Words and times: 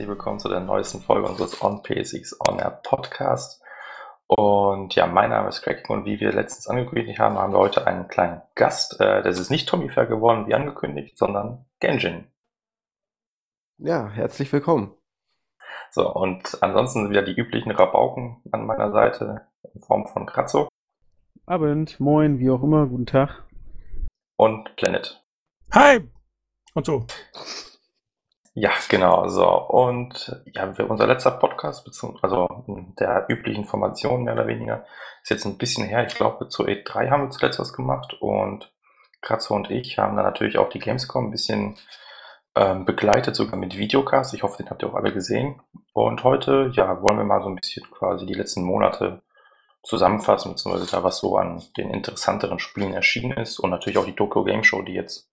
herzlich 0.00 0.16
willkommen 0.16 0.38
zu 0.38 0.48
der 0.48 0.60
neuesten 0.60 1.02
Folge 1.02 1.28
unseres 1.28 1.62
On 1.62 1.82
PSX 1.82 2.40
On 2.40 2.58
Air 2.58 2.80
Podcast. 2.82 3.62
Und 4.28 4.94
ja, 4.94 5.06
mein 5.06 5.28
Name 5.28 5.50
ist 5.50 5.60
Craig 5.60 5.90
und 5.90 6.06
wie 6.06 6.18
wir 6.20 6.32
letztens 6.32 6.68
angekündigt 6.68 7.18
haben, 7.18 7.36
haben 7.36 7.52
wir 7.52 7.58
heute 7.58 7.86
einen 7.86 8.08
kleinen 8.08 8.40
Gast. 8.54 8.98
Äh, 8.98 9.22
das 9.22 9.38
ist 9.38 9.50
nicht 9.50 9.68
Tommy 9.68 9.90
Fair 9.90 10.06
geworden, 10.06 10.46
wie 10.46 10.54
angekündigt, 10.54 11.18
sondern 11.18 11.66
Genjin. 11.80 12.24
Ja, 13.76 14.08
herzlich 14.08 14.50
willkommen. 14.54 14.94
So, 15.90 16.10
und 16.10 16.62
ansonsten 16.62 17.10
wieder 17.10 17.20
die 17.20 17.38
üblichen 17.38 17.70
Rabauken 17.70 18.42
an 18.52 18.64
meiner 18.64 18.92
Seite 18.92 19.48
in 19.74 19.82
Form 19.82 20.06
von 20.06 20.24
Kratzo. 20.24 20.70
Abend, 21.44 22.00
moin, 22.00 22.38
wie 22.38 22.48
auch 22.48 22.62
immer, 22.62 22.86
guten 22.86 23.04
Tag. 23.04 23.44
Und 24.36 24.76
Planet. 24.76 25.22
Hi! 25.74 26.10
Und 26.72 26.86
so. 26.86 27.04
Ja, 28.54 28.72
genau. 28.88 29.28
So, 29.28 29.48
und 29.48 30.42
ja, 30.52 30.72
unser 30.88 31.06
letzter 31.06 31.30
Podcast, 31.30 31.88
also 32.22 32.48
der 32.98 33.26
üblichen 33.28 33.62
Information 33.62 34.24
mehr 34.24 34.34
oder 34.34 34.48
weniger, 34.48 34.84
ist 35.22 35.30
jetzt 35.30 35.44
ein 35.44 35.56
bisschen 35.58 35.86
her. 35.86 36.04
Ich 36.06 36.14
glaube, 36.14 36.48
zu 36.48 36.64
E3 36.66 37.10
haben 37.10 37.24
wir 37.24 37.30
zuletzt 37.30 37.60
was 37.60 37.72
gemacht 37.72 38.14
und 38.20 38.72
Kratzo 39.22 39.54
und 39.54 39.70
ich 39.70 39.98
haben 39.98 40.16
dann 40.16 40.24
natürlich 40.24 40.58
auch 40.58 40.68
die 40.70 40.78
Gamescom 40.80 41.26
ein 41.26 41.30
bisschen 41.30 41.76
ähm, 42.56 42.84
begleitet, 42.84 43.36
sogar 43.36 43.56
mit 43.56 43.76
Videocast. 43.76 44.34
Ich 44.34 44.42
hoffe, 44.42 44.56
den 44.62 44.70
habt 44.70 44.82
ihr 44.82 44.88
auch 44.88 44.94
alle 44.94 45.12
gesehen. 45.12 45.62
Und 45.92 46.24
heute, 46.24 46.70
ja, 46.74 47.02
wollen 47.02 47.18
wir 47.18 47.24
mal 47.24 47.42
so 47.42 47.48
ein 47.48 47.56
bisschen 47.56 47.88
quasi 47.90 48.26
die 48.26 48.34
letzten 48.34 48.64
Monate 48.64 49.22
zusammenfassen, 49.82 50.52
beziehungsweise 50.52 50.90
da 50.90 51.04
was 51.04 51.18
so 51.18 51.36
an 51.36 51.62
den 51.76 51.90
interessanteren 51.90 52.58
Spielen 52.58 52.92
erschienen 52.92 53.38
ist 53.38 53.58
und 53.60 53.70
natürlich 53.70 53.98
auch 53.98 54.04
die 54.04 54.16
Tokyo 54.16 54.44
Game 54.44 54.64
Show, 54.64 54.82
die 54.82 54.92
jetzt 54.94 55.29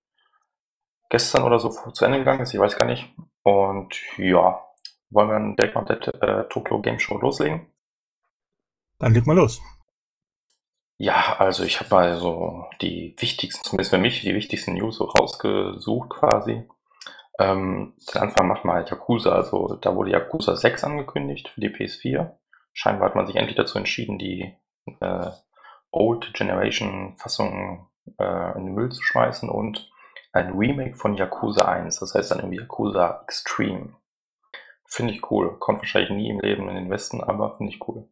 gestern 1.10 1.44
oder 1.44 1.60
so 1.60 1.70
zu 1.70 2.06
Ende 2.06 2.20
gegangen 2.20 2.42
ist, 2.42 2.54
ich 2.54 2.60
weiß 2.60 2.78
gar 2.78 2.86
nicht. 2.86 3.14
Und 3.44 3.96
ja, 4.18 4.62
wollen 5.10 5.30
wir 5.30 5.34
dann 5.34 5.56
direkt 5.56 5.76
mal 5.76 5.86
mit 5.88 6.08
der 6.08 6.24
äh, 6.24 6.50
Tokyo 6.50 6.82
Game 6.82 7.00
Show 7.00 7.18
loslegen? 7.18 7.68
Dann 9.00 9.14
leg 9.14 9.26
mal 9.26 9.36
los. 9.36 9.62
Ja, 11.00 11.36
also 11.38 11.64
ich 11.64 11.80
habe 11.80 11.94
mal 11.94 12.18
so 12.18 12.66
die 12.82 13.16
wichtigsten, 13.20 13.64
zumindest 13.64 13.92
für 13.92 14.00
mich, 14.00 14.22
die 14.22 14.34
wichtigsten 14.34 14.74
News 14.74 14.98
so 14.98 15.06
rausgesucht 15.06 16.10
quasi. 16.10 16.68
Ähm, 17.40 17.94
den 18.12 18.22
Anfang 18.22 18.48
macht 18.48 18.66
mal 18.66 18.84
Yakuza, 18.90 19.32
also 19.32 19.76
da 19.76 19.96
wurde 19.96 20.12
Yakuza 20.12 20.56
6 20.56 20.84
angekündigt 20.84 21.50
für 21.50 21.62
die 21.62 21.70
PS4. 21.70 22.32
Scheinbar 22.74 23.10
hat 23.10 23.16
man 23.16 23.28
sich 23.28 23.36
endlich 23.36 23.56
dazu 23.56 23.78
entschieden, 23.78 24.18
die 24.18 24.56
äh, 25.00 25.30
Old 25.92 26.34
Generation 26.34 27.16
Fassung 27.18 27.90
äh, 28.20 28.58
in 28.58 28.66
den 28.66 28.74
Müll 28.74 28.92
zu 28.92 29.04
schmeißen 29.04 29.50
und 29.50 29.92
ein 30.38 30.58
Remake 30.58 30.96
von 30.96 31.16
Yakuza 31.16 31.66
1, 31.66 32.00
das 32.00 32.14
heißt 32.14 32.32
dann 32.32 32.40
irgendwie 32.40 32.60
Yakuza 32.60 33.22
Extreme. 33.24 33.94
Finde 34.86 35.14
ich 35.14 35.32
cool. 35.32 35.58
Kommt 35.60 35.80
wahrscheinlich 35.80 36.12
nie 36.12 36.30
im 36.30 36.40
Leben 36.40 36.70
in 36.70 36.76
den 36.76 36.90
Westen, 36.90 37.22
aber 37.22 37.58
finde 37.58 37.74
ich 37.74 37.88
cool. 37.88 38.08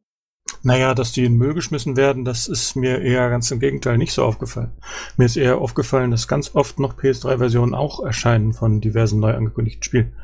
Naja, 0.61 0.93
dass 0.93 1.11
die 1.11 1.25
in 1.25 1.33
den 1.33 1.37
Müll 1.37 1.53
geschmissen 1.53 1.95
werden, 1.95 2.25
das 2.25 2.47
ist 2.47 2.75
mir 2.75 3.01
eher 3.01 3.29
ganz 3.29 3.49
im 3.51 3.59
Gegenteil 3.59 3.97
nicht 3.97 4.13
so 4.13 4.23
aufgefallen. 4.23 4.73
Mir 5.17 5.25
ist 5.25 5.37
eher 5.37 5.59
aufgefallen, 5.59 6.11
dass 6.11 6.27
ganz 6.27 6.55
oft 6.55 6.79
noch 6.79 6.97
PS3-Versionen 6.97 7.73
auch 7.73 8.03
erscheinen 8.03 8.53
von 8.53 8.81
diversen 8.81 9.19
neu 9.19 9.33
angekündigten 9.33 9.83
Spielen. 9.83 10.15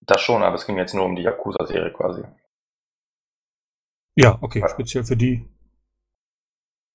Das 0.00 0.20
schon, 0.20 0.42
aber 0.42 0.54
es 0.54 0.66
ging 0.66 0.78
jetzt 0.78 0.94
nur 0.94 1.04
um 1.04 1.16
die 1.16 1.22
Yakuza-Serie 1.22 1.92
quasi. 1.92 2.22
Ja, 4.14 4.38
okay, 4.40 4.64
speziell 4.68 5.04
für 5.04 5.16
die 5.16 5.46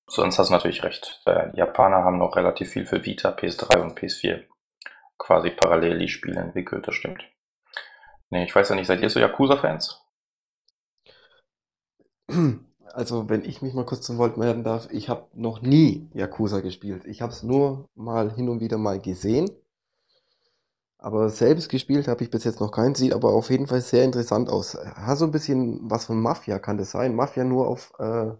Sonst 0.06 0.38
hast 0.38 0.48
du 0.48 0.52
natürlich 0.52 0.82
recht. 0.84 1.22
Die 1.26 1.58
Japaner 1.58 2.04
haben 2.04 2.18
noch 2.18 2.36
relativ 2.36 2.70
viel 2.70 2.86
für 2.86 3.04
Vita, 3.04 3.30
PS3 3.30 3.80
und 3.80 3.98
PS4 3.98 4.44
quasi 5.18 5.50
parallel 5.50 5.98
die 5.98 6.08
Spiele 6.08 6.40
entwickelt, 6.40 6.86
das 6.86 6.94
stimmt. 6.94 7.24
Nee, 8.30 8.44
ich 8.44 8.54
weiß 8.54 8.70
ja 8.70 8.74
nicht, 8.74 8.86
seid 8.86 9.00
ihr 9.00 9.10
so 9.10 9.20
Yakuza-Fans? 9.20 10.00
Also, 12.92 13.28
wenn 13.28 13.44
ich 13.44 13.60
mich 13.60 13.74
mal 13.74 13.84
kurz 13.84 14.02
zum 14.02 14.18
Wort 14.18 14.36
melden 14.36 14.62
darf, 14.62 14.88
ich 14.92 15.08
habe 15.08 15.26
noch 15.32 15.62
nie 15.62 16.08
Yakuza 16.14 16.60
gespielt. 16.60 17.04
Ich 17.06 17.22
habe 17.22 17.32
es 17.32 17.42
nur 17.42 17.88
mal 17.94 18.32
hin 18.32 18.48
und 18.48 18.60
wieder 18.60 18.78
mal 18.78 19.00
gesehen. 19.00 19.50
Aber 20.98 21.28
selbst 21.28 21.68
gespielt 21.68 22.06
habe 22.06 22.22
ich 22.22 22.30
bis 22.30 22.44
jetzt 22.44 22.60
noch 22.60 22.70
keinen. 22.70 22.94
Sieht 22.94 23.12
aber 23.12 23.30
auf 23.30 23.50
jeden 23.50 23.66
Fall 23.66 23.80
sehr 23.80 24.04
interessant 24.04 24.48
aus. 24.48 24.74
Hat 24.74 25.18
so 25.18 25.24
ein 25.24 25.32
bisschen 25.32 25.80
was 25.90 26.06
von 26.06 26.20
Mafia, 26.20 26.58
kann 26.58 26.78
das 26.78 26.92
sein? 26.92 27.14
Mafia 27.14 27.44
nur 27.44 27.68
auf 27.68 27.92
äh, 27.98 28.30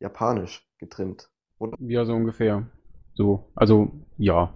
Japanisch 0.00 0.67
getrimmt, 0.78 1.28
oder? 1.58 1.76
Ja, 1.80 2.04
so 2.04 2.14
ungefähr. 2.14 2.66
So, 3.14 3.44
also 3.54 3.90
ja. 4.16 4.52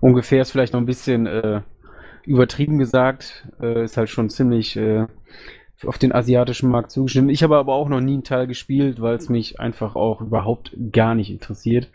Ungefähr 0.00 0.42
ist 0.42 0.50
vielleicht 0.50 0.74
noch 0.74 0.80
ein 0.80 0.86
bisschen 0.86 1.26
äh, 1.26 1.62
übertrieben 2.24 2.78
gesagt. 2.78 3.48
Äh, 3.60 3.84
ist 3.84 3.96
halt 3.96 4.10
schon 4.10 4.30
ziemlich 4.30 4.76
äh, 4.76 5.06
auf 5.84 5.98
den 5.98 6.12
asiatischen 6.12 6.70
Markt 6.70 6.90
zugeschnitten. 6.90 7.30
Ich 7.30 7.42
habe 7.42 7.56
aber 7.56 7.74
auch 7.74 7.88
noch 7.88 8.00
nie 8.00 8.14
einen 8.14 8.24
Teil 8.24 8.46
gespielt, 8.46 9.00
weil 9.00 9.16
es 9.16 9.28
mich 9.28 9.58
einfach 9.60 9.96
auch 9.96 10.20
überhaupt 10.20 10.76
gar 10.92 11.14
nicht 11.14 11.30
interessiert. 11.30 11.88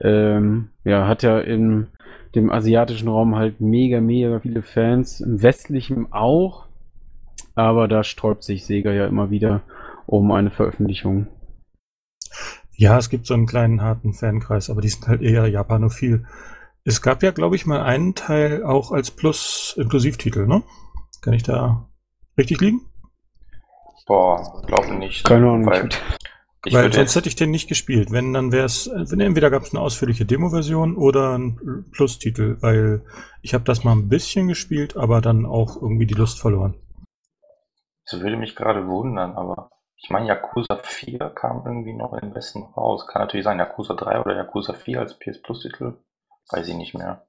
Ähm, 0.00 0.68
ja, 0.84 1.06
hat 1.06 1.22
ja 1.22 1.40
in 1.40 1.88
dem 2.34 2.50
asiatischen 2.50 3.08
Raum 3.08 3.36
halt 3.36 3.60
mega, 3.60 4.00
mega 4.00 4.40
viele 4.40 4.62
Fans, 4.62 5.20
im 5.20 5.42
westlichen 5.42 6.12
auch. 6.12 6.66
Aber 7.54 7.88
da 7.88 8.04
sträubt 8.04 8.44
sich 8.44 8.66
Sega 8.66 8.92
ja 8.92 9.06
immer 9.06 9.30
wieder 9.30 9.62
um 10.06 10.30
eine 10.32 10.50
Veröffentlichung. 10.50 11.26
Ja, 12.76 12.98
es 12.98 13.08
gibt 13.08 13.26
so 13.26 13.34
einen 13.34 13.46
kleinen 13.46 13.80
harten 13.80 14.12
Fankreis, 14.12 14.68
aber 14.68 14.82
die 14.82 14.88
sind 14.88 15.08
halt 15.08 15.22
eher 15.22 15.46
japanophil. 15.48 16.26
Es 16.84 17.00
gab 17.00 17.22
ja, 17.22 17.30
glaube 17.30 17.56
ich, 17.56 17.66
mal 17.66 17.82
einen 17.82 18.14
Teil 18.14 18.62
auch 18.62 18.92
als 18.92 19.10
Plus-Inklusivtitel, 19.10 20.46
ne? 20.46 20.62
Kann 21.22 21.32
ich 21.32 21.42
da 21.42 21.88
richtig 22.38 22.60
liegen? 22.60 22.82
Boah, 24.06 24.62
glaube 24.66 24.94
nicht. 24.94 25.24
Keine 25.24 25.48
Ahnung. 25.48 25.66
Weil, 25.66 25.88
weil 26.70 26.92
sonst 26.92 27.16
hätte 27.16 27.28
ich 27.28 27.34
den 27.34 27.50
nicht 27.50 27.68
gespielt. 27.68 28.12
Wenn, 28.12 28.32
dann 28.32 28.52
wäre 28.52 28.66
es, 28.66 28.88
wenn 28.92 29.20
entweder 29.20 29.50
gab 29.50 29.62
es 29.62 29.72
eine 29.72 29.80
ausführliche 29.80 30.26
Demo-Version 30.26 30.96
oder 30.96 31.34
einen 31.34 31.86
Plus-Titel, 31.92 32.58
weil 32.60 33.04
ich 33.42 33.54
habe 33.54 33.64
das 33.64 33.84
mal 33.84 33.92
ein 33.92 34.08
bisschen 34.08 34.46
gespielt, 34.46 34.96
aber 34.96 35.20
dann 35.20 35.46
auch 35.46 35.80
irgendwie 35.80 36.06
die 36.06 36.14
Lust 36.14 36.40
verloren. 36.40 36.74
Das 38.08 38.20
würde 38.20 38.36
mich 38.36 38.54
gerade 38.54 38.86
wundern, 38.86 39.32
aber 39.32 39.70
ich 40.06 40.10
meine, 40.10 40.28
Yakuza 40.28 40.76
4 40.76 41.18
kam 41.30 41.64
irgendwie 41.66 41.92
noch 41.92 42.16
den 42.16 42.32
Westen 42.32 42.62
raus. 42.62 43.08
Kann 43.08 43.22
natürlich 43.22 43.42
sein, 43.42 43.58
Yakuza 43.58 43.94
3 43.94 44.20
oder 44.20 44.36
Yakuza 44.36 44.72
4 44.72 45.00
als 45.00 45.18
PS 45.18 45.42
Plus-Titel. 45.42 45.94
Weiß 46.48 46.68
ich 46.68 46.76
nicht 46.76 46.94
mehr. 46.94 47.26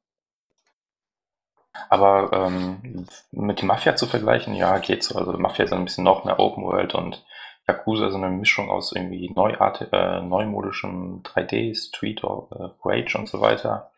Aber 1.90 2.30
ähm, 2.34 3.08
mit 3.32 3.64
Mafia 3.64 3.96
zu 3.96 4.06
vergleichen, 4.06 4.54
ja, 4.54 4.78
geht 4.78 5.04
so. 5.04 5.18
Also 5.18 5.32
Mafia 5.40 5.66
ist 5.66 5.74
ein 5.74 5.86
bisschen 5.86 6.04
noch 6.04 6.24
mehr 6.24 6.40
Open 6.40 6.64
World 6.66 6.94
und 6.94 7.26
Yakuza 7.68 8.10
ist 8.10 8.14
eine 8.14 8.30
Mischung 8.30 8.70
aus 8.70 8.92
irgendwie 8.92 9.32
neuart 9.34 9.92
äh, 9.92 10.22
neumodischem 10.22 11.24
3D, 11.24 11.76
Street 11.76 12.24
of 12.24 12.52
äh, 12.52 12.70
Rage 12.86 13.18
und 13.18 13.28
so 13.28 13.42
weiter. 13.42 13.90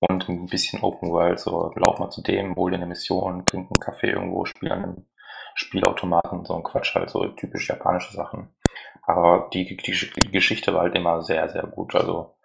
Und 0.00 0.28
ein 0.28 0.46
bisschen 0.46 0.82
Open 0.82 1.12
World, 1.12 1.38
so 1.38 1.72
lauf 1.76 2.00
mal 2.00 2.10
zu 2.10 2.20
dem, 2.20 2.56
hol 2.56 2.72
dir 2.72 2.78
eine 2.78 2.86
Mission, 2.86 3.46
trink 3.46 3.70
einen 3.70 3.78
Kaffee 3.78 4.10
irgendwo, 4.10 4.44
spiel 4.44 4.72
an 4.72 4.82
einem 4.82 5.06
Spielautomaten, 5.54 6.44
so 6.44 6.56
ein 6.56 6.62
Quatsch 6.62 6.94
halt, 6.94 7.10
so 7.10 7.26
typisch 7.28 7.68
japanische 7.68 8.14
Sachen. 8.14 8.54
Aber 9.02 9.50
die, 9.52 9.76
die, 9.76 9.76
die 9.76 10.30
Geschichte 10.30 10.74
war 10.74 10.82
halt 10.82 10.94
immer 10.94 11.22
sehr, 11.22 11.48
sehr 11.48 11.64
gut. 11.64 11.94
Also 11.94 12.36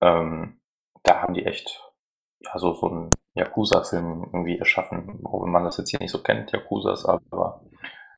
ähm, 0.00 0.60
da 1.02 1.22
haben 1.22 1.34
die 1.34 1.46
echt 1.46 1.82
ja, 2.40 2.58
so, 2.58 2.74
so 2.74 2.88
einen 2.88 3.10
Yakuza-Film 3.34 4.30
irgendwie 4.32 4.58
erschaffen, 4.58 5.18
wo 5.22 5.44
man 5.46 5.64
das 5.64 5.76
jetzt 5.76 5.90
hier 5.90 6.00
nicht 6.00 6.10
so 6.10 6.22
kennt, 6.22 6.52
Yakuzas, 6.52 7.04
aber 7.04 7.62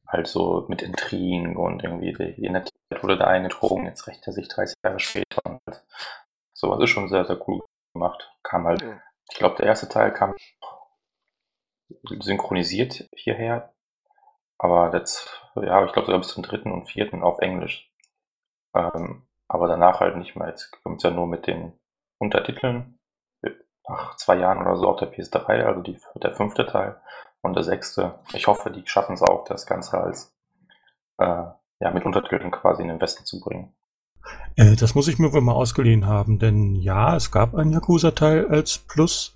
halt 0.06 0.26
so 0.26 0.66
mit 0.68 0.82
Intrigen 0.82 1.56
und 1.56 1.82
irgendwie 1.82 2.12
die, 2.12 2.34
die 2.34 2.50
nette 2.50 2.70
wurde 3.00 3.16
da 3.16 3.26
eingetrogen, 3.26 3.86
jetzt 3.86 4.06
rächt 4.06 4.26
er 4.26 4.32
sich 4.32 4.48
30 4.48 4.76
Jahre 4.84 4.98
später 4.98 5.40
und 5.44 5.60
halt, 5.66 5.84
sowas 6.52 6.82
ist 6.82 6.90
schon 6.90 7.08
sehr, 7.08 7.24
sehr 7.24 7.40
cool 7.48 7.60
gemacht. 7.94 8.30
Kam 8.42 8.66
halt, 8.66 8.84
ich 9.30 9.38
glaube, 9.38 9.56
der 9.56 9.66
erste 9.66 9.88
Teil 9.88 10.12
kam 10.12 10.34
synchronisiert 12.20 13.08
hierher, 13.14 13.72
aber 14.62 14.94
jetzt, 14.94 15.42
ja, 15.56 15.84
ich 15.86 15.92
glaube 15.92 16.06
sogar 16.06 16.20
bis 16.20 16.28
zum 16.28 16.42
dritten 16.42 16.70
und 16.70 16.86
vierten 16.86 17.22
auf 17.22 17.38
Englisch. 17.38 17.90
Ähm, 18.74 19.26
aber 19.48 19.68
danach 19.68 20.00
halt 20.00 20.16
nicht 20.16 20.36
mehr. 20.36 20.48
Jetzt 20.48 20.70
kommt 20.82 20.98
es 20.98 21.02
ja 21.02 21.10
nur 21.10 21.26
mit 21.26 21.46
den 21.46 21.72
Untertiteln. 22.18 22.98
Nach 23.88 24.16
zwei 24.16 24.36
Jahren 24.36 24.60
oder 24.60 24.76
so 24.76 24.86
auf 24.86 24.98
der 24.98 25.10
PS3, 25.10 25.64
also 25.64 25.80
die, 25.80 25.98
der 26.22 26.34
fünfte 26.34 26.66
Teil 26.66 27.00
und 27.40 27.54
der 27.54 27.64
sechste. 27.64 28.20
Ich 28.34 28.46
hoffe, 28.46 28.70
die 28.70 28.86
schaffen 28.86 29.14
es 29.14 29.22
auch, 29.22 29.44
das 29.44 29.66
Ganze 29.66 29.98
als 29.98 30.36
äh, 31.16 31.24
ja, 31.24 31.90
mit 31.92 32.04
Untertiteln 32.04 32.50
quasi 32.50 32.82
in 32.82 32.88
den 32.88 33.00
Westen 33.00 33.24
zu 33.24 33.40
bringen. 33.40 33.74
Äh, 34.56 34.76
das 34.76 34.94
muss 34.94 35.08
ich 35.08 35.18
mir 35.18 35.32
wohl 35.32 35.40
mal 35.40 35.54
ausgeliehen 35.54 36.06
haben, 36.06 36.38
denn 36.38 36.76
ja, 36.76 37.16
es 37.16 37.32
gab 37.32 37.54
einen 37.54 37.72
Yakuza-Teil 37.72 38.46
als 38.48 38.78
Plus, 38.78 39.34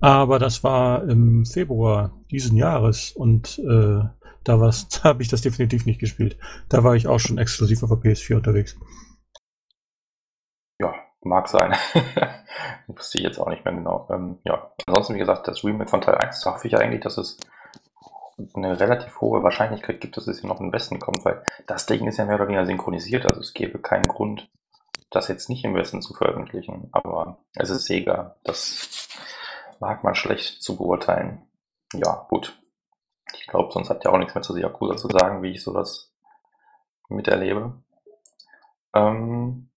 aber 0.00 0.38
das 0.38 0.64
war 0.64 1.04
im 1.04 1.44
Februar 1.44 2.10
diesen 2.30 2.56
Jahres 2.56 3.12
und 3.12 3.58
äh, 3.58 4.04
da, 4.44 4.56
da 5.02 5.04
habe 5.04 5.22
ich 5.22 5.28
das 5.28 5.42
definitiv 5.42 5.86
nicht 5.86 6.00
gespielt. 6.00 6.36
Da 6.68 6.84
war 6.84 6.94
ich 6.94 7.06
auch 7.06 7.20
schon 7.20 7.38
exklusiv 7.38 7.82
auf 7.82 7.90
der 7.90 7.98
PS4 7.98 8.36
unterwegs. 8.36 8.76
Ja, 10.78 10.94
mag 11.22 11.48
sein. 11.48 11.74
Wusste 12.86 13.18
ich 13.18 13.24
jetzt 13.24 13.38
auch 13.38 13.48
nicht 13.48 13.64
mehr 13.64 13.74
genau. 13.74 14.08
Ähm, 14.10 14.38
ja, 14.44 14.72
ansonsten, 14.86 15.14
wie 15.14 15.20
gesagt, 15.20 15.48
das 15.48 15.64
Remake 15.64 15.90
von 15.90 16.00
Teil 16.00 16.16
1, 16.16 16.40
da 16.42 16.54
hoffe 16.54 16.66
ich 16.66 16.76
eigentlich, 16.76 17.00
dass 17.00 17.18
es 17.18 17.38
eine 18.54 18.78
relativ 18.80 19.20
hohe 19.20 19.42
Wahrscheinlichkeit 19.42 20.00
gibt, 20.00 20.16
dass 20.16 20.26
es 20.26 20.40
hier 20.40 20.48
noch 20.48 20.60
im 20.60 20.72
Westen 20.72 20.98
kommt, 20.98 21.24
weil 21.24 21.44
das 21.66 21.86
Ding 21.86 22.06
ist 22.06 22.18
ja 22.18 22.24
mehr 22.24 22.36
oder 22.36 22.48
weniger 22.48 22.66
synchronisiert, 22.66 23.26
also 23.26 23.40
es 23.40 23.54
gäbe 23.54 23.78
keinen 23.78 24.08
Grund, 24.08 24.50
das 25.10 25.28
jetzt 25.28 25.48
nicht 25.48 25.64
im 25.64 25.74
Westen 25.74 26.02
zu 26.02 26.14
veröffentlichen. 26.14 26.88
Aber 26.92 27.38
es 27.54 27.70
ist 27.70 27.84
Sega, 27.84 28.36
das 28.44 29.08
mag 29.80 30.02
man 30.02 30.14
schlecht 30.14 30.62
zu 30.62 30.76
beurteilen. 30.76 31.42
Ja, 31.92 32.26
gut. 32.28 32.58
Ich 33.34 33.46
glaube, 33.46 33.72
sonst 33.72 33.90
habt 33.90 34.04
ihr 34.04 34.12
auch 34.12 34.18
nichts 34.18 34.34
mehr 34.34 34.42
zu 34.42 34.56
Yakuza 34.56 34.96
zu 34.96 35.08
sagen, 35.08 35.42
wie 35.42 35.50
ich 35.50 35.62
sowas 35.62 36.12
miterlebe. 37.08 37.74
Ähm, 38.94 39.70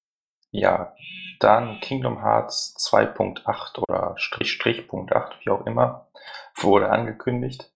ja, 0.51 0.93
dann 1.39 1.79
Kingdom 1.81 2.21
Hearts 2.21 2.75
2.8 2.77 3.79
oder 3.79 4.13
Strich 4.17 4.51
Strich 4.51 4.87
Punkt 4.87 5.13
8, 5.13 5.45
wie 5.45 5.49
auch 5.49 5.65
immer, 5.65 6.07
wurde 6.55 6.89
angekündigt. 6.89 7.71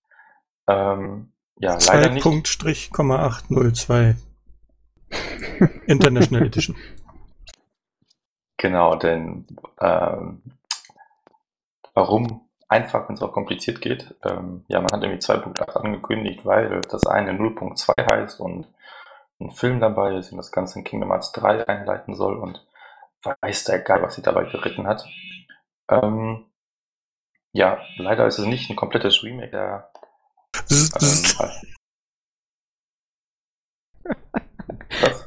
Ähm, 0.68 1.34
ja, 1.58 1.78
leider 1.88 2.10
nicht. 2.10 2.26
2.802 2.26 4.16
International 5.88 6.46
Edition. 6.46 6.78
Genau, 8.58 8.96
denn 8.96 9.48
ähm, 9.80 10.42
warum 11.94 12.49
einfach, 12.70 13.08
wenn 13.10 13.16
es 13.16 13.22
auch 13.22 13.34
kompliziert 13.34 13.82
geht? 13.82 14.16
Ähm, 14.24 14.64
ja, 14.68 14.80
man 14.80 14.92
hat 14.92 15.04
irgendwie 15.04 15.20
2.8 15.20 15.78
angekündigt, 15.78 16.46
weil 16.46 16.82
das 16.82 17.06
eine 17.06 17.34
0.2 17.34 18.06
heißt 18.06 18.40
und 18.40 18.68
ein 19.42 19.52
Film 19.52 19.80
dabei 19.80 20.16
ist 20.16 20.32
und 20.32 20.38
das 20.38 20.52
Ganze 20.52 20.80
in 20.80 20.86
Kingdom 20.86 21.12
Hearts 21.12 21.32
3 21.34 21.68
einleiten 21.68 22.16
soll 22.16 22.38
und 22.38 22.66
weiß 23.42 23.66
der 23.66 23.80
Geil, 23.80 24.02
was 24.02 24.16
sie 24.16 24.22
dabei 24.22 24.44
geritten 24.46 24.88
hat. 24.88 25.06
Ähm, 25.90 26.46
ja, 27.52 27.80
leider 27.98 28.28
ist 28.28 28.40
es 28.40 28.46
nicht 28.46 28.70
ein 28.70 28.76
komplettes 28.76 29.24
Remake 29.24 29.52
der. 29.52 29.92
Ähm, 30.72 30.90
was? 31.38 31.62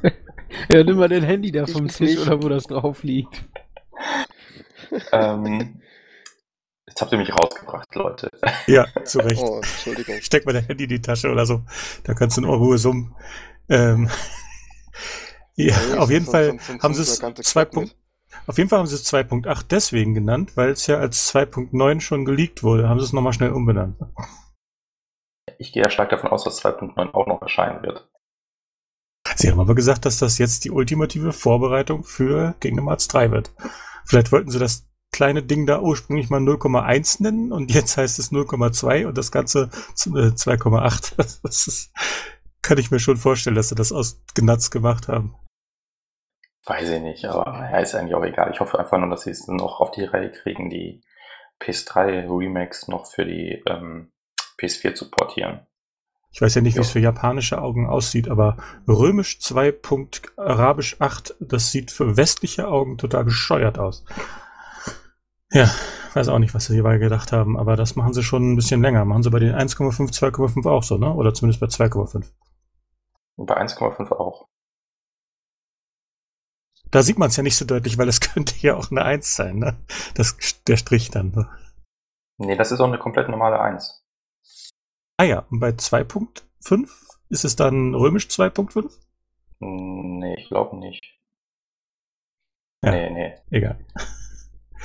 Ja, 0.69 0.83
nimm 0.83 0.97
mal 0.97 1.09
dein 1.09 1.23
Handy 1.23 1.51
da 1.51 1.67
vom 1.67 1.87
Tisch 1.87 1.99
nicht. 1.99 2.19
oder 2.19 2.41
wo 2.41 2.47
das 2.47 2.63
drauf 2.63 3.03
liegt. 3.03 3.43
ähm, 5.11 5.81
jetzt 6.93 7.01
habt 7.01 7.11
ihr 7.11 7.17
mich 7.17 7.35
rausgebracht, 7.35 7.93
Leute. 7.95 8.29
Ja, 8.67 8.85
zu 9.03 9.19
Recht. 9.19 9.41
Oh, 9.41 9.57
Entschuldigung. 9.57 10.15
Steck 10.21 10.45
mal 10.45 10.53
dein 10.53 10.65
Handy 10.65 10.83
in 10.83 10.89
die 10.89 11.01
Tasche 11.01 11.31
oder 11.31 11.45
so. 11.45 11.63
Da 12.03 12.13
kannst 12.13 12.37
du 12.37 12.41
in 12.41 12.47
Ruhe 12.47 12.77
summen. 12.77 13.15
Ähm, 13.67 14.09
ja, 15.55 15.75
ja 15.89 15.97
auf 15.97 16.11
jeden 16.11 16.25
Fall 16.25 16.57
haben 16.81 16.93
sie 16.93 17.01
es 17.01 17.19
2. 17.19 17.67
Auf 18.45 18.57
jeden 18.57 18.69
Fall 18.69 18.79
haben 18.79 18.87
sie 18.87 18.95
es 18.95 19.11
2.8 19.11 19.65
deswegen 19.69 20.13
genannt, 20.13 20.55
weil 20.55 20.69
es 20.69 20.87
ja 20.87 20.97
als 20.97 21.33
2.9 21.33 21.99
schon 21.99 22.25
geleakt 22.25 22.63
wurde. 22.63 22.87
Haben 22.87 22.99
sie 22.99 23.05
es 23.05 23.13
nochmal 23.13 23.33
schnell 23.33 23.51
umbenannt. 23.51 23.99
Ich 25.57 25.73
gehe 25.73 25.83
ja 25.83 25.89
stark 25.89 26.09
davon 26.09 26.29
aus, 26.29 26.43
dass 26.43 26.63
2.9 26.63 27.13
auch 27.13 27.27
noch 27.27 27.41
erscheinen 27.41 27.81
wird. 27.83 28.07
Sie 29.35 29.49
haben 29.49 29.59
aber 29.59 29.75
gesagt, 29.75 30.05
dass 30.05 30.19
das 30.19 30.37
jetzt 30.37 30.63
die 30.63 30.71
ultimative 30.71 31.33
Vorbereitung 31.33 32.03
für 32.03 32.53
Kingdom 32.59 32.87
Hearts 32.87 33.07
3 33.07 33.31
wird. 33.31 33.53
Vielleicht 34.05 34.31
wollten 34.31 34.51
sie 34.51 34.59
das 34.59 34.87
kleine 35.13 35.43
Ding 35.43 35.65
da 35.65 35.79
ursprünglich 35.79 36.29
mal 36.29 36.41
0,1 36.41 37.23
nennen 37.23 37.53
und 37.53 37.73
jetzt 37.73 37.95
heißt 37.95 38.19
es 38.19 38.31
0,2 38.31 39.05
und 39.05 39.17
das 39.17 39.31
Ganze 39.31 39.69
2,8. 39.95 41.13
Äh, 41.13 41.25
das 41.43 41.67
ist, 41.67 41.93
kann 42.61 42.77
ich 42.77 42.91
mir 42.91 42.99
schon 42.99 43.17
vorstellen, 43.17 43.55
dass 43.55 43.69
sie 43.69 43.75
das 43.75 43.93
aus 43.93 44.21
Gnatz 44.33 44.71
gemacht 44.71 45.07
haben. 45.07 45.35
Weiß 46.65 46.89
ich 46.89 47.01
nicht, 47.01 47.25
aber 47.25 47.45
ja, 47.45 47.79
ist 47.79 47.93
eigentlich 47.93 48.15
auch 48.15 48.23
egal. 48.23 48.51
Ich 48.53 48.59
hoffe 48.59 48.79
einfach 48.79 48.97
nur, 48.97 49.09
dass 49.09 49.23
sie 49.23 49.31
es 49.31 49.47
noch 49.47 49.79
auf 49.79 49.91
die 49.91 50.05
Reihe 50.05 50.31
kriegen, 50.31 50.69
die 50.69 51.01
PS3 51.61 52.27
Remakes 52.27 52.87
noch 52.87 53.05
für 53.05 53.25
die 53.25 53.61
ähm, 53.67 54.11
PS4 54.59 54.93
zu 54.93 55.11
portieren. 55.11 55.67
Ich 56.31 56.41
weiß 56.41 56.55
ja 56.55 56.61
nicht, 56.61 56.75
wie 56.75 56.81
es 56.81 56.89
für 56.89 56.99
japanische 56.99 57.61
Augen 57.61 57.87
aussieht, 57.87 58.27
aber 58.27 58.57
römisch 58.87 59.39
2. 59.39 59.75
Arabisch 60.35 60.95
8, 60.99 61.35
das 61.39 61.71
sieht 61.71 61.91
für 61.91 62.17
westliche 62.17 62.67
Augen 62.67 62.97
total 62.97 63.25
bescheuert 63.25 63.77
aus. 63.77 64.03
Ja, 65.53 65.69
weiß 66.15 66.29
auch 66.29 66.39
nicht, 66.39 66.55
was 66.55 66.65
sie 66.65 66.73
hierbei 66.73 66.97
gedacht 66.97 67.31
haben, 67.31 67.57
aber 67.57 67.75
das 67.75 67.95
machen 67.95 68.13
sie 68.13 68.23
schon 68.23 68.51
ein 68.53 68.55
bisschen 68.55 68.81
länger. 68.81 69.05
Machen 69.05 69.21
sie 69.21 69.29
bei 69.29 69.39
den 69.39 69.53
1,5, 69.53 70.11
2,5 70.11 70.67
auch 70.67 70.81
so, 70.81 70.97
ne? 70.97 71.13
Oder 71.13 71.33
zumindest 71.33 71.59
bei 71.61 71.67
2,5. 71.67 72.25
Bei 73.37 73.61
1,5 73.61 74.11
auch. 74.11 74.47
Da 76.89 77.03
sieht 77.03 77.19
man 77.19 77.29
es 77.29 77.37
ja 77.37 77.43
nicht 77.43 77.55
so 77.55 77.65
deutlich, 77.65 77.97
weil 77.99 78.09
es 78.09 78.19
könnte 78.33 78.55
ja 78.59 78.75
auch 78.75 78.89
eine 78.89 79.03
1 79.05 79.35
sein, 79.35 79.59
ne? 79.59 79.77
Das, 80.15 80.37
der 80.67 80.77
Strich 80.77 81.11
dann. 81.11 81.31
Ne? 81.31 81.47
Nee, 82.39 82.55
das 82.55 82.71
ist 82.71 82.79
auch 82.79 82.87
eine 82.87 82.99
komplett 82.99 83.29
normale 83.29 83.59
1. 83.59 84.03
Ah 85.17 85.23
ja, 85.23 85.45
und 85.51 85.59
bei 85.59 85.69
2.5 85.69 86.89
ist 87.29 87.45
es 87.45 87.55
dann 87.55 87.93
römisch 87.93 88.25
2.5? 88.25 88.91
Hm, 89.61 90.17
nee, 90.17 90.35
ich 90.35 90.47
glaube 90.47 90.77
nicht. 90.77 91.19
Ja, 92.83 92.91
nee, 92.91 93.09
nee. 93.11 93.35
Egal. 93.51 93.85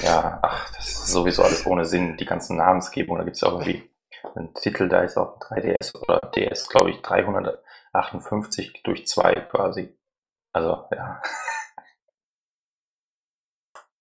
Ja, 0.00 0.38
ach, 0.42 0.72
das 0.74 0.88
ist 0.88 1.06
sowieso 1.08 1.42
alles 1.42 1.66
ohne 1.66 1.84
Sinn. 1.84 2.16
Die 2.16 2.24
ganzen 2.24 2.56
Namensgebungen, 2.56 3.20
da 3.20 3.24
gibt 3.24 3.36
es 3.36 3.42
ja 3.42 3.48
auch 3.48 3.60
irgendwie 3.60 3.90
einen 4.34 4.54
Titel, 4.54 4.88
da 4.88 5.02
ist 5.02 5.16
auch 5.16 5.38
3DS 5.40 5.96
oder 6.00 6.20
DS, 6.34 6.68
glaube 6.68 6.90
ich, 6.90 7.02
358 7.02 8.82
durch 8.84 9.06
2 9.06 9.34
quasi. 9.50 9.96
Also, 10.52 10.84
ja. 10.92 11.22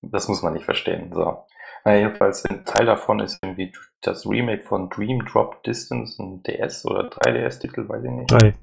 Das 0.04 0.28
muss 0.28 0.44
man 0.44 0.54
nicht 0.54 0.64
verstehen. 0.64 1.12
So. 1.12 1.46
Na, 1.84 1.96
jedenfalls, 1.96 2.46
ein 2.46 2.66
Teil 2.66 2.86
davon 2.86 3.20
ist 3.20 3.40
irgendwie 3.42 3.74
das 4.02 4.28
Remake 4.28 4.64
von 4.64 4.90
Dream 4.90 5.26
Drop 5.26 5.64
Distance, 5.64 6.22
ein 6.22 6.44
DS 6.44 6.86
oder 6.86 7.10
3DS-Titel, 7.10 7.90
weiß 7.90 8.04
ich 8.04 8.12
nicht. 8.12 8.32
3. 8.32 8.54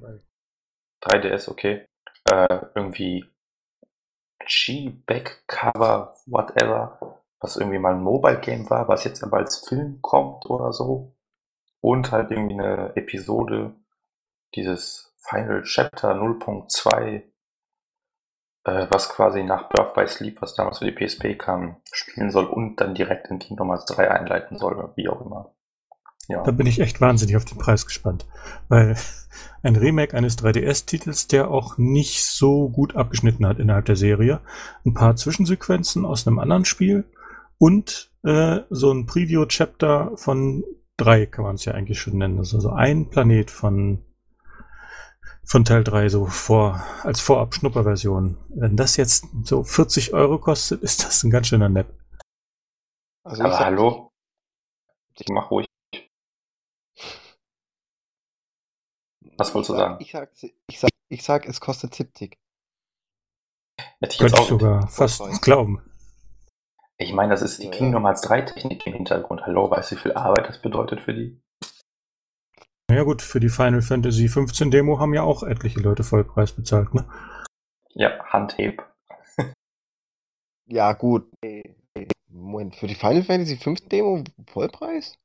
3DS, 1.03 1.49
okay. 1.49 1.85
Äh, 2.23 2.65
irgendwie 2.73 3.25
G-Back 4.45 5.43
Cover, 5.47 6.15
whatever, 6.25 7.19
was 7.45 7.57
irgendwie 7.57 7.77
mal 7.77 7.93
ein 7.93 8.01
Mobile 8.01 8.39
Game 8.39 8.67
war, 8.71 8.87
was 8.87 9.03
jetzt 9.03 9.23
aber 9.23 9.37
als 9.37 9.67
Film 9.67 9.99
kommt 10.01 10.47
oder 10.47 10.73
so. 10.73 11.15
Und 11.79 12.11
halt 12.11 12.31
irgendwie 12.31 12.55
eine 12.55 12.95
Episode 12.95 13.75
dieses 14.55 15.13
Final 15.29 15.61
Chapter 15.61 16.13
0.2 16.13 17.21
äh, 18.63 18.87
was 18.89 19.09
quasi 19.09 19.43
nach 19.43 19.69
Birth 19.69 19.93
by 19.93 20.07
Sleep, 20.07 20.41
was 20.41 20.55
damals 20.55 20.79
für 20.79 20.91
die 20.91 21.05
PSP 21.05 21.37
kam, 21.37 21.77
spielen 21.91 22.31
soll 22.31 22.45
und 22.45 22.81
dann 22.81 22.95
direkt 22.95 23.27
in 23.27 23.37
Kingdom 23.37 23.69
Hearts 23.69 23.85
3 23.85 24.09
einleiten 24.09 24.57
soll, 24.57 24.91
wie 24.95 25.07
auch 25.07 25.23
immer. 25.23 25.53
Ja. 26.27 26.41
Da 26.41 26.49
bin 26.49 26.65
ich 26.65 26.79
echt 26.79 26.99
wahnsinnig 26.99 27.37
auf 27.37 27.45
den 27.45 27.59
Preis 27.59 27.85
gespannt. 27.85 28.25
Weil 28.67 28.95
ein 29.61 29.75
Remake 29.75 30.17
eines 30.17 30.39
3DS-Titels, 30.39 31.27
der 31.27 31.51
auch 31.51 31.77
nicht 31.77 32.23
so 32.23 32.69
gut 32.69 32.95
abgeschnitten 32.95 33.45
hat 33.45 33.59
innerhalb 33.59 33.85
der 33.85 33.95
Serie, 33.95 34.41
ein 34.83 34.95
paar 34.95 35.15
Zwischensequenzen 35.15 36.03
aus 36.03 36.25
einem 36.25 36.39
anderen 36.39 36.65
Spiel 36.65 37.05
und 37.57 38.11
äh, 38.23 38.61
so 38.69 38.91
ein 38.91 39.05
Preview-Chapter 39.05 40.17
von 40.17 40.63
drei 40.97 41.25
kann 41.25 41.45
man 41.45 41.55
es 41.55 41.65
ja 41.65 41.73
eigentlich 41.73 41.99
schon 41.99 42.17
nennen. 42.17 42.37
Das 42.37 42.49
ist 42.49 42.55
also 42.55 42.71
ein 42.71 43.09
Planet 43.09 43.51
von 43.51 44.03
von 45.45 45.63
Teil 45.63 45.83
3 45.83 46.09
so 46.09 46.25
vor, 46.25 46.83
als 47.03 47.21
Vorab-Schnupperversion. 47.21 48.37
Wenn 48.49 48.75
das 48.75 48.97
jetzt 48.97 49.25
so 49.43 49.63
40 49.63 50.13
Euro 50.13 50.39
kostet, 50.39 50.81
ist 50.81 51.03
das 51.05 51.23
ein 51.23 51.29
ganz 51.29 51.47
schöner 51.47 51.69
Nepp. 51.69 51.93
Also 53.23 53.43
Aber 53.43 53.59
hallo? 53.59 54.11
Ich 55.17 55.27
mach 55.29 55.51
ruhig. 55.51 55.67
Was 59.37 59.53
wolltest 59.53 59.69
du 59.69 59.75
sagen? 59.75 59.97
Ich 59.99 60.11
sag, 60.11 60.31
ich, 60.67 60.79
sag, 60.79 60.89
ich 61.09 61.23
sag, 61.23 61.45
es 61.45 61.59
kostet 61.59 61.93
70. 61.93 62.37
Hätte 63.99 64.13
ich 64.13 64.17
Könnte 64.17 64.41
ich 64.41 64.47
sogar 64.47 64.87
fast 64.87 65.41
glauben. 65.41 65.81
Ich 66.97 67.11
meine, 67.11 67.31
das 67.31 67.41
ist 67.41 67.61
die 67.61 67.65
ja, 67.65 67.71
Kingdom 67.71 68.05
Hearts 68.05 68.21
3 68.21 68.41
Technik 68.41 68.87
im 68.87 68.93
Hintergrund. 68.93 69.45
Hallo, 69.45 69.69
weißt 69.69 69.91
du, 69.91 69.95
wie 69.95 69.99
viel 69.99 70.13
Arbeit 70.13 70.47
das 70.47 70.61
bedeutet 70.61 71.01
für 71.01 71.13
die? 71.13 71.41
Ja 72.89 73.03
gut, 73.03 73.21
für 73.21 73.39
die 73.39 73.49
Final 73.49 73.81
Fantasy 73.81 74.29
15 74.29 74.71
Demo 74.71 74.99
haben 74.99 75.13
ja 75.13 75.23
auch 75.23 75.43
etliche 75.43 75.81
Leute 75.81 76.03
Vollpreis 76.03 76.53
bezahlt, 76.53 76.93
ne? 76.93 77.05
Ja, 77.89 78.23
Handheb. 78.25 78.83
ja, 80.67 80.93
gut. 80.93 81.27
Moment, 82.29 82.75
für 82.75 82.87
die 82.87 82.95
Final 82.95 83.23
Fantasy 83.23 83.57
15 83.57 83.89
Demo 83.89 84.23
Vollpreis? 84.47 85.17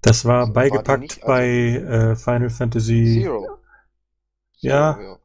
Das 0.00 0.24
war 0.24 0.40
also, 0.40 0.52
beigepackt 0.52 1.02
nicht, 1.02 1.22
also 1.22 1.26
bei 1.26 1.46
äh, 1.46 2.16
Final 2.16 2.50
Fantasy 2.50 3.20
Zero. 3.22 3.58
Ja. 4.58 4.94
Zero, 4.94 5.02
ja. 5.02 5.18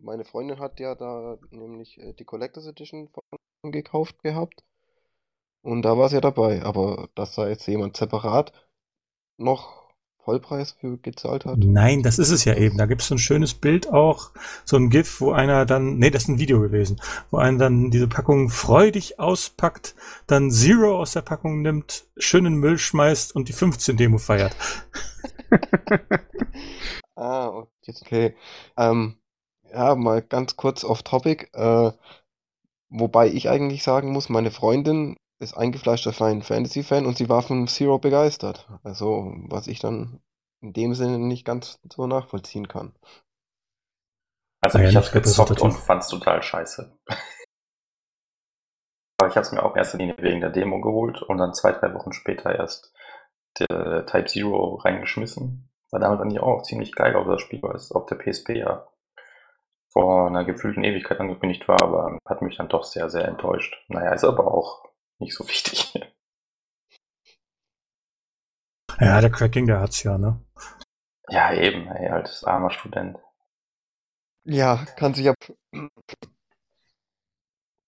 Meine 0.00 0.24
Freundin 0.24 0.60
hat 0.60 0.78
ja 0.80 0.94
da 0.94 1.36
nämlich 1.50 1.98
äh, 1.98 2.14
die 2.14 2.24
Collectors 2.24 2.66
Edition 2.66 3.10
gekauft 3.72 4.22
gehabt. 4.22 4.64
Und 5.62 5.82
da 5.82 5.98
war 5.98 6.06
es 6.06 6.12
ja 6.12 6.20
dabei. 6.20 6.62
Aber 6.62 7.08
dass 7.14 7.34
da 7.34 7.48
jetzt 7.48 7.66
jemand 7.66 7.96
separat 7.96 8.52
noch 9.36 9.86
Vollpreis 10.26 10.72
für 10.72 10.98
gezahlt 10.98 11.44
hat? 11.44 11.58
Nein, 11.58 12.02
das 12.02 12.18
ist 12.18 12.30
es 12.30 12.44
ja 12.44 12.54
eben. 12.54 12.76
Da 12.76 12.86
gibt 12.86 13.00
es 13.00 13.06
so 13.06 13.14
ein 13.14 13.18
schönes 13.18 13.54
Bild 13.54 13.92
auch, 13.92 14.32
so 14.64 14.76
ein 14.76 14.90
GIF, 14.90 15.20
wo 15.20 15.30
einer 15.30 15.64
dann, 15.66 15.98
nee, 15.98 16.10
das 16.10 16.24
ist 16.24 16.28
ein 16.28 16.40
Video 16.40 16.60
gewesen, 16.60 17.00
wo 17.30 17.36
einer 17.36 17.58
dann 17.58 17.92
diese 17.92 18.08
Packung 18.08 18.50
freudig 18.50 19.20
auspackt, 19.20 19.94
dann 20.26 20.50
Zero 20.50 20.98
aus 20.98 21.12
der 21.12 21.22
Packung 21.22 21.62
nimmt, 21.62 22.06
schönen 22.16 22.54
Müll 22.54 22.76
schmeißt 22.76 23.36
und 23.36 23.48
die 23.48 23.52
15 23.52 23.96
Demo 23.96 24.18
feiert. 24.18 24.56
ah, 27.14 27.62
jetzt 27.82 28.02
okay. 28.02 28.34
Ähm, 28.76 29.18
ja, 29.72 29.94
mal 29.94 30.22
ganz 30.22 30.56
kurz 30.56 30.82
off 30.82 31.04
topic. 31.04 31.50
Äh, 31.52 31.92
wobei 32.88 33.28
ich 33.28 33.48
eigentlich 33.48 33.82
sagen 33.82 34.12
muss, 34.12 34.28
meine 34.28 34.50
Freundin 34.50 35.16
ist 35.38 35.56
eingefleischter 35.56 36.12
Final 36.12 36.42
Fantasy 36.42 36.82
Fan 36.82 37.06
und 37.06 37.16
sie 37.16 37.28
war 37.28 37.42
von 37.42 37.66
Zero 37.68 37.98
begeistert. 37.98 38.68
Also, 38.82 39.34
was 39.48 39.66
ich 39.66 39.78
dann 39.80 40.20
in 40.62 40.72
dem 40.72 40.94
Sinne 40.94 41.18
nicht 41.18 41.44
ganz 41.44 41.78
so 41.92 42.06
nachvollziehen 42.06 42.68
kann. 42.68 42.94
Also 44.62 44.78
ich 44.78 44.96
hab's 44.96 45.12
gezockt 45.12 45.60
und 45.60 45.72
fand's 45.72 46.08
total 46.08 46.42
scheiße. 46.42 46.98
Aber 49.18 49.28
ich 49.28 49.36
hab's 49.36 49.52
mir 49.52 49.62
auch 49.62 49.76
erst 49.76 49.94
in 49.94 50.00
Linie 50.00 50.16
wegen 50.18 50.40
der 50.40 50.50
Demo 50.50 50.80
geholt 50.80 51.22
und 51.22 51.38
dann 51.38 51.54
zwei, 51.54 51.72
drei 51.72 51.94
Wochen 51.94 52.12
später 52.12 52.54
erst 52.54 52.92
der 53.58 54.06
Type 54.06 54.26
Zero 54.26 54.74
reingeschmissen. 54.76 55.70
War 55.90 56.00
damit 56.00 56.20
dann 56.20 56.30
ja 56.30 56.42
auch 56.42 56.62
ziemlich 56.62 56.94
geil 56.94 57.14
auf 57.16 57.26
das 57.26 57.40
Spiel, 57.40 57.62
weil 57.62 57.76
es 57.76 57.92
auf 57.92 58.06
der 58.06 58.16
PSP 58.16 58.56
ja 58.56 58.86
vor 59.92 60.26
einer 60.26 60.44
gefühlten 60.44 60.84
Ewigkeit 60.84 61.20
angekündigt 61.20 61.66
war, 61.68 61.82
aber 61.82 62.18
hat 62.26 62.42
mich 62.42 62.56
dann 62.56 62.68
doch 62.68 62.84
sehr, 62.84 63.08
sehr 63.10 63.26
enttäuscht. 63.26 63.74
Naja, 63.88 64.12
ist 64.12 64.24
aber 64.24 64.52
auch 64.52 64.84
nicht 65.18 65.34
so 65.34 65.44
wichtig. 65.48 65.92
Ja, 68.98 69.20
der 69.20 69.30
Cracking, 69.30 69.66
der 69.66 69.80
hat's 69.80 70.02
ja, 70.02 70.16
ne? 70.16 70.40
Ja, 71.28 71.52
eben, 71.52 71.88
ey, 71.88 72.08
als 72.08 72.44
armer 72.44 72.70
Student. 72.70 73.18
Ja, 74.44 74.84
kann 74.96 75.12
sich 75.12 75.26
ja. 75.26 75.34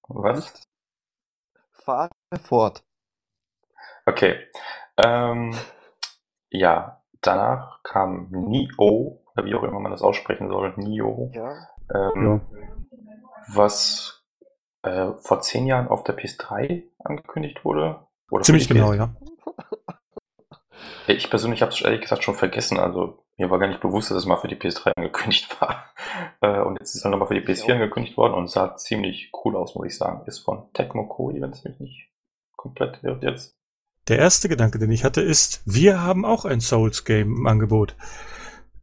Was? 0.08 0.66
Fahre 1.70 2.10
fort. 2.42 2.82
Okay. 4.06 4.48
Ähm, 4.96 5.56
ja, 6.50 7.02
danach 7.20 7.82
kam 7.82 8.28
Nio, 8.30 9.22
oder 9.32 9.44
wie 9.44 9.54
auch 9.54 9.62
immer 9.62 9.80
man 9.80 9.92
das 9.92 10.02
aussprechen 10.02 10.48
soll, 10.48 10.74
Nio. 10.76 11.30
Ja. 11.32 11.68
Ähm, 11.94 12.24
ja. 12.24 12.40
Was 13.48 14.24
äh, 14.82 15.12
vor 15.20 15.40
zehn 15.40 15.66
Jahren 15.66 15.88
auf 15.88 16.04
der 16.04 16.16
PS3 16.16 16.84
angekündigt 16.98 17.64
wurde. 17.64 18.06
Ziemlich 18.42 18.68
genau, 18.68 18.92
ja. 18.92 19.14
Ich 21.06 21.30
persönlich 21.30 21.62
habe 21.62 21.72
es 21.72 21.80
ehrlich 21.80 22.02
gesagt 22.02 22.22
schon 22.22 22.34
vergessen. 22.34 22.78
Also 22.78 23.24
mir 23.38 23.50
war 23.50 23.58
gar 23.58 23.68
nicht 23.68 23.80
bewusst, 23.80 24.10
dass 24.10 24.18
es 24.18 24.26
mal 24.26 24.36
für 24.36 24.48
die 24.48 24.56
PS3 24.56 24.92
angekündigt 24.96 25.60
war. 25.60 25.86
Äh, 26.40 26.60
und 26.60 26.78
jetzt 26.78 26.90
ist 26.90 26.96
es 26.96 27.02
dann 27.02 27.12
nochmal 27.12 27.28
für 27.28 27.40
die 27.40 27.46
PS4 27.46 27.74
angekündigt 27.74 28.16
worden 28.16 28.34
und 28.34 28.50
sah 28.50 28.76
ziemlich 28.76 29.30
cool 29.44 29.56
aus, 29.56 29.74
muss 29.74 29.86
ich 29.86 29.96
sagen. 29.96 30.22
Ist 30.26 30.40
von 30.40 30.70
Tecmo 30.74 31.06
Koei, 31.06 31.40
wenn 31.40 31.50
es 31.50 31.64
mich 31.64 31.78
nicht 31.80 32.10
komplett 32.56 33.02
irrt 33.02 33.22
jetzt. 33.22 33.56
Der 34.08 34.18
erste 34.18 34.48
Gedanke, 34.48 34.78
den 34.78 34.90
ich 34.90 35.04
hatte, 35.04 35.20
ist, 35.20 35.62
wir 35.64 36.02
haben 36.02 36.24
auch 36.24 36.44
ein 36.44 36.60
Souls-Game 36.60 37.36
im 37.36 37.46
Angebot. 37.46 37.94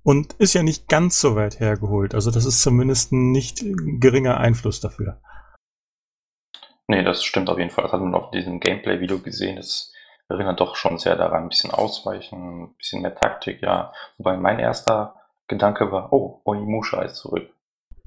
Und 0.06 0.34
ist 0.34 0.54
ja 0.54 0.62
nicht 0.62 0.88
ganz 0.88 1.20
so 1.20 1.36
weit 1.36 1.60
hergeholt. 1.60 2.14
Also 2.14 2.30
das 2.30 2.46
ist 2.46 2.62
zumindest 2.62 3.12
ein 3.12 3.32
nicht 3.32 3.66
geringer 4.00 4.38
Einfluss 4.38 4.80
dafür. 4.80 5.20
Nee, 6.88 7.04
das 7.04 7.24
stimmt 7.24 7.50
auf 7.50 7.58
jeden 7.58 7.72
Fall. 7.72 7.86
Das 7.86 7.92
hat 7.92 8.02
man 8.02 8.14
auf 8.14 8.30
diesem 8.30 8.60
Gameplay-Video 8.60 9.18
gesehen. 9.18 9.56
Das 9.56 9.92
erinnert 10.30 10.60
doch 10.60 10.76
schon 10.76 11.00
sehr 11.00 11.16
daran. 11.16 11.44
Ein 11.44 11.50
bisschen 11.50 11.72
Ausweichen, 11.72 12.66
ein 12.66 12.76
bisschen 12.78 13.02
mehr 13.02 13.16
Taktik, 13.16 13.64
ja. 13.64 13.92
Wobei 14.20 14.38
mein 14.38 14.60
erster 14.60 15.16
Gedanke 15.48 15.92
war, 15.92 16.14
oh, 16.14 16.40
Onimusha 16.44 17.02
ist 17.02 17.16
zurück. 17.16 17.50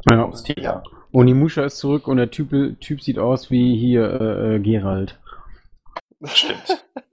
Ja. 0.09 0.31
ja. 0.57 0.83
Onimusha 1.13 1.65
ist 1.65 1.79
zurück 1.79 2.07
und 2.07 2.19
der 2.19 2.31
Typ, 2.31 2.81
typ 2.81 3.03
sieht 3.03 3.19
aus 3.19 3.51
wie 3.51 3.77
hier 3.77 4.21
äh, 4.21 4.55
äh 4.55 4.59
Gerald. 4.61 5.19
Das 6.21 6.39
stimmt. 6.39 6.85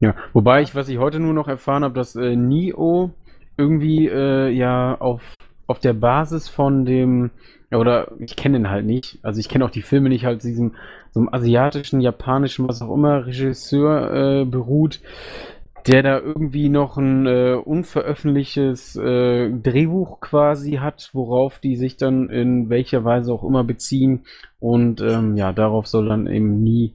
ja, 0.00 0.14
wobei 0.32 0.62
ich, 0.62 0.74
was 0.74 0.88
ich 0.88 0.98
heute 0.98 1.20
nur 1.20 1.34
noch 1.34 1.48
erfahren 1.48 1.84
habe, 1.84 1.94
dass 1.94 2.16
äh, 2.16 2.36
Nio 2.36 3.10
irgendwie 3.56 4.08
äh, 4.08 4.50
ja 4.50 4.96
auf, 5.00 5.22
auf 5.66 5.78
der 5.78 5.94
Basis 5.94 6.48
von 6.48 6.84
dem 6.84 7.30
oder 7.72 8.12
ich 8.18 8.36
kenne 8.36 8.58
ihn 8.58 8.70
halt 8.70 8.86
nicht. 8.86 9.18
Also 9.22 9.40
ich 9.40 9.48
kenne 9.48 9.64
auch 9.64 9.70
die 9.70 9.82
Filme 9.82 10.08
nicht, 10.08 10.24
halt 10.24 10.42
diesem 10.42 10.74
so 11.10 11.20
einem 11.20 11.30
asiatischen, 11.32 12.00
japanischen, 12.00 12.68
was 12.68 12.82
auch 12.82 12.94
immer, 12.94 13.26
Regisseur 13.26 14.42
äh, 14.42 14.44
beruht, 14.44 15.00
der 15.86 16.02
da 16.02 16.18
irgendwie 16.18 16.68
noch 16.68 16.96
ein 16.96 17.26
äh, 17.26 17.54
unveröffentlichtes 17.54 18.96
äh, 18.96 19.50
Drehbuch 19.50 20.20
quasi 20.20 20.72
hat, 20.72 21.10
worauf 21.12 21.58
die 21.58 21.76
sich 21.76 21.96
dann 21.96 22.28
in 22.28 22.68
welcher 22.68 23.04
Weise 23.04 23.32
auch 23.32 23.44
immer 23.44 23.64
beziehen. 23.64 24.26
Und 24.60 25.00
ähm, 25.00 25.36
ja, 25.36 25.52
darauf 25.52 25.86
soll 25.86 26.08
dann 26.08 26.26
eben 26.26 26.62
nie 26.62 26.94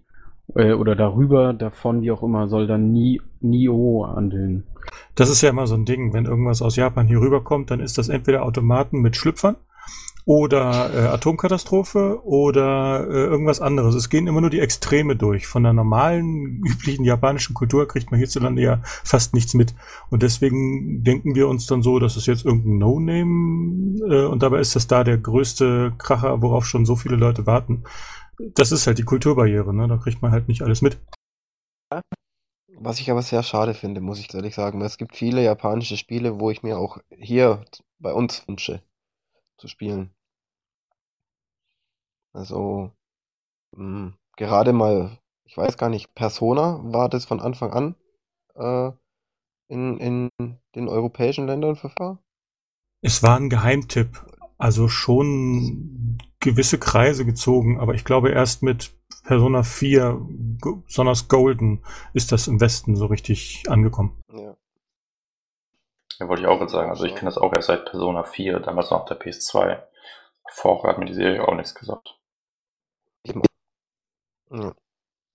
äh, 0.55 0.73
oder 0.73 0.95
darüber, 0.95 1.53
davon, 1.53 2.01
wie 2.01 2.11
auch 2.11 2.23
immer, 2.23 2.47
soll 2.47 2.67
dann 2.67 2.91
Nio 2.91 4.07
handeln. 4.07 4.63
Das 5.15 5.29
ist 5.29 5.41
ja 5.41 5.49
immer 5.49 5.67
so 5.67 5.75
ein 5.75 5.85
Ding, 5.85 6.13
wenn 6.13 6.25
irgendwas 6.25 6.61
aus 6.61 6.75
Japan 6.75 7.07
hier 7.07 7.21
rüberkommt, 7.21 7.71
dann 7.71 7.79
ist 7.79 7.97
das 7.97 8.09
entweder 8.09 8.43
Automaten 8.43 9.01
mit 9.01 9.15
Schlüpfern 9.15 9.55
oder 10.25 10.93
äh, 10.93 11.07
Atomkatastrophe 11.07 12.23
oder 12.23 13.07
äh, 13.09 13.25
irgendwas 13.25 13.59
anderes. 13.59 13.95
Es 13.95 14.09
gehen 14.09 14.27
immer 14.27 14.41
nur 14.41 14.49
die 14.49 14.59
Extreme 14.59 15.15
durch. 15.15 15.47
Von 15.47 15.63
der 15.63 15.73
normalen, 15.73 16.61
üblichen 16.63 17.05
japanischen 17.05 17.53
Kultur 17.53 17.87
kriegt 17.87 18.11
man 18.11 18.19
hierzulande 18.19 18.61
ja 18.61 18.79
fast 18.83 19.33
nichts 19.33 19.53
mit. 19.53 19.73
Und 20.09 20.21
deswegen 20.21 21.03
denken 21.03 21.35
wir 21.35 21.47
uns 21.47 21.65
dann 21.65 21.81
so, 21.81 21.97
dass 21.99 22.17
es 22.17 22.27
jetzt 22.27 22.45
irgendein 22.45 22.77
No-Name 22.77 24.13
äh, 24.13 24.25
und 24.25 24.43
dabei 24.43 24.59
ist 24.59 24.75
das 24.75 24.87
da 24.87 25.03
der 25.03 25.17
größte 25.17 25.93
Kracher, 25.97 26.41
worauf 26.41 26.65
schon 26.65 26.85
so 26.85 26.95
viele 26.95 27.15
Leute 27.15 27.47
warten. 27.47 27.83
Das 28.55 28.71
ist 28.71 28.87
halt 28.87 28.97
die 28.97 29.03
Kulturbarriere, 29.03 29.73
ne? 29.73 29.87
Da 29.87 29.97
kriegt 29.97 30.21
man 30.21 30.31
halt 30.31 30.47
nicht 30.47 30.61
alles 30.61 30.81
mit. 30.81 30.99
Was 32.77 32.99
ich 32.99 33.11
aber 33.11 33.21
sehr 33.21 33.43
schade 33.43 33.73
finde, 33.73 34.01
muss 34.01 34.19
ich 34.19 34.33
ehrlich 34.33 34.55
sagen, 34.55 34.79
weil 34.79 34.87
es 34.87 34.97
gibt 34.97 35.15
viele 35.15 35.43
japanische 35.43 35.97
Spiele, 35.97 36.39
wo 36.39 36.49
ich 36.49 36.63
mir 36.63 36.77
auch 36.79 36.97
hier 37.09 37.63
bei 37.99 38.13
uns 38.13 38.47
wünsche 38.47 38.81
zu 39.57 39.67
spielen. 39.67 40.11
Also, 42.33 42.91
mh, 43.75 43.77
hm, 43.77 44.13
gerade 44.37 44.73
mal, 44.73 45.19
ich 45.43 45.57
weiß 45.57 45.77
gar 45.77 45.89
nicht, 45.89 46.15
Persona 46.15 46.79
war 46.83 47.09
das 47.09 47.25
von 47.25 47.39
Anfang 47.39 47.71
an 47.71 47.95
äh, 48.55 48.91
in, 49.67 49.97
in 49.97 50.29
den 50.75 50.87
europäischen 50.87 51.45
Ländern 51.45 51.75
verfahren? 51.75 52.19
Es 53.01 53.21
war 53.21 53.37
ein 53.37 53.49
Geheimtipp, 53.49 54.25
also 54.61 54.87
schon 54.87 56.19
gewisse 56.39 56.77
Kreise 56.77 57.25
gezogen, 57.25 57.79
aber 57.79 57.95
ich 57.95 58.05
glaube 58.05 58.29
erst 58.29 58.61
mit 58.61 58.91
Persona 59.23 59.63
4, 59.63 60.21
besonders 60.85 61.27
Golden, 61.27 61.83
ist 62.13 62.31
das 62.31 62.47
im 62.47 62.61
Westen 62.61 62.95
so 62.95 63.07
richtig 63.07 63.63
angekommen. 63.67 64.21
Ja. 64.31 64.55
Ja, 66.19 66.27
wollte 66.27 66.43
ich 66.43 66.47
auch 66.47 66.61
jetzt 66.61 66.71
sagen. 66.71 66.91
Also 66.91 67.05
ich 67.05 67.15
kenne 67.15 67.25
das 67.25 67.39
auch 67.39 67.53
erst 67.53 67.67
seit 67.67 67.85
Persona 67.85 68.23
4, 68.23 68.59
damals 68.59 68.91
noch 68.91 69.01
auf 69.01 69.05
der 69.05 69.19
PS2. 69.19 69.81
Vorher 70.51 70.91
hat 70.91 70.99
mir 70.99 71.05
die 71.05 71.15
Serie 71.15 71.47
auch 71.47 71.55
nichts 71.55 71.73
gesagt. 71.73 72.19
Ja. 74.51 74.75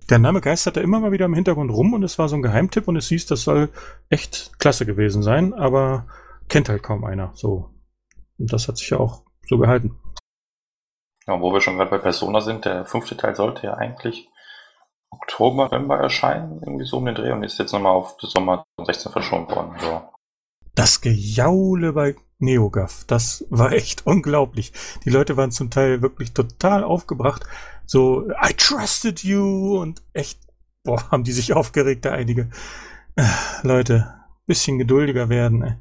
Der 0.09 0.19
Name 0.21 0.41
geisterte 0.41 0.81
immer 0.81 1.01
mal 1.01 1.11
wieder 1.11 1.25
im 1.25 1.35
Hintergrund 1.35 1.73
rum 1.73 1.95
und 1.95 2.05
es 2.05 2.17
war 2.19 2.29
so 2.29 2.37
ein 2.37 2.43
Geheimtipp 2.43 2.87
und 2.87 2.95
es 2.95 3.09
hieß, 3.09 3.27
das 3.27 3.43
soll 3.43 3.71
echt 4.09 4.57
klasse 4.61 4.87
gewesen 4.87 5.25
sein, 5.25 5.53
aber 5.53 6.07
kennt 6.49 6.69
halt 6.69 6.85
kaum 6.85 7.05
einer. 7.05 7.33
So. 7.35 7.76
Und 8.39 8.53
das 8.53 8.69
hat 8.69 8.79
sich 8.79 8.91
ja 8.91 8.99
auch 8.99 9.23
so 9.49 9.59
gehalten. 9.59 9.99
Ja, 11.27 11.41
wo 11.41 11.53
wir 11.53 11.61
schon 11.61 11.77
gerade 11.77 11.91
bei 11.91 11.99
Persona 11.99 12.41
sind, 12.41 12.65
der 12.65 12.85
fünfte 12.85 13.17
Teil 13.17 13.35
sollte 13.35 13.67
ja 13.67 13.75
eigentlich 13.75 14.29
Oktober, 15.11 15.65
November 15.65 15.99
erscheinen, 15.99 16.61
irgendwie 16.65 16.85
so 16.85 16.99
um 16.99 17.07
den 17.07 17.15
Dreh 17.15 17.33
und 17.33 17.43
ist 17.43 17.59
jetzt 17.59 17.73
nochmal 17.73 17.93
auf 17.93 18.17
Sommer 18.21 18.65
2016 18.77 19.13
verschoben 19.13 19.49
worden. 19.51 19.77
So. 19.81 20.03
Das 20.75 21.01
Gejaule 21.01 21.93
bei 21.93 22.17
NeoGAF, 22.39 23.05
das 23.07 23.47
war 23.51 23.73
echt 23.73 24.07
unglaublich. 24.07 24.73
Die 25.05 25.11
Leute 25.11 25.37
waren 25.37 25.51
zum 25.51 25.71
Teil 25.71 26.03
wirklich 26.03 26.35
total 26.35 26.85
aufgebracht. 26.85 27.45
So, 27.87 28.29
I 28.29 28.53
trusted 28.55 29.23
you 29.23 29.81
und 29.81 30.03
echt, 30.13 30.39
boah, 30.85 31.11
haben 31.11 31.25
die 31.25 31.33
sich 31.33 31.55
aufgeregt, 31.55 32.05
da 32.05 32.13
einige. 32.13 32.51
Äh, 33.17 33.25
Leute, 33.63 34.15
bisschen 34.47 34.79
geduldiger 34.79 35.29
werden. 35.29 35.63
Ey. 35.63 35.77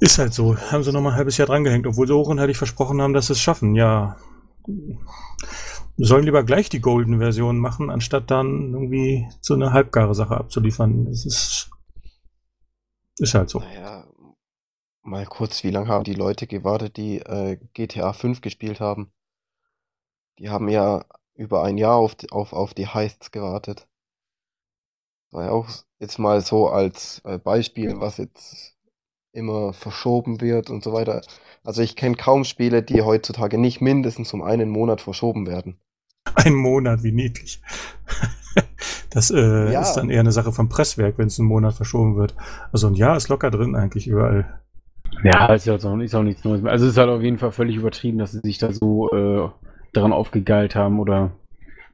Ist 0.00 0.18
halt 0.18 0.34
so. 0.34 0.56
Haben 0.56 0.82
sie 0.82 0.92
noch 0.92 1.02
mal 1.02 1.10
ein 1.10 1.16
halbes 1.16 1.36
Jahr 1.36 1.46
drangehängt, 1.46 1.86
obwohl 1.86 2.06
sie 2.06 2.14
hochunheilig 2.14 2.56
versprochen 2.56 3.00
haben, 3.02 3.12
dass 3.12 3.26
sie 3.26 3.34
es 3.34 3.40
schaffen. 3.40 3.74
Ja. 3.74 4.16
Sollen 5.96 6.24
lieber 6.24 6.42
gleich 6.42 6.70
die 6.70 6.80
Golden-Version 6.80 7.58
machen, 7.58 7.90
anstatt 7.90 8.30
dann 8.30 8.72
irgendwie 8.72 9.28
so 9.40 9.54
eine 9.54 9.72
halbgare 9.72 10.14
Sache 10.14 10.36
abzuliefern. 10.36 11.04
Das 11.06 11.26
ist 11.26 11.70
ist 13.20 13.34
halt 13.34 13.50
so. 13.50 13.58
Naja, 13.58 14.06
mal 15.02 15.26
kurz, 15.26 15.62
wie 15.62 15.70
lange 15.70 15.88
haben 15.88 16.04
die 16.04 16.14
Leute 16.14 16.46
gewartet, 16.46 16.96
die 16.96 17.18
äh, 17.18 17.58
GTA 17.74 18.14
5 18.14 18.40
gespielt 18.40 18.80
haben? 18.80 19.12
Die 20.38 20.48
haben 20.48 20.70
ja 20.70 21.04
über 21.34 21.62
ein 21.62 21.76
Jahr 21.76 21.96
auf, 21.96 22.16
auf, 22.30 22.54
auf 22.54 22.72
die 22.72 22.86
Heists 22.86 23.30
gewartet. 23.30 23.86
war 25.30 25.44
ja 25.44 25.50
auch 25.50 25.68
jetzt 25.98 26.18
mal 26.18 26.40
so 26.40 26.68
als 26.68 27.20
äh, 27.24 27.38
Beispiel, 27.38 28.00
was 28.00 28.16
jetzt 28.16 28.74
immer 29.32 29.72
verschoben 29.72 30.40
wird 30.40 30.70
und 30.70 30.82
so 30.82 30.92
weiter. 30.92 31.22
Also 31.64 31.82
ich 31.82 31.96
kenne 31.96 32.16
kaum 32.16 32.44
Spiele, 32.44 32.82
die 32.82 33.02
heutzutage 33.02 33.58
nicht 33.58 33.80
mindestens 33.80 34.32
um 34.32 34.42
einen 34.42 34.70
Monat 34.70 35.00
verschoben 35.00 35.46
werden. 35.46 35.76
Ein 36.34 36.54
Monat, 36.54 37.02
wie 37.02 37.12
niedlich. 37.12 37.60
Das 39.10 39.30
äh, 39.32 39.72
Ja. 39.72 39.82
ist 39.82 39.94
dann 39.94 40.08
eher 40.08 40.20
eine 40.20 40.30
Sache 40.30 40.52
vom 40.52 40.68
Presswerk, 40.68 41.18
wenn 41.18 41.26
es 41.26 41.38
einen 41.38 41.48
Monat 41.48 41.74
verschoben 41.74 42.16
wird. 42.16 42.34
Also 42.72 42.86
ein 42.86 42.94
Jahr 42.94 43.16
ist 43.16 43.28
locker 43.28 43.50
drin 43.50 43.74
eigentlich 43.74 44.06
überall. 44.06 44.60
Ja, 45.24 45.52
ist 45.52 45.66
ja 45.66 45.74
auch, 45.74 45.98
ist 45.98 46.14
auch 46.14 46.22
nichts 46.22 46.44
Neues 46.44 46.62
mehr. 46.62 46.70
Also 46.70 46.86
es 46.86 46.92
ist 46.92 46.98
halt 46.98 47.08
auf 47.10 47.20
jeden 47.22 47.38
Fall 47.38 47.50
völlig 47.50 47.74
übertrieben, 47.76 48.18
dass 48.18 48.32
sie 48.32 48.38
sich 48.38 48.58
da 48.58 48.72
so 48.72 49.10
äh, 49.10 49.48
daran 49.92 50.12
aufgegeilt 50.12 50.76
haben 50.76 51.00
oder 51.00 51.32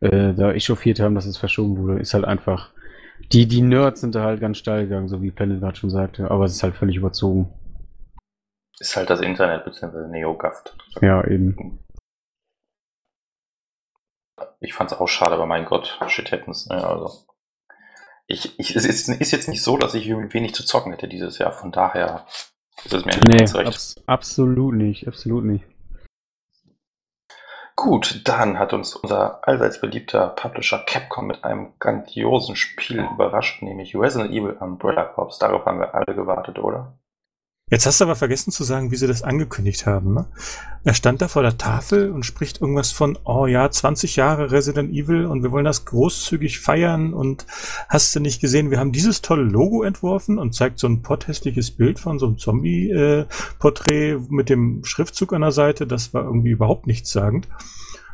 äh, 0.00 0.34
da 0.34 0.52
echauffiert 0.52 1.00
haben, 1.00 1.14
dass 1.14 1.24
es 1.24 1.38
verschoben 1.38 1.78
wurde. 1.78 2.00
Ist 2.00 2.12
halt 2.12 2.26
einfach. 2.26 2.70
Die, 3.32 3.46
die 3.46 3.62
Nerds 3.62 4.00
sind 4.00 4.14
da 4.14 4.22
halt 4.22 4.40
ganz 4.40 4.58
steil 4.58 4.84
gegangen, 4.84 5.08
so 5.08 5.20
wie 5.22 5.30
Planet 5.30 5.60
gerade 5.60 5.76
schon 5.76 5.90
sagte, 5.90 6.30
aber 6.30 6.44
es 6.44 6.52
ist 6.52 6.62
halt 6.62 6.76
völlig 6.76 6.96
überzogen. 6.96 7.52
Ist 8.78 8.96
halt 8.96 9.10
das 9.10 9.20
Internet 9.20 9.64
bzw. 9.64 10.08
NeoGAFT. 10.08 10.76
Ja, 11.00 11.24
eben. 11.26 11.78
Ich 14.60 14.74
fand's 14.74 14.92
auch 14.92 15.06
schade, 15.08 15.34
aber 15.34 15.46
mein 15.46 15.64
Gott, 15.64 15.98
shit 16.08 16.30
happens. 16.30 16.68
Ne? 16.68 16.86
Also, 16.86 17.24
ich, 18.26 18.58
ich, 18.58 18.76
es 18.76 18.84
ist, 18.84 19.08
ist 19.08 19.30
jetzt 19.32 19.48
nicht 19.48 19.62
so, 19.62 19.76
dass 19.76 19.94
ich 19.94 20.08
wenig 20.08 20.54
zu 20.54 20.64
zocken 20.64 20.92
hätte 20.92 21.08
dieses 21.08 21.38
Jahr. 21.38 21.52
Von 21.52 21.72
daher 21.72 22.26
ist 22.84 22.92
es 22.92 23.04
mir 23.04 23.16
Nee, 23.24 23.38
ganz 23.38 23.54
recht. 23.54 23.68
abs 23.68 24.02
absolut 24.06 24.74
nicht, 24.74 25.08
absolut 25.08 25.44
nicht. 25.44 25.64
Gut, 27.76 28.22
dann 28.26 28.58
hat 28.58 28.72
uns 28.72 28.96
unser 28.96 29.46
allseits 29.46 29.82
beliebter 29.82 30.28
Publisher 30.30 30.78
Capcom 30.78 31.26
mit 31.26 31.44
einem 31.44 31.74
grandiosen 31.78 32.56
Spiel 32.56 33.06
überrascht, 33.12 33.62
nämlich 33.62 33.94
Resident 33.94 34.32
Evil 34.32 34.56
Umbrella 34.58 35.04
Corps. 35.04 35.38
Darauf 35.38 35.66
haben 35.66 35.80
wir 35.80 35.94
alle 35.94 36.14
gewartet, 36.14 36.58
oder? 36.58 36.94
Jetzt 37.68 37.84
hast 37.84 38.00
du 38.00 38.04
aber 38.04 38.14
vergessen 38.14 38.52
zu 38.52 38.62
sagen, 38.62 38.92
wie 38.92 38.96
sie 38.96 39.08
das 39.08 39.24
angekündigt 39.24 39.86
haben. 39.86 40.14
Ne? 40.14 40.26
Er 40.84 40.94
stand 40.94 41.20
da 41.20 41.26
vor 41.26 41.42
der 41.42 41.58
Tafel 41.58 42.12
und 42.12 42.24
spricht 42.24 42.60
irgendwas 42.60 42.92
von, 42.92 43.18
oh 43.24 43.48
ja, 43.48 43.68
20 43.68 44.14
Jahre 44.14 44.52
Resident 44.52 44.92
Evil 44.92 45.26
und 45.26 45.42
wir 45.42 45.50
wollen 45.50 45.64
das 45.64 45.84
großzügig 45.84 46.60
feiern 46.60 47.12
und 47.12 47.44
hast 47.88 48.14
du 48.14 48.20
nicht 48.20 48.40
gesehen, 48.40 48.70
wir 48.70 48.78
haben 48.78 48.92
dieses 48.92 49.20
tolle 49.20 49.42
Logo 49.42 49.82
entworfen 49.82 50.38
und 50.38 50.54
zeigt 50.54 50.78
so 50.78 50.86
ein 50.86 51.02
potthässliches 51.02 51.72
Bild 51.72 51.98
von 51.98 52.20
so 52.20 52.26
einem 52.26 52.38
Zombie-Porträt 52.38 54.20
mit 54.28 54.48
dem 54.48 54.84
Schriftzug 54.84 55.32
an 55.32 55.40
der 55.40 55.50
Seite. 55.50 55.88
Das 55.88 56.14
war 56.14 56.22
irgendwie 56.22 56.50
überhaupt 56.50 56.86
nichtssagend. 56.86 57.48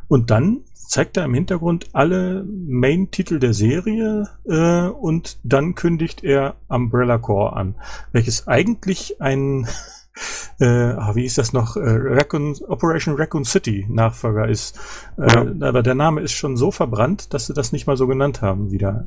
Und 0.09 0.31
dann 0.31 0.65
zeigt 0.93 1.17
er 1.17 1.25
im 1.25 1.33
Hintergrund 1.33 1.87
alle 1.95 2.45
Main-Titel 2.45 3.39
der 3.39 3.55
Serie 3.55 4.29
äh, 4.45 4.89
und 4.89 5.39
dann 5.43 5.75
kündigt 5.75 6.23
er 6.23 6.57
Umbrella 6.69 7.17
Corps 7.17 7.57
an, 7.57 7.77
welches 8.13 8.47
eigentlich 8.47 9.19
ein, 9.19 9.67
äh, 10.61 10.67
ah, 10.67 11.15
wie 11.15 11.25
ist 11.25 11.39
das 11.39 11.55
noch, 11.55 11.77
äh, 11.77 11.81
Raccoon, 11.83 12.59
Operation 12.69 13.17
Raccoon 13.17 13.47
City 13.47 13.87
Nachfolger 13.89 14.47
ist. 14.47 14.79
Äh, 15.17 15.65
Aber 15.65 15.83
der 15.83 15.95
Name 15.95 16.21
ist 16.21 16.33
schon 16.33 16.59
so 16.59 16.71
verbrannt, 16.71 17.33
dass 17.33 17.47
sie 17.47 17.55
das 17.55 17.73
nicht 17.73 17.87
mal 17.87 17.97
so 17.97 18.07
genannt 18.07 18.43
haben 18.43 18.71
wieder. 18.71 19.07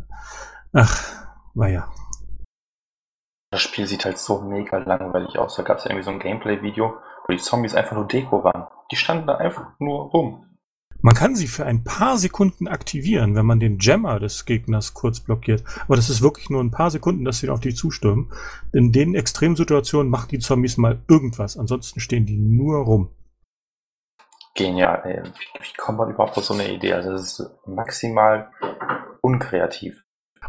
Ach, 0.73 1.03
naja. 1.53 1.87
Das 3.51 3.61
Spiel 3.61 3.85
sieht 3.85 4.05
halt 4.05 4.17
so 4.17 4.41
mega 4.41 4.79
langweilig 4.79 5.37
aus. 5.37 5.55
Da 5.55 5.61
gab 5.61 5.77
es 5.77 5.85
irgendwie 5.85 6.03
so 6.03 6.09
ein 6.09 6.19
Gameplay-Video, 6.19 6.95
wo 7.27 7.31
die 7.31 7.37
Zombies 7.37 7.75
einfach 7.75 7.95
nur 7.95 8.07
Deko 8.07 8.43
waren. 8.43 8.65
Die 8.91 8.95
standen 8.95 9.27
da 9.27 9.35
einfach 9.35 9.67
nur 9.77 10.09
rum. 10.09 10.44
Man 11.05 11.13
kann 11.13 11.35
sie 11.35 11.45
für 11.45 11.67
ein 11.67 11.83
paar 11.83 12.17
Sekunden 12.17 12.67
aktivieren, 12.67 13.35
wenn 13.35 13.45
man 13.45 13.59
den 13.59 13.77
Jammer 13.77 14.19
des 14.19 14.45
Gegners 14.45 14.95
kurz 14.95 15.19
blockiert. 15.19 15.63
Aber 15.83 15.95
das 15.95 16.09
ist 16.09 16.23
wirklich 16.23 16.49
nur 16.49 16.63
ein 16.63 16.71
paar 16.71 16.89
Sekunden, 16.89 17.25
dass 17.25 17.37
sie 17.37 17.49
auf 17.49 17.59
dich 17.59 17.75
zustürmen. 17.75 18.31
In 18.73 18.91
den 18.91 19.13
Extremsituationen 19.13 20.09
machen 20.09 20.29
die 20.31 20.39
Zombies 20.39 20.77
mal 20.77 21.03
irgendwas. 21.07 21.57
Ansonsten 21.57 21.99
stehen 21.99 22.25
die 22.25 22.39
nur 22.39 22.79
rum. 22.79 23.11
Genial, 24.55 25.03
ey. 25.05 25.31
Wie, 25.61 25.77
kommt 25.77 25.99
man 25.99 26.09
überhaupt 26.09 26.39
auf 26.39 26.45
so 26.45 26.55
eine 26.55 26.73
Idee? 26.73 26.93
Also, 26.93 27.11
das 27.11 27.39
ist 27.39 27.51
maximal 27.67 28.49
unkreativ. 29.21 30.03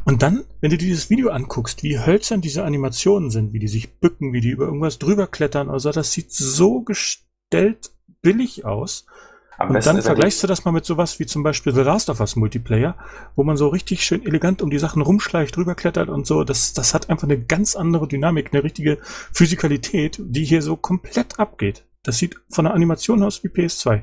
Und 0.07 0.23
dann, 0.23 0.45
wenn 0.63 0.71
du 0.71 0.79
dir 0.79 0.89
dieses 0.89 1.11
Video 1.11 1.29
anguckst, 1.33 1.83
wie 1.83 1.99
hölzern 1.99 2.41
diese 2.41 2.65
Animationen 2.65 3.31
sind, 3.31 3.53
wie 3.53 3.59
die 3.59 3.69
sich 3.69 4.01
bücken, 4.01 4.33
wie 4.33 4.41
die 4.41 4.53
über 4.53 4.65
irgendwas 4.65 4.99
drüber 4.99 5.27
klettern, 5.27 5.69
also 5.69 5.93
das 5.93 6.13
sieht 6.13 6.33
so 6.33 6.81
gestellt 6.81 7.91
billig 8.23 8.65
aus. 8.65 9.05
Am 9.59 9.71
Und 9.71 9.87
dann 9.87 10.03
vergleichst 10.03 10.43
du 10.43 10.47
das 10.47 10.65
mal 10.65 10.73
mit 10.73 10.85
sowas 10.85 11.19
wie 11.19 11.27
zum 11.27 11.43
Beispiel 11.43 11.73
The 11.73 11.81
Last 11.81 12.11
of 12.11 12.21
Us 12.21 12.37
Multiplayer, 12.37 12.97
wo 13.37 13.45
man 13.45 13.57
so 13.57 13.69
richtig 13.69 14.05
schön 14.05 14.25
elegant 14.25 14.61
um 14.61 14.71
die 14.71 14.79
Sachen 14.79 15.01
rumschleicht, 15.01 15.57
rüberklettert 15.57 16.09
und 16.09 16.27
so. 16.27 16.45
Das, 16.45 16.75
das 16.75 16.93
hat 16.93 17.09
einfach 17.09 17.25
eine 17.25 17.41
ganz 17.41 17.75
andere 17.75 18.07
Dynamik, 18.07 18.53
eine 18.53 18.63
richtige 18.63 18.99
Physikalität, 19.03 20.19
die 20.21 20.45
hier 20.45 20.61
so 20.61 20.77
komplett 20.77 21.39
abgeht. 21.39 21.85
Das 22.03 22.19
sieht 22.19 22.37
von 22.51 22.67
der 22.67 22.75
Animation 22.75 23.23
aus 23.23 23.43
wie 23.43 23.49
PS2. 23.49 24.03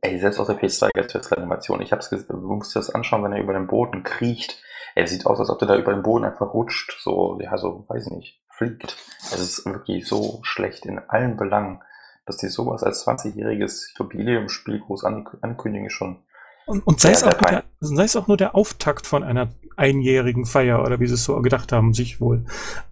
Ey, 0.00 0.18
selbst 0.18 0.40
auf 0.40 0.48
der 0.48 0.58
PS2 0.58 0.90
gibt 0.94 1.14
es 1.14 1.32
Animation. 1.32 1.80
Ich 1.80 1.92
hab's 1.92 2.10
gesehen, 2.10 2.26
du 2.28 2.38
musst 2.38 2.74
dir 2.74 2.80
das 2.80 2.90
anschauen, 2.90 3.22
wenn 3.22 3.32
er 3.32 3.42
über 3.42 3.52
den 3.52 3.66
Boden 3.66 4.02
kriecht. 4.02 4.60
Er 4.94 5.06
sieht 5.06 5.26
aus, 5.26 5.38
als 5.38 5.50
ob 5.50 5.58
der 5.58 5.68
da 5.68 5.76
über 5.76 5.92
den 5.92 6.02
Boden 6.02 6.24
einfach 6.24 6.54
rutscht. 6.54 6.96
So, 7.00 7.38
ja, 7.40 7.56
so, 7.58 7.84
weiß 7.88 8.06
ich 8.06 8.12
nicht, 8.12 8.40
fliegt. 8.48 8.96
Es 9.20 9.38
ist 9.38 9.66
wirklich 9.66 10.08
so 10.08 10.40
schlecht 10.42 10.86
in 10.86 10.98
allen 10.98 11.36
Belangen, 11.36 11.80
dass 12.26 12.36
die 12.36 12.48
sowas 12.48 12.82
als 12.82 13.06
20-jähriges 13.06 13.96
Jubiläumsspiel 13.98 14.80
groß 14.80 15.04
an- 15.04 15.26
ankündigen 15.40 15.90
schon. 15.90 16.18
Und, 16.66 16.84
und 16.84 17.00
sei, 17.00 17.12
es 17.12 17.22
auch 17.22 17.34
der 17.34 17.40
nur 17.40 17.50
der, 17.50 17.64
sei 17.78 18.02
es 18.04 18.16
auch 18.16 18.26
nur 18.26 18.36
der 18.36 18.56
Auftakt 18.56 19.06
von 19.06 19.22
einer 19.22 19.50
einjährigen 19.76 20.44
Feier 20.46 20.82
oder 20.82 20.98
wie 20.98 21.06
sie 21.06 21.14
es 21.14 21.22
so 21.22 21.40
gedacht 21.40 21.70
haben, 21.70 21.94
sich 21.94 22.20
wohl. 22.20 22.44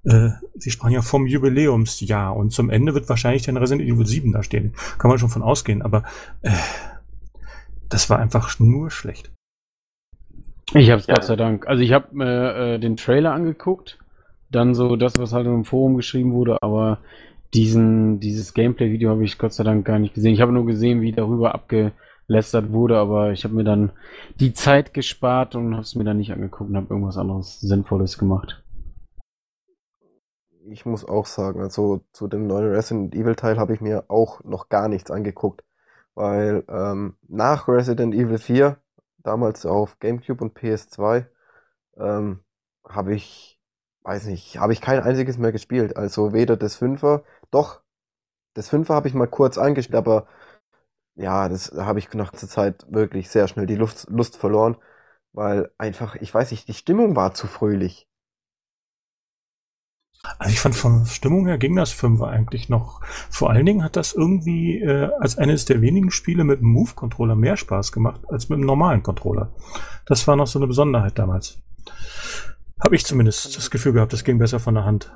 Äh, 0.04 0.28
sie 0.54 0.70
sprachen 0.70 0.92
ja 0.92 1.02
vom 1.02 1.26
Jubiläumsjahr 1.26 2.36
und 2.36 2.50
zum 2.50 2.70
Ende 2.70 2.94
wird 2.94 3.08
wahrscheinlich 3.08 3.42
dann 3.42 3.56
Resident 3.56 3.88
Evil 3.88 4.06
7 4.06 4.32
da 4.32 4.44
stehen. 4.44 4.74
Kann 4.98 5.08
man 5.08 5.18
schon 5.18 5.28
von 5.30 5.42
ausgehen, 5.42 5.82
aber 5.82 6.04
äh, 6.42 6.52
das 7.88 8.08
war 8.10 8.20
einfach 8.20 8.60
nur 8.60 8.90
schlecht. 8.92 9.32
Ich 10.72 10.90
hab's 10.90 11.06
Ja. 11.06 11.14
Gott 11.14 11.24
sei 11.24 11.36
Dank. 11.36 11.66
Also 11.66 11.82
ich 11.82 11.92
habe 11.92 12.24
äh, 12.24 12.78
den 12.78 12.96
Trailer 12.96 13.32
angeguckt, 13.32 13.98
dann 14.50 14.74
so 14.74 14.94
das, 14.96 15.18
was 15.18 15.32
halt 15.32 15.46
im 15.46 15.64
Forum 15.64 15.96
geschrieben 15.96 16.32
wurde, 16.32 16.62
aber 16.62 16.98
diesen, 17.54 18.20
dieses 18.20 18.52
Gameplay-Video 18.52 19.10
habe 19.10 19.24
ich 19.24 19.38
Gott 19.38 19.52
sei 19.52 19.64
Dank 19.64 19.86
gar 19.86 19.98
nicht 19.98 20.14
gesehen. 20.14 20.34
Ich 20.34 20.40
habe 20.40 20.52
nur 20.52 20.66
gesehen, 20.66 21.00
wie 21.00 21.12
darüber 21.12 21.54
abgelästert 21.54 22.72
wurde, 22.72 22.98
aber 22.98 23.32
ich 23.32 23.44
habe 23.44 23.54
mir 23.54 23.64
dann 23.64 23.92
die 24.40 24.52
Zeit 24.52 24.92
gespart 24.92 25.54
und 25.54 25.72
habe 25.72 25.82
es 25.82 25.94
mir 25.94 26.04
dann 26.04 26.18
nicht 26.18 26.32
angeguckt 26.32 26.68
und 26.68 26.76
habe 26.76 26.92
irgendwas 26.92 27.16
anderes 27.16 27.60
Sinnvolles 27.60 28.18
gemacht. 28.18 28.62
Ich 30.66 30.84
muss 30.84 31.04
auch 31.04 31.26
sagen, 31.26 31.60
also 31.60 32.00
zu 32.12 32.26
dem 32.26 32.46
neuen 32.46 32.72
Resident 32.72 33.14
Evil 33.14 33.36
Teil 33.36 33.58
habe 33.58 33.74
ich 33.74 33.80
mir 33.80 34.04
auch 34.08 34.42
noch 34.44 34.68
gar 34.68 34.88
nichts 34.88 35.10
angeguckt, 35.10 35.62
weil 36.14 36.64
ähm, 36.68 37.14
nach 37.28 37.68
Resident 37.68 38.14
Evil 38.14 38.38
4, 38.38 38.78
damals 39.18 39.64
auf 39.66 39.98
GameCube 40.00 40.42
und 40.42 40.58
PS2, 40.58 41.26
ähm, 41.98 42.40
habe 42.88 43.14
ich, 43.14 43.53
weiß 44.04 44.26
nicht, 44.26 44.58
habe 44.58 44.72
ich 44.72 44.80
kein 44.80 45.00
einziges 45.00 45.38
mehr 45.38 45.52
gespielt. 45.52 45.96
Also 45.96 46.32
weder 46.32 46.56
das 46.56 46.76
Fünfer, 46.76 47.24
doch, 47.50 47.82
das 48.54 48.68
Fünfer 48.68 48.94
habe 48.94 49.08
ich 49.08 49.14
mal 49.14 49.26
kurz 49.28 49.58
angespielt, 49.58 49.96
aber 49.96 50.26
ja, 51.16 51.48
das 51.48 51.72
habe 51.72 51.98
ich 51.98 52.12
nach 52.14 52.32
der 52.32 52.48
Zeit 52.48 52.86
wirklich 52.90 53.30
sehr 53.30 53.48
schnell 53.48 53.66
die 53.66 53.76
Lust, 53.76 54.08
Lust 54.10 54.36
verloren, 54.36 54.76
weil 55.32 55.70
einfach, 55.78 56.16
ich 56.16 56.32
weiß 56.34 56.50
nicht, 56.50 56.68
die 56.68 56.74
Stimmung 56.74 57.16
war 57.16 57.34
zu 57.34 57.46
fröhlich. 57.46 58.08
Also 60.38 60.52
ich 60.52 60.60
fand 60.60 60.74
von 60.74 61.04
Stimmung 61.06 61.46
her 61.46 61.58
ging 61.58 61.76
das 61.76 61.92
Fünfer 61.92 62.28
eigentlich 62.28 62.68
noch. 62.68 63.02
Vor 63.30 63.50
allen 63.50 63.66
Dingen 63.66 63.84
hat 63.84 63.96
das 63.96 64.14
irgendwie 64.14 64.80
äh, 64.80 65.10
als 65.20 65.36
eines 65.36 65.66
der 65.66 65.82
wenigen 65.82 66.10
Spiele 66.10 66.44
mit 66.44 66.60
dem 66.60 66.68
Move-Controller 66.68 67.34
mehr 67.36 67.56
Spaß 67.56 67.92
gemacht 67.92 68.22
als 68.28 68.48
mit 68.48 68.58
dem 68.58 68.66
normalen 68.66 69.02
Controller. 69.02 69.52
Das 70.06 70.26
war 70.26 70.36
noch 70.36 70.46
so 70.46 70.58
eine 70.58 70.66
Besonderheit 70.66 71.18
damals. 71.18 71.58
Habe 72.80 72.96
ich 72.96 73.04
zumindest 73.04 73.56
das 73.56 73.70
Gefühl 73.70 73.92
gehabt, 73.92 74.12
das 74.12 74.24
ging 74.24 74.38
besser 74.38 74.60
von 74.60 74.74
der 74.74 74.84
Hand. 74.84 75.12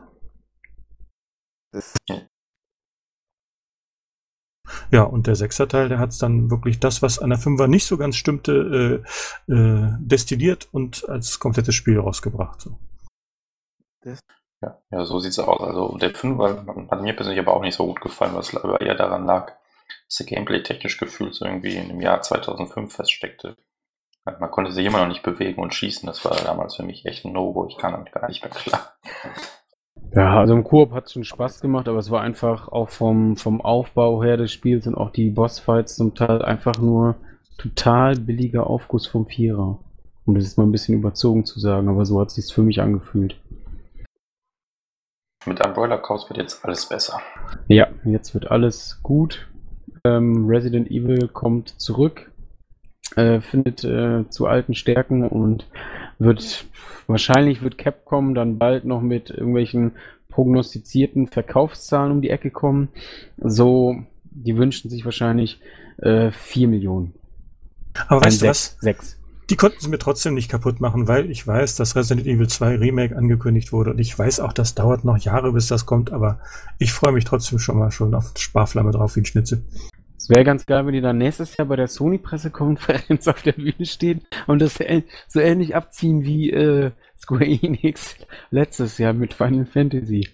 Ja, 4.90 5.02
und 5.02 5.26
der 5.26 5.34
Sechser-Teil, 5.34 5.88
der 5.88 5.98
hat 5.98 6.10
es 6.10 6.18
dann 6.18 6.50
wirklich 6.50 6.80
das, 6.80 7.02
was 7.02 7.18
an 7.18 7.30
der 7.30 7.38
Fünfer 7.38 7.68
nicht 7.68 7.86
so 7.86 7.96
ganz 7.98 8.16
stimmte, 8.16 9.04
äh, 9.48 9.52
äh, 9.52 9.96
destilliert 9.98 10.68
und 10.72 11.08
als 11.08 11.38
komplettes 11.38 11.74
Spiel 11.74 11.98
rausgebracht. 11.98 12.60
So. 12.60 12.78
Ja, 14.62 14.78
ja, 14.90 15.04
so 15.04 15.20
sieht's 15.20 15.38
aus. 15.38 15.60
Also 15.60 15.96
der 15.98 16.14
Fünfer 16.14 16.64
hat 16.90 17.02
mir 17.02 17.14
persönlich 17.14 17.40
aber 17.40 17.54
auch 17.54 17.62
nicht 17.62 17.76
so 17.76 17.86
gut 17.86 18.00
gefallen, 18.00 18.34
was 18.34 18.54
aber 18.56 18.80
eher 18.80 18.94
daran 18.94 19.26
lag, 19.26 19.52
dass 20.06 20.16
der 20.16 20.26
Gameplay 20.26 20.62
technisch 20.62 20.98
gefühlt 20.98 21.34
so 21.34 21.44
irgendwie 21.44 21.76
in 21.76 21.88
dem 21.88 22.00
Jahr 22.00 22.22
2005 22.22 22.92
feststeckte. 22.92 23.56
Man 24.40 24.50
konnte 24.50 24.72
sich 24.72 24.84
immer 24.84 24.98
noch 24.98 25.08
nicht 25.08 25.22
bewegen 25.22 25.62
und 25.62 25.74
schießen. 25.74 26.06
Das 26.06 26.24
war 26.24 26.36
damals 26.36 26.76
für 26.76 26.82
mich 26.82 27.06
echt 27.06 27.24
ein 27.24 27.32
No-Go. 27.32 27.66
Ich 27.68 27.78
kam 27.78 27.92
damit 27.92 28.12
gar 28.12 28.28
nicht 28.28 28.42
mehr 28.42 28.50
klar. 28.50 28.92
Ja, 30.12 30.38
also 30.38 30.54
im 30.54 30.64
Koop 30.64 30.92
hat 30.92 31.06
es 31.06 31.12
schon 31.12 31.24
Spaß 31.24 31.60
gemacht, 31.60 31.88
aber 31.88 31.98
es 31.98 32.10
war 32.10 32.22
einfach 32.22 32.68
auch 32.68 32.88
vom, 32.88 33.36
vom 33.36 33.60
Aufbau 33.60 34.22
her 34.22 34.36
des 34.36 34.52
Spiels 34.52 34.86
und 34.86 34.94
auch 34.94 35.10
die 35.10 35.30
Bossfights 35.30 35.96
zum 35.96 36.14
Teil 36.14 36.42
einfach 36.42 36.78
nur 36.78 37.16
total 37.58 38.16
billiger 38.16 38.66
Aufguss 38.68 39.06
vom 39.06 39.26
Vierer. 39.26 39.78
Um 40.24 40.34
das 40.34 40.44
ist 40.44 40.58
mal 40.58 40.64
ein 40.64 40.72
bisschen 40.72 40.94
überzogen 40.94 41.44
zu 41.44 41.58
sagen, 41.60 41.88
aber 41.88 42.04
so 42.04 42.20
hat 42.20 42.28
es 42.28 42.34
sich 42.34 42.52
für 42.52 42.62
mich 42.62 42.80
angefühlt. 42.80 43.40
Mit 45.46 45.64
Umbrella 45.64 45.98
Chaos 45.98 46.28
wird 46.28 46.38
jetzt 46.38 46.64
alles 46.64 46.86
besser. 46.86 47.20
Ja, 47.68 47.88
jetzt 48.04 48.34
wird 48.34 48.50
alles 48.50 49.00
gut. 49.02 49.48
Ähm, 50.04 50.46
Resident 50.46 50.90
Evil 50.90 51.28
kommt 51.28 51.80
zurück, 51.80 52.30
äh, 53.16 53.40
findet 53.40 53.84
äh, 53.84 54.28
zu 54.28 54.46
alten 54.46 54.74
Stärken 54.74 55.26
und 55.26 55.66
wird 56.18 56.66
wahrscheinlich 57.06 57.62
wird 57.62 57.78
Capcom 57.78 58.34
dann 58.34 58.58
bald 58.58 58.84
noch 58.84 59.00
mit 59.00 59.30
irgendwelchen 59.30 59.92
prognostizierten 60.28 61.26
Verkaufszahlen 61.26 62.12
um 62.12 62.22
die 62.22 62.30
Ecke 62.30 62.50
kommen. 62.50 62.88
So, 63.38 63.96
die 64.24 64.56
wünschen 64.56 64.90
sich 64.90 65.04
wahrscheinlich 65.04 65.60
äh, 65.98 66.30
4 66.30 66.68
Millionen. 66.68 67.14
Aber 68.06 68.20
weißt 68.20 68.42
du 68.42 68.46
was? 68.46 68.76
Sechs. 68.80 69.18
Die 69.50 69.56
konnten 69.56 69.80
sie 69.80 69.88
mir 69.88 69.98
trotzdem 69.98 70.34
nicht 70.34 70.50
kaputt 70.50 70.80
machen, 70.80 71.08
weil 71.08 71.30
ich 71.30 71.46
weiß, 71.46 71.76
dass 71.76 71.96
Resident 71.96 72.26
Evil 72.26 72.48
2 72.48 72.76
Remake 72.76 73.16
angekündigt 73.16 73.72
wurde 73.72 73.90
und 73.92 73.98
ich 73.98 74.16
weiß 74.16 74.40
auch, 74.40 74.52
das 74.52 74.74
dauert 74.74 75.04
noch 75.04 75.16
Jahre, 75.16 75.52
bis 75.52 75.68
das 75.68 75.86
kommt, 75.86 76.12
aber 76.12 76.38
ich 76.78 76.92
freue 76.92 77.12
mich 77.12 77.24
trotzdem 77.24 77.58
schon 77.58 77.78
mal 77.78 77.90
schon 77.90 78.14
auf 78.14 78.32
Sparflamme 78.36 78.90
drauf 78.90 79.16
wie 79.16 79.20
ein 79.20 79.24
Schnitzel. 79.24 79.64
Es 80.28 80.34
wäre 80.34 80.44
ganz 80.44 80.66
geil, 80.66 80.84
wenn 80.84 80.92
die 80.92 81.00
dann 81.00 81.16
nächstes 81.16 81.56
Jahr 81.56 81.68
bei 81.68 81.76
der 81.76 81.88
Sony-Pressekonferenz 81.88 83.28
auf 83.28 83.40
der 83.40 83.52
Bühne 83.52 83.86
stehen 83.86 84.26
und 84.46 84.60
das 84.60 84.78
so 85.26 85.40
ähnlich 85.40 85.74
abziehen 85.74 86.22
wie 86.22 86.50
äh, 86.50 86.90
Square 87.16 87.46
Enix 87.46 88.14
letztes 88.50 88.98
Jahr 88.98 89.14
mit 89.14 89.32
Final 89.32 89.64
Fantasy. 89.64 90.28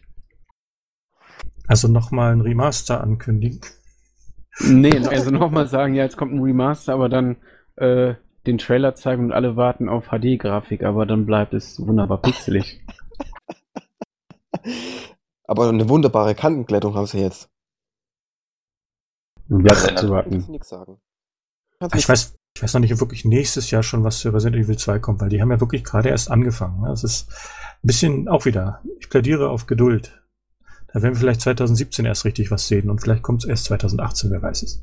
Also 1.69 1.87
nochmal 1.87 2.33
ein 2.33 2.41
Remaster 2.41 3.01
ankündigen. 3.05 3.61
Nee, 4.59 4.99
also 5.07 5.31
nochmal 5.31 5.69
sagen, 5.69 5.95
ja, 5.95 6.03
jetzt 6.03 6.17
kommt 6.17 6.33
ein 6.33 6.43
Remaster, 6.43 6.93
aber 6.93 7.09
dann 7.09 7.37
äh, 7.77 8.15
den 8.49 8.59
Trailer 8.59 8.97
zeigen 8.97 9.27
und 9.27 9.33
alle 9.33 9.55
warten 9.55 9.89
auf 9.89 10.09
HD-Grafik, 10.09 10.83
aber 10.83 11.07
dann 11.07 11.25
bleibt 11.25 11.55
es 11.55 11.79
wunderbar 11.79 12.21
pixelig. 12.21 12.85
Aber 15.47 15.69
eine 15.69 15.91
wunderbare 15.91 16.35
Kantenglättung 16.35 16.95
haben 16.95 17.05
sie 17.05 17.21
jetzt. 17.21 17.54
Abzuwarten. 19.51 20.31
Kannst 20.31 20.49
du 20.49 20.53
nichts 20.53 20.69
sagen. 20.69 20.99
Kannst 21.79 21.97
Ich 21.97 22.09
weiß, 22.09 22.37
ich 22.57 22.63
weiß 22.63 22.75
noch 22.75 22.81
nicht, 22.81 22.93
ob 22.93 23.01
wirklich 23.01 23.25
nächstes 23.25 23.71
Jahr 23.71 23.83
schon 23.83 24.05
was 24.05 24.23
für 24.23 24.33
Resident 24.33 24.65
Evil 24.65 24.79
2 24.79 24.99
kommt, 25.01 25.21
weil 25.21 25.29
die 25.29 25.43
haben 25.43 25.51
ja 25.51 25.61
wirklich 25.61 25.85
gerade 25.85 26.09
erst 26.09 26.31
angefangen. 26.31 26.83
ne? 26.83 26.89
Das 26.89 27.05
ist 27.05 27.31
ein 27.31 27.87
bisschen 27.87 28.29
auch 28.29 28.45
wieder. 28.45 28.81
Ich 29.01 29.11
plädiere 29.11 29.51
auf 29.51 29.67
Geduld. 29.67 30.23
Da 30.89 31.03
werden 31.03 31.15
wir 31.15 31.21
vielleicht 31.21 31.41
2017 31.41 32.05
erst 32.05 32.25
richtig 32.25 32.53
was 32.53 32.69
sehen 32.69 32.89
und 32.89 33.01
vielleicht 33.01 33.23
kommt 33.23 33.43
es 33.43 33.49
erst 33.49 33.65
2018, 33.65 34.31
wer 34.31 34.43
weiß 34.43 34.63
es. 34.63 34.83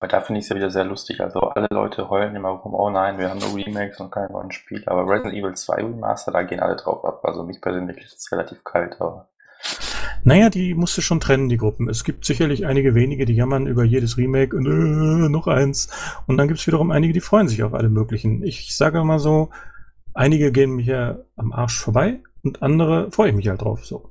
Aber 0.00 0.08
da 0.08 0.20
finde 0.20 0.38
ich 0.38 0.46
es 0.46 0.48
ja 0.48 0.56
wieder 0.56 0.70
sehr 0.70 0.84
lustig. 0.84 1.20
Also 1.20 1.40
alle 1.40 1.68
Leute 1.70 2.08
heulen 2.08 2.34
immer 2.34 2.50
rum, 2.50 2.74
oh 2.74 2.90
nein, 2.90 3.18
wir 3.18 3.30
haben 3.30 3.38
nur 3.38 3.54
Remakes 3.54 4.00
und 4.00 4.10
keine 4.10 4.32
neuen 4.32 4.50
Spiele. 4.50 4.88
Aber 4.88 5.06
Resident 5.06 5.34
Evil 5.34 5.54
2 5.54 5.76
Remaster, 5.76 6.32
da 6.32 6.42
gehen 6.42 6.60
alle 6.60 6.76
drauf 6.76 7.04
ab. 7.04 7.20
Also 7.24 7.44
mich 7.44 7.60
persönlich 7.60 7.98
ist 7.98 8.18
es 8.18 8.32
relativ 8.32 8.64
kalt, 8.64 9.00
aber 9.00 9.28
Naja, 10.24 10.50
die 10.50 10.74
musst 10.74 10.96
du 10.96 11.02
schon 11.02 11.20
trennen, 11.20 11.48
die 11.48 11.56
Gruppen. 11.56 11.88
Es 11.88 12.04
gibt 12.04 12.24
sicherlich 12.24 12.66
einige 12.66 12.94
wenige, 12.94 13.24
die 13.24 13.34
jammern 13.34 13.66
über 13.66 13.84
jedes 13.84 14.16
Remake 14.16 14.56
und 14.56 14.66
äh, 14.66 15.28
noch 15.28 15.46
eins. 15.46 15.88
Und 16.26 16.36
dann 16.36 16.48
gibt 16.48 16.60
es 16.60 16.66
wiederum 16.66 16.90
einige, 16.90 17.12
die 17.12 17.20
freuen 17.20 17.48
sich 17.48 17.62
auf 17.62 17.74
alle 17.74 17.88
möglichen. 17.88 18.42
Ich 18.42 18.76
sage 18.76 19.02
mal 19.04 19.18
so, 19.18 19.50
einige 20.14 20.52
gehen 20.52 20.76
mir 20.76 21.26
am 21.36 21.52
Arsch 21.52 21.78
vorbei 21.78 22.20
und 22.42 22.62
andere 22.62 23.10
freue 23.12 23.30
ich 23.30 23.36
mich 23.36 23.48
halt 23.48 23.62
drauf. 23.62 23.84
So. 23.84 24.10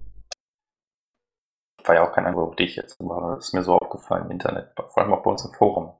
war 1.83 1.95
ja 1.95 2.07
auch 2.07 2.13
kein 2.13 2.25
Angriff 2.25 2.49
auf 2.49 2.55
dich 2.55 2.75
jetzt, 2.75 2.99
aber 2.99 3.37
es 3.37 3.47
ist 3.47 3.53
mir 3.53 3.63
so 3.63 3.77
aufgefallen 3.77 4.25
im 4.25 4.31
Internet, 4.31 4.73
vor 4.75 5.03
allem 5.03 5.13
auch 5.13 5.23
bei 5.23 5.31
uns 5.31 5.45
im 5.45 5.53
Forum. 5.53 5.93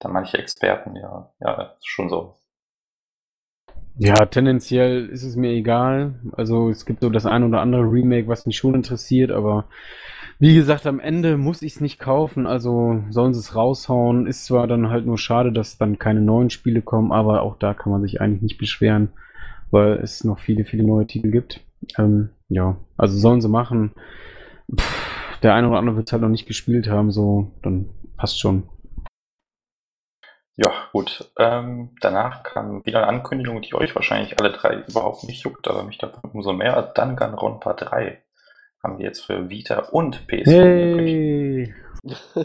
Da 0.00 0.08
manche 0.08 0.38
Experten, 0.38 0.96
ja, 0.96 1.32
ja, 1.40 1.76
schon 1.82 2.08
so. 2.08 2.36
Ja, 4.00 4.26
tendenziell 4.26 5.06
ist 5.06 5.24
es 5.24 5.34
mir 5.34 5.50
egal. 5.50 6.14
Also 6.32 6.70
es 6.70 6.86
gibt 6.86 7.00
so 7.00 7.10
das 7.10 7.26
ein 7.26 7.42
oder 7.42 7.60
andere 7.60 7.82
Remake, 7.82 8.28
was 8.28 8.46
mich 8.46 8.56
schon 8.56 8.74
interessiert, 8.74 9.32
aber 9.32 9.64
wie 10.38 10.54
gesagt, 10.54 10.86
am 10.86 11.00
Ende 11.00 11.36
muss 11.36 11.62
ich 11.62 11.74
es 11.74 11.80
nicht 11.80 11.98
kaufen, 11.98 12.46
also 12.46 13.02
sollen 13.10 13.34
sie 13.34 13.40
es 13.40 13.56
raushauen. 13.56 14.28
Ist 14.28 14.44
zwar 14.44 14.68
dann 14.68 14.88
halt 14.88 15.04
nur 15.04 15.18
schade, 15.18 15.50
dass 15.50 15.78
dann 15.78 15.98
keine 15.98 16.20
neuen 16.20 16.48
Spiele 16.48 16.80
kommen, 16.80 17.10
aber 17.10 17.42
auch 17.42 17.56
da 17.58 17.74
kann 17.74 17.90
man 17.90 18.02
sich 18.02 18.20
eigentlich 18.20 18.42
nicht 18.42 18.58
beschweren, 18.58 19.08
weil 19.72 19.94
es 19.94 20.22
noch 20.22 20.38
viele, 20.38 20.64
viele 20.64 20.84
neue 20.84 21.08
Titel 21.08 21.32
gibt. 21.32 21.60
Ähm, 21.98 22.28
ja, 22.48 22.76
also 22.96 23.18
sollen 23.18 23.40
sie 23.40 23.48
machen. 23.48 23.90
Pff, 24.78 25.40
der 25.42 25.54
eine 25.54 25.68
oder 25.68 25.78
andere 25.78 25.96
wird 25.96 26.08
es 26.08 26.12
halt 26.12 26.22
noch 26.22 26.28
nicht 26.28 26.46
gespielt 26.46 26.88
haben, 26.88 27.10
so, 27.10 27.50
dann 27.62 27.86
passt 28.16 28.38
schon. 28.38 28.62
Ja, 30.60 30.72
gut. 30.90 31.30
Ähm, 31.38 31.90
danach 32.00 32.42
kam 32.42 32.84
wieder 32.84 32.98
eine 32.98 33.06
Ankündigung, 33.06 33.62
die 33.62 33.74
euch 33.74 33.94
wahrscheinlich 33.94 34.40
alle 34.40 34.50
drei 34.50 34.82
überhaupt 34.88 35.22
nicht 35.22 35.44
juckt, 35.44 35.68
aber 35.68 35.84
mich 35.84 35.98
davon 35.98 36.30
umso 36.32 36.52
mehr. 36.52 36.82
Danganronpa 36.82 37.74
3 37.74 38.20
haben 38.82 38.98
wir 38.98 39.06
jetzt 39.06 39.24
für 39.24 39.48
Vita 39.48 39.78
und 39.92 40.26
PS4 40.26 40.62
angekündigt. 40.62 41.74
Hey! 42.34 42.44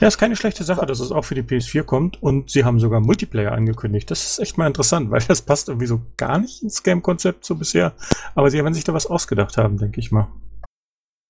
Ja, 0.00 0.08
ist 0.08 0.18
keine 0.18 0.34
schlechte 0.34 0.64
Sache, 0.64 0.86
dass 0.86 0.98
es 0.98 1.12
auch 1.12 1.24
für 1.24 1.36
die 1.36 1.42
PS4 1.42 1.84
kommt 1.84 2.20
und 2.20 2.50
sie 2.50 2.64
haben 2.64 2.80
sogar 2.80 3.00
Multiplayer 3.00 3.52
angekündigt. 3.52 4.10
Das 4.10 4.24
ist 4.24 4.38
echt 4.40 4.58
mal 4.58 4.66
interessant, 4.66 5.12
weil 5.12 5.20
das 5.20 5.40
passt 5.40 5.68
irgendwie 5.68 5.86
so 5.86 6.02
gar 6.16 6.38
nicht 6.38 6.64
ins 6.64 6.82
Game-Konzept 6.82 7.44
so 7.44 7.54
bisher. 7.54 7.94
Aber 8.34 8.50
sie 8.50 8.58
werden 8.58 8.74
sich 8.74 8.82
da 8.82 8.92
was 8.92 9.06
ausgedacht 9.06 9.56
haben, 9.56 9.78
denke 9.78 10.00
ich 10.00 10.10
mal. 10.10 10.26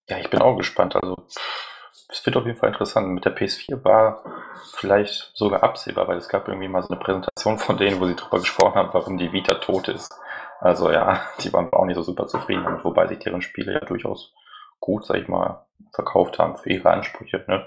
Ja, 0.09 0.19
ich 0.19 0.31
bin 0.31 0.41
auch 0.41 0.57
gespannt. 0.57 0.97
Also, 0.97 1.17
pff, 1.17 1.74
es 2.15 2.25
wird 2.25 2.37
auf 2.37 2.47
jeden 2.47 2.57
Fall 2.57 2.69
interessant. 2.69 3.09
Mit 3.09 3.25
der 3.25 3.37
PS4 3.37 3.85
war 3.85 4.23
vielleicht 4.77 5.33
sogar 5.35 5.65
absehbar, 5.65 6.07
weil 6.07 6.17
es 6.17 6.29
gab 6.29 6.47
irgendwie 6.47 6.69
mal 6.69 6.83
so 6.83 6.91
eine 6.91 7.01
Präsentation 7.01 7.59
von 7.59 7.77
denen, 7.77 8.01
wo 8.01 8.07
sie 8.07 8.15
drüber 8.15 8.39
gesprochen 8.39 8.77
haben, 8.77 8.91
warum 8.93 9.19
die 9.19 9.33
Vita 9.33 9.55
tot 9.55 9.89
ist. 9.89 10.15
Also 10.61 10.91
ja, 10.93 11.23
die 11.41 11.53
waren 11.53 11.73
auch 11.73 11.85
nicht 11.85 11.97
so 11.97 12.03
super 12.03 12.29
zufrieden 12.29 12.63
damit, 12.63 12.85
wobei 12.85 13.09
sich 13.09 13.19
deren 13.19 13.43
Spiele 13.43 13.73
ja 13.73 13.81
durchaus 13.81 14.33
gut, 14.79 15.05
sag 15.07 15.17
ich 15.17 15.29
mal, 15.29 15.67
verkauft 15.93 16.39
haben 16.39 16.57
für 16.57 16.71
ihre 16.71 16.91
Ansprüche. 16.91 17.45
Ne? 17.49 17.67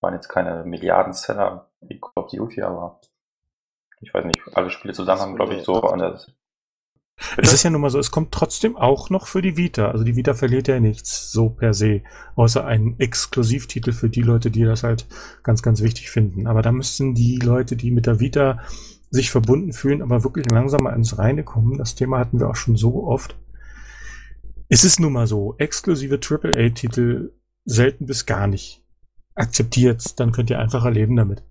Waren 0.00 0.14
jetzt 0.14 0.28
keine 0.28 0.64
Milliardenseller 0.64 1.68
wie 1.82 2.00
Call 2.00 2.24
of 2.24 2.30
Duty, 2.30 2.62
aber 2.62 3.00
ich 4.00 4.14
weiß 4.14 4.24
nicht, 4.24 4.40
alle 4.54 4.70
Spiele 4.70 4.94
zusammen 4.94 5.20
haben, 5.20 5.36
glaube 5.36 5.54
ich, 5.54 5.64
so 5.64 5.82
an 5.82 5.98
der. 5.98 6.18
Es 7.36 7.52
ist 7.52 7.62
ja 7.62 7.70
nun 7.70 7.80
mal 7.80 7.90
so, 7.90 7.98
es 7.98 8.10
kommt 8.10 8.32
trotzdem 8.32 8.76
auch 8.76 9.10
noch 9.10 9.26
für 9.26 9.42
die 9.42 9.56
Vita. 9.56 9.90
Also 9.90 10.04
die 10.04 10.16
Vita 10.16 10.34
verliert 10.34 10.68
ja 10.68 10.78
nichts 10.80 11.32
so 11.32 11.48
per 11.48 11.74
se, 11.74 12.02
außer 12.36 12.64
einen 12.64 12.98
Exklusivtitel 12.98 13.92
für 13.92 14.08
die 14.08 14.22
Leute, 14.22 14.50
die 14.50 14.64
das 14.64 14.82
halt 14.82 15.06
ganz, 15.42 15.62
ganz 15.62 15.82
wichtig 15.82 16.10
finden. 16.10 16.46
Aber 16.46 16.62
da 16.62 16.72
müssten 16.72 17.14
die 17.14 17.38
Leute, 17.38 17.76
die 17.76 17.90
mit 17.90 18.06
der 18.06 18.20
Vita 18.20 18.60
sich 19.10 19.30
verbunden 19.30 19.72
fühlen, 19.72 20.02
aber 20.02 20.24
wirklich 20.24 20.46
langsam 20.50 20.82
mal 20.82 20.94
ins 20.94 21.18
Reine 21.18 21.44
kommen. 21.44 21.78
Das 21.78 21.94
Thema 21.94 22.18
hatten 22.18 22.40
wir 22.40 22.48
auch 22.48 22.56
schon 22.56 22.76
so 22.76 23.06
oft. 23.06 23.36
Es 24.68 24.82
ist 24.84 24.98
nun 24.98 25.12
mal 25.12 25.26
so, 25.26 25.54
exklusive 25.58 26.18
AAA-Titel 26.18 27.32
selten 27.64 28.06
bis 28.06 28.26
gar 28.26 28.46
nicht. 28.46 28.84
Akzeptiert's, 29.34 30.14
dann 30.14 30.32
könnt 30.32 30.50
ihr 30.50 30.58
einfacher 30.58 30.90
leben 30.90 31.16
damit. 31.16 31.44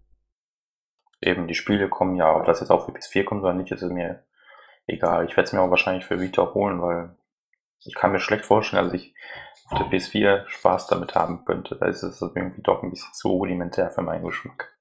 Eben, 1.22 1.48
die 1.48 1.56
Spiele 1.56 1.90
kommen 1.90 2.16
ja, 2.16 2.36
ob 2.36 2.46
das 2.46 2.60
jetzt 2.60 2.70
auch 2.70 2.86
für 2.86 2.92
PS4 2.92 3.24
kommt 3.24 3.44
oder 3.44 3.54
nicht, 3.54 3.72
ist 3.72 3.82
es 3.82 3.92
mir 3.92 4.24
egal. 4.88 5.26
Ich 5.26 5.32
werde 5.32 5.48
es 5.48 5.54
mir 5.54 5.62
auch 5.62 5.70
wahrscheinlich 5.70 6.06
für 6.06 6.20
Vita 6.20 6.54
holen, 6.54 6.82
weil 6.82 7.16
ich 7.86 7.96
kann 7.96 8.12
mir 8.12 8.20
schlecht 8.20 8.46
vorstellen, 8.46 8.86
dass 8.86 8.94
ich 8.94 9.14
auf 9.70 9.80
der 9.80 9.88
PS4 9.88 10.48
Spaß 10.48 10.88
damit 10.88 11.16
haben 11.16 11.46
könnte. 11.46 11.76
Da 11.76 11.88
ist 11.88 12.04
es 12.04 12.22
irgendwie 12.22 12.62
doch 12.62 12.84
ein 12.84 12.92
bisschen 12.92 13.14
zu 13.14 13.30
rudimentär 13.30 13.90
für 13.92 14.02
meinen 14.02 14.24
Geschmack. 14.24 14.78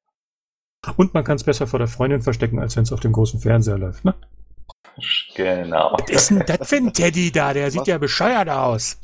Und 0.97 1.15
man 1.15 1.25
kann 1.25 1.37
es 1.37 1.45
besser 1.45 1.67
vor 1.67 1.79
der 1.79 1.88
Freundin 1.88 2.23
verstecken, 2.23 2.59
als 2.59 2.77
wenn 2.77 2.83
es 2.83 2.93
auf 2.93 3.01
dem 3.01 3.12
großen 3.12 3.41
Fernseher 3.41 3.79
läuft, 3.79 4.05
ne? 4.05 4.15
Genau. 5.35 5.97
Was 5.99 6.11
ist 6.11 6.31
denn 6.31 6.45
das 6.45 6.69
für 6.69 6.77
ein 6.77 6.93
Teddy 6.93 7.31
da? 7.31 7.53
Der 7.55 7.71
sieht 7.71 7.83
Was? 7.83 7.88
ja 7.88 7.99
bescheuert 7.99 8.49
aus. 8.49 9.01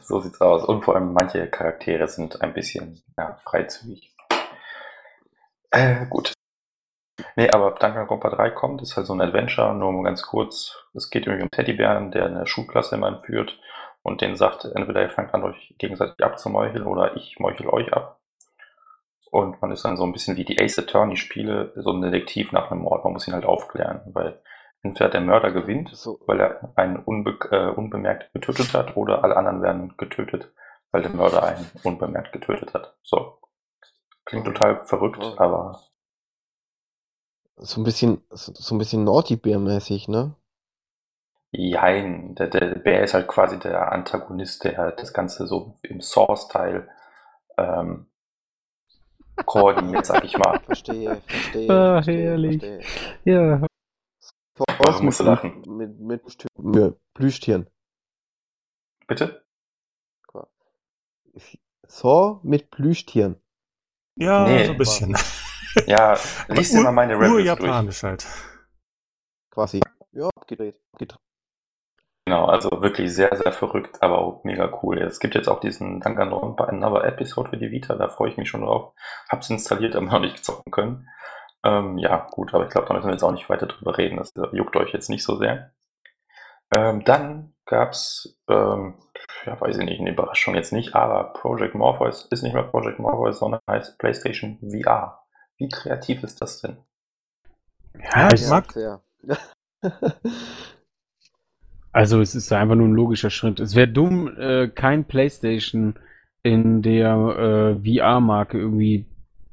So 0.00 0.20
sieht's 0.20 0.40
aus. 0.40 0.64
Und 0.64 0.84
vor 0.84 0.94
allem 0.94 1.12
manche 1.12 1.48
Charaktere 1.48 2.08
sind 2.08 2.40
ein 2.40 2.54
bisschen 2.54 3.02
ja, 3.18 3.38
freizügig. 3.44 4.14
Äh, 5.70 6.06
gut. 6.06 6.32
Nee, 7.34 7.50
aber 7.50 7.72
Danganronpa 7.72 8.30
3 8.30 8.50
kommt, 8.50 8.82
ist 8.82 8.96
halt 8.96 9.06
so 9.06 9.14
ein 9.14 9.20
Adventure, 9.20 9.74
nur 9.74 9.92
mal 9.92 10.04
ganz 10.04 10.22
kurz. 10.22 10.76
Es 10.94 11.10
geht 11.10 11.26
irgendwie 11.26 11.44
um 11.44 11.50
Teddybären, 11.50 12.10
der 12.10 12.26
eine 12.26 12.46
Schulklasse 12.46 12.96
immer 12.96 13.08
entführt 13.08 13.58
und 14.02 14.20
den 14.20 14.36
sagt, 14.36 14.64
entweder 14.64 15.02
ihr 15.02 15.10
fangt 15.10 15.34
an, 15.34 15.42
euch 15.42 15.74
gegenseitig 15.78 16.22
abzumeucheln 16.22 16.86
oder 16.86 17.16
ich 17.16 17.38
meuchel 17.38 17.68
euch 17.68 17.92
ab. 17.92 18.20
Und 19.30 19.60
man 19.60 19.72
ist 19.72 19.84
dann 19.84 19.96
so 19.96 20.04
ein 20.04 20.12
bisschen 20.12 20.36
wie 20.36 20.44
die 20.44 20.60
Ace 20.60 20.78
Attorney-Spiele, 20.78 21.72
so 21.76 21.90
ein 21.90 22.02
Detektiv 22.02 22.52
nach 22.52 22.70
einem 22.70 22.82
Mord. 22.82 23.04
Man 23.04 23.14
muss 23.14 23.26
ihn 23.26 23.34
halt 23.34 23.44
aufklären, 23.44 24.00
weil 24.06 24.40
entweder 24.82 25.10
der 25.10 25.20
Mörder 25.20 25.50
gewinnt, 25.50 25.90
So, 25.94 26.20
weil 26.26 26.40
er 26.40 26.72
einen 26.76 26.96
unbe 26.96 27.38
äh, 27.50 27.70
unbemerkt 27.70 28.32
getötet 28.32 28.72
hat, 28.74 28.96
oder 28.96 29.24
alle 29.24 29.36
anderen 29.36 29.62
werden 29.62 29.94
getötet, 29.96 30.52
weil 30.92 31.02
der 31.02 31.10
Mörder 31.10 31.42
einen 31.42 31.68
unbemerkt 31.82 32.32
getötet 32.32 32.72
hat. 32.74 32.94
So. 33.02 33.38
Klingt 34.24 34.44
total 34.44 34.84
verrückt, 34.84 35.20
aber 35.38 35.80
so 37.56 37.80
ein 37.80 37.84
bisschen, 37.84 38.22
so 38.30 38.74
ein 38.74 38.78
bisschen 38.78 39.04
Naughty 39.04 39.36
Bear-mäßig, 39.36 40.08
ne? 40.08 40.34
jein, 41.52 42.34
der, 42.34 42.48
der 42.48 42.74
Bär 42.74 43.02
ist 43.02 43.14
halt 43.14 43.28
quasi 43.28 43.58
der 43.58 43.90
Antagonist, 43.92 44.64
der 44.64 44.76
halt 44.76 45.00
das 45.00 45.12
Ganze 45.14 45.46
so 45.46 45.78
im 45.82 46.00
Source-Teil 46.02 46.88
ähm, 47.56 48.06
koordiniert, 49.44 50.04
sag 50.04 50.24
ich 50.24 50.36
mal. 50.36 50.60
Verstehe, 50.66 51.22
verstehe. 51.26 51.70
Ah, 51.72 52.02
verstehe, 52.02 52.28
herrlich. 52.30 52.60
verstehe. 52.62 52.80
Ja. 53.24 53.66
Thors 54.76 55.00
musst 55.02 55.20
du 55.20 55.24
mit, 55.24 55.32
lachen. 55.32 55.62
mit, 55.66 55.98
mit, 56.00 56.22
mit 56.58 56.96
Plüschtieren. 57.14 57.68
Bitte? 59.06 59.42
Thor 61.88 62.40
mit 62.42 62.70
Plüschtieren. 62.70 63.36
Ja, 64.16 64.46
Nee. 64.46 64.66
so 64.66 64.72
ein 64.72 64.78
bisschen. 64.78 65.16
Ja, 65.86 66.16
lies 66.48 66.70
dir 66.70 66.80
mal 66.80 66.92
meine 66.92 67.14
Nur 67.14 67.22
Reviews 67.22 67.36
durch. 67.36 67.46
japanisch 67.46 68.02
halt. 68.02 68.26
Quasi. 69.50 69.80
Ja, 70.12 70.28
abgedreht. 70.34 70.80
abgedreht. 70.92 71.20
Genau, 72.28 72.46
also 72.46 72.70
wirklich 72.82 73.14
sehr, 73.14 73.34
sehr 73.36 73.52
verrückt, 73.52 74.02
aber 74.02 74.18
auch 74.18 74.42
mega 74.42 74.80
cool. 74.82 74.98
Es 74.98 75.20
gibt 75.20 75.36
jetzt 75.36 75.48
auch 75.48 75.60
diesen 75.60 76.00
Danganronpa 76.00 76.64
Another 76.64 77.04
Episode 77.04 77.50
für 77.50 77.56
die 77.56 77.70
Vita, 77.70 77.94
da 77.94 78.08
freue 78.08 78.30
ich 78.30 78.36
mich 78.36 78.48
schon 78.48 78.62
drauf. 78.62 78.94
Hab's 79.28 79.48
installiert, 79.48 79.94
aber 79.94 80.06
noch 80.06 80.18
nicht 80.18 80.44
zocken 80.44 80.72
können. 80.72 81.08
Ähm, 81.64 81.98
ja, 81.98 82.26
gut, 82.32 82.52
aber 82.52 82.64
ich 82.64 82.70
glaube, 82.70 82.88
da 82.88 82.94
müssen 82.94 83.06
wir 83.06 83.12
jetzt 83.12 83.22
auch 83.22 83.30
nicht 83.32 83.48
weiter 83.48 83.66
drüber 83.66 83.96
reden. 83.96 84.16
Das 84.16 84.34
äh, 84.34 84.56
juckt 84.56 84.74
euch 84.74 84.92
jetzt 84.92 85.08
nicht 85.08 85.22
so 85.22 85.36
sehr. 85.36 85.70
Ähm, 86.74 87.04
dann 87.04 87.54
gab's, 87.64 88.36
ähm, 88.48 88.94
ja, 89.44 89.60
weiß 89.60 89.78
ich 89.78 89.84
nicht, 89.84 90.00
eine 90.00 90.10
Überraschung 90.10 90.56
jetzt 90.56 90.72
nicht, 90.72 90.96
aber 90.96 91.32
Project 91.32 91.76
Morpheus 91.76 92.26
ist 92.26 92.42
nicht 92.42 92.54
mehr 92.54 92.64
Project 92.64 92.98
Morpheus, 92.98 93.38
sondern 93.38 93.60
heißt 93.70 93.98
PlayStation 93.98 94.58
VR. 94.60 95.25
Wie 95.58 95.68
kreativ 95.68 96.22
ist 96.22 96.40
das 96.40 96.60
denn? 96.60 96.76
Ja, 97.98 98.32
ich 98.32 98.42
ich 98.42 98.48
mag- 98.48 98.72
sehr. 98.72 99.02
Also 101.92 102.20
es 102.20 102.34
ist 102.34 102.52
einfach 102.52 102.74
nur 102.74 102.88
ein 102.88 102.94
logischer 102.94 103.30
Schritt. 103.30 103.58
Es 103.58 103.74
wäre 103.74 103.88
dumm, 103.88 104.28
äh, 104.36 104.68
kein 104.68 105.04
PlayStation 105.06 105.94
in 106.42 106.82
der 106.82 107.78
äh, 107.82 107.98
VR-Marke 107.98 108.58
irgendwie, 108.58 109.06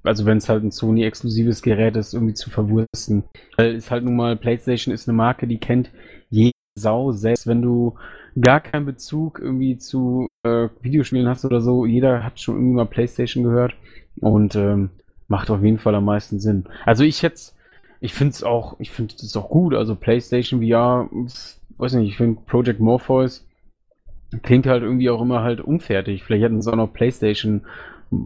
also 0.03 0.25
wenn 0.25 0.37
es 0.39 0.49
halt 0.49 0.63
ein 0.63 0.71
Sony-exklusives 0.71 1.61
Gerät 1.61 1.95
ist, 1.95 2.13
irgendwie 2.13 2.33
zu 2.33 2.49
verwursten. 2.49 3.23
Weil 3.55 3.75
es 3.75 3.89
halt 3.89 4.03
nun 4.03 4.17
mal, 4.17 4.35
PlayStation 4.35 4.93
ist 4.93 5.07
eine 5.07 5.15
Marke, 5.15 5.47
die 5.47 5.57
kennt 5.57 5.89
jede 6.29 6.51
Sau, 6.77 7.13
selbst 7.13 7.47
wenn 7.47 7.61
du 7.61 7.95
gar 8.39 8.59
keinen 8.59 8.85
Bezug 8.85 9.39
irgendwie 9.39 9.77
zu 9.77 10.27
äh, 10.45 10.67
Videospielen 10.81 11.29
hast 11.29 11.45
oder 11.45 11.61
so, 11.61 11.85
jeder 11.85 12.23
hat 12.25 12.39
schon 12.41 12.55
irgendwie 12.55 12.75
mal 12.75 12.85
PlayStation 12.87 13.43
gehört 13.45 13.73
und 14.19 14.55
ähm, 14.55 14.89
macht 15.27 15.49
auf 15.49 15.63
jeden 15.63 15.79
Fall 15.79 15.95
am 15.95 16.05
meisten 16.05 16.39
Sinn. 16.39 16.65
Also 16.85 17.03
ich 17.03 17.21
jetzt, 17.21 17.55
ich 17.99 18.13
finde 18.13 18.31
es 18.31 18.43
auch, 18.43 18.75
ich 18.79 18.91
finde 18.91 19.15
es 19.15 19.35
auch 19.35 19.49
gut, 19.49 19.73
also 19.73 19.95
PlayStation 19.95 20.61
VR, 20.61 21.09
weiß 21.77 21.93
nicht, 21.93 22.09
ich 22.09 22.17
finde 22.17 22.41
Project 22.45 22.79
Morpheus 22.79 23.45
klingt 24.41 24.65
halt 24.65 24.83
irgendwie 24.83 25.09
auch 25.09 25.21
immer 25.21 25.43
halt 25.43 25.61
unfertig. 25.61 26.23
Vielleicht 26.23 26.43
hätten 26.43 26.61
sie 26.61 26.71
auch 26.71 26.75
noch 26.75 26.93
PlayStation, 26.93 27.61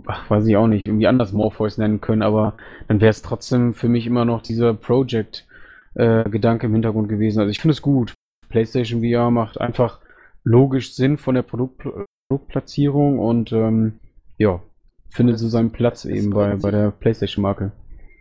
ach, 0.06 0.30
weiß 0.30 0.46
ich 0.48 0.56
auch 0.56 0.68
nicht, 0.68 0.88
irgendwie 0.88 1.08
anders 1.08 1.34
Morpheus 1.34 1.78
nennen 1.78 2.02
können, 2.02 2.22
aber 2.22 2.54
dann 2.88 3.02
wäre 3.02 3.10
es 3.10 3.22
trotzdem 3.22 3.74
für 3.74 3.90
mich 3.90 4.08
immer 4.08 4.26
noch 4.26 4.42
dieser 4.42 4.74
Project-Gedanke 4.74 6.68
im 6.68 6.74
Hintergrund 6.74 7.10
gewesen. 7.10 7.40
Also 7.40 7.52
ich 7.52 7.60
finde 7.60 7.74
es 7.74 7.82
gut. 7.82 8.14
PlayStation 8.50 9.02
VR 9.02 9.30
macht 9.32 9.60
einfach 9.60 10.00
logisch 10.44 10.94
Sinn 10.94 11.18
von 11.18 11.36
der 11.36 11.42
Produkt 11.42 11.84
Produktplatzierung 12.30 13.20
und 13.20 13.54
ähm, 13.54 14.00
ja, 14.38 14.62
findet 15.10 15.40
so 15.40 15.48
seinen 15.50 15.72
Platz 15.72 16.04
Das 16.04 16.12
eben 16.12 16.30
bei, 16.32 16.56
bei 16.56 16.72
der 16.72 16.92
PlayStation-Marke. 16.92 17.72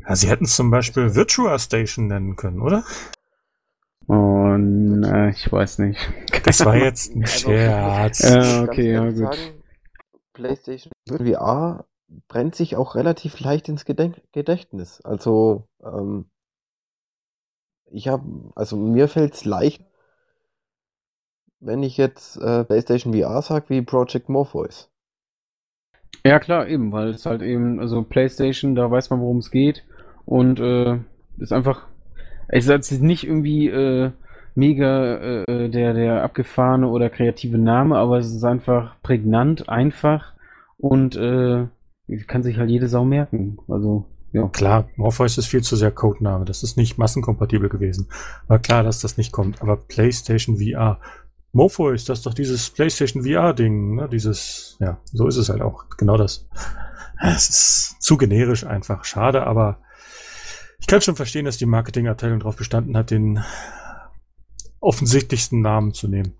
Ja, 0.07 0.17
sie 0.17 0.29
hätten 0.29 0.45
es 0.45 0.55
zum 0.55 0.71
Beispiel 0.71 1.15
Virtua 1.15 1.59
Station 1.59 2.07
nennen 2.07 2.37
können, 2.37 2.61
oder? 2.61 2.85
Und 4.07 5.03
äh, 5.03 5.31
ich 5.31 5.51
weiß 5.51 5.81
nicht. 5.81 5.99
Das 6.45 6.65
war 6.65 6.77
jetzt 6.77 7.11
ein 7.15 7.23
Also, 7.23 7.49
Scherz. 7.49 8.21
Ja, 8.21 8.63
okay, 8.63 8.93
ja, 8.93 9.05
gut. 9.07 9.17
Sagen, 9.17 9.63
PlayStation 10.33 10.93
VR 11.09 11.87
brennt 12.29 12.55
sich 12.55 12.77
auch 12.77 12.95
relativ 12.95 13.41
leicht 13.41 13.69
ins 13.69 13.85
Gedenk 13.85 14.23
Gedächtnis. 14.33 15.01
Also, 15.01 15.67
ähm, 15.83 16.27
ich 17.91 18.09
habe, 18.09 18.25
also 18.55 18.77
mir 18.77 19.09
fällt 19.09 19.35
es 19.35 19.45
leicht, 19.45 19.85
wenn 21.59 21.83
ich 21.83 21.97
jetzt 21.97 22.37
äh, 22.37 22.65
PlayStation 22.65 23.13
VR 23.13 23.43
sage, 23.43 23.71
wie 23.71 23.83
Project 23.83 24.29
Morpheus. 24.29 24.91
Ja, 26.25 26.39
klar, 26.39 26.69
eben, 26.69 26.93
weil 26.93 27.11
es 27.11 27.27
halt 27.27 27.43
eben, 27.43 27.81
also 27.81 28.03
PlayStation, 28.03 28.75
da 28.75 28.91
weiß 28.91 29.11
man, 29.11 29.21
worum 29.21 29.39
es 29.39 29.51
geht. 29.51 29.85
Und 30.25 30.61
äh, 30.61 30.99
ist 31.39 31.53
einfach, 31.53 31.87
es 32.49 32.69
ist 32.69 33.03
nicht 33.03 33.25
irgendwie 33.25 33.69
äh, 33.69 34.11
mega 34.55 35.45
äh, 35.45 35.69
der, 35.69 35.95
der 35.95 36.23
abgefahrene 36.25 36.89
oder 36.89 37.11
kreative 37.11 37.59
Name, 37.59 37.97
aber 37.97 38.19
es 38.19 38.33
ist 38.33 38.45
einfach 38.45 38.97
prägnant, 39.03 39.69
einfach 39.69 40.33
und 40.79 41.17
äh, 41.17 41.67
kann 42.27 42.43
sich 42.43 42.59
halt 42.59 42.71
jede 42.71 42.89
Sau 42.89 43.05
merken. 43.05 43.59
Also, 43.69 44.07
ja. 44.33 44.49
Klar, 44.49 44.89
Morpheus 44.97 45.39
ist 45.39 45.47
viel 45.47 45.63
zu 45.63 45.77
sehr 45.77 45.91
Codename. 45.91 46.45
Das 46.45 46.63
ist 46.63 46.77
nicht 46.77 46.99
massenkompatibel 46.99 47.69
gewesen. 47.69 48.09
War 48.49 48.59
klar, 48.59 48.83
dass 48.83 49.01
das 49.01 49.17
nicht 49.17 49.33
kommt. 49.33 49.63
Aber 49.63 49.77
PlayStation 49.77 50.59
VR. 50.59 51.01
Das 51.57 52.19
ist 52.19 52.27
doch 52.27 52.35
dieses 52.35 52.71
PlayStation 52.71 53.25
VR-Ding. 53.25 53.97
Ne? 53.97 54.09
Dieses, 54.09 54.77
ja, 54.81 55.01
so 55.05 55.27
ist 55.27 55.37
es 55.37 55.49
halt 55.49 55.63
auch. 55.63 55.85
Genau 55.97 56.17
das. 56.17 56.47
Es 57.21 57.49
ist 57.49 58.03
zu 58.03 58.17
generisch 58.17 58.65
einfach. 58.65 59.05
Schade, 59.05 59.47
aber 59.47 59.81
ich 60.79 60.87
kann 60.87 61.01
schon 61.01 61.17
verstehen, 61.17 61.47
dass 61.47 61.57
die 61.57 61.67
Marketingabteilung 61.67 62.41
darauf 62.41 62.57
bestanden 62.57 62.97
hat, 62.97 63.11
den 63.11 63.43
offensichtlichsten 64.81 65.63
Namen 65.63 65.95
zu 65.95 66.09
nehmen. 66.09 66.39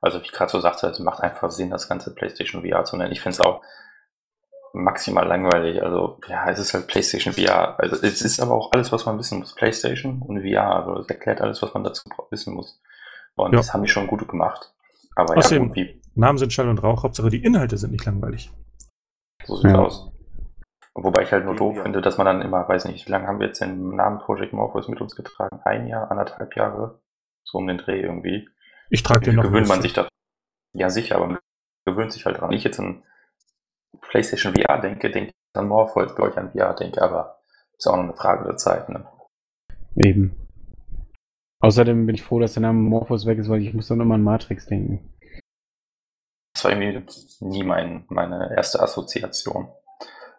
Also 0.00 0.20
wie 0.20 0.24
ich 0.24 0.32
gerade 0.32 0.50
so 0.50 0.60
sagte, 0.60 0.86
es 0.86 0.98
macht 0.98 1.20
einfach 1.20 1.50
Sinn, 1.50 1.70
das 1.70 1.88
ganze 1.88 2.14
PlayStation 2.14 2.62
VR 2.62 2.84
zu 2.84 2.96
nennen. 2.96 3.12
Ich 3.12 3.20
finde 3.20 3.34
es 3.34 3.40
auch 3.40 3.62
maximal 4.72 5.26
langweilig. 5.26 5.82
Also 5.82 6.18
ja, 6.28 6.48
es 6.50 6.58
ist 6.58 6.74
halt 6.74 6.86
PlayStation 6.86 7.34
VR. 7.34 7.78
Also 7.78 7.96
es 7.96 8.22
ist 8.22 8.40
aber 8.40 8.54
auch 8.54 8.72
alles, 8.72 8.92
was 8.92 9.06
man 9.06 9.18
wissen 9.18 9.40
muss. 9.40 9.54
PlayStation 9.54 10.22
und 10.22 10.42
VR. 10.42 10.76
Also 10.76 11.00
es 11.00 11.08
erklärt 11.08 11.40
alles, 11.40 11.60
was 11.62 11.74
man 11.74 11.84
dazu 11.84 12.08
wissen 12.30 12.54
muss. 12.54 12.80
Und 13.38 13.52
Ja. 13.52 13.58
das 13.58 13.72
haben 13.72 13.82
die 13.82 13.88
schon 13.88 14.06
gut 14.06 14.26
gemacht. 14.28 14.72
Aber 15.14 15.34
ja, 15.34 15.38
Außerdem- 15.38 15.68
gut, 15.68 15.76
wie, 15.76 16.00
Namen 16.14 16.38
sind 16.38 16.52
Schall 16.52 16.68
und 16.68 16.82
Rauch, 16.82 17.02
Hauptsache 17.04 17.30
die 17.30 17.42
Inhalte 17.44 17.76
sind 17.76 17.92
nicht 17.92 18.04
langweilig. 18.04 18.50
so 19.44 19.56
sieht's 19.56 19.72
Ja. 19.72 19.78
aus. 19.80 20.10
Wobei 20.94 21.22
ich 21.22 21.32
halt 21.32 21.44
nur 21.44 21.54
doof 21.54 21.76
Ja. 21.76 21.82
finde, 21.84 22.02
dass 22.02 22.18
man 22.18 22.26
dann 22.26 22.42
immer, 22.42 22.68
weiß 22.68 22.86
nicht, 22.86 23.06
wie 23.06 23.10
lange 23.12 23.28
haben 23.28 23.38
wir 23.38 23.46
jetzt 23.46 23.60
den 23.60 23.94
Namen 23.94 24.18
Project 24.18 24.52
Morpheus 24.52 24.88
mit 24.88 25.00
uns 25.00 25.14
getragen? 25.14 25.60
Ein 25.64 25.86
Jahr, 25.86 26.10
anderthalb 26.10 26.54
Jahre? 26.56 27.00
So 27.44 27.58
um 27.58 27.66
den 27.68 27.78
Dreh 27.78 28.00
irgendwie. 28.00 28.48
Ich 28.90 29.02
trage 29.04 29.26
den 29.26 29.36
noch. 29.36 29.44
gewöhnt 29.44 29.66
ein 29.66 29.68
man 29.68 29.82
sich 29.82 29.92
da? 29.92 30.08
Ja, 30.74 30.90
sicher, 30.90 31.16
aber 31.16 31.26
man 31.28 31.38
gewöhnt 31.86 32.12
sich 32.12 32.26
halt 32.26 32.38
dran. 32.40 32.50
Wenn 32.50 32.56
ich 32.58 32.64
jetzt 32.64 32.80
an 32.80 33.04
PlayStation 34.10 34.54
VR 34.54 34.80
denke, 34.80 35.10
denke 35.10 35.30
ich 35.30 35.58
an 35.58 35.68
Morpheus, 35.68 36.14
bevor 36.14 36.28
ich 36.30 36.36
an 36.36 36.50
VR 36.50 36.74
denke, 36.74 37.00
aber 37.00 37.38
ist 37.76 37.86
auch 37.86 37.96
noch 37.96 38.02
eine 38.04 38.14
Frage 38.14 38.44
der 38.44 38.56
Zeit. 38.56 38.88
Ne? 38.88 39.06
Eben. 39.96 40.47
Außerdem 41.60 42.06
bin 42.06 42.14
ich 42.14 42.22
froh, 42.22 42.38
dass 42.38 42.54
der 42.54 42.62
Name 42.62 42.78
Morphos 42.78 43.26
weg 43.26 43.38
ist, 43.38 43.48
weil 43.48 43.62
ich 43.62 43.74
muss 43.74 43.88
dann 43.88 44.00
immer 44.00 44.14
an 44.14 44.22
Matrix 44.22 44.66
denken. 44.66 45.12
Das 46.54 46.64
war 46.64 46.72
irgendwie 46.72 47.04
nie 47.40 47.64
mein, 47.64 48.04
meine 48.08 48.54
erste 48.56 48.80
Assoziation. 48.80 49.68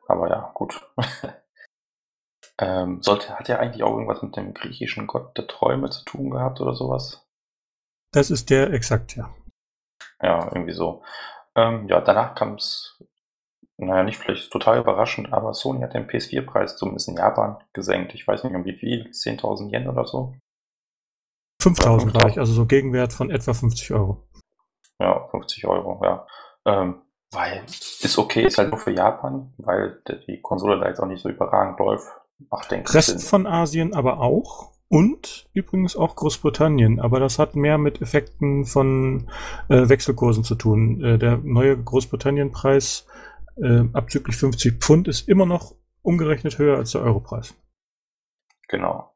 Aber 0.08 0.30
ja, 0.30 0.52
gut. 0.54 0.82
ähm, 2.58 3.02
sollte, 3.02 3.38
hat 3.38 3.48
ja 3.48 3.60
eigentlich 3.60 3.84
auch 3.84 3.94
irgendwas 3.94 4.22
mit 4.22 4.36
dem 4.36 4.54
griechischen 4.54 5.08
Gott 5.08 5.38
der 5.38 5.48
Träume 5.48 5.90
zu 5.90 6.04
tun 6.06 6.30
gehabt 6.32 6.62
oder 6.62 6.74
sowas? 6.74 7.26
Das 8.12 8.32
ist 8.32 8.50
der 8.50 8.72
exakt, 8.74 9.16
ja. 9.16 9.34
Ja, 10.22 10.46
irgendwie 10.46 10.74
so. 10.74 11.04
Ähm, 11.56 11.88
ja, 11.88 12.02
danach 12.02 12.34
kam 12.36 12.56
es, 12.56 13.04
naja, 13.78 14.04
nicht 14.04 14.18
vielleicht 14.18 14.52
total 14.52 14.80
überraschend, 14.80 15.32
aber 15.32 15.54
Sony 15.54 15.82
hat 15.82 15.94
den 15.94 16.08
PS4-Preis 16.08 16.76
zumindest 16.78 17.10
in 17.10 17.18
Japan 17.18 17.62
gesenkt. 17.74 18.14
Ich 18.14 18.28
weiß 18.28 18.44
nicht 18.44 18.56
um 18.56 18.66
wie 18.66 18.76
viel, 18.76 19.10
10.000 19.10 19.72
Yen 19.72 19.88
oder 19.88 20.06
so. 20.06 20.34
5000 21.62 22.14
Ja, 22.14 22.22
war 22.22 22.30
ich, 22.30 22.40
also 22.40 22.54
so 22.54 22.66
Gegenwert 22.66 23.14
von 23.14 23.30
etwa 23.30 23.54
50 23.54 23.92
Euro. 23.94 24.28
Ja, 25.00 25.28
50 25.32 25.66
Euro, 25.68 26.02
ja. 26.04 26.26
Ähm, 26.66 27.02
weil, 27.32 27.64
ist 27.66 28.18
okay, 28.18 28.46
ist 28.46 28.58
halt 28.58 28.70
nur 28.70 28.80
für 28.80 28.92
Japan, 28.92 29.54
weil 29.58 30.02
die 30.28 30.42
Konsole 30.42 30.80
da 30.80 30.88
jetzt 30.88 31.00
auch 31.00 31.06
nicht 31.06 31.22
so 31.22 31.30
überragend 31.30 31.80
läuft. 31.80 32.08
Macht, 32.50 32.72
ich, 32.72 32.94
Rest 32.94 33.10
Sinn. 33.10 33.20
von 33.20 33.48
Asien 33.48 33.94
aber 33.94 34.20
auch. 34.20 34.72
Und 34.92 35.48
übrigens 35.54 35.96
auch 35.96 36.16
Großbritannien. 36.16 37.00
Aber 37.00 37.20
das 37.20 37.38
hat 37.38 37.56
mehr 37.56 37.78
mit 37.78 38.02
Effekten 38.02 38.66
von 38.66 39.30
äh, 39.68 39.88
Wechselkursen 39.88 40.44
zu 40.44 40.56
tun. 40.56 41.04
Äh, 41.04 41.20
der 41.20 41.38
neue 41.38 41.78
Großbritannien-Preis 41.78 43.06
äh, 43.58 43.84
abzüglich 43.94 44.36
50 44.38 44.80
Pfund 44.80 45.08
ist 45.08 45.30
immer 45.30 45.46
noch 45.46 45.76
umgerechnet 46.02 46.58
höher 46.58 46.78
als 46.78 46.94
der 46.94 47.02
Europreis. 47.02 47.54
Genau. 48.68 49.14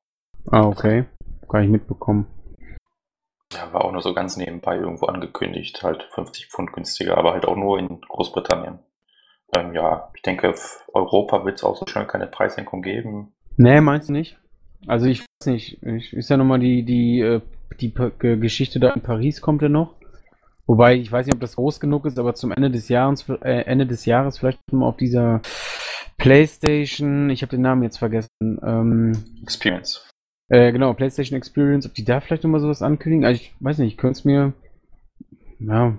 Ah, 0.52 0.68
okay. 0.68 1.06
Kann 1.54 1.66
ich 1.66 1.70
mitbekommen. 1.70 2.26
Ja, 3.54 3.72
war 3.72 3.86
auch 3.86 3.92
nur 3.92 4.02
so 4.02 4.16
ganz 4.16 4.38
nebenbei 4.38 4.76
irgendwo 4.78 5.06
angekündigt, 5.06 5.84
halt 5.84 6.02
50 6.16 6.48
Pfund 6.48 6.74
günstiger, 6.74 7.16
aber 7.16 7.34
halt 7.34 7.46
auch 7.46 7.56
nur 7.56 7.78
in 7.78 8.02
Großbritannien. 8.02 8.80
Ähm, 9.56 9.76
ja, 9.76 10.10
ich 10.16 10.24
denke, 10.24 10.56
Europa 10.96 11.46
wird 11.46 11.58
es 11.60 11.64
auch 11.64 11.76
so 11.78 11.86
schnell 11.86 12.08
keine 12.08 12.26
Preissenkung 12.26 12.82
geben. 12.82 13.36
Nee, 13.56 13.82
meinst 13.82 14.10
du 14.10 14.14
nicht? 14.14 14.40
Also 14.88 15.06
ich 15.06 15.20
weiß 15.22 15.46
nicht. 15.46 15.84
Ich, 15.84 16.14
ist 16.14 16.32
ja 16.32 16.38
nochmal 16.38 16.58
die, 16.58 16.82
die, 16.86 17.20
äh, 17.20 17.42
die 17.80 17.94
Ge- 17.94 18.38
Geschichte 18.38 18.80
da 18.80 18.90
in 18.90 19.02
Paris 19.02 19.40
kommt 19.40 19.62
ja 19.62 19.70
noch. 19.70 19.94
Wobei, 20.66 20.96
ich 20.96 21.12
weiß 21.12 21.28
nicht, 21.28 21.36
ob 21.36 21.42
das 21.42 21.56
groß 21.56 21.80
genug 21.80 22.06
ist, 22.08 22.18
aber 22.18 22.34
zum 22.34 22.52
Ende 22.52 22.72
des 22.72 22.90
Jahres, 22.90 23.30
äh, 23.44 23.62
Ende 23.66 23.86
des 23.86 24.06
Jahres 24.06 24.40
vielleicht 24.40 24.58
mal 24.72 24.88
auf 24.88 24.98
dieser 24.98 25.42
PlayStation, 26.18 27.30
ich 27.30 27.44
habe 27.44 27.52
den 27.52 27.62
Namen 27.62 27.84
jetzt 27.84 27.98
vergessen, 28.00 28.30
ähm, 28.64 29.12
Experience. 29.44 30.10
Äh, 30.50 30.72
genau, 30.72 30.94
PlayStation 30.94 31.38
Experience, 31.38 31.86
ob 31.86 31.94
die 31.94 32.04
da 32.04 32.20
vielleicht 32.20 32.44
nochmal 32.44 32.62
sowas 32.62 32.82
ankündigen. 32.82 33.26
Also 33.26 33.42
ich 33.42 33.56
weiß 33.60 33.78
nicht, 33.80 33.94
ich 33.94 33.98
könnte 33.98 34.20
es 34.20 34.26
mir, 34.26 34.54
ja. 35.60 35.98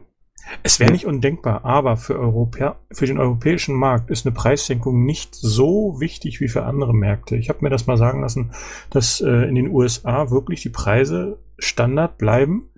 Es 0.62 0.78
wäre 0.78 0.92
nicht 0.92 1.06
undenkbar, 1.06 1.64
aber 1.64 1.96
für, 1.96 2.18
Europä 2.18 2.74
für 2.92 3.06
den 3.06 3.18
europäischen 3.18 3.74
Markt 3.74 4.10
ist 4.10 4.26
eine 4.26 4.34
Preissenkung 4.34 5.04
nicht 5.04 5.34
so 5.34 6.00
wichtig 6.00 6.40
wie 6.40 6.48
für 6.48 6.64
andere 6.64 6.92
Märkte. 6.92 7.36
Ich 7.36 7.48
habe 7.48 7.60
mir 7.62 7.70
das 7.70 7.86
mal 7.86 7.96
sagen 7.96 8.20
lassen, 8.20 8.50
dass 8.90 9.22
äh, 9.22 9.48
in 9.48 9.54
den 9.54 9.70
USA 9.70 10.30
wirklich 10.30 10.60
die 10.60 10.68
Preise 10.68 11.38
Standard 11.58 12.18
bleiben 12.18 12.68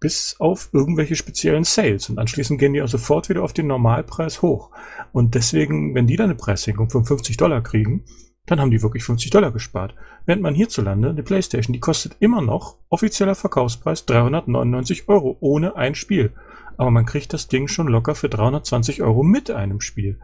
bis 0.00 0.36
auf 0.40 0.70
irgendwelche 0.72 1.14
speziellen 1.14 1.64
Sales. 1.64 2.10
Und 2.10 2.18
anschließend 2.18 2.58
gehen 2.58 2.72
die 2.72 2.82
auch 2.82 2.88
sofort 2.88 3.28
wieder 3.28 3.44
auf 3.44 3.52
den 3.52 3.68
Normalpreis 3.68 4.42
hoch. 4.42 4.70
Und 5.12 5.34
deswegen, 5.34 5.94
wenn 5.94 6.08
die 6.08 6.16
dann 6.16 6.30
eine 6.30 6.34
Preissenkung 6.34 6.90
von 6.90 7.04
50 7.04 7.36
Dollar 7.36 7.62
kriegen, 7.62 8.04
dann 8.46 8.60
haben 8.60 8.70
die 8.70 8.82
wirklich 8.82 9.04
50 9.04 9.30
Dollar 9.30 9.50
gespart. 9.50 9.94
Während 10.26 10.42
man 10.42 10.54
hierzulande 10.54 11.10
eine 11.10 11.22
Playstation, 11.22 11.72
die 11.72 11.80
kostet 11.80 12.16
immer 12.20 12.42
noch 12.42 12.76
offizieller 12.88 13.34
Verkaufspreis 13.34 14.06
399 14.06 15.08
Euro 15.08 15.36
ohne 15.40 15.76
ein 15.76 15.94
Spiel. 15.94 16.32
Aber 16.76 16.90
man 16.90 17.06
kriegt 17.06 17.32
das 17.32 17.48
Ding 17.48 17.68
schon 17.68 17.88
locker 17.88 18.14
für 18.14 18.28
320 18.28 19.02
Euro 19.02 19.22
mit 19.22 19.50
einem 19.50 19.80
Spiel 19.80 20.18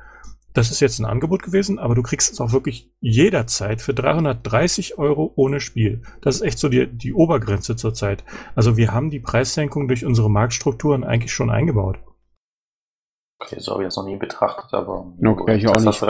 das 0.58 0.72
ist 0.72 0.80
jetzt 0.80 0.98
ein 0.98 1.04
Angebot 1.04 1.42
gewesen, 1.42 1.78
aber 1.78 1.94
du 1.94 2.02
kriegst 2.02 2.32
es 2.32 2.40
auch 2.40 2.50
wirklich 2.50 2.90
jederzeit 3.00 3.80
für 3.80 3.94
330 3.94 4.98
Euro 4.98 5.32
ohne 5.36 5.60
Spiel. 5.60 6.02
Das 6.20 6.34
ist 6.34 6.40
echt 6.40 6.58
so 6.58 6.68
die, 6.68 6.86
die 6.86 7.12
Obergrenze 7.12 7.76
zurzeit. 7.76 8.24
Also 8.56 8.76
wir 8.76 8.92
haben 8.92 9.10
die 9.10 9.20
Preissenkung 9.20 9.86
durch 9.86 10.04
unsere 10.04 10.28
Marktstrukturen 10.28 11.04
eigentlich 11.04 11.32
schon 11.32 11.50
eingebaut. 11.50 11.98
Okay, 13.40 13.60
so 13.60 13.72
habe 13.72 13.84
ich 13.84 13.86
das 13.86 13.96
noch 13.96 14.04
nie 14.04 14.16
betrachtet, 14.16 14.74
aber 14.74 15.12
okay, 15.24 15.56
ich, 15.56 15.68
auch 15.68 15.80
nicht. 15.80 16.02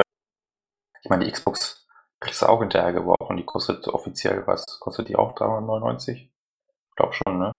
ich 1.02 1.10
meine, 1.10 1.26
die 1.26 1.30
Xbox 1.30 1.77
kriegst 2.20 2.42
du 2.42 2.46
auch 2.46 2.60
hinterher 2.60 2.92
geworfen. 2.92 3.36
Die 3.36 3.44
kostet 3.44 3.86
offiziell, 3.88 4.46
was 4.46 4.64
kostet 4.80 5.08
die 5.08 5.16
auch 5.16 5.34
399? 5.34 6.30
Ich 6.30 6.96
glaube 6.96 7.14
schon, 7.14 7.38
ne? 7.38 7.52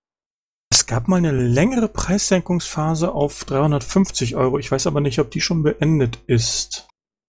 Es 0.72 0.86
gab 0.86 1.08
mal 1.08 1.18
eine 1.18 1.32
längere 1.32 1.88
Preissenkungsphase 1.88 3.12
auf 3.12 3.44
350 3.46 4.36
Euro. 4.36 4.60
Ich 4.60 4.72
weiß 4.72 4.88
aber 4.88 5.02
nicht, 5.02 5.20
ob 5.20 5.32
die 5.32 5.42
schon 5.42 5.64
beendet 5.64 6.20
ist. 6.28 6.88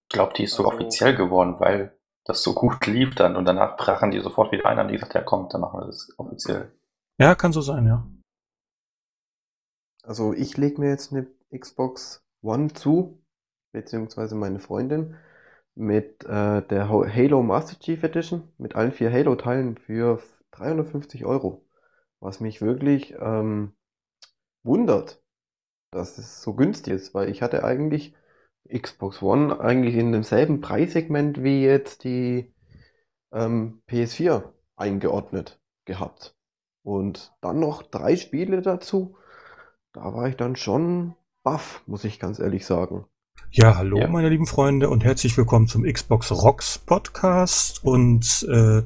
Ich 0.08 0.14
glaube, 0.14 0.34
die 0.34 0.44
ist 0.44 0.54
so 0.54 0.64
also, 0.64 0.76
offiziell 0.76 1.14
geworden, 1.14 1.56
weil 1.58 1.96
das 2.24 2.42
so 2.42 2.54
gut 2.54 2.86
lief 2.86 3.14
dann 3.14 3.36
und 3.36 3.44
danach 3.44 3.76
brachen 3.76 4.10
die 4.10 4.20
sofort 4.20 4.52
wieder 4.52 4.66
ein 4.66 4.78
und 4.78 4.88
die 4.88 4.94
gesagt, 4.94 5.14
ja 5.14 5.22
kommt, 5.22 5.54
dann 5.54 5.62
machen 5.62 5.80
wir 5.80 5.86
das 5.86 6.12
offiziell. 6.18 6.72
Ja, 7.18 7.34
kann 7.34 7.52
so 7.52 7.60
sein, 7.60 7.86
ja. 7.86 8.06
Also 10.02 10.32
ich 10.32 10.56
lege 10.56 10.80
mir 10.80 10.88
jetzt 10.88 11.12
eine 11.12 11.26
Xbox 11.56 12.22
One 12.42 12.72
zu, 12.72 13.22
beziehungsweise 13.72 14.34
meine 14.34 14.58
Freundin, 14.58 15.16
mit 15.74 16.24
äh, 16.24 16.62
der 16.62 16.88
Halo 16.88 17.42
Master 17.42 17.78
Chief 17.78 18.02
Edition, 18.02 18.52
mit 18.59 18.74
allen 18.74 18.92
vier 18.92 19.12
Halo-Teilen 19.12 19.78
für 19.78 20.20
350 20.52 21.24
Euro. 21.24 21.64
Was 22.20 22.40
mich 22.40 22.61
wirklich 22.61 23.14
ähm, 23.18 23.72
wundert, 24.62 25.22
dass 25.90 26.18
es 26.18 26.42
so 26.42 26.54
günstig 26.54 26.94
ist, 26.94 27.14
weil 27.14 27.30
ich 27.30 27.42
hatte 27.42 27.64
eigentlich 27.64 28.14
Xbox 28.68 29.22
One 29.22 29.59
eigentlich 29.61 29.96
in 29.96 30.12
demselben 30.12 30.61
Preissegment 30.61 31.42
wie 31.42 31.64
jetzt 31.64 32.04
die 32.04 32.54
ähm, 33.33 33.83
PS4 33.88 34.52
eingeordnet 34.76 35.61
gehabt. 35.85 36.37
Und 36.83 37.35
dann 37.40 37.61
noch 37.61 37.83
drei 37.83 38.16
Spiele 38.16 38.62
dazu. 38.62 39.16
Da 39.92 40.14
war 40.14 40.28
ich 40.28 40.37
dann 40.37 40.56
schon 40.56 41.14
baff, 41.42 41.83
muss 41.87 42.04
ich 42.04 42.20
ganz 42.20 42.38
ehrlich 42.38 42.64
sagen. 42.64 43.06
Ja, 43.48 43.76
hallo 43.76 43.98
ja. 43.98 44.09
meine 44.09 44.29
lieben 44.29 44.46
Freunde 44.46 44.90
und 44.90 45.05
herzlich 45.05 45.37
willkommen 45.37 45.66
zum 45.66 45.85
Xbox 45.85 46.31
Rocks 46.31 46.79
Podcast. 46.79 47.85
Und 47.85 48.46
äh, 48.48 48.83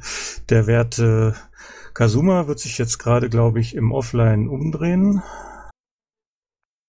der 0.49 0.67
werte 0.67 1.35
Kazuma 1.95 2.47
wird 2.47 2.61
sich 2.61 2.79
jetzt 2.79 2.99
gerade, 2.99 3.29
glaube 3.29 3.61
ich, 3.61 3.75
im 3.75 3.93
Offline 3.93 4.49
umdrehen. 4.49 5.23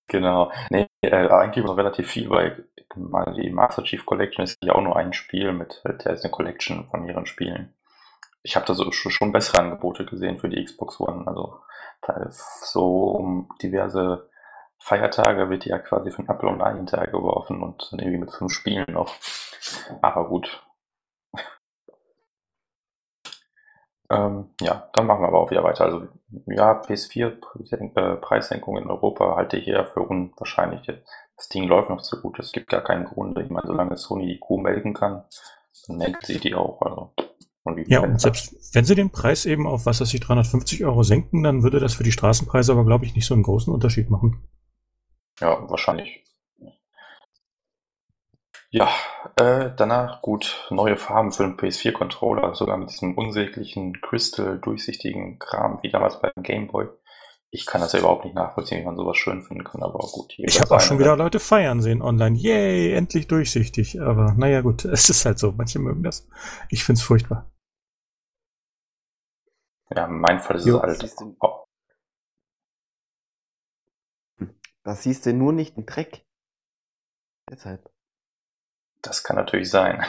Genau. 0.08 0.52
Nee, 0.70 0.86
äh, 1.02 1.28
eigentlich 1.28 1.64
noch 1.64 1.76
relativ 1.76 2.08
viel, 2.08 2.30
weil 2.30 2.66
die 2.96 3.50
Master 3.50 3.84
Chief 3.84 4.06
Collection 4.06 4.44
ist 4.44 4.56
ja 4.62 4.74
auch 4.74 4.82
nur 4.82 4.96
ein 4.96 5.12
Spiel 5.12 5.52
mit, 5.52 5.82
der 5.84 6.12
ist 6.12 6.24
eine 6.24 6.30
Collection 6.30 6.88
von 6.90 7.06
ihren 7.06 7.26
Spielen. 7.26 7.74
Ich 8.42 8.56
habe 8.56 8.64
da 8.64 8.74
so 8.74 8.90
schon 8.92 9.32
bessere 9.32 9.58
Angebote 9.58 10.06
gesehen 10.06 10.38
für 10.38 10.48
die 10.48 10.64
Xbox 10.64 11.00
One. 11.00 11.26
Also 11.26 11.60
so 12.62 13.10
um 13.10 13.48
diverse 13.62 14.28
Feiertage 14.78 15.50
wird 15.50 15.64
die 15.64 15.70
ja 15.70 15.78
quasi 15.78 16.10
von 16.10 16.28
Apple 16.28 16.48
und 16.48 16.62
Ei 16.62 16.74
hinterhergeworfen 16.74 17.62
und 17.62 17.88
dann 17.90 18.00
irgendwie 18.00 18.18
mit 18.18 18.32
fünf 18.32 18.52
Spielen 18.52 18.86
noch. 18.92 19.14
Aber 20.02 20.28
gut, 20.28 20.62
Ähm, 24.08 24.50
ja, 24.60 24.88
dann 24.92 25.06
machen 25.06 25.22
wir 25.22 25.28
aber 25.28 25.40
auch 25.40 25.50
wieder 25.50 25.64
weiter. 25.64 25.84
Also 25.84 26.06
ja, 26.46 26.80
PS4-Preissenkung 26.80 28.76
äh, 28.76 28.82
in 28.82 28.90
Europa 28.90 29.34
halte 29.36 29.56
ich 29.56 29.66
eher 29.66 29.86
für 29.86 30.00
unwahrscheinlich. 30.00 30.86
Das 31.36 31.48
Ding 31.48 31.64
läuft 31.64 31.90
noch 31.90 32.02
zu 32.02 32.20
gut. 32.20 32.38
Es 32.38 32.52
gibt 32.52 32.68
gar 32.68 32.82
keinen 32.82 33.04
Grund. 33.04 33.36
Ich 33.38 33.50
meine, 33.50 33.66
solange 33.66 33.96
Sony 33.96 34.26
die 34.26 34.38
Kuh 34.38 34.58
melken 34.58 34.94
kann, 34.94 35.24
dann 35.86 35.96
melkt 35.96 36.24
sie 36.26 36.38
die 36.38 36.54
auch. 36.54 36.80
Also, 36.82 37.12
und 37.64 37.88
ja, 37.88 38.00
und 38.00 38.20
selbst 38.20 38.54
wenn 38.74 38.84
sie 38.84 38.94
den 38.94 39.10
Preis 39.10 39.44
eben 39.44 39.66
auf, 39.66 39.86
was 39.86 40.00
weiß 40.00 40.14
ich, 40.14 40.20
350 40.20 40.84
Euro 40.84 41.02
senken, 41.02 41.42
dann 41.42 41.64
würde 41.64 41.80
das 41.80 41.94
für 41.94 42.04
die 42.04 42.12
Straßenpreise 42.12 42.72
aber, 42.72 42.84
glaube 42.84 43.04
ich, 43.04 43.16
nicht 43.16 43.26
so 43.26 43.34
einen 43.34 43.42
großen 43.42 43.74
Unterschied 43.74 44.08
machen. 44.08 44.48
Ja, 45.40 45.68
wahrscheinlich. 45.68 46.24
Ja, 48.70 48.90
äh, 49.36 49.70
danach 49.76 50.22
gut, 50.22 50.66
neue 50.70 50.96
Farben 50.96 51.32
für 51.32 51.44
den 51.44 51.56
PS4-Controller, 51.56 52.54
sogar 52.54 52.76
mit 52.76 52.90
diesem 52.90 53.16
unsäglichen 53.16 54.00
Crystal-durchsichtigen 54.00 55.38
Kram, 55.38 55.78
wie 55.82 55.90
damals 55.90 56.20
beim 56.20 56.32
Game 56.42 56.66
Boy. 56.66 56.88
Ich 57.50 57.64
kann 57.64 57.80
das 57.80 57.92
ja 57.92 58.00
überhaupt 58.00 58.24
nicht 58.24 58.34
nachvollziehen, 58.34 58.80
wie 58.80 58.84
man 58.84 58.96
sowas 58.96 59.16
schön 59.16 59.42
finden 59.42 59.64
kann, 59.64 59.82
aber 59.82 59.98
gut. 59.98 60.34
Ich 60.36 60.60
habe 60.60 60.74
auch 60.74 60.80
schon 60.80 60.98
wieder 60.98 61.16
Leute 61.16 61.38
feiern 61.38 61.80
sehen 61.80 62.02
online. 62.02 62.36
Yay, 62.36 62.92
endlich 62.92 63.28
durchsichtig. 63.28 64.00
Aber 64.02 64.34
naja, 64.36 64.60
gut, 64.60 64.84
es 64.84 65.08
ist 65.08 65.24
halt 65.24 65.38
so. 65.38 65.52
Manche 65.52 65.78
mögen 65.78 66.02
das. 66.02 66.28
Ich 66.68 66.84
find's 66.84 67.02
furchtbar. 67.02 67.50
Ja, 69.94 70.06
in 70.06 70.18
meinem 70.18 70.40
Fall 70.40 70.56
ist 70.56 70.66
jo, 70.66 70.82
es 70.82 71.16
halt. 71.16 71.34
Oh. 71.40 71.64
Da 74.86 74.94
siehst 74.94 75.26
du 75.26 75.34
nur 75.34 75.52
nicht 75.52 75.76
den 75.76 75.84
Dreck. 75.84 76.24
Deshalb. 77.50 77.90
Das 79.02 79.24
kann 79.24 79.34
natürlich 79.34 79.68
sein. 79.68 80.06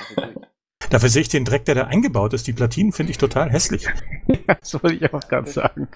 Dafür 0.91 1.09
sehe 1.09 1.23
ich 1.23 1.29
den 1.29 1.45
Dreck, 1.45 1.65
der 1.65 1.73
da 1.73 1.87
eingebaut 1.87 2.33
ist. 2.33 2.45
Die 2.45 2.53
Platinen 2.53 2.91
finde 2.91 3.09
ich 3.09 3.17
total 3.17 3.49
hässlich. 3.49 3.87
ja, 4.27 4.53
das 4.59 4.75
wollte 4.75 5.03
ich 5.03 5.11
auch 5.11 5.27
gerade 5.27 5.49
sagen. 5.49 5.87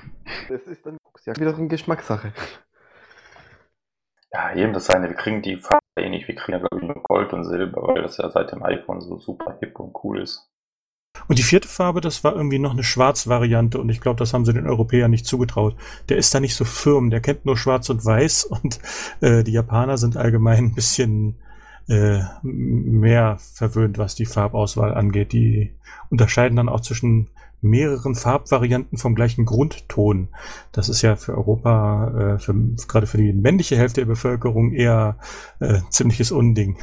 Das 0.49 0.63
ist 0.63 0.83
dann 0.83 0.97
ja 1.25 1.35
wieder 1.35 1.55
eine 1.55 1.67
Geschmackssache. 1.67 2.33
Ja, 4.31 4.51
jedem 4.55 4.73
das 4.73 4.87
seine. 4.87 5.09
Wir 5.09 5.15
kriegen 5.15 5.43
die 5.43 5.57
Farbe 5.57 5.79
eh 5.99 6.09
nicht. 6.09 6.27
Wir 6.27 6.33
kriegen 6.33 6.53
ja, 6.53 6.67
glaube 6.67 6.83
ich, 6.83 6.83
nur 6.83 7.03
Gold 7.03 7.33
und 7.33 7.45
Silber, 7.45 7.83
weil 7.83 8.01
das 8.01 8.17
ja 8.17 8.31
seit 8.31 8.51
dem 8.51 8.63
iPhone 8.63 8.99
so 8.99 9.19
super 9.19 9.59
hip 9.59 9.79
und 9.79 9.95
cool 10.03 10.23
ist. 10.23 10.50
Und 11.31 11.39
die 11.39 11.43
vierte 11.43 11.69
Farbe, 11.69 12.01
das 12.01 12.25
war 12.25 12.35
irgendwie 12.35 12.59
noch 12.59 12.71
eine 12.71 12.83
Schwarz-Variante 12.83 13.79
und 13.79 13.87
ich 13.89 14.01
glaube, 14.01 14.19
das 14.19 14.33
haben 14.33 14.43
sie 14.43 14.51
den 14.51 14.67
Europäern 14.67 15.11
nicht 15.11 15.25
zugetraut. 15.25 15.77
Der 16.09 16.17
ist 16.17 16.35
da 16.35 16.41
nicht 16.41 16.55
so 16.55 16.65
firm, 16.65 17.09
der 17.09 17.21
kennt 17.21 17.45
nur 17.45 17.55
Schwarz 17.55 17.89
und 17.89 18.03
Weiß 18.03 18.43
und 18.63 18.79
äh, 19.21 19.41
die 19.43 19.53
Japaner 19.53 19.97
sind 19.97 20.17
allgemein 20.17 20.65
ein 20.65 20.75
bisschen 20.75 21.35
äh, 21.87 22.19
mehr 22.43 23.37
verwöhnt, 23.39 23.97
was 23.97 24.15
die 24.15 24.25
Farbauswahl 24.25 24.93
angeht. 24.93 25.31
Die 25.31 25.71
unterscheiden 26.09 26.57
dann 26.57 26.67
auch 26.67 26.81
zwischen 26.81 27.29
mehreren 27.61 28.15
Farbvarianten 28.15 28.97
vom 28.97 29.15
gleichen 29.15 29.45
Grundton. 29.45 30.29
Das 30.71 30.89
ist 30.89 31.01
ja 31.01 31.15
für 31.15 31.37
Europa, 31.37 32.35
äh, 32.35 32.39
für, 32.39 32.53
gerade 32.87 33.07
für 33.07 33.17
die 33.17 33.31
männliche 33.31 33.77
Hälfte 33.77 34.01
der 34.01 34.07
Bevölkerung 34.07 34.73
eher 34.73 35.17
äh, 35.59 35.79
ziemliches 35.89 36.31
Unding. 36.31 36.77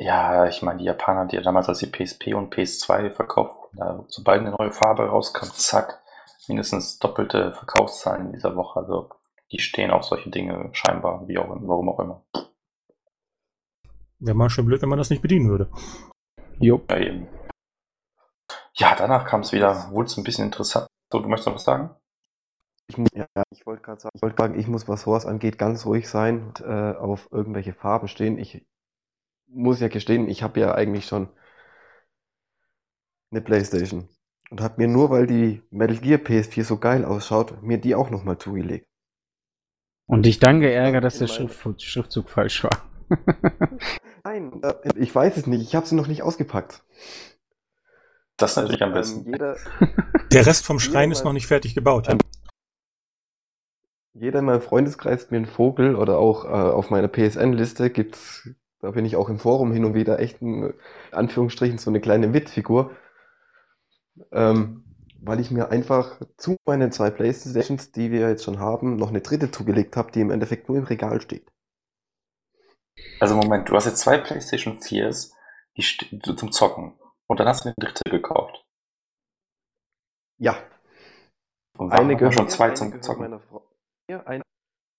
Ja, 0.00 0.46
ich 0.46 0.62
meine, 0.62 0.78
die 0.78 0.86
Japaner, 0.86 1.26
die 1.26 1.36
ja 1.36 1.42
damals 1.42 1.68
als 1.68 1.80
die 1.80 1.86
PSP 1.86 2.32
und 2.32 2.54
PS2 2.54 3.10
verkauft 3.10 3.54
wurden, 3.74 4.06
sobald 4.08 4.40
eine 4.40 4.52
neue 4.52 4.72
Farbe 4.72 5.02
rauskam, 5.02 5.44
zack, 5.52 6.00
mindestens 6.48 6.98
doppelte 6.98 7.52
Verkaufszahlen 7.52 8.26
in 8.26 8.32
dieser 8.32 8.56
Woche. 8.56 8.80
Also 8.80 9.10
die 9.52 9.58
stehen 9.58 9.90
auf 9.90 10.04
solche 10.04 10.30
Dinge 10.30 10.70
scheinbar, 10.72 11.28
wie 11.28 11.36
auch 11.36 11.48
warum 11.50 11.90
auch 11.90 12.00
immer. 12.00 12.24
Wäre 14.20 14.34
mal 14.34 14.48
schon 14.48 14.64
blöd, 14.64 14.80
wenn 14.80 14.88
man 14.88 14.98
das 14.98 15.10
nicht 15.10 15.20
bedienen 15.20 15.50
würde. 15.50 15.70
Jo. 16.58 16.80
Ja, 16.88 16.96
eben. 16.96 17.28
Ja, 18.72 18.94
danach 18.96 19.26
kam 19.26 19.40
es 19.40 19.52
wieder, 19.52 19.90
wurde 19.90 20.06
es 20.06 20.16
ein 20.16 20.24
bisschen 20.24 20.46
interessant. 20.46 20.86
So, 21.12 21.20
du 21.20 21.28
möchtest 21.28 21.48
noch 21.48 21.56
was 21.56 21.64
sagen? 21.64 21.90
Ich, 22.86 22.96
muss, 22.96 23.10
ja, 23.12 23.26
ich 23.50 23.66
wollte 23.66 23.82
gerade 23.82 24.00
sagen, 24.00 24.12
ich 24.14 24.22
wollte 24.22 24.42
sagen, 24.42 24.58
ich 24.58 24.66
muss, 24.66 24.88
was 24.88 25.04
Horst 25.04 25.26
angeht, 25.26 25.58
ganz 25.58 25.84
ruhig 25.84 26.08
sein 26.08 26.46
und 26.46 26.60
äh, 26.62 26.94
auf 26.96 27.28
irgendwelche 27.30 27.74
Farben 27.74 28.08
stehen. 28.08 28.38
Ich 28.38 28.66
muss 29.50 29.80
ja 29.80 29.88
gestehen, 29.88 30.28
ich 30.28 30.42
habe 30.42 30.60
ja 30.60 30.74
eigentlich 30.74 31.06
schon 31.06 31.28
eine 33.30 33.40
Playstation 33.40 34.08
und 34.50 34.60
habe 34.60 34.74
mir 34.78 34.88
nur, 34.88 35.10
weil 35.10 35.26
die 35.26 35.62
Metal 35.70 35.98
Gear 35.98 36.18
PS4 36.18 36.64
so 36.64 36.78
geil 36.78 37.04
ausschaut, 37.04 37.62
mir 37.62 37.78
die 37.78 37.94
auch 37.94 38.10
nochmal 38.10 38.38
zugelegt. 38.38 38.86
Und 40.06 40.24
dich 40.26 40.40
dann 40.40 40.60
geärgert, 40.60 41.04
dass 41.04 41.18
der 41.18 41.28
Schrift, 41.28 41.82
Schriftzug 41.82 42.28
falsch 42.30 42.64
war. 42.64 42.90
Nein, 44.24 44.60
äh, 44.62 44.74
ich 44.96 45.14
weiß 45.14 45.36
es 45.36 45.46
nicht. 45.46 45.62
Ich 45.62 45.74
habe 45.74 45.86
sie 45.86 45.94
noch 45.94 46.08
nicht 46.08 46.22
ausgepackt. 46.22 46.84
Das 48.36 48.52
ist 48.52 48.56
natürlich 48.56 48.82
am 48.82 48.92
Ähm, 48.94 48.94
besten. 48.94 49.24
jeder, 49.24 49.56
Der 50.32 50.46
Rest 50.46 50.66
vom 50.66 50.78
Schrein 50.80 51.10
ist 51.10 51.24
noch 51.24 51.32
nicht 51.32 51.46
fertig 51.46 51.74
gebaut. 51.74 52.08
Ja. 52.08 52.18
jeder 54.14 54.40
in 54.40 54.44
meinem 54.46 54.60
Freundeskreis 54.62 55.30
mir 55.30 55.38
einen 55.38 55.46
Vogel 55.46 55.94
oder 55.96 56.18
auch 56.18 56.44
äh, 56.44 56.48
auf 56.48 56.90
meiner 56.90 57.08
PSN-Liste 57.08 57.90
gibt's, 57.90 58.48
da 58.80 58.90
bin 58.90 59.04
ich 59.04 59.16
auch 59.16 59.28
im 59.28 59.38
Forum 59.38 59.72
hin 59.72 59.84
und 59.84 59.94
wieder 59.94 60.18
echt 60.18 60.40
in 60.40 60.74
Anführungsstrichen 61.12 61.78
so 61.78 61.90
eine 61.90 62.00
kleine 62.00 62.32
Witzfigur. 62.32 62.96
Ähm, 64.32 64.84
weil 65.22 65.40
ich 65.40 65.50
mir 65.50 65.68
einfach 65.70 66.20
zu 66.38 66.56
meinen 66.66 66.92
zwei 66.92 67.10
Playstations, 67.10 67.92
die 67.92 68.10
wir 68.10 68.28
jetzt 68.28 68.44
schon 68.44 68.58
haben, 68.58 68.96
noch 68.96 69.10
eine 69.10 69.20
dritte 69.20 69.50
zugelegt 69.50 69.96
habe, 69.96 70.12
die 70.12 70.20
im 70.20 70.30
Endeffekt 70.30 70.68
nur 70.68 70.78
im 70.78 70.84
Regal 70.84 71.20
steht. 71.20 71.50
Also 73.18 73.36
Moment, 73.36 73.68
du 73.68 73.74
hast 73.74 73.86
jetzt 73.86 74.00
zwei 74.00 74.18
PlayStation 74.18 74.78
4s 74.78 75.32
die 75.76 76.36
zum 76.36 76.52
Zocken. 76.52 76.98
Und 77.26 77.40
dann 77.40 77.46
hast 77.48 77.64
du 77.64 77.68
eine 77.68 77.74
dritte 77.78 78.10
gekauft. 78.10 78.64
Ja, 80.38 80.56
Und 81.78 81.92
eine 81.92 82.16
gehört, 82.16 82.34
schon 82.34 82.48
zwei 82.48 82.70
zum 82.70 83.00
Zocken. 83.02 83.22
meiner 83.22 83.40
Frau. 83.40 83.70
Ja, 84.10 84.24
eine, 84.24 84.42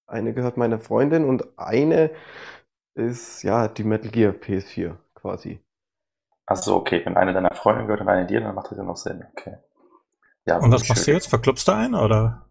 eine 0.08 0.34
gehört 0.34 0.58
meiner 0.58 0.80
Freundin 0.80 1.26
und 1.26 1.60
eine 1.60 2.12
ist 2.96 3.44
ja 3.44 3.68
die 3.68 3.84
Metal 3.84 4.12
Gear 4.12 4.34
PS4 4.34 4.98
quasi. 5.16 5.62
Achso, 6.46 6.76
okay, 6.76 7.02
wenn 7.06 7.18
eine 7.18 7.34
deiner 7.34 7.56
Freunde 7.56 7.84
gehört 7.84 8.02
und 8.02 8.10
eine 8.10 8.28
dir, 8.28 8.42
dann 8.42 8.54
macht 8.56 8.70
das 8.72 8.78
ja 8.78 8.84
noch 8.84 8.98
Sinn. 8.98 9.26
Okay. 9.32 9.58
Ja, 10.46 10.62
Und 10.62 10.72
was 10.72 10.88
schön. 10.88 10.88
machst 10.88 11.08
du 11.08 11.12
jetzt? 11.12 11.28
Verklopfst 11.28 11.68
du 11.68 11.74
einen 11.74 11.94
oder? 11.96 12.50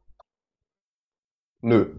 Nö. 1.62 1.94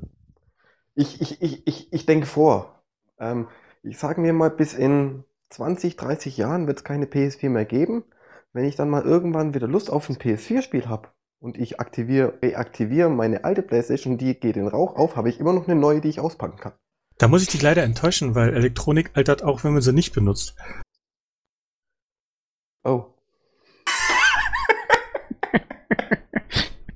Ich, 0.96 1.22
ich, 1.22 1.42
ich, 1.42 1.68
ich, 1.68 1.94
ich 1.94 2.06
denke 2.06 2.26
vor. 2.28 2.82
Ähm, 3.20 3.48
ich 3.84 3.98
sage 3.98 4.22
mir 4.22 4.34
mal, 4.34 4.50
bis 4.52 4.74
in 4.74 5.24
20, 5.50 5.96
30 5.98 6.38
Jahren 6.38 6.68
wird 6.68 6.78
es 6.80 6.84
keine 6.84 7.06
PS4 7.08 7.50
mehr 7.50 7.66
geben. 7.66 8.04
Wenn 8.54 8.66
ich 8.66 8.76
dann 8.76 8.90
mal 8.90 9.04
irgendwann 9.04 9.54
wieder 9.54 9.68
Lust 9.68 9.90
auf 9.90 10.10
ein 10.10 10.18
PS4-Spiel 10.18 10.88
habe 10.90 11.10
und 11.40 11.58
ich 11.58 11.80
aktiviere, 11.80 12.40
reaktiviere 12.42 13.10
meine 13.10 13.44
alte 13.46 13.62
PlayStation, 13.64 14.18
die 14.18 14.40
geht 14.40 14.58
in 14.58 14.68
Rauch 14.68 14.96
auf, 14.96 15.16
habe 15.16 15.30
ich 15.30 15.40
immer 15.40 15.54
noch 15.54 15.68
eine 15.68 15.80
neue, 15.80 16.02
die 16.02 16.10
ich 16.10 16.20
auspacken 16.20 16.58
kann. 16.60 16.74
Da 17.22 17.28
muss 17.28 17.44
ich 17.44 17.50
dich 17.50 17.62
leider 17.62 17.84
enttäuschen, 17.84 18.34
weil 18.34 18.52
Elektronik 18.56 19.12
altert 19.16 19.44
auch, 19.44 19.64
wenn 19.64 19.74
man 19.74 19.84
sie 19.84 19.94
nicht 19.94 20.12
benutzt. 20.12 20.56
Oh. 22.84 23.14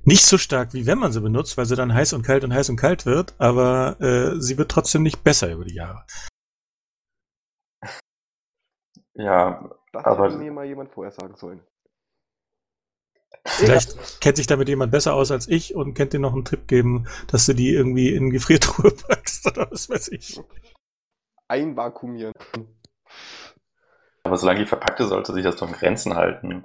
Nicht 0.02 0.24
so 0.26 0.36
stark, 0.36 0.74
wie 0.74 0.84
wenn 0.86 0.98
man 0.98 1.12
sie 1.12 1.20
benutzt, 1.20 1.56
weil 1.56 1.66
sie 1.66 1.76
dann 1.76 1.94
heiß 1.94 2.12
und 2.12 2.22
kalt 2.22 2.42
und 2.42 2.52
heiß 2.52 2.70
und 2.70 2.76
kalt 2.76 3.06
wird, 3.06 3.34
aber 3.38 4.00
äh, 4.00 4.40
sie 4.40 4.58
wird 4.58 4.68
trotzdem 4.72 5.04
nicht 5.04 5.22
besser 5.22 5.52
über 5.52 5.64
die 5.64 5.74
Jahre. 5.74 6.04
Ja, 9.14 9.70
Das 9.92 10.04
Aber- 10.04 10.26
hätte 10.26 10.38
mir 10.38 10.50
mal 10.50 10.66
jemand 10.66 10.90
vorher 10.90 11.12
sagen 11.12 11.36
sollen. 11.36 11.60
Vielleicht 13.46 14.20
kennt 14.20 14.36
sich 14.36 14.46
damit 14.46 14.68
jemand 14.68 14.90
besser 14.90 15.14
aus 15.14 15.30
als 15.30 15.48
ich 15.48 15.74
und 15.74 15.94
kennt 15.94 16.12
dir 16.12 16.18
noch 16.18 16.32
einen 16.32 16.44
Tipp 16.44 16.66
geben, 16.66 17.06
dass 17.28 17.46
du 17.46 17.54
die 17.54 17.72
irgendwie 17.72 18.12
in 18.12 18.30
Gefriertruhe 18.30 18.90
packst 19.08 19.46
oder 19.46 19.70
was 19.70 19.88
weiß 19.88 20.08
ich. 20.08 20.40
Einvakuumieren. 21.48 22.32
aber 24.24 24.36
solange 24.36 24.60
die 24.60 24.66
verpackt 24.66 24.98
ist, 24.98 25.10
sollte 25.10 25.32
sich 25.32 25.44
das 25.44 25.56
doch 25.56 25.68
in 25.68 25.74
Grenzen 25.74 26.16
halten. 26.16 26.64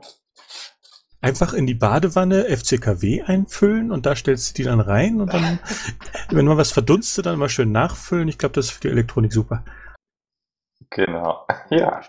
Einfach 1.24 1.54
in 1.54 1.68
die 1.68 1.76
Badewanne 1.76 2.46
FCKW 2.46 3.22
einfüllen 3.22 3.92
und 3.92 4.08
da 4.08 4.16
stellst 4.16 4.50
du 4.50 4.54
die 4.56 4.64
dann 4.64 4.80
rein 4.80 5.22
und 5.22 5.32
dann, 5.32 5.60
wenn 6.32 6.46
mal 6.46 6.58
was 6.58 6.72
verdunstet, 6.72 7.28
dann 7.28 7.38
mal 7.38 7.50
schön 7.50 7.72
nachfüllen. 7.72 8.28
Ich 8.28 8.40
glaube, 8.40 8.54
das 8.54 8.66
ist 8.66 8.72
für 8.72 8.82
die 8.82 8.90
Elektronik 8.90 9.32
super. 9.32 9.64
Genau. 10.90 11.46
Ja. 11.70 12.02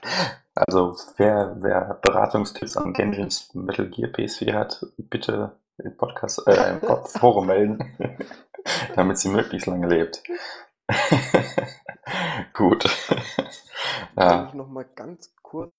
Also 0.54 0.96
wer, 1.16 1.56
wer 1.60 1.98
Beratungstipps 2.02 2.76
an 2.76 2.92
Genjins 2.92 3.54
Metal 3.54 3.88
Gear 3.88 4.10
PS4 4.10 4.52
hat, 4.52 4.86
bitte 4.98 5.58
im 5.78 5.96
Podcast, 5.96 6.46
äh, 6.46 6.74
im 6.74 6.80
Forum 7.06 7.46
melden, 7.46 7.96
damit 8.96 9.18
sie 9.18 9.30
möglichst 9.30 9.66
lange 9.66 9.88
lebt. 9.88 10.22
Gut. 12.52 12.84
Wenn 14.14 14.24
ja, 14.24 14.46
ich 14.48 14.54
noch 14.54 14.68
mal 14.68 14.84
ganz 14.84 15.34
kurz 15.42 15.72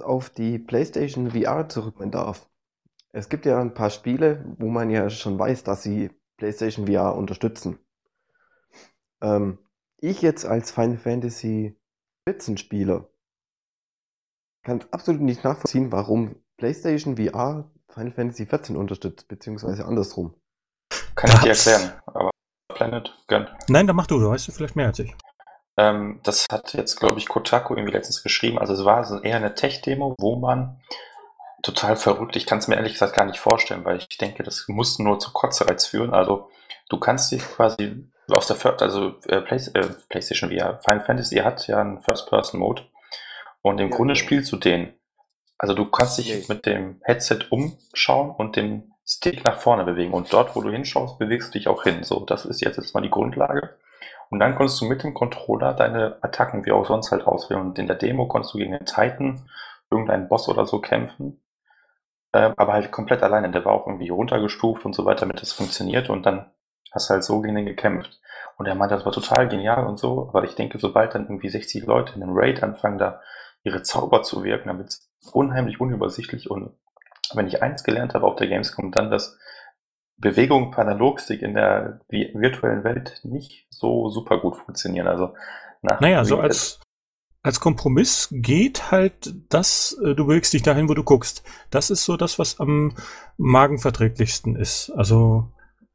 auf 0.00 0.30
die 0.30 0.58
PlayStation 0.58 1.32
VR 1.32 1.68
zurückkommen 1.68 2.12
darf. 2.12 2.48
Es 3.10 3.28
gibt 3.28 3.44
ja 3.44 3.60
ein 3.60 3.74
paar 3.74 3.90
Spiele, 3.90 4.44
wo 4.58 4.68
man 4.68 4.88
ja 4.88 5.10
schon 5.10 5.38
weiß, 5.38 5.64
dass 5.64 5.82
sie 5.82 6.10
PlayStation 6.38 6.86
VR 6.86 7.16
unterstützen. 7.16 7.78
Ähm, 9.20 9.58
ich 9.98 10.22
jetzt 10.22 10.46
als 10.46 10.70
Final 10.70 10.96
Fantasy 10.96 11.76
14 12.28 12.56
Spieler 12.56 13.11
kann 14.62 14.78
es 14.78 14.92
absolut 14.92 15.20
nicht 15.20 15.44
nachvollziehen, 15.44 15.92
warum 15.92 16.36
PlayStation 16.56 17.16
VR 17.16 17.70
Final 17.88 18.12
Fantasy 18.12 18.46
14 18.46 18.76
unterstützt, 18.76 19.28
beziehungsweise 19.28 19.84
andersrum. 19.84 20.34
kann 21.14 21.30
ich 21.30 21.40
dir 21.40 21.50
erklären. 21.50 21.92
Aber 22.06 22.30
Planet, 22.68 23.14
gönn. 23.28 23.48
Nein, 23.68 23.86
dann 23.86 23.96
mach 23.96 24.06
du, 24.06 24.18
du 24.18 24.30
weißt 24.30 24.48
du 24.48 24.52
vielleicht 24.52 24.76
mehr 24.76 24.86
als 24.86 24.98
ich. 24.98 25.14
Ähm, 25.76 26.20
das 26.22 26.46
hat 26.50 26.74
jetzt, 26.74 26.98
glaube 27.00 27.18
ich, 27.18 27.28
Kotaku 27.28 27.74
irgendwie 27.74 27.92
letztens 27.92 28.22
geschrieben. 28.22 28.58
Also 28.58 28.72
es 28.74 28.84
war 28.84 29.04
so 29.04 29.20
eher 29.20 29.36
eine 29.36 29.54
Tech-Demo, 29.54 30.14
wo 30.18 30.36
man 30.36 30.80
total 31.62 31.96
verrückt, 31.96 32.34
ich 32.36 32.46
kann 32.46 32.58
es 32.58 32.68
mir 32.68 32.76
ehrlich 32.76 32.94
gesagt 32.94 33.14
gar 33.14 33.24
nicht 33.24 33.38
vorstellen, 33.38 33.84
weil 33.84 33.98
ich 33.98 34.18
denke, 34.18 34.42
das 34.42 34.66
muss 34.68 34.98
nur 34.98 35.18
zu 35.18 35.32
Kotzreiz 35.32 35.86
führen. 35.86 36.12
Also 36.12 36.50
du 36.88 36.98
kannst 36.98 37.30
dich 37.30 37.42
quasi 37.42 38.08
aus 38.28 38.46
der 38.48 38.56
Fir 38.56 38.80
also 38.80 39.14
äh, 39.28 39.40
Play 39.40 39.58
äh, 39.74 39.88
PlayStation 40.08 40.50
VR, 40.50 40.80
Final 40.82 41.04
Fantasy 41.04 41.36
hat 41.36 41.66
ja 41.68 41.80
einen 41.80 42.00
First-Person-Mode 42.00 42.82
und 43.62 43.80
im 43.80 43.90
Ja, 43.90 43.96
Grunde 43.96 44.14
genau. 44.14 44.24
spielst 44.24 44.52
du 44.52 44.56
den. 44.56 44.94
Also 45.58 45.74
du 45.74 45.90
kannst 45.90 46.18
dich 46.18 46.28
Nee. 46.28 46.44
mit 46.48 46.66
dem 46.66 47.00
Headset 47.04 47.40
umschauen 47.50 48.30
und 48.32 48.56
den 48.56 48.92
Stick 49.06 49.44
nach 49.44 49.58
vorne 49.60 49.84
bewegen 49.84 50.12
und 50.14 50.32
dort, 50.32 50.56
wo 50.56 50.60
du 50.62 50.70
hinschaust, 50.70 51.18
bewegst 51.18 51.54
du 51.54 51.58
dich 51.58 51.68
auch 51.68 51.82
hin. 51.84 52.04
So, 52.04 52.20
das 52.24 52.44
ist 52.44 52.60
jetzt, 52.60 52.76
jetzt 52.76 52.94
mal 52.94 53.00
die 53.00 53.10
Grundlage. 53.10 53.76
Und 54.30 54.40
dann 54.40 54.54
konntest 54.54 54.80
du 54.80 54.86
mit 54.86 55.02
dem 55.02 55.14
Controller 55.14 55.74
deine 55.74 56.18
Attacken 56.22 56.64
wie 56.64 56.72
auch 56.72 56.86
sonst 56.86 57.12
halt 57.12 57.26
auswählen. 57.26 57.62
Und 57.62 57.78
in 57.78 57.86
der 57.86 57.96
Demo 57.96 58.26
konntest 58.28 58.54
du 58.54 58.58
gegen 58.58 58.72
den 58.72 58.86
Titan, 58.86 59.48
irgendeinen 59.90 60.28
Boss 60.28 60.48
oder 60.48 60.66
so 60.66 60.80
kämpfen. 60.80 61.42
Ähm, 62.32 62.54
aber 62.56 62.72
halt 62.72 62.90
komplett 62.92 63.22
alleine. 63.22 63.50
Der 63.50 63.64
war 63.64 63.72
auch 63.72 63.86
irgendwie 63.86 64.08
runtergestuft 64.08 64.84
und 64.84 64.94
so 64.94 65.04
weiter, 65.04 65.20
damit 65.20 65.42
das 65.42 65.52
funktioniert. 65.52 66.08
Und 66.10 66.24
dann 66.26 66.50
hast 66.92 67.10
du 67.10 67.14
halt 67.14 67.24
so 67.24 67.40
gegen 67.42 67.56
den 67.56 67.66
gekämpft. 67.66 68.20
Und 68.56 68.66
er 68.66 68.74
meinte, 68.74 68.94
das 68.94 69.04
war 69.04 69.12
total 69.12 69.48
genial 69.48 69.86
und 69.86 69.98
so. 69.98 70.28
Aber 70.28 70.44
ich 70.44 70.54
denke, 70.54 70.78
sobald 70.78 71.14
dann 71.14 71.24
irgendwie 71.24 71.48
60 71.50 71.84
Leute 71.86 72.14
in 72.16 72.22
einem 72.22 72.32
Raid 72.36 72.62
anfangen, 72.62 72.98
da 72.98 73.20
ihre 73.64 73.82
Zauber 73.82 74.22
zu 74.22 74.44
wirken, 74.44 74.76
wird 74.78 74.88
es 74.88 75.10
unheimlich 75.32 75.80
unübersichtlich. 75.80 76.50
Und 76.50 76.70
wenn 77.34 77.46
ich 77.46 77.62
eins 77.62 77.84
gelernt 77.84 78.14
habe 78.14 78.26
auf 78.26 78.36
der 78.36 78.48
Gamescom, 78.48 78.92
dann, 78.92 79.10
dass 79.10 79.38
Bewegung 80.16 80.70
per 80.70 80.84
Analogstick 80.84 81.42
in 81.42 81.54
der 81.54 82.00
vi- 82.10 82.32
virtuellen 82.34 82.84
Welt 82.84 83.20
nicht 83.24 83.66
so 83.70 84.10
super 84.10 84.38
gut 84.38 84.56
funktionieren. 84.56 85.06
Also 85.08 85.34
nach 85.80 86.00
Naja, 86.00 86.24
so 86.24 86.38
als, 86.38 86.80
als 87.42 87.58
Kompromiss 87.58 88.28
geht 88.30 88.90
halt 88.90 89.34
das, 89.48 89.98
äh, 90.04 90.14
du 90.14 90.26
bewegst 90.26 90.52
dich 90.52 90.62
dahin, 90.62 90.88
wo 90.88 90.94
du 90.94 91.02
guckst. 91.02 91.42
Das 91.70 91.90
ist 91.90 92.04
so 92.04 92.16
das, 92.16 92.38
was 92.38 92.60
am 92.60 92.94
magenverträglichsten 93.36 94.54
ist. 94.54 94.90
Also 94.90 95.48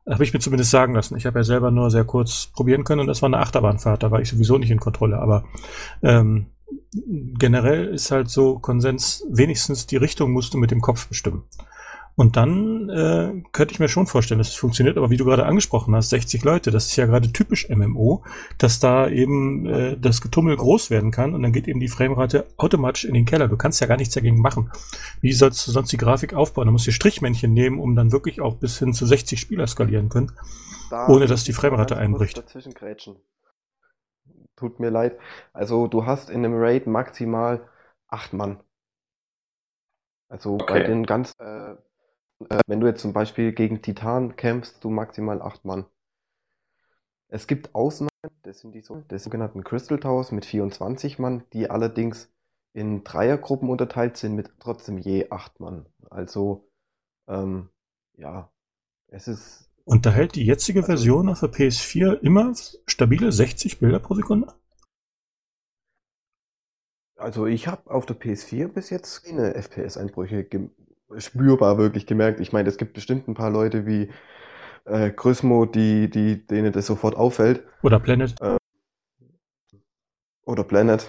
habe 0.10 0.24
ich 0.24 0.34
mir 0.34 0.40
zumindest 0.40 0.72
sagen 0.72 0.94
lassen. 0.94 1.18
Ich 1.18 1.26
habe 1.26 1.40
ja 1.40 1.44
selber 1.44 1.72
nur 1.72 1.92
sehr 1.92 2.06
kurz 2.06 2.48
probieren 2.48 2.84
können 2.84 3.02
und 3.02 3.08
das 3.08 3.22
war 3.22 3.28
eine 3.28 3.40
Achterbahnfahrt. 3.40 4.04
Da 4.04 4.12
war 4.12 4.20
ich 4.20 4.30
sowieso 4.30 4.58
nicht 4.58 4.72
in 4.72 4.80
Kontrolle. 4.80 5.20
Aber 5.20 5.46
ähm, 6.02 6.48
generell 6.92 7.88
ist 7.88 8.12
halt 8.12 8.30
so 8.30 8.60
Konsens, 8.60 9.26
wenigstens 9.30 9.88
die 9.88 9.98
Richtung 9.98 10.32
musst 10.32 10.54
du 10.54 10.58
mit 10.58 10.72
dem 10.72 10.82
Kopf 10.82 11.08
bestimmen. 11.08 11.44
Und 12.20 12.36
dann 12.36 12.90
äh, 12.90 13.44
könnte 13.52 13.74
ich 13.74 13.80
mir 13.80 13.90
schon 13.90 14.08
vorstellen, 14.08 14.40
dass 14.40 14.48
es 14.48 14.56
funktioniert. 14.56 14.98
Aber 14.98 15.12
wie 15.12 15.18
du 15.18 15.26
gerade 15.26 15.46
angesprochen 15.46 15.96
hast, 15.96 16.10
60 16.10 16.44
Leute, 16.44 16.72
das 16.72 16.88
ist 16.88 16.96
ja 16.96 17.06
gerade 17.06 17.32
typisch 17.32 17.70
MMO, 17.70 18.24
dass 18.58 18.80
da 18.80 19.08
eben 19.08 19.68
äh, 19.68 19.98
das 20.00 20.22
Getummel 20.22 20.58
groß 20.58 20.90
werden 20.90 21.12
kann 21.12 21.36
und 21.36 21.44
dann 21.44 21.52
geht 21.52 21.68
eben 21.68 21.80
die 21.80 21.88
Framerate 21.88 22.48
automatisch 22.58 23.06
in 23.06 23.14
den 23.14 23.26
Keller. 23.26 23.48
Du 23.48 23.56
kannst 23.56 23.82
ja 23.82 23.88
gar 23.88 23.98
nichts 23.98 24.16
dagegen 24.16 24.42
machen. 24.42 24.72
Wie 25.22 25.32
sollst 25.32 25.68
du 25.68 25.72
sonst 25.72 25.92
die 25.92 25.98
Grafik 25.98 26.34
aufbauen? 26.34 26.66
Du 26.66 26.72
musst 26.72 26.88
dir 26.88 26.92
Strichmännchen 26.92 27.54
nehmen, 27.54 27.80
um 27.80 27.96
dann 27.96 28.12
wirklich 28.12 28.42
auch 28.42 28.56
bis 28.56 28.80
hin 28.80 28.94
zu 28.94 29.06
60 29.06 29.40
Spieler 29.40 29.68
skalieren 29.68 30.10
können. 30.10 30.32
Da 30.90 31.08
Ohne, 31.10 31.28
dass 31.28 31.44
die 31.44 31.54
Framerate 31.54 31.94
ganz 31.94 32.00
kurz 32.00 32.08
einbricht. 32.08 32.38
Tut 34.58 34.82
mir 34.82 34.90
leid. 34.90 35.18
Also 35.54 35.88
du 35.88 36.06
hast 36.06 36.30
in 36.30 36.44
einem 36.44 36.56
Raid 36.60 36.86
maximal 36.86 37.70
acht 38.10 38.34
Mann. 38.34 38.62
Also 40.30 40.60
bei 40.60 40.80
Okay. 40.80 40.84
den 40.84 41.06
ganz, 41.06 41.34
äh, 41.40 41.72
äh, 41.72 41.78
wenn 42.68 42.80
du 42.82 42.88
jetzt 42.88 43.02
zum 43.02 43.14
Beispiel 43.14 43.54
gegen 43.54 43.82
Titan 43.82 44.36
kämpfst, 44.38 44.84
du 44.84 44.90
maximal 44.92 45.42
acht 45.42 45.66
Mann. 45.66 45.86
Es 47.30 47.48
gibt 47.48 47.74
Ausnahmen, 47.76 48.10
das 48.44 48.60
sind 48.60 48.74
die 48.74 48.82
so, 48.82 49.04
sogenannten 49.12 49.64
Crystal 49.64 50.00
Towers 50.00 50.32
mit 50.32 50.46
24 50.46 51.20
Mann, 51.20 51.44
die 51.54 51.70
allerdings 51.70 52.32
in 52.74 53.04
Dreiergruppen 53.04 53.70
unterteilt 53.70 54.18
sind 54.18 54.36
mit 54.36 54.52
trotzdem 54.60 54.98
je 54.98 55.30
acht 55.32 55.60
Mann. 55.60 55.86
Also 56.10 56.70
ähm, 57.28 57.70
ja, 58.18 58.52
es 59.08 59.28
ist 59.28 59.67
Und 59.88 60.06
da 60.06 60.10
hält 60.10 60.36
die 60.36 60.46
jetzige 60.46 60.84
Version 60.84 61.30
auf 61.30 61.40
der 61.40 61.50
PS4 61.50 62.20
immer 62.20 62.54
stabile 62.88 63.32
60 63.32 63.80
Bilder 63.80 64.00
pro 64.00 64.16
Sekunde? 64.16 64.54
Also 67.16 67.46
ich 67.46 67.70
habe 67.70 67.90
auf 67.90 68.06
der 68.06 68.20
PS4 68.20 68.68
bis 68.68 68.90
jetzt 68.90 69.24
keine 69.24 69.56
FPS-Einbrüche 69.56 70.46
spürbar 71.16 71.78
wirklich 71.78 72.06
gemerkt. 72.06 72.42
Ich 72.42 72.52
meine, 72.52 72.68
es 72.68 72.78
gibt 72.78 72.96
bestimmt 72.96 73.30
ein 73.30 73.34
paar 73.34 73.50
Leute 73.50 73.86
wie 73.86 74.10
äh, 74.84 75.10
Grüsmo, 75.10 75.66
die, 75.66 76.10
die, 76.10 76.46
denen 76.46 76.74
das 76.74 76.86
sofort 76.86 77.16
auffällt. 77.16 77.64
Oder 77.82 78.02
Planet. 78.02 78.36
Äh, 78.42 78.58
oder 80.44 80.66
Planet. 80.66 81.08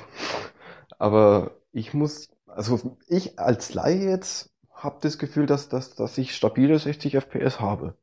Aber 1.00 1.50
ich 1.72 1.94
muss, 1.94 2.30
also 2.46 2.96
ich 3.08 3.40
als 3.40 3.74
Laie 3.74 4.08
jetzt 4.08 4.54
habe 4.70 4.98
das 5.00 5.18
Gefühl, 5.18 5.46
dass, 5.46 5.68
dass, 5.68 5.96
dass 5.96 6.16
ich 6.16 6.32
stabile 6.32 6.78
60 6.78 7.16
FPS 7.16 7.58
habe. 7.58 7.96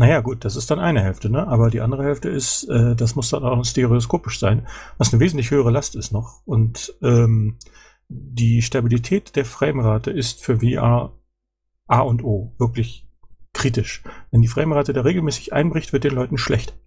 Naja, 0.00 0.22
gut, 0.22 0.46
das 0.46 0.56
ist 0.56 0.70
dann 0.70 0.78
eine 0.78 1.02
Hälfte, 1.02 1.28
ne? 1.28 1.46
Aber 1.46 1.68
die 1.68 1.82
andere 1.82 2.04
Hälfte 2.04 2.30
ist, 2.30 2.64
äh, 2.70 2.96
das 2.96 3.16
muss 3.16 3.28
dann 3.28 3.44
auch 3.44 3.62
stereoskopisch 3.62 4.40
sein, 4.40 4.66
was 4.96 5.12
eine 5.12 5.20
wesentlich 5.20 5.50
höhere 5.50 5.70
Last 5.70 5.94
ist 5.94 6.10
noch. 6.10 6.40
Und 6.46 6.96
ähm, 7.02 7.58
die 8.08 8.62
Stabilität 8.62 9.36
der 9.36 9.44
Framerate 9.44 10.10
ist 10.10 10.42
für 10.42 10.60
VR 10.60 11.12
A 11.86 12.00
und 12.00 12.24
O, 12.24 12.54
wirklich 12.56 13.10
kritisch. 13.52 14.02
Wenn 14.30 14.40
die 14.40 14.48
Framerate 14.48 14.94
da 14.94 15.02
regelmäßig 15.02 15.52
einbricht, 15.52 15.92
wird 15.92 16.04
den 16.04 16.14
Leuten 16.14 16.38
schlecht. 16.38 16.78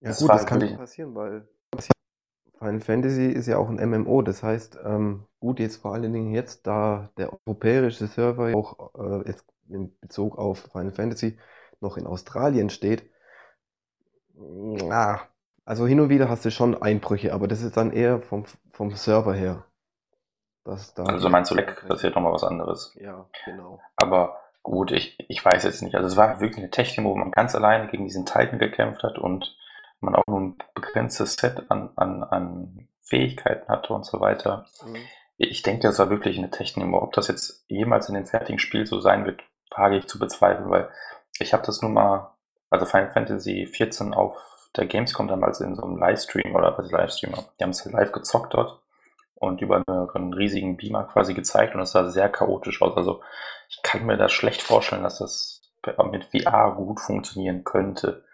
Ja 0.00 0.10
das 0.10 0.20
gut, 0.20 0.30
das 0.30 0.46
kann 0.46 0.60
nicht 0.60 0.76
passieren, 0.76 1.16
weil 1.16 1.48
Final 2.60 2.80
Fantasy 2.80 3.26
ist 3.26 3.48
ja 3.48 3.58
auch 3.58 3.68
ein 3.68 3.90
MMO, 3.90 4.22
das 4.22 4.44
heißt, 4.44 4.78
ähm, 4.84 5.24
gut, 5.40 5.58
jetzt 5.58 5.78
vor 5.78 5.94
allen 5.94 6.12
Dingen 6.12 6.32
jetzt, 6.32 6.68
da 6.68 7.10
der 7.16 7.36
europäische 7.44 8.06
Server 8.06 8.54
auch 8.54 8.94
äh, 8.94 9.28
jetzt 9.28 9.44
in 9.70 9.98
Bezug 10.00 10.38
auf 10.38 10.68
Final 10.72 10.92
Fantasy 10.92 11.38
noch 11.80 11.96
in 11.96 12.06
Australien 12.06 12.70
steht, 12.70 13.08
ah, 14.90 15.20
also 15.64 15.86
hin 15.86 16.00
und 16.00 16.08
wieder 16.08 16.28
hast 16.28 16.44
du 16.44 16.50
schon 16.50 16.80
Einbrüche, 16.80 17.32
aber 17.32 17.46
das 17.48 17.62
ist 17.62 17.76
dann 17.76 17.92
eher 17.92 18.20
vom, 18.20 18.44
vom 18.72 18.90
Server 18.92 19.34
her. 19.34 19.64
also 21.04 21.28
meinst 21.28 21.50
du 21.50 21.54
Leck, 21.54 21.82
ja 21.88 22.10
nochmal 22.10 22.32
was 22.32 22.44
anderes. 22.44 22.94
Ja, 23.00 23.26
genau. 23.44 23.80
Aber 23.96 24.40
gut, 24.62 24.92
ich, 24.92 25.16
ich 25.28 25.44
weiß 25.44 25.64
jetzt 25.64 25.82
nicht. 25.82 25.94
Also 25.94 26.08
es 26.08 26.16
war 26.16 26.40
wirklich 26.40 26.58
eine 26.58 26.70
Technik, 26.70 27.06
wo 27.06 27.14
man 27.14 27.30
ganz 27.30 27.54
alleine 27.54 27.88
gegen 27.88 28.04
diesen 28.04 28.26
Titan 28.26 28.58
gekämpft 28.58 29.02
hat 29.02 29.18
und 29.18 29.56
man 30.00 30.14
auch 30.14 30.26
nur 30.26 30.40
ein 30.40 30.58
begrenztes 30.74 31.34
Set 31.34 31.70
an, 31.70 31.90
an, 31.96 32.22
an 32.22 32.88
Fähigkeiten 33.02 33.68
hatte 33.68 33.92
und 33.92 34.04
so 34.04 34.20
weiter. 34.20 34.66
Mhm. 34.86 34.96
Ich 35.38 35.62
denke, 35.62 35.86
das 35.86 35.98
war 35.98 36.10
wirklich 36.10 36.36
eine 36.38 36.50
Technik. 36.50 36.92
Ob 36.92 37.12
das 37.12 37.28
jetzt 37.28 37.64
jemals 37.68 38.08
in 38.08 38.14
dem 38.14 38.26
fertigen 38.26 38.58
Spiel 38.58 38.86
so 38.86 39.00
sein 39.00 39.24
wird, 39.24 39.42
wage 39.76 39.96
ich 39.96 40.06
zu 40.06 40.18
bezweifeln, 40.18 40.70
weil 40.70 40.88
ich 41.38 41.52
habe 41.52 41.64
das 41.64 41.82
nun 41.82 41.92
mal, 41.92 42.32
also 42.70 42.86
Final 42.86 43.12
Fantasy 43.12 43.66
14 43.66 44.14
auf 44.14 44.36
der 44.76 44.86
Gamescom 44.86 45.28
damals 45.28 45.60
in 45.60 45.74
so 45.74 45.82
einem 45.82 45.96
Livestream 45.96 46.54
oder 46.54 46.76
was 46.76 46.90
Livestream, 46.90 47.34
die 47.58 47.64
haben 47.64 47.70
es 47.70 47.84
live 47.84 48.12
gezockt 48.12 48.54
dort 48.54 48.80
und 49.34 49.60
über 49.60 49.82
einen 49.86 50.34
riesigen 50.34 50.76
Beamer 50.76 51.04
quasi 51.04 51.34
gezeigt 51.34 51.74
und 51.74 51.80
es 51.80 51.92
sah 51.92 52.08
sehr 52.10 52.28
chaotisch 52.28 52.82
aus. 52.82 52.96
Also 52.96 53.22
ich 53.68 53.82
kann 53.82 54.04
mir 54.04 54.16
das 54.16 54.32
schlecht 54.32 54.62
vorstellen, 54.62 55.02
dass 55.02 55.18
das 55.18 55.62
mit 56.10 56.24
VR 56.24 56.74
gut 56.76 57.00
funktionieren 57.00 57.64
könnte. 57.64 58.24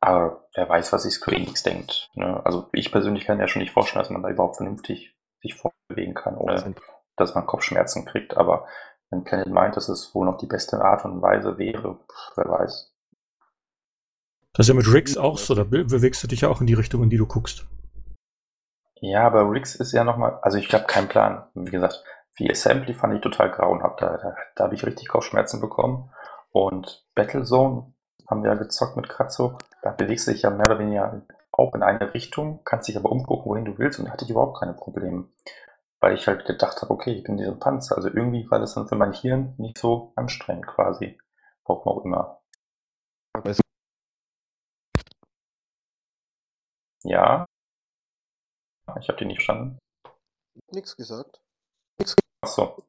Aber 0.00 0.48
wer 0.54 0.68
weiß, 0.68 0.92
was 0.92 1.04
sich 1.04 1.14
Square 1.14 1.36
Enix 1.36 1.62
denkt. 1.62 2.10
Ne? 2.14 2.40
Also 2.44 2.68
ich 2.72 2.92
persönlich 2.92 3.24
kann 3.24 3.40
ja 3.40 3.48
schon 3.48 3.62
nicht 3.62 3.72
vorstellen, 3.72 4.02
dass 4.02 4.10
man 4.10 4.22
da 4.22 4.28
überhaupt 4.28 4.56
vernünftig 4.56 5.16
sich 5.40 5.54
vorbewegen 5.54 6.14
kann, 6.14 6.36
ohne 6.36 6.74
dass 7.16 7.34
man 7.34 7.46
Kopfschmerzen 7.46 8.04
kriegt. 8.04 8.36
Aber 8.36 8.66
wenn 9.12 9.24
Planet 9.24 9.48
meint, 9.48 9.76
dass 9.76 9.88
es 9.88 10.14
wohl 10.14 10.26
noch 10.26 10.38
die 10.38 10.46
beste 10.46 10.82
Art 10.82 11.04
und 11.04 11.22
Weise 11.22 11.58
wäre, 11.58 11.98
wer 12.34 12.48
weiß. 12.48 12.92
Das 14.54 14.64
ist 14.64 14.68
ja 14.68 14.74
mit 14.74 14.92
Riggs 14.92 15.16
auch 15.16 15.38
so, 15.38 15.54
da 15.54 15.64
bewegst 15.64 16.22
du 16.22 16.26
dich 16.26 16.40
ja 16.40 16.48
auch 16.48 16.60
in 16.60 16.66
die 16.66 16.74
Richtung, 16.74 17.02
in 17.02 17.10
die 17.10 17.16
du 17.18 17.26
guckst. 17.26 17.66
Ja, 19.00 19.26
aber 19.26 19.50
Riggs 19.50 19.74
ist 19.74 19.92
ja 19.92 20.04
nochmal, 20.04 20.38
also 20.42 20.58
ich 20.58 20.72
habe 20.72 20.84
keinen 20.84 21.08
Plan. 21.08 21.44
Wie 21.54 21.70
gesagt, 21.70 22.04
wie 22.36 22.50
Assembly 22.50 22.94
fand 22.94 23.14
ich 23.14 23.20
total 23.20 23.50
grauenhaft. 23.50 24.00
Da, 24.00 24.16
da, 24.16 24.36
da 24.54 24.64
habe 24.64 24.74
ich 24.74 24.86
richtig 24.86 25.08
Kopfschmerzen 25.08 25.60
bekommen. 25.60 26.10
Und 26.50 27.04
Battlezone 27.14 27.92
haben 28.28 28.42
wir 28.42 28.50
ja 28.50 28.56
gezockt 28.56 28.96
mit 28.96 29.08
Kratzo. 29.08 29.58
Da 29.82 29.90
bewegst 29.90 30.26
du 30.26 30.32
dich 30.32 30.42
ja 30.42 30.50
mehr 30.50 30.66
oder 30.66 30.78
weniger 30.78 31.22
auch 31.50 31.74
in 31.74 31.82
eine 31.82 32.14
Richtung, 32.14 32.60
kannst 32.64 32.88
dich 32.88 32.96
aber 32.96 33.12
umgucken, 33.12 33.50
wohin 33.50 33.64
du 33.64 33.76
willst 33.76 33.98
und 33.98 34.06
da 34.06 34.12
hatte 34.12 34.24
ich 34.24 34.30
überhaupt 34.30 34.58
keine 34.58 34.72
Probleme 34.72 35.26
weil 36.02 36.14
ich 36.14 36.26
halt 36.26 36.44
gedacht 36.44 36.82
habe, 36.82 36.92
okay, 36.92 37.12
ich 37.12 37.22
bin 37.22 37.36
dieser 37.36 37.54
Panzer. 37.54 37.96
Also 37.96 38.08
irgendwie 38.08 38.50
war 38.50 38.58
das 38.58 38.74
dann 38.74 38.88
für 38.88 38.96
mein 38.96 39.12
Hirn 39.12 39.54
nicht 39.56 39.78
so 39.78 40.12
anstrengend 40.16 40.66
quasi. 40.66 41.16
Warum 41.64 41.86
auch 41.86 42.04
immer. 42.04 42.42
Ja. 47.04 47.46
Ich 48.98 49.08
habe 49.08 49.18
die 49.18 49.26
nicht 49.26 49.36
verstanden. 49.36 49.78
Nichts 50.72 50.96
gesagt. 50.96 51.40
Nix. 51.98 52.16
Achso. 52.42 52.84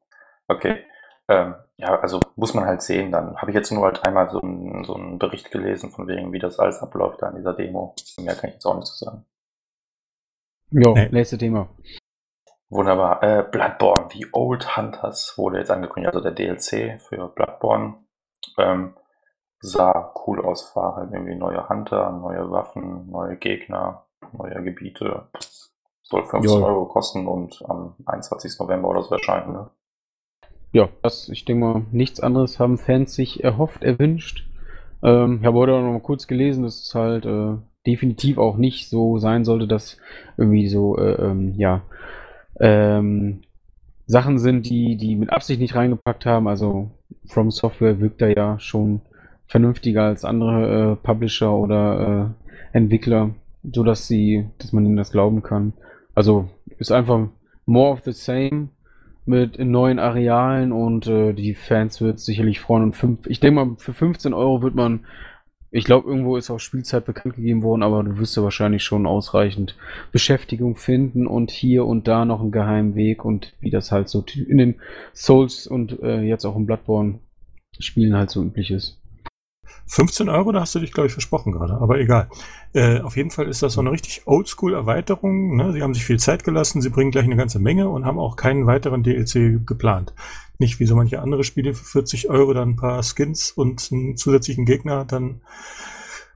Okay. 0.48 0.84
Ähm, 1.28 1.54
ja, 1.76 1.98
also 2.00 2.18
muss 2.34 2.52
man 2.52 2.66
halt 2.66 2.82
sehen. 2.82 3.12
Dann 3.12 3.36
habe 3.36 3.52
ich 3.52 3.54
jetzt 3.54 3.70
nur 3.70 3.84
halt 3.84 4.04
einmal 4.04 4.28
so 4.28 4.40
einen, 4.40 4.82
so 4.84 4.94
einen 4.96 5.20
Bericht 5.20 5.52
gelesen, 5.52 5.92
von 5.92 6.08
wegen, 6.08 6.32
wie 6.32 6.40
das 6.40 6.58
alles 6.58 6.80
abläuft 6.80 7.22
da 7.22 7.30
in 7.30 7.36
dieser 7.36 7.54
Demo. 7.54 7.94
Mehr 8.18 8.34
kann 8.34 8.50
ich 8.50 8.54
jetzt 8.54 8.66
auch 8.66 8.74
nicht 8.74 8.88
zu 8.88 9.04
sagen. 9.04 9.24
Jo, 10.70 10.94
nee. 10.94 11.08
nächste 11.10 11.38
Thema. 11.38 11.68
Wunderbar. 12.74 13.22
Äh, 13.22 13.44
Bloodborne, 13.48 14.08
The 14.12 14.26
Old 14.32 14.76
Hunters 14.76 15.34
wurde 15.36 15.58
jetzt 15.58 15.70
angekündigt, 15.70 16.12
also 16.12 16.28
der 16.28 16.32
DLC 16.32 17.00
für 17.00 17.28
Bloodborne. 17.28 17.94
Ähm, 18.58 18.94
sah 19.60 20.12
cool 20.26 20.44
aus, 20.44 20.74
war 20.74 20.96
halt 20.96 21.12
irgendwie 21.12 21.36
neue 21.36 21.68
Hunter, 21.68 22.10
neue 22.10 22.50
Waffen, 22.50 23.08
neue 23.10 23.36
Gegner, 23.36 24.06
neue 24.32 24.60
Gebiete. 24.64 25.28
Soll 26.02 26.24
15 26.24 26.60
jo. 26.60 26.66
Euro 26.66 26.86
kosten 26.86 27.28
und 27.28 27.62
am 27.68 27.94
21. 28.06 28.58
November 28.58 28.88
oder 28.88 29.02
so 29.02 29.14
erscheinen, 29.14 29.52
ne? 29.52 29.70
Ja, 30.72 30.88
das, 31.02 31.28
ich 31.28 31.44
denke 31.44 31.64
mal, 31.64 31.82
nichts 31.92 32.18
anderes 32.18 32.58
haben 32.58 32.78
Fans 32.78 33.14
sich 33.14 33.44
erhofft, 33.44 33.84
erwünscht. 33.84 34.48
Ähm, 35.00 35.38
ich 35.40 35.46
habe 35.46 35.58
heute 35.58 35.74
auch 35.74 35.80
noch 35.80 35.92
mal 35.92 36.00
kurz 36.00 36.26
gelesen, 36.26 36.64
dass 36.64 36.82
es 36.82 36.94
halt 36.96 37.24
äh, 37.24 37.56
definitiv 37.86 38.38
auch 38.38 38.56
nicht 38.56 38.90
so 38.90 39.18
sein 39.18 39.44
sollte, 39.44 39.68
dass 39.68 39.96
irgendwie 40.36 40.66
so, 40.66 40.98
äh, 40.98 41.12
ähm, 41.12 41.54
ja, 41.56 41.82
ähm, 42.60 43.42
Sachen 44.06 44.38
sind, 44.38 44.68
die 44.68 44.96
die 44.96 45.16
mit 45.16 45.30
Absicht 45.30 45.60
nicht 45.60 45.74
reingepackt 45.74 46.26
haben. 46.26 46.48
Also 46.48 46.90
From 47.26 47.50
Software 47.50 48.00
wirkt 48.00 48.20
da 48.20 48.28
ja 48.28 48.58
schon 48.58 49.00
vernünftiger 49.46 50.04
als 50.04 50.24
andere 50.24 50.92
äh, 50.92 50.96
Publisher 50.96 51.52
oder 51.52 52.34
äh, 52.72 52.76
Entwickler, 52.76 53.30
so 53.62 53.82
dass 53.82 54.06
sie, 54.06 54.46
dass 54.58 54.72
man 54.72 54.84
ihnen 54.84 54.96
das 54.96 55.12
glauben 55.12 55.42
kann. 55.42 55.72
Also 56.14 56.48
ist 56.78 56.92
einfach 56.92 57.28
more 57.66 57.92
of 57.92 58.00
the 58.04 58.12
same 58.12 58.68
mit 59.26 59.58
neuen 59.58 59.98
Arealen 59.98 60.72
und 60.72 61.06
äh, 61.06 61.32
die 61.32 61.54
Fans 61.54 62.00
wird 62.00 62.20
sicherlich 62.20 62.60
freuen. 62.60 62.82
Und 62.82 62.96
fünf, 62.96 63.26
ich 63.26 63.40
denke 63.40 63.64
mal, 63.64 63.76
für 63.78 63.94
15 63.94 64.34
Euro 64.34 64.62
wird 64.62 64.74
man 64.74 65.06
ich 65.76 65.84
glaube, 65.84 66.08
irgendwo 66.08 66.36
ist 66.36 66.50
auch 66.50 66.60
Spielzeit 66.60 67.04
bekannt 67.04 67.34
gegeben 67.34 67.64
worden, 67.64 67.82
aber 67.82 68.04
du 68.04 68.16
wirst 68.18 68.36
ja 68.36 68.44
wahrscheinlich 68.44 68.84
schon 68.84 69.06
ausreichend 69.06 69.76
Beschäftigung 70.12 70.76
finden 70.76 71.26
und 71.26 71.50
hier 71.50 71.84
und 71.84 72.06
da 72.06 72.24
noch 72.24 72.40
einen 72.40 72.52
geheimen 72.52 72.94
Weg 72.94 73.24
und 73.24 73.54
wie 73.58 73.70
das 73.70 73.90
halt 73.90 74.08
so 74.08 74.24
in 74.36 74.58
den 74.58 74.76
Souls 75.12 75.66
und 75.66 76.00
äh, 76.00 76.20
jetzt 76.20 76.44
auch 76.44 76.54
im 76.54 76.66
Bloodborne 76.66 77.18
Spielen 77.80 78.14
halt 78.14 78.30
so 78.30 78.44
üblich 78.44 78.70
ist. 78.70 79.03
15 79.86 80.28
Euro, 80.28 80.52
da 80.52 80.60
hast 80.60 80.74
du 80.74 80.78
dich, 80.78 80.92
glaube 80.92 81.06
ich, 81.06 81.12
versprochen 81.12 81.52
gerade, 81.52 81.74
aber 81.74 81.98
egal. 81.98 82.28
Äh, 82.72 83.00
auf 83.00 83.16
jeden 83.16 83.30
Fall 83.30 83.48
ist 83.48 83.62
das 83.62 83.74
so 83.74 83.80
eine 83.80 83.92
richtig 83.92 84.26
Oldschool-Erweiterung. 84.26 85.56
Ne? 85.56 85.72
Sie 85.72 85.82
haben 85.82 85.94
sich 85.94 86.04
viel 86.04 86.18
Zeit 86.18 86.44
gelassen, 86.44 86.82
sie 86.82 86.90
bringen 86.90 87.10
gleich 87.10 87.24
eine 87.24 87.36
ganze 87.36 87.58
Menge 87.58 87.88
und 87.88 88.04
haben 88.04 88.18
auch 88.18 88.36
keinen 88.36 88.66
weiteren 88.66 89.02
DLC 89.02 89.64
geplant. 89.66 90.14
Nicht 90.58 90.80
wie 90.80 90.86
so 90.86 90.96
manche 90.96 91.20
andere 91.20 91.44
Spiele 91.44 91.74
für 91.74 91.84
40 91.84 92.30
Euro 92.30 92.52
dann 92.52 92.70
ein 92.70 92.76
paar 92.76 93.02
Skins 93.02 93.50
und 93.50 93.88
einen 93.92 94.16
zusätzlichen 94.16 94.64
Gegner 94.64 95.04
dann 95.04 95.40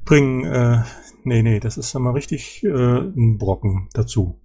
bringen. 0.04 0.44
Äh, 0.44 0.82
nee, 1.24 1.42
nee, 1.42 1.60
das 1.60 1.76
ist 1.76 1.94
dann 1.94 2.02
mal 2.02 2.12
richtig 2.12 2.64
äh, 2.64 2.68
ein 2.68 3.38
Brocken 3.38 3.88
dazu. 3.92 4.40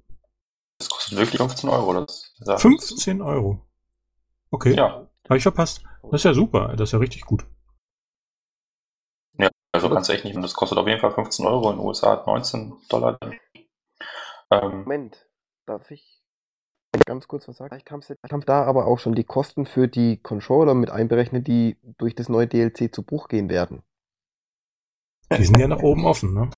Das 0.77 0.89
kostet 0.89 1.17
wirklich 1.17 1.37
15 1.37 1.69
Euro. 1.69 2.05
Das 2.39 2.61
15 2.61 3.21
Euro. 3.21 3.61
Okay. 4.51 4.75
Ja. 4.75 5.07
Habe 5.29 5.37
ich 5.37 5.43
verpasst. 5.43 5.83
Das 6.03 6.21
ist 6.21 6.25
ja 6.25 6.33
super. 6.33 6.75
Das 6.77 6.89
ist 6.89 6.93
ja 6.93 6.99
richtig 6.99 7.21
gut. 7.21 7.45
Also 9.73 9.89
kannst 9.89 10.07
du 10.07 10.13
echt 10.13 10.23
nicht, 10.23 10.37
das 10.37 10.53
kostet 10.53 10.77
auf 10.77 10.87
jeden 10.87 10.99
Fall 10.99 11.11
15 11.11 11.47
Euro, 11.47 11.71
in 11.71 11.77
den 11.77 11.85
USA 11.85 12.23
19 12.25 12.73
Dollar. 12.89 13.17
Ähm, 14.51 14.83
Moment, 14.83 15.27
darf 15.65 15.89
ich 15.89 16.21
ganz 17.05 17.27
kurz 17.27 17.47
was 17.47 17.57
sagen? 17.57 17.69
Vielleicht 17.69 18.29
kam 18.29 18.41
da 18.45 18.63
aber 18.63 18.85
auch 18.85 18.99
schon 18.99 19.15
die 19.15 19.23
Kosten 19.23 19.65
für 19.65 19.87
die 19.87 20.21
Controller 20.21 20.75
mit 20.75 20.91
einberechnet, 20.91 21.47
die 21.47 21.77
durch 21.97 22.13
das 22.13 22.29
neue 22.29 22.47
DLC 22.47 22.93
zu 22.93 23.01
Bruch 23.01 23.27
gehen 23.27 23.49
werden. 23.49 23.81
Die 25.35 25.43
sind 25.43 25.59
ja 25.59 25.67
nach 25.67 25.81
oben 25.81 26.05
offen, 26.05 26.35
ne? 26.35 26.51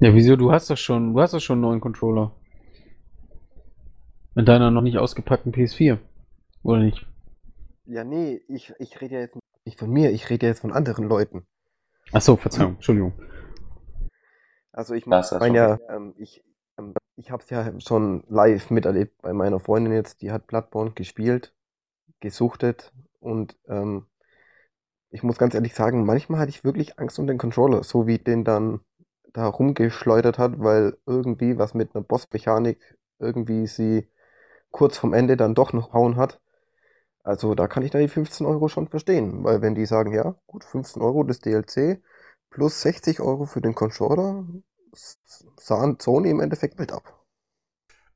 Ja, 0.00 0.12
wieso? 0.14 0.34
Du 0.34 0.50
hast 0.50 0.68
doch 0.70 0.76
schon, 0.76 1.14
du 1.14 1.20
hast 1.20 1.34
doch 1.34 1.40
schon 1.40 1.58
einen 1.58 1.62
neuen 1.62 1.80
Controller. 1.80 2.32
Mit 4.34 4.48
deiner 4.48 4.72
noch 4.72 4.82
nicht 4.82 4.98
ausgepackten 4.98 5.52
PS4. 5.52 5.98
Oder 6.64 6.80
nicht? 6.80 7.06
Ja, 7.84 8.02
nee, 8.02 8.40
ich, 8.48 8.72
ich 8.80 9.00
rede 9.00 9.14
ja 9.14 9.20
jetzt 9.20 9.36
nicht 9.64 9.78
von 9.78 9.90
mir, 9.90 10.10
ich 10.10 10.30
rede 10.30 10.46
jetzt 10.46 10.60
von 10.60 10.72
anderen 10.72 11.06
Leuten. 11.08 11.46
Ach 12.12 12.20
so, 12.20 12.36
Verzeihung, 12.36 12.74
Entschuldigung. 12.74 13.12
Also 14.72 14.94
ich 14.94 15.06
meine 15.06 15.24
ja, 15.54 15.78
ähm, 15.88 16.14
ich, 16.16 16.42
ähm, 16.78 16.94
ich 17.16 17.30
habe 17.30 17.42
es 17.42 17.50
ja 17.50 17.78
schon 17.80 18.24
live 18.28 18.70
miterlebt 18.70 19.20
bei 19.22 19.32
meiner 19.32 19.60
Freundin 19.60 19.92
jetzt, 19.92 20.22
die 20.22 20.32
hat 20.32 20.46
Bloodborne 20.46 20.92
gespielt, 20.92 21.54
gesuchtet 22.20 22.92
und 23.20 23.56
ähm, 23.68 24.06
ich 25.10 25.22
muss 25.22 25.36
ganz 25.36 25.54
ehrlich 25.54 25.74
sagen, 25.74 26.06
manchmal 26.06 26.40
hatte 26.40 26.50
ich 26.50 26.64
wirklich 26.64 26.98
Angst 26.98 27.18
um 27.18 27.26
den 27.26 27.36
Controller, 27.36 27.84
so 27.84 28.06
wie 28.06 28.18
den 28.18 28.44
dann 28.44 28.80
da 29.34 29.46
rumgeschleudert 29.46 30.38
hat, 30.38 30.58
weil 30.58 30.96
irgendwie 31.06 31.58
was 31.58 31.74
mit 31.74 31.94
einer 31.94 32.02
Bossmechanik 32.02 32.96
irgendwie 33.18 33.66
sie 33.66 34.08
kurz 34.70 34.96
vom 34.96 35.12
Ende 35.12 35.36
dann 35.36 35.54
doch 35.54 35.72
noch 35.72 35.92
hauen 35.92 36.16
hat. 36.16 36.40
Also 37.22 37.54
da 37.54 37.68
kann 37.68 37.84
ich 37.84 37.90
da 37.92 37.98
die 37.98 38.08
15 38.08 38.46
Euro 38.46 38.68
schon 38.68 38.88
verstehen, 38.88 39.44
weil 39.44 39.62
wenn 39.62 39.74
die 39.74 39.86
sagen, 39.86 40.12
ja, 40.12 40.34
gut, 40.46 40.64
15 40.64 41.00
Euro 41.02 41.22
das 41.22 41.38
DLC 41.40 42.02
plus 42.50 42.82
60 42.82 43.20
Euro 43.20 43.46
für 43.46 43.60
den 43.60 43.74
Controller, 43.74 44.44
sahen 45.56 45.98
Sony 46.00 46.30
im 46.30 46.40
Endeffekt 46.40 46.78
mit 46.78 46.92
ab. 46.92 47.24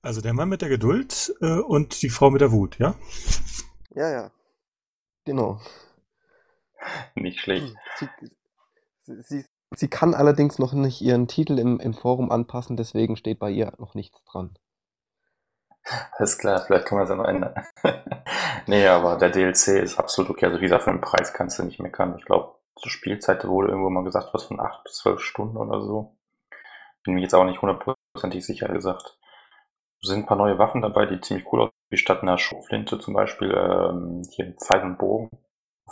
Also 0.03 0.21
der 0.21 0.35
Mann 0.35 0.49
mit 0.49 0.63
der 0.63 0.69
Geduld 0.69 1.35
äh, 1.41 1.59
und 1.59 2.03
die 2.03 2.11
Frau 2.11 2.31
mit 2.31 2.41
der 2.41 2.53
Wut, 2.53 2.79
ja? 2.79 2.95
Ja, 3.91 4.11
ja. 4.11 4.31
Genau. 5.25 5.61
Nicht 7.15 7.41
schlecht. 7.41 7.75
Sie, 7.99 8.09
sie, 9.03 9.23
sie, 9.23 9.45
sie 9.75 9.89
kann 9.89 10.15
allerdings 10.15 10.59
noch 10.59 10.73
nicht 10.75 11.01
ihren 11.01 11.27
Titel 11.27 11.59
im, 11.59 11.81
im 11.81 11.95
Forum 11.95 12.31
anpassen, 12.31 12.77
deswegen 12.77 13.17
steht 13.17 13.39
bei 13.39 13.51
ihr 13.51 13.73
noch 13.79 13.95
nichts 13.95 14.23
dran. 14.25 14.57
Alles 16.13 16.39
klar, 16.39 16.61
vielleicht 16.67 16.87
kann 16.87 16.99
man 16.99 17.05
es 17.05 17.11
ja 17.11 17.17
noch 17.17 17.29
ändern. 17.29 17.55
nee, 18.67 18.87
aber 18.87 19.17
der 19.17 19.31
DLC 19.31 19.83
ist 19.83 19.99
absolut 19.99 20.31
okay. 20.31 20.47
Also 20.47 20.59
wie 20.59 20.65
gesagt, 20.65 20.85
für 20.85 20.91
den 20.91 21.01
Preis 21.01 21.33
kannst 21.33 21.59
du 21.59 21.63
nicht 21.63 21.79
meckern. 21.79 22.17
Ich 22.19 22.25
glaube, 22.25 22.57
zur 22.77 22.91
Spielzeit 22.91 23.47
wurde 23.47 23.69
irgendwo 23.69 23.91
mal 23.91 24.05
gesagt, 24.05 24.31
was 24.33 24.45
von 24.45 24.61
8 24.61 24.85
bis 24.85 24.97
12 24.97 25.21
Stunden 25.21 25.57
oder 25.57 25.81
so. 25.81 26.17
Bin 27.05 27.15
mir 27.15 27.23
jetzt 27.23 27.35
auch 27.35 27.45
nicht 27.45 27.63
hundertprozentig 27.63 28.45
sicher 28.45 28.69
gesagt. 28.69 29.19
Es 30.03 30.09
sind 30.09 30.21
ein 30.21 30.27
paar 30.27 30.37
neue 30.37 30.59
Waffen 30.59 30.83
dabei, 30.83 31.07
die 31.07 31.21
ziemlich 31.21 31.51
cool 31.53 31.63
aussehen, 31.63 31.75
wie 31.91 31.97
statt 31.97 32.23
einer 32.23 32.39
Schrotflinte 32.39 32.99
zum 32.99 33.15
Beispiel 33.15 33.51
ähm, 33.51 34.23
hier 34.31 34.47
ein 34.47 34.57
Pfeil 34.59 34.83
und 34.83 34.99
Bogen, 34.99 35.31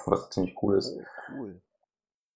was 0.07 0.30
ziemlich 0.30 0.57
cool 0.62 0.76
ist. 0.76 0.99
cool. 1.30 1.62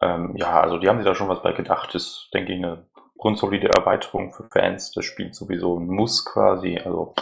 Ähm, 0.01 0.37
ja, 0.37 0.61
also 0.61 0.79
die 0.79 0.89
haben 0.89 0.99
sich 0.99 1.07
da 1.07 1.15
schon 1.15 1.29
was 1.29 1.43
bei 1.43 1.53
gedacht. 1.53 1.95
Ist, 1.95 2.31
denke 2.33 2.53
ich, 2.53 2.59
eine 2.59 2.87
grundsolide 3.19 3.69
Erweiterung 3.69 4.33
für 4.33 4.49
Fans. 4.51 4.93
Das 4.93 5.05
Spiel 5.05 5.35
sowieso 5.35 5.79
ein 5.79 5.89
Muss 5.89 6.25
quasi. 6.25 6.79
Also 6.79 7.15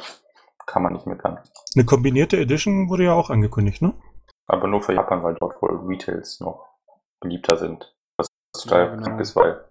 kann 0.66 0.82
man 0.82 0.92
nicht 0.92 1.06
meckern. 1.06 1.38
Eine 1.74 1.84
kombinierte 1.84 2.36
Edition 2.36 2.88
wurde 2.88 3.04
ja 3.04 3.14
auch 3.14 3.30
angekündigt, 3.30 3.82
ne? 3.82 3.94
Aber 4.46 4.68
nur 4.68 4.82
für 4.82 4.94
Japan, 4.94 5.22
weil 5.22 5.34
dort 5.34 5.60
wohl 5.62 5.76
Retails 5.86 6.40
noch 6.40 6.68
beliebter 7.20 7.56
sind. 7.56 7.96
Was 8.16 8.28
total 8.52 8.80
Ja, 8.86 8.90
genau. 8.90 9.02
krank 9.02 9.20
ist, 9.20 9.34
weil 9.36 9.64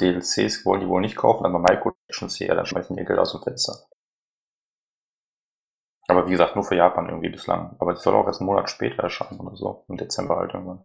DLCs 0.00 0.64
wollen 0.64 0.80
die 0.80 0.88
wohl 0.88 1.00
nicht 1.00 1.16
kaufen, 1.16 1.44
aber 1.46 1.58
Microtransactions 1.58 2.36
hier, 2.36 2.54
dann 2.54 2.66
schmeißen 2.66 2.94
die 2.96 3.02
ihr 3.02 3.06
Geld 3.06 3.18
aus 3.18 3.32
dem 3.32 3.42
Fenster. 3.42 3.74
Aber 6.08 6.26
wie 6.26 6.32
gesagt, 6.32 6.56
nur 6.56 6.64
für 6.64 6.74
Japan 6.76 7.08
irgendwie 7.08 7.28
bislang. 7.28 7.76
Aber 7.78 7.94
die 7.94 8.00
soll 8.00 8.14
auch 8.16 8.26
erst 8.26 8.40
einen 8.40 8.46
Monat 8.48 8.68
später 8.68 9.02
erscheinen 9.04 9.38
oder 9.40 9.54
so. 9.56 9.84
Im 9.88 9.96
Dezember 9.96 10.36
halt 10.36 10.52
irgendwann. 10.54 10.84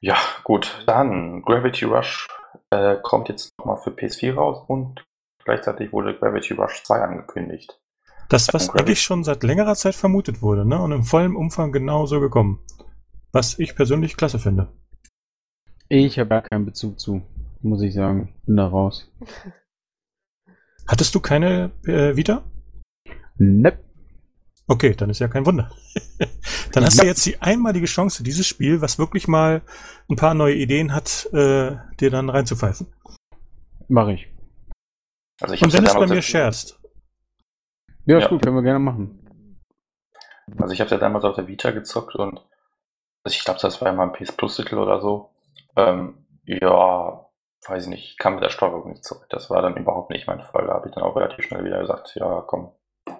Ja, 0.00 0.16
gut. 0.42 0.82
Dann 0.86 1.42
Gravity 1.42 1.84
Rush 1.84 2.26
äh, 2.70 2.96
kommt 3.02 3.28
jetzt 3.28 3.56
nochmal 3.58 3.76
für 3.76 3.90
PS4 3.90 4.34
raus 4.34 4.64
und 4.66 5.04
gleichzeitig 5.44 5.92
wurde 5.92 6.14
Gravity 6.18 6.54
Rush 6.54 6.82
2 6.84 7.00
angekündigt. 7.00 7.80
Das, 8.28 8.52
was 8.52 8.68
Gravity- 8.68 8.78
eigentlich 8.80 9.02
schon 9.02 9.24
seit 9.24 9.42
längerer 9.42 9.74
Zeit 9.74 9.94
vermutet 9.94 10.42
wurde, 10.42 10.64
ne? 10.64 10.80
Und 10.80 10.92
im 10.92 11.04
vollen 11.04 11.36
Umfang 11.36 11.72
genauso 11.72 12.20
gekommen. 12.20 12.60
Was 13.32 13.58
ich 13.58 13.74
persönlich 13.74 14.16
klasse 14.16 14.38
finde. 14.38 14.72
Ich 15.88 16.18
habe 16.18 16.30
gar 16.30 16.42
keinen 16.42 16.64
Bezug 16.64 16.98
zu, 16.98 17.22
muss 17.60 17.82
ich 17.82 17.94
sagen. 17.94 18.34
Bin 18.46 18.56
da 18.56 18.66
raus. 18.66 19.10
Hattest 20.86 21.14
du 21.14 21.20
keine 21.20 21.72
äh, 21.86 22.16
Vita? 22.16 22.44
Nepp. 23.36 23.82
Okay, 24.66 24.94
dann 24.94 25.10
ist 25.10 25.18
ja 25.18 25.28
kein 25.28 25.44
Wunder. 25.44 25.70
dann 26.72 26.84
hast 26.84 27.02
du 27.02 27.06
jetzt 27.06 27.24
die 27.26 27.40
einmalige 27.42 27.86
Chance, 27.86 28.22
dieses 28.22 28.46
Spiel, 28.46 28.80
was 28.80 28.98
wirklich 28.98 29.28
mal 29.28 29.62
ein 30.08 30.16
paar 30.16 30.34
neue 30.34 30.54
Ideen 30.54 30.94
hat, 30.94 31.28
äh, 31.32 31.76
dir 32.00 32.10
dann 32.10 32.30
reinzupfeifen. 32.30 32.86
Mach 33.88 34.08
ich. 34.08 34.33
Also 35.40 35.54
ich 35.54 35.62
Und 35.62 35.66
hab's 35.66 35.74
ja 35.74 35.78
wenn 35.78 35.84
es 35.86 35.92
bei 35.92 36.00
damals 36.00 36.10
mir 36.10 36.22
sharest. 36.22 36.80
Ja, 38.06 38.18
ist 38.18 38.24
Ja. 38.24 38.28
gut, 38.28 38.42
können 38.42 38.56
wir 38.56 38.62
gerne 38.62 38.78
machen. 38.78 39.20
Also 40.58 40.72
ich 40.72 40.80
habe 40.80 40.90
ja 40.90 40.98
damals 40.98 41.24
auf 41.24 41.36
der 41.36 41.48
Vita 41.48 41.70
gezockt 41.70 42.14
und 42.16 42.38
also 43.24 43.34
ich 43.36 43.44
glaube, 43.44 43.60
das 43.60 43.80
war 43.80 43.88
ja 43.88 43.94
mal 43.94 44.04
ein 44.08 44.12
PS 44.12 44.32
Plus-Titel 44.32 44.76
oder 44.76 45.00
so. 45.00 45.30
Ähm, 45.76 46.26
ja, 46.44 47.26
weiß 47.66 47.84
ich 47.84 47.88
nicht, 47.88 48.10
ich 48.10 48.18
kam 48.18 48.34
mit 48.34 48.44
der 48.44 48.50
Steuerung 48.50 48.90
nicht 48.90 49.04
zurück. 49.04 49.26
Das 49.30 49.48
war 49.48 49.62
dann 49.62 49.76
überhaupt 49.76 50.10
nicht 50.10 50.26
mein 50.26 50.42
Fall. 50.42 50.66
Da 50.66 50.74
habe 50.74 50.88
ich 50.88 50.94
dann 50.94 51.02
auch 51.04 51.16
relativ 51.16 51.46
schnell 51.46 51.64
wieder 51.64 51.80
gesagt, 51.80 52.14
ja, 52.16 52.42
komm. 52.46 52.72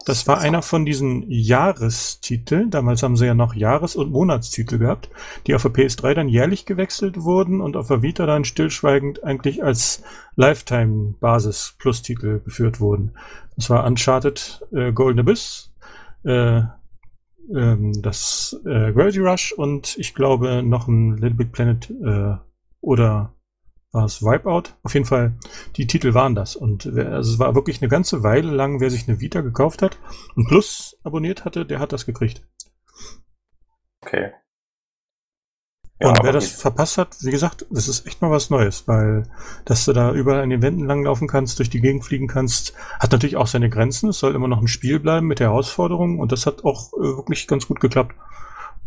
Das 0.07 0.26
war 0.26 0.38
einer 0.38 0.62
von 0.62 0.84
diesen 0.84 1.30
Jahrestiteln. 1.30 2.70
Damals 2.70 3.03
haben 3.03 3.16
sie 3.16 3.26
ja 3.26 3.34
noch 3.34 3.55
Jahres- 3.55 3.97
und 3.97 4.11
Monatstitel 4.11 4.78
gehabt, 4.78 5.09
die 5.47 5.55
auf 5.55 5.62
der 5.62 5.72
PS3 5.72 6.14
dann 6.14 6.28
jährlich 6.28 6.66
gewechselt 6.66 7.22
wurden 7.22 7.61
und 7.61 7.76
auf 7.76 7.88
der 7.88 8.03
Vita 8.03 8.26
dann 8.26 8.45
stillschweigend 8.45 9.24
eigentlich 9.24 9.64
als 9.64 10.03
Lifetime-Basis-Plus-Titel 10.36 12.40
geführt 12.45 12.80
wurden. 12.80 13.12
Das 13.57 13.70
war 13.70 13.84
Uncharted 13.84 14.66
äh, 14.72 14.92
Golden 14.92 15.20
Abyss, 15.20 15.72
äh, 16.24 16.62
ähm, 17.55 18.03
das 18.03 18.59
äh, 18.64 18.92
Gravity 18.92 19.20
Rush 19.20 19.53
und 19.53 19.97
ich 19.99 20.14
glaube 20.14 20.62
noch 20.62 20.88
ein 20.88 21.16
Little 21.16 21.34
Big 21.34 21.53
Planet 21.53 21.90
äh, 21.90 22.36
oder 22.80 23.34
war 23.95 24.05
es 24.05 24.22
Wipeout? 24.22 24.74
Auf 24.82 24.92
jeden 24.95 25.07
Fall, 25.07 25.34
die 25.76 25.86
Titel 25.86 26.12
waren 26.14 26.34
das. 26.34 26.57
Und 26.57 26.88
wer, 26.95 27.12
also 27.12 27.32
es 27.32 27.38
war 27.38 27.55
wirklich 27.55 27.80
eine 27.80 27.88
ganze 27.88 28.22
Weile 28.22 28.51
lang, 28.51 28.80
wer 28.80 28.90
sich 28.90 29.09
eine 29.09 29.20
Vita 29.20 29.40
gekauft 29.40 29.80
hat 29.82 29.99
und 30.34 30.49
Plus 30.49 30.99
abonniert 31.05 31.45
hatte, 31.45 31.64
der 31.64 31.78
hat 31.78 31.92
das 31.92 32.05
gekriegt. 32.05 32.47
Okay. 34.05 34.32
und 36.01 36.18
aber 36.18 36.24
wer 36.24 36.32
das 36.32 36.53
wie- 36.53 36.61
verpasst 36.61 36.99
hat, 36.99 37.16
wie 37.22 37.30
gesagt, 37.30 37.66
das 37.70 37.88
ist 37.88 38.07
echt 38.07 38.20
mal 38.20 38.30
was 38.30 38.51
Neues, 38.51 38.86
weil 38.86 39.22
dass 39.64 39.84
du 39.84 39.92
da 39.92 40.12
überall 40.12 40.42
an 40.42 40.51
den 40.51 40.61
Wänden 40.61 40.84
langlaufen 40.86 41.28
kannst, 41.28 41.59
durch 41.59 41.70
die 41.70 41.80
Gegend 41.80 42.05
fliegen 42.05 42.26
kannst, 42.26 42.74
hat 42.99 43.12
natürlich 43.12 43.36
auch 43.36 43.47
seine 43.47 43.70
Grenzen. 43.70 44.11
Es 44.11 44.18
soll 44.18 44.34
immer 44.34 44.49
noch 44.49 44.61
ein 44.61 44.68
Spiel 44.68 44.99
bleiben 45.01 45.26
mit 45.26 45.38
der 45.38 45.49
Herausforderung 45.49 46.18
und 46.18 46.32
das 46.32 46.47
hat 46.47 46.64
auch 46.64 46.92
äh, 46.95 47.16
wirklich 47.16 47.47
ganz 47.47 47.66
gut 47.68 47.80
geklappt. 47.80 48.14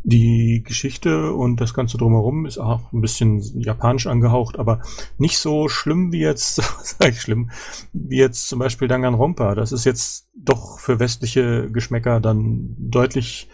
Die 0.10 0.64
Geschichte 0.66 1.34
und 1.34 1.60
das 1.60 1.74
Ganze 1.74 1.98
drumherum 1.98 2.46
ist 2.46 2.60
auch 2.60 2.94
ein 2.94 3.02
bisschen 3.02 3.42
japanisch 3.60 4.08
angehaucht, 4.08 4.58
aber 4.58 4.80
nicht 5.18 5.38
so 5.38 5.68
schlimm 5.68 6.14
wie 6.14 6.22
jetzt, 6.22 6.56
sag 6.82 7.10
ich 7.10 7.20
schlimm, 7.20 7.52
wie 7.92 8.20
jetzt 8.20 8.48
zum 8.48 8.60
Beispiel 8.60 8.88
Danganronpa. 8.88 9.54
Das 9.54 9.74
ist 9.74 9.84
jetzt 9.84 10.30
doch 10.34 10.80
für 10.80 11.02
westliche 11.02 11.70
Geschmäcker 11.70 12.22
dann 12.22 12.74
deutlich 12.80 13.50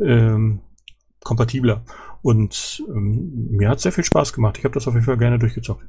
ähm, 0.00 0.60
kompatibler. 1.22 1.82
Und 2.22 2.82
ähm, 2.88 3.48
mir 3.50 3.68
hat 3.68 3.80
sehr 3.80 3.92
viel 3.92 4.04
Spaß 4.04 4.32
gemacht. 4.32 4.56
Ich 4.56 4.64
habe 4.64 4.72
das 4.72 4.88
auf 4.88 4.94
jeden 4.94 5.04
Fall 5.04 5.18
gerne 5.18 5.38
durchgezockt. 5.38 5.84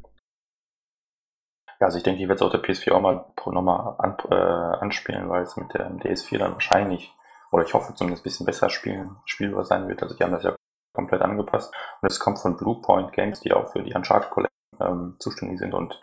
Ja, 1.79 1.85
also 1.85 1.97
ich 1.97 2.03
denke, 2.03 2.21
ich 2.21 2.27
werde 2.27 2.35
es 2.35 2.41
auf 2.41 2.51
der 2.51 2.61
PS4 2.61 2.91
auch 2.91 2.99
mal 2.99 3.25
nochmal 3.45 3.95
an, 3.99 4.17
äh, 4.29 4.35
anspielen, 4.35 5.29
weil 5.29 5.43
es 5.43 5.55
mit 5.55 5.73
der 5.73 5.89
DS4 5.89 6.39
dann 6.39 6.53
wahrscheinlich, 6.55 7.13
oder 7.51 7.63
ich 7.63 7.73
hoffe 7.73 7.93
zumindest 7.95 8.21
ein 8.23 8.29
bisschen 8.29 8.45
besser 8.45 8.69
spielen, 8.69 9.17
spielbar 9.25 9.65
sein 9.65 9.87
wird. 9.87 10.01
Also 10.03 10.15
die 10.15 10.23
haben 10.23 10.31
das 10.31 10.43
ja 10.43 10.55
komplett 10.93 11.21
angepasst. 11.21 11.73
Und 12.01 12.11
es 12.11 12.19
kommt 12.19 12.39
von 12.39 12.57
Bluepoint 12.57 13.11
Games, 13.13 13.39
die 13.39 13.53
auch 13.53 13.71
für 13.71 13.83
die 13.83 13.93
Uncharted 13.93 14.29
Collection 14.31 14.49
ähm, 14.79 15.15
zuständig 15.19 15.59
sind. 15.59 15.73
Und 15.73 15.99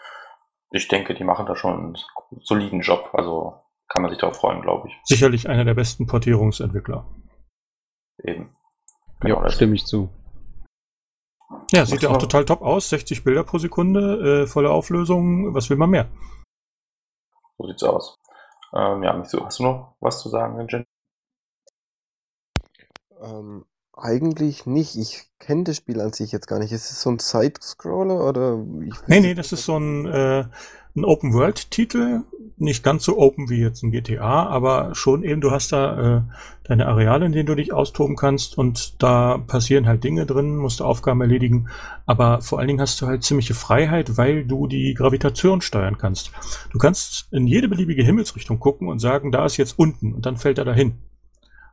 ich 0.71 0.89
denke, 0.89 1.15
die 1.15 1.25
machen 1.25 1.47
da 1.47 1.57
schon 1.57 1.73
einen 1.79 1.99
soliden 2.43 2.81
Job. 2.81 3.11
Also 3.13 3.61
kann 3.89 4.03
man 4.03 4.11
sich 4.11 4.21
darauf 4.21 4.37
freuen, 4.37 4.63
glaube 4.63 4.89
ich. 4.89 4.95
Sicherlich 5.05 5.49
einer 5.49 5.65
der 5.65 5.75
besten 5.75 6.07
Portierungsentwickler. 6.07 7.07
Eben. 8.23 8.57
ja, 9.23 9.41
das- 9.41 9.55
stimme 9.55 9.75
ich 9.75 9.87
zu. 9.87 10.09
Ja, 11.71 11.87
sieht 11.87 12.03
ja 12.03 12.09
auch 12.09 12.15
noch? 12.15 12.23
total 12.23 12.45
top 12.45 12.63
aus. 12.63 12.89
60 12.89 13.23
Bilder 13.23 13.45
pro 13.45 13.59
Sekunde, 13.59 14.43
äh, 14.43 14.47
volle 14.47 14.71
Auflösung. 14.71 15.55
Was 15.55 15.71
will 15.71 15.77
man 15.77 15.91
mehr? 15.91 16.09
So 17.59 17.67
sieht's 17.69 17.83
aus. 17.85 18.17
Ähm, 18.75 19.03
ja, 19.05 19.17
hast 19.17 19.33
du 19.33 19.63
noch 19.63 19.97
was 20.01 20.21
zu 20.21 20.29
sagen, 20.29 20.67
Jen? 20.69 20.85
Ähm, 23.27 23.65
eigentlich 23.97 24.67
nicht. 24.67 24.97
Ich 24.97 25.25
kenne 25.39 25.65
das 25.65 25.77
Spiel 25.77 26.01
an 26.01 26.13
sich 26.13 26.31
jetzt 26.33 26.47
gar 26.47 26.59
nicht. 26.59 26.73
Ist 26.73 26.91
es 26.91 27.01
so 27.01 27.11
ein 27.11 27.19
Side-Scroller 27.19 28.29
oder? 28.29 28.63
Nee, 29.07 29.21
nee, 29.21 29.35
das 29.35 29.53
ist 29.53 29.65
so 29.65 29.79
ein, 29.79 30.07
äh, 30.07 30.45
ein 30.95 31.05
Open-World-Titel. 31.05 32.23
Nicht 32.59 32.83
ganz 32.83 33.05
so 33.05 33.19
open 33.19 33.51
wie 33.51 33.61
jetzt 33.61 33.83
ein 33.83 33.91
GTA, 33.91 34.47
aber 34.47 34.95
schon 34.95 35.23
eben, 35.23 35.43
du 35.43 35.51
hast 35.51 35.73
da 35.73 36.17
äh, 36.17 36.23
deine 36.65 36.87
Areale, 36.87 37.27
in 37.27 37.33
denen 37.33 37.47
du 37.47 37.55
dich 37.55 37.75
austoben 37.75 38.17
kannst 38.17 38.57
und 38.57 39.03
da 39.03 39.37
passieren 39.37 39.87
halt 39.87 40.05
Dinge 40.05 40.25
drin, 40.25 40.57
musst 40.57 40.81
du 40.81 40.85
Aufgaben 40.85 41.21
erledigen, 41.21 41.69
aber 42.07 42.41
vor 42.41 42.59
allen 42.59 42.69
Dingen 42.69 42.81
hast 42.81 42.99
du 43.03 43.07
halt 43.07 43.25
ziemliche 43.25 43.53
Freiheit, 43.53 44.17
weil 44.17 44.47
du 44.47 44.67
die 44.69 44.95
Gravitation 44.95 45.61
steuern 45.61 45.99
kannst. 45.99 46.33
Du 46.71 46.79
kannst 46.79 47.29
in 47.31 47.47
jede 47.47 47.69
beliebige 47.69 48.03
Himmelsrichtung 48.03 48.59
gucken 48.59 48.89
und 48.89 49.01
sagen, 49.01 49.33
da 49.33 49.45
ist 49.45 49.59
jetzt 49.59 49.79
unten 49.79 50.15
und 50.15 50.25
dann 50.25 50.39
fällt 50.39 50.57
er 50.57 50.65
dahin. 50.65 50.95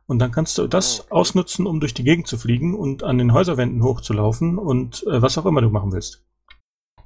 Und 0.06 0.18
dann 0.18 0.32
kannst 0.32 0.58
du 0.58 0.66
das 0.66 1.00
Okay. 1.00 1.08
ausnutzen, 1.10 1.66
um 1.66 1.80
durch 1.80 1.94
die 1.94 2.04
Gegend 2.04 2.26
zu 2.26 2.36
fliegen 2.36 2.74
und 2.74 3.02
an 3.02 3.18
den 3.18 3.32
Häuserwänden 3.32 3.82
hochzulaufen 3.82 4.58
und 4.58 5.02
äh, 5.06 5.22
was 5.22 5.38
auch 5.38 5.46
immer 5.46 5.62
du 5.62 5.70
machen 5.70 5.92
willst. 5.92 6.22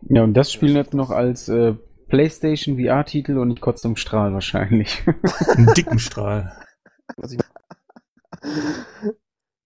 Ja, 0.03 0.23
und 0.25 0.35
das 0.35 0.53
spielen 0.53 0.77
jetzt 0.77 0.95
noch 0.95 1.11
als 1.11 1.49
äh, 1.49 1.75
PlayStation 2.09 2.77
VR-Titel 2.79 3.39
und 3.39 3.49
nicht 3.49 3.61
kurz 3.61 3.85
im 3.85 3.97
Strahl 3.97 4.33
wahrscheinlich. 4.33 5.05
Einen 5.57 5.75
dicken 5.75 5.99
Strahl. 5.99 6.53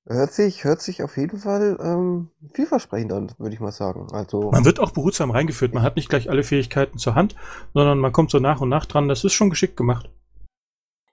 Hört 0.06 0.32
sich, 0.32 0.64
hört 0.64 0.82
sich 0.82 1.02
auf 1.02 1.16
jeden 1.16 1.38
Fall 1.38 1.78
ähm, 1.80 2.30
vielversprechend 2.54 3.12
an, 3.12 3.32
würde 3.38 3.54
ich 3.54 3.60
mal 3.60 3.70
sagen. 3.72 4.08
Also, 4.12 4.50
Man 4.50 4.64
wird 4.64 4.80
auch 4.80 4.90
behutsam 4.90 5.30
reingeführt. 5.30 5.74
Man 5.74 5.84
hat 5.84 5.96
nicht 5.96 6.08
gleich 6.08 6.28
alle 6.28 6.42
Fähigkeiten 6.42 6.98
zur 6.98 7.14
Hand, 7.14 7.36
sondern 7.72 7.98
man 7.98 8.12
kommt 8.12 8.30
so 8.30 8.40
nach 8.40 8.60
und 8.60 8.68
nach 8.68 8.86
dran. 8.86 9.08
Das 9.08 9.22
ist 9.24 9.32
schon 9.32 9.48
geschickt 9.50 9.76
gemacht. 9.76 10.10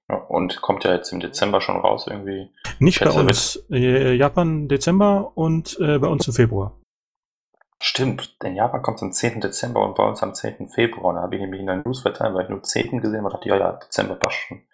Ja, 0.09 0.15
und 0.15 0.61
kommt 0.61 0.83
ja 0.83 0.93
jetzt 0.93 1.11
im 1.11 1.19
Dezember 1.19 1.61
schon 1.61 1.77
raus 1.77 2.07
irgendwie. 2.07 2.49
Nicht 2.79 2.99
bei 2.99 3.11
uns. 3.11 3.63
Äh, 3.69 4.15
Japan 4.15 4.67
Dezember 4.67 5.31
und 5.35 5.79
äh, 5.79 5.99
bei 5.99 6.07
uns 6.07 6.27
im 6.27 6.33
Februar. 6.33 6.75
Stimmt, 7.81 8.35
in 8.43 8.55
Japan 8.55 8.81
kommt 8.81 8.97
es 8.97 9.03
am 9.03 9.11
10. 9.13 9.39
Dezember 9.39 9.85
und 9.85 9.95
bei 9.95 10.03
uns 10.03 10.21
am 10.21 10.33
10. 10.33 10.69
Februar. 10.69 11.09
Und 11.09 11.15
da 11.15 11.21
habe 11.21 11.35
ich 11.35 11.41
nämlich 11.41 11.61
in 11.61 11.67
der 11.67 11.77
News 11.77 12.01
verteilt, 12.01 12.33
weil 12.33 12.43
ich 12.43 12.49
nur 12.49 12.61
10. 12.61 12.99
gesehen 12.99 13.19
habe 13.19 13.27
und 13.27 13.33
dachte, 13.33 13.49
ja, 13.49 13.55
ja, 13.55 13.71
Dezember 13.73 14.15
passt 14.15 14.35
schon. 14.35 14.65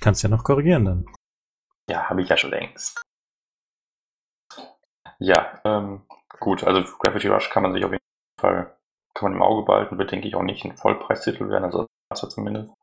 Kannst 0.00 0.22
ja 0.22 0.28
noch 0.28 0.44
korrigieren 0.44 0.84
dann. 0.84 1.06
Ja, 1.88 2.10
habe 2.10 2.22
ich 2.22 2.28
ja 2.28 2.36
schon 2.36 2.50
längst. 2.50 3.00
Ja, 5.20 5.60
ähm, 5.64 6.02
gut, 6.40 6.64
also 6.64 6.82
Gravity 6.98 7.28
Rush 7.28 7.48
kann 7.50 7.62
man 7.62 7.72
sich 7.72 7.84
auf 7.84 7.92
jeden 7.92 8.02
Fall, 8.40 8.76
kann 9.14 9.30
man 9.30 9.34
im 9.34 9.42
Auge 9.42 9.64
behalten, 9.64 9.98
wird, 9.98 10.10
denke 10.10 10.26
ich, 10.26 10.34
auch 10.34 10.42
nicht 10.42 10.64
ein 10.64 10.76
Vollpreistitel 10.76 11.48
werden, 11.48 11.64
also 11.64 11.86
das 12.10 12.22
war 12.24 12.28
zumindest. 12.28 12.74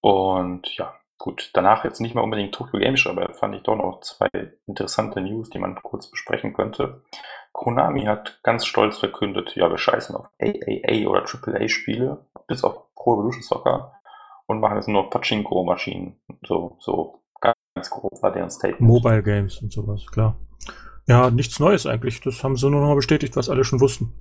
Und 0.00 0.76
ja, 0.76 0.94
gut, 1.18 1.50
danach 1.54 1.84
jetzt 1.84 2.00
nicht 2.00 2.14
mehr 2.14 2.24
unbedingt 2.24 2.54
Tokyo 2.54 2.78
Game 2.78 2.96
Show, 2.96 3.10
aber 3.10 3.32
fand 3.34 3.54
ich 3.54 3.62
doch 3.62 3.76
noch 3.76 4.00
zwei 4.00 4.28
interessante 4.66 5.20
News, 5.20 5.50
die 5.50 5.58
man 5.58 5.74
kurz 5.82 6.10
besprechen 6.10 6.52
könnte. 6.52 7.02
Konami 7.52 8.04
hat 8.04 8.40
ganz 8.42 8.66
stolz 8.66 8.98
verkündet, 8.98 9.56
ja, 9.56 9.70
wir 9.70 9.78
scheißen 9.78 10.14
auf 10.14 10.26
AAA 10.40 11.08
oder 11.08 11.24
AAA-Spiele, 11.24 12.26
bis 12.46 12.64
auf 12.64 12.94
Pro 12.94 13.14
Evolution 13.14 13.42
Soccer 13.42 13.92
und 14.46 14.60
machen 14.60 14.76
jetzt 14.76 14.88
nur 14.88 15.10
Pachinko-Maschinen. 15.10 16.20
So, 16.46 16.76
so 16.80 17.22
ganz 17.40 17.90
grob 17.90 18.22
war 18.22 18.32
deren 18.32 18.50
Statement. 18.50 18.80
Mobile 18.80 19.22
Games 19.22 19.60
und 19.62 19.72
sowas, 19.72 20.06
klar. 20.06 20.36
Ja, 21.06 21.30
nichts 21.30 21.60
Neues 21.60 21.86
eigentlich. 21.86 22.20
Das 22.20 22.42
haben 22.42 22.56
sie 22.56 22.68
nur 22.68 22.80
noch 22.80 22.88
mal 22.88 22.96
bestätigt, 22.96 23.36
was 23.36 23.48
alle 23.48 23.64
schon 23.64 23.80
wussten. 23.80 24.20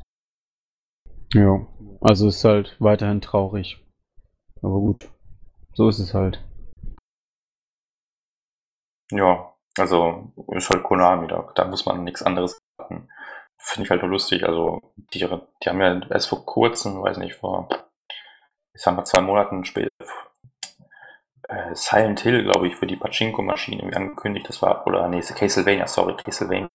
ja, 1.34 1.66
also 2.02 2.28
ist 2.28 2.44
halt 2.46 2.76
weiterhin 2.80 3.22
traurig. 3.22 3.84
Aber 4.62 4.80
gut, 4.80 5.10
so 5.76 5.90
ist 5.90 6.00
es 6.00 6.14
halt. 6.14 6.42
Ja, 9.12 9.54
also 9.78 10.32
ist 10.50 10.70
halt 10.70 10.84
Konami, 10.84 11.28
da, 11.28 11.52
da 11.56 11.66
muss 11.66 11.86
man 11.86 12.04
nichts 12.04 12.24
anderes 12.24 12.58
machen. 12.78 13.10
Finde 13.58 13.86
ich 13.86 13.90
halt 13.92 14.02
nur 14.02 14.12
lustig. 14.12 14.44
Also, 14.46 14.94
die, 15.14 15.20
die 15.20 15.70
haben 15.70 15.82
ja 15.82 16.02
erst 16.10 16.30
vor 16.30 16.46
kurzem, 16.46 17.02
weiß 17.02 17.18
nicht, 17.18 17.36
vor, 17.36 17.70
ich 18.74 18.82
sag 18.82 18.96
mal, 18.96 19.06
zwei 19.06 19.22
Monaten 19.22 19.66
später, 19.66 19.90
äh, 21.50 21.76
Silent 21.76 22.22
Hill, 22.22 22.44
glaube 22.44 22.68
ich, 22.68 22.76
für 22.76 22.88
die 22.88 22.96
Pachinko-Maschine 22.98 23.96
angekündigt. 23.96 24.48
Das 24.50 24.62
war, 24.62 24.86
oder 24.88 25.08
nee, 25.10 25.22
Castlevania, 25.22 25.88
sorry, 25.88 26.16
Castlevania. 26.16 26.70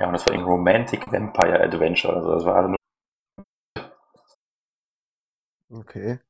Ja, 0.00 0.06
und 0.06 0.12
das 0.12 0.26
war 0.26 0.34
ein 0.34 0.44
Romantic 0.44 1.10
Vampire 1.10 1.60
Adventure. 1.60 2.16
Also, 2.16 2.32
das 2.34 2.44
war 2.44 2.56
also 2.56 2.68
nur 5.70 5.80
okay. 5.80 6.20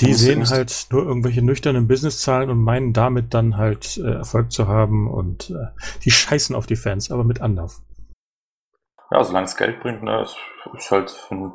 Die 0.00 0.12
sehen 0.12 0.46
halt 0.48 0.88
nur 0.90 1.04
irgendwelche 1.04 1.40
nüchternen 1.40 1.88
Businesszahlen 1.88 2.50
und 2.50 2.62
meinen 2.62 2.92
damit 2.92 3.32
dann 3.32 3.56
halt 3.56 3.96
äh, 3.96 4.16
Erfolg 4.16 4.52
zu 4.52 4.68
haben 4.68 5.10
und 5.10 5.50
äh, 5.50 5.68
die 6.04 6.10
scheißen 6.10 6.54
auf 6.54 6.66
die 6.66 6.76
Fans, 6.76 7.10
aber 7.10 7.24
mit 7.24 7.40
Anlauf. 7.40 7.80
Ja, 9.10 9.24
solange 9.24 9.46
es 9.46 9.56
Geld 9.56 9.80
bringt, 9.80 10.02
ne, 10.02 10.20
ist, 10.22 10.36
ist 10.76 10.90
halt 10.90 11.14
ein 11.30 11.54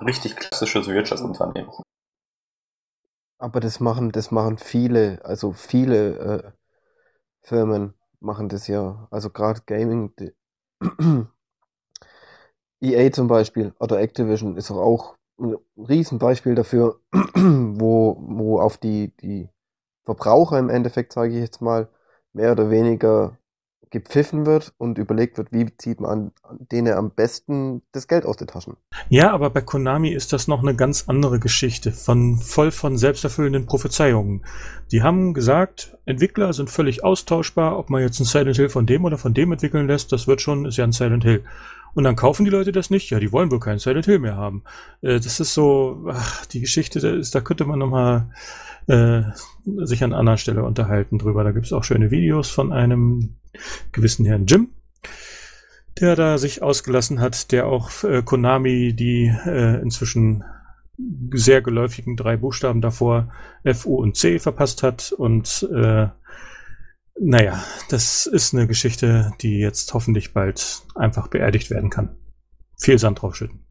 richtig 0.00 0.36
klassisches 0.36 0.86
Wirtschaftsunternehmen. 0.86 1.70
Aber 3.38 3.60
das 3.60 3.80
machen, 3.80 4.12
das 4.12 4.30
machen 4.30 4.56
viele, 4.56 5.20
also 5.24 5.52
viele 5.52 6.18
äh, 6.18 6.52
Firmen 7.42 7.94
machen 8.20 8.48
das 8.48 8.66
ja. 8.68 9.08
Also 9.10 9.30
gerade 9.30 9.60
Gaming, 9.66 10.14
die, 10.16 10.32
EA 12.80 13.12
zum 13.12 13.28
Beispiel 13.28 13.74
oder 13.78 14.00
Activision 14.00 14.56
ist 14.56 14.70
auch 14.70 15.16
ein 15.38 15.56
Riesenbeispiel 15.76 16.54
dafür, 16.54 17.00
wo, 17.34 18.16
wo 18.20 18.60
auf 18.60 18.78
die, 18.78 19.16
die 19.16 19.48
Verbraucher 20.04 20.58
im 20.58 20.68
Endeffekt, 20.68 21.12
sage 21.12 21.32
ich 21.32 21.40
jetzt 21.40 21.60
mal, 21.60 21.88
mehr 22.32 22.52
oder 22.52 22.70
weniger 22.70 23.38
gepfiffen 23.92 24.46
wird 24.46 24.72
und 24.78 24.98
überlegt 24.98 25.36
wird, 25.36 25.52
wie 25.52 25.76
zieht 25.76 26.00
man 26.00 26.10
an, 26.10 26.32
an 26.42 26.66
denen 26.72 26.94
am 26.94 27.10
besten 27.10 27.82
das 27.92 28.08
Geld 28.08 28.24
aus 28.24 28.38
den 28.38 28.48
Taschen. 28.48 28.76
Ja, 29.10 29.32
aber 29.32 29.50
bei 29.50 29.60
Konami 29.60 30.08
ist 30.08 30.32
das 30.32 30.48
noch 30.48 30.62
eine 30.62 30.74
ganz 30.74 31.04
andere 31.08 31.38
Geschichte, 31.38 31.92
von 31.92 32.38
voll 32.38 32.70
von 32.70 32.96
selbsterfüllenden 32.96 33.66
Prophezeiungen. 33.66 34.44
Die 34.90 35.02
haben 35.02 35.34
gesagt, 35.34 35.96
Entwickler 36.06 36.54
sind 36.54 36.70
völlig 36.70 37.04
austauschbar, 37.04 37.78
ob 37.78 37.90
man 37.90 38.00
jetzt 38.00 38.18
ein 38.18 38.24
Silent 38.24 38.56
Hill 38.56 38.70
von 38.70 38.86
dem 38.86 39.04
oder 39.04 39.18
von 39.18 39.34
dem 39.34 39.52
entwickeln 39.52 39.86
lässt, 39.86 40.10
das 40.10 40.26
wird 40.26 40.40
schon, 40.40 40.64
ist 40.64 40.78
ja 40.78 40.84
ein 40.84 40.92
Silent 40.92 41.24
Hill. 41.24 41.44
Und 41.94 42.04
dann 42.04 42.16
kaufen 42.16 42.44
die 42.44 42.50
Leute 42.50 42.72
das 42.72 42.90
nicht, 42.90 43.10
ja, 43.10 43.20
die 43.20 43.32
wollen 43.32 43.50
wohl 43.50 43.60
keinen 43.60 43.78
Silent 43.78 44.06
Hill 44.06 44.18
mehr 44.18 44.36
haben. 44.36 44.64
Äh, 45.02 45.20
das 45.20 45.40
ist 45.40 45.54
so, 45.54 46.06
ach, 46.10 46.46
die 46.46 46.60
Geschichte, 46.60 47.00
da, 47.00 47.10
ist, 47.10 47.34
da 47.34 47.40
könnte 47.40 47.64
man 47.64 47.78
nochmal 47.78 48.30
äh, 48.86 49.22
sich 49.64 50.02
an 50.02 50.12
anderer 50.12 50.38
Stelle 50.38 50.64
unterhalten 50.64 51.18
drüber. 51.18 51.44
Da 51.44 51.52
gibt 51.52 51.66
es 51.66 51.72
auch 51.72 51.84
schöne 51.84 52.10
Videos 52.10 52.50
von 52.50 52.72
einem 52.72 53.34
gewissen 53.92 54.24
Herrn 54.24 54.46
Jim, 54.46 54.68
der 56.00 56.16
da 56.16 56.38
sich 56.38 56.62
ausgelassen 56.62 57.20
hat, 57.20 57.52
der 57.52 57.66
auch 57.66 58.04
äh, 58.04 58.22
Konami 58.22 58.94
die 58.94 59.32
äh, 59.44 59.80
inzwischen 59.80 60.44
sehr 61.32 61.62
geläufigen 61.62 62.16
drei 62.16 62.36
Buchstaben 62.36 62.80
davor 62.80 63.28
F, 63.64 63.86
U 63.86 63.96
und 63.96 64.16
C 64.16 64.38
verpasst 64.38 64.82
hat. 64.82 65.12
Und 65.12 65.68
äh, 65.72 66.08
naja, 67.18 67.62
das 67.88 68.26
ist 68.26 68.54
eine 68.54 68.66
Geschichte, 68.66 69.32
die 69.40 69.58
jetzt 69.58 69.92
hoffentlich 69.94 70.32
bald 70.32 70.82
einfach 70.94 71.28
beerdigt 71.28 71.70
werden 71.70 71.90
kann. 71.90 72.16
Viel 72.78 72.98
Sand 72.98 73.22
draufschütten. 73.22 73.64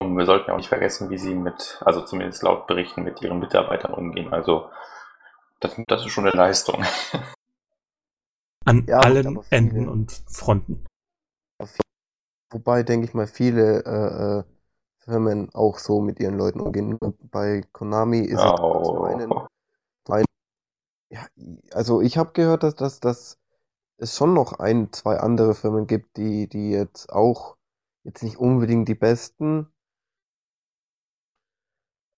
Und 0.00 0.16
wir 0.16 0.26
sollten 0.26 0.48
ja 0.48 0.54
auch 0.54 0.58
nicht 0.58 0.68
vergessen, 0.68 1.10
wie 1.10 1.18
sie 1.18 1.34
mit, 1.34 1.80
also 1.84 2.02
zumindest 2.02 2.42
laut 2.42 2.66
Berichten, 2.66 3.02
mit 3.02 3.20
ihren 3.22 3.38
Mitarbeitern 3.38 3.94
umgehen. 3.94 4.32
Also, 4.32 4.70
das, 5.60 5.76
das 5.86 6.04
ist 6.04 6.12
schon 6.12 6.26
eine 6.26 6.36
Leistung. 6.36 6.82
An 8.64 8.86
Ja, 8.86 9.00
allen 9.00 9.40
Enden 9.50 9.88
und 9.88 10.22
Fronten. 10.30 10.86
Wobei, 12.50 12.82
denke 12.82 13.06
ich 13.06 13.14
mal, 13.14 13.26
viele 13.26 13.84
äh, 13.84 14.38
äh, 14.38 14.44
Firmen 14.98 15.48
auch 15.54 15.78
so 15.78 16.00
mit 16.00 16.20
ihren 16.20 16.36
Leuten 16.36 16.60
umgehen. 16.60 16.98
Bei 17.30 17.62
Konami 17.72 18.20
ist 18.20 18.40
es 18.40 18.54
zum 18.56 19.04
einen, 19.04 19.32
Oh. 19.32 19.46
Ja, 21.12 21.26
also 21.72 22.00
ich 22.00 22.16
habe 22.16 22.32
gehört, 22.32 22.62
dass, 22.62 22.74
dass, 22.74 22.98
dass 22.98 23.38
es 23.98 24.16
schon 24.16 24.32
noch 24.32 24.54
ein, 24.54 24.92
zwei 24.92 25.18
andere 25.18 25.54
Firmen 25.54 25.86
gibt, 25.86 26.16
die, 26.16 26.48
die 26.48 26.70
jetzt 26.70 27.12
auch 27.12 27.56
jetzt 28.02 28.22
nicht 28.22 28.38
unbedingt 28.38 28.88
die 28.88 28.94
besten 28.94 29.70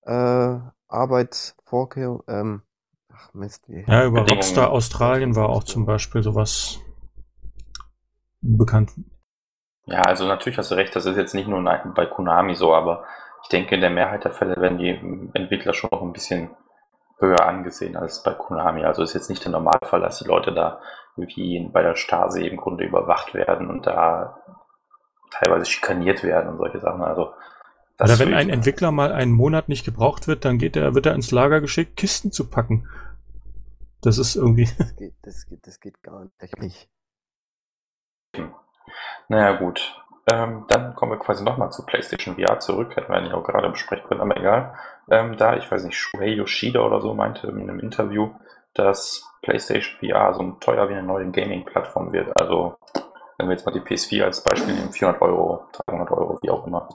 äh, 0.03 0.59
Arbeitsvorkehrungen, 0.87 2.23
ähm, 2.29 2.63
ach 3.13 3.35
Mist, 3.35 3.69
wie, 3.69 3.85
Ja, 3.85 4.07
über. 4.07 4.21
Rockstar 4.21 4.71
Australien 4.71 5.35
war 5.35 5.49
auch 5.49 5.65
zum 5.65 5.87
Beispiel 5.87 6.23
sowas 6.23 6.79
bekannt. 8.41 8.93
Ja, 9.87 10.05
also 10.05 10.25
natürlich 10.27 10.57
hast 10.57 10.71
du 10.71 10.77
recht, 10.77 10.95
das 10.95 11.05
ist 11.05 11.17
jetzt 11.17 11.35
nicht 11.35 11.49
nur 11.49 11.61
bei 11.97 12.07
Konami 12.07 12.55
so, 12.55 12.73
aber 12.73 13.05
ich 13.43 13.49
denke, 13.49 13.75
in 13.75 13.81
der 13.81 13.91
Mehrheit 13.91 14.25
der 14.25 14.33
Fälle 14.33 14.57
werden 14.57 14.79
die 14.79 15.31
Entwickler 15.35 15.75
schon 15.75 15.91
noch 15.93 16.01
ein 16.01 16.13
bisschen 16.13 16.51
höher 17.19 17.47
angesehen 17.47 17.97
als 17.97 18.23
bei 18.23 18.33
Konami. 18.33 18.85
Also 18.85 19.03
ist 19.03 19.15
jetzt 19.15 19.31
nicht 19.31 19.45
der 19.45 19.53
Normalfall, 19.53 20.01
dass 20.01 20.19
die 20.19 20.29
Leute 20.29 20.53
da 20.53 20.81
wie 21.17 21.69
bei 21.73 21.83
der 21.83 21.95
Stasi 21.95 22.47
im 22.47 22.57
Grunde 22.57 22.85
überwacht 22.85 23.35
werden 23.35 23.71
und 23.71 23.87
da 23.87 24.39
teilweise 25.31 25.67
schikaniert 25.67 26.23
werden 26.23 26.51
und 26.51 26.59
solche 26.59 26.81
Sachen. 26.81 27.03
Also 27.03 27.33
das 27.97 28.11
Oder 28.11 28.27
wenn 28.27 28.35
ein 28.35 28.51
Entwickler 28.51 28.91
mal 28.91 29.13
einen 29.13 29.33
Monat 29.33 29.69
nicht 29.69 29.85
gebraucht 29.85 30.27
wird, 30.27 30.45
dann 30.45 30.59
geht 30.59 30.77
er, 30.77 30.95
wird 30.95 31.07
er 31.07 31.15
ins 31.15 31.31
Lager 31.31 31.61
geschickt, 31.61 31.97
Kisten 31.97 32.33
zu 32.33 32.49
packen. 32.49 32.89
Das 34.03 34.19
ist 34.19 34.35
irgendwie. 34.35 34.69
das 34.79 34.97
geht, 34.97 35.15
das 35.23 35.47
geht, 35.47 35.67
das 35.67 35.81
geht 35.81 36.03
gar 36.03 36.27
nicht. 36.59 36.89
Naja, 39.29 39.57
gut. 39.57 40.04
Ähm, 40.31 40.65
dann 40.69 40.95
kommen 40.95 41.13
wir 41.13 41.19
quasi 41.19 41.45
nochmal 41.45 41.71
zu 41.71 41.85
PlayStation 41.85 42.37
VR 42.37 42.59
zurück. 42.59 42.97
Hätten 42.97 43.13
wir 43.13 43.17
eigentlich 43.17 43.35
auch 43.35 43.45
gerade 43.45 43.69
besprechen 43.69 44.07
können, 44.09 44.23
aber 44.23 44.37
egal. 44.37 44.75
Ähm, 45.11 45.37
da, 45.37 45.57
ich 45.57 45.71
weiß 45.71 45.85
nicht, 45.85 45.99
Shuhei 45.99 46.29
Yoshida 46.29 46.81
oder 46.81 47.01
so 47.01 47.15
meinte 47.15 47.47
in 47.49 47.61
einem 47.61 47.79
Interview, 47.79 48.31
dass 48.73 49.31
PlayStation 49.43 49.99
VR 50.01 50.35
so 50.35 50.43
teuer 50.61 50.89
wie 50.89 50.95
eine 50.95 51.03
neue 51.03 51.31
Gaming-Plattform 51.31 52.13
wird. 52.13 52.33
Also, 52.41 52.77
wenn 53.37 53.49
wir 53.49 53.55
jetzt 53.55 53.67
mal 53.67 53.73
die 53.73 53.81
PS4 53.81 54.25
als 54.25 54.43
Beispiel 54.43 54.75
nehmen, 54.75 54.93
400 54.93 55.21
Euro, 55.21 55.67
300 55.87 56.11
Euro, 56.11 56.39
wie 56.43 56.51
auch 56.51 56.67
immer. 56.67 56.89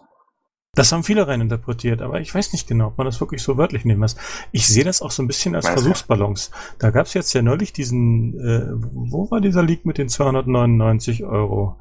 Das 0.76 0.92
haben 0.92 1.04
viele 1.04 1.28
reininterpretiert, 1.28 2.02
aber 2.02 2.22
ich 2.22 2.34
weiß 2.34 2.54
nicht 2.54 2.68
genau, 2.68 2.88
ob 2.88 2.98
man 2.98 3.06
das 3.06 3.20
wirklich 3.20 3.42
so 3.42 3.58
wörtlich 3.58 3.86
nehmen 3.86 4.00
muss. 4.00 4.16
Ich 4.52 4.68
sehe 4.68 4.84
das 4.84 5.02
auch 5.02 5.12
so 5.12 5.24
ein 5.24 5.28
bisschen 5.28 5.56
als 5.56 5.68
Versuchsballons. 5.68 6.52
Da 6.78 6.92
gab 6.92 7.08
es 7.08 7.14
jetzt 7.16 7.34
ja 7.34 7.42
neulich 7.42 7.74
diesen, 7.74 8.40
äh, 8.40 8.68
wo 8.72 9.30
war 9.32 9.42
dieser 9.42 9.64
Leak 9.64 9.86
mit 9.86 9.98
den 9.98 10.10
299 10.10 11.26
Euro? 11.26 11.76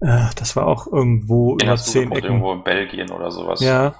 Äh, 0.00 0.26
das 0.36 0.54
war 0.56 0.66
auch 0.66 0.86
irgendwo 0.86 1.56
Den 1.56 1.68
über 1.68 1.76
zehn 1.76 2.12
Ecken. 2.12 2.24
irgendwo 2.24 2.52
in 2.52 2.62
Belgien 2.62 3.10
oder 3.10 3.30
sowas. 3.30 3.60
Ja. 3.60 3.94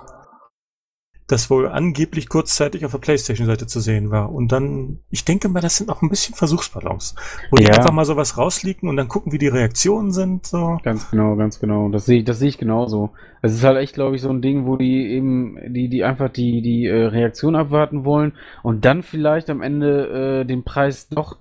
Das 1.30 1.50
wohl 1.50 1.68
angeblich 1.68 2.30
kurzzeitig 2.30 2.86
auf 2.86 2.92
der 2.92 2.98
Playstation-Seite 3.00 3.66
zu 3.66 3.80
sehen 3.80 4.10
war. 4.10 4.32
Und 4.32 4.50
dann, 4.50 5.00
ich 5.10 5.26
denke 5.26 5.50
mal, 5.50 5.60
das 5.60 5.76
sind 5.76 5.90
auch 5.90 6.00
ein 6.00 6.08
bisschen 6.08 6.34
Versuchsballons. 6.34 7.16
Wo 7.50 7.56
die 7.56 7.64
Ja. 7.64 7.74
einfach 7.74 7.92
mal 7.92 8.06
sowas 8.06 8.38
rausliegen 8.38 8.88
und 8.88 8.96
dann 8.96 9.08
gucken, 9.08 9.30
wie 9.32 9.36
die 9.36 9.48
Reaktionen 9.48 10.10
sind. 10.10 10.46
So. 10.46 10.78
Ganz 10.82 11.10
genau, 11.10 11.36
ganz 11.36 11.60
genau. 11.60 11.90
Das 11.90 12.06
sehe 12.06 12.20
ich, 12.20 12.24
das 12.24 12.38
sehe 12.38 12.48
ich 12.48 12.56
genauso. 12.56 13.10
Es 13.42 13.52
ist 13.52 13.62
halt 13.62 13.76
echt, 13.76 13.92
glaube 13.92 14.16
ich, 14.16 14.22
so 14.22 14.30
ein 14.30 14.40
Ding, 14.40 14.64
wo 14.64 14.78
die 14.78 15.06
eben, 15.12 15.58
die, 15.74 15.90
die 15.90 16.02
einfach 16.02 16.30
die, 16.30 16.62
die 16.62 16.86
äh, 16.86 17.04
Reaktion 17.04 17.56
abwarten 17.56 18.06
wollen 18.06 18.32
und 18.62 18.86
dann 18.86 19.02
vielleicht 19.02 19.50
am 19.50 19.60
Ende 19.60 20.40
äh, 20.40 20.44
den 20.46 20.64
Preis 20.64 21.08
doch 21.10 21.36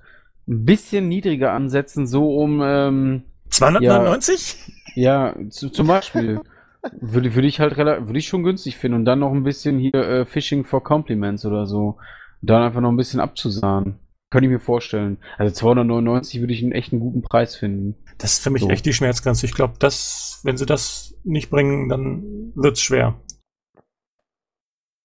ein 0.49 0.65
bisschen 0.65 1.07
niedriger 1.07 1.53
ansetzen, 1.53 2.07
so 2.07 2.35
um, 2.35 2.61
ähm, 2.61 3.23
299? 3.57 4.73
ja, 4.95 5.35
zu, 5.49 5.69
zum 5.69 5.87
Beispiel. 5.87 6.41
Würde, 7.01 7.35
würde 7.35 7.47
ich 7.47 7.59
halt 7.59 7.75
würde 7.77 8.17
ich 8.19 8.27
schon 8.27 8.43
günstig 8.43 8.77
finden 8.77 8.99
und 8.99 9.05
dann 9.05 9.19
noch 9.19 9.33
ein 9.33 9.43
bisschen 9.43 9.77
hier 9.79 9.95
äh, 9.95 10.25
Fishing 10.25 10.63
for 10.63 10.83
Compliments 10.83 11.45
oder 11.45 11.65
so. 11.65 11.97
Und 12.41 12.49
dann 12.49 12.63
einfach 12.63 12.81
noch 12.81 12.91
ein 12.91 12.97
bisschen 12.97 13.19
abzusahnen. 13.19 13.99
Könnte 14.29 14.47
ich 14.47 14.51
mir 14.51 14.59
vorstellen. 14.59 15.17
Also 15.37 15.53
299 15.53 16.41
würde 16.41 16.53
ich 16.53 16.61
einen 16.61 16.73
echt 16.73 16.91
einen 16.91 17.01
guten 17.01 17.21
Preis 17.21 17.55
finden. 17.55 17.95
Das 18.17 18.33
ist 18.33 18.43
für 18.43 18.49
mich 18.49 18.61
So. 18.61 18.69
echt 18.69 18.85
die 18.85 18.93
Schmerzgrenze. 18.93 19.45
Ich 19.45 19.53
glaube, 19.53 19.75
dass, 19.79 20.41
wenn 20.43 20.57
sie 20.57 20.65
das 20.65 21.15
nicht 21.23 21.49
bringen, 21.49 21.87
dann 21.89 22.51
wird's 22.55 22.81
schwer. 22.81 23.19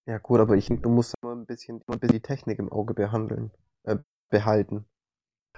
Ja 0.06 0.18
gut, 0.18 0.40
aber 0.40 0.56
ich 0.56 0.66
du 0.66 0.88
musst 0.88 1.14
immer 1.22 1.34
ein 1.34 1.46
bisschen, 1.46 1.80
immer 1.86 1.96
ein 1.96 2.00
bisschen 2.00 2.16
die 2.16 2.22
Technik 2.22 2.58
im 2.58 2.72
Auge 2.72 2.94
behandeln, 2.94 3.52
äh, 3.84 3.96
behalten. 4.30 4.86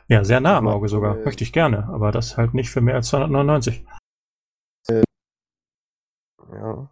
Ja, 0.08 0.24
sehr 0.24 0.40
nah 0.40 0.56
am 0.58 0.68
Auge 0.68 0.88
sogar. 0.88 1.18
äh, 1.18 1.24
Möchte 1.24 1.44
ich 1.44 1.52
gerne, 1.52 1.88
aber 1.88 2.10
das 2.12 2.36
halt 2.38 2.54
nicht 2.54 2.70
für 2.70 2.80
mehr 2.80 2.94
als 2.94 3.08
299. 3.08 3.84
Ja. 6.52 6.90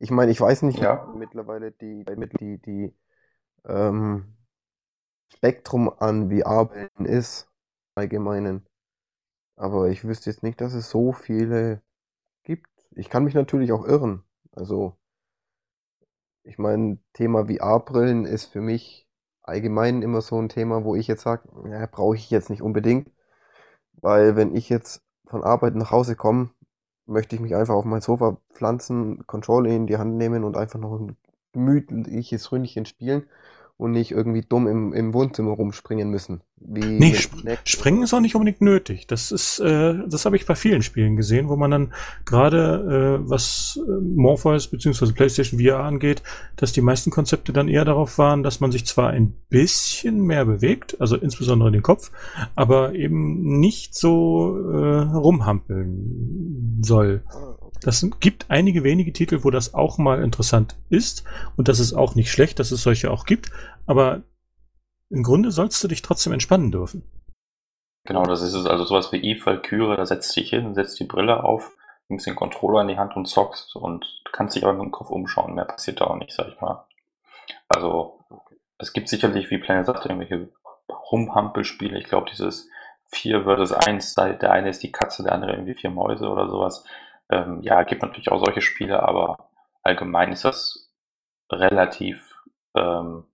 Ich 0.00 0.10
meine, 0.10 0.32
ich 0.32 0.40
weiß 0.40 0.62
nicht, 0.62 0.80
Ja. 0.80 1.08
wie 1.14 1.18
mittlerweile 1.18 1.72
die, 1.72 2.04
mit- 2.16 2.40
die, 2.40 2.58
die 2.58 2.94
ähm, 3.66 4.36
Spektrum 5.34 5.90
an 5.98 6.30
VR-Brillen 6.30 7.06
ist, 7.06 7.50
allgemeinen. 7.96 8.66
Aber 9.56 9.88
ich 9.90 10.04
wüsste 10.04 10.30
jetzt 10.30 10.42
nicht, 10.42 10.60
dass 10.60 10.74
es 10.74 10.90
so 10.90 11.12
viele 11.12 11.82
gibt. 12.44 12.68
Ich 12.92 13.10
kann 13.10 13.24
mich 13.24 13.34
natürlich 13.34 13.72
auch 13.72 13.86
irren. 13.86 14.24
Also, 14.52 14.96
ich 16.44 16.58
meine, 16.58 16.98
Thema 17.14 17.46
VR-Brillen 17.46 18.24
ist 18.26 18.46
für 18.46 18.60
mich 18.60 19.08
allgemein 19.42 20.02
immer 20.02 20.20
so 20.22 20.38
ein 20.40 20.48
Thema, 20.48 20.84
wo 20.84 20.94
ich 20.96 21.08
jetzt 21.08 21.22
sage, 21.22 21.48
ja, 21.68 21.86
brauche 21.86 22.16
ich 22.16 22.30
jetzt 22.30 22.50
nicht 22.50 22.62
unbedingt. 22.62 23.10
Weil 23.94 24.36
wenn 24.36 24.54
ich 24.56 24.68
jetzt 24.68 25.02
von 25.26 25.44
Arbeit 25.44 25.74
nach 25.76 25.90
Hause 25.90 26.16
komme, 26.16 26.50
möchte 27.06 27.36
ich 27.36 27.42
mich 27.42 27.54
einfach 27.56 27.74
auf 27.74 27.84
mein 27.84 28.00
Sofa 28.00 28.38
pflanzen, 28.54 29.26
Controller 29.26 29.70
in 29.70 29.86
die 29.86 29.98
Hand 29.98 30.16
nehmen 30.16 30.44
und 30.44 30.56
einfach 30.56 30.78
noch 30.78 30.98
ein 30.98 31.16
gemütliches 31.52 32.52
Ründchen 32.52 32.86
spielen 32.86 33.28
und 33.82 33.92
nicht 33.92 34.12
irgendwie 34.12 34.42
dumm 34.42 34.68
im, 34.68 34.92
im 34.92 35.12
Wohnzimmer 35.12 35.50
rumspringen 35.50 36.08
müssen. 36.08 36.40
Wie 36.56 36.80
Nee, 36.80 37.14
sp 37.18 37.34
Kinect 37.42 37.68
springen 37.68 38.02
ist 38.04 38.14
auch 38.14 38.20
nicht 38.20 38.36
unbedingt 38.36 38.60
nötig. 38.60 39.08
Das 39.08 39.32
ist, 39.32 39.58
äh, 39.58 39.94
das 40.06 40.24
habe 40.24 40.36
ich 40.36 40.46
bei 40.46 40.54
vielen 40.54 40.82
Spielen 40.82 41.16
gesehen, 41.16 41.48
wo 41.48 41.56
man 41.56 41.72
dann 41.72 41.92
gerade, 42.24 43.18
äh, 43.20 43.28
was 43.28 43.80
äh, 43.84 43.90
Morpheus 43.90 44.68
bzw. 44.68 45.12
PlayStation 45.12 45.60
VR 45.60 45.80
angeht, 45.80 46.22
dass 46.56 46.72
die 46.72 46.80
meisten 46.80 47.10
Konzepte 47.10 47.52
dann 47.52 47.68
eher 47.68 47.84
darauf 47.84 48.16
waren, 48.18 48.44
dass 48.44 48.60
man 48.60 48.70
sich 48.70 48.86
zwar 48.86 49.10
ein 49.10 49.34
bisschen 49.48 50.20
mehr 50.22 50.44
bewegt, 50.44 51.00
also 51.00 51.16
insbesondere 51.16 51.72
den 51.72 51.82
Kopf, 51.82 52.12
aber 52.54 52.94
eben 52.94 53.58
nicht 53.58 53.96
so 53.96 54.56
äh, 54.56 55.00
rumhampeln 55.16 56.80
soll. 56.84 57.22
Das 57.80 58.06
gibt 58.20 58.46
einige 58.48 58.84
wenige 58.84 59.12
Titel, 59.12 59.42
wo 59.42 59.50
das 59.50 59.74
auch 59.74 59.98
mal 59.98 60.22
interessant 60.22 60.76
ist. 60.88 61.24
Und 61.56 61.68
das 61.68 61.80
ist 61.80 61.94
auch 61.94 62.14
nicht 62.14 62.30
schlecht, 62.30 62.58
dass 62.58 62.70
es 62.70 62.82
solche 62.82 63.10
auch 63.10 63.24
gibt. 63.24 63.50
Aber 63.86 64.22
im 65.10 65.22
Grunde 65.22 65.50
sollst 65.50 65.82
du 65.82 65.88
dich 65.88 66.02
trotzdem 66.02 66.32
entspannen 66.32 66.70
dürfen. 66.70 67.02
Genau, 68.04 68.22
das 68.24 68.42
ist 68.42 68.54
es. 68.54 68.66
Also 68.66 68.84
sowas 68.84 69.12
wie 69.12 69.22
Eve 69.22 69.44
Valkyrie, 69.46 69.96
da 69.96 70.06
setzt 70.06 70.34
dich 70.36 70.50
hin, 70.50 70.74
setzt 70.74 70.98
die 71.00 71.04
Brille 71.04 71.42
auf, 71.44 71.76
nimmst 72.08 72.26
den 72.26 72.36
Controller 72.36 72.82
in 72.82 72.88
die 72.88 72.98
Hand 72.98 73.16
und 73.16 73.26
zockst 73.26 73.74
und 73.76 74.22
kannst 74.32 74.56
dich 74.56 74.64
aber 74.64 74.72
mit 74.74 74.82
dem 74.82 74.90
Kopf 74.90 75.10
umschauen. 75.10 75.54
Mehr 75.54 75.64
passiert 75.64 76.00
da 76.00 76.06
auch 76.06 76.16
nicht, 76.16 76.32
sag 76.32 76.48
ich 76.48 76.60
mal. 76.60 76.86
Also, 77.68 78.20
es 78.78 78.92
gibt 78.92 79.08
sicherlich, 79.08 79.50
wie 79.50 79.58
Planet 79.58 79.86
sagt, 79.86 80.06
irgendwelche 80.06 80.48
Rumhampelspiele. 81.10 81.98
Ich 81.98 82.04
glaube, 82.06 82.28
dieses 82.30 82.68
4 83.06 83.42
versus 83.44 83.72
1, 83.72 84.14
sei- 84.14 84.32
der 84.34 84.50
eine 84.52 84.70
ist 84.70 84.82
die 84.82 84.92
Katze, 84.92 85.22
der 85.22 85.32
andere 85.32 85.52
irgendwie 85.52 85.74
vier 85.74 85.90
Mäuse 85.90 86.28
oder 86.28 86.48
sowas. 86.48 86.84
Ähm, 87.32 87.62
ja, 87.62 87.82
gibt 87.84 88.02
natürlich 88.02 88.30
auch 88.30 88.44
solche 88.44 88.60
Spiele, 88.60 89.02
aber 89.02 89.48
allgemein 89.82 90.32
ist 90.32 90.44
das 90.44 90.92
relativ 91.50 92.36
ähm, 92.76 93.24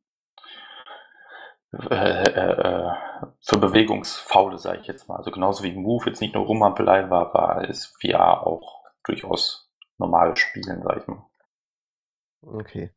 äh, 1.72 2.22
äh, 2.22 2.92
für 3.40 3.58
Bewegungsfaule, 3.58 4.58
sage 4.58 4.80
ich 4.80 4.86
jetzt 4.86 5.08
mal. 5.08 5.16
Also 5.16 5.32
genauso 5.32 5.64
wie 5.64 5.72
Move 5.72 6.06
jetzt 6.06 6.20
nicht 6.20 6.34
nur 6.34 6.46
Rumhampelei 6.46 7.10
war, 7.10 7.34
war 7.34 7.68
ist 7.68 7.96
VR 8.00 8.46
auch 8.46 8.84
durchaus 9.04 9.68
normales 9.98 10.38
Spielen, 10.38 10.82
sage 10.82 11.00
ich 11.00 11.06
mal. 11.08 11.26
Okay. 12.42 12.94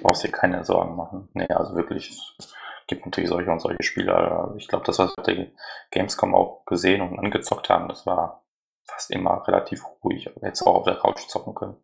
Brauchst 0.00 0.24
dir 0.24 0.32
keine 0.32 0.64
Sorgen 0.64 0.96
machen. 0.96 1.28
Nee, 1.34 1.48
also 1.48 1.76
wirklich, 1.76 2.10
es 2.38 2.54
gibt 2.86 3.04
natürlich 3.04 3.28
solche 3.28 3.50
und 3.50 3.60
solche 3.60 3.82
Spiele. 3.82 4.54
Ich 4.56 4.68
glaube, 4.68 4.86
das, 4.86 4.98
was 4.98 5.10
wir 5.10 5.18
auf 5.18 5.24
der 5.24 5.48
Gamescom 5.90 6.34
auch 6.34 6.64
gesehen 6.64 7.02
und 7.02 7.18
angezockt 7.18 7.68
haben, 7.68 7.88
das 7.88 8.06
war 8.06 8.45
fast 8.86 9.10
immer 9.10 9.46
relativ 9.46 9.82
ruhig. 10.02 10.28
Aber 10.34 10.46
jetzt 10.46 10.62
auch 10.62 10.76
auf 10.76 10.84
der 10.84 10.96
Couch 10.96 11.26
zocken 11.28 11.54
können. 11.54 11.76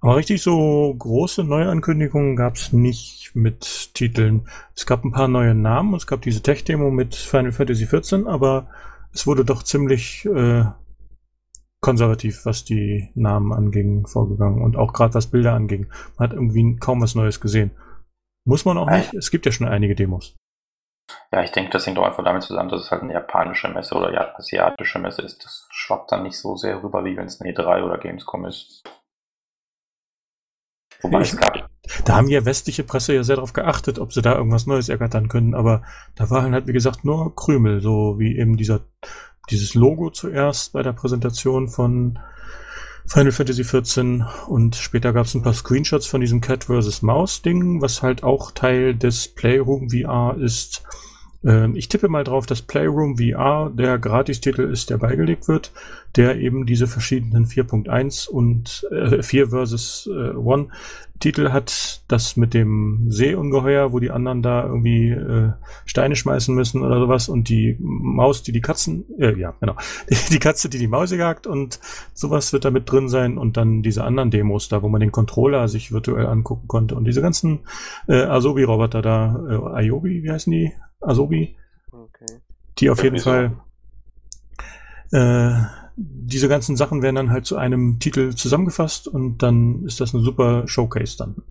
Aber 0.00 0.16
richtig 0.16 0.42
so 0.42 0.94
große 0.98 1.44
Neuankündigungen 1.44 2.34
gab 2.34 2.56
es 2.56 2.72
nicht 2.72 3.32
mit 3.34 3.94
Titeln. 3.94 4.48
Es 4.74 4.86
gab 4.86 5.04
ein 5.04 5.12
paar 5.12 5.28
neue 5.28 5.54
Namen. 5.54 5.94
Es 5.94 6.06
gab 6.06 6.22
diese 6.22 6.42
Tech-Demo 6.42 6.90
mit 6.90 7.14
Final 7.14 7.52
Fantasy 7.52 7.86
XIV, 7.86 8.26
aber 8.26 8.68
es 9.12 9.26
wurde 9.26 9.44
doch 9.44 9.62
ziemlich 9.62 10.24
äh, 10.24 10.64
konservativ, 11.80 12.46
was 12.46 12.64
die 12.64 13.10
Namen 13.14 13.52
anging, 13.52 14.06
vorgegangen. 14.06 14.62
Und 14.62 14.76
auch 14.76 14.92
gerade 14.94 15.14
was 15.14 15.26
Bilder 15.26 15.52
anging. 15.52 15.88
Man 16.16 16.30
hat 16.30 16.34
irgendwie 16.34 16.76
kaum 16.76 17.02
was 17.02 17.14
Neues 17.14 17.40
gesehen. 17.40 17.72
Muss 18.46 18.64
man 18.64 18.78
auch 18.78 18.90
nicht. 18.90 19.12
Es 19.14 19.30
gibt 19.30 19.44
ja 19.44 19.52
schon 19.52 19.68
einige 19.68 19.94
Demos. 19.94 20.34
Ja, 21.32 21.42
ich 21.42 21.52
denke, 21.52 21.70
das 21.70 21.86
hängt 21.86 21.98
auch 21.98 22.06
einfach 22.06 22.24
damit 22.24 22.42
zusammen, 22.42 22.68
dass 22.68 22.82
es 22.82 22.90
halt 22.90 23.02
eine 23.02 23.12
japanische 23.12 23.68
Messe 23.68 23.94
oder 23.94 24.12
ja, 24.12 24.34
asiatische 24.36 24.98
Messe 24.98 25.22
ist. 25.22 25.44
Das 25.44 25.66
schwappt 25.70 26.12
dann 26.12 26.22
nicht 26.24 26.38
so 26.38 26.56
sehr 26.56 26.82
rüber, 26.82 27.04
wie 27.04 27.16
wenn 27.16 27.26
es 27.26 27.40
eine 27.40 27.50
E3 27.52 27.82
oder 27.84 27.98
Gamescom 27.98 28.44
ist. 28.46 28.82
Wobei 31.02 31.20
Ich- 31.22 31.32
es 31.32 31.36
gab, 31.36 31.68
Da 32.04 32.14
haben 32.16 32.28
ja 32.28 32.44
westliche 32.44 32.84
Presse 32.84 33.14
ja 33.14 33.22
sehr 33.24 33.36
darauf 33.36 33.52
geachtet, 33.52 33.98
ob 33.98 34.12
sie 34.12 34.22
da 34.22 34.34
irgendwas 34.34 34.66
Neues 34.66 34.88
ergattern 34.88 35.28
können, 35.28 35.54
aber 35.54 35.82
da 36.14 36.30
waren 36.30 36.52
halt, 36.52 36.66
wie 36.68 36.72
gesagt, 36.72 37.04
nur 37.04 37.34
Krümel, 37.34 37.80
so 37.80 38.18
wie 38.18 38.36
eben 38.38 38.56
dieser, 38.56 38.80
dieses 39.50 39.74
Logo 39.74 40.10
zuerst 40.10 40.72
bei 40.72 40.82
der 40.82 40.92
Präsentation 40.92 41.68
von 41.68 42.18
Final 43.12 43.32
Fantasy 43.32 43.64
XIV 43.64 44.24
und 44.46 44.76
später 44.76 45.12
gab 45.12 45.26
es 45.26 45.34
ein 45.34 45.42
paar 45.42 45.52
Screenshots 45.52 46.06
von 46.06 46.20
diesem 46.20 46.40
Cat 46.40 46.66
vs. 46.66 47.02
Maus 47.02 47.42
Ding, 47.42 47.82
was 47.82 48.02
halt 48.02 48.22
auch 48.22 48.52
Teil 48.52 48.94
des 48.94 49.26
Playroom 49.26 49.90
VR 49.90 50.36
ist. 50.38 50.84
Ähm, 51.44 51.74
ich 51.76 51.88
tippe 51.88 52.08
mal 52.08 52.24
drauf, 52.24 52.46
dass 52.46 52.62
Playroom 52.62 53.16
VR 53.16 53.70
der 53.72 53.98
Gratistitel 53.98 54.62
ist, 54.62 54.90
der 54.90 54.98
beigelegt 54.98 55.48
wird, 55.48 55.72
der 56.16 56.36
eben 56.38 56.66
diese 56.66 56.86
verschiedenen 56.86 57.46
4.1 57.46 58.28
und 58.28 58.86
äh, 58.90 59.22
4 59.22 59.48
versus 59.48 60.08
äh, 60.12 60.32
1 60.36 60.68
Titel 61.20 61.50
hat, 61.50 62.00
das 62.08 62.36
mit 62.36 62.54
dem 62.54 63.10
Seeungeheuer, 63.10 63.92
wo 63.92 64.00
die 64.00 64.10
anderen 64.10 64.42
da 64.42 64.64
irgendwie 64.64 65.10
äh, 65.10 65.52
Steine 65.84 66.16
schmeißen 66.16 66.54
müssen 66.54 66.82
oder 66.82 66.98
sowas 66.98 67.28
und 67.28 67.50
die 67.50 67.76
Maus, 67.78 68.42
die 68.42 68.52
die 68.52 68.62
Katzen, 68.62 69.04
äh, 69.18 69.38
ja, 69.38 69.54
genau, 69.60 69.76
die, 70.30 70.38
Katze, 70.38 70.70
die 70.70 70.78
die 70.78 70.88
Maus 70.88 71.10
jagt 71.10 71.46
und 71.46 71.78
sowas 72.14 72.54
wird 72.54 72.64
da 72.64 72.70
mit 72.70 72.90
drin 72.90 73.10
sein 73.10 73.36
und 73.36 73.58
dann 73.58 73.82
diese 73.82 74.02
anderen 74.04 74.30
Demos 74.30 74.70
da, 74.70 74.82
wo 74.82 74.88
man 74.88 75.02
den 75.02 75.12
Controller 75.12 75.68
sich 75.68 75.92
virtuell 75.92 76.26
angucken 76.26 76.68
konnte 76.68 76.94
und 76.94 77.04
diese 77.04 77.20
ganzen 77.20 77.60
äh, 78.08 78.24
Asobi-Roboter 78.24 79.02
da, 79.02 79.44
äh, 79.46 79.76
Ayobi, 79.76 80.22
wie 80.22 80.30
heißen 80.30 80.50
die? 80.50 80.72
Asobi? 81.00 81.56
Okay. 81.90 82.40
Die 82.78 82.90
auf 82.90 83.02
jeden. 83.02 83.18
Fall 83.18 83.60
äh, 85.12 85.52
diese 85.96 86.48
ganzen 86.48 86.76
Sachen 86.76 87.02
werden 87.02 87.16
dann 87.16 87.30
halt 87.30 87.44
zu 87.44 87.56
einem 87.56 87.98
Titel 87.98 88.34
zusammengefasst 88.34 89.08
und 89.08 89.38
dann 89.38 89.84
ist 89.84 90.00
das 90.00 90.14
eine 90.14 90.22
super 90.22 90.66
Showcase 90.66 91.18
dann. 91.18 91.42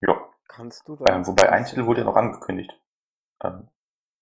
ja. 0.00 0.16
Kannst 0.48 0.86
du 0.86 0.96
da. 0.96 1.06
Ähm, 1.06 1.26
wobei 1.26 1.50
ein 1.50 1.64
Titel 1.64 1.84
wurde 1.84 2.00
ja 2.00 2.06
noch 2.06 2.16
angekündigt. 2.16 2.72
Ähm, 3.42 3.68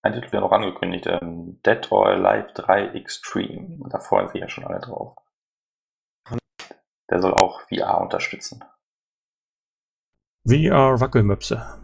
ein 0.02 0.14
Titel 0.14 0.32
wurde 0.32 0.40
noch 0.40 0.52
angekündigt. 0.52 1.06
Ähm, 1.06 1.60
Dead 1.64 1.92
or 1.92 2.06
Alive 2.06 2.52
3 2.54 2.88
Extreme. 2.94 3.88
Da 3.90 4.00
freuen 4.00 4.28
sich 4.28 4.40
ja 4.40 4.48
schon 4.48 4.64
alle 4.64 4.80
drauf. 4.80 5.16
der 7.10 7.20
soll 7.20 7.34
auch 7.34 7.60
VR 7.68 8.00
unterstützen. 8.00 8.64
VR-Wackelmöpse. 10.44 11.81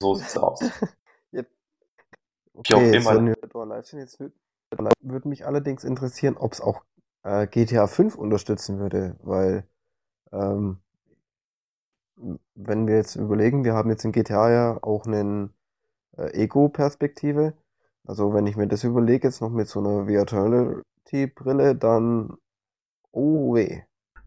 So 0.00 0.14
sieht's 0.14 0.36
aus. 0.36 0.60
Jetzt, 1.32 1.50
Wie 2.66 2.74
auch 2.74 2.80
okay, 2.80 2.96
immer. 2.96 3.12
so 3.12 3.18
eine 3.18 3.34
Door 3.34 3.66
Live 3.66 3.92
jetzt 3.92 4.18
würde 4.20 4.34
würd 5.00 5.24
mich 5.26 5.46
allerdings 5.46 5.84
interessieren, 5.84 6.36
ob 6.36 6.52
es 6.52 6.60
auch 6.60 6.82
äh, 7.24 7.46
GTA 7.46 7.86
5 7.86 8.14
unterstützen 8.16 8.78
würde, 8.78 9.16
weil 9.22 9.64
ähm, 10.32 10.78
wenn 12.54 12.86
wir 12.86 12.96
jetzt 12.96 13.16
überlegen, 13.16 13.64
wir 13.64 13.74
haben 13.74 13.90
jetzt 13.90 14.04
in 14.04 14.12
GTA 14.12 14.50
ja 14.50 14.78
auch 14.82 15.06
einen 15.06 15.54
äh, 16.16 16.32
Ego-Perspektive. 16.32 17.54
Also 18.04 18.34
wenn 18.34 18.46
ich 18.46 18.56
mir 18.56 18.66
das 18.68 18.84
überlege, 18.84 19.28
jetzt 19.28 19.40
noch 19.40 19.50
mit 19.50 19.68
so 19.68 19.80
einer 19.80 20.06
Virtuality-Brille, 20.06 21.76
dann 21.76 22.36
oh 23.12 23.54
weh. 23.54 23.82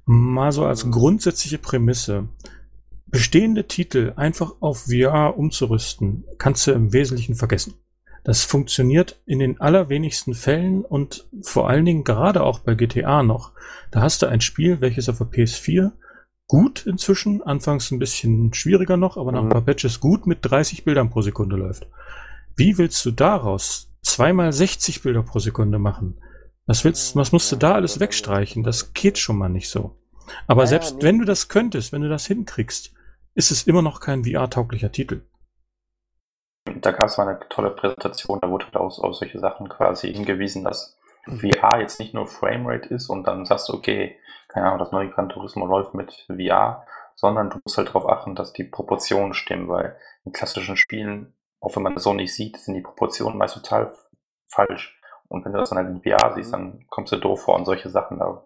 Mal 0.05 0.51
so 0.51 0.65
als 0.65 0.86
Mhm. 0.86 0.91
grundsätzliche 0.91 1.57
Prämisse. 1.57 2.28
Bestehende 3.14 3.68
Titel 3.68 4.14
einfach 4.16 4.55
auf 4.59 4.86
VR 4.86 5.38
umzurüsten, 5.38 6.24
kannst 6.39 6.66
du 6.66 6.72
im 6.72 6.93
Wesentlichen 6.93 7.36
vergessen. 7.36 7.76
Das 8.24 8.43
funktioniert 8.43 9.22
in 9.28 9.38
den 9.38 9.61
allerwenigsten 9.61 10.34
Fällen 10.34 10.84
und 10.84 11.28
vor 11.43 11.70
allen 11.70 11.86
Dingen 11.86 12.03
gerade 12.03 12.41
auch 12.41 12.57
bei 12.57 12.74
GTA 12.74 13.22
noch. 13.22 13.51
Da 13.91 14.01
hast 14.01 14.24
du 14.24 14.26
ein 14.26 14.41
Spiel, 14.41 14.82
welches 14.82 15.09
auf 15.09 15.20
der 15.20 15.28
PS4 15.28 15.91
gut 16.47 16.88
inzwischen, 16.88 17.43
anfangs 17.43 17.91
ein 17.91 17.99
bisschen 17.99 18.51
schwieriger 18.55 18.97
noch, 18.97 19.16
aber 19.18 19.32
nach 19.32 19.41
ein 19.41 19.45
Mhm. 19.45 19.51
paar 19.51 19.61
Patches 19.61 19.99
gut 19.99 20.26
mit 20.26 20.39
30 20.41 20.84
Bildern 20.84 21.11
pro 21.11 21.22
Sekunde 21.22 21.55
läuft. 21.55 21.86
Wie 22.55 22.80
willst 22.80 23.05
du 23.05 23.11
daraus 23.11 23.91
zweimal 24.01 24.51
60 24.51 25.03
Bilder 25.03 25.22
pro 25.22 25.38
Sekunde 25.38 25.78
machen? 25.78 26.18
Was 26.66 26.84
willst, 26.84 27.16
was 27.16 27.32
musst 27.32 27.51
du 27.51 27.57
da 27.57 27.76
alles 27.76 27.99
wegstreichen? 27.99 28.64
Das 28.64 28.93
geht 28.93 29.20
schon 29.20 29.38
mal 29.38 29.49
nicht 29.49 29.70
so. 29.70 29.97
Aber 30.47 30.61
Naja, 30.64 30.68
selbst 30.70 30.95
nee. 30.95 31.03
wenn 31.03 31.20
du 31.20 31.26
das 31.26 31.47
könntest, 31.47 31.91
wenn 31.91 32.01
du 32.01 32.09
das 32.09 32.26
hinkriegst, 32.26 32.91
ist 33.36 33.52
es 33.52 33.64
immer 33.64 33.82
noch 33.82 34.00
kein 34.00 34.24
VR-tauglicher 34.24 34.92
Titel. 34.92 35.28
Da 36.66 36.92
gab 36.92 37.08
es 37.08 37.18
mal 37.18 37.28
eine 37.28 37.40
tolle 37.50 37.72
Präsentation, 37.72 38.40
da 38.42 38.50
wurde 38.50 38.66
halt 38.66 38.78
auf, 38.78 38.98
auf 39.00 39.16
solche 39.16 39.40
Sachen 39.40 39.70
quasi 39.70 40.14
hingewiesen, 40.14 40.64
dass 40.64 40.98
VR 41.26 41.80
jetzt 41.80 42.00
nicht 42.00 42.14
nur 42.14 42.28
Framerate 42.28 42.90
ist 42.90 43.10
und 43.10 43.26
dann 43.26 43.46
sagst 43.46 43.70
du, 43.70 43.74
okay, 43.74 44.18
keine 44.50 44.68
Ahnung, 44.68 44.80
das 44.80 44.92
neue 44.92 45.10
Gran 45.10 45.30
Turismo 45.30 45.66
läuft 45.66 45.94
mit 45.94 46.26
VR, 46.28 46.86
sondern 47.16 47.50
du 47.50 47.60
musst 47.64 47.78
halt 47.78 47.90
darauf 47.90 48.08
achten, 48.08 48.36
dass 48.36 48.54
die 48.54 48.66
Proportionen 48.66 49.34
stimmen, 49.34 49.68
weil 49.70 49.98
in 50.26 50.32
klassischen 50.32 50.78
Spielen, 50.78 51.34
auch 51.60 51.76
wenn 51.76 51.84
man 51.84 51.96
das 51.96 52.04
so 52.04 52.14
nicht 52.14 52.34
sieht, 52.34 52.58
sind 52.58 52.76
die 52.76 52.82
Proportionen 52.82 53.38
meist 53.38 53.56
total 53.56 53.94
falsch. 54.48 55.00
Und 55.30 55.46
wenn 55.46 55.54
du 55.54 55.60
das 55.60 55.70
dann 55.70 55.78
halt 55.80 55.90
in 55.90 56.04
VR 56.04 56.34
siehst, 56.34 56.54
dann 56.54 56.86
kommst 56.90 57.12
du 57.12 57.18
doof 57.18 57.44
vor 57.44 57.56
und 57.56 57.66
solche 57.66 57.90
Sachen. 57.90 58.20
Da, 58.20 58.44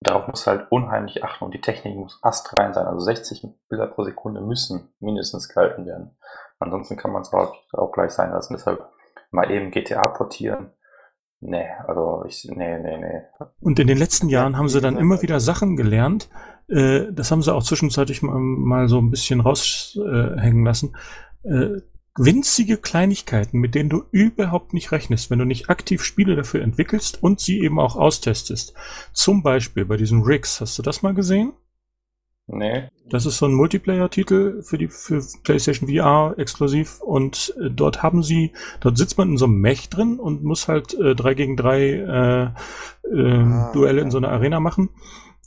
darauf 0.00 0.26
musst 0.28 0.46
du 0.46 0.50
halt 0.50 0.66
unheimlich 0.70 1.22
achten 1.22 1.44
und 1.44 1.54
die 1.54 1.60
Technik 1.60 1.96
muss 1.96 2.18
astrein 2.22 2.72
sein. 2.72 2.86
Also 2.86 3.00
60 3.00 3.46
Bilder 3.68 3.86
pro 3.86 4.04
Sekunde 4.04 4.40
müssen 4.40 4.92
mindestens 5.00 5.48
gehalten 5.48 5.86
werden. 5.86 6.16
Ansonsten 6.58 6.96
kann 6.96 7.12
man 7.12 7.22
es 7.22 7.32
auch, 7.32 7.54
auch 7.72 7.92
gleich 7.92 8.10
sein 8.10 8.30
lassen. 8.30 8.54
Deshalb 8.54 8.84
mal 9.30 9.50
eben 9.50 9.70
GTA 9.70 10.08
portieren. 10.08 10.72
Nee, 11.42 11.68
also 11.86 12.24
ich, 12.26 12.46
nee, 12.50 12.78
nee, 12.78 12.98
nee. 12.98 13.22
Und 13.60 13.78
in 13.78 13.86
den 13.86 13.96
letzten 13.96 14.28
Ja, 14.28 14.40
Jahren 14.40 14.58
haben 14.58 14.68
sie 14.68 14.82
dann 14.82 14.98
immer 14.98 15.22
wieder 15.22 15.40
Sachen 15.40 15.74
gelernt. 15.74 16.28
Äh, 16.68 17.12
das 17.12 17.30
haben 17.30 17.42
sie 17.42 17.54
auch 17.54 17.62
zwischenzeitlich 17.62 18.20
mal, 18.20 18.38
mal 18.38 18.88
so 18.88 18.98
ein 18.98 19.10
bisschen 19.10 19.40
raushängen 19.40 20.64
lassen. 20.64 20.96
Äh, 21.42 21.80
winzige 22.24 22.76
Kleinigkeiten, 22.76 23.58
mit 23.58 23.74
denen 23.74 23.88
du 23.88 24.04
überhaupt 24.10 24.74
nicht 24.74 24.92
rechnest, 24.92 25.30
wenn 25.30 25.38
du 25.38 25.44
nicht 25.44 25.70
aktiv 25.70 26.02
Spiele 26.02 26.36
dafür 26.36 26.62
entwickelst 26.62 27.22
und 27.22 27.40
sie 27.40 27.60
eben 27.60 27.80
auch 27.80 27.96
austestest. 27.96 28.74
Zum 29.12 29.42
Beispiel 29.42 29.84
bei 29.84 29.96
diesen 29.96 30.22
Rigs. 30.22 30.60
Hast 30.60 30.78
du 30.78 30.82
das 30.82 31.02
mal 31.02 31.14
gesehen? 31.14 31.52
Nee. 32.52 32.88
Das 33.08 33.26
ist 33.26 33.38
so 33.38 33.46
ein 33.46 33.54
Multiplayer-Titel 33.54 34.62
für 34.62 34.76
die 34.76 34.88
für 34.88 35.22
PlayStation 35.44 35.88
VR 35.88 36.34
exklusiv 36.36 37.00
und 37.00 37.54
äh, 37.60 37.70
dort 37.70 38.02
haben 38.02 38.22
sie, 38.22 38.52
dort 38.80 38.98
sitzt 38.98 39.18
man 39.18 39.30
in 39.30 39.36
so 39.36 39.44
einem 39.44 39.60
Mech 39.60 39.88
drin 39.88 40.18
und 40.18 40.42
muss 40.42 40.68
halt 40.68 40.94
äh, 40.94 41.14
drei 41.14 41.34
gegen 41.34 41.56
drei 41.56 41.90
äh, 41.92 42.42
äh, 43.08 43.38
Ah, 43.38 43.70
Duelle 43.72 44.00
in 44.00 44.08
ja. 44.08 44.10
so 44.10 44.18
einer 44.18 44.30
Arena 44.30 44.60
machen. 44.60 44.90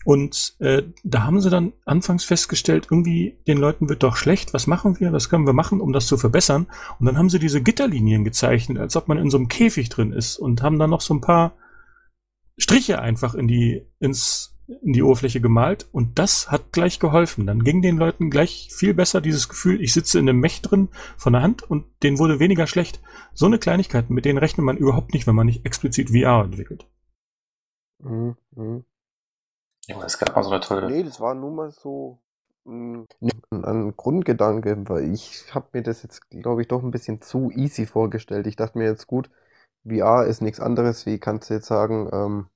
Und 0.04 0.56
äh, 0.60 0.84
da 1.04 1.24
haben 1.24 1.39
sie 1.39 1.49
dann 1.49 1.74
anfangs 1.86 2.26
festgestellt, 2.26 2.88
irgendwie 2.91 3.38
den 3.47 3.58
Leuten 3.58 3.89
wird 3.89 4.04
doch 4.04 4.18
schlecht, 4.18 4.54
was 4.54 4.68
machen 4.68 4.99
wir, 4.99 5.14
was 5.14 5.30
können 5.30 5.45
wir 5.45 5.54
machen, 5.54 5.80
um 5.80 5.93
das 5.93 6.08
zu 6.08 6.18
verbessern? 6.18 6.68
Und 6.99 7.06
dann 7.06 7.18
haben 7.18 7.30
sie 7.30 7.39
diese 7.39 7.62
Gitterlinien 7.62 8.24
gezeichnet, 8.24 8.78
als 8.80 8.95
ob 8.95 9.08
man 9.08 9.18
in 9.18 9.30
so 9.30 9.38
einem 9.38 9.47
Käfig 9.47 9.89
drin 9.89 10.12
ist 10.12 10.38
und 10.38 10.62
haben 10.62 10.80
dann 10.80 10.89
noch 10.89 11.01
so 11.01 11.14
ein 11.14 11.22
paar 11.22 11.56
Striche 12.58 13.01
einfach 13.01 13.34
in 13.34 13.47
die, 13.47 13.88
ins, 13.99 14.58
in 14.68 14.93
die 14.93 15.04
Oberfläche 15.04 15.41
gemalt 15.41 15.88
und 15.91 16.20
das 16.20 16.51
hat 16.51 16.72
gleich 16.72 16.99
geholfen. 16.99 17.47
Dann 17.47 17.64
ging 17.64 17.82
den 17.82 17.97
Leuten 17.97 18.30
gleich 18.30 18.70
viel 18.74 18.93
besser 18.93 19.22
dieses 19.22 19.47
Gefühl, 19.47 19.82
ich 19.82 19.93
sitze 19.93 20.20
in 20.20 20.28
einem 20.28 20.39
Mech 20.39 20.62
drin 20.62 20.89
von 21.18 21.34
der 21.34 21.41
Hand 21.41 21.64
und 21.64 21.86
denen 22.04 22.20
wurde 22.20 22.39
weniger 22.39 22.68
schlecht. 22.68 23.01
So 23.34 23.45
eine 23.45 23.58
Kleinigkeiten, 23.58 24.14
mit 24.14 24.26
denen 24.26 24.38
rechnet 24.38 24.66
man 24.66 24.78
überhaupt 24.78 25.14
nicht, 25.14 25.28
wenn 25.28 25.36
man 25.36 25.47
nicht 25.47 25.66
explizit 25.66 26.10
VR 26.10 26.43
entwickelt. 26.43 26.88
Mhm, 27.99 28.36
Ja, 29.88 30.02
es 30.04 30.18
gab 30.18 30.36
mal 30.36 30.44
so 30.44 30.50
eine 30.52 30.60
tolle. 30.62 30.88
Nee, 30.90 31.04
das 31.04 31.20
war 31.22 31.34
nur 31.36 31.52
mal 31.52 31.72
so 31.72 32.20
mh, 32.66 33.06
ein, 33.52 33.66
ein 33.66 33.96
Grundgedanke, 33.98 34.88
weil 34.90 35.14
ich 35.14 35.54
habe 35.56 35.68
mir 35.74 35.84
das 35.84 36.04
jetzt, 36.04 36.30
glaube 36.30 36.62
ich, 36.62 36.68
doch 36.68 36.84
ein 36.84 36.92
bisschen 36.92 37.22
zu 37.22 37.52
easy 37.52 37.86
vorgestellt. 37.86 38.48
Ich 38.48 38.56
dachte 38.56 38.78
mir 38.78 38.86
jetzt, 38.86 39.08
gut, 39.08 39.30
VR 39.86 40.26
ist 40.26 40.42
nichts 40.42 40.60
anderes, 40.60 41.06
wie 41.06 41.20
kannst 41.20 41.50
du 41.50 41.56
jetzt 41.56 41.68
sagen, 41.68 42.10
ähm, 42.14 42.48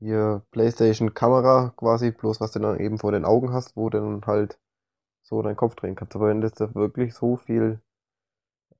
hier 0.00 0.42
PlayStation-Kamera 0.52 1.74
quasi, 1.76 2.12
bloß 2.12 2.40
was 2.40 2.52
du 2.52 2.60
dann 2.60 2.80
eben 2.80 2.98
vor 2.98 3.12
den 3.12 3.24
Augen 3.26 3.52
hast, 3.52 3.76
wo 3.76 3.90
du 3.90 4.00
dann 4.00 4.22
halt 4.26 4.58
so 5.22 5.42
deinen 5.42 5.56
Kopf 5.56 5.76
drehen 5.76 5.96
kannst. 5.96 6.16
Aber 6.16 6.28
wenn 6.28 6.40
das 6.42 6.52
da 6.54 6.74
wirklich 6.74 7.14
so 7.14 7.36
viel 7.36 7.80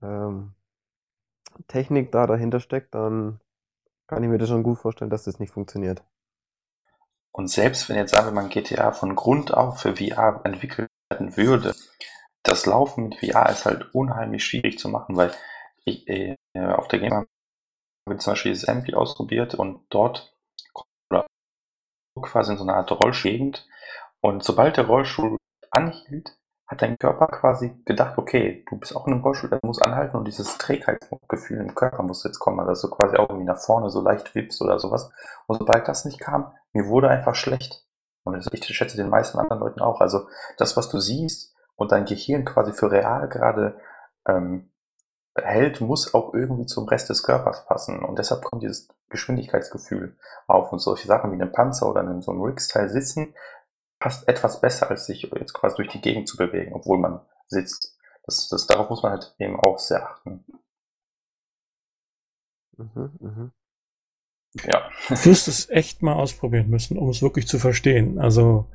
ähm, 0.03 0.55
Technik 1.67 2.13
da 2.13 2.29
dahinter 2.29 2.61
steckt, 2.61 2.95
dann 2.95 3.41
kann 4.09 4.23
ich 4.25 4.31
mir 4.31 4.39
das 4.39 4.49
schon 4.49 4.63
gut 4.65 4.79
vorstellen, 4.79 5.11
dass 5.11 5.25
das 5.25 5.41
nicht 5.41 5.53
funktioniert. 5.53 6.05
Und 7.33 7.49
selbst 7.49 7.89
wenn 7.89 7.97
jetzt 7.97 8.15
wir 8.15 8.31
mal 8.31 8.49
GTA 8.49 8.93
von 8.93 9.17
Grund 9.17 9.55
auf 9.55 9.81
für 9.81 9.97
VR 9.97 10.43
entwickelt 10.45 10.91
werden 11.11 11.37
würde, 11.37 11.75
das 12.43 12.67
Laufen 12.67 13.09
mit 13.09 13.21
VR 13.21 13.51
ist 13.51 13.65
halt 13.65 13.95
unheimlich 13.95 14.45
schwierig 14.45 14.79
zu 14.79 14.89
machen, 14.89 15.17
weil 15.17 15.33
ich, 15.85 16.07
äh, 16.09 16.37
auf 16.55 16.89
der 16.89 16.99
Game 16.99 17.15
habe 17.15 17.27
ich 18.11 18.19
zum 18.19 18.33
Beispiel 18.33 18.53
dieses 18.53 18.69
Ampli 18.69 18.95
ausprobiert 18.95 19.55
und 19.55 19.85
dort 19.91 20.37
oder 21.11 21.27
quasi 22.21 22.53
in 22.53 22.59
so 22.59 22.65
einer 22.65 22.77
Art 22.77 22.91
Rollstuhlgegend. 22.91 23.67
Und 24.21 24.45
sobald 24.45 24.77
der 24.77 24.87
Rollstuhl 24.87 25.37
anhielt, 25.71 26.37
hat 26.73 26.83
dein 26.83 26.99
Körper 26.99 27.27
quasi 27.27 27.71
gedacht, 27.85 28.17
okay, 28.17 28.65
du 28.69 28.79
bist 28.79 28.97
auch 28.97 29.07
in 29.07 29.13
einem 29.13 29.23
Rollstuhl, 29.23 29.51
der 29.51 29.61
muss 29.63 29.81
anhalten 29.81 30.17
und 30.17 30.27
dieses 30.27 30.57
Trägheitsgefühl 30.57 31.59
im 31.59 31.75
Körper 31.75 32.03
muss 32.03 32.25
jetzt 32.25 32.39
kommen, 32.39 32.67
dass 32.67 32.81
du 32.81 32.89
quasi 32.89 33.17
auch 33.17 33.29
irgendwie 33.29 33.47
nach 33.47 33.61
vorne 33.61 33.91
so 33.91 34.01
leicht 34.01 34.35
wippst 34.35 34.61
oder 34.63 34.79
sowas. 34.79 35.11
Und 35.47 35.59
sobald 35.59 35.87
das 35.87 36.05
nicht 36.07 36.19
kam, 36.19 36.53
mir 36.73 36.87
wurde 36.87 37.09
einfach 37.09 37.35
schlecht. 37.35 37.85
Und 38.25 38.37
ich 38.53 38.65
schätze 38.65 38.97
den 38.97 39.11
meisten 39.11 39.39
anderen 39.39 39.61
Leuten 39.61 39.81
auch. 39.81 40.01
Also 40.01 40.27
das, 40.57 40.77
was 40.77 40.89
du 40.89 40.99
siehst 40.99 41.55
und 41.77 41.93
dein 41.93 42.07
Gehirn 42.07 42.45
quasi 42.45 42.73
für 42.73 42.91
real 42.91 43.29
gerade 43.29 43.79
ähm, 44.27 44.71
hält, 45.35 45.81
muss 45.81 46.15
auch 46.15 46.33
irgendwie 46.33 46.67
zum 46.67 46.89
Rest 46.89 47.11
des 47.11 47.23
Körpers 47.23 47.67
passen. 47.67 48.03
Und 48.03 48.19
deshalb 48.19 48.45
kommt 48.45 48.63
dieses 48.63 48.89
Geschwindigkeitsgefühl 49.11 50.17
auf. 50.47 50.73
Und 50.73 50.79
solche 50.79 51.07
Sachen 51.07 51.33
wie 51.33 51.43
einem 51.43 51.53
Panzer 51.53 51.91
oder 51.91 52.01
in 52.01 52.23
so 52.23 52.31
einem 52.31 52.43
Riggs-Teil 52.43 52.89
sitzen, 52.89 53.35
passt 54.03 54.27
etwas 54.27 54.61
besser, 54.61 54.91
als 54.91 55.07
sich 55.07 55.23
jetzt 55.23 55.53
quasi 55.53 55.77
durch 55.77 55.89
die 55.89 56.01
Gegend 56.01 56.27
zu 56.27 56.37
bewegen, 56.37 56.75
obwohl 56.75 56.99
man 56.99 57.21
sitzt. 57.47 57.97
Das, 58.25 58.49
das, 58.49 58.67
darauf 58.67 58.91
muss 58.91 59.05
man 59.05 59.13
halt 59.13 59.33
eben 59.39 59.61
auch 59.61 59.79
sehr 59.79 60.05
achten. 60.05 60.45
Mhm, 62.77 63.13
mhm. 63.21 63.53
Ja. 64.65 64.91
Du 65.09 65.25
wirst 65.25 65.47
es 65.47 65.71
echt 65.71 66.03
mal 66.03 66.15
ausprobieren 66.15 66.69
müssen, 66.69 66.99
um 66.99 67.11
es 67.11 67.23
wirklich 67.23 67.47
zu 67.47 67.61
verstehen. 67.61 68.19
Also, 68.19 68.69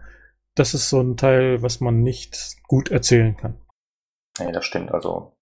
das 0.56 0.74
ist 0.74 0.90
so 0.90 1.02
ein 1.02 1.18
Teil, 1.18 1.62
was 1.62 1.82
man 1.82 2.04
nicht 2.04 2.56
gut 2.64 2.90
erzählen 2.90 3.36
kann. 3.36 3.60
Nee, 4.40 4.54
das 4.54 4.64
stimmt. 4.64 4.92
Also 4.94 5.36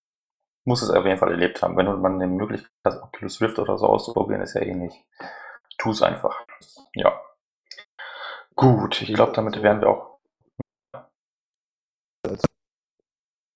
muss 0.63 0.81
es 0.81 0.89
auf 0.89 1.05
jeden 1.05 1.19
Fall 1.19 1.29
erlebt 1.29 1.61
haben. 1.61 1.77
Wenn 1.77 1.85
man 2.01 2.15
eine 2.15 2.27
Möglichkeit 2.27 2.71
hat, 2.83 3.03
Oculus 3.03 3.39
Rift 3.39 3.59
oder 3.59 3.77
so 3.77 3.85
auszuprobieren, 3.85 4.41
ist 4.41 4.55
ja 4.55 4.61
eh 4.61 4.73
nicht. 4.73 4.97
Tu 5.77 5.91
es 5.91 6.01
einfach. 6.01 6.43
Ja. 6.95 7.21
Gut, 8.55 9.01
ich 9.01 9.13
glaube, 9.13 9.33
damit 9.33 9.61
wären 9.61 9.81
wir 9.81 9.89
auch. 9.89 10.19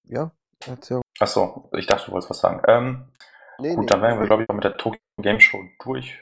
Ja, 0.07 0.31
erzähl. 0.65 1.01
Achso, 1.19 1.69
ich 1.73 1.87
dachte, 1.87 2.07
du 2.07 2.11
wolltest 2.11 2.29
was 2.29 2.39
sagen. 2.39 2.61
Ähm, 2.67 3.11
Nee, 3.59 3.75
gut, 3.75 3.81
nee. 3.81 3.85
dann 3.87 4.01
wären 4.01 4.19
wir, 4.19 4.25
glaube 4.25 4.43
ich, 4.43 4.49
auch 4.49 4.55
mit 4.55 4.63
der 4.63 4.77
Tokyo 4.77 5.01
Game 5.17 5.39
Show 5.39 5.61
durch. 5.83 6.17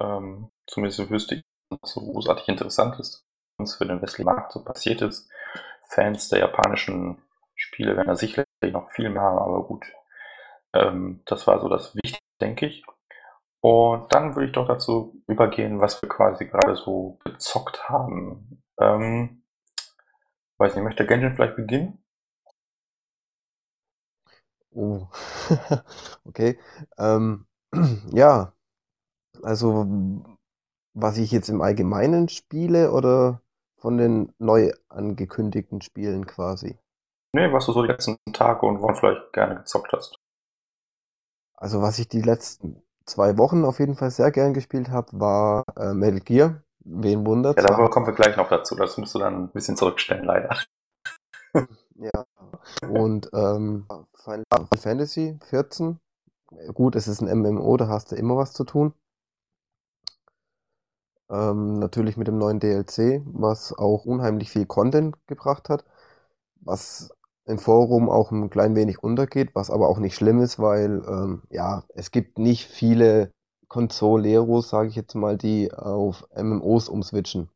Ähm, 0.00 0.50
zumindest 0.66 1.08
wüsste 1.08 1.36
ich, 1.36 1.42
was 1.70 1.92
so 1.92 2.00
großartig 2.00 2.48
interessant 2.48 2.98
ist, 2.98 3.24
was 3.58 3.76
für 3.76 3.86
den 3.86 4.02
westlichen 4.02 4.26
Markt 4.26 4.52
so 4.52 4.64
passiert 4.64 5.00
ist. 5.02 5.30
Fans 5.88 6.28
der 6.28 6.40
japanischen 6.40 7.22
Spiele 7.54 7.96
werden 7.96 8.08
da 8.08 8.16
sicherlich 8.16 8.46
noch 8.72 8.90
viel 8.90 9.08
mehr 9.08 9.22
haben, 9.22 9.38
aber 9.38 9.64
gut. 9.64 9.86
Ähm, 10.74 11.22
das 11.26 11.46
war 11.46 11.60
so 11.60 11.68
das 11.68 11.94
Wichtigste, 11.94 12.18
denke 12.40 12.66
ich. 12.66 12.84
Und 13.60 14.12
dann 14.12 14.34
würde 14.36 14.46
ich 14.46 14.52
doch 14.52 14.68
dazu 14.68 15.20
übergehen, 15.26 15.80
was 15.80 16.00
wir 16.00 16.08
quasi 16.08 16.46
gerade 16.46 16.76
so 16.76 17.18
gezockt 17.24 17.88
haben. 17.88 18.62
Ähm, 18.80 19.42
weiß 20.58 20.74
nicht, 20.74 20.84
möchte 20.84 21.06
Genshin 21.06 21.34
vielleicht 21.34 21.56
beginnen? 21.56 22.02
Oh, 24.70 25.08
okay. 26.24 26.58
Ähm, 26.98 27.46
ja, 28.12 28.52
also 29.42 29.86
was 30.94 31.18
ich 31.18 31.32
jetzt 31.32 31.48
im 31.48 31.60
Allgemeinen 31.60 32.28
spiele 32.28 32.92
oder 32.92 33.42
von 33.76 33.96
den 33.96 34.34
neu 34.38 34.72
angekündigten 34.88 35.80
Spielen 35.80 36.26
quasi? 36.26 36.78
Nee, 37.32 37.52
was 37.52 37.66
du 37.66 37.72
so 37.72 37.82
die 37.82 37.88
letzten 37.88 38.16
Tage 38.32 38.66
und 38.66 38.80
Wochen 38.80 38.96
vielleicht 38.96 39.32
gerne 39.32 39.56
gezockt 39.56 39.92
hast. 39.92 40.18
Also 41.54 41.82
was 41.82 41.98
ich 41.98 42.08
die 42.08 42.22
letzten 42.22 42.82
zwei 43.08 43.38
Wochen 43.38 43.64
auf 43.64 43.80
jeden 43.80 43.96
Fall 43.96 44.10
sehr 44.10 44.30
gern 44.30 44.54
gespielt 44.54 44.90
habe, 44.90 45.08
war 45.18 45.64
äh, 45.76 45.92
Metal 45.94 46.20
Gear. 46.20 46.62
Wen 46.80 47.26
wundert? 47.26 47.58
Ja, 47.58 47.64
da 47.64 47.88
kommen 47.88 48.06
wir 48.06 48.14
gleich 48.14 48.36
noch 48.36 48.48
dazu. 48.48 48.74
Das 48.74 48.96
musst 48.96 49.14
du 49.14 49.18
dann 49.18 49.44
ein 49.44 49.48
bisschen 49.48 49.76
zurückstellen, 49.76 50.24
leider. 50.24 50.56
Ja. 52.00 52.24
Und 52.88 53.28
ähm, 53.32 53.86
Final 54.14 54.44
Fantasy 54.76 55.36
14. 55.46 55.98
Gut, 56.72 56.94
es 56.94 57.08
ist 57.08 57.20
ein 57.20 57.40
MMO, 57.40 57.76
da 57.76 57.88
hast 57.88 58.12
du 58.12 58.16
immer 58.16 58.36
was 58.36 58.52
zu 58.52 58.62
tun. 58.62 58.94
Ähm, 61.30 61.78
natürlich 61.78 62.16
mit 62.16 62.28
dem 62.28 62.38
neuen 62.38 62.60
DLC, 62.60 63.22
was 63.26 63.76
auch 63.76 64.06
unheimlich 64.06 64.50
viel 64.50 64.64
Content 64.64 65.16
gebracht 65.26 65.68
hat, 65.68 65.84
was 66.60 67.10
im 67.48 67.58
Forum 67.58 68.10
auch 68.10 68.30
ein 68.30 68.50
klein 68.50 68.76
wenig 68.76 69.02
untergeht, 69.02 69.54
was 69.54 69.70
aber 69.70 69.88
auch 69.88 69.98
nicht 69.98 70.14
schlimm 70.14 70.40
ist, 70.40 70.58
weil 70.58 71.02
ähm, 71.08 71.42
ja, 71.50 71.84
es 71.94 72.10
gibt 72.10 72.38
nicht 72.38 72.66
viele 72.66 73.32
Consoleros, 73.68 74.68
sage 74.68 74.88
ich 74.88 74.96
jetzt 74.96 75.14
mal, 75.14 75.38
die 75.38 75.72
auf 75.72 76.28
MMOs 76.36 76.88
umswitchen. 76.90 77.48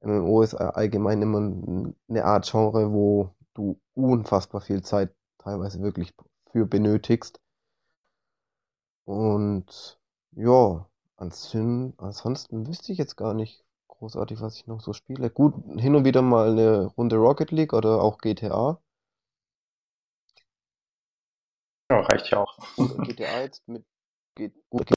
MMO 0.00 0.42
ist 0.42 0.54
allgemein 0.54 1.20
immer 1.20 1.38
eine 2.08 2.24
Art 2.24 2.50
Genre, 2.50 2.92
wo 2.92 3.30
du 3.54 3.78
unfassbar 3.94 4.60
viel 4.62 4.82
Zeit 4.82 5.12
teilweise 5.38 5.82
wirklich 5.82 6.14
für 6.50 6.64
benötigst. 6.66 7.40
Und 9.04 9.98
ja, 10.32 10.86
ansonsten, 11.16 11.94
ansonsten 11.98 12.66
wüsste 12.66 12.92
ich 12.92 12.98
jetzt 12.98 13.16
gar 13.16 13.34
nicht 13.34 13.64
großartig, 13.98 14.40
was 14.40 14.56
ich 14.56 14.66
noch 14.66 14.80
so 14.80 14.92
spiele. 14.92 15.30
Gut, 15.30 15.54
hin 15.76 15.94
und 15.94 16.04
wieder 16.04 16.22
mal 16.22 16.50
eine 16.50 16.86
Runde 16.96 17.16
Rocket 17.16 17.50
League 17.50 17.72
oder 17.72 18.02
auch 18.02 18.18
GTA. 18.18 18.80
Ja, 21.90 22.00
reicht 22.00 22.30
ja 22.30 22.38
auch. 22.38 22.56
GTA 22.76 23.40
jetzt 23.42 23.66
mit 23.66 23.84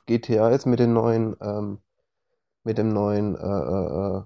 GTA 0.06 0.52
jetzt 0.52 0.68
mit 0.68 0.80
den 0.80 0.93
neuen 0.93 1.36
ähm, 1.41 1.82
mit 2.64 2.78
dem 2.78 2.89
neuen 2.89 3.36
äh, 3.36 3.39
äh, 3.39 4.18
äh 4.18 4.24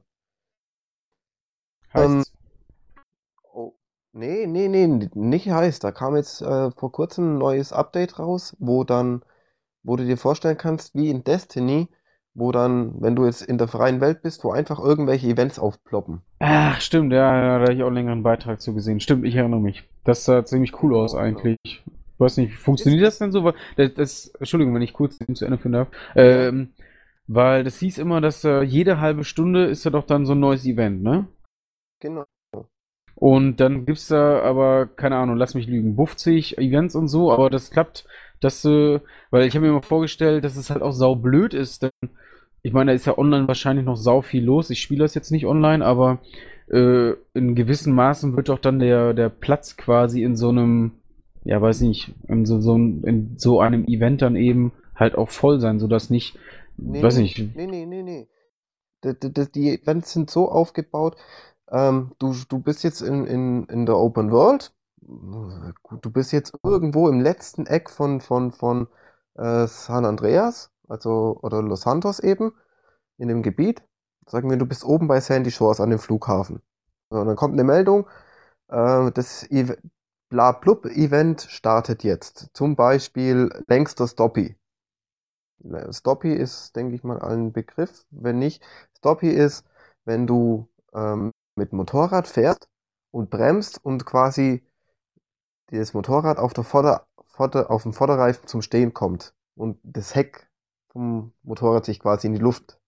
ähm, 1.93 2.23
oh, 3.53 3.73
nee, 4.11 4.45
nee, 4.47 4.67
nee, 4.67 5.09
nicht 5.13 5.49
heiß. 5.49 5.79
Da 5.79 5.91
kam 5.91 6.17
jetzt 6.17 6.41
äh, 6.41 6.71
vor 6.71 6.91
kurzem 6.91 7.35
ein 7.35 7.37
neues 7.37 7.71
Update 7.71 8.19
raus, 8.19 8.55
wo 8.59 8.83
dann, 8.83 9.23
wo 9.83 9.95
du 9.95 10.05
dir 10.05 10.17
vorstellen 10.17 10.57
kannst, 10.57 10.93
wie 10.95 11.09
in 11.09 11.23
Destiny, 11.23 11.87
wo 12.35 12.51
dann, 12.51 13.01
wenn 13.01 13.15
du 13.15 13.25
jetzt 13.25 13.41
in 13.41 13.57
der 13.57 13.69
freien 13.69 14.01
Welt 14.01 14.21
bist, 14.21 14.43
wo 14.43 14.51
einfach 14.51 14.77
irgendwelche 14.77 15.27
Events 15.27 15.57
aufploppen. 15.57 16.21
Ach, 16.39 16.79
stimmt, 16.81 17.13
ja, 17.13 17.35
ja 17.35 17.59
da 17.59 17.63
habe 17.63 17.73
ich 17.73 17.81
auch 17.81 17.87
einen 17.87 17.95
längeren 17.95 18.23
Beitrag 18.23 18.61
zu 18.61 18.73
gesehen. 18.73 18.99
Stimmt, 18.99 19.25
ich 19.25 19.35
erinnere 19.35 19.61
mich. 19.61 19.85
Das 20.03 20.25
sah 20.25 20.45
ziemlich 20.45 20.83
cool 20.83 20.95
aus 20.95 21.15
eigentlich. 21.15 21.57
Ich 21.63 21.83
weiß 22.19 22.37
nicht, 22.37 22.53
funktioniert 22.53 23.05
das 23.05 23.19
denn 23.19 23.31
so? 23.31 23.53
Das, 23.77 23.93
das, 23.93 24.27
Entschuldigung, 24.39 24.75
wenn 24.75 24.81
ich 24.81 24.93
kurz 24.93 25.17
zu 25.17 25.45
Ende 25.45 25.57
führen 25.57 25.71
darf. 25.71 25.87
Ähm, 26.15 26.73
weil 27.27 27.63
das 27.63 27.79
hieß 27.79 27.97
immer, 27.97 28.19
dass 28.19 28.43
äh, 28.43 28.61
jede 28.61 28.99
halbe 28.99 29.23
Stunde 29.23 29.65
ist 29.65 29.85
ja 29.85 29.91
doch 29.91 30.05
dann 30.05 30.25
so 30.25 30.33
ein 30.33 30.39
neues 30.39 30.65
Event, 30.65 31.01
ne? 31.01 31.27
Genau. 32.01 32.25
Und 33.15 33.61
dann 33.61 33.85
gibt's 33.85 34.09
da 34.09 34.41
aber, 34.41 34.87
keine 34.87 35.15
Ahnung, 35.15 35.37
lass 35.37 35.55
mich 35.55 35.67
lügen, 35.67 35.95
50 35.95 36.57
Events 36.57 36.95
und 36.95 37.07
so, 37.07 37.31
aber 37.31 37.49
das 37.49 37.71
klappt, 37.71 38.05
dass, 38.41 38.65
äh, 38.65 38.99
weil 39.31 39.47
ich 39.47 39.55
habe 39.55 39.65
mir 39.65 39.71
immer 39.71 39.81
vorgestellt, 39.81 40.43
dass 40.43 40.57
es 40.57 40.69
halt 40.69 40.81
auch 40.81 40.91
sau 40.91 41.15
blöd 41.15 41.53
ist, 41.53 41.83
denn 41.83 41.91
ich 42.65 42.73
meine, 42.73 42.89
da 42.89 42.95
ist 42.95 43.05
ja 43.05 43.15
online 43.15 43.47
wahrscheinlich 43.47 43.85
noch 43.85 43.95
sau 43.95 44.23
viel 44.23 44.43
los. 44.43 44.71
Ich 44.71 44.81
spiele 44.81 45.03
das 45.03 45.13
jetzt 45.13 45.29
nicht 45.29 45.45
online, 45.45 45.85
aber 45.85 46.17
äh, 46.67 47.11
in 47.35 47.53
gewissen 47.53 47.93
Maßen 47.93 48.35
wird 48.35 48.49
doch 48.49 48.57
dann 48.57 48.79
der, 48.79 49.13
der 49.13 49.29
Platz 49.29 49.77
quasi 49.77 50.23
in 50.23 50.35
so 50.35 50.49
einem, 50.49 50.93
ja, 51.43 51.61
weiß 51.61 51.81
nicht, 51.81 52.15
in 52.27 52.47
so, 52.47 52.59
so, 52.61 52.73
in 52.73 53.35
so 53.37 53.59
einem 53.59 53.85
Event 53.85 54.23
dann 54.23 54.35
eben 54.35 54.71
halt 54.95 55.15
auch 55.15 55.29
voll 55.29 55.59
sein, 55.59 55.77
sodass 55.77 56.09
nicht, 56.09 56.39
Nee, 56.77 57.03
weiß 57.03 57.17
nicht, 57.17 57.37
nee, 57.55 57.67
nee, 57.67 57.85
nee, 57.85 58.01
nee. 58.01 58.27
Die, 59.03 59.13
die, 59.13 59.51
die 59.51 59.79
Events 59.79 60.13
sind 60.13 60.31
so 60.31 60.49
aufgebaut, 60.49 61.17
ähm, 61.69 62.13
du, 62.17 62.33
du 62.49 62.57
bist 62.57 62.83
jetzt 62.83 63.01
in, 63.01 63.27
in, 63.27 63.65
in 63.65 63.85
der 63.85 63.97
Open 63.97 64.31
World. 64.31 64.73
Du 65.01 66.09
bist 66.09 66.31
jetzt 66.31 66.55
irgendwo 66.63 67.09
im 67.09 67.21
letzten 67.21 67.67
Eck 67.67 67.91
von, 67.91 68.21
von, 68.21 68.51
von 68.51 68.87
äh, 69.35 69.67
San 69.67 70.03
Andreas, 70.03 70.71
also 70.87 71.39
oder 71.41 71.61
Los 71.61 71.81
Santos 71.81 72.19
eben, 72.19 72.53
in 73.17 73.27
dem 73.27 73.43
Gebiet. 73.43 73.83
Sagen 74.27 74.49
wir, 74.49 74.57
du 74.57 74.65
bist 74.65 74.83
oben 74.83 75.07
bei 75.07 75.19
Sandy 75.21 75.51
Shores 75.51 75.79
an 75.79 75.89
dem 75.91 75.99
Flughafen. 75.99 76.61
So, 77.09 77.19
und 77.19 77.27
dann 77.27 77.35
kommt 77.35 77.53
eine 77.53 77.63
Meldung, 77.63 78.07
äh, 78.69 79.11
das 79.11 79.43
Ev 79.49 79.75
Bla 80.29 80.51
Blub 80.53 80.85
Event 80.85 81.41
startet 81.49 82.03
jetzt. 82.03 82.49
Zum 82.53 82.75
Beispiel 82.75 83.49
längster 83.67 84.07
Stoppy. 84.07 84.57
Stoppy 85.91 86.33
ist, 86.33 86.75
denke 86.75 86.95
ich 86.95 87.03
mal, 87.03 87.21
ein 87.21 87.53
Begriff. 87.53 88.05
Wenn 88.09 88.39
nicht, 88.39 88.63
Stoppy 88.97 89.29
ist, 89.29 89.65
wenn 90.03 90.27
du 90.27 90.67
ähm, 90.93 91.31
mit 91.55 91.73
Motorrad 91.73 92.27
fährst 92.27 92.67
und 93.11 93.29
bremst 93.29 93.83
und 93.83 94.05
quasi 94.05 94.65
das 95.67 95.93
Motorrad 95.93 96.37
auf, 96.37 96.53
der 96.53 96.63
Vorder-, 96.63 97.07
Vorder-, 97.27 97.71
auf 97.71 97.83
dem 97.83 97.93
Vorderreifen 97.93 98.47
zum 98.47 98.61
Stehen 98.61 98.93
kommt 98.93 99.33
und 99.55 99.79
das 99.83 100.15
Heck 100.15 100.49
vom 100.95 101.33
Motorrad 101.43 101.83
sich 101.83 101.99
quasi 101.99 102.27
in 102.27 102.33
die 102.33 102.39
Luft. 102.39 102.79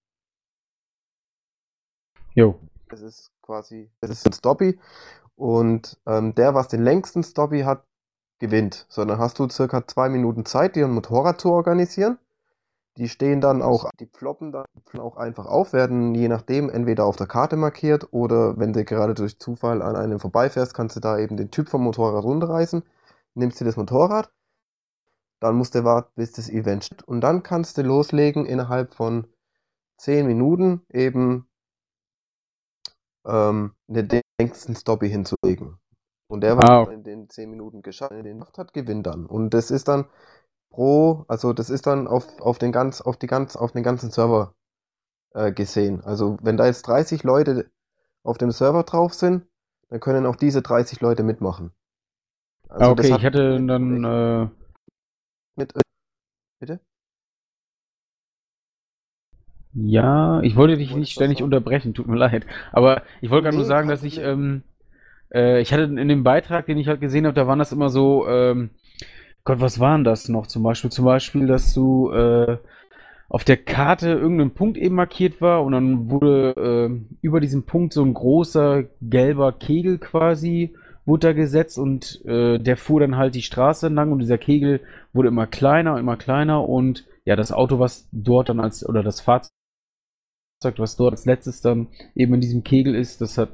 jo. 2.34 2.58
Das 2.88 3.02
ist 3.02 3.34
quasi, 3.42 3.92
das 4.00 4.12
ist 4.12 4.26
ein 4.26 4.32
Stoppy 4.32 4.80
und 5.36 6.00
ähm, 6.06 6.34
der, 6.34 6.56
was 6.56 6.70
den 6.70 6.84
längsten 6.84 7.22
Stoppy 7.22 7.64
hat, 7.64 7.84
gewinnt. 8.40 8.86
So, 8.88 9.04
dann 9.04 9.18
hast 9.18 9.40
du 9.40 9.50
circa 9.50 9.86
zwei 9.88 10.08
Minuten 10.08 10.46
Zeit, 10.46 10.78
dir 10.78 10.86
ein 10.86 10.94
Motorrad 10.94 11.42
zu 11.42 11.52
organisieren. 11.52 12.18
Die 12.96 13.10
stehen 13.10 13.42
dann 13.42 13.62
auch, 13.62 13.92
die 14.00 14.06
ploppen 14.06 14.52
dann 14.54 14.66
auch 14.98 15.18
einfach 15.18 15.46
auf, 15.46 15.74
werden 15.74 16.16
je 16.16 16.30
nachdem 16.30 16.70
entweder 16.70 17.06
auf 17.06 17.18
der 17.18 17.28
Karte 17.28 17.58
markiert 17.58 18.08
oder 18.12 18.58
wenn 18.58 18.74
du 18.74 18.86
gerade 18.86 19.16
durch 19.16 19.38
Zufall 19.38 19.82
an 19.82 19.96
einem 19.96 20.20
vorbeifährst, 20.20 20.74
kannst 20.74 20.96
du 20.96 21.00
da 21.02 21.20
eben 21.20 21.36
den 21.36 21.52
Typ 21.52 21.68
vom 21.68 21.84
Motorrad 21.84 22.24
runterreißen, 22.24 22.84
nimmst 23.34 23.60
dir 23.60 23.66
das 23.66 23.76
Motorrad, 23.76 24.32
dann 25.40 25.56
musst 25.56 25.76
du 25.76 25.84
warten, 25.84 26.12
bis 26.16 26.32
das 26.32 26.50
Event 26.50 26.86
steht 26.86 27.04
und 27.04 27.22
dann 27.22 27.44
kannst 27.44 27.78
du 27.78 27.84
loslegen 27.84 28.46
innerhalb 28.46 28.96
von 28.96 29.28
10 30.00 30.26
Minuten 30.28 30.82
eben 30.92 31.48
ähm, 33.26 33.74
den 33.88 34.22
längsten 34.40 34.76
Stoppy 34.76 35.10
hinzulegen. 35.10 35.78
Und 36.30 36.42
der, 36.42 36.58
was 36.58 36.66
Ah, 36.66 36.82
okay. 36.82 36.94
in 36.94 37.04
den 37.04 37.30
10 37.30 37.50
Minuten 37.50 37.82
geschafft 37.82 38.12
den 38.12 38.24
gemacht 38.24 38.58
hat, 38.58 38.74
gewinnt 38.74 39.08
dann. 39.08 39.26
Und 39.26 39.54
das 39.54 39.72
ist 39.72 39.88
dann 39.88 40.06
pro, 40.70 41.26
also 41.28 41.54
das 41.54 41.70
ist 41.70 41.88
dann 41.88 42.08
auf, 42.08 42.40
auf 42.42 42.58
den 42.58 42.72
ganz, 42.72 43.02
auf 43.02 43.18
die 43.18 43.28
ganz, 43.28 43.56
auf 43.56 43.72
den 43.72 43.84
ganzen 43.84 44.12
Server 44.12 44.54
äh, 45.34 45.52
gesehen. 45.52 46.02
Also 46.04 46.38
wenn 46.42 46.58
da 46.58 46.66
jetzt 46.66 46.84
30 46.84 47.24
Leute 47.24 47.70
auf 48.24 48.38
dem 48.38 48.52
Server 48.52 48.84
drauf 48.84 49.14
sind, 49.14 49.48
dann 49.90 50.00
können 50.00 50.26
auch 50.26 50.36
diese 50.36 50.62
30 50.62 51.00
Leute 51.00 51.24
mitmachen. 51.24 51.72
Also 52.68 52.92
okay, 52.92 53.16
ich 53.16 53.24
hatte 53.24 53.66
dann, 53.66 54.04
äh, 54.04 54.50
mit, 55.58 55.76
äh, 55.76 55.82
bitte? 56.60 56.80
ja, 59.80 60.42
ich 60.42 60.56
wollte 60.56 60.78
dich 60.78 60.96
nicht 60.96 61.12
ständig 61.12 61.44
unterbrechen, 61.44 61.94
tut 61.94 62.08
mir 62.08 62.18
leid. 62.18 62.46
Aber 62.72 63.04
ich 63.22 63.30
wollte 63.30 63.44
gerade 63.44 63.58
nur 63.58 63.66
sagen, 63.66 63.88
dass 63.88 64.04
ich, 64.04 64.20
ähm, 64.20 64.64
äh, 65.32 65.62
ich 65.62 65.72
hatte 65.72 65.84
in 65.84 66.08
dem 66.08 66.24
Beitrag, 66.24 66.66
den 66.66 66.80
ich 66.80 66.88
halt 66.88 67.00
gesehen 67.00 67.26
habe, 67.26 67.36
da 67.36 67.46
waren 67.46 67.60
das 67.60 67.72
immer 67.72 67.90
so, 67.90 68.28
ähm, 68.28 68.72
Gott, 69.44 69.62
was 69.62 69.80
waren 69.80 70.04
das 70.04 70.30
noch 70.30 70.48
zum 70.48 70.64
Beispiel? 70.64 70.92
Zum 70.92 71.06
Beispiel, 71.06 71.46
dass 71.48 71.74
du 71.74 72.12
äh, 72.12 72.58
auf 73.30 73.44
der 73.44 73.58
Karte 73.58 74.10
irgendein 74.10 74.52
Punkt 74.52 74.78
eben 74.78 74.96
markiert 74.96 75.42
war 75.42 75.64
und 75.64 75.74
dann 75.74 76.10
wurde 76.10 76.56
äh, 76.90 77.18
über 77.22 77.40
diesem 77.40 77.64
Punkt 77.64 77.94
so 77.94 78.04
ein 78.04 78.14
großer 78.14 78.86
gelber 79.02 79.52
Kegel 79.52 80.00
quasi 80.00 80.74
wurde 81.08 81.28
da 81.28 81.34
gesetzt 81.34 81.80
und 81.80 82.24
äh, 82.26 82.60
der 82.60 82.78
fuhr 82.78 83.00
dann 83.00 83.16
halt 83.16 83.34
die 83.34 83.42
Straße 83.42 83.88
entlang 83.88 84.12
und 84.12 84.20
dieser 84.20 84.38
Kegel 84.38 84.82
wurde 85.14 85.30
immer 85.30 85.48
kleiner, 85.48 85.98
immer 85.98 86.18
kleiner 86.18 86.68
und 86.68 87.06
ja, 87.26 87.36
das 87.36 87.52
Auto, 87.52 87.80
was 87.80 88.08
dort 88.12 88.50
dann 88.50 88.60
als, 88.60 88.88
oder 88.88 89.04
das 89.04 89.22
Fahrzeug, 89.22 89.50
was 90.78 90.98
dort 90.98 91.14
als 91.14 91.26
letztes 91.26 91.62
dann 91.62 91.88
eben 92.14 92.34
in 92.34 92.42
diesem 92.42 92.64
Kegel 92.64 92.94
ist, 92.94 93.22
das 93.22 93.38
hat 93.38 93.50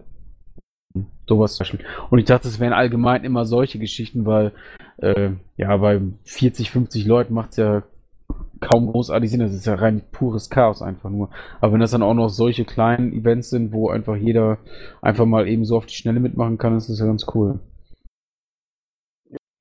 sowas 1.28 1.56
zum. 1.56 1.80
Und 2.10 2.20
ich 2.20 2.26
dachte, 2.26 2.48
es 2.48 2.60
wären 2.60 2.74
allgemein 2.74 3.24
immer 3.24 3.46
solche 3.46 3.80
Geschichten, 3.80 4.26
weil 4.26 4.52
äh, 4.98 5.32
ja, 5.58 5.78
bei 5.78 6.02
40, 6.26 6.72
50 6.72 7.06
Leuten 7.06 7.34
macht 7.34 7.52
es 7.52 7.58
ja 7.58 7.84
kaum 8.64 8.88
großartig 8.88 9.30
sind. 9.30 9.42
Das 9.42 9.54
ist 9.54 9.66
ja 9.66 9.76
rein 9.76 10.02
pures 10.12 10.50
Chaos 10.50 10.82
einfach 10.82 11.10
nur. 11.10 11.30
Aber 11.62 11.74
wenn 11.74 11.80
das 11.80 11.92
dann 11.92 12.04
auch 12.04 12.14
noch 12.14 12.30
solche 12.30 12.66
kleinen 12.66 13.14
Events 13.14 13.50
sind, 13.50 13.72
wo 13.72 13.90
einfach 13.90 14.16
jeder 14.16 14.58
einfach 15.02 15.26
mal 15.26 15.48
eben 15.48 15.66
so 15.66 15.78
auf 15.78 15.86
die 15.86 15.96
Schnelle 15.96 16.20
mitmachen 16.20 16.58
kann, 16.58 16.78
ist 16.78 16.90
das 16.90 17.00
ja 17.00 17.06
ganz 17.06 17.26
cool. 17.34 17.60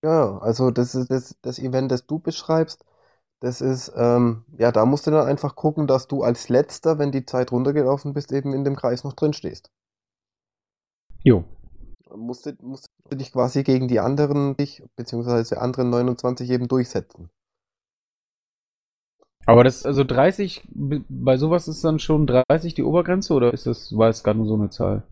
Ja, 0.04 0.38
also 0.38 0.70
das 0.70 0.94
ist 0.94 1.10
das, 1.10 1.36
das 1.42 1.58
Event, 1.58 1.92
das 1.92 2.06
du 2.06 2.18
beschreibst, 2.18 2.84
das 3.42 3.60
ist, 3.60 3.92
ähm, 3.96 4.44
ja, 4.56 4.70
da 4.70 4.86
musst 4.86 5.06
du 5.06 5.10
dann 5.10 5.26
einfach 5.26 5.56
gucken, 5.56 5.88
dass 5.88 6.06
du 6.06 6.22
als 6.22 6.48
Letzter, 6.48 6.98
wenn 6.98 7.10
die 7.10 7.26
Zeit 7.26 7.50
runtergelaufen 7.50 8.12
bist, 8.12 8.30
eben 8.30 8.52
in 8.52 8.64
dem 8.64 8.76
Kreis 8.76 9.02
noch 9.02 9.14
drin 9.14 9.32
stehst. 9.32 9.70
Jo. 11.24 11.44
Musst 12.14 12.46
du, 12.46 12.52
musst 12.62 12.86
du 13.10 13.16
dich 13.16 13.32
quasi 13.32 13.64
gegen 13.64 13.88
die 13.88 13.98
anderen, 13.98 14.56
dich, 14.56 14.84
beziehungsweise 14.96 15.60
anderen 15.60 15.90
29 15.90 16.50
eben 16.50 16.68
durchsetzen. 16.68 17.30
Aber 19.46 19.64
das, 19.64 19.84
also 19.84 20.04
30, 20.04 20.62
bei 20.72 21.36
sowas 21.36 21.66
ist 21.68 21.84
dann 21.84 21.98
schon 21.98 22.26
30 22.26 22.74
die 22.74 22.84
Obergrenze 22.84 23.34
oder 23.34 23.52
ist 23.52 23.66
das, 23.66 23.96
war 23.96 24.08
es 24.08 24.22
gerade 24.22 24.38
nur 24.38 24.46
so 24.46 24.54
eine 24.54 24.70
Zahl? 24.70 25.02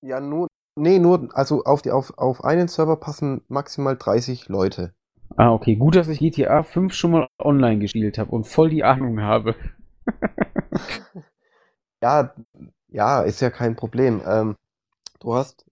Ja, 0.00 0.20
nur, 0.20 0.48
nee, 0.76 0.98
nur, 0.98 1.28
also 1.34 1.64
auf, 1.64 1.82
die, 1.82 1.90
auf, 1.90 2.16
auf 2.16 2.44
einen 2.44 2.68
Server 2.68 2.96
passen 2.96 3.42
maximal 3.48 3.96
30 3.96 4.48
Leute. 4.48 4.94
Ah, 5.36 5.52
okay. 5.52 5.76
Gut, 5.76 5.96
dass 5.96 6.08
ich 6.08 6.18
GTA 6.18 6.62
5 6.62 6.94
schon 6.94 7.10
mal 7.10 7.26
online 7.38 7.80
gespielt 7.80 8.18
habe 8.18 8.30
und 8.30 8.46
voll 8.46 8.70
die 8.70 8.84
Ahnung 8.84 9.20
habe. 9.20 9.54
ja, 12.02 12.34
ja, 12.88 13.22
ist 13.22 13.40
ja 13.40 13.50
kein 13.50 13.76
Problem. 13.76 14.22
Ähm, 14.26 14.56
du 15.20 15.34
hast, 15.34 15.66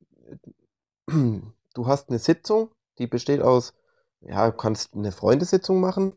du 1.07 1.87
hast 1.87 2.09
eine 2.09 2.19
Sitzung, 2.19 2.71
die 2.99 3.07
besteht 3.07 3.41
aus, 3.41 3.75
ja, 4.21 4.51
du 4.51 4.57
kannst 4.57 4.95
eine 4.95 5.13
Freundesitzung 5.13 5.81
machen, 5.81 6.13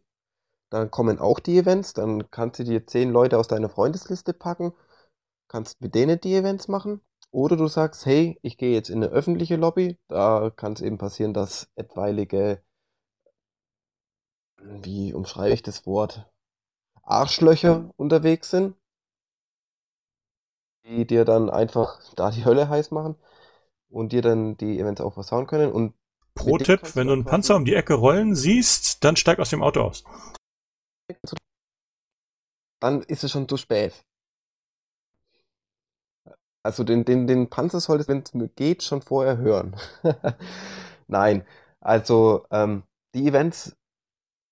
dann 0.70 0.92
kommen 0.92 1.20
auch 1.20 1.40
die 1.40 1.58
Events, 1.58 1.94
dann 1.94 2.30
kannst 2.32 2.60
du 2.60 2.64
dir 2.64 2.86
zehn 2.88 3.12
Leute 3.12 3.38
aus 3.38 3.48
deiner 3.48 3.70
Freundesliste 3.70 4.34
packen, 4.34 4.74
kannst 5.48 5.82
mit 5.82 5.96
denen 5.96 6.20
die 6.20 6.36
Events 6.36 6.68
machen. 6.68 7.02
Oder 7.32 7.58
du 7.58 7.68
sagst, 7.68 8.06
hey, 8.06 8.40
ich 8.42 8.58
gehe 8.58 8.74
jetzt 8.74 8.90
in 8.90 9.04
eine 9.04 9.12
öffentliche 9.12 9.58
Lobby, 9.58 9.98
da 10.08 10.52
kann 10.56 10.74
es 10.74 10.82
eben 10.82 10.98
passieren, 10.98 11.34
dass 11.34 11.70
etwaige 11.76 12.62
wie 14.84 15.14
umschreibe 15.14 15.54
ich 15.54 15.64
das 15.64 15.86
Wort, 15.86 16.26
Arschlöcher 17.04 17.92
unterwegs 17.98 18.50
sind, 18.50 18.76
die 20.86 21.06
dir 21.06 21.26
dann 21.26 21.50
einfach 21.50 22.00
da 22.16 22.32
die 22.32 22.46
Hölle 22.46 22.70
heiß 22.70 22.92
machen 22.92 23.16
und 23.90 24.12
dir 24.12 24.22
dann 24.22 24.58
die 24.58 24.80
Events 24.80 25.02
auch 25.02 25.14
versauen 25.14 25.48
können. 25.48 25.72
Und 25.72 25.94
Pro-Tipp, 26.34 26.96
wenn 26.96 27.08
du 27.08 27.14
einen 27.14 27.26
Panzer 27.26 27.56
um 27.56 27.66
die 27.66 27.76
Ecke 27.76 27.94
rollen 27.94 28.36
siehst, 28.36 29.04
dann 29.04 29.16
steig 29.16 29.40
aus 29.40 29.52
dem 29.52 29.64
Auto 29.64 29.82
aus. 29.82 30.04
Dann 32.80 33.02
ist 33.04 33.24
es 33.24 33.32
schon 33.32 33.48
zu 33.48 33.58
spät. 33.58 34.06
Also 36.64 36.84
den, 36.84 37.06
den, 37.06 37.28
den 37.28 37.50
Panzer 37.50 37.80
solltest, 37.80 38.10
wenn 38.10 38.24
es 38.24 38.56
geht, 38.56 38.82
schon 38.84 39.02
vorher 39.02 39.38
hören. 39.38 39.76
Nein, 41.08 41.46
also 41.80 42.46
ähm, 42.50 42.84
die 43.14 43.28
Events 43.28 43.76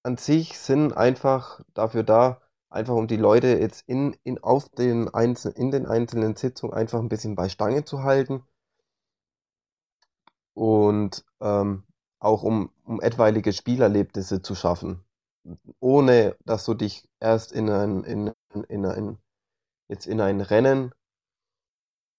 an 0.04 0.18
sich 0.18 0.60
sind 0.60 0.94
einfach 0.94 1.62
dafür 1.74 2.04
da, 2.04 2.42
einfach 2.70 2.96
um 2.96 3.08
die 3.08 3.18
Leute 3.18 3.48
jetzt 3.60 3.88
in, 3.88 4.16
in, 4.24 4.44
auf 4.44 4.70
den 4.70 5.14
Einzel 5.14 5.54
in 5.54 5.72
den 5.72 5.88
einzelnen 5.88 6.36
Sitzungen 6.36 6.76
einfach 6.76 7.00
ein 7.00 7.10
bisschen 7.10 7.36
bei 7.36 7.50
Stange 7.50 7.86
zu 7.86 8.04
halten. 8.04 8.44
Und 10.56 11.26
ähm, 11.42 11.84
auch 12.20 12.44
um, 12.44 12.72
um 12.86 13.02
etwaige 13.02 13.54
Spielerlebnisse 13.54 14.42
zu 14.42 14.56
schaffen. 14.56 15.04
Ohne 15.80 16.36
dass 16.46 16.66
du 16.66 16.74
dich 16.74 17.08
erst 17.20 17.52
in 17.52 17.70
ein, 17.70 18.04
in, 18.04 18.34
in 18.68 18.86
ein, 18.86 19.18
jetzt 19.88 20.08
in 20.08 20.22
ein 20.22 20.42
Rennen 20.42 20.94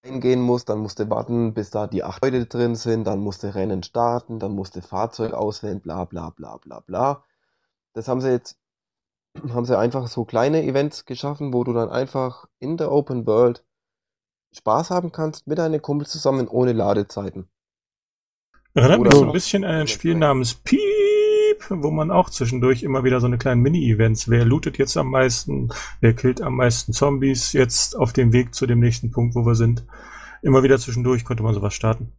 eingehen 0.05 0.41
musst, 0.41 0.69
dann 0.69 0.79
musst 0.79 0.99
du 0.99 1.09
warten, 1.09 1.55
bis 1.55 1.71
da 1.71 1.87
die 1.87 2.05
acht 2.05 2.23
Leute 2.23 2.47
drin 2.47 2.75
sind, 2.75 3.05
dann 3.05 3.21
musst 3.21 3.43
du 3.43 3.55
Rennen 3.55 3.83
starten, 3.83 4.39
dann 4.39 4.53
musst 4.53 4.77
du 4.77 4.83
Fahrzeug 4.83 5.33
auswählen, 5.33 5.81
bla 5.81 6.05
bla 6.05 6.31
bla 6.31 6.59
bla 6.59 6.81
bla. 6.81 7.25
Das 7.95 8.09
haben 8.09 8.21
sie 8.21 8.31
jetzt, 8.31 8.59
haben 9.51 9.65
sie 9.65 9.79
einfach 9.79 10.07
so 10.09 10.25
kleine 10.25 10.63
Events 10.63 11.05
geschaffen, 11.07 11.53
wo 11.55 11.65
du 11.65 11.73
dann 11.73 11.89
einfach 11.89 12.47
in 12.59 12.77
der 12.77 12.93
Open 12.93 13.27
World 13.27 13.65
Spaß 14.53 14.91
haben 14.91 15.11
kannst 15.11 15.47
mit 15.47 15.59
deinen 15.59 15.83
Kumpels 15.83 16.11
zusammen 16.11 16.47
ohne 16.47 16.73
Ladezeiten. 16.73 17.49
Erinnert 18.75 19.01
mich 19.01 19.13
so 19.13 19.25
ein 19.25 19.33
bisschen 19.33 19.65
an 19.65 19.75
ein 19.75 19.89
Spiel 19.89 20.15
namens 20.15 20.55
Piep, 21.69 21.82
wo 21.82 21.91
man 21.91 22.11
auch 22.11 22.31
zwischendurch 22.31 22.82
immer 22.82 23.05
wieder 23.05 23.20
so 23.20 23.27
eine 23.27 23.39
kleinen 23.39 23.62
Mini-Events, 23.62 24.28
wer 24.28 24.45
lootet 24.45 24.78
jetzt 24.78 24.97
am 24.97 25.11
meisten, 25.11 25.70
wer 26.01 26.15
killt 26.15 26.41
am 26.41 26.57
meisten 26.57 26.93
Zombies 26.93 27.53
jetzt 27.53 27.97
auf 27.97 28.12
dem 28.12 28.32
Weg 28.32 28.55
zu 28.55 28.66
dem 28.66 28.81
nächsten 28.81 29.11
Punkt, 29.11 29.35
wo 29.35 29.47
wir 29.47 29.55
sind. 29.55 29.85
Immer 30.43 30.62
wieder 30.62 30.78
zwischendurch 30.78 31.24
konnte 31.24 31.43
man 31.43 31.55
sowas 31.55 31.74
starten. 31.74 32.12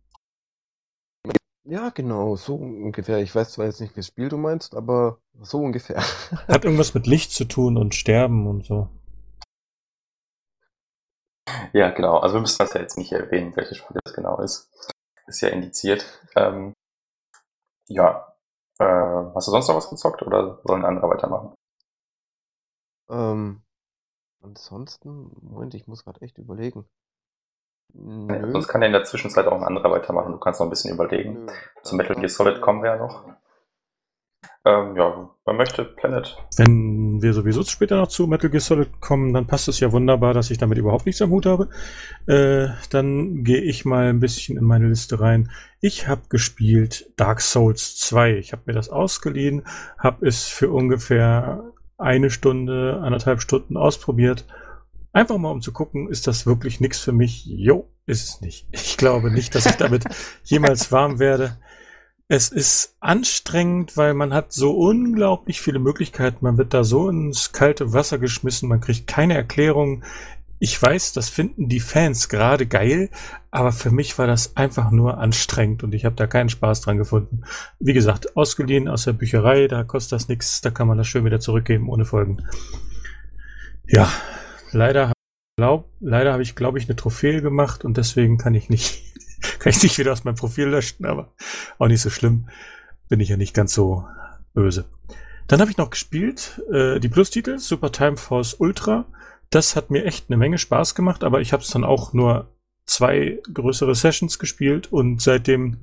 Ja, 1.67 1.89
genau, 1.89 2.35
so 2.35 2.55
ungefähr. 2.55 3.19
Ich 3.19 3.33
weiß 3.33 3.53
zwar 3.53 3.65
jetzt 3.65 3.81
nicht, 3.81 3.95
welches 3.95 4.07
Spiel 4.07 4.29
du 4.29 4.37
meinst, 4.37 4.75
aber 4.75 5.19
so 5.41 5.59
ungefähr. 5.59 5.97
Hat 6.47 6.63
irgendwas 6.63 6.93
mit 6.93 7.07
Licht 7.07 7.31
zu 7.31 7.45
tun 7.45 7.77
und 7.77 7.95
Sterben 7.95 8.45
und 8.47 8.65
so. 8.65 8.89
Ja, 11.73 11.89
genau. 11.89 12.17
Also 12.17 12.35
wir 12.35 12.41
müssen 12.41 12.59
das 12.59 12.73
ja 12.73 12.81
jetzt 12.81 12.97
nicht 12.97 13.11
erwähnen, 13.11 13.55
welches 13.55 13.77
Spiel 13.77 13.99
das 14.03 14.13
genau 14.13 14.39
ist. 14.39 14.69
Ist 15.27 15.41
ja 15.41 15.49
indiziert. 15.49 16.05
Ähm, 16.35 16.73
ja. 17.87 18.34
Äh, 18.79 18.85
hast 19.35 19.47
du 19.47 19.51
sonst 19.51 19.67
noch 19.67 19.75
was 19.75 19.89
gezockt 19.89 20.21
oder 20.21 20.59
sollen 20.63 20.85
andere 20.85 21.09
weitermachen? 21.09 21.53
Ähm, 23.09 23.61
ansonsten, 24.41 25.31
Moment, 25.41 25.73
ich 25.75 25.87
muss 25.87 26.03
gerade 26.03 26.21
echt 26.21 26.37
überlegen. 26.37 26.85
Ja, 27.93 28.51
sonst 28.51 28.67
kann 28.67 28.81
ja 28.81 28.87
in 28.87 28.93
der 28.93 29.05
Zwischenzeit 29.05 29.47
auch 29.47 29.55
ein 29.55 29.63
anderer 29.63 29.91
weitermachen. 29.91 30.33
Du 30.33 30.39
kannst 30.39 30.59
noch 30.59 30.67
ein 30.67 30.69
bisschen 30.69 30.93
überlegen. 30.93 31.45
Nö. 31.45 31.51
Zum 31.83 31.97
Metal 31.97 32.15
Gear 32.15 32.29
Solid 32.29 32.61
kommen 32.61 32.83
wir 32.83 32.91
ja 32.91 32.97
noch. 32.97 33.23
Ähm, 34.65 34.95
ja, 34.95 35.29
man 35.45 35.57
möchte 35.57 35.85
Planet. 35.85 36.37
Wenn 36.57 37.21
wir 37.21 37.33
sowieso 37.33 37.63
später 37.63 37.97
noch 37.97 38.07
zu 38.07 38.25
Metal 38.25 38.49
Gear 38.49 38.61
Solid 38.61 38.99
kommen, 38.99 39.33
dann 39.33 39.45
passt 39.45 39.67
es 39.67 39.79
ja 39.79 39.91
wunderbar, 39.91 40.33
dass 40.33 40.49
ich 40.49 40.57
damit 40.57 40.77
überhaupt 40.77 41.05
nichts 41.05 41.21
am 41.21 41.29
Hut 41.29 41.45
habe. 41.45 41.69
Äh, 42.25 42.69
dann 42.89 43.43
gehe 43.43 43.61
ich 43.61 43.85
mal 43.85 44.07
ein 44.07 44.19
bisschen 44.19 44.57
in 44.57 44.63
meine 44.63 44.87
Liste 44.87 45.19
rein. 45.19 45.51
Ich 45.81 46.07
habe 46.07 46.21
gespielt 46.29 47.11
Dark 47.15 47.41
Souls 47.41 47.95
2. 47.97 48.37
Ich 48.37 48.53
habe 48.53 48.63
mir 48.65 48.73
das 48.73 48.89
ausgeliehen, 48.89 49.63
habe 49.99 50.25
es 50.25 50.47
für 50.47 50.71
ungefähr 50.71 51.63
eine 51.97 52.31
Stunde, 52.31 52.99
anderthalb 53.03 53.41
Stunden 53.41 53.77
ausprobiert 53.77 54.45
Einfach 55.15 55.37
mal 55.37 55.51
um 55.51 55.61
zu 55.61 55.71
gucken, 55.71 56.09
ist 56.09 56.27
das 56.27 56.45
wirklich 56.45 56.81
nichts 56.81 56.99
für 56.99 57.13
mich? 57.13 57.45
Jo, 57.45 57.87
ist 58.05 58.27
es 58.27 58.41
nicht. 58.41 58.67
Ich 58.73 58.97
glaube 58.97 59.31
nicht, 59.31 59.55
dass 59.55 59.65
ich 59.65 59.77
damit 59.77 60.03
jemals 60.43 60.91
warm 60.91 61.19
werde. 61.19 61.57
Es 62.27 62.49
ist 62.49 62.95
anstrengend, 62.99 63.97
weil 63.97 64.13
man 64.13 64.33
hat 64.33 64.51
so 64.51 64.71
unglaublich 64.71 65.61
viele 65.61 65.79
Möglichkeiten. 65.79 66.39
Man 66.41 66.57
wird 66.57 66.73
da 66.73 66.83
so 66.83 67.09
ins 67.09 67.51
kalte 67.51 67.93
Wasser 67.93 68.17
geschmissen, 68.17 68.67
man 68.69 68.81
kriegt 68.81 69.05
keine 69.05 69.35
Erklärung. 69.35 70.03
Ich 70.57 70.81
weiß, 70.81 71.13
das 71.13 71.29
finden 71.29 71.69
die 71.69 71.79
Fans 71.79 72.29
gerade 72.29 72.65
geil, 72.65 73.09
aber 73.51 73.71
für 73.71 73.91
mich 73.91 74.17
war 74.17 74.25
das 74.25 74.55
einfach 74.55 74.89
nur 74.89 75.17
anstrengend 75.19 75.83
und 75.83 75.93
ich 75.93 76.05
habe 76.05 76.15
da 76.15 76.25
keinen 76.27 76.49
Spaß 76.49 76.81
dran 76.81 76.97
gefunden. 76.97 77.43
Wie 77.79 77.93
gesagt, 77.93 78.35
ausgeliehen 78.35 78.87
aus 78.87 79.03
der 79.03 79.13
Bücherei, 79.13 79.67
da 79.67 79.83
kostet 79.83 80.13
das 80.13 80.27
nichts, 80.29 80.61
da 80.61 80.71
kann 80.71 80.87
man 80.87 80.97
das 80.97 81.07
schön 81.07 81.25
wieder 81.25 81.39
zurückgeben 81.39 81.89
ohne 81.89 82.05
Folgen. 82.05 82.47
Ja, 83.85 84.09
Leider, 84.75 85.13
leider 86.01 86.33
habe 86.33 86.43
ich, 86.43 86.55
glaube 86.55 86.79
ich, 86.79 86.89
eine 86.89 86.97
Trophäe 86.97 87.41
gemacht 87.41 87.85
und 87.85 87.95
deswegen 87.95 88.37
kann 88.37 88.55
ich 88.55 88.69
nicht, 88.69 89.14
kann 89.59 89.71
ich 89.71 89.83
nicht 89.83 89.97
wieder 89.97 90.11
aus 90.11 90.23
meinem 90.23 90.35
Profil 90.35 90.67
löschen, 90.67 91.05
aber 91.05 91.33
auch 91.77 91.87
nicht 91.87 92.01
so 92.01 92.09
schlimm. 92.09 92.47
Bin 93.09 93.19
ich 93.19 93.29
ja 93.29 93.37
nicht 93.37 93.53
ganz 93.53 93.73
so 93.73 94.05
böse. 94.53 94.85
Dann 95.47 95.61
habe 95.61 95.69
ich 95.69 95.77
noch 95.77 95.91
gespielt, 95.91 96.61
äh, 96.71 96.99
die 96.99 97.09
Plus-Titel, 97.09 97.59
Super 97.59 97.91
Time 97.91 98.17
Force 98.17 98.55
Ultra. 98.55 99.05
Das 99.51 99.75
hat 99.75 99.91
mir 99.91 100.05
echt 100.05 100.25
eine 100.29 100.37
Menge 100.37 100.57
Spaß 100.57 100.95
gemacht, 100.95 101.23
aber 101.23 101.41
ich 101.41 101.53
habe 101.53 101.61
es 101.61 101.69
dann 101.69 101.83
auch 101.83 102.13
nur 102.13 102.49
zwei 102.85 103.39
größere 103.53 103.95
Sessions 103.95 104.39
gespielt 104.39 104.91
und 104.91 105.21
seitdem 105.21 105.77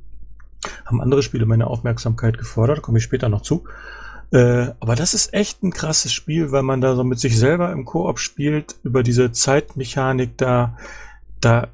haben 0.85 1.01
andere 1.01 1.23
Spiele 1.23 1.47
meine 1.47 1.67
Aufmerksamkeit 1.67 2.39
gefordert, 2.39 2.83
komme 2.83 2.99
ich 2.99 3.05
später 3.05 3.29
noch 3.29 3.43
zu. 3.43 3.65
Äh, 4.33 4.71
aber 4.81 4.95
das 4.95 5.15
ist 5.15 5.35
echt 5.35 5.63
ein 5.63 5.73
krasses 5.73 6.13
Spiel, 6.13 6.53
weil 6.53 6.63
man 6.63 6.81
da 6.81 6.95
so 6.95 7.05
mit 7.05 7.21
sich 7.21 7.39
selber 7.39 7.71
im 7.73 7.85
Koop 7.85 8.19
spielt, 8.19 8.77
über 8.83 9.03
diese 9.03 9.33
Zeitmechanik 9.33 10.39
da, 10.39 10.79
da, 11.41 11.69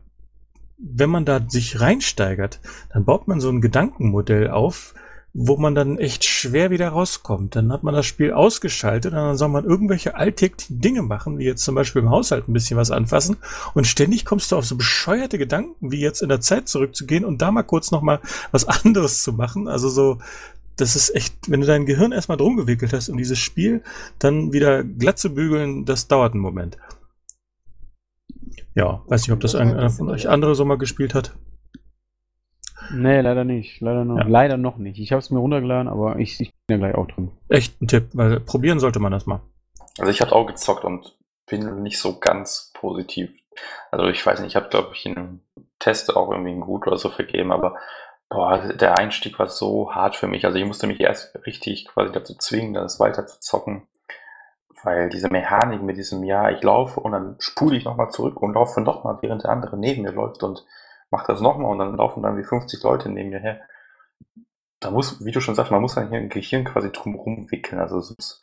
wenn 0.79 1.11
man 1.11 1.25
da 1.25 1.41
sich 1.47 1.81
reinsteigert, 1.81 2.61
dann 2.93 3.05
baut 3.05 3.29
man 3.29 3.41
so 3.41 3.49
ein 3.49 3.61
Gedankenmodell 3.61 4.49
auf, 4.51 4.95
wo 5.35 5.57
man 5.57 5.75
dann 5.75 5.99
echt 5.99 6.25
schwer 6.25 6.71
wieder 6.71 6.89
rauskommt. 6.89 7.55
Dann 7.55 7.73
hat 7.73 7.83
man 7.83 7.95
das 7.95 8.07
Spiel 8.07 8.33
ausgeschaltet 8.33 9.13
und 9.13 9.19
dann 9.19 9.37
soll 9.37 9.49
man 9.49 9.65
irgendwelche 9.65 10.17
alltäglichen 10.17 10.81
Dinge 10.81 11.03
machen, 11.03 11.39
wie 11.39 11.45
jetzt 11.45 11.65
zum 11.65 11.75
Beispiel 11.75 12.03
im 12.03 12.11
Haushalt 12.11 12.49
ein 12.49 12.53
bisschen 12.53 12.77
was 12.77 12.91
anfassen 12.91 13.37
und 13.75 13.87
ständig 13.87 14.25
kommst 14.25 14.51
du 14.51 14.57
auf 14.57 14.65
so 14.65 14.77
bescheuerte 14.77 15.39
Gedanken, 15.39 15.93
wie 15.93 16.01
jetzt 16.01 16.23
in 16.23 16.29
der 16.29 16.41
Zeit 16.41 16.69
zurückzugehen 16.69 17.25
und 17.25 17.43
da 17.43 17.51
mal 17.51 17.63
kurz 17.63 17.91
nochmal 17.91 18.21
was 18.53 18.65
anderes 18.85 19.23
zu 19.23 19.33
machen. 19.33 19.69
Also 19.69 19.89
so 19.89 20.19
das 20.79 20.95
ist 20.95 21.15
echt, 21.15 21.35
wenn 21.49 21.61
du 21.61 21.67
dein 21.67 21.87
Gehirn 21.87 22.13
erstmal 22.13 22.39
drum 22.39 22.57
gewickelt 22.57 22.93
hast, 22.93 23.09
um 23.09 23.19
dieses 23.19 23.39
Spiel 23.39 23.83
dann 24.21 24.53
wieder 24.53 24.85
glatt 24.85 25.19
zu 25.19 25.35
bügeln, 25.35 25.85
das 25.85 26.07
dauert 26.07 26.35
einen 26.35 26.43
Moment. 26.43 26.79
Ja, 28.75 29.03
weiß 29.07 29.23
nicht, 29.23 29.33
ob 29.33 29.41
das 29.41 29.55
einer 29.55 29.91
von 29.91 30.09
euch 30.11 30.29
andere 30.29 30.55
so 30.55 30.65
mal 30.65 30.79
gespielt 30.79 31.15
hat. 31.15 31.35
Nee, 32.91 33.21
leider 33.21 33.45
nicht. 33.45 33.81
Leider 33.81 34.05
noch, 34.05 34.19
Ja. 34.19 34.25
leider 34.27 34.57
noch 34.57 34.77
nicht. 34.79 34.99
Ich 34.99 35.13
habe 35.13 35.21
es 35.21 35.31
mir 35.31 35.39
runtergeladen, 35.41 35.89
aber 35.89 36.19
ich, 36.19 36.41
ich 36.41 36.53
bin 36.67 36.81
ja 36.81 36.89
gleich 36.89 36.95
auch 36.95 37.07
drin. 37.07 37.31
Echt 37.49 37.81
ein 37.83 37.89
Tipp, 37.89 38.09
weil 38.15 38.41
probieren 38.41 38.81
sollte 38.81 38.99
man 38.99 39.13
das 39.13 39.27
mal. 39.27 39.41
Also 39.99 40.11
ich 40.11 40.21
habe 40.21 40.33
auch 40.33 40.47
gezockt 40.47 40.85
und 40.85 41.17
bin 41.47 41.83
nicht 41.83 41.99
so 41.99 42.19
ganz 42.19 42.71
positiv. 42.75 43.31
Also 43.91 44.07
ich 44.07 44.25
weiß 44.25 44.41
nicht, 44.41 44.51
ich 44.51 44.57
habe 44.57 44.69
glaube 44.69 44.91
ich 44.95 45.05
in 45.05 45.17
einem 45.17 45.41
Test 45.79 46.15
auch 46.17 46.31
irgendwie 46.31 46.53
ein 46.53 46.61
Gut 46.61 46.87
oder 46.87 46.97
so 46.97 47.11
vergeben, 47.11 47.53
aber 47.53 47.77
boah, 48.31 48.59
der 48.73 48.97
Einstieg 48.97 49.39
war 49.39 49.49
so 49.49 49.93
hart 49.95 50.15
für 50.17 50.29
mich. 50.29 50.45
Also 50.45 50.59
ich 50.59 50.65
musste 50.65 50.87
mich 50.87 51.01
erst 51.01 51.35
richtig 51.47 51.87
quasi 51.89 52.13
dazu 52.13 52.35
zwingen, 52.39 52.75
das 52.75 53.01
weiter 53.01 53.27
zu 53.27 53.41
zocken, 53.41 53.83
weil 54.85 55.09
diese 55.09 55.29
Mechanik 55.29 55.83
mit 55.83 55.97
diesem 55.97 56.23
Ja, 56.25 56.51
ich 56.51 56.63
laufe 56.63 57.01
und 57.01 57.13
dann 57.13 57.37
spule 57.39 57.77
ich 57.77 57.85
nochmal 57.85 58.11
zurück 58.11 58.41
und 58.41 58.55
laufe 58.55 58.81
nochmal, 58.81 59.19
während 59.21 59.45
der 59.45 59.51
andere 59.51 59.79
neben 59.79 60.03
mir 60.03 60.13
läuft 60.13 60.43
und 60.43 60.65
mache 61.11 61.27
das 61.29 61.41
nochmal 61.41 61.71
und 61.71 61.79
dann 61.79 61.97
laufen 61.97 62.23
dann 62.23 62.37
wie 62.37 62.45
50 62.45 62.83
Leute 62.83 63.09
neben 63.09 63.31
mir 63.31 63.41
her. 63.41 63.61
Da 64.81 64.91
muss, 64.91 65.25
wie 65.25 65.33
du 65.33 65.41
schon 65.41 65.55
sagst, 65.55 65.73
man 65.73 65.81
muss 65.81 65.95
sein 65.95 66.29
Gehirn 66.29 66.65
quasi 66.65 66.93
drumherum 66.93 67.51
wickeln. 67.51 67.81
Also 67.81 67.99
es 67.99 68.11
muss, 68.11 68.43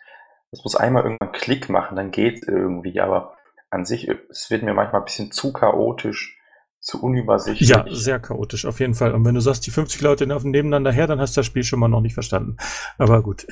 es 0.51 0.63
muss 0.63 0.75
einmal 0.75 1.03
irgendwann 1.03 1.31
Klick 1.31 1.69
machen, 1.69 1.95
dann 1.95 2.11
geht 2.11 2.47
irgendwie, 2.47 2.99
aber 2.99 3.35
an 3.69 3.85
sich, 3.85 4.07
es 4.07 4.49
wird 4.49 4.63
mir 4.63 4.73
manchmal 4.73 5.01
ein 5.01 5.05
bisschen 5.05 5.31
zu 5.31 5.53
chaotisch, 5.53 6.39
zu 6.79 7.01
unübersichtlich. 7.01 7.69
Ja, 7.69 7.85
sehr 7.89 8.19
chaotisch, 8.19 8.65
auf 8.65 8.79
jeden 8.79 8.93
Fall. 8.93 9.13
Und 9.13 9.25
wenn 9.25 9.35
du 9.35 9.41
sagst, 9.41 9.65
die 9.65 9.71
50 9.71 10.01
Leute 10.01 10.25
laufen 10.25 10.51
nebeneinander 10.51 10.91
her, 10.91 11.07
dann 11.07 11.19
hast 11.19 11.35
du 11.35 11.39
das 11.39 11.47
Spiel 11.47 11.63
schon 11.63 11.79
mal 11.79 11.87
noch 11.87 12.01
nicht 12.01 12.13
verstanden. 12.13 12.57
Aber 12.97 13.23
gut. 13.23 13.47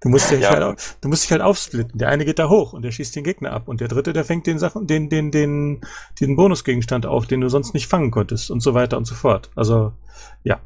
Du 0.00 0.08
musst, 0.08 0.30
dich 0.30 0.40
Ja. 0.40 0.50
halt, 0.50 0.96
du 1.00 1.08
musst 1.08 1.24
dich 1.24 1.32
halt 1.32 1.42
aufsplitten. 1.42 1.98
Der 1.98 2.08
eine 2.08 2.24
geht 2.24 2.38
da 2.38 2.48
hoch 2.48 2.72
und 2.72 2.82
der 2.82 2.90
schießt 2.90 3.14
den 3.16 3.24
Gegner 3.24 3.52
ab. 3.52 3.68
Und 3.68 3.80
der 3.80 3.88
dritte, 3.88 4.12
der 4.12 4.24
fängt 4.24 4.46
den 4.46 4.58
Sachen, 4.58 4.86
den, 4.86 5.08
den, 5.08 5.30
den, 5.30 5.80
den 6.20 6.36
Bonusgegenstand 6.36 7.06
auf, 7.06 7.26
den 7.26 7.40
du 7.40 7.48
sonst 7.48 7.74
nicht 7.74 7.86
fangen 7.86 8.10
konntest 8.10 8.50
und 8.50 8.60
so 8.60 8.74
weiter 8.74 8.96
und 8.96 9.04
so 9.06 9.14
fort. 9.14 9.50
Also, 9.54 9.92
ja. 10.44 10.60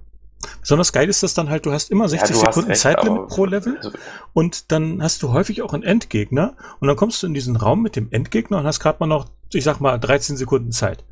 Besonders 0.61 0.93
geil 0.93 1.09
ist 1.09 1.23
das 1.23 1.35
dann 1.35 1.51
halt, 1.51 1.67
du 1.67 1.73
hast 1.73 1.91
immer 1.91 2.09
60 2.09 2.29
du 2.29 2.35
hast 2.35 2.55
Sekunden 2.55 2.71
recht, 2.71 2.81
Zeitlimit 2.81 3.29
pro 3.29 3.45
Level. 3.45 3.77
Also, 3.77 3.91
Und 4.33 4.73
dann 4.73 5.03
hast 5.03 5.23
du 5.23 5.33
häufig 5.33 5.63
auch 5.63 5.73
einen 5.73 5.85
Endgegner 5.85 6.55
und 6.81 6.89
dann 6.89 6.97
kommst 6.97 7.23
du 7.23 7.27
in 7.29 7.35
diesen 7.35 7.57
Raum 7.57 7.83
mit 7.83 7.95
dem 7.97 8.09
Endgegner 8.11 8.59
und 8.59 8.65
hast 8.65 8.81
gerade 8.81 8.97
mal 9.01 9.07
noch, 9.07 9.27
ich 9.53 9.63
sag 9.65 9.81
mal, 9.81 9.99
13 9.99 10.37
Sekunden 10.37 10.73
Zeit. 10.73 11.05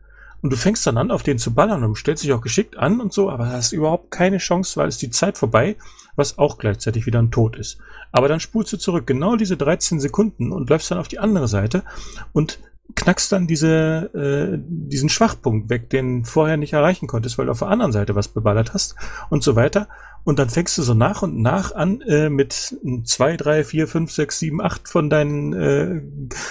Und 0.42 0.52
du 0.52 0.56
fängst 0.56 0.86
dann 0.86 0.96
an, 0.96 1.10
auf 1.10 1.22
den 1.22 1.38
zu 1.38 1.52
ballern 1.52 1.84
und 1.84 1.96
stellst 1.96 2.24
dich 2.24 2.32
auch 2.32 2.40
geschickt 2.40 2.76
an 2.76 3.00
und 3.00 3.12
so, 3.12 3.30
aber 3.30 3.48
hast 3.48 3.72
überhaupt 3.72 4.10
keine 4.10 4.38
Chance, 4.38 4.78
weil 4.80 4.88
es 4.88 4.98
die 4.98 5.10
Zeit 5.10 5.36
vorbei, 5.36 5.76
was 6.16 6.38
auch 6.38 6.58
gleichzeitig 6.58 7.06
wieder 7.06 7.20
ein 7.20 7.30
Tod 7.30 7.56
ist. 7.56 7.78
Aber 8.12 8.28
dann 8.28 8.40
spulst 8.40 8.72
du 8.72 8.76
zurück, 8.76 9.06
genau 9.06 9.36
diese 9.36 9.56
13 9.56 10.00
Sekunden 10.00 10.52
und 10.52 10.70
läufst 10.70 10.90
dann 10.90 10.98
auf 10.98 11.08
die 11.08 11.18
andere 11.18 11.48
Seite 11.48 11.82
und 12.32 12.58
knackst 12.94 13.32
dann 13.32 13.46
diese, 13.46 14.10
äh, 14.14 14.58
diesen 14.66 15.08
Schwachpunkt 15.08 15.70
weg, 15.70 15.90
den 15.90 16.24
vorher 16.24 16.56
nicht 16.56 16.72
erreichen 16.72 17.06
konntest, 17.06 17.38
weil 17.38 17.46
du 17.46 17.52
auf 17.52 17.60
der 17.60 17.68
anderen 17.68 17.92
Seite 17.92 18.14
was 18.14 18.28
beballert 18.28 18.74
hast 18.74 18.96
und 19.28 19.42
so 19.42 19.56
weiter. 19.56 19.88
Und 20.22 20.38
dann 20.38 20.50
fängst 20.50 20.76
du 20.76 20.82
so 20.82 20.92
nach 20.92 21.22
und 21.22 21.40
nach 21.40 21.74
an 21.74 22.02
äh, 22.02 22.28
mit 22.28 22.76
2, 23.04 23.36
3, 23.36 23.64
4, 23.64 23.88
5, 23.88 24.12
6, 24.12 24.38
7, 24.38 24.60
8 24.60 24.88
von 24.88 25.08
deinen 25.08 25.52
äh, 25.54 26.02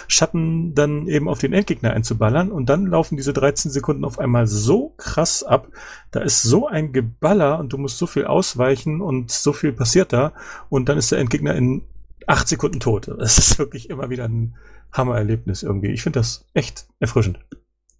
Schatten 0.07 0.74
dann 0.74 1.07
eben 1.07 1.30
auf 1.30 1.40
den 1.40 1.53
Endgegner 1.53 1.91
einzuballern. 1.91 2.52
Und 2.52 2.68
dann 2.68 2.88
laufen 2.88 3.16
diese 3.16 3.32
13 3.32 3.70
Sekunden 3.70 4.06
auf 4.06 4.18
einmal 4.18 4.48
so 4.48 4.94
krass 4.98 5.44
ab. 5.44 5.68
Da 6.10 6.22
ist 6.22 6.41
so 6.41 6.68
ein 6.68 6.94
Geballer 6.94 7.60
und 7.60 7.72
du 7.72 7.78
musst 7.78 7.99
so 7.99 8.07
viel 8.07 8.26
ausweichen 8.26 9.02
und 9.02 9.30
so 9.30 9.53
viel 9.53 9.72
passiert 9.72 10.14
da. 10.14 10.34
Und 10.70 10.90
dann 10.90 10.98
ist 10.98 11.11
der 11.11 11.20
Endgegner 11.20 11.53
in 11.53 11.84
8 12.26 12.48
Sekunden 12.48 12.80
tot. 12.80 13.07
Das 13.20 13.38
ist 13.38 13.60
wirklich 13.60 13.90
immer 13.90 14.10
wieder 14.10 14.26
ein 14.26 14.56
Hammererlebnis 14.91 15.64
irgendwie. 15.64 15.91
Ich 15.91 16.03
finde 16.03 16.20
das 16.20 16.45
echt 16.53 16.86
erfrischend. 16.99 17.40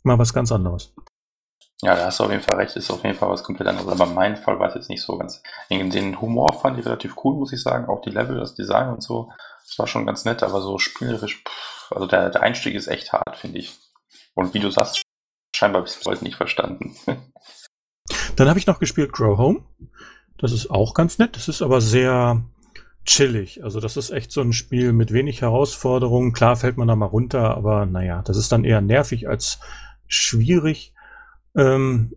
Mal 0.04 0.18
was 0.18 0.34
ganz 0.34 0.52
anderes. 0.52 0.94
Ja, 1.82 1.96
da 1.96 2.06
hast 2.06 2.20
du 2.20 2.26
auf 2.26 2.32
jeden 2.32 2.44
Fall 2.44 2.58
recht, 2.58 2.76
ist 2.76 2.92
auf 2.92 3.04
jeden 3.04 3.16
Fall 3.16 3.30
was 3.30 3.44
komplett 3.44 3.68
anderes. 3.68 3.88
Aber 3.88 4.06
in 4.06 4.14
meinem 4.14 4.36
Fall 4.36 4.60
war 4.60 4.68
es 4.68 4.76
jetzt 4.76 4.90
nicht 4.90 5.02
so 5.02 5.18
ganz. 5.18 5.42
Den 5.70 6.20
Humor 6.20 6.54
fand 6.54 6.78
ich 6.78 6.86
relativ 6.86 7.16
cool, 7.24 7.36
muss 7.36 7.54
ich 7.54 7.62
sagen. 7.62 7.88
Auch 7.88 8.02
die 8.02 8.10
Level, 8.10 8.38
das 8.38 8.56
Design 8.56 8.90
und 8.90 9.02
so. 9.02 9.32
Das 9.66 9.80
war 9.80 9.88
schon 9.88 10.06
ganz 10.06 10.26
nett, 10.26 10.44
aber 10.44 10.62
so 10.62 10.78
spielerisch, 10.78 11.44
pff, 11.48 11.92
also 11.92 12.06
der, 12.06 12.30
der 12.32 12.42
Einstieg 12.42 12.76
ist 12.76 12.88
echt 12.88 13.14
hart, 13.14 13.38
finde 13.38 13.60
ich. 13.60 13.78
Und 14.34 14.54
wie 14.54 14.60
du 14.60 14.72
sagst, 14.72 15.02
scheinbar 15.56 15.84
bis 15.84 16.04
heute 16.06 16.24
nicht 16.24 16.36
verstanden. 16.36 16.96
Dann 18.36 18.50
habe 18.50 18.60
ich 18.60 18.68
noch 18.68 18.80
gespielt 18.80 19.14
Grow 19.14 19.38
Home. 19.38 19.64
Das 20.38 20.52
ist 20.52 20.72
auch 20.72 20.94
ganz 20.94 21.18
nett. 21.18 21.36
Das 21.36 21.48
ist 21.48 21.62
aber 21.62 21.82
sehr 21.82 22.44
chillig. 23.06 23.64
Also 23.64 23.80
das 23.80 23.98
ist 23.98 24.12
echt 24.12 24.32
so 24.32 24.42
ein 24.42 24.54
Spiel 24.54 24.94
mit 24.94 25.12
wenig 25.12 25.42
Herausforderungen. 25.42 26.34
Klar 26.34 26.56
fällt 26.56 26.78
man 26.78 26.88
da 26.88 26.96
mal 26.96 27.06
runter, 27.06 27.56
aber 27.56 27.86
naja, 27.86 28.22
das 28.24 28.38
ist 28.38 28.52
dann 28.52 28.64
eher 28.64 28.82
nervig 28.82 29.28
als 29.28 29.60
schwierig. 30.08 30.94
Ähm, 31.56 32.14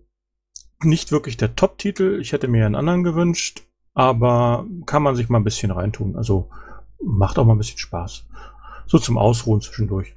nicht 0.82 1.12
wirklich 1.12 1.36
der 1.36 1.54
Top-Titel. 1.54 2.18
Ich 2.20 2.32
hätte 2.32 2.48
mir 2.48 2.66
einen 2.66 2.74
anderen 2.74 3.04
gewünscht, 3.04 3.62
aber 3.94 4.66
kann 4.86 5.02
man 5.02 5.16
sich 5.16 5.28
mal 5.28 5.38
ein 5.38 5.44
bisschen 5.44 5.70
reintun. 5.70 6.16
Also 6.16 6.50
macht 7.02 7.38
auch 7.38 7.44
mal 7.44 7.54
ein 7.54 7.58
bisschen 7.58 7.78
Spaß. 7.78 8.26
So 8.86 8.98
zum 8.98 9.18
Ausruhen 9.18 9.60
zwischendurch. 9.60 10.16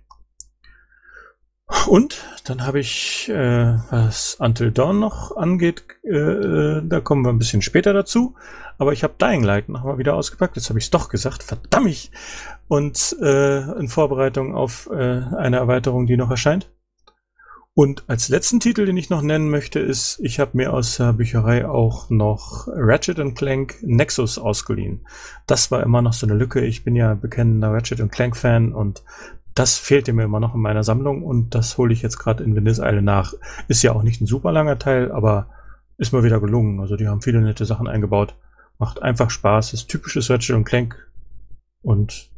Und 1.88 2.24
dann 2.46 2.66
habe 2.66 2.80
ich, 2.80 3.28
äh, 3.30 3.78
was 3.90 4.36
Until 4.40 4.72
Dawn 4.72 5.00
noch 5.00 5.36
angeht, 5.36 5.84
äh, 6.04 6.16
äh, 6.16 6.82
da 6.84 7.00
kommen 7.00 7.24
wir 7.26 7.30
ein 7.30 7.40
bisschen 7.40 7.62
später 7.64 7.94
dazu. 7.94 8.36
Aber 8.78 8.94
ich 8.94 9.04
habe 9.04 9.16
Dying 9.20 9.44
Light 9.44 9.70
noch 9.70 9.84
mal 9.84 9.98
wieder 9.98 10.16
ausgepackt. 10.16 10.56
Jetzt 10.56 10.70
habe 10.70 10.80
ich 10.80 10.86
es 10.86 10.92
doch 10.92 11.10
gesagt, 11.10 11.44
verdammt. 11.44 12.12
Und 12.68 13.16
äh, 13.22 13.62
in 13.80 13.88
Vorbereitung 13.88 14.56
auf 14.56 14.90
äh, 14.92 14.96
eine 14.96 15.58
Erweiterung, 15.58 16.06
die 16.08 16.18
noch 16.18 16.30
erscheint. 16.30 16.70
Und 17.78 18.06
als 18.08 18.30
letzten 18.30 18.62
Titel, 18.62 18.86
den 18.86 18.96
ich 18.96 19.10
noch 19.10 19.22
nennen 19.22 19.50
möchte, 19.50 19.82
ist, 19.82 20.20
ich 20.24 20.40
habe 20.40 20.52
mir 20.54 20.72
aus 20.72 20.96
der 20.96 21.12
Bücherei 21.12 21.68
auch 21.68 22.10
noch 22.10 22.70
Ratchet 22.70 23.36
Clank 23.36 23.76
Nexus 23.82 24.38
ausgeliehen. 24.38 25.06
Das 25.46 25.72
war 25.72 25.84
immer 25.84 26.02
noch 26.02 26.14
so 26.14 26.26
eine 26.26 26.36
Lücke. 26.36 26.64
Ich 26.64 26.86
bin 26.86 26.96
ja 26.96 27.16
bekennender 27.16 27.74
Ratchet 27.74 28.10
Clank 28.14 28.38
Fan 28.38 28.74
und 28.74 29.04
das 29.56 29.78
fehlte 29.78 30.12
mir 30.12 30.24
immer 30.24 30.42
noch 30.42 30.54
in 30.54 30.62
meiner 30.62 30.84
Sammlung 30.84 31.24
und 31.24 31.56
das 31.56 31.78
hole 31.78 31.94
ich 31.94 32.02
jetzt 32.02 32.18
gerade 32.18 32.44
in 32.44 32.56
Windeseile 32.56 33.02
nach. 33.02 33.34
Ist 33.70 33.84
ja 33.84 33.94
auch 33.94 34.04
nicht 34.04 34.22
ein 34.22 34.28
super 34.28 34.52
langer 34.52 34.78
Teil, 34.78 35.12
aber 35.12 35.50
ist 35.98 36.12
mal 36.12 36.24
wieder 36.24 36.42
gelungen. 36.42 36.82
Also 36.82 36.98
die 36.98 37.08
haben 37.08 37.22
viele 37.22 37.42
nette 37.42 37.66
Sachen 37.66 37.88
eingebaut. 37.88 38.36
Macht 38.78 39.02
einfach 39.02 39.30
Spaß, 39.30 39.74
ist 39.74 39.88
typisches 39.88 40.30
Ratchet 40.30 40.58
und 40.58 40.66
Clank 40.66 41.10
und 41.82 42.30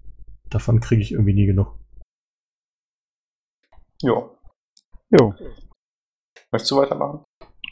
davon 0.50 0.80
kriege 0.80 1.02
ich 1.02 1.12
irgendwie 1.12 1.34
nie 1.34 1.48
genug. 1.48 1.76
jo. 4.02 4.38
Jo. 5.10 5.34
Möchtest 6.52 6.72
du 6.72 6.78
weitermachen? 6.78 7.24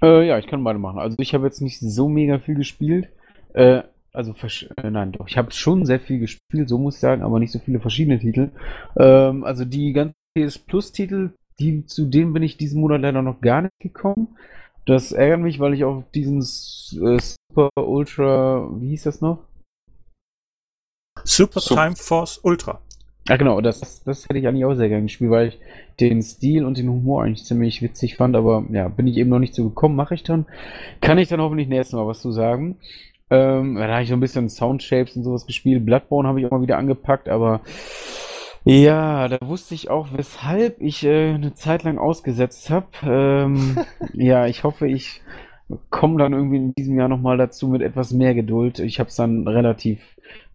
Äh, 0.02 0.28
ja, 0.28 0.40
ich 0.40 0.48
kann 0.48 0.64
beide 0.64 0.80
machen. 0.80 1.00
Also 1.00 1.18
ich 1.20 1.34
habe 1.34 1.46
jetzt 1.46 1.62
nicht 1.62 1.80
so 1.80 2.08
mega 2.08 2.40
viel 2.40 2.56
gespielt. 2.56 3.10
Äh, 3.54 3.84
also 4.16 4.34
äh, 4.78 4.90
nein, 4.90 5.12
doch. 5.12 5.28
Ich 5.28 5.38
habe 5.38 5.52
schon 5.52 5.86
sehr 5.86 6.00
viel 6.00 6.20
gespielt, 6.20 6.70
so 6.70 6.78
muss 6.78 6.96
ich 6.96 7.02
sagen, 7.02 7.22
aber 7.22 7.40
nicht 7.40 7.52
so 7.52 7.60
viele 7.60 7.80
verschiedene 7.80 8.20
Titel. 8.20 8.52
Ähm, 8.98 9.44
also 9.44 9.66
die 9.66 9.94
ganzen 9.94 10.16
PS 10.38 10.58
Plus 10.60 10.92
Titel, 10.92 11.32
die 11.60 11.86
zu 11.86 12.06
denen 12.06 12.34
bin 12.34 12.44
ich 12.44 12.58
diesen 12.58 12.82
Monat 12.82 13.02
leider 13.02 13.22
noch 13.22 13.42
gar 13.42 13.62
nicht 13.62 13.80
gekommen. 13.80 14.36
Das 14.86 15.12
ärgert 15.12 15.40
mich, 15.42 15.60
weil 15.60 15.74
ich 15.74 15.84
auf 15.84 16.04
diesen 16.14 16.40
äh, 16.40 16.44
Super 17.20 17.70
Ultra, 17.78 18.70
wie 18.80 18.90
hieß 18.90 19.04
das 19.04 19.22
noch? 19.22 19.40
Super 21.24 21.60
So- 21.60 21.76
Time 21.76 21.96
Force 21.96 22.40
Ultra. 22.44 22.82
Ah, 23.28 23.38
genau, 23.38 23.60
das, 23.60 24.04
das 24.04 24.26
hätte 24.26 24.38
ich 24.38 24.48
eigentlich 24.48 24.66
auch 24.66 24.76
sehr 24.76 24.88
gerne 24.90 25.04
gespielt, 25.04 25.32
weil 25.32 25.48
ich 25.48 25.60
den 26.00 26.22
Stil 26.22 26.64
und 26.64 26.78
den 26.78 26.88
Humor 26.90 27.24
eigentlich 27.24 27.44
ziemlich 27.44 27.82
witzig 27.82 28.18
fand, 28.18 28.36
aber 28.36 28.64
ja, 28.70 28.88
bin 28.88 29.08
ich 29.08 29.18
eben 29.18 29.32
noch 29.32 29.40
nicht 29.40 29.56
so 29.56 29.64
gekommen, 29.68 29.96
mache 29.96 30.14
ich 30.14 30.22
dann. 30.22 30.46
Kann 31.02 31.18
ich 31.18 31.28
dann 31.30 31.42
hoffentlich 31.42 31.68
nächstes 31.68 31.96
Mal 31.96 32.06
was 32.06 32.22
zu 32.22 32.32
sagen. 32.32 32.78
Ähm, 33.30 33.76
da 33.76 33.88
habe 33.88 34.04
ich 34.04 34.10
so 34.10 34.16
ein 34.16 34.20
bisschen 34.20 34.50
Soundshapes 34.50 35.16
und 35.16 35.24
sowas 35.24 35.46
gespielt. 35.46 35.86
Bloodborne 35.86 36.28
habe 36.28 36.40
ich 36.40 36.46
auch 36.46 36.52
mal 36.52 36.62
wieder 36.62 36.78
angepackt, 36.78 37.28
aber 37.28 37.62
ja, 38.64 39.28
da 39.28 39.38
wusste 39.44 39.76
ich 39.76 39.90
auch, 39.90 40.08
weshalb 40.14 40.82
ich 40.82 41.04
äh, 41.04 41.34
eine 41.34 41.54
Zeit 41.54 41.84
lang 41.84 41.98
ausgesetzt 41.98 42.70
habe. 42.70 42.88
Ähm, 43.04 43.78
ja, 44.14 44.48
ich 44.48 44.64
hoffe, 44.64 44.88
ich 44.88 45.22
komme 45.90 46.20
dann 46.20 46.34
irgendwie 46.34 46.58
in 46.58 46.74
diesem 46.74 46.98
Jahr 46.98 47.08
nochmal 47.08 47.38
dazu 47.38 47.68
mit 47.68 47.82
etwas 47.82 48.12
mehr 48.12 48.36
Geduld. 48.36 48.80
Ich 48.80 49.00
habe 49.00 49.10
es 49.10 49.16
dann 49.16 49.48
relativ 49.48 50.00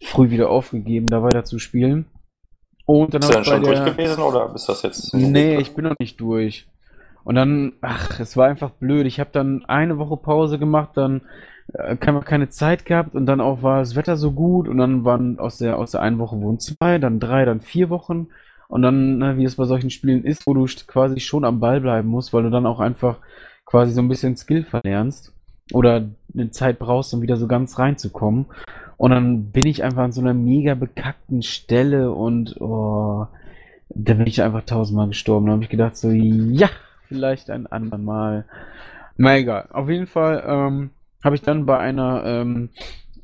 früh 0.00 0.30
wieder 0.30 0.50
aufgegeben, 0.50 1.06
da 1.06 1.22
weiter 1.22 1.44
zu 1.44 1.58
spielen. 1.58 2.06
Und 2.86 3.14
dann 3.14 3.20
Bist 3.20 3.32
du 3.32 3.36
bei 3.38 3.44
schon 3.44 3.62
der... 3.62 3.84
durch 3.84 3.96
gewesen 3.96 4.22
oder 4.22 4.48
bist 4.48 4.68
das 4.68 4.82
jetzt? 4.82 5.14
Nee, 5.14 5.58
ich 5.58 5.74
bin 5.74 5.84
noch 5.84 5.98
nicht 5.98 6.20
durch. 6.20 6.66
Und 7.22 7.34
dann, 7.36 7.74
ach, 7.80 8.18
es 8.18 8.36
war 8.36 8.48
einfach 8.48 8.70
blöd. 8.70 9.06
Ich 9.06 9.20
habe 9.20 9.30
dann 9.32 9.64
eine 9.66 9.98
Woche 9.98 10.16
Pause 10.16 10.58
gemacht, 10.58 10.90
dann 10.94 11.20
äh, 11.72 11.96
kam 11.96 12.22
keine 12.24 12.48
Zeit 12.48 12.84
gehabt 12.84 13.14
und 13.14 13.26
dann 13.26 13.40
auch 13.40 13.62
war 13.62 13.80
das 13.80 13.96
Wetter 13.96 14.16
so 14.16 14.32
gut 14.32 14.68
und 14.68 14.78
dann 14.78 15.04
waren 15.04 15.38
aus 15.38 15.58
der, 15.58 15.78
aus 15.78 15.92
der 15.92 16.02
einen 16.02 16.18
Woche 16.18 16.40
wurden 16.40 16.58
zwei, 16.58 16.98
dann 16.98 17.20
drei, 17.20 17.44
dann 17.44 17.60
vier 17.60 17.90
Wochen. 17.90 18.28
Und 18.68 18.82
dann, 18.82 19.18
na, 19.18 19.36
wie 19.36 19.44
es 19.44 19.56
bei 19.56 19.64
solchen 19.64 19.90
Spielen 19.90 20.22
ist, 20.24 20.46
wo 20.46 20.54
du 20.54 20.64
quasi 20.86 21.18
schon 21.18 21.44
am 21.44 21.58
Ball 21.58 21.80
bleiben 21.80 22.08
musst, 22.08 22.32
weil 22.32 22.44
du 22.44 22.50
dann 22.50 22.66
auch 22.66 22.78
einfach 22.78 23.16
quasi 23.64 23.92
so 23.92 24.00
ein 24.00 24.08
bisschen 24.08 24.36
Skill 24.36 24.64
verlernst. 24.64 25.32
oder 25.72 26.08
eine 26.34 26.50
Zeit 26.50 26.78
brauchst, 26.78 27.14
um 27.14 27.22
wieder 27.22 27.36
so 27.36 27.46
ganz 27.46 27.78
reinzukommen. 27.78 28.46
Und 28.96 29.10
dann 29.10 29.50
bin 29.50 29.66
ich 29.66 29.82
einfach 29.82 30.02
an 30.02 30.12
so 30.12 30.20
einer 30.20 30.34
mega 30.34 30.74
bekackten 30.74 31.42
Stelle 31.42 32.12
und 32.12 32.60
oh, 32.60 33.26
da 33.88 34.14
bin 34.14 34.26
ich 34.26 34.42
einfach 34.42 34.62
tausendmal 34.64 35.08
gestorben. 35.08 35.46
Da 35.46 35.52
habe 35.52 35.62
ich 35.62 35.68
gedacht, 35.70 35.96
so, 35.96 36.10
ja, 36.10 36.68
vielleicht 37.08 37.50
ein 37.50 37.66
anderen 37.66 38.04
Mal. 38.04 38.44
Na 39.16 39.36
egal. 39.38 39.68
Auf 39.72 39.88
jeden 39.88 40.06
Fall 40.06 40.44
ähm, 40.46 40.90
habe 41.22 41.34
ich 41.34 41.42
dann 41.42 41.66
bei 41.66 41.78
einer 41.78 42.22
ähm, 42.24 42.70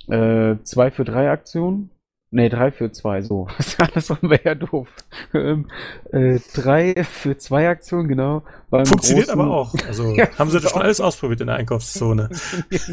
äh, 0.08 0.56
2 0.62 0.90
für 0.90 1.04
3 1.04 1.30
Aktion 1.30 1.90
Ne, 2.32 2.50
3 2.50 2.72
für 2.72 2.90
2, 2.90 3.22
so. 3.22 3.46
Das 3.94 4.10
wäre 4.10 4.44
ja 4.44 4.54
doof. 4.54 4.88
Ähm, 5.32 5.70
äh, 6.12 6.38
3 6.54 7.04
für 7.04 7.38
2 7.38 7.68
Aktionen, 7.68 8.08
genau. 8.08 8.42
Funktioniert 8.68 9.28
großen... 9.28 9.40
aber 9.40 9.50
auch. 9.50 9.74
Also 9.86 10.10
ja, 10.16 10.28
haben 10.38 10.50
sie 10.50 10.60
das 10.60 10.72
schon 10.72 10.82
alles 10.82 11.00
ausprobiert 11.00 11.40
in 11.40 11.46
der 11.46 11.56
Einkaufszone. 11.56 12.28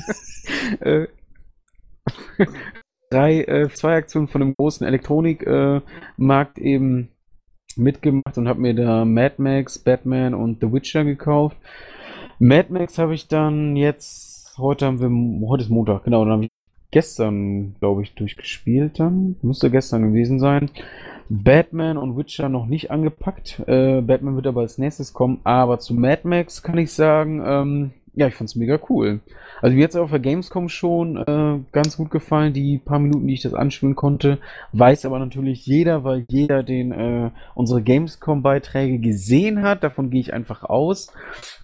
äh, 0.81 1.07
drei, 3.09 3.41
äh, 3.41 3.69
zwei 3.73 3.95
Aktionen 3.97 4.27
von 4.27 4.41
einem 4.41 4.55
großen 4.55 4.85
Elektronikmarkt 4.85 6.57
äh, 6.59 6.61
eben 6.61 7.09
mitgemacht 7.75 8.37
und 8.37 8.47
habe 8.47 8.61
mir 8.61 8.75
da 8.75 9.03
Mad 9.03 9.35
Max, 9.39 9.79
Batman 9.79 10.35
und 10.35 10.61
The 10.61 10.71
Witcher 10.71 11.03
gekauft. 11.03 11.57
Mad 12.37 12.71
Max 12.71 12.99
habe 12.99 13.15
ich 13.15 13.27
dann 13.27 13.75
jetzt, 13.75 14.32
heute 14.57 14.85
haben 14.85 14.99
wir, 14.99 15.47
heute 15.47 15.63
ist 15.63 15.69
Montag, 15.69 16.03
genau, 16.03 16.23
dann 16.23 16.33
habe 16.33 16.45
ich 16.45 16.51
gestern, 16.91 17.75
glaube 17.79 18.03
ich, 18.03 18.13
durchgespielt 18.13 18.99
dann. 18.99 19.35
Müsste 19.41 19.71
gestern 19.71 20.03
gewesen 20.03 20.39
sein. 20.39 20.69
Batman 21.27 21.97
und 21.97 22.17
Witcher 22.17 22.49
noch 22.49 22.67
nicht 22.67 22.91
angepackt. 22.91 23.63
Äh, 23.65 24.01
Batman 24.01 24.35
wird 24.35 24.47
aber 24.47 24.61
als 24.61 24.77
nächstes 24.77 25.11
kommen. 25.13 25.39
Aber 25.43 25.79
zu 25.79 25.95
Mad 25.95 26.21
Max 26.27 26.61
kann 26.61 26.77
ich 26.77 26.93
sagen, 26.93 27.41
ähm, 27.45 27.91
ja, 28.13 28.27
ich 28.27 28.35
fand 28.35 28.49
es 28.49 28.55
mega 28.55 28.79
cool. 28.89 29.21
Also 29.61 29.75
mir 29.75 29.85
hat 29.85 29.89
es 29.89 29.95
auf 29.95 30.11
der 30.11 30.19
Gamescom 30.19 30.69
schon 30.69 31.17
äh, 31.17 31.59
ganz 31.71 31.97
gut 31.97 32.11
gefallen, 32.11 32.53
die 32.53 32.77
paar 32.77 32.99
Minuten, 32.99 33.25
die 33.27 33.33
ich 33.33 33.41
das 33.41 33.55
anspielen 33.55 33.95
konnte. 33.95 34.37
Weiß 34.71 35.05
aber 35.05 35.17
natürlich 35.17 35.65
jeder, 35.65 36.03
weil 36.03 36.25
jeder 36.29 36.61
den 36.61 36.91
äh, 36.91 37.31
unsere 37.55 37.81
Gamescom-Beiträge 37.81 38.99
gesehen 38.99 39.63
hat. 39.63 39.83
Davon 39.83 40.11
gehe 40.11 40.21
ich 40.21 40.33
einfach 40.33 40.63
aus. 40.63 41.11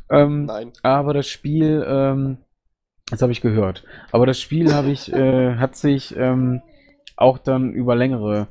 Ähm, 0.10 0.45
Nein. 0.45 0.72
Aber 0.82 1.14
das 1.14 1.28
Spiel 1.28 1.86
ähm, 1.88 2.38
das 3.10 3.22
habe 3.22 3.31
ich 3.31 3.41
gehört. 3.41 3.84
Aber 4.11 4.26
das 4.26 4.40
Spiel 4.40 4.73
habe 4.73 4.90
ich, 4.91 5.11
äh, 5.11 5.56
hat 5.56 5.76
sich 5.76 6.15
ähm, 6.18 6.61
auch 7.15 7.38
dann 7.38 7.72
über 7.73 7.95
längere, 7.95 8.48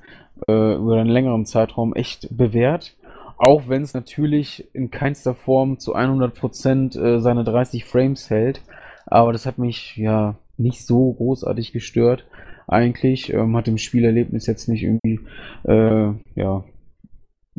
äh, 0.48 0.74
über 0.74 1.00
einen 1.00 1.10
längeren 1.10 1.46
Zeitraum 1.46 1.94
echt 1.94 2.28
bewährt. 2.36 2.96
Auch 3.36 3.68
wenn 3.68 3.82
es 3.82 3.94
natürlich 3.94 4.68
in 4.74 4.90
keinster 4.90 5.34
Form 5.34 5.78
zu 5.78 5.94
100% 5.94 7.00
äh, 7.00 7.20
seine 7.20 7.44
30 7.44 7.84
Frames 7.84 8.30
hält. 8.30 8.62
Aber 9.06 9.32
das 9.32 9.46
hat 9.46 9.58
mich 9.58 9.96
ja 9.96 10.36
nicht 10.56 10.84
so 10.84 11.12
großartig 11.12 11.72
gestört. 11.72 12.26
Eigentlich 12.66 13.32
ähm, 13.32 13.56
hat 13.56 13.66
dem 13.66 13.78
Spielerlebnis 13.78 14.46
jetzt 14.46 14.68
nicht 14.68 14.82
irgendwie, 14.82 15.20
äh, 15.64 16.12
ja, 16.34 16.64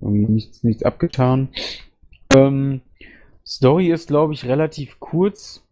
irgendwie 0.02 0.32
nichts, 0.32 0.64
nichts 0.64 0.84
abgetan. 0.84 1.50
Ähm, 2.32 2.82
Story 3.46 3.88
ist, 3.92 4.10
glaube 4.10 4.34
ich, 4.34 4.46
relativ 4.46 5.00
kurz 5.00 5.66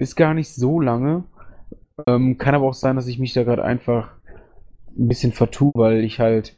ist 0.00 0.16
gar 0.16 0.34
nicht 0.34 0.54
so 0.54 0.80
lange. 0.80 1.24
Ähm, 2.06 2.38
kann 2.38 2.54
aber 2.54 2.66
auch 2.66 2.74
sein, 2.74 2.96
dass 2.96 3.06
ich 3.06 3.18
mich 3.18 3.34
da 3.34 3.44
gerade 3.44 3.64
einfach 3.64 4.12
ein 4.96 5.08
bisschen 5.08 5.32
vertue, 5.32 5.72
weil 5.74 6.02
ich 6.02 6.18
halt, 6.18 6.56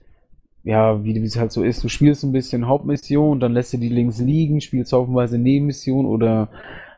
ja, 0.63 1.03
wie 1.05 1.19
es 1.21 1.37
halt 1.37 1.51
so 1.51 1.65
ist, 1.65 1.83
du 1.83 1.89
spielst 1.89 2.23
ein 2.23 2.33
bisschen 2.33 2.69
Hauptmission, 2.69 3.41
dann 3.41 3.53
lässt 3.53 3.73
du 3.73 3.79
die 3.79 3.89
links 3.89 4.19
liegen, 4.19 4.61
spielst 4.61 4.93
haufenweise 4.93 5.39
Nebenmission 5.39 6.07
oder 6.07 6.49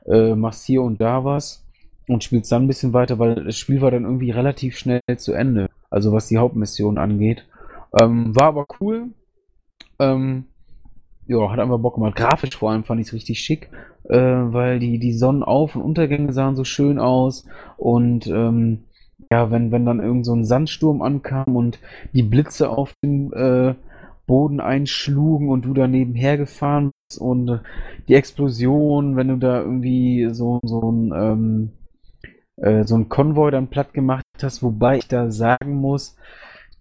äh, 0.07 0.35
machst 0.35 0.67
hier 0.67 0.83
und 0.83 1.01
da 1.01 1.25
was 1.25 1.65
und 2.09 2.23
spielst 2.23 2.53
dann 2.53 2.65
ein 2.65 2.69
bisschen 2.69 2.93
weiter, 2.93 3.19
weil 3.19 3.37
das 3.37 3.57
Spiel 3.57 3.81
war 3.81 3.91
dann 3.91 4.05
irgendwie 4.05 4.31
relativ 4.31 4.77
schnell 4.77 5.01
zu 5.17 5.33
Ende. 5.33 5.71
Also 5.89 6.13
was 6.13 6.29
die 6.29 6.39
Hauptmission 6.39 6.99
angeht. 6.99 7.47
Ähm, 7.95 8.37
war 8.37 8.49
aber 8.49 8.67
cool. 8.81 9.09
Ähm, 9.99 10.45
ja, 11.27 11.51
hat 11.51 11.59
einfach 11.59 11.79
Bock 11.79 11.95
gemacht. 11.95 12.17
Grafisch 12.17 12.57
vor 12.57 12.71
allem 12.71 12.85
fand 12.85 13.01
ich 13.01 13.07
es 13.07 13.13
richtig 13.15 13.41
schick, 13.41 13.71
äh, 14.09 14.17
weil 14.17 14.79
die, 14.79 14.99
die 14.99 15.13
Sonnenauf- 15.13 15.77
und 15.77 15.83
Untergänge 15.83 16.33
sahen 16.33 16.57
so 16.57 16.65
schön 16.65 16.99
aus. 16.99 17.47
Und 17.77 18.27
ähm, 18.27 18.85
ja, 19.31 19.51
wenn, 19.51 19.73
wenn 19.73 19.87
dann 19.87 20.01
irgend 20.01 20.27
so 20.27 20.35
ein 20.35 20.45
Sandsturm 20.45 21.03
ankam 21.03 21.57
und 21.57 21.79
die 22.13 22.23
Blitze 22.23 22.71
auf 22.71 22.95
den 23.03 23.33
äh, 23.33 23.75
Boden 24.27 24.61
einschlugen 24.61 25.49
und 25.49 25.65
du 25.65 25.75
da 25.75 25.87
nebenher 25.87 26.37
gefahren 26.39 26.91
bist 27.09 27.21
und 27.21 27.49
äh, 27.49 27.59
die 28.09 28.15
Explosion, 28.15 29.17
wenn 29.17 29.29
du 29.29 29.37
da 29.37 29.61
irgendwie 29.61 30.29
so, 30.33 30.61
so 30.65 30.91
ein 30.91 31.13
ähm, 31.15 31.71
äh, 32.57 32.85
so 32.85 32.97
ein 32.97 33.09
Konvoi 33.09 33.51
dann 33.51 33.69
platt 33.69 33.93
gemacht 33.93 34.25
hast, 34.43 34.63
wobei 34.63 34.99
ich 34.99 35.09
da 35.09 35.31
sagen 35.31 35.75
muss, 35.77 36.17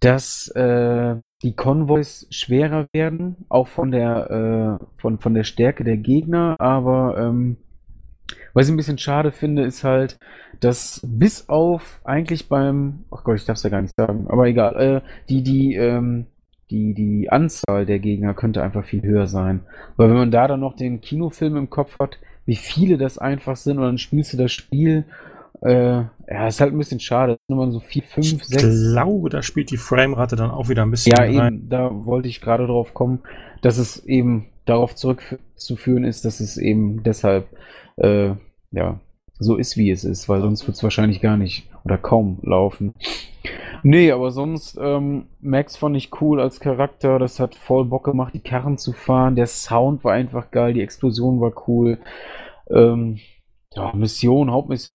dass 0.00 0.48
äh, 0.48 1.16
die 1.44 1.54
Konvois 1.54 2.26
schwerer 2.30 2.88
werden, 2.92 3.36
auch 3.50 3.68
von 3.68 3.90
der, 3.90 4.80
äh, 4.80 4.84
von, 5.00 5.18
von 5.18 5.34
der 5.34 5.44
Stärke 5.44 5.84
der 5.84 5.98
Gegner, 5.98 6.56
aber 6.58 7.16
ähm, 7.18 7.58
was 8.54 8.66
ich 8.66 8.72
ein 8.72 8.78
bisschen 8.78 8.98
schade 8.98 9.30
finde, 9.30 9.62
ist 9.62 9.84
halt, 9.84 10.18
dass 10.60 11.02
bis 11.06 11.48
auf 11.50 12.00
eigentlich 12.04 12.48
beim, 12.48 13.04
ach 13.10 13.24
Gott, 13.24 13.36
ich 13.36 13.44
darf 13.44 13.58
es 13.58 13.62
ja 13.62 13.68
gar 13.68 13.82
nicht 13.82 13.94
sagen, 13.94 14.26
aber 14.28 14.46
egal, 14.46 14.80
äh, 14.80 15.00
die, 15.28 15.42
die, 15.42 15.74
ähm, 15.74 16.26
die, 16.70 16.94
die 16.94 17.30
Anzahl 17.30 17.84
der 17.84 17.98
Gegner 17.98 18.32
könnte 18.32 18.62
einfach 18.62 18.84
viel 18.86 19.02
höher 19.02 19.26
sein. 19.26 19.60
Weil 19.96 20.08
wenn 20.08 20.16
man 20.16 20.30
da 20.30 20.48
dann 20.48 20.60
noch 20.60 20.76
den 20.76 21.02
Kinofilm 21.02 21.56
im 21.56 21.68
Kopf 21.68 21.98
hat, 21.98 22.18
wie 22.46 22.56
viele 22.56 22.96
das 22.96 23.18
einfach 23.18 23.56
sind, 23.56 23.76
und 23.76 23.84
dann 23.84 23.98
spielst 23.98 24.32
du 24.32 24.38
das 24.38 24.52
Spiel 24.52 25.04
äh, 25.64 26.04
ja, 26.28 26.46
ist 26.46 26.60
halt 26.60 26.72
ein 26.72 26.78
bisschen 26.78 27.00
schade. 27.00 27.38
Nur 27.48 27.70
so 27.72 27.80
4, 27.80 28.02
5, 28.02 28.44
6. 28.44 28.62
Ich 28.62 28.92
glaube, 28.92 29.30
da 29.30 29.42
spielt 29.42 29.70
die 29.70 29.78
Framerate 29.78 30.36
dann 30.36 30.50
auch 30.50 30.68
wieder 30.68 30.82
ein 30.82 30.90
bisschen 30.90 31.12
ja, 31.12 31.22
rein. 31.22 31.54
eben, 31.54 31.68
da 31.68 31.90
wollte 32.04 32.28
ich 32.28 32.40
gerade 32.40 32.66
drauf 32.66 32.92
kommen, 32.92 33.20
dass 33.62 33.78
es 33.78 34.04
eben 34.04 34.46
darauf 34.66 34.94
zurückzuführen 34.94 36.04
ist, 36.04 36.24
dass 36.24 36.40
es 36.40 36.58
eben 36.58 37.02
deshalb 37.02 37.46
äh, 37.96 38.32
ja 38.72 39.00
so 39.38 39.56
ist, 39.56 39.76
wie 39.76 39.90
es 39.90 40.04
ist, 40.04 40.28
weil 40.28 40.40
sonst 40.42 40.66
wird 40.66 40.76
es 40.76 40.82
wahrscheinlich 40.82 41.20
gar 41.20 41.36
nicht 41.36 41.68
oder 41.84 41.98
kaum 41.98 42.38
laufen. 42.42 42.94
Nee, 43.82 44.12
aber 44.12 44.30
sonst, 44.30 44.78
ähm, 44.80 45.26
Max 45.40 45.76
fand 45.76 45.96
ich 45.96 46.20
cool 46.20 46.40
als 46.40 46.60
Charakter. 46.60 47.18
Das 47.18 47.40
hat 47.40 47.54
voll 47.54 47.84
Bock 47.84 48.04
gemacht, 48.04 48.32
die 48.32 48.40
Karren 48.40 48.78
zu 48.78 48.92
fahren. 48.92 49.36
Der 49.36 49.46
Sound 49.46 50.04
war 50.04 50.12
einfach 50.12 50.50
geil, 50.50 50.72
die 50.72 50.80
Explosion 50.80 51.40
war 51.40 51.52
cool. 51.68 51.98
Ähm, 52.70 53.18
ja, 53.74 53.92
Mission, 53.94 54.50
Hauptmission. 54.50 54.90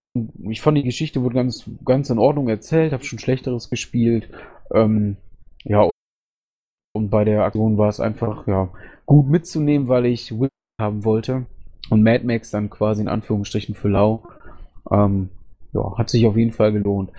Ich 0.50 0.60
fand 0.60 0.78
die 0.78 0.82
Geschichte 0.82 1.22
wurde 1.22 1.34
ganz, 1.34 1.68
ganz 1.84 2.10
in 2.10 2.18
Ordnung 2.18 2.48
erzählt, 2.48 2.92
habe 2.92 3.04
schon 3.04 3.18
Schlechteres 3.18 3.70
gespielt. 3.70 4.28
Ähm, 4.72 5.16
ja, 5.64 5.88
und 6.92 7.10
bei 7.10 7.24
der 7.24 7.44
Aktion 7.44 7.78
war 7.78 7.88
es 7.88 8.00
einfach 8.00 8.46
ja, 8.46 8.68
gut 9.06 9.28
mitzunehmen, 9.28 9.88
weil 9.88 10.06
ich 10.06 10.32
Win 10.38 10.48
haben 10.80 11.04
wollte. 11.04 11.46
Und 11.88 12.02
Mad 12.02 12.24
Max 12.24 12.50
dann 12.50 12.70
quasi 12.70 13.02
in 13.02 13.08
Anführungsstrichen 13.08 13.74
für 13.74 13.88
lau. 13.88 14.22
Ähm, 14.90 15.30
ja, 15.72 15.96
hat 15.96 16.10
sich 16.10 16.26
auf 16.26 16.36
jeden 16.36 16.52
Fall 16.52 16.72
gelohnt. 16.72 17.10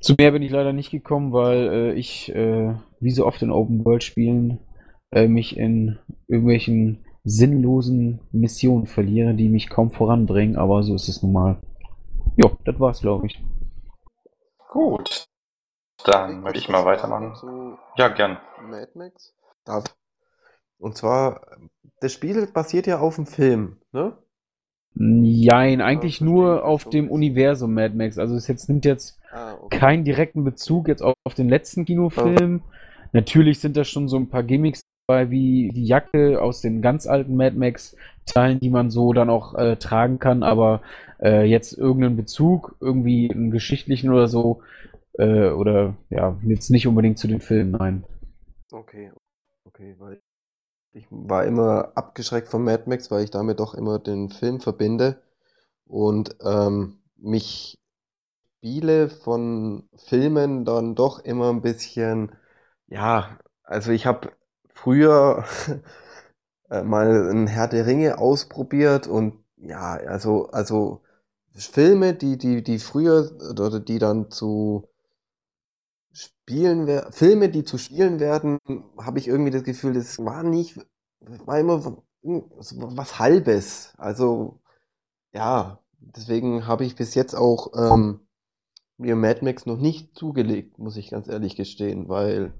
Zu 0.00 0.14
mehr 0.18 0.32
bin 0.32 0.42
ich 0.42 0.50
leider 0.50 0.72
nicht 0.72 0.90
gekommen, 0.90 1.32
weil 1.32 1.68
äh, 1.68 1.92
ich, 1.94 2.34
äh, 2.34 2.74
wie 3.00 3.10
so 3.10 3.26
oft 3.26 3.42
in 3.42 3.50
Open 3.50 3.84
World 3.84 4.02
Spielen, 4.02 4.58
äh, 5.12 5.28
mich 5.28 5.56
in 5.56 5.98
irgendwelchen 6.26 7.04
sinnlosen 7.24 8.20
Missionen 8.32 8.86
verliere, 8.86 9.34
die 9.34 9.48
mich 9.48 9.68
kaum 9.68 9.90
voranbringen, 9.90 10.56
aber 10.56 10.82
so 10.82 10.94
ist 10.94 11.08
es 11.08 11.22
nun 11.22 11.32
mal. 11.32 11.60
Jo, 12.36 12.56
das 12.64 12.78
war's, 12.80 13.00
glaube 13.00 13.26
ich. 13.26 13.42
Gut. 14.70 15.26
Dann 16.04 16.44
würde 16.44 16.58
ich 16.58 16.68
mal 16.68 16.84
weitermachen. 16.84 17.78
Ja, 17.96 18.08
gern. 18.08 18.38
Mad 18.68 18.90
Max? 18.94 19.34
Darf. 19.64 19.84
Und 20.78 20.96
zwar, 20.96 21.46
das 22.00 22.12
Spiel 22.12 22.46
basiert 22.46 22.86
ja 22.86 22.98
auf 22.98 23.16
dem 23.16 23.26
Film, 23.26 23.76
ne? 23.92 24.18
Nein, 24.94 25.80
eigentlich 25.80 26.20
ja, 26.20 26.26
nur 26.26 26.64
auf 26.64 26.84
dem 26.84 27.10
Universum 27.10 27.72
Mad 27.72 27.94
Max. 27.94 28.18
Also 28.18 28.34
es 28.34 28.46
jetzt 28.46 28.68
nimmt 28.68 28.84
jetzt 28.84 29.18
ah, 29.30 29.54
okay. 29.62 29.78
keinen 29.78 30.04
direkten 30.04 30.44
Bezug 30.44 30.88
jetzt 30.88 31.02
auf, 31.02 31.14
auf 31.24 31.34
den 31.34 31.48
letzten 31.48 31.84
Kinofilm. 31.84 32.62
Oh. 32.64 32.70
Natürlich 33.12 33.60
sind 33.60 33.76
da 33.76 33.84
schon 33.84 34.08
so 34.08 34.16
ein 34.16 34.28
paar 34.28 34.42
Gimmicks 34.42 34.82
dabei, 35.06 35.30
wie 35.30 35.70
die 35.74 35.84
Jacke 35.84 36.40
aus 36.40 36.60
den 36.60 36.82
ganz 36.82 37.06
alten 37.06 37.36
Mad 37.36 37.56
Max-Teilen, 37.56 38.60
die 38.60 38.70
man 38.70 38.90
so 38.90 39.12
dann 39.12 39.30
auch 39.30 39.54
äh, 39.54 39.76
tragen 39.76 40.18
kann, 40.18 40.42
aber 40.42 40.82
äh, 41.20 41.44
jetzt 41.44 41.76
irgendeinen 41.76 42.16
Bezug, 42.16 42.76
irgendwie 42.80 43.30
einen 43.30 43.50
geschichtlichen 43.50 44.10
oder 44.10 44.28
so, 44.28 44.62
äh, 45.18 45.48
oder 45.50 45.94
ja, 46.10 46.38
jetzt 46.42 46.70
nicht 46.70 46.86
unbedingt 46.86 47.18
zu 47.18 47.28
den 47.28 47.40
Filmen, 47.40 47.72
nein. 47.72 48.04
Okay, 48.70 49.12
okay, 49.64 49.94
weil 49.98 50.20
ich 50.94 51.06
war 51.10 51.44
immer 51.44 51.92
abgeschreckt 51.94 52.48
von 52.48 52.64
Mad 52.64 52.84
Max, 52.86 53.10
weil 53.10 53.24
ich 53.24 53.30
damit 53.30 53.60
doch 53.60 53.74
immer 53.74 53.98
den 53.98 54.30
Film 54.30 54.60
verbinde 54.60 55.22
und 55.86 56.36
ähm, 56.44 56.98
mich 57.16 57.78
Spiele 58.58 59.08
von 59.08 59.88
Filmen 59.96 60.64
dann 60.64 60.94
doch 60.94 61.18
immer 61.18 61.50
ein 61.50 61.62
bisschen, 61.62 62.32
ja, 62.86 63.38
also 63.64 63.90
ich 63.90 64.06
habe 64.06 64.30
früher 64.74 65.44
äh, 66.70 66.82
mal 66.82 67.30
ein 67.30 67.46
Herr 67.46 67.68
der 67.68 67.86
Ringe 67.86 68.18
ausprobiert 68.18 69.06
und 69.06 69.42
ja, 69.56 69.92
also, 69.94 70.48
also 70.50 71.02
Filme, 71.54 72.14
die, 72.14 72.38
die, 72.38 72.62
die 72.62 72.78
früher 72.78 73.30
oder 73.50 73.78
die 73.80 73.98
dann 73.98 74.30
zu 74.30 74.88
Spielen 76.12 76.86
werden, 76.86 77.12
Filme, 77.12 77.48
die 77.48 77.64
zu 77.64 77.78
Spielen 77.78 78.20
werden, 78.20 78.58
habe 78.98 79.18
ich 79.18 79.28
irgendwie 79.28 79.50
das 79.50 79.64
Gefühl, 79.64 79.94
das 79.94 80.18
war 80.18 80.42
nicht, 80.42 80.78
war 81.20 81.58
immer 81.58 82.02
was 82.22 83.18
Halbes. 83.18 83.94
Also, 83.96 84.60
ja, 85.32 85.78
deswegen 85.98 86.66
habe 86.66 86.84
ich 86.84 86.96
bis 86.96 87.14
jetzt 87.14 87.34
auch 87.34 87.72
ähm, 87.76 88.20
mir 88.98 89.16
Mad 89.16 89.44
Max 89.44 89.66
noch 89.66 89.78
nicht 89.78 90.16
zugelegt, 90.16 90.78
muss 90.78 90.96
ich 90.96 91.10
ganz 91.10 91.28
ehrlich 91.28 91.56
gestehen, 91.56 92.08
weil 92.08 92.52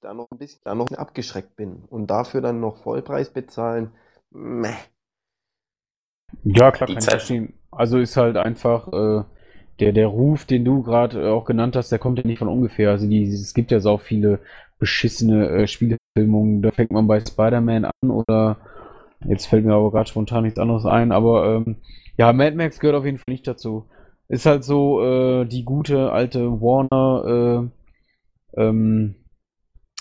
da 0.00 0.14
noch 0.14 0.30
ein 0.30 0.38
bisschen, 0.38 0.60
da 0.64 0.74
noch 0.74 0.90
abgeschreckt 0.92 1.56
bin. 1.56 1.84
Und 1.88 2.08
dafür 2.08 2.40
dann 2.40 2.60
noch 2.60 2.78
Vollpreis 2.78 3.30
bezahlen, 3.30 3.92
meh. 4.30 4.74
Ja, 6.44 6.70
klar, 6.70 6.86
Die 6.86 6.94
kann 6.94 7.02
ich 7.02 7.10
verstehen. 7.10 7.54
Also 7.70 7.98
ist 7.98 8.16
halt 8.16 8.36
einfach 8.36 8.88
äh, 8.92 9.24
der, 9.80 9.92
der 9.92 10.06
Ruf, 10.06 10.44
den 10.44 10.64
du 10.64 10.82
gerade 10.82 11.22
äh, 11.22 11.28
auch 11.28 11.44
genannt 11.44 11.76
hast, 11.76 11.90
der 11.90 11.98
kommt 11.98 12.18
ja 12.18 12.26
nicht 12.26 12.38
von 12.38 12.48
ungefähr. 12.48 12.90
Also 12.90 13.06
die, 13.06 13.24
es 13.24 13.54
gibt 13.54 13.70
ja 13.70 13.80
so 13.80 13.98
viele 13.98 14.40
beschissene 14.78 15.48
äh, 15.48 15.66
Spielefilmungen. 15.66 16.62
Da 16.62 16.70
fängt 16.70 16.92
man 16.92 17.06
bei 17.06 17.20
Spider-Man 17.20 17.84
an 17.86 18.10
oder 18.10 18.58
jetzt 19.26 19.46
fällt 19.46 19.64
mir 19.64 19.74
aber 19.74 19.90
gerade 19.90 20.08
spontan 20.08 20.44
nichts 20.44 20.58
anderes 20.58 20.86
ein. 20.86 21.12
Aber 21.12 21.56
ähm, 21.56 21.76
ja, 22.16 22.32
Mad 22.32 22.56
Max 22.56 22.80
gehört 22.80 22.96
auf 22.96 23.04
jeden 23.04 23.18
Fall 23.18 23.32
nicht 23.32 23.46
dazu. 23.46 23.86
Ist 24.28 24.46
halt 24.46 24.64
so 24.64 25.02
äh, 25.02 25.44
die 25.46 25.64
gute 25.64 26.12
alte 26.12 26.60
Warner. 26.60 27.70
Äh, 28.56 28.60
ähm, 28.60 29.14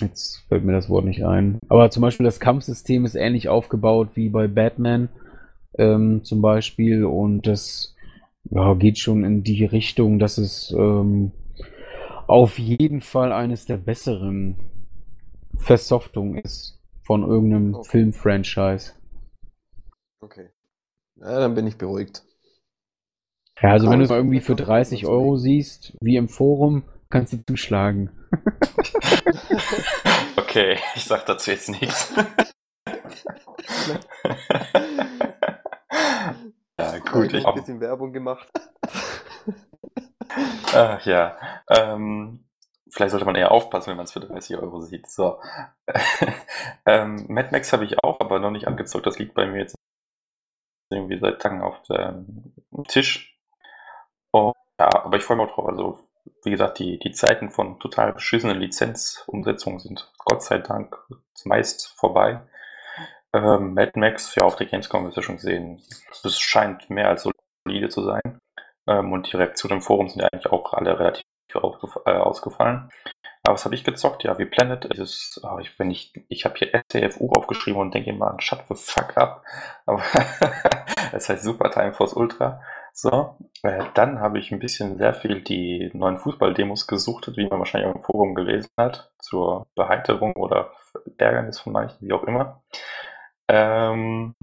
jetzt 0.02 0.46
fällt 0.48 0.64
mir 0.64 0.74
das 0.74 0.90
Wort 0.90 1.06
nicht 1.06 1.26
ein. 1.26 1.60
Aber 1.68 1.90
zum 1.90 2.02
Beispiel 2.02 2.24
das 2.24 2.40
Kampfsystem 2.40 3.06
ist 3.06 3.16
ähnlich 3.16 3.50
aufgebaut 3.50 4.10
wie 4.16 4.30
bei 4.30 4.48
Batman 4.48 5.10
ähm, 5.78 6.24
zum 6.24 6.42
Beispiel 6.42 7.06
und 7.06 7.48
das 7.48 7.96
ja, 8.50 8.74
geht 8.74 8.98
schon 8.98 9.24
in 9.24 9.44
die 9.44 9.66
Richtung, 9.66 10.20
dass 10.20 10.38
es 10.38 10.72
ähm, 10.72 11.32
auf 12.28 12.60
jeden 12.60 13.02
Fall 13.02 13.32
eines 13.32 13.66
der 13.66 13.78
besseren 13.78 14.56
Versoftungen 15.58 16.38
ist 16.38 16.80
von 17.04 17.24
irgendeinem 17.24 17.76
Okay. 17.76 17.90
Filmfranchise. 17.90 18.94
Okay. 20.22 20.50
Ja, 21.16 21.40
dann 21.40 21.56
bin 21.56 21.68
ich 21.68 21.78
beruhigt. 21.78 22.24
Ja, 23.62 23.72
also 23.72 23.90
wenn 23.90 24.00
du 24.00 24.06
es 24.06 24.12
irgendwie 24.12 24.40
für 24.40 24.56
30 24.56 25.06
Euro 25.06 25.38
siehst, 25.38 25.98
wie 26.02 26.16
im 26.16 26.30
Forum, 26.30 26.84
kannst 27.10 27.34
du 27.34 27.38
zuschlagen. 27.46 28.10
Okay, 30.50 30.80
ich 30.96 31.06
sag 31.06 31.28
dazu 31.28 31.52
jetzt 31.52 31.70
nichts. 31.70 32.12
ja, 36.80 36.98
gut, 37.12 37.34
ich 37.34 37.44
noch 37.44 37.54
ein 37.54 37.60
bisschen 37.62 37.80
Werbung 37.80 38.12
gemacht. 38.14 38.50
Ach 40.74 41.02
ja. 41.06 41.38
Ähm, 41.70 42.46
vielleicht 42.90 43.12
sollte 43.12 43.28
man 43.28 43.36
eher 43.36 43.52
aufpassen, 43.52 43.92
wenn 43.92 43.98
man 43.98 44.06
es 44.06 44.12
für 44.12 44.22
30 44.22 44.58
Euro 44.58 44.82
sieht. 44.82 45.08
So. 45.08 45.40
ähm, 46.88 47.28
Mad 47.30 47.50
Max 47.52 47.72
habe 47.72 47.86
ich 47.86 48.04
auch, 48.04 48.20
aber 48.20 48.40
noch 48.40 48.50
nicht 48.52 48.68
angezockt. 48.68 49.06
Das 49.06 49.20
liegt 49.20 49.36
bei 49.36 49.46
mir 49.46 49.60
jetzt 49.60 49.76
irgendwie 50.92 51.20
seit 51.20 51.44
Tagen 51.44 51.62
auf 51.62 51.80
dem 51.84 52.56
Tisch. 52.88 53.40
Oh, 54.34 54.54
ja, 54.80 54.90
aber 55.04 55.18
ich 55.18 55.24
freue 55.24 55.38
mich 55.38 55.48
auch 55.48 55.54
drauf. 55.54 55.68
Also, 55.68 56.09
wie 56.44 56.52
gesagt, 56.52 56.80
die, 56.80 57.00
die 57.00 57.12
Zeiten 57.12 57.52
von 57.52 57.80
total 57.80 58.14
beschissenen 58.14 58.60
Lizenzumsetzungen 58.60 59.80
sind 59.80 60.12
Gott 60.18 60.44
sei 60.44 60.60
Dank 60.60 60.98
meist 61.46 61.94
vorbei. 61.98 62.42
Ähm, 63.34 63.74
Mad 63.74 63.92
Max, 63.96 64.36
ja, 64.36 64.44
auf 64.44 64.56
der 64.56 64.68
Gamescom 64.68 65.06
du 65.10 65.16
ja 65.16 65.22
schon 65.22 65.36
gesehen. 65.36 65.82
Das 66.24 66.40
scheint 66.40 66.90
mehr 66.90 67.10
als 67.10 67.28
solide 67.66 67.90
zu 67.90 68.04
sein. 68.04 68.40
Ähm, 68.88 69.12
und 69.14 69.32
die 69.32 69.38
Reaktionen 69.38 69.78
im 69.78 69.82
Forum 69.82 70.10
sind 70.10 70.22
ja 70.22 70.28
eigentlich 70.32 70.52
auch 70.52 70.74
alle 70.74 71.00
relativ 71.00 71.24
äh, 71.54 71.60
ausgefallen. 72.12 72.90
Aber 73.44 73.54
was 73.54 73.66
habe 73.66 73.76
ich 73.76 73.84
gezockt? 73.84 74.24
Ja, 74.24 74.38
wie 74.38 74.46
Planet. 74.46 74.90
Dieses, 74.92 75.40
oh, 75.44 75.60
ich, 75.60 75.78
wenn 75.80 75.92
ich, 75.92 76.14
habe 76.46 76.56
hier 76.58 76.82
STFU 76.92 77.32
aufgeschrieben 77.32 77.80
und 77.80 77.94
denke 77.94 78.10
immer 78.10 78.32
an 78.32 78.42
Shut 78.42 78.64
the 78.68 78.76
fuck 78.76 79.16
up. 79.18 79.44
Aber 79.86 80.04
es 81.14 81.30
heißt 81.30 81.44
Super 81.44 81.72
Time 81.72 81.94
Force 81.94 82.14
Ultra. 82.14 82.62
So, 82.94 83.38
äh, 83.64 83.86
dann 83.94 84.20
habe 84.20 84.40
ich 84.40 84.52
ein 84.52 84.60
bisschen 84.60 84.98
sehr 84.98 85.14
viel 85.14 85.42
die 85.42 85.90
neuen 85.94 86.18
Fußballdemos 86.18 86.88
gesucht, 86.88 87.32
wie 87.36 87.48
man 87.48 87.60
wahrscheinlich 87.60 87.90
auch 87.90 87.96
im 87.96 88.04
Forum 88.04 88.36
gelesen 88.36 88.70
hat, 88.78 89.12
zur 89.20 89.68
Beheiterung 89.76 90.34
oder 90.34 90.72
Ärgernis 91.18 91.60
von 91.60 91.74
manchen, 91.74 92.08
wie 92.08 92.14
auch 92.14 92.24
immer. 92.24 92.64
Ähm, 93.48 94.36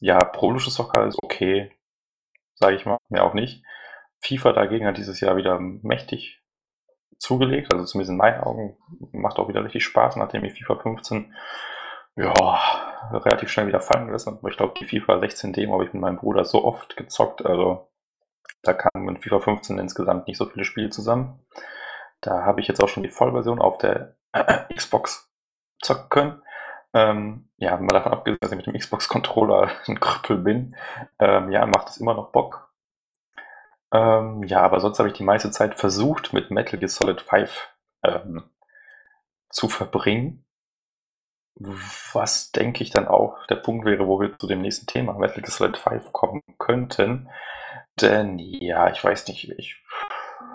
ja, 0.00 0.18
Prolusche 0.24 0.70
Soccer 0.70 1.06
ist 1.06 1.18
okay, 1.22 1.70
sage 2.54 2.76
ich 2.76 2.86
mal, 2.86 2.98
mehr 3.08 3.24
auch 3.24 3.34
nicht. 3.34 3.64
FIFA 4.20 4.52
dagegen 4.52 4.86
hat 4.86 4.98
dieses 4.98 5.20
Jahr 5.20 5.36
wieder 5.36 5.58
mächtig 5.58 6.42
zugelegt, 7.18 7.72
also 7.72 7.84
zumindest 7.84 8.10
in 8.10 8.16
meinen 8.16 8.40
Augen 8.42 8.76
macht 9.12 9.38
auch 9.38 9.48
wieder 9.48 9.64
richtig 9.64 9.84
Spaß, 9.84 10.16
nachdem 10.16 10.44
ich 10.44 10.54
FIFA 10.54 10.76
15 10.82 11.34
ja, 12.16 12.32
relativ 13.12 13.50
schnell 13.50 13.66
wieder 13.66 13.80
fallen 13.80 14.06
gelassen 14.06 14.38
ich 14.48 14.56
glaube, 14.56 14.74
die 14.78 14.84
FIFA 14.84 15.20
16 15.20 15.52
Demo 15.52 15.74
habe 15.74 15.84
ich 15.84 15.92
mit 15.92 16.02
meinem 16.02 16.18
Bruder 16.18 16.44
so 16.44 16.64
oft 16.64 16.96
gezockt, 16.96 17.44
also 17.44 17.88
da 18.62 18.74
kamen 18.74 19.06
mit 19.06 19.22
FIFA 19.22 19.40
15 19.40 19.78
insgesamt 19.78 20.28
nicht 20.28 20.36
so 20.36 20.46
viele 20.46 20.64
Spiele 20.64 20.90
zusammen. 20.90 21.40
Da 22.20 22.44
habe 22.44 22.60
ich 22.60 22.68
jetzt 22.68 22.80
auch 22.80 22.88
schon 22.88 23.02
die 23.02 23.10
Vollversion 23.10 23.60
auf 23.60 23.78
der 23.78 24.16
Xbox 24.74 25.32
zocken 25.82 26.08
können. 26.08 26.42
Ähm, 26.94 27.48
ja, 27.56 27.76
mal 27.78 27.88
davon 27.88 28.12
abgesehen, 28.12 28.38
dass 28.40 28.52
ich 28.52 28.56
mit 28.56 28.66
dem 28.66 28.78
Xbox-Controller 28.78 29.70
ein 29.88 29.98
Krüppel 29.98 30.36
bin, 30.38 30.76
ähm, 31.18 31.50
ja, 31.50 31.66
macht 31.66 31.88
es 31.88 31.96
immer 31.96 32.14
noch 32.14 32.30
Bock. 32.30 32.70
Ähm, 33.92 34.44
ja, 34.44 34.60
aber 34.62 34.80
sonst 34.80 34.98
habe 34.98 35.08
ich 35.08 35.14
die 35.14 35.24
meiste 35.24 35.50
Zeit 35.50 35.78
versucht, 35.78 36.32
mit 36.32 36.50
Metal 36.50 36.78
Gear 36.78 36.88
Solid 36.88 37.20
5 37.20 37.68
ähm, 38.04 38.44
zu 39.50 39.68
verbringen. 39.68 40.44
Was 41.54 42.50
denke 42.52 42.82
ich 42.82 42.90
dann 42.90 43.06
auch 43.06 43.46
der 43.46 43.56
Punkt 43.56 43.84
wäre, 43.84 44.06
wo 44.06 44.20
wir 44.20 44.36
zu 44.38 44.46
dem 44.46 44.62
nächsten 44.62 44.86
Thema 44.86 45.12
Metal 45.14 45.42
Gear 45.42 45.50
Solid 45.50 45.76
5 45.76 46.12
kommen 46.12 46.42
könnten. 46.58 47.28
Denn 48.00 48.38
ja, 48.38 48.90
ich 48.90 49.02
weiß 49.02 49.28
nicht, 49.28 49.50
ich 49.50 49.82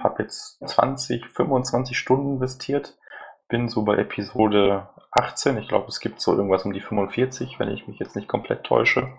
habe 0.03 0.23
jetzt 0.23 0.59
20, 0.67 1.27
25 1.27 1.97
Stunden 1.97 2.35
investiert, 2.35 2.97
bin 3.47 3.69
so 3.69 3.83
bei 3.83 3.97
Episode 3.97 4.89
18. 5.11 5.57
Ich 5.57 5.67
glaube, 5.67 5.87
es 5.87 5.99
gibt 5.99 6.19
so 6.19 6.33
irgendwas 6.33 6.65
um 6.65 6.73
die 6.73 6.81
45, 6.81 7.59
wenn 7.59 7.69
ich 7.69 7.87
mich 7.87 7.99
jetzt 7.99 8.15
nicht 8.15 8.27
komplett 8.27 8.63
täusche. 8.63 9.13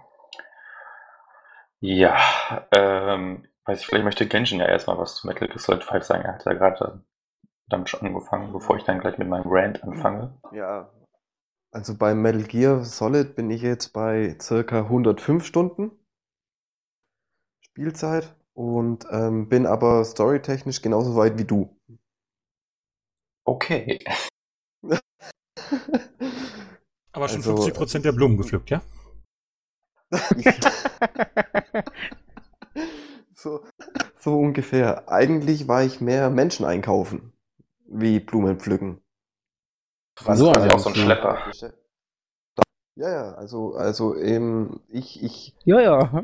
Ja, 1.81 2.19
ähm, 2.73 3.47
weiß 3.65 3.81
ich, 3.81 3.87
vielleicht 3.87 4.05
möchte 4.05 4.27
Genshin 4.27 4.59
ja 4.59 4.67
erstmal 4.67 4.99
was 4.99 5.15
zu 5.15 5.27
Metal 5.27 5.47
Gear 5.47 5.59
Solid 5.59 5.85
5 5.85 6.05
sagen. 6.05 6.25
Er 6.25 6.35
hat 6.35 6.45
ja 6.45 6.55
gerade 6.55 7.05
damit 7.69 7.89
schon 7.89 8.07
angefangen, 8.07 8.53
bevor 8.53 8.77
ich 8.77 8.85
dann 8.85 9.01
gleich 9.01 9.19
mit 9.19 9.29
meinem 9.29 9.47
Rant 9.47 9.85
anfange. 9.85 10.39
Ja, 10.53 10.91
also 11.71 11.97
bei 11.97 12.15
Metal 12.15 12.45
Gear 12.45 12.85
Solid 12.85 13.37
bin 13.37 13.51
ich 13.51 13.63
jetzt 13.63 13.93
bei 13.93 14.37
circa 14.41 14.81
105 14.81 15.45
Stunden 15.45 15.91
Spielzeit 17.61 18.35
und 18.55 19.07
ähm, 19.11 19.49
bin 19.49 19.67
aber 19.67 20.05
storytechnisch 20.05 20.83
genauso 20.83 21.15
weit 21.15 21.39
wie 21.39 21.45
du. 21.45 21.79
Okay. 23.45 23.99
Aber 27.13 27.29
schon 27.29 27.39
Also, 27.39 27.55
50% 27.55 28.01
der 28.01 28.13
Blumen 28.13 28.37
gepflückt, 28.37 28.71
ja? 28.71 28.83
so, 33.35 33.65
so 34.19 34.39
ungefähr. 34.39 35.09
Eigentlich 35.09 35.67
war 35.69 35.83
ich 35.83 36.01
mehr 36.01 36.31
Menschen 36.31 36.65
einkaufen, 36.67 37.33
wie 37.87 38.21
Blumen 38.21 38.59
pflücken. 38.61 39.01
Du 40.21 40.27
warst 40.27 40.41
So, 40.41 40.51
quasi 40.51 40.69
also 40.69 40.77
auch 40.77 40.79
so 40.81 40.89
ein 40.91 40.95
Schlepper. 40.95 41.39
Ja, 42.97 43.11
ja, 43.11 43.35
also, 43.35 43.75
also 43.75 44.17
ähm, 44.17 44.81
ich, 44.89 45.23
ich, 45.23 45.55
Ja, 45.65 45.81
ja. 45.81 46.23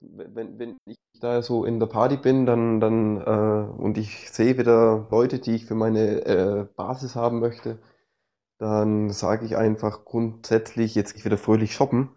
wenn, 0.00 0.58
wenn 0.58 0.76
ich 0.86 0.98
da 1.20 1.42
so 1.42 1.64
in 1.64 1.80
der 1.80 1.86
Party 1.86 2.16
bin, 2.16 2.46
dann, 2.46 2.80
dann 2.80 3.16
äh, 3.20 3.80
und 3.80 3.96
ich 3.98 4.30
sehe 4.30 4.58
wieder 4.58 5.08
Leute, 5.10 5.38
die 5.38 5.54
ich 5.54 5.66
für 5.66 5.74
meine 5.74 6.26
äh, 6.26 6.66
Basis 6.76 7.14
haben 7.16 7.40
möchte, 7.40 7.78
dann 8.58 9.10
sage 9.10 9.46
ich 9.46 9.56
einfach 9.56 10.04
grundsätzlich 10.06 10.94
jetzt 10.94 11.16
ich 11.16 11.24
wieder 11.24 11.38
fröhlich 11.38 11.74
shoppen, 11.74 12.10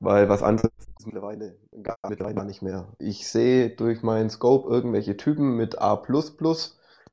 weil 0.00 0.28
was 0.28 0.42
anderes 0.42 0.70
ist 0.78 1.06
mittlerweile 1.06 1.58
gar, 1.82 1.98
mittlerweile 2.08 2.36
gar 2.36 2.46
nicht 2.46 2.62
mehr. 2.62 2.94
Ich 2.98 3.28
sehe 3.28 3.70
durch 3.70 4.02
meinen 4.02 4.30
Scope 4.30 4.68
irgendwelche 4.70 5.16
Typen 5.16 5.56
mit 5.56 5.78
A++, 5.80 6.02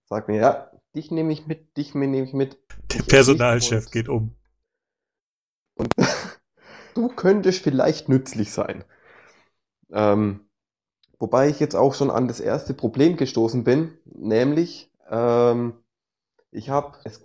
sag 0.10 0.28
mir, 0.30 0.38
ja, 0.42 0.71
dich 0.96 1.12
nehme 1.12 1.34
ich 1.34 1.48
mit, 1.48 1.78
dich 1.78 1.96
nehme 1.96 2.22
ich 2.22 2.34
mit. 2.34 2.58
Der 2.94 3.04
Personalchef 3.04 3.92
geht 3.92 4.10
um. 4.10 4.36
und 5.76 5.94
du 6.96 7.08
könntest 7.10 7.64
vielleicht 7.64 8.10
nützlich 8.10 8.52
sein. 8.52 8.84
Ähm, 9.92 10.42
wobei 11.20 11.50
ich 11.50 11.60
jetzt 11.60 11.76
auch 11.76 11.94
schon 11.94 12.12
an 12.12 12.28
das 12.28 12.40
erste 12.40 12.74
Problem 12.74 13.18
gestoßen 13.18 13.64
bin, 13.64 13.98
nämlich 14.06 14.92
ähm, 15.10 15.74
ich 16.52 16.70
habe, 16.70 16.98
es 17.04 17.22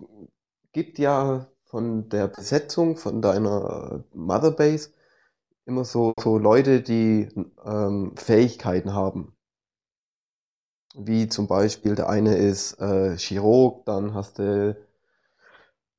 gibt 0.72 0.98
ja 0.98 1.48
von 1.64 2.08
der 2.08 2.28
Besetzung 2.28 2.96
von 2.96 3.20
deiner 3.20 4.04
Motherbase 4.14 4.90
immer 5.64 5.84
so, 5.84 6.14
so 6.20 6.38
Leute, 6.38 6.80
die 6.80 7.28
ähm, 7.64 8.14
Fähigkeiten 8.16 8.94
haben. 8.94 9.35
Wie 10.96 11.28
zum 11.28 11.46
Beispiel 11.46 11.94
der 11.94 12.08
eine 12.08 12.36
ist 12.36 12.80
äh, 12.80 13.16
Chirurg, 13.18 13.84
dann 13.84 14.14
hast 14.14 14.38
du 14.38 14.76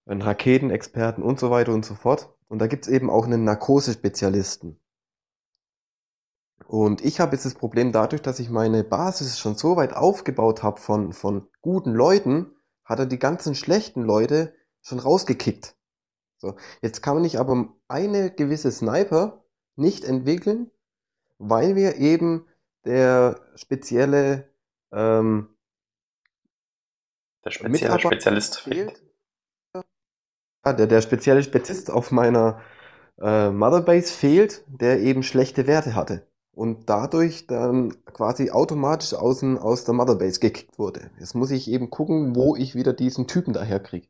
einen 0.06 0.22
Raketenexperten 0.22 1.24
und 1.24 1.40
so 1.40 1.52
weiter 1.52 1.74
und 1.74 1.86
so 1.86 1.94
fort. 1.94 2.34
Und 2.48 2.60
da 2.60 2.68
gibt's 2.68 2.88
eben 2.88 3.10
auch 3.10 3.26
einen 3.26 3.44
Narkosespezialisten. 3.44 4.80
Und 6.66 7.04
ich 7.04 7.20
habe 7.20 7.34
jetzt 7.36 7.46
das 7.46 7.54
Problem 7.54 7.92
dadurch, 7.92 8.22
dass 8.22 8.40
ich 8.40 8.50
meine 8.50 8.84
Basis 8.84 9.38
schon 9.40 9.56
so 9.56 9.76
weit 9.76 9.94
aufgebaut 9.94 10.64
habe 10.64 10.80
von, 10.80 11.14
von 11.14 11.48
guten 11.62 11.94
Leuten, 11.94 12.52
hat 12.84 13.00
er 13.00 13.06
die 13.06 13.20
ganzen 13.20 13.54
schlechten 13.54 14.02
Leute 14.02 14.54
schon 14.82 15.00
rausgekickt. 15.00 15.76
So, 16.38 16.56
jetzt 16.82 17.02
kann 17.02 17.16
man 17.16 17.24
nicht 17.24 17.38
aber 17.38 17.74
eine 17.88 18.32
gewisse 18.32 18.72
Sniper 18.72 19.44
nicht 19.76 20.04
entwickeln, 20.06 20.72
weil 21.38 21.76
wir 21.76 21.98
eben 21.98 22.46
der 22.86 23.40
spezielle 23.56 24.50
ähm, 24.92 25.50
Der 27.46 27.52
spezielle 27.52 28.00
Spezialist 28.00 28.60
fehlt. 28.60 29.02
Ja, 30.66 30.74
der, 30.74 30.88
der 30.88 31.02
spezielle 31.02 31.44
Spezialist 31.44 31.90
auf 31.92 32.12
meiner 32.12 32.62
äh, 33.22 33.50
Motherbase 33.52 34.12
fehlt, 34.12 34.64
der 34.68 35.00
eben 35.00 35.24
schlechte 35.24 35.66
Werte 35.66 35.96
hatte 35.96 36.28
und 36.52 36.90
dadurch 36.90 37.48
dann 37.48 38.04
quasi 38.06 38.52
automatisch 38.52 39.14
aus, 39.14 39.40
dem- 39.40 39.58
aus 39.58 39.86
der 39.86 39.94
Motherbase 39.94 40.40
gekickt 40.40 40.78
wurde. 40.78 41.12
Jetzt 41.20 41.36
muss 41.36 41.52
ich 41.52 41.70
eben 41.70 41.90
gucken, 41.90 42.36
wo 42.36 42.56
ich 42.56 42.76
wieder 42.76 42.94
diesen 42.94 43.28
Typen 43.28 43.54
daher 43.54 43.80
kriege. 43.80 44.08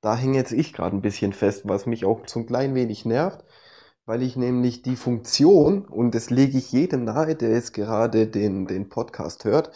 Da 0.00 0.16
hänge 0.16 0.36
jetzt 0.36 0.52
ich 0.52 0.72
gerade 0.72 0.96
ein 0.96 1.02
bisschen 1.02 1.32
fest, 1.32 1.62
was 1.64 1.86
mich 1.86 2.04
auch 2.04 2.26
so 2.26 2.40
ein 2.40 2.46
klein 2.46 2.74
wenig 2.74 3.04
nervt, 3.04 3.44
weil 4.04 4.22
ich 4.22 4.36
nämlich 4.36 4.82
die 4.82 4.96
Funktion, 4.96 5.84
und 5.86 6.14
das 6.14 6.28
lege 6.30 6.58
ich 6.58 6.72
jedem 6.72 7.04
nahe, 7.04 7.36
der 7.36 7.50
jetzt 7.52 7.72
gerade 7.72 8.26
den, 8.26 8.66
den 8.66 8.88
Podcast 8.88 9.44
hört, 9.44 9.70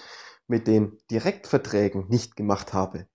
mit 0.49 0.67
den 0.67 0.99
Direktverträgen 1.11 2.09
nicht 2.09 2.37
gemacht 2.37 2.73
habe. 2.73 3.07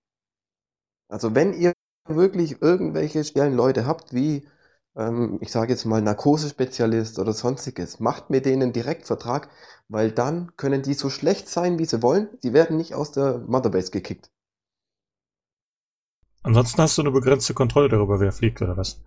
Also 1.08 1.34
wenn 1.34 1.52
ihr 1.52 1.72
wirklich 2.08 2.62
irgendwelche 2.62 3.24
speziellen 3.24 3.54
Leute 3.54 3.86
habt, 3.86 4.12
wie, 4.14 4.46
ähm, 4.96 5.38
ich 5.40 5.50
sage 5.52 5.72
jetzt 5.72 5.84
mal 5.84 6.02
Narkosespezialist 6.02 7.18
oder 7.18 7.32
sonstiges, 7.32 8.00
macht 8.00 8.30
mit 8.30 8.46
denen 8.46 8.72
Direktvertrag, 8.72 9.48
weil 9.88 10.12
dann 10.12 10.56
können 10.56 10.82
die 10.82 10.94
so 10.94 11.10
schlecht 11.10 11.48
sein, 11.48 11.78
wie 11.78 11.84
sie 11.84 12.02
wollen, 12.02 12.28
die 12.42 12.52
werden 12.52 12.76
nicht 12.76 12.94
aus 12.94 13.12
der 13.12 13.38
Motherbase 13.38 13.90
gekickt. 13.90 14.30
Ansonsten 16.42 16.82
hast 16.82 16.98
du 16.98 17.02
eine 17.02 17.10
begrenzte 17.10 17.54
Kontrolle 17.54 17.88
darüber, 17.88 18.20
wer 18.20 18.32
fliegt 18.32 18.60
oder 18.60 18.76
was. 18.76 19.00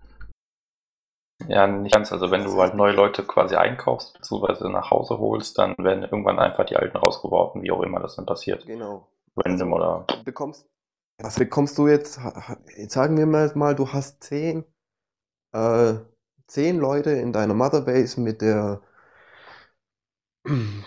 Ja, 1.46 1.66
nicht 1.66 1.92
ganz. 1.92 2.12
Also 2.12 2.30
wenn 2.30 2.44
du 2.44 2.52
halt 2.60 2.74
neue 2.74 2.92
Leute 2.92 3.22
quasi 3.24 3.54
einkaufst, 3.54 4.14
beziehungsweise 4.14 4.68
nach 4.70 4.90
Hause 4.90 5.18
holst, 5.18 5.58
dann 5.58 5.74
werden 5.78 6.02
irgendwann 6.02 6.38
einfach 6.38 6.66
die 6.66 6.76
alten 6.76 6.96
rausgeworfen, 6.96 7.62
wie 7.62 7.70
auch 7.70 7.82
immer 7.82 8.00
das 8.00 8.16
dann 8.16 8.26
passiert. 8.26 8.66
Genau. 8.66 9.06
Random 9.36 9.72
oder. 9.72 10.04
Du 10.08 10.24
bekommst, 10.24 10.68
was 11.20 11.38
bekommst 11.38 11.78
du 11.78 11.88
jetzt? 11.88 12.20
Jetzt 12.76 12.94
sagen 12.94 13.16
wir 13.16 13.26
mal, 13.26 13.50
mal, 13.54 13.74
du 13.74 13.92
hast 13.92 14.22
zehn, 14.22 14.64
äh, 15.52 15.94
zehn 16.46 16.78
Leute 16.78 17.10
in 17.10 17.32
deiner 17.32 17.54
Motherbase 17.54 18.20
mit 18.20 18.40
der, 18.42 18.82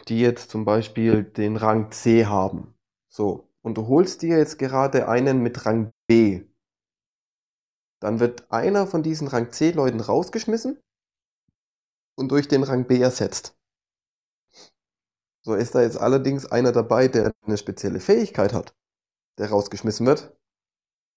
die 0.07 0.19
jetzt 0.19 0.49
zum 0.49 0.65
Beispiel 0.65 1.23
den 1.23 1.57
Rang 1.57 1.91
C 1.91 2.25
haben. 2.25 2.75
So. 3.09 3.47
Und 3.61 3.77
du 3.77 3.87
holst 3.87 4.21
dir 4.21 4.37
jetzt 4.37 4.57
gerade 4.57 5.07
einen 5.07 5.43
mit 5.43 5.65
Rang 5.65 5.91
B. 6.07 6.45
Dann 8.01 8.19
wird 8.19 8.51
einer 8.51 8.87
von 8.87 9.03
diesen 9.03 9.27
Rang 9.27 9.51
C 9.51 9.71
Leuten 9.71 10.01
rausgeschmissen 10.01 10.81
und 12.15 12.31
durch 12.31 12.47
den 12.47 12.63
Rang 12.63 12.87
B 12.87 12.99
ersetzt. 12.99 13.55
So 15.43 15.53
ist 15.53 15.75
da 15.75 15.81
jetzt 15.81 15.97
allerdings 15.97 16.45
einer 16.45 16.71
dabei, 16.71 17.07
der 17.07 17.31
eine 17.45 17.57
spezielle 17.57 17.99
Fähigkeit 17.99 18.53
hat, 18.53 18.75
der 19.37 19.49
rausgeschmissen 19.49 20.05
wird. 20.05 20.35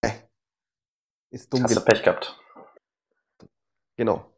Äh, 0.02 0.12
ist 1.31 1.52
dumm 1.52 1.65
Hast 1.65 1.77
du. 1.77 1.81
Pech 1.81 2.02
gehabt. 2.02 2.39
Genau. 3.97 4.31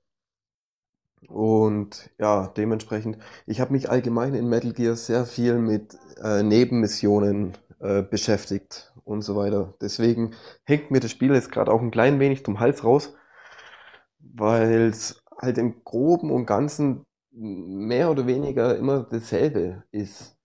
Und 1.28 2.10
ja, 2.18 2.48
dementsprechend, 2.56 3.18
ich 3.46 3.60
habe 3.60 3.72
mich 3.72 3.90
allgemein 3.90 4.34
in 4.34 4.48
Metal 4.48 4.72
Gear 4.72 4.94
sehr 4.94 5.26
viel 5.26 5.58
mit 5.58 5.98
äh, 6.22 6.44
Nebenmissionen 6.44 7.56
äh, 7.80 8.02
beschäftigt 8.02 8.92
und 9.04 9.22
so 9.22 9.36
weiter. 9.36 9.74
Deswegen 9.80 10.34
hängt 10.64 10.90
mir 10.90 11.00
das 11.00 11.10
Spiel 11.10 11.34
jetzt 11.34 11.52
gerade 11.52 11.72
auch 11.72 11.80
ein 11.80 11.90
klein 11.90 12.20
wenig 12.20 12.44
zum 12.44 12.60
Hals 12.60 12.84
raus, 12.84 13.14
weil 14.18 14.88
es 14.88 15.22
halt 15.38 15.58
im 15.58 15.84
Groben 15.84 16.30
und 16.30 16.46
Ganzen 16.46 17.04
mehr 17.30 18.10
oder 18.10 18.26
weniger 18.26 18.76
immer 18.76 19.02
dasselbe 19.04 19.84
ist. 19.90 20.36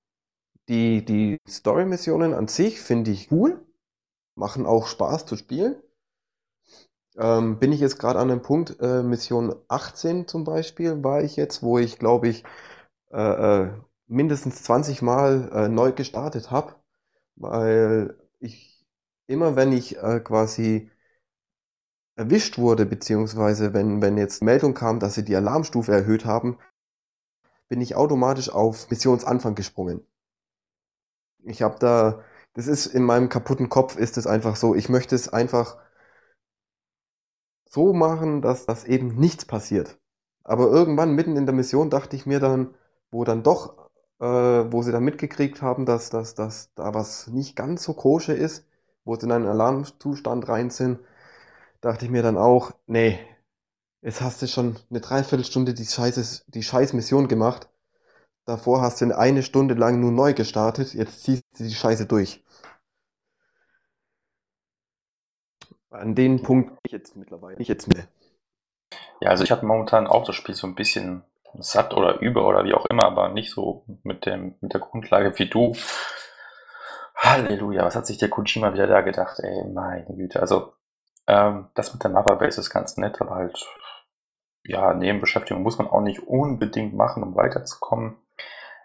Die, 0.69 1.03
die 1.05 1.37
Story-Missionen 1.47 2.33
an 2.33 2.47
sich 2.47 2.81
finde 2.81 3.11
ich 3.11 3.31
cool, 3.31 3.65
machen 4.35 4.65
auch 4.65 4.87
Spaß 4.87 5.25
zu 5.25 5.35
spielen. 5.37 5.75
Ähm, 7.17 7.59
bin 7.59 7.71
ich 7.71 7.79
jetzt 7.81 7.99
gerade 7.99 8.19
an 8.19 8.31
einem 8.31 8.41
Punkt, 8.41 8.77
äh, 8.79 9.03
Mission 9.03 9.55
18 9.67 10.27
zum 10.27 10.43
Beispiel, 10.43 11.03
war 11.03 11.23
ich 11.23 11.35
jetzt, 11.35 11.61
wo 11.61 11.77
ich, 11.77 11.99
glaube 11.99 12.29
ich, 12.29 12.43
äh, 13.11 13.63
äh, 13.63 13.71
mindestens 14.07 14.63
20 14.63 15.01
Mal 15.01 15.49
äh, 15.53 15.67
neu 15.69 15.91
gestartet 15.91 16.51
habe, 16.51 16.75
weil 17.41 18.17
ich 18.39 18.85
immer, 19.27 19.55
wenn 19.55 19.71
ich 19.71 19.97
äh, 19.97 20.19
quasi 20.19 20.91
erwischt 22.15 22.57
wurde, 22.57 22.85
beziehungsweise 22.85 23.73
wenn, 23.73 24.01
wenn 24.01 24.17
jetzt 24.17 24.43
Meldung 24.43 24.73
kam, 24.73 24.99
dass 24.99 25.15
sie 25.15 25.25
die 25.25 25.35
Alarmstufe 25.35 25.91
erhöht 25.91 26.25
haben, 26.25 26.57
bin 27.67 27.81
ich 27.81 27.95
automatisch 27.95 28.49
auf 28.49 28.89
Missionsanfang 28.89 29.55
gesprungen. 29.55 30.05
Ich 31.43 31.61
habe 31.61 31.79
da, 31.79 32.23
das 32.53 32.67
ist 32.67 32.85
in 32.87 33.03
meinem 33.03 33.29
kaputten 33.29 33.69
Kopf, 33.69 33.95
ist 33.95 34.17
es 34.17 34.27
einfach 34.27 34.55
so, 34.55 34.75
ich 34.75 34.89
möchte 34.89 35.15
es 35.15 35.29
einfach 35.29 35.77
so 37.65 37.93
machen, 37.93 38.41
dass 38.41 38.65
das 38.65 38.83
eben 38.83 39.15
nichts 39.15 39.45
passiert. 39.45 39.97
Aber 40.43 40.67
irgendwann 40.67 41.15
mitten 41.15 41.37
in 41.37 41.45
der 41.45 41.55
Mission 41.55 41.89
dachte 41.89 42.15
ich 42.15 42.25
mir 42.25 42.39
dann, 42.39 42.75
wo 43.09 43.23
dann 43.23 43.43
doch, 43.43 43.80
äh, 44.21 44.71
wo 44.71 44.83
sie 44.83 44.91
dann 44.91 45.03
mitgekriegt 45.03 45.61
haben, 45.63 45.85
dass, 45.85 46.11
dass, 46.11 46.35
dass 46.35 46.73
da 46.75 46.93
was 46.93 47.27
nicht 47.27 47.55
ganz 47.55 47.83
so 47.83 47.93
koscher 47.93 48.35
ist, 48.35 48.67
wo 49.03 49.15
sie 49.15 49.25
in 49.25 49.31
einen 49.31 49.47
Alarmzustand 49.47 50.47
rein 50.47 50.69
sind, 50.69 50.99
dachte 51.81 52.05
ich 52.05 52.11
mir 52.11 52.21
dann 52.21 52.37
auch, 52.37 52.71
nee, 52.85 53.19
jetzt 54.01 54.21
hast 54.21 54.41
du 54.43 54.47
schon 54.47 54.77
eine 54.91 55.01
Dreiviertelstunde 55.01 55.73
die 55.73 55.85
Scheiße, 55.85 56.43
die 56.47 56.61
scheiß 56.61 56.93
Mission 56.93 57.27
gemacht. 57.27 57.67
Davor 58.45 58.81
hast 58.81 59.01
du 59.01 59.17
eine 59.17 59.41
Stunde 59.41 59.73
lang 59.73 59.99
nur 59.99 60.11
neu 60.11 60.33
gestartet, 60.33 60.93
jetzt 60.93 61.23
ziehst 61.23 61.43
du 61.57 61.63
die 61.63 61.73
Scheiße 61.73 62.05
durch. 62.05 62.43
An 65.89 66.15
den 66.15 66.41
Punkt 66.43 66.69
bin 66.69 66.79
ich 66.85 66.91
jetzt 66.91 67.15
mittlerweile. 67.15 67.59
Ich 67.59 67.67
jetzt 67.67 67.87
mehr. 67.87 68.07
Ja, 69.19 69.29
also 69.31 69.43
ich 69.43 69.51
habe 69.51 69.65
momentan 69.65 70.07
auch 70.07 70.25
das 70.25 70.35
Spiel 70.35 70.55
so 70.55 70.67
ein 70.67 70.75
bisschen 70.75 71.23
satt 71.59 71.93
oder 71.93 72.19
über 72.19 72.47
oder 72.47 72.63
wie 72.63 72.73
auch 72.73 72.85
immer, 72.85 73.05
aber 73.05 73.29
nicht 73.29 73.51
so 73.51 73.85
mit 74.03 74.25
dem, 74.25 74.55
mit 74.61 74.73
der 74.73 74.81
Grundlage 74.81 75.37
wie 75.37 75.49
du. 75.49 75.73
Halleluja, 77.15 77.85
was 77.85 77.95
hat 77.95 78.07
sich 78.07 78.17
der 78.17 78.29
Kojima 78.29 78.73
wieder 78.73 78.87
da 78.87 79.01
gedacht, 79.01 79.39
ey, 79.39 79.65
meine 79.71 80.05
Güte. 80.15 80.39
Also, 80.39 80.73
ähm, 81.27 81.69
das 81.75 81.93
mit 81.93 82.03
der 82.03 82.11
Motherbase 82.11 82.59
ist 82.59 82.71
ganz 82.71 82.97
nett, 82.97 83.21
aber 83.21 83.35
halt, 83.35 83.63
ja, 84.63 84.93
Nebenbeschäftigung 84.93 85.61
muss 85.61 85.77
man 85.77 85.87
auch 85.87 86.01
nicht 86.01 86.21
unbedingt 86.27 86.95
machen, 86.95 87.23
um 87.23 87.35
weiterzukommen. 87.35 88.17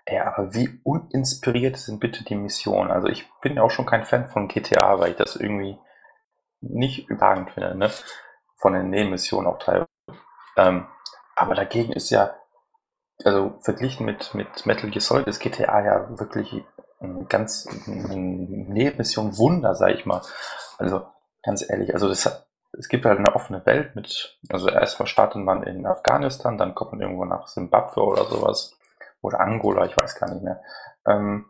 Ey, 0.04 0.20
aber 0.20 0.54
wie 0.54 0.80
uninspiriert 0.84 1.76
sind 1.76 1.98
bitte 1.98 2.24
die 2.24 2.36
Missionen? 2.36 2.90
Also 2.90 3.08
ich 3.08 3.28
bin 3.40 3.56
ja 3.56 3.62
auch 3.62 3.70
schon 3.70 3.86
kein 3.86 4.04
Fan 4.04 4.28
von 4.28 4.48
GTA, 4.48 5.00
weil 5.00 5.10
ich 5.10 5.16
das 5.16 5.36
irgendwie 5.36 5.78
nicht 6.60 7.08
überragend 7.08 7.50
finde, 7.50 7.74
ne? 7.74 7.90
Von 8.56 8.74
den 8.74 8.90
Nebenmissionen 8.90 9.46
auch 9.46 9.58
teilweise. 9.58 9.88
Ähm, 10.56 10.86
aber 11.34 11.54
dagegen 11.54 11.92
ist 11.92 12.10
ja, 12.10 12.34
also 13.24 13.58
verglichen 13.60 14.06
mit, 14.06 14.34
mit 14.34 14.66
Metal 14.66 14.90
Gear 14.90 15.00
Solid 15.00 15.26
ist 15.26 15.40
GTA 15.40 15.84
ja 15.84 16.18
wirklich 16.18 16.64
ein 17.00 17.28
ganz 17.28 17.68
Nebenmission 17.86 19.36
Wunder, 19.38 19.74
sag 19.74 19.90
ich 19.90 20.06
mal. 20.06 20.22
Also 20.78 21.06
ganz 21.42 21.68
ehrlich, 21.68 21.94
also 21.94 22.08
das 22.08 22.46
es 22.78 22.88
gibt 22.88 23.04
halt 23.04 23.18
eine 23.18 23.34
offene 23.34 23.64
Welt 23.66 23.94
mit, 23.96 24.38
also 24.50 24.68
erstmal 24.68 25.06
startet 25.06 25.42
man 25.42 25.62
in 25.62 25.86
Afghanistan, 25.86 26.58
dann 26.58 26.74
kommt 26.74 26.92
man 26.92 27.00
irgendwo 27.00 27.24
nach 27.24 27.48
Simbabwe 27.48 28.02
oder 28.02 28.24
sowas 28.26 28.76
oder 29.22 29.40
Angola, 29.40 29.86
ich 29.86 29.96
weiß 29.96 30.18
gar 30.18 30.30
nicht 30.30 30.42
mehr. 30.42 30.62
Ähm, 31.06 31.46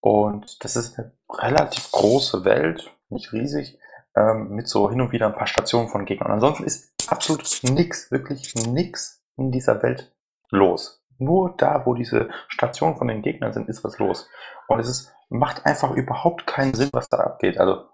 und 0.00 0.64
das 0.64 0.76
ist 0.76 0.98
eine 0.98 1.12
relativ 1.30 1.90
große 1.90 2.44
Welt, 2.44 2.90
nicht 3.08 3.32
riesig, 3.32 3.78
ähm, 4.16 4.50
mit 4.50 4.68
so 4.68 4.90
hin 4.90 5.00
und 5.00 5.12
wieder 5.12 5.26
ein 5.26 5.34
paar 5.34 5.46
Stationen 5.46 5.88
von 5.88 6.04
Gegnern. 6.04 6.28
Und 6.28 6.34
ansonsten 6.34 6.64
ist 6.64 6.92
absolut 7.08 7.44
nichts, 7.62 8.10
wirklich 8.10 8.54
nichts 8.54 9.22
in 9.36 9.50
dieser 9.50 9.82
Welt 9.82 10.13
los. 10.54 11.02
Nur 11.18 11.54
da, 11.56 11.86
wo 11.86 11.94
diese 11.94 12.28
Stationen 12.48 12.96
von 12.96 13.08
den 13.08 13.22
Gegnern 13.22 13.52
sind, 13.52 13.68
ist 13.68 13.84
was 13.84 13.98
los. 13.98 14.28
Und 14.66 14.80
es 14.80 14.88
ist, 14.88 15.12
macht 15.28 15.64
einfach 15.66 15.92
überhaupt 15.92 16.46
keinen 16.46 16.74
Sinn, 16.74 16.90
was 16.92 17.08
da 17.08 17.18
abgeht. 17.18 17.58
Also 17.58 17.84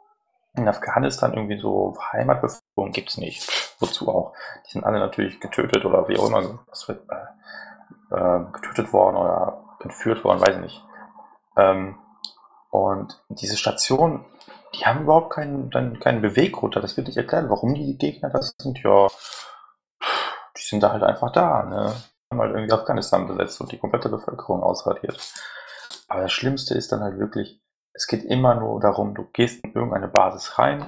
in 0.55 0.69
Afghanistan 0.69 1.35
irgendwie 1.35 1.59
so 1.59 1.97
Heimatbevölkerung 2.13 2.93
gibt's 2.93 3.19
nicht. 3.19 3.49
Wozu 3.79 4.09
auch? 4.09 4.33
Die 4.67 4.73
sind 4.73 4.85
alle 4.85 4.99
natürlich 4.99 5.41
getötet 5.41 5.85
oder 5.85 6.09
wie 6.09 6.19
auch 6.19 6.29
immer 6.29 6.43
wird, 6.87 7.03
äh, 7.11 8.17
äh, 8.17 8.45
getötet 8.53 8.93
worden 8.93 9.17
oder 9.17 9.65
entführt 9.81 10.25
worden, 10.25 10.41
weiß 10.41 10.57
ich 10.57 10.63
nicht. 10.63 10.85
Ähm, 11.57 11.99
Und 12.71 13.21
diese 13.29 13.57
Stationen, 13.57 14.25
die 14.75 14.87
haben 14.87 15.03
überhaupt 15.03 15.31
keinen, 15.31 15.71
keinen 16.01 16.23
Beweggrund. 16.23 16.77
Das 16.77 16.97
wird 16.97 17.09
nicht 17.09 17.17
erklärt, 17.17 17.51
warum 17.51 17.75
die 17.75 17.99
Gegner 17.99 18.31
das 18.31 18.55
sind. 18.59 18.79
Ja, 18.83 19.09
die 20.57 20.63
sind 20.63 20.83
da 20.83 20.93
halt 20.93 21.03
einfach 21.03 21.33
da. 21.33 21.65
Ne? 21.65 21.93
Haben 22.31 22.41
halt 22.41 22.55
irgendwie 22.55 22.73
Afghanistan 22.73 23.27
besetzt 23.27 23.61
und 23.61 23.73
die 23.73 23.79
komplette 23.79 24.09
Bevölkerung 24.09 24.63
ausradiert. 24.63 25.19
Aber 26.09 26.23
das 26.23 26.33
Schlimmste 26.33 26.75
ist 26.75 26.93
dann 26.93 27.01
halt 27.01 27.19
wirklich, 27.19 27.61
es 27.93 28.07
geht 28.07 28.25
immer 28.25 28.55
nur 28.55 28.81
darum, 28.81 29.15
du 29.15 29.25
gehst 29.33 29.65
in 29.65 29.73
irgendeine 29.73 30.09
Basis 30.09 30.59
rein, 30.59 30.87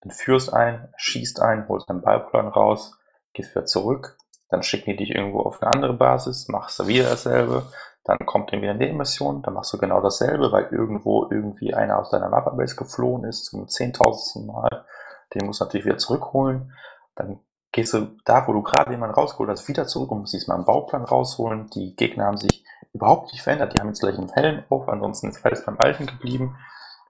entführst 0.00 0.52
einen, 0.52 0.88
schießt 0.96 1.40
einen, 1.40 1.68
holst 1.68 1.88
einen 1.88 2.02
Ballplan 2.02 2.48
raus, 2.48 2.98
gehst 3.32 3.54
wieder 3.54 3.66
zurück, 3.66 4.16
dann 4.48 4.62
schicken 4.62 4.90
die 4.90 4.96
dich 4.96 5.10
irgendwo 5.10 5.40
auf 5.40 5.62
eine 5.62 5.72
andere 5.72 5.94
Basis, 5.94 6.48
machst 6.48 6.78
du 6.78 6.86
wieder 6.86 7.08
dasselbe, 7.10 7.66
dann 8.04 8.18
kommt 8.26 8.52
irgendwie 8.52 8.68
eine 8.68 8.78
Nebenmission, 8.78 9.42
dann 9.42 9.54
machst 9.54 9.72
du 9.72 9.78
genau 9.78 10.00
dasselbe, 10.00 10.52
weil 10.52 10.68
irgendwo 10.70 11.28
irgendwie 11.30 11.72
einer 11.72 11.98
aus 11.98 12.10
deiner 12.10 12.28
Mapperbase 12.28 12.76
geflohen 12.76 13.24
ist 13.24 13.46
zum 13.46 13.66
zehntausendsten 13.68 14.46
Mal. 14.46 14.84
Den 15.32 15.46
musst 15.46 15.60
du 15.60 15.64
natürlich 15.64 15.86
wieder 15.86 15.98
zurückholen. 15.98 16.72
Dann 17.16 17.40
gehst 17.74 17.92
du 17.92 18.16
da, 18.24 18.46
wo 18.46 18.52
du 18.52 18.62
gerade 18.62 18.92
jemanden 18.92 19.16
rausgeholt 19.16 19.50
hast, 19.50 19.66
wieder 19.66 19.88
zurück 19.88 20.12
und 20.12 20.20
musst 20.20 20.32
diesmal 20.32 20.58
einen 20.58 20.64
Bauplan 20.64 21.02
rausholen. 21.02 21.68
Die 21.70 21.96
Gegner 21.96 22.26
haben 22.26 22.36
sich 22.36 22.64
überhaupt 22.92 23.32
nicht 23.32 23.42
verändert. 23.42 23.74
Die 23.74 23.80
haben 23.80 23.88
jetzt 23.88 23.98
gleich 23.98 24.16
einen 24.16 24.30
Helm 24.30 24.62
auf, 24.68 24.88
ansonsten 24.88 25.28
ist 25.28 25.44
alles 25.44 25.64
beim 25.64 25.78
Alten 25.78 26.06
geblieben. 26.06 26.56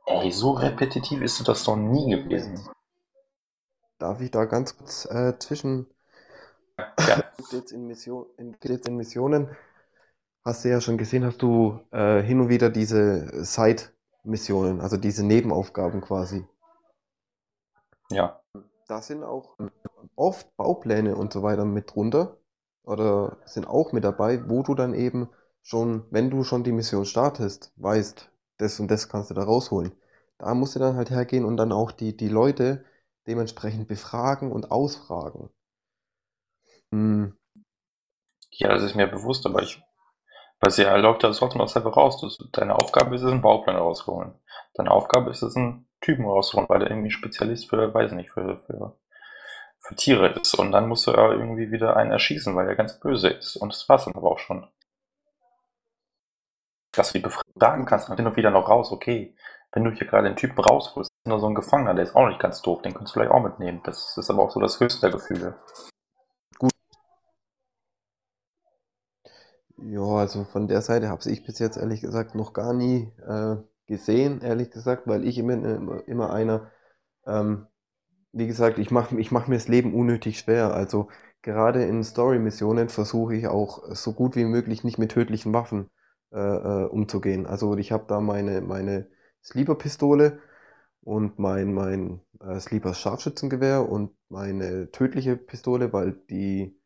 Ey, 0.07 0.33
so 0.33 0.53
repetitiv 0.53 1.21
ist 1.21 1.47
das 1.47 1.65
doch 1.65 1.77
nie 1.77 2.11
gewesen. 2.11 2.67
Darf 3.99 4.23
ich 4.23 4.31
da 4.31 4.47
ganz 4.47 4.77
kurz 4.77 5.05
äh, 5.05 5.39
zwischen 5.39 5.87
ja. 6.79 7.23
jetzt 7.51 7.71
in, 7.71 7.87
Mission, 7.87 8.27
in, 8.39 8.57
jetzt 8.63 8.89
in 8.89 8.97
Missionen 8.97 9.55
hast 10.47 10.65
du 10.65 10.71
ja 10.71 10.81
schon 10.81 10.97
gesehen, 10.97 11.27
hast 11.27 11.43
du 11.43 11.79
äh, 11.91 12.23
hin 12.23 12.41
und 12.41 12.49
wieder 12.49 12.71
diese 12.71 13.45
Side-Missionen, 13.45 14.81
also 14.81 14.97
diese 14.97 15.27
Nebenaufgaben 15.27 16.01
quasi. 16.01 16.47
Ja. 18.09 18.41
Da 18.87 19.01
sind 19.01 19.25
auch 19.25 19.57
oft 20.17 20.57
Baupläne 20.57 21.17
und 21.17 21.33
so 21.33 21.43
weiter 21.43 21.65
mit 21.65 21.95
drunter 21.95 22.37
oder 22.83 23.39
sind 23.47 23.67
auch 23.67 23.93
mit 23.93 24.05
dabei, 24.05 24.49
wo 24.49 24.63
du 24.63 24.75
dann 24.75 24.95
eben 24.95 25.31
schon, 25.63 26.05
wenn 26.11 26.31
du 26.31 26.45
schon 26.45 26.65
die 26.65 26.73
Mission 26.73 27.07
startest, 27.07 27.73
weißt, 27.77 28.31
das 28.59 28.79
und 28.81 28.91
das 28.91 29.09
kannst 29.09 29.31
du 29.31 29.35
da 29.35 29.45
rausholen. 29.45 29.93
Da 30.39 30.55
musst 30.55 30.75
du 30.75 30.79
dann 30.81 30.97
halt 30.97 31.11
hergehen 31.11 31.45
und 31.45 31.57
dann 31.57 31.73
auch 31.73 31.93
die, 31.93 32.17
die 32.17 32.29
Leute 32.29 32.85
dementsprechend 33.27 33.89
befragen 33.89 34.53
und 34.53 34.71
ausfragen. 34.71 35.49
Hm. 36.93 37.37
Ja, 38.51 38.69
das 38.69 38.83
ist 38.83 38.95
mir 38.95 39.07
bewusst, 39.07 39.47
aber 39.47 39.63
ich 39.63 39.83
sie 40.69 40.83
ja 40.83 40.97
läuft 40.97 41.23
das 41.23 41.39
trotzdem 41.39 41.61
aus 41.61 41.73
selber 41.73 41.93
raus. 41.93 42.39
Deine 42.53 42.77
Aufgabe 42.77 43.15
ist 43.15 43.23
es, 43.23 43.31
einen 43.31 43.43
Bauplan 43.43 43.77
rauszuholen. 43.77 44.35
Deine 44.75 44.91
Aufgabe 44.91 45.31
ist 45.31 45.43
es, 45.43 45.57
einen 45.57 45.87
Typen 46.05 46.27
rauszuholen, 46.27 46.69
weil 46.69 46.81
der 46.81 46.91
irgendwie 46.91 47.11
Spezialist 47.11 47.69
für, 47.69 47.93
weiß 47.93 48.13
nicht, 48.13 48.31
für, 48.31 48.59
für, 48.67 48.97
für 49.79 49.95
Tiere 49.97 50.29
ist. 50.29 50.55
Und 50.55 50.73
dann 50.73 50.89
musst 50.89 51.07
du 51.07 51.13
ja 51.13 51.33
irgendwie 51.33 51.73
wieder 51.73 51.97
einen 51.97 52.13
erschießen, 52.13 52.55
weil 52.55 52.69
er 52.69 52.77
ganz 52.77 53.01
böse 53.01 53.29
ist. 53.29 53.57
Und 53.57 53.73
das 53.73 53.89
war's 53.89 54.05
dann 54.05 54.15
aber 54.15 54.31
auch 54.31 54.39
schon. 54.39 54.69
Dass 56.93 57.13
du 57.13 57.19
die 57.19 57.25
befragen 57.25 57.87
kannst, 57.87 58.09
dann 58.09 58.17
hin 58.17 58.37
wieder 58.37 58.51
noch 58.51 58.69
raus, 58.69 58.93
okay, 58.93 59.35
wenn 59.73 59.85
du 59.85 59.91
hier 59.91 60.07
gerade 60.07 60.29
den 60.29 60.37
Typen 60.37 60.59
rausholst, 60.61 61.11
ist 61.11 61.29
nur 61.29 61.41
so 61.41 61.49
ein 61.49 61.55
Gefangener, 61.55 61.95
der 61.95 62.05
ist 62.05 62.15
auch 62.15 62.29
nicht 62.29 62.39
ganz 62.39 62.63
doof, 62.63 62.83
den 62.83 62.95
kannst 62.95 63.13
du 63.13 63.19
vielleicht 63.19 63.33
auch 63.33 63.43
mitnehmen. 63.43 63.81
Das 63.85 64.17
ist 64.17 64.31
aber 64.31 64.43
auch 64.43 64.51
so 64.53 64.61
das 64.61 64.79
höchste 64.79 65.01
der 65.01 65.11
Gefühle. 65.11 65.59
Ja, 69.77 70.03
also 70.03 70.45
von 70.45 70.69
der 70.69 70.83
Seite 70.83 71.09
habe 71.09 71.29
ich 71.29 71.45
bis 71.45 71.59
jetzt 71.59 71.77
ehrlich 71.77 72.01
gesagt 72.01 72.35
noch 72.35 72.53
gar 72.53 72.73
nie 72.73 73.13
äh, 73.27 73.57
gesehen, 73.87 74.41
ehrlich 74.43 74.71
gesagt, 74.71 75.07
weil 75.07 75.27
ich 75.27 75.39
immer, 75.39 76.07
immer, 76.09 76.33
einer, 76.33 76.71
ähm, 77.27 77.67
wie 78.33 78.47
gesagt, 78.47 78.79
ich 78.79 78.91
mache 78.91 79.19
ich 79.21 79.31
mach 79.33 79.49
mir 79.49 79.57
das 79.57 79.69
Leben 79.69 79.95
unnötig 79.95 80.39
schwer. 80.41 80.75
Also 80.75 81.09
gerade 81.43 81.85
in 81.85 82.05
Story-Missionen 82.05 82.89
versuche 82.89 83.37
ich 83.37 83.47
auch 83.49 83.85
so 83.95 84.13
gut 84.13 84.37
wie 84.37 84.45
möglich 84.45 84.85
nicht 84.85 84.99
mit 84.99 85.13
tödlichen 85.13 85.53
Waffen 85.53 85.91
äh, 86.33 86.39
äh, 86.39 86.85
umzugehen. 86.87 87.47
Also 87.47 87.77
ich 87.77 87.93
habe 87.93 88.05
da 88.09 88.21
meine, 88.21 88.61
meine 88.61 89.09
Sleeper-Pistole 89.45 90.41
und 91.03 91.39
mein, 91.39 91.73
mein 91.75 92.21
äh, 92.41 92.61
Sleeper 92.61 92.95
Scharfschützengewehr 92.95 93.89
und 93.89 94.13
meine 94.29 94.91
tödliche 94.91 95.37
Pistole, 95.37 95.93
weil 95.93 96.13
die 96.31 96.77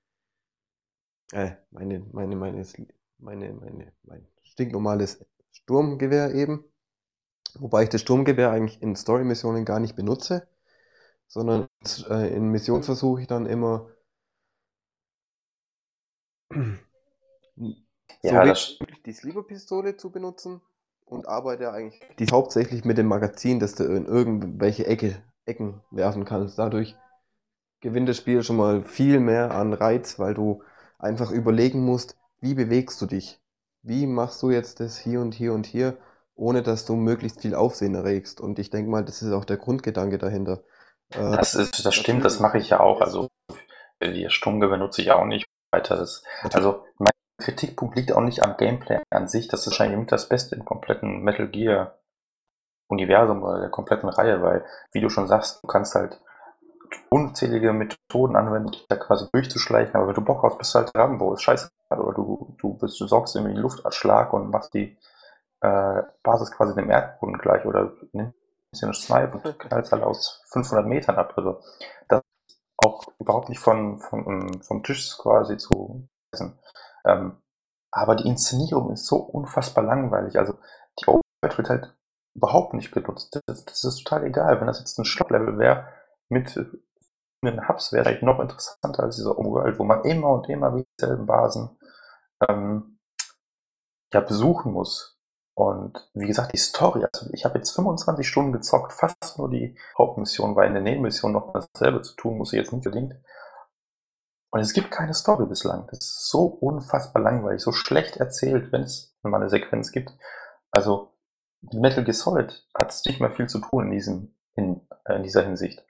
äh, 1.32 1.52
meine, 1.70 2.00
meine, 2.12 2.36
meine, 2.36 2.64
meine, 3.18 3.52
meine, 3.54 3.92
mein 4.04 4.26
stinknormales 4.42 5.24
Sturmgewehr 5.52 6.34
eben. 6.34 6.64
Wobei 7.58 7.84
ich 7.84 7.88
das 7.88 8.00
Sturmgewehr 8.00 8.50
eigentlich 8.50 8.82
in 8.82 8.96
Story-Missionen 8.96 9.64
gar 9.64 9.80
nicht 9.80 9.96
benutze, 9.96 10.46
sondern 11.26 11.68
äh, 12.08 12.34
in 12.34 12.48
Missionen 12.48 12.82
versuche 12.82 13.20
ich 13.22 13.26
dann 13.26 13.46
immer 13.46 13.90
ja, 18.22 18.54
so 18.54 18.84
die 19.06 19.12
Sleeper-Pistole 19.12 19.96
zu 19.96 20.10
benutzen 20.10 20.60
und 21.04 21.28
arbeite 21.28 21.72
eigentlich 21.72 22.00
die 22.18 22.26
hauptsächlich 22.26 22.84
mit 22.84 22.98
dem 22.98 23.06
Magazin, 23.06 23.60
das 23.60 23.74
du 23.74 23.84
in 23.84 24.06
irgendwelche 24.06 24.86
Ecke, 24.86 25.22
Ecken 25.46 25.82
werfen 25.90 26.24
kannst. 26.24 26.58
Dadurch 26.58 26.96
gewinnt 27.80 28.08
das 28.08 28.16
Spiel 28.16 28.42
schon 28.42 28.56
mal 28.56 28.82
viel 28.82 29.20
mehr 29.20 29.52
an 29.52 29.72
Reiz, 29.72 30.18
weil 30.18 30.34
du 30.34 30.62
einfach 30.98 31.30
überlegen 31.30 31.84
musst, 31.84 32.16
wie 32.40 32.54
bewegst 32.54 33.00
du 33.00 33.06
dich? 33.06 33.40
Wie 33.82 34.06
machst 34.06 34.42
du 34.42 34.50
jetzt 34.50 34.80
das 34.80 34.98
hier 34.98 35.20
und 35.20 35.34
hier 35.34 35.52
und 35.52 35.66
hier, 35.66 35.96
ohne 36.38 36.62
dass 36.62 36.86
du 36.86 36.94
möglichst 36.94 37.42
viel 37.42 37.54
Aufsehen 37.54 37.94
erregst? 37.94 38.40
Und 38.40 38.58
ich 38.58 38.70
denke 38.70 38.90
mal, 38.90 39.04
das 39.04 39.22
ist 39.22 39.32
auch 39.32 39.44
der 39.44 39.56
Grundgedanke 39.56 40.18
dahinter. 40.18 40.62
Äh, 41.10 41.36
das 41.36 41.54
ist, 41.54 41.84
das 41.84 41.94
stimmt, 41.94 42.24
das 42.24 42.40
mache 42.40 42.58
ich 42.58 42.70
ja 42.70 42.80
auch. 42.80 43.00
Also 43.00 43.28
die 44.02 44.30
Stummge 44.30 44.68
benutze 44.68 45.02
ich 45.02 45.10
auch 45.10 45.24
nicht 45.24 45.46
weiter. 45.72 45.96
Das, 45.96 46.22
also 46.54 46.84
mein 46.98 47.12
Kritikpunkt 47.38 47.96
liegt 47.96 48.12
auch 48.12 48.20
nicht 48.20 48.42
am 48.42 48.56
Gameplay 48.56 49.00
an 49.10 49.28
sich. 49.28 49.48
Das 49.48 49.60
ist 49.60 49.66
wahrscheinlich 49.66 49.98
mit 49.98 50.12
das 50.12 50.28
Beste 50.28 50.54
im 50.54 50.64
kompletten 50.64 51.22
Metal 51.22 51.48
Gear 51.48 51.98
Universum 52.88 53.42
oder 53.42 53.60
der 53.60 53.70
kompletten 53.70 54.08
Reihe, 54.08 54.40
weil, 54.42 54.64
wie 54.92 55.00
du 55.00 55.10
schon 55.10 55.26
sagst, 55.26 55.62
du 55.62 55.66
kannst 55.66 55.94
halt 55.94 56.20
unzählige 57.10 57.74
Methoden 57.74 58.34
anwenden, 58.34 58.72
dich 58.72 58.86
da 58.88 58.96
quasi 58.96 59.26
durchzuschleichen, 59.30 59.94
aber 59.94 60.08
wenn 60.08 60.14
du 60.14 60.22
Bock 60.22 60.42
hast, 60.42 60.56
bist 60.56 60.74
du 60.74 60.78
halt 60.78 60.90
Rambo, 60.94 61.34
ist 61.34 61.42
scheiße. 61.42 61.70
Oder 61.90 62.14
du, 62.14 62.54
du, 62.58 62.74
bist, 62.78 62.98
du 62.98 63.06
sorgst 63.06 63.34
irgendwie 63.34 63.54
einen 63.54 63.62
Luftanschlag 63.62 64.32
und 64.32 64.50
machst 64.50 64.72
die 64.72 64.96
äh, 65.60 66.02
Basis 66.22 66.50
quasi 66.50 66.74
dem 66.74 66.90
Erdboden 66.90 67.38
gleich 67.38 67.64
oder 67.64 67.92
dir 68.12 68.32
eine 68.82 68.94
Snipe 68.94 69.38
und 69.38 69.58
knallst 69.58 69.92
halt 69.92 70.02
aus 70.02 70.42
500 70.52 70.86
Metern 70.86 71.16
ab. 71.16 71.32
Also 71.36 71.60
das 72.08 72.22
ist 72.46 72.60
auch 72.76 73.06
überhaupt 73.18 73.48
nicht 73.48 73.60
von, 73.60 73.98
von, 74.00 74.62
vom 74.62 74.82
Tisch 74.82 75.16
quasi 75.18 75.56
zu 75.56 76.08
essen. 76.32 76.58
Ähm, 77.04 77.40
aber 77.90 78.14
die 78.16 78.28
Inszenierung 78.28 78.92
ist 78.92 79.06
so 79.06 79.16
unfassbar 79.16 79.84
langweilig. 79.84 80.38
Also 80.38 80.58
die 81.00 81.06
Overworld 81.06 81.58
wird 81.58 81.70
halt 81.70 81.96
überhaupt 82.34 82.74
nicht 82.74 82.92
genutzt. 82.92 83.40
Das, 83.46 83.64
das 83.64 83.84
ist 83.84 84.04
total 84.04 84.24
egal. 84.24 84.60
Wenn 84.60 84.66
das 84.66 84.78
jetzt 84.78 84.98
ein 84.98 85.04
Stocklevel 85.04 85.58
wäre, 85.58 85.88
mit 86.28 86.56
einen 87.42 87.68
Hubs 87.68 87.92
wäre 87.92 88.04
vielleicht 88.04 88.22
noch 88.22 88.40
interessanter 88.40 89.04
als 89.04 89.16
dieser 89.16 89.38
Umwelt, 89.38 89.78
wo 89.78 89.84
man 89.84 90.04
immer 90.04 90.30
und 90.30 90.48
immer 90.48 90.74
wieder 90.74 90.86
dieselben 91.00 91.26
Basen 91.26 91.78
ähm, 92.48 92.98
ja, 94.12 94.20
besuchen 94.20 94.72
muss. 94.72 95.17
Und 95.58 96.08
wie 96.14 96.28
gesagt, 96.28 96.52
die 96.52 96.56
Story, 96.56 97.04
also 97.12 97.26
ich 97.32 97.44
habe 97.44 97.58
jetzt 97.58 97.72
25 97.72 98.28
Stunden 98.28 98.52
gezockt, 98.52 98.92
fast 98.92 99.38
nur 99.38 99.50
die 99.50 99.76
Hauptmission, 99.98 100.54
weil 100.54 100.68
in 100.68 100.74
der 100.74 100.84
Nebenmission 100.84 101.32
noch 101.32 101.52
dasselbe 101.52 102.00
zu 102.02 102.14
tun, 102.14 102.38
muss 102.38 102.52
ich 102.52 102.58
jetzt 102.58 102.72
nicht 102.72 102.86
unbedingt. 102.86 103.16
Und 104.50 104.60
es 104.60 104.72
gibt 104.72 104.92
keine 104.92 105.14
Story 105.14 105.46
bislang. 105.46 105.88
Das 105.90 105.98
ist 105.98 106.30
so 106.30 106.44
unfassbar 106.44 107.24
langweilig, 107.24 107.60
so 107.60 107.72
schlecht 107.72 108.18
erzählt, 108.18 108.70
wenn 108.70 108.82
es 108.82 109.18
mal 109.22 109.40
eine 109.40 109.48
Sequenz 109.48 109.90
gibt. 109.90 110.12
Also 110.70 111.12
Metal 111.60 112.04
Gear 112.04 112.14
Solid 112.14 112.64
hat 112.72 112.90
es 112.90 113.04
nicht 113.04 113.20
mehr 113.20 113.32
viel 113.32 113.48
zu 113.48 113.58
tun 113.58 113.86
in, 113.86 113.90
diesem, 113.90 114.36
in, 114.54 114.86
äh, 115.06 115.16
in 115.16 115.24
dieser 115.24 115.42
Hinsicht. 115.42 115.84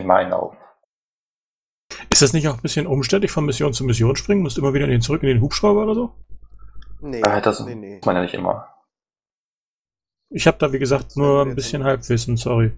In 0.00 0.06
meinen 0.06 0.34
Augen. 0.34 0.58
Ist 2.10 2.20
das 2.20 2.34
nicht 2.34 2.46
auch 2.46 2.56
ein 2.56 2.62
bisschen 2.62 2.86
umständlich 2.86 3.30
von 3.30 3.46
Mission 3.46 3.72
zu 3.72 3.84
Mission 3.84 4.16
springen? 4.16 4.42
Musst 4.42 4.58
du 4.58 4.60
immer 4.60 4.74
wieder 4.74 4.84
in 4.84 4.90
den, 4.90 5.00
zurück 5.00 5.22
in 5.22 5.30
den 5.30 5.40
Hubschrauber 5.40 5.84
oder 5.84 5.94
so? 5.94 6.14
Nee, 7.00 7.22
äh, 7.22 7.40
das 7.40 7.60
nee, 7.60 7.74
nee. 7.74 7.96
muss 7.96 8.04
man 8.04 8.16
ja 8.16 8.22
nicht 8.22 8.34
immer. 8.34 8.71
Ich 10.34 10.46
habe 10.46 10.58
da, 10.58 10.72
wie 10.72 10.78
gesagt, 10.78 11.16
nur 11.16 11.42
ein 11.42 11.54
bisschen 11.54 11.84
Halbwissen, 11.84 12.36
sorry. 12.36 12.72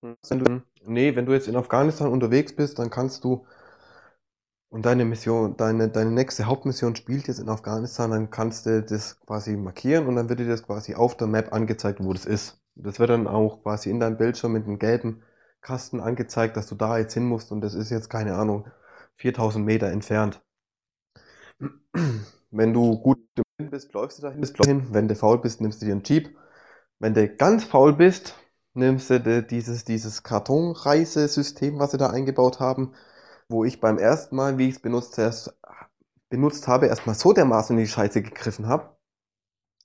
Wenn 0.00 0.38
du, 0.38 0.62
nee, 0.84 1.14
wenn 1.14 1.26
du 1.26 1.32
jetzt 1.32 1.48
in 1.48 1.56
Afghanistan 1.56 2.10
unterwegs 2.10 2.54
bist, 2.54 2.78
dann 2.78 2.90
kannst 2.90 3.24
du 3.24 3.46
und 4.70 4.84
deine 4.84 5.04
Mission, 5.04 5.56
deine, 5.56 5.88
deine 5.88 6.10
nächste 6.10 6.44
Hauptmission 6.44 6.94
spielt 6.94 7.26
jetzt 7.28 7.38
in 7.38 7.48
Afghanistan, 7.48 8.10
dann 8.10 8.30
kannst 8.30 8.66
du 8.66 8.82
das 8.82 9.18
quasi 9.20 9.56
markieren 9.56 10.06
und 10.06 10.16
dann 10.16 10.28
wird 10.28 10.40
dir 10.40 10.48
das 10.48 10.62
quasi 10.62 10.94
auf 10.94 11.16
der 11.16 11.26
Map 11.26 11.52
angezeigt, 11.52 12.02
wo 12.02 12.12
das 12.12 12.26
ist. 12.26 12.62
Das 12.74 12.98
wird 12.98 13.10
dann 13.10 13.26
auch 13.26 13.62
quasi 13.62 13.90
in 13.90 13.98
deinem 14.00 14.18
Bildschirm 14.18 14.52
mit 14.52 14.64
einem 14.66 14.78
gelben 14.78 15.22
Kasten 15.60 16.00
angezeigt, 16.00 16.56
dass 16.56 16.66
du 16.66 16.74
da 16.74 16.98
jetzt 16.98 17.14
hin 17.14 17.24
musst 17.24 17.50
und 17.50 17.60
das 17.60 17.74
ist 17.74 17.90
jetzt, 17.90 18.08
keine 18.10 18.36
Ahnung, 18.36 18.70
4000 19.16 19.64
Meter 19.64 19.88
entfernt. 19.88 20.42
Wenn 22.50 22.72
du 22.72 22.98
gut 23.00 23.18
im 23.36 23.42
bist, 23.58 23.92
läufst 23.92 24.18
du 24.18 24.22
dahin, 24.22 24.40
bist 24.40 24.64
hin. 24.64 24.86
Wenn 24.92 25.08
du 25.08 25.16
faul 25.16 25.38
bist, 25.40 25.60
nimmst 25.60 25.82
du 25.82 25.86
dir 25.86 25.92
einen 25.92 26.04
Jeep, 26.04 26.36
Wenn 27.00 27.14
du 27.14 27.28
ganz 27.28 27.64
faul 27.64 27.92
bist, 27.92 28.34
nimmst 28.74 29.10
du 29.10 29.20
de- 29.20 29.46
dieses, 29.46 29.84
dieses 29.84 30.22
Kartonreisesystem, 30.22 31.78
was 31.78 31.92
sie 31.92 31.98
da 31.98 32.10
eingebaut 32.10 32.60
haben, 32.60 32.94
wo 33.48 33.64
ich 33.64 33.80
beim 33.80 33.98
ersten 33.98 34.36
Mal, 34.36 34.58
wie 34.58 34.68
ich 34.68 34.76
es 34.76 34.82
benutzt, 34.82 35.18
erst, 35.18 35.56
benutzt 36.30 36.68
habe, 36.68 36.86
erstmal 36.86 37.16
so 37.16 37.32
dermaßen 37.32 37.76
in 37.76 37.84
die 37.84 37.90
Scheiße 37.90 38.22
gegriffen 38.22 38.68
habe. 38.68 38.96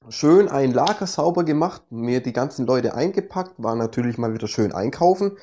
Schön 0.10 0.50
ein 0.50 0.74
Lager 0.74 1.08
sauber 1.08 1.44
gemacht, 1.44 1.92
mir 1.92 2.22
die 2.22 2.34
ganzen 2.34 2.66
Leute 2.66 2.94
eingepackt, 2.94 3.56
war 3.58 3.76
natürlich 3.76 4.18
mal 4.18 4.34
wieder 4.34 4.48
schön 4.48 4.74
einkaufen. 4.74 5.38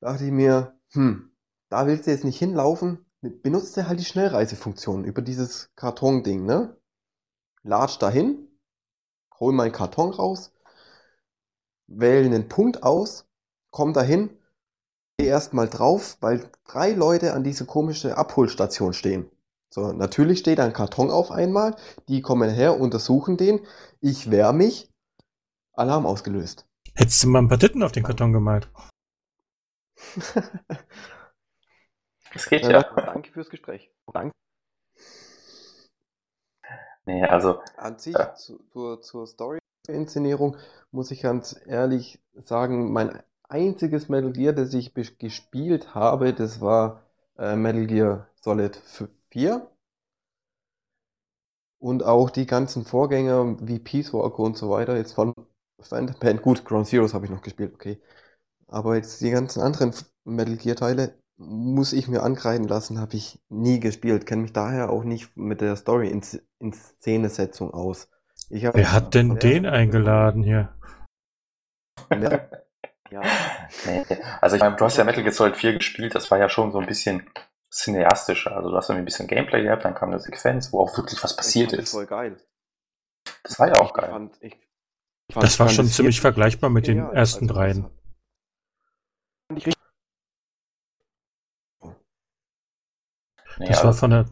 Dachte 0.00 0.24
ich 0.24 0.32
mir, 0.32 0.74
hm, 0.92 1.30
da 1.68 1.86
willst 1.86 2.06
du 2.06 2.10
jetzt 2.10 2.24
nicht 2.24 2.38
hinlaufen, 2.38 3.04
benutzt 3.20 3.76
du 3.76 3.86
halt 3.86 4.00
die 4.00 4.04
Schnellreisefunktion 4.04 5.04
über 5.04 5.22
dieses 5.22 5.70
Kartonding, 5.76 6.44
ne? 6.46 6.76
Latsch 7.68 7.98
dahin, 7.98 8.48
hol 9.38 9.52
meinen 9.52 9.72
Karton 9.72 10.10
raus, 10.10 10.52
wähle 11.86 12.24
einen 12.24 12.48
Punkt 12.48 12.82
aus, 12.82 13.26
komm 13.70 13.92
dahin, 13.92 14.30
geh 15.18 15.26
erstmal 15.26 15.68
drauf, 15.68 16.16
weil 16.20 16.50
drei 16.66 16.92
Leute 16.92 17.34
an 17.34 17.44
diese 17.44 17.66
komische 17.66 18.16
Abholstation 18.16 18.94
stehen. 18.94 19.30
So, 19.68 19.92
natürlich 19.92 20.38
steht 20.38 20.60
ein 20.60 20.72
Karton 20.72 21.10
auf 21.10 21.30
einmal, 21.30 21.76
die 22.08 22.22
kommen 22.22 22.48
her, 22.48 22.80
untersuchen 22.80 23.36
den, 23.36 23.60
ich 24.00 24.30
wehr 24.30 24.54
mich, 24.54 24.90
Alarm 25.74 26.06
ausgelöst. 26.06 26.66
Hättest 26.94 27.22
du 27.22 27.28
mal 27.28 27.40
ein 27.40 27.48
paar 27.48 27.58
Titten 27.58 27.82
auf 27.82 27.92
den 27.92 28.02
Karton 28.02 28.32
gemalt? 28.32 28.70
Das 32.34 32.46
geht 32.46 32.62
Ja, 32.62 32.70
ja. 32.70 32.82
danke 32.82 33.32
fürs 33.32 33.48
Gespräch. 33.48 33.90
Danke. 34.12 34.32
Nee, 37.08 37.24
also, 37.24 37.60
An 37.78 37.98
sich 37.98 38.14
Ja. 38.14 38.34
zu, 38.34 38.58
zur, 38.70 39.00
zur 39.00 39.26
Story-Inszenierung 39.26 40.58
muss 40.90 41.10
ich 41.10 41.22
ganz 41.22 41.58
ehrlich 41.64 42.20
sagen, 42.34 42.92
mein 42.92 43.22
einziges 43.48 44.10
Metal 44.10 44.30
Gear, 44.30 44.52
das 44.52 44.74
ich 44.74 44.92
gespielt 44.92 45.94
habe, 45.94 46.34
das 46.34 46.60
war 46.60 47.02
äh, 47.38 47.56
Metal 47.56 47.86
Gear 47.86 48.28
Solid 48.42 48.76
4. 49.30 49.70
Und 51.80 52.02
auch 52.04 52.28
die 52.28 52.46
ganzen 52.46 52.84
Vorgänger 52.84 53.56
wie 53.66 53.78
Peace 53.78 54.12
Walker 54.12 54.40
und 54.40 54.56
so 54.58 54.68
weiter, 54.68 54.96
jetzt 54.96 55.14
von 55.14 55.32
Phantom 55.80 56.18
Pain, 56.20 56.42
gut, 56.42 56.64
Ground 56.66 56.88
Zeroes 56.88 57.14
habe 57.14 57.24
ich 57.24 57.30
noch 57.30 57.40
gespielt, 57.42 57.72
okay. 57.74 58.00
Aber 58.68 58.96
jetzt 58.96 59.20
die 59.22 59.30
ganzen 59.30 59.62
anderen 59.62 59.94
Metal 60.24 60.56
Gear 60.56 60.76
Teile 60.76 61.14
muss 61.38 61.92
ich 61.92 62.08
mir 62.08 62.22
ankreiden 62.22 62.66
lassen, 62.68 63.00
habe 63.00 63.14
ich 63.16 63.40
nie 63.48 63.80
gespielt, 63.80 64.26
kenne 64.26 64.42
mich 64.42 64.52
daher 64.52 64.90
auch 64.90 65.04
nicht 65.04 65.36
mit 65.36 65.60
der 65.60 65.76
Story 65.76 66.08
in, 66.08 66.20
in 66.58 66.72
Szenesetzung 66.72 67.72
aus. 67.72 68.10
Wer 68.50 68.92
hat 68.92 69.14
denn 69.14 69.38
den 69.38 69.66
eingeladen 69.66 70.42
hier? 70.42 70.74
Ja, 73.10 73.22
nee. 73.86 74.04
Also 74.42 74.56
ich 74.56 74.60
meine, 74.62 74.76
du 74.76 74.84
hast 74.84 74.98
ja 74.98 75.04
Metal 75.04 75.22
Gear 75.22 75.32
Solid 75.32 75.56
4 75.56 75.72
gespielt, 75.78 76.14
das 76.14 76.30
war 76.30 76.36
ja 76.36 76.50
schon 76.50 76.72
so 76.72 76.78
ein 76.78 76.86
bisschen 76.86 77.26
cineastischer. 77.70 78.54
Also 78.54 78.68
du 78.70 78.76
hast 78.76 78.90
irgendwie 78.90 79.02
ein 79.02 79.04
bisschen 79.06 79.26
Gameplay 79.26 79.62
gehabt, 79.62 79.86
dann 79.86 79.94
kam 79.94 80.10
eine 80.10 80.18
Sequenz, 80.18 80.74
wo 80.74 80.80
auch 80.80 80.94
wirklich 80.94 81.22
was 81.24 81.34
passiert 81.34 81.72
ich 81.72 81.76
fand 81.76 81.78
das 81.80 81.88
ist. 81.88 81.92
voll 81.92 82.06
geil. 82.06 82.36
Das 83.44 83.58
war 83.58 83.68
ja 83.68 83.76
auch 83.76 83.86
Ich 83.88 83.94
geil. 83.94 84.10
fand, 84.10 84.36
ich, 84.42 84.52
ich 85.28 85.34
fand, 85.34 85.42
Das 85.42 85.58
war 85.58 85.70
schon 85.70 85.86
ziemlich 85.86 86.20
vergleichbar 86.20 86.68
mit 86.68 86.86
den 86.86 86.98
genial. 86.98 87.16
ersten 87.16 87.44
Also, 87.48 87.54
das 87.54 87.56
dreien. 87.56 87.82
fand 89.48 89.58
ich 89.58 89.66
richtig- 89.68 89.82
Nee, 93.58 93.68
Das 93.68 93.84
war 93.84 93.92
von 93.92 94.10
der, 94.10 94.26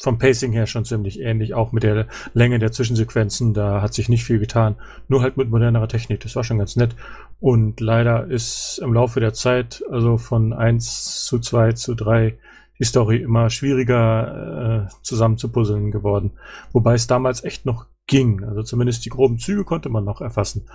vom 0.00 0.18
Pacing 0.18 0.52
her 0.52 0.66
schon 0.66 0.84
ziemlich 0.84 1.20
ähnlich, 1.20 1.54
auch 1.54 1.72
mit 1.72 1.82
der 1.82 2.08
Länge 2.32 2.58
der 2.58 2.72
Zwischensequenzen, 2.72 3.54
da 3.54 3.82
hat 3.82 3.94
sich 3.94 4.08
nicht 4.08 4.24
viel 4.24 4.38
getan. 4.38 4.76
Nur 5.08 5.22
halt 5.22 5.36
mit 5.36 5.50
modernerer 5.50 5.88
Technik, 5.88 6.20
das 6.20 6.34
war 6.34 6.44
schon 6.44 6.58
ganz 6.58 6.76
nett. 6.76 6.96
Und 7.40 7.80
leider 7.80 8.26
ist 8.26 8.80
im 8.82 8.92
Laufe 8.94 9.20
der 9.20 9.34
Zeit, 9.34 9.82
also 9.90 10.18
von 10.18 10.52
1 10.52 11.24
zu 11.24 11.38
2 11.38 11.72
zu 11.72 11.94
3, 11.94 12.38
die 12.78 12.84
Story 12.84 13.18
immer 13.18 13.50
schwieriger 13.50 14.88
äh, 14.88 14.94
zusammenzupuzzeln 15.02 15.90
geworden. 15.90 16.32
Wobei 16.72 16.94
es 16.94 17.06
damals 17.06 17.44
echt 17.44 17.66
noch 17.66 17.86
ging. 18.06 18.44
Also 18.44 18.62
zumindest 18.62 19.04
die 19.04 19.10
groben 19.10 19.38
Züge 19.38 19.64
konnte 19.64 19.88
man 19.88 20.04
noch 20.04 20.20
erfassen. 20.20 20.68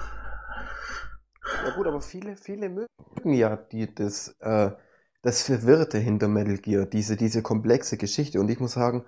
Ja 1.66 1.76
gut, 1.76 1.88
aber 1.88 2.02
viele, 2.02 2.36
viele 2.36 2.70
mögen 2.70 2.88
ja 3.34 3.56
die, 3.58 3.94
das, 3.94 4.36
äh, 4.40 4.72
das 5.28 5.42
Verwirrte 5.42 5.98
hinter 5.98 6.30
Metal 6.30 6.58
Gear, 6.58 6.86
diese, 6.86 7.18
diese 7.18 7.42
komplexe 7.42 7.98
Geschichte. 7.98 8.40
Und 8.40 8.50
ich 8.50 8.62
muss 8.62 8.72
sagen, 8.72 9.04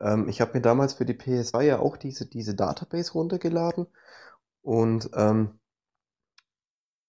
ähm, 0.00 0.28
ich 0.28 0.40
habe 0.40 0.52
mir 0.54 0.60
damals 0.60 0.94
für 0.94 1.04
die 1.04 1.14
PS2 1.14 1.62
ja 1.62 1.80
auch 1.80 1.96
diese, 1.96 2.26
diese 2.26 2.54
Database 2.54 3.12
runtergeladen. 3.12 3.88
Und 4.62 5.10
ähm, 5.14 5.58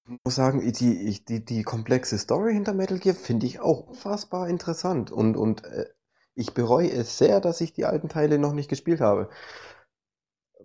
ich 0.07 0.17
muss 0.23 0.33
sagen, 0.33 0.61
die, 0.61 1.23
die, 1.23 1.45
die 1.45 1.61
komplexe 1.61 2.17
Story 2.17 2.53
hinter 2.53 2.73
Metal 2.73 2.97
Gear 2.97 3.13
finde 3.13 3.45
ich 3.45 3.59
auch 3.59 3.81
unfassbar 3.81 4.49
interessant. 4.49 5.11
Und, 5.11 5.37
und 5.37 5.63
äh, 5.65 5.85
ich 6.33 6.55
bereue 6.55 6.91
es 6.91 7.19
sehr, 7.19 7.41
dass 7.41 7.61
ich 7.61 7.73
die 7.73 7.85
alten 7.85 8.09
Teile 8.09 8.39
noch 8.39 8.53
nicht 8.53 8.69
gespielt 8.69 8.99
habe. 8.99 9.29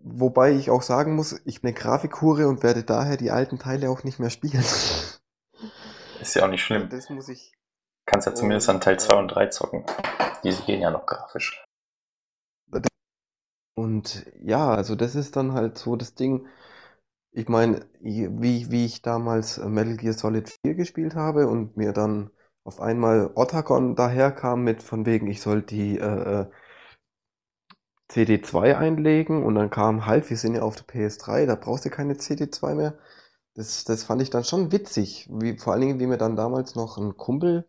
Wobei 0.02 0.52
ich 0.52 0.70
auch 0.70 0.80
sagen 0.80 1.16
muss, 1.16 1.38
ich 1.44 1.60
bin 1.60 1.74
eine 1.74 1.78
Grafikhure 1.78 2.48
und 2.48 2.62
werde 2.62 2.82
daher 2.82 3.18
die 3.18 3.30
alten 3.30 3.58
Teile 3.58 3.90
auch 3.90 4.04
nicht 4.04 4.18
mehr 4.18 4.30
spielen. 4.30 4.64
ist 6.22 6.34
ja 6.34 6.46
auch 6.46 6.50
nicht 6.50 6.64
schlimm. 6.64 6.88
Das 6.88 7.10
muss 7.10 7.28
ich. 7.28 7.59
Kannst 8.10 8.26
ja 8.26 8.34
zumindest 8.34 8.68
an 8.68 8.80
Teil 8.80 8.98
2 8.98 9.14
und 9.14 9.28
3 9.28 9.46
zocken. 9.46 9.84
Diese 10.42 10.64
gehen 10.64 10.80
ja 10.80 10.90
noch 10.90 11.06
grafisch. 11.06 11.64
Und 13.76 14.26
ja, 14.42 14.68
also 14.74 14.96
das 14.96 15.14
ist 15.14 15.36
dann 15.36 15.52
halt 15.52 15.78
so 15.78 15.94
das 15.94 16.16
Ding. 16.16 16.48
Ich 17.30 17.48
meine, 17.48 17.86
wie, 18.00 18.68
wie 18.72 18.84
ich 18.84 19.02
damals 19.02 19.58
äh, 19.58 19.68
Metal 19.68 19.96
Gear 19.96 20.12
Solid 20.12 20.52
4 20.64 20.74
gespielt 20.74 21.14
habe 21.14 21.46
und 21.46 21.76
mir 21.76 21.92
dann 21.92 22.30
auf 22.64 22.80
einmal 22.80 23.30
Otagon 23.36 23.94
daherkam 23.94 24.64
mit 24.64 24.82
von 24.82 25.06
wegen, 25.06 25.28
ich 25.28 25.40
soll 25.40 25.62
die 25.62 25.96
äh, 25.96 26.40
äh, 26.42 26.46
CD2 28.10 28.76
einlegen 28.76 29.44
und 29.44 29.54
dann 29.54 29.70
kam 29.70 30.06
halt, 30.06 30.28
wir 30.30 30.36
sind 30.36 30.56
ja 30.56 30.62
auf 30.62 30.74
der 30.74 30.86
PS3, 30.86 31.46
da 31.46 31.54
brauchst 31.54 31.84
du 31.84 31.90
keine 31.90 32.14
CD2 32.14 32.74
mehr. 32.74 32.98
Das, 33.54 33.84
das 33.84 34.02
fand 34.02 34.20
ich 34.20 34.30
dann 34.30 34.42
schon 34.42 34.72
witzig, 34.72 35.28
wie, 35.30 35.56
vor 35.56 35.74
allen 35.74 35.82
Dingen, 35.82 36.00
wie 36.00 36.08
mir 36.08 36.18
dann 36.18 36.34
damals 36.34 36.74
noch 36.74 36.98
ein 36.98 37.16
Kumpel 37.16 37.68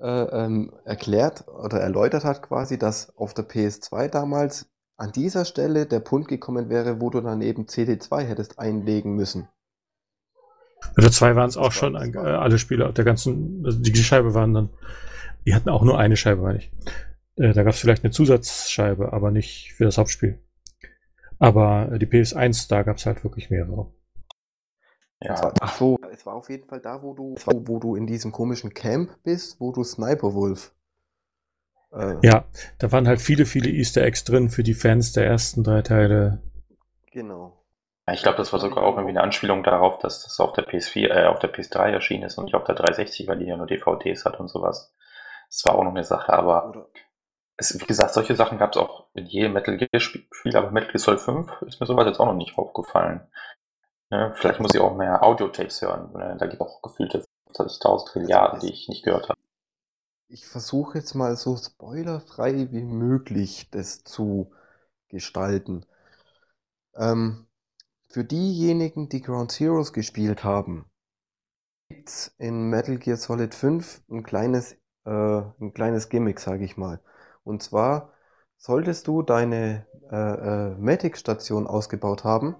ähm, 0.00 0.72
erklärt 0.84 1.46
oder 1.48 1.80
erläutert 1.80 2.24
hat 2.24 2.42
quasi, 2.42 2.78
dass 2.78 3.16
auf 3.16 3.34
der 3.34 3.48
PS2 3.48 4.08
damals 4.08 4.70
an 4.96 5.12
dieser 5.12 5.44
Stelle 5.44 5.86
der 5.86 6.00
Punkt 6.00 6.28
gekommen 6.28 6.68
wäre, 6.68 7.00
wo 7.00 7.10
du 7.10 7.20
dann 7.20 7.40
eben 7.42 7.66
CD2 7.66 8.22
hättest 8.22 8.58
einlegen 8.58 9.14
müssen. 9.14 9.48
Bei 10.94 11.02
der 11.02 11.12
2 11.12 11.36
waren 11.36 11.48
es 11.48 11.56
auch 11.56 11.72
schon 11.72 11.94
das 11.94 12.08
äh, 12.14 12.18
alle 12.18 12.58
Spieler 12.58 12.92
der 12.92 13.04
ganzen, 13.04 13.62
also 13.64 13.78
die 13.80 13.94
Scheibe 13.96 14.34
waren 14.34 14.54
dann, 14.54 14.70
die 15.46 15.54
hatten 15.54 15.68
auch 15.68 15.82
nur 15.82 15.98
eine 15.98 16.16
Scheibe, 16.16 16.42
meine 16.42 16.58
ich. 16.58 16.72
Äh, 17.36 17.52
da 17.52 17.62
gab 17.62 17.74
es 17.74 17.80
vielleicht 17.80 18.04
eine 18.04 18.12
Zusatzscheibe, 18.12 19.12
aber 19.12 19.30
nicht 19.30 19.72
für 19.76 19.84
das 19.84 19.98
Hauptspiel. 19.98 20.40
Aber 21.38 21.92
äh, 21.92 21.98
die 21.98 22.06
PS1, 22.06 22.68
da 22.68 22.82
gab 22.82 22.96
es 22.96 23.06
halt 23.06 23.24
wirklich 23.24 23.50
mehrere. 23.50 23.92
Ja, 25.20 25.52
ach 25.60 25.74
so, 25.74 25.97
es 26.10 26.26
war 26.26 26.34
auf 26.34 26.50
jeden 26.50 26.68
Fall 26.68 26.80
da, 26.80 27.02
wo 27.02 27.14
du, 27.14 27.34
wo 27.46 27.78
du 27.78 27.94
in 27.94 28.06
diesem 28.06 28.32
komischen 28.32 28.74
Camp 28.74 29.10
bist, 29.22 29.60
wo 29.60 29.72
du 29.72 29.84
Sniper 29.84 30.34
Wolf. 30.34 30.74
Äh, 31.92 32.16
Ja, 32.22 32.44
da 32.78 32.92
waren 32.92 33.08
halt 33.08 33.20
viele, 33.20 33.46
viele 33.46 33.70
Easter 33.70 34.02
Eggs 34.02 34.24
drin 34.24 34.50
für 34.50 34.62
die 34.62 34.74
Fans 34.74 35.12
der 35.12 35.26
ersten 35.26 35.64
drei 35.64 35.82
Teile. 35.82 36.42
Genau. 37.12 37.64
Ich 38.10 38.22
glaube, 38.22 38.38
das 38.38 38.52
war 38.52 38.60
sogar 38.60 38.84
auch 38.84 38.94
irgendwie 38.94 39.10
eine 39.10 39.22
Anspielung 39.22 39.62
darauf, 39.62 39.98
dass 39.98 40.22
das 40.22 40.40
auf 40.40 40.54
der 40.54 40.66
PS4, 40.66 41.08
äh, 41.08 41.26
auf 41.26 41.40
der 41.40 41.52
PS3 41.52 41.90
erschienen 41.90 42.24
ist 42.24 42.38
und 42.38 42.44
nicht 42.44 42.54
auf 42.54 42.64
der 42.64 42.74
360, 42.74 43.28
weil 43.28 43.38
die 43.38 43.46
ja 43.46 43.56
nur 43.56 43.66
DVDs 43.66 44.24
hat 44.24 44.40
und 44.40 44.48
sowas. 44.48 44.94
Das 45.50 45.64
war 45.64 45.74
auch 45.74 45.84
noch 45.84 45.90
eine 45.90 46.04
Sache, 46.04 46.32
aber 46.32 46.68
Oder, 46.68 46.86
es, 47.58 47.78
wie 47.78 47.86
gesagt, 47.86 48.14
solche 48.14 48.36
Sachen 48.36 48.56
gab 48.58 48.72
es 48.72 48.78
auch 48.78 49.06
in 49.14 49.26
jedem 49.26 49.52
Metal 49.52 49.76
Gear 49.76 50.00
Spiel, 50.00 50.56
aber 50.56 50.70
Metal 50.70 50.90
Gear 50.90 51.00
Solid 51.00 51.20
5 51.20 51.62
ist 51.62 51.80
mir 51.80 51.86
sowas 51.86 52.06
jetzt 52.06 52.20
auch 52.20 52.26
noch 52.26 52.34
nicht 52.34 52.56
aufgefallen. 52.56 53.26
Ne, 54.10 54.32
vielleicht 54.36 54.60
muss 54.60 54.74
ich 54.74 54.80
auch 54.80 54.96
mehr 54.96 55.22
Audiotapes 55.22 55.82
hören. 55.82 56.12
Ne? 56.12 56.36
Da 56.38 56.46
gibt 56.46 56.62
es 56.62 56.66
auch 56.66 56.82
gefühlte 56.82 57.24
40.000 57.54 58.06
Trilliarden, 58.06 58.60
die 58.60 58.72
ich 58.72 58.88
nicht 58.88 59.04
gehört 59.04 59.28
habe. 59.28 59.38
ich 60.28 60.46
versuche 60.46 60.98
jetzt 60.98 61.14
mal 61.14 61.36
so 61.36 61.56
spoilerfrei 61.56 62.68
wie 62.70 62.82
möglich 62.84 63.70
das 63.70 64.04
zu 64.04 64.52
gestalten. 65.08 65.86
Ähm, 66.94 67.46
für 68.08 68.24
diejenigen, 68.24 69.08
die 69.08 69.22
Ground 69.22 69.52
Zeroes 69.52 69.92
gespielt 69.92 70.44
haben, 70.44 70.90
gibt's 71.88 72.34
in 72.38 72.68
Metal 72.70 72.98
Gear 72.98 73.16
Solid 73.16 73.54
5 73.54 74.02
ein 74.10 74.22
kleines, 74.22 74.72
äh, 75.04 75.10
ein 75.10 75.72
kleines 75.74 76.08
Gimmick, 76.08 76.40
sage 76.40 76.64
ich 76.64 76.76
mal. 76.76 77.00
Und 77.44 77.62
zwar 77.62 78.12
solltest 78.56 79.06
du 79.06 79.22
deine 79.22 79.86
äh, 80.10 80.16
äh, 80.72 80.76
Medic-Station 80.76 81.66
ausgebaut 81.66 82.24
haben 82.24 82.56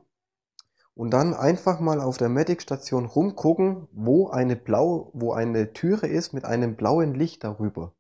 und 0.99 1.13
dann 1.13 1.33
einfach 1.33 1.79
mal 1.79 2.01
auf 2.01 2.19
der 2.19 2.29
Medic-Station 2.29 3.07
rumgucken, 3.07 3.87
wo 3.93 4.31
eine 4.31 4.57
blau, 4.57 5.13
wo 5.15 5.33
eine 5.33 5.73
Türe 5.73 6.09
ist 6.09 6.33
mit 6.33 6.45
einem 6.45 6.75
blauen 6.75 7.15
Licht 7.15 7.45
darüber. 7.45 7.95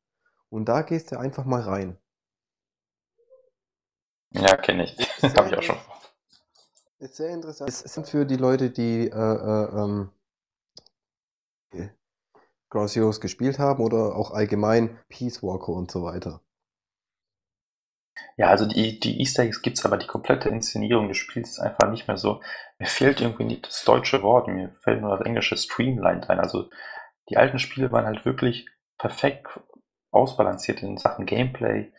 Und 0.49 0.69
da 0.69 0.83
gehst 0.83 1.13
du 1.13 1.17
einfach 1.17 1.45
mal 1.45 1.61
rein. 1.61 1.97
Ja, 4.33 4.57
kenne 4.57 4.83
ich. 4.83 4.99
Habe 5.23 5.49
ich 5.49 5.57
auch 5.57 5.63
schon. 5.63 5.77
Ist 6.99 7.15
sehr 7.15 7.31
interessant. 7.31 7.71
Es 7.71 7.79
sind 7.79 8.09
für 8.09 8.27
die 8.27 8.35
Leute, 8.35 8.71
die 8.71 9.09
äh, 9.09 9.15
äh, 9.15 9.81
ähm, 9.81 10.11
Ground 12.69 12.91
Zeroes 12.91 13.21
gespielt 13.21 13.61
haben 13.61 13.81
oder 13.81 14.17
auch 14.17 14.33
allgemein 14.33 14.99
Peace 15.09 15.41
Walker 15.41 15.69
und 15.69 15.89
so 15.93 16.03
weiter. 16.03 16.43
Ja, 18.37 18.49
also 18.49 18.67
die, 18.67 19.01
die 19.01 19.21
Easter 19.21 19.43
Eggs 19.43 19.63
gibt's, 19.63 19.85
aber 19.85 19.97
die 19.97 20.07
komplette 20.07 20.49
Inszenierung 20.49 21.09
des 21.09 21.17
Spiels 21.17 21.51
ist 21.51 21.59
einfach 21.59 21.91
nicht 21.91 22.07
mehr 22.07 22.17
so. 22.17 22.41
Mir 22.79 22.87
fehlt 22.87 23.21
irgendwie 23.21 23.45
nicht 23.45 23.67
das 23.67 23.85
deutsche 23.85 24.23
Wort, 24.23 24.49
mir 24.49 24.71
fällt 24.81 25.01
nur 25.01 25.17
das 25.17 25.27
englische 25.27 25.57
Streamlined 25.57 26.31
ein. 26.31 26.39
Also 26.39 26.71
die 27.31 27.37
alten 27.37 27.59
Spiele 27.59 27.91
waren 27.91 28.07
halt 28.07 28.25
wirklich 28.25 28.67
perfekt 28.99 29.49
ausbalanciert 30.11 30.83
in 30.83 30.97
Sachen 30.97 31.27
Gameplay, 31.27 31.93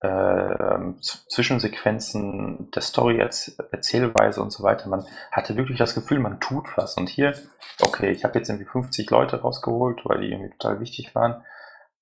äh, 0.00 0.92
Zwischensequenzen, 1.00 2.70
der 2.72 2.82
Story, 2.82 3.18
Erzählweise 3.18 4.42
und 4.42 4.50
so 4.50 4.62
weiter. 4.62 4.88
Man 4.88 5.06
hatte 5.32 5.56
wirklich 5.56 5.78
das 5.78 5.94
Gefühl, 5.94 6.18
man 6.18 6.40
tut 6.40 6.76
was. 6.76 6.96
Und 6.96 7.08
hier, 7.08 7.34
okay, 7.80 8.10
ich 8.10 8.24
habe 8.24 8.38
jetzt 8.38 8.50
irgendwie 8.50 8.68
50 8.68 9.08
Leute 9.10 9.40
rausgeholt, 9.40 10.02
weil 10.04 10.20
die 10.20 10.30
irgendwie 10.30 10.50
total 10.50 10.80
wichtig 10.80 11.14
waren. 11.14 11.42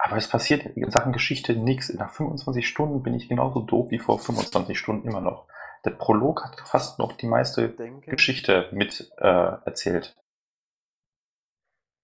Aber 0.05 0.17
es 0.17 0.27
passiert 0.27 0.67
in 0.67 0.91
Sachen 0.91 1.13
Geschichte 1.13 1.55
nichts. 1.55 1.95
Nach 1.95 2.11
25 2.11 2.67
Stunden 2.67 3.05
bin 3.05 3.15
ich 3.15 3.29
genauso 3.29 3.61
doof 3.61 3.93
wie 3.93 4.01
vor 4.01 4.19
25 4.19 4.77
Stunden 4.77 5.07
immer 5.07 5.21
noch. 5.21 5.47
Der 5.85 5.91
Prolog 5.91 6.45
hat 6.45 6.61
fast 6.61 6.99
noch 6.99 7.13
die 7.13 7.29
meiste 7.29 7.69
denke, 7.69 8.11
Geschichte 8.11 8.69
mit 8.73 9.13
äh, 9.19 9.25
erzählt. 9.25 10.17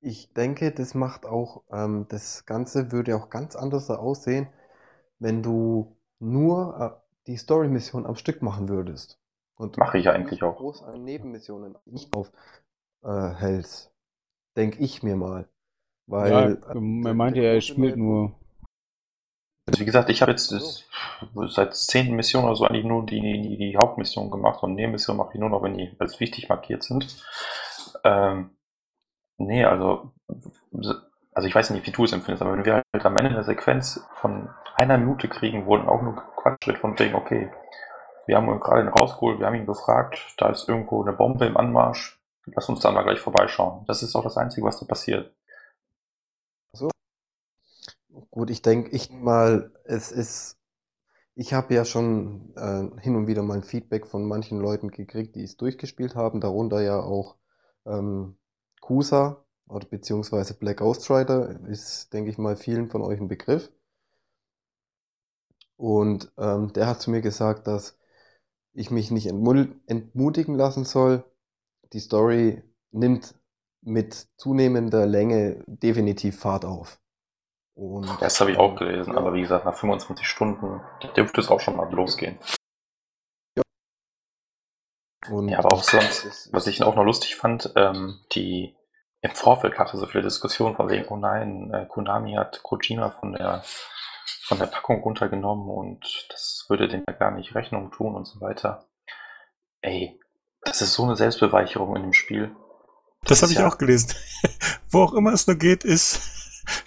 Ich 0.00 0.32
denke, 0.32 0.70
das 0.70 0.94
macht 0.94 1.26
auch, 1.26 1.64
ähm, 1.72 2.06
das 2.08 2.46
Ganze 2.46 2.92
würde 2.92 3.16
auch 3.16 3.30
ganz 3.30 3.56
anders 3.56 3.90
aussehen, 3.90 4.46
wenn 5.18 5.42
du 5.42 5.96
nur 6.20 7.02
äh, 7.02 7.10
die 7.26 7.36
Story-Mission 7.36 8.06
am 8.06 8.14
Stück 8.14 8.42
machen 8.42 8.68
würdest. 8.68 9.18
Und 9.56 9.76
Mache 9.76 9.98
ich 9.98 10.08
eigentlich 10.08 10.44
auch. 10.44 10.56
groß 10.56 10.84
an 10.84 11.02
Nebenmissionen 11.02 11.76
nicht 11.84 12.14
aufhältst. 12.14 13.86
Äh, 13.86 13.90
denke 14.56 14.78
ich 14.78 15.02
mir 15.02 15.16
mal. 15.16 15.48
Weil, 16.08 16.30
ja, 16.30 16.74
er 16.74 17.14
meinte 17.14 17.40
ja, 17.40 17.52
er 17.52 17.60
spielt 17.60 17.96
nur. 17.96 18.32
Also 19.66 19.80
wie 19.80 19.84
gesagt, 19.84 20.08
ich 20.08 20.22
habe 20.22 20.30
jetzt 20.30 20.50
das, 20.50 20.84
seit 21.48 21.76
zehn 21.76 22.16
Missionen 22.16 22.46
oder 22.46 22.56
so 22.56 22.64
eigentlich 22.64 22.86
nur 22.86 23.04
die, 23.04 23.20
die, 23.20 23.58
die 23.58 23.76
Hauptmission 23.76 24.30
gemacht 24.30 24.62
und 24.62 24.74
Nebenmissionen 24.74 25.18
mache 25.18 25.32
ich 25.34 25.40
nur 25.40 25.50
noch, 25.50 25.62
wenn 25.62 25.76
die 25.76 25.94
als 25.98 26.18
wichtig 26.20 26.48
markiert 26.48 26.82
sind. 26.82 27.22
Ähm, 28.02 28.56
nee, 29.36 29.64
also, 29.64 30.12
also 31.34 31.46
ich 31.46 31.54
weiß 31.54 31.68
nicht, 31.70 31.86
wie 31.86 31.90
du 31.90 32.04
es 32.04 32.12
empfindest, 32.12 32.40
aber 32.40 32.56
wenn 32.56 32.64
wir 32.64 32.82
halt 32.94 33.04
am 33.04 33.16
Ende 33.18 33.30
eine 33.30 33.44
Sequenz 33.44 34.02
von 34.14 34.48
einer 34.74 34.96
Minute 34.96 35.28
kriegen, 35.28 35.66
wo 35.66 35.76
auch 35.76 36.00
nur 36.00 36.16
Quatsch 36.36 36.74
von 36.80 36.98
wegen, 36.98 37.14
okay, 37.14 37.50
wir 38.24 38.36
haben 38.36 38.48
ihn 38.48 38.60
gerade 38.60 38.88
rausgeholt, 38.88 39.38
wir 39.38 39.46
haben 39.46 39.56
ihn 39.56 39.66
gefragt, 39.66 40.34
da 40.38 40.48
ist 40.48 40.68
irgendwo 40.68 41.02
eine 41.02 41.12
Bombe 41.12 41.44
im 41.44 41.58
Anmarsch, 41.58 42.18
lass 42.46 42.68
uns 42.70 42.80
da 42.80 42.90
mal 42.90 43.02
gleich 43.02 43.20
vorbeischauen. 43.20 43.84
Das 43.86 44.02
ist 44.02 44.14
auch 44.14 44.24
das 44.24 44.38
Einzige, 44.38 44.66
was 44.66 44.80
da 44.80 44.86
passiert. 44.86 45.34
So. 46.72 46.90
Gut, 48.38 48.50
ich 48.50 48.62
denke, 48.62 48.90
ich 48.90 49.10
mal, 49.10 49.72
es 49.82 50.12
ist, 50.12 50.58
ich 51.34 51.54
habe 51.54 51.74
ja 51.74 51.84
schon 51.84 52.54
äh, 52.54 52.88
hin 53.00 53.16
und 53.16 53.26
wieder 53.26 53.42
mal 53.42 53.54
ein 53.56 53.64
Feedback 53.64 54.06
von 54.06 54.28
manchen 54.28 54.60
Leuten 54.60 54.92
gekriegt, 54.92 55.34
die 55.34 55.42
es 55.42 55.56
durchgespielt 55.56 56.14
haben, 56.14 56.40
darunter 56.40 56.80
ja 56.80 57.00
auch 57.00 57.34
ähm, 57.84 58.36
Kusa 58.80 59.44
oder 59.66 59.88
beziehungsweise 59.88 60.54
Black 60.54 60.76
Ghost 60.76 61.10
Rider 61.10 61.66
ist, 61.66 62.12
denke 62.12 62.30
ich 62.30 62.38
mal, 62.38 62.54
vielen 62.54 62.88
von 62.90 63.02
euch 63.02 63.18
ein 63.20 63.26
Begriff. 63.26 63.72
Und 65.76 66.30
ähm, 66.38 66.72
der 66.74 66.86
hat 66.86 67.00
zu 67.00 67.10
mir 67.10 67.22
gesagt, 67.22 67.66
dass 67.66 67.98
ich 68.72 68.92
mich 68.92 69.10
nicht 69.10 69.26
entmutigen 69.26 70.54
lassen 70.54 70.84
soll. 70.84 71.24
Die 71.92 71.98
Story 71.98 72.62
nimmt 72.92 73.34
mit 73.80 74.28
zunehmender 74.36 75.06
Länge 75.06 75.64
definitiv 75.66 76.38
Fahrt 76.38 76.64
auf. 76.64 77.00
Und, 77.78 78.20
das 78.20 78.40
habe 78.40 78.50
ich 78.50 78.58
auch 78.58 78.74
gelesen, 78.74 79.12
ja. 79.12 79.18
aber 79.18 79.34
wie 79.34 79.40
gesagt, 79.40 79.64
nach 79.64 79.76
25 79.76 80.26
Stunden 80.26 80.80
dürfte 81.16 81.40
es 81.40 81.48
auch 81.48 81.60
schon 81.60 81.76
mal 81.76 81.88
losgehen. 81.92 82.36
Ja, 83.56 83.62
Und 85.30 85.48
ja 85.48 85.60
aber 85.60 85.72
auch 85.72 85.84
sonst, 85.84 86.52
was 86.52 86.66
ich 86.66 86.82
auch 86.82 86.96
noch 86.96 87.04
lustig 87.04 87.36
fand, 87.36 87.72
ähm, 87.76 88.18
die 88.32 88.74
im 89.20 89.30
Vorfeld 89.30 89.76
gab 89.76 89.86
es 89.86 89.92
so 89.92 90.06
viele 90.06 90.24
Diskussionen 90.24 90.74
von 90.74 90.88
wegen, 90.88 91.06
oh 91.08 91.16
nein, 91.16 91.72
äh, 91.72 91.86
Konami 91.86 92.32
hat 92.34 92.64
Kojima 92.64 93.10
von 93.10 93.34
der 93.34 93.62
von 94.48 94.58
der 94.58 94.66
Packung 94.66 95.02
runtergenommen 95.02 95.68
und 95.68 96.26
das 96.30 96.66
würde 96.68 96.88
dem 96.88 97.04
ja 97.06 97.14
gar 97.14 97.30
nicht 97.30 97.54
Rechnung 97.54 97.92
tun 97.92 98.16
und 98.16 98.26
so 98.26 98.40
weiter. 98.40 98.88
Ey, 99.82 100.18
das 100.62 100.82
ist 100.82 100.94
so 100.94 101.04
eine 101.04 101.14
Selbstbeweicherung 101.14 101.94
in 101.94 102.02
dem 102.02 102.12
Spiel. 102.12 102.56
Das, 103.20 103.28
das 103.28 103.42
habe 103.42 103.52
ich 103.52 103.58
ja 103.58 103.68
auch 103.68 103.78
gelesen. 103.78 104.14
Wo 104.90 105.02
auch 105.02 105.12
immer 105.12 105.32
es 105.32 105.46
nur 105.46 105.56
geht, 105.56 105.84
ist, 105.84 106.37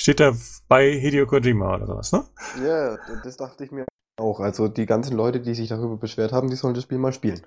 steht 0.01 0.19
da 0.19 0.33
bei 0.67 0.91
Hideo 0.91 1.27
Kojima 1.27 1.75
oder 1.75 1.85
sowas, 1.85 2.11
ne? 2.11 2.23
Ja, 2.65 2.97
das 3.23 3.37
dachte 3.37 3.63
ich 3.63 3.71
mir 3.71 3.85
auch. 4.19 4.39
Also 4.39 4.67
die 4.67 4.87
ganzen 4.87 5.15
Leute, 5.15 5.39
die 5.39 5.53
sich 5.53 5.69
darüber 5.69 5.97
beschwert 5.97 6.31
haben, 6.31 6.49
die 6.49 6.55
sollen 6.55 6.73
das 6.73 6.83
Spiel 6.83 6.97
mal 6.97 7.13
spielen. 7.13 7.41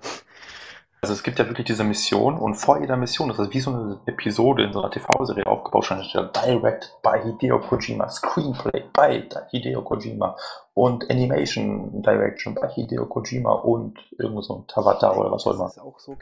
Also 1.01 1.13
es 1.13 1.21
gibt 1.21 1.37
ja 1.37 1.45
wirklich 1.47 1.67
diese 1.67 1.83
Mission 1.83 2.37
und 2.37 2.55
vor 2.55 2.79
jeder 2.79 2.97
Mission, 2.97 3.27
das 3.29 3.37
ist 3.37 3.53
wie 3.53 3.59
so 3.59 3.71
eine 3.71 3.99
Episode 4.07 4.63
in 4.63 4.73
so 4.73 4.81
einer 4.81 4.89
TV-Serie 4.89 5.45
aufgebaut, 5.45 5.85
schon 5.85 6.03
steht 6.03 6.35
Direct 6.35 6.97
by 7.03 7.19
Hideo 7.23 7.59
Kojima, 7.59 8.09
Screenplay 8.09 8.85
by 8.91 9.21
Hideo 9.51 9.83
Kojima 9.83 10.35
und 10.73 11.07
Animation 11.11 12.01
Direction 12.01 12.55
by 12.55 12.69
Hideo 12.73 13.05
Kojima 13.05 13.51
und 13.51 13.99
irgendwo 14.17 14.41
so 14.41 14.55
ein 14.55 14.67
Tabata 14.67 15.13
oder 15.13 15.31
was 15.31 15.45
auch 15.45 15.53
immer. 15.53 15.69
So 15.99 16.17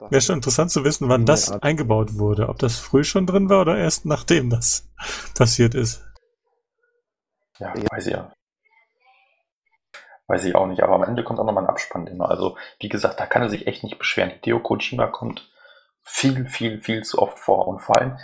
Wäre 0.00 0.12
wär 0.12 0.20
schon 0.20 0.36
interessant 0.36 0.70
zu 0.70 0.84
wissen, 0.84 1.08
wann 1.08 1.26
das 1.26 1.50
eingebaut 1.50 2.18
wurde. 2.18 2.48
Ob 2.48 2.58
das 2.58 2.78
früh 2.78 3.04
schon 3.04 3.26
drin 3.26 3.48
war 3.48 3.60
oder 3.60 3.76
erst 3.76 4.06
nachdem 4.06 4.50
das 4.50 4.88
passiert 5.36 5.74
ist. 5.74 6.04
Ja, 7.58 7.74
weiß 7.90 8.06
ich 8.06 8.14
ja. 8.14 8.32
Weiß 10.26 10.44
ich 10.44 10.54
auch 10.54 10.66
nicht, 10.66 10.82
aber 10.82 10.94
am 10.94 11.02
Ende 11.02 11.24
kommt 11.24 11.40
auch 11.40 11.44
nochmal 11.44 11.64
ein 11.64 11.70
Abspann 11.70 12.06
immer. 12.06 12.30
Also, 12.30 12.56
wie 12.78 12.88
gesagt, 12.88 13.20
da 13.20 13.26
kann 13.26 13.42
er 13.42 13.50
sich 13.50 13.66
echt 13.66 13.82
nicht 13.82 13.98
beschweren. 13.98 14.30
Hideo 14.30 14.60
Kojima 14.60 15.08
kommt 15.08 15.50
viel, 16.02 16.46
viel, 16.46 16.80
viel 16.80 17.02
zu 17.02 17.18
oft 17.18 17.38
vor. 17.38 17.68
Und 17.68 17.80
vor 17.80 17.98
allem, 17.98 18.16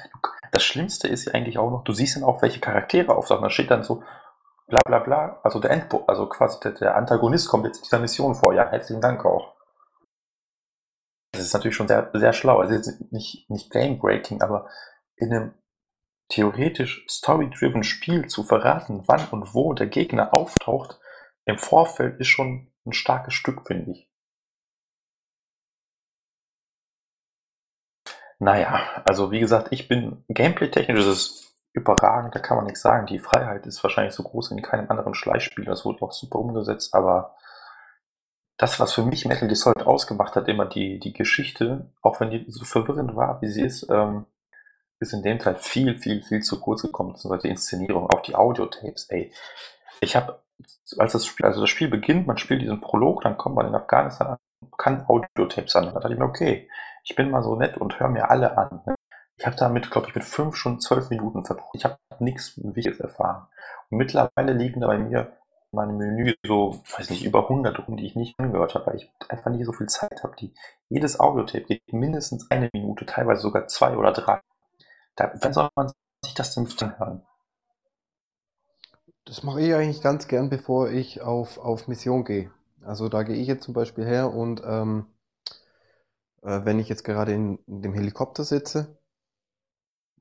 das 0.52 0.62
Schlimmste 0.62 1.08
ist 1.08 1.26
ja 1.26 1.34
eigentlich 1.34 1.58
auch 1.58 1.70
noch, 1.70 1.84
du 1.84 1.92
siehst 1.92 2.16
dann 2.16 2.24
auch, 2.24 2.42
welche 2.42 2.60
Charaktere 2.60 3.14
auftauchen. 3.14 3.42
Da 3.42 3.50
steht 3.50 3.70
dann 3.70 3.82
so, 3.82 4.02
bla 4.68 4.80
bla 4.84 5.00
bla, 5.00 5.40
also 5.42 5.60
der 5.60 5.70
Endbo 5.70 6.04
also 6.06 6.26
quasi 6.26 6.58
der, 6.60 6.72
der, 6.72 6.96
Antagonist 6.96 7.48
kommt 7.48 7.66
jetzt 7.66 7.78
in 7.78 7.82
dieser 7.84 7.98
Mission 7.98 8.34
vor. 8.34 8.54
Ja, 8.54 8.68
herzlichen 8.70 9.00
Dank 9.00 9.24
auch. 9.24 9.55
Das 11.36 11.46
ist 11.46 11.54
natürlich 11.54 11.76
schon 11.76 11.88
sehr, 11.88 12.10
sehr 12.14 12.32
schlau. 12.32 12.58
Also 12.58 12.74
jetzt 12.74 13.12
nicht, 13.12 13.48
nicht 13.50 13.70
game-breaking, 13.70 14.42
aber 14.42 14.68
in 15.16 15.32
einem 15.32 15.54
theoretisch 16.28 17.06
story-driven 17.08 17.84
Spiel 17.84 18.26
zu 18.26 18.42
verraten, 18.42 19.04
wann 19.06 19.28
und 19.28 19.54
wo 19.54 19.72
der 19.74 19.86
Gegner 19.86 20.34
auftaucht, 20.34 20.98
im 21.44 21.58
Vorfeld 21.58 22.20
ist 22.20 22.28
schon 22.28 22.72
ein 22.84 22.92
starkes 22.92 23.34
Stück, 23.34 23.66
finde 23.66 23.92
ich. 23.92 24.10
Naja, 28.38 29.02
also 29.06 29.30
wie 29.30 29.40
gesagt, 29.40 29.68
ich 29.70 29.88
bin 29.88 30.24
gameplay-technisch 30.28 31.06
ist 31.06 31.54
überragend, 31.72 32.34
da 32.34 32.38
kann 32.38 32.56
man 32.56 32.66
nichts 32.66 32.82
sagen. 32.82 33.06
Die 33.06 33.18
Freiheit 33.18 33.66
ist 33.66 33.82
wahrscheinlich 33.82 34.14
so 34.14 34.22
groß 34.22 34.50
wie 34.50 34.56
in 34.56 34.62
keinem 34.62 34.90
anderen 34.90 35.14
Schleichspiel. 35.14 35.64
Das 35.64 35.84
wurde 35.84 36.02
auch 36.02 36.12
super 36.12 36.38
umgesetzt, 36.38 36.94
aber 36.94 37.36
das, 38.58 38.80
was 38.80 38.94
für 38.94 39.02
mich 39.02 39.26
Metal 39.26 39.48
Gear 39.48 39.86
ausgemacht 39.86 40.34
hat, 40.34 40.48
immer 40.48 40.66
die, 40.66 40.98
die 40.98 41.12
Geschichte, 41.12 41.90
auch 42.02 42.20
wenn 42.20 42.30
die 42.30 42.44
so 42.48 42.64
verwirrend 42.64 43.14
war, 43.14 43.42
wie 43.42 43.48
sie 43.48 43.62
ist, 43.62 43.88
ähm, 43.90 44.26
ist 44.98 45.12
in 45.12 45.22
dem 45.22 45.38
Teil 45.38 45.56
viel, 45.56 45.98
viel, 45.98 46.22
viel 46.22 46.42
zu 46.42 46.58
kurz 46.60 46.82
gekommen, 46.82 47.12
beziehungsweise 47.12 47.42
die 47.42 47.50
Inszenierung, 47.50 48.08
auch 48.08 48.22
die 48.22 48.34
Audiotapes, 48.34 49.10
ey. 49.10 49.32
Ich 50.00 50.16
habe 50.16 50.40
als 50.98 51.12
das 51.12 51.26
Spiel, 51.26 51.44
also 51.44 51.60
das 51.60 51.70
Spiel 51.70 51.88
beginnt, 51.88 52.26
man 52.26 52.38
spielt 52.38 52.62
diesen 52.62 52.80
Prolog, 52.80 53.22
dann 53.22 53.36
kommt 53.36 53.56
man 53.56 53.66
in 53.66 53.74
Afghanistan 53.74 54.28
an, 54.28 54.36
kann 54.78 55.04
Audiotapes 55.06 55.76
an. 55.76 55.86
Da 55.86 55.92
dachte 55.92 56.12
ich 56.12 56.18
mir, 56.18 56.24
okay, 56.24 56.68
ich 57.04 57.14
bin 57.14 57.30
mal 57.30 57.42
so 57.42 57.56
nett 57.56 57.76
und 57.76 57.98
höre 58.00 58.08
mir 58.08 58.30
alle 58.30 58.56
an. 58.56 58.82
Ne? 58.86 58.94
Ich 59.36 59.46
habe 59.46 59.56
damit, 59.56 59.90
glaube 59.90 60.08
ich, 60.08 60.14
mit 60.14 60.24
fünf 60.24 60.56
schon 60.56 60.80
zwölf 60.80 61.10
Minuten 61.10 61.44
verbraucht. 61.44 61.74
Ich 61.74 61.84
habe 61.84 61.98
nichts 62.20 62.54
Wichtiges 62.56 63.00
erfahren. 63.00 63.46
Und 63.90 63.98
mittlerweile 63.98 64.52
liegen 64.52 64.80
da 64.80 64.86
bei 64.86 64.98
mir 64.98 65.36
meine 65.76 65.92
Menü 65.92 66.34
so, 66.44 66.82
weiß 66.98 67.10
nicht, 67.10 67.24
über 67.24 67.44
100 67.44 67.86
rum, 67.86 67.96
die 67.96 68.06
ich 68.06 68.16
nicht 68.16 68.38
angehört 68.40 68.74
habe, 68.74 68.86
weil 68.86 68.96
ich 68.96 69.12
einfach 69.28 69.52
nicht 69.52 69.64
so 69.64 69.72
viel 69.72 69.86
Zeit 69.86 70.24
habe. 70.24 70.34
Die, 70.36 70.52
jedes 70.88 71.20
Audiotape 71.20 71.64
geht 71.66 71.92
mindestens 71.92 72.50
eine 72.50 72.68
Minute, 72.72 73.06
teilweise 73.06 73.42
sogar 73.42 73.68
zwei 73.68 73.96
oder 73.96 74.12
drei. 74.12 74.40
Da, 75.14 75.32
wann 75.40 75.52
soll 75.52 75.68
man 75.76 75.92
sich 76.24 76.34
das 76.34 76.54
denn 76.54 76.68
anhören? 76.80 77.22
Das 79.24 79.42
mache 79.42 79.60
ich 79.60 79.74
eigentlich 79.74 80.02
ganz 80.02 80.26
gern, 80.28 80.50
bevor 80.50 80.90
ich 80.90 81.20
auf, 81.20 81.58
auf 81.58 81.88
Mission 81.88 82.24
gehe. 82.24 82.50
Also 82.82 83.08
da 83.08 83.22
gehe 83.22 83.36
ich 83.36 83.46
jetzt 83.46 83.64
zum 83.64 83.74
Beispiel 83.74 84.04
her 84.04 84.32
und 84.32 84.62
ähm, 84.64 85.06
äh, 86.42 86.60
wenn 86.64 86.78
ich 86.78 86.88
jetzt 86.88 87.04
gerade 87.04 87.32
in, 87.32 87.58
in 87.66 87.82
dem 87.82 87.92
Helikopter 87.92 88.44
sitze 88.44 88.96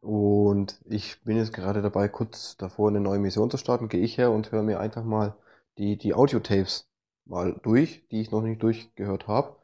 und 0.02 0.80
ich 0.86 1.24
bin 1.24 1.38
jetzt 1.38 1.54
gerade 1.54 1.82
dabei, 1.82 2.08
kurz 2.08 2.58
davor 2.58 2.90
eine 2.90 3.00
neue 3.00 3.20
Mission 3.20 3.52
zu 3.52 3.58
starten, 3.58 3.90
gehe 3.90 4.02
ich 4.02 4.18
her 4.18 4.32
und 4.32 4.52
höre 4.52 4.64
mir 4.64 4.80
einfach 4.80 5.04
mal 5.04 5.36
die, 5.78 5.98
die 5.98 6.14
Audiotapes 6.14 6.88
mal 7.26 7.60
durch, 7.64 8.08
die 8.10 8.22
ich 8.22 8.32
noch 8.32 8.42
nicht 8.42 8.62
durchgehört 8.62 9.28
habe. 9.28 9.58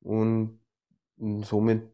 Und 0.00 0.60
somit 1.42 1.92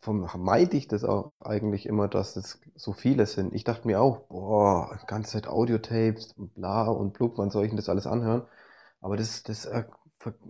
vermeide 0.00 0.76
ich 0.76 0.88
das 0.88 1.04
auch 1.04 1.32
eigentlich 1.40 1.86
immer, 1.86 2.08
dass 2.08 2.36
es 2.36 2.60
so 2.74 2.92
viele 2.92 3.26
sind. 3.26 3.54
Ich 3.54 3.64
dachte 3.64 3.86
mir 3.86 4.00
auch, 4.00 4.20
boah, 4.28 4.98
ganze 5.06 5.32
Zeit 5.32 5.48
Audiotapes 5.48 6.32
und 6.32 6.54
bla 6.54 6.88
und 6.88 7.12
blub, 7.12 7.36
wann 7.36 7.50
soll 7.50 7.64
ich 7.64 7.70
denn 7.70 7.76
das 7.76 7.88
alles 7.88 8.06
anhören? 8.06 8.46
Aber 9.00 9.16
das, 9.16 9.42
das 9.42 9.66
er, 9.66 9.88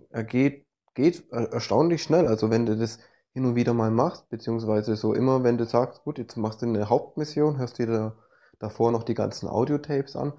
ergeht, 0.09 0.65
geht 0.93 1.29
erstaunlich 1.31 2.01
schnell. 2.03 2.27
Also 2.27 2.49
wenn 2.49 2.65
du 2.65 2.77
das 2.77 2.99
hin 3.33 3.45
und 3.45 3.55
wieder 3.55 3.73
mal 3.73 3.91
machst, 3.91 4.29
beziehungsweise 4.29 4.95
so 4.95 5.13
immer, 5.13 5.43
wenn 5.43 5.57
du 5.57 5.65
sagst, 5.65 6.03
gut, 6.03 6.17
jetzt 6.17 6.37
machst 6.37 6.61
du 6.61 6.65
eine 6.65 6.89
Hauptmission, 6.89 7.57
hörst 7.57 7.77
dir 7.77 7.87
da, 7.87 8.15
davor 8.59 8.91
noch 8.91 9.03
die 9.03 9.13
ganzen 9.13 9.47
Audiotapes 9.47 10.15
an, 10.15 10.33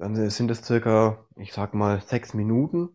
dann 0.00 0.30
sind 0.30 0.50
es 0.50 0.64
circa, 0.64 1.24
ich 1.36 1.52
sag 1.52 1.74
mal, 1.74 2.00
sechs 2.00 2.34
Minuten 2.34 2.90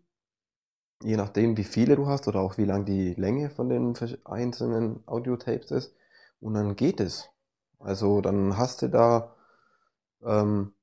je 1.02 1.18
nachdem, 1.18 1.58
wie 1.58 1.64
viele 1.64 1.96
du 1.96 2.08
hast 2.08 2.28
oder 2.28 2.40
auch 2.40 2.58
wie 2.58 2.66
lang 2.66 2.86
die 2.86 3.14
Länge 3.14 3.50
von 3.50 3.70
den 3.70 3.96
einzelnen 4.26 5.04
Audiotapes 5.08 5.72
ist. 5.72 5.96
Und 6.40 6.54
dann 6.54 6.76
geht 6.76 7.00
es. 7.00 7.30
Also 7.80 8.22
dann 8.22 8.58
hast 8.58 8.82
du 8.82 8.88
da 8.88 9.36
ähm, 10.24 10.74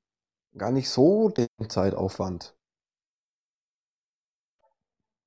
gar 0.57 0.71
nicht 0.71 0.89
so 0.89 1.29
den 1.29 1.47
Zeitaufwand. 1.67 2.55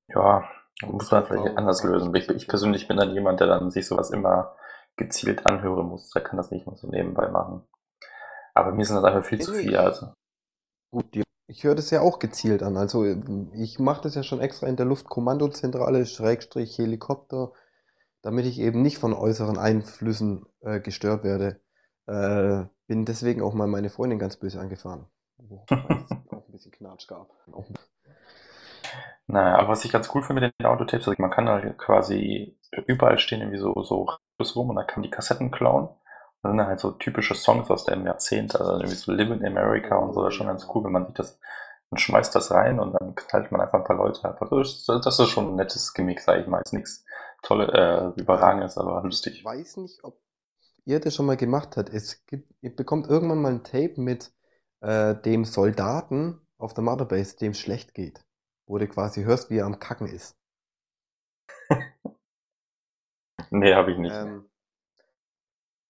Ja, 0.09 0.49
muss 0.83 1.11
man 1.11 1.25
vielleicht 1.25 1.57
anders 1.57 1.83
lösen. 1.83 2.13
Ich, 2.15 2.29
ich, 2.29 2.47
persönlich 2.47 2.87
bin 2.87 2.97
dann 2.97 3.13
jemand, 3.13 3.39
der 3.39 3.47
dann 3.47 3.71
sich 3.71 3.87
sowas 3.87 4.11
immer 4.11 4.55
gezielt 4.95 5.45
anhören 5.45 5.87
muss. 5.87 6.09
Der 6.11 6.23
kann 6.23 6.37
das 6.37 6.49
nicht 6.49 6.65
mehr 6.65 6.75
so 6.75 6.87
nebenbei 6.87 7.27
machen. 7.29 7.67
Aber 8.53 8.71
mir 8.71 8.85
sind 8.85 8.95
das 8.95 9.03
einfach 9.03 9.25
viel 9.25 9.39
zu 9.41 9.53
viel. 9.53 9.75
Also. 9.75 10.13
Gut, 10.91 11.13
die 11.13 11.23
ich 11.47 11.63
höre 11.63 11.75
das 11.75 11.89
ja 11.91 12.01
auch 12.01 12.19
gezielt 12.19 12.61
an. 12.61 12.75
Also 12.75 13.05
ich 13.53 13.79
mache 13.79 14.01
das 14.01 14.15
ja 14.15 14.23
schon 14.23 14.41
extra 14.41 14.67
in 14.67 14.75
der 14.75 14.85
Luftkommandozentrale, 14.85 16.05
Schrägstrich 16.05 16.77
Helikopter, 16.77 17.53
damit 18.21 18.45
ich 18.45 18.59
eben 18.59 18.81
nicht 18.81 18.97
von 18.97 19.13
äußeren 19.13 19.57
Einflüssen 19.57 20.45
äh, 20.61 20.81
gestört 20.81 21.23
werde. 21.23 21.61
Äh, 22.05 22.67
bin 22.87 23.05
deswegen 23.05 23.41
auch 23.41 23.53
mal 23.53 23.67
meine 23.67 23.89
Freundin 23.89 24.19
ganz 24.19 24.35
böse 24.35 24.59
angefahren. 24.59 25.07
Wo 25.37 25.63
es 25.67 25.71
auch 26.31 26.45
ein 26.47 26.51
bisschen 26.51 26.73
Knatsch 26.73 27.07
gab. 27.07 27.29
Naja, 29.27 29.57
aber 29.57 29.69
was 29.69 29.85
ich 29.85 29.91
ganz 29.91 30.13
cool 30.13 30.23
finde 30.23 30.41
mit 30.41 30.53
den 30.59 30.65
Audiotapes, 30.65 31.07
also 31.07 31.21
man 31.21 31.31
kann 31.31 31.47
halt 31.47 31.77
quasi 31.77 32.57
überall 32.87 33.19
stehen 33.19 33.41
irgendwie 33.41 33.59
so, 33.59 33.73
so 33.83 34.07
rum 34.55 34.69
und 34.69 34.75
dann 34.75 34.87
kann 34.87 35.01
man 35.01 35.09
die 35.09 35.15
Kassetten 35.15 35.51
klauen 35.51 35.89
das 36.43 36.51
sind 36.51 36.61
halt 36.61 36.79
so 36.79 36.91
typische 36.91 37.35
Songs 37.35 37.69
aus 37.69 37.85
dem 37.85 38.05
Jahrzehnt, 38.05 38.55
also 38.55 38.73
irgendwie 38.73 38.95
so 38.95 39.11
Live 39.11 39.29
in 39.29 39.45
America 39.45 39.95
und 39.97 40.13
so, 40.13 40.23
das 40.23 40.33
ist 40.33 40.37
schon 40.37 40.47
ganz 40.47 40.67
cool, 40.73 40.83
wenn 40.83 40.91
man 40.91 41.05
sich 41.05 41.15
das, 41.15 41.39
man 41.89 41.97
schmeißt 41.97 42.35
das 42.35 42.51
rein 42.51 42.79
und 42.79 42.93
dann 42.93 43.15
knallt 43.15 43.51
man 43.51 43.61
einfach 43.61 43.79
ein 43.79 43.85
paar 43.85 43.97
Leute 43.97 44.23
ab. 44.25 44.41
Also 44.41 44.59
das, 44.59 44.85
das 44.85 45.19
ist 45.19 45.29
schon 45.29 45.49
ein 45.49 45.55
nettes 45.55 45.93
Gimmick, 45.93 46.19
sag 46.19 46.39
ich 46.39 46.47
mal. 46.47 46.61
Ist 46.61 46.73
nichts 46.73 47.05
tolle, 47.41 48.13
äh, 48.15 48.19
überragendes, 48.19 48.77
aber 48.77 49.01
lustig. 49.03 49.35
Ich 49.35 49.45
weiß 49.45 49.77
nicht, 49.77 50.03
ob 50.03 50.19
ihr 50.85 50.99
das 50.99 51.15
schon 51.15 51.25
mal 51.25 51.37
gemacht 51.37 51.77
habt. 51.77 51.89
Es 51.89 52.25
gibt, 52.25 52.53
ihr 52.61 52.75
bekommt 52.75 53.07
irgendwann 53.07 53.41
mal 53.41 53.51
ein 53.51 53.63
Tape 53.63 53.93
mit 53.97 54.31
äh, 54.81 55.15
dem 55.15 55.45
Soldaten 55.45 56.41
auf 56.57 56.73
der 56.73 56.83
Motherbase, 56.83 57.37
dem 57.37 57.51
es 57.51 57.59
schlecht 57.59 57.93
geht. 57.93 58.23
Wo 58.65 58.77
du 58.77 58.87
quasi 58.87 59.23
hörst, 59.23 59.49
wie 59.49 59.57
er 59.57 59.65
am 59.65 59.79
Kacken 59.79 60.07
ist. 60.07 60.37
nee, 63.49 63.73
habe 63.73 63.91
ich 63.91 63.97
nicht. 63.97 64.13
Ähm, 64.13 64.46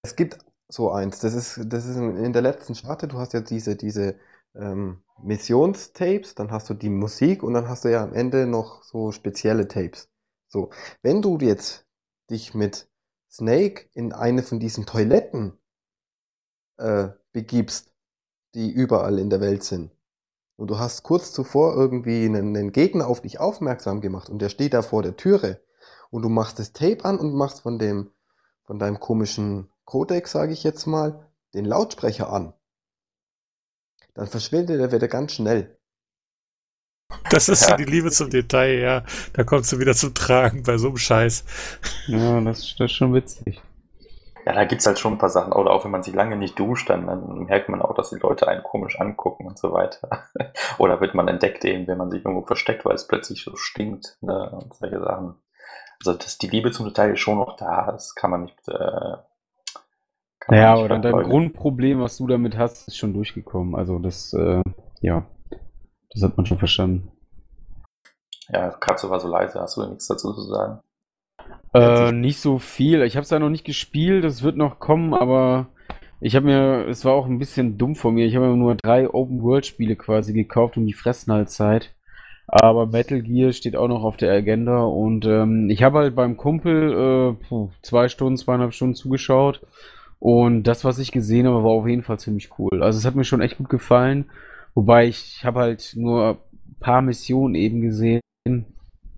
es 0.01 0.15
gibt 0.15 0.37
so 0.69 0.91
eins. 0.91 1.19
Das 1.19 1.33
ist, 1.33 1.61
das 1.65 1.85
ist 1.85 1.95
in 1.95 2.33
der 2.33 2.41
letzten 2.41 2.75
Sparte. 2.75 3.07
Du 3.07 3.17
hast 3.17 3.33
ja 3.33 3.41
diese, 3.41 3.75
diese 3.75 4.15
ähm, 4.55 5.03
Missionstapes, 5.21 6.35
dann 6.35 6.51
hast 6.51 6.69
du 6.69 6.73
die 6.73 6.89
Musik 6.89 7.43
und 7.43 7.53
dann 7.53 7.67
hast 7.69 7.85
du 7.85 7.91
ja 7.91 8.03
am 8.03 8.13
Ende 8.13 8.47
noch 8.47 8.83
so 8.83 9.11
spezielle 9.11 9.67
Tapes. 9.67 10.09
So, 10.47 10.69
wenn 11.01 11.21
du 11.21 11.37
jetzt 11.39 11.85
dich 12.29 12.53
mit 12.53 12.89
Snake 13.29 13.89
in 13.93 14.13
eine 14.13 14.43
von 14.43 14.59
diesen 14.59 14.85
Toiletten 14.85 15.57
äh, 16.77 17.09
begibst, 17.33 17.93
die 18.55 18.71
überall 18.71 19.19
in 19.19 19.29
der 19.29 19.41
Welt 19.41 19.63
sind, 19.63 19.91
und 20.55 20.71
du 20.71 20.79
hast 20.79 21.03
kurz 21.03 21.31
zuvor 21.33 21.75
irgendwie 21.75 22.25
einen, 22.25 22.57
einen 22.57 22.71
Gegner 22.71 23.07
auf 23.07 23.21
dich 23.21 23.39
aufmerksam 23.39 24.01
gemacht 24.01 24.29
und 24.29 24.41
der 24.41 24.49
steht 24.49 24.73
da 24.73 24.81
vor 24.81 25.03
der 25.03 25.15
Türe 25.15 25.61
und 26.09 26.23
du 26.23 26.29
machst 26.29 26.57
das 26.57 26.73
Tape 26.73 27.05
an 27.05 27.19
und 27.19 27.35
machst 27.35 27.61
von 27.61 27.77
dem, 27.77 28.09
von 28.63 28.79
deinem 28.79 28.99
komischen 28.99 29.69
Codec, 29.87 30.27
sage 30.27 30.51
ich 30.51 30.63
jetzt 30.65 30.85
mal, 30.85 31.25
den 31.53 31.63
Lautsprecher 31.63 32.29
an, 32.29 32.53
dann 34.13 34.27
verschwindet 34.27 34.81
er 34.81 34.91
wieder 34.91 35.07
ganz 35.07 35.31
schnell. 35.31 35.79
Das 37.29 37.47
ist 37.47 37.61
ja. 37.61 37.69
so 37.69 37.75
die 37.77 37.85
Liebe 37.85 38.11
zum 38.11 38.29
Detail, 38.29 38.79
ja. 38.79 39.03
Da 39.31 39.45
kommst 39.45 39.71
du 39.71 39.79
wieder 39.79 39.93
zum 39.93 40.13
Tragen 40.13 40.63
bei 40.63 40.77
so 40.77 40.87
einem 40.87 40.97
Scheiß. 40.97 41.45
Ja, 42.07 42.41
das, 42.41 42.75
das 42.77 42.91
ist 42.91 42.97
schon 42.97 43.13
witzig. 43.13 43.61
Ja, 44.45 44.53
da 44.53 44.65
gibt 44.65 44.81
es 44.81 44.87
halt 44.87 44.99
schon 44.99 45.13
ein 45.13 45.17
paar 45.17 45.29
Sachen. 45.29 45.53
Oder 45.53 45.71
auch 45.71 45.85
wenn 45.85 45.91
man 45.91 46.03
sich 46.03 46.13
lange 46.13 46.35
nicht 46.35 46.59
duscht, 46.59 46.89
dann, 46.89 47.07
dann, 47.07 47.45
merkt 47.45 47.69
man 47.69 47.81
auch, 47.81 47.95
dass 47.95 48.09
die 48.09 48.19
Leute 48.19 48.49
einen 48.49 48.63
komisch 48.63 48.99
angucken 48.99 49.47
und 49.47 49.57
so 49.57 49.71
weiter. 49.71 50.25
Oder 50.79 50.99
wird 50.99 51.15
man 51.15 51.29
entdeckt 51.29 51.63
eben, 51.63 51.87
wenn 51.87 51.97
man 51.97 52.11
sich 52.11 52.25
irgendwo 52.25 52.45
versteckt, 52.45 52.83
weil 52.83 52.95
es 52.95 53.07
plötzlich 53.07 53.41
so 53.41 53.55
stinkt 53.55 54.17
ne? 54.19 54.49
und 54.51 54.73
solche 54.73 54.99
Sachen. 54.99 55.35
Also 55.99 56.13
das, 56.17 56.37
die 56.37 56.47
Liebe 56.47 56.71
zum 56.71 56.87
Detail 56.87 57.13
ist 57.13 57.21
schon 57.21 57.37
noch 57.37 57.55
da. 57.55 57.91
Das 57.91 58.15
kann 58.15 58.31
man 58.31 58.43
nicht 58.43 58.67
äh, 58.67 59.17
naja, 60.49 60.73
aber 60.73 60.87
dann 60.87 61.01
dein 61.01 61.23
Grundproblem, 61.23 61.99
was 61.99 62.17
du 62.17 62.27
damit 62.27 62.57
hast, 62.57 62.87
ist 62.87 62.97
schon 62.97 63.13
durchgekommen. 63.13 63.75
Also 63.75 63.99
das, 63.99 64.33
äh, 64.33 64.61
ja, 65.01 65.25
das 66.11 66.23
hat 66.23 66.37
man 66.37 66.45
schon 66.45 66.59
verstanden. 66.59 67.11
Ja, 68.49 68.69
Katze 68.69 69.09
war 69.09 69.19
so 69.19 69.27
leise, 69.27 69.59
hast 69.59 69.75
du 69.75 69.81
da 69.81 69.87
nichts 69.89 70.07
dazu 70.07 70.33
zu 70.33 70.41
sagen? 70.41 70.79
Äh, 71.73 72.13
nicht 72.13 72.39
so 72.39 72.59
viel. 72.59 73.03
Ich 73.03 73.15
habe 73.15 73.23
es 73.23 73.29
ja 73.29 73.39
noch 73.39 73.49
nicht 73.49 73.65
gespielt, 73.65 74.23
es 74.23 74.41
wird 74.41 74.55
noch 74.55 74.79
kommen, 74.79 75.13
aber 75.13 75.67
ich 76.21 76.35
habe 76.35 76.45
mir, 76.45 76.87
es 76.87 77.03
war 77.03 77.13
auch 77.13 77.25
ein 77.25 77.39
bisschen 77.39 77.77
dumm 77.77 77.95
von 77.95 78.13
mir, 78.13 78.25
ich 78.25 78.35
habe 78.35 78.47
mir 78.47 78.55
nur 78.55 78.75
drei 78.75 79.09
Open-World-Spiele 79.09 79.97
quasi 79.97 80.33
gekauft 80.33 80.77
und 80.77 80.85
die 80.85 80.93
fressen 80.93 81.33
halt 81.33 81.49
Zeit. 81.49 81.93
Aber 82.47 82.87
Metal 82.87 83.21
Gear 83.21 83.51
steht 83.51 83.75
auch 83.75 83.89
noch 83.89 84.03
auf 84.03 84.15
der 84.15 84.31
Agenda 84.31 84.79
und 84.83 85.25
ähm, 85.25 85.69
ich 85.69 85.83
habe 85.83 85.99
halt 85.99 86.15
beim 86.15 86.37
Kumpel 86.37 87.35
äh, 87.51 87.67
zwei 87.81 88.07
Stunden, 88.07 88.37
zweieinhalb 88.37 88.73
Stunden 88.73 88.95
zugeschaut 88.95 89.61
und 90.19 90.63
das, 90.63 90.83
was 90.83 90.99
ich 90.99 91.11
gesehen 91.11 91.47
habe, 91.47 91.63
war 91.63 91.71
auf 91.71 91.87
jeden 91.87 92.03
Fall 92.03 92.19
ziemlich 92.19 92.49
cool. 92.57 92.81
Also 92.81 92.97
es 92.97 93.05
hat 93.05 93.15
mir 93.15 93.23
schon 93.23 93.41
echt 93.41 93.57
gut 93.57 93.69
gefallen. 93.69 94.25
Wobei 94.73 95.07
ich 95.07 95.43
habe 95.43 95.59
halt 95.59 95.93
nur 95.95 96.39
ein 96.67 96.75
paar 96.79 97.01
Missionen 97.01 97.55
eben 97.55 97.81
gesehen 97.81 98.21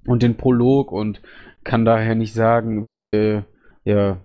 und 0.06 0.24
den 0.24 0.38
Prolog 0.38 0.92
und 0.92 1.22
kann 1.64 1.86
daher 1.86 2.16
nicht 2.16 2.34
sagen, 2.34 2.86
äh, 3.12 3.42
ja, 3.84 4.18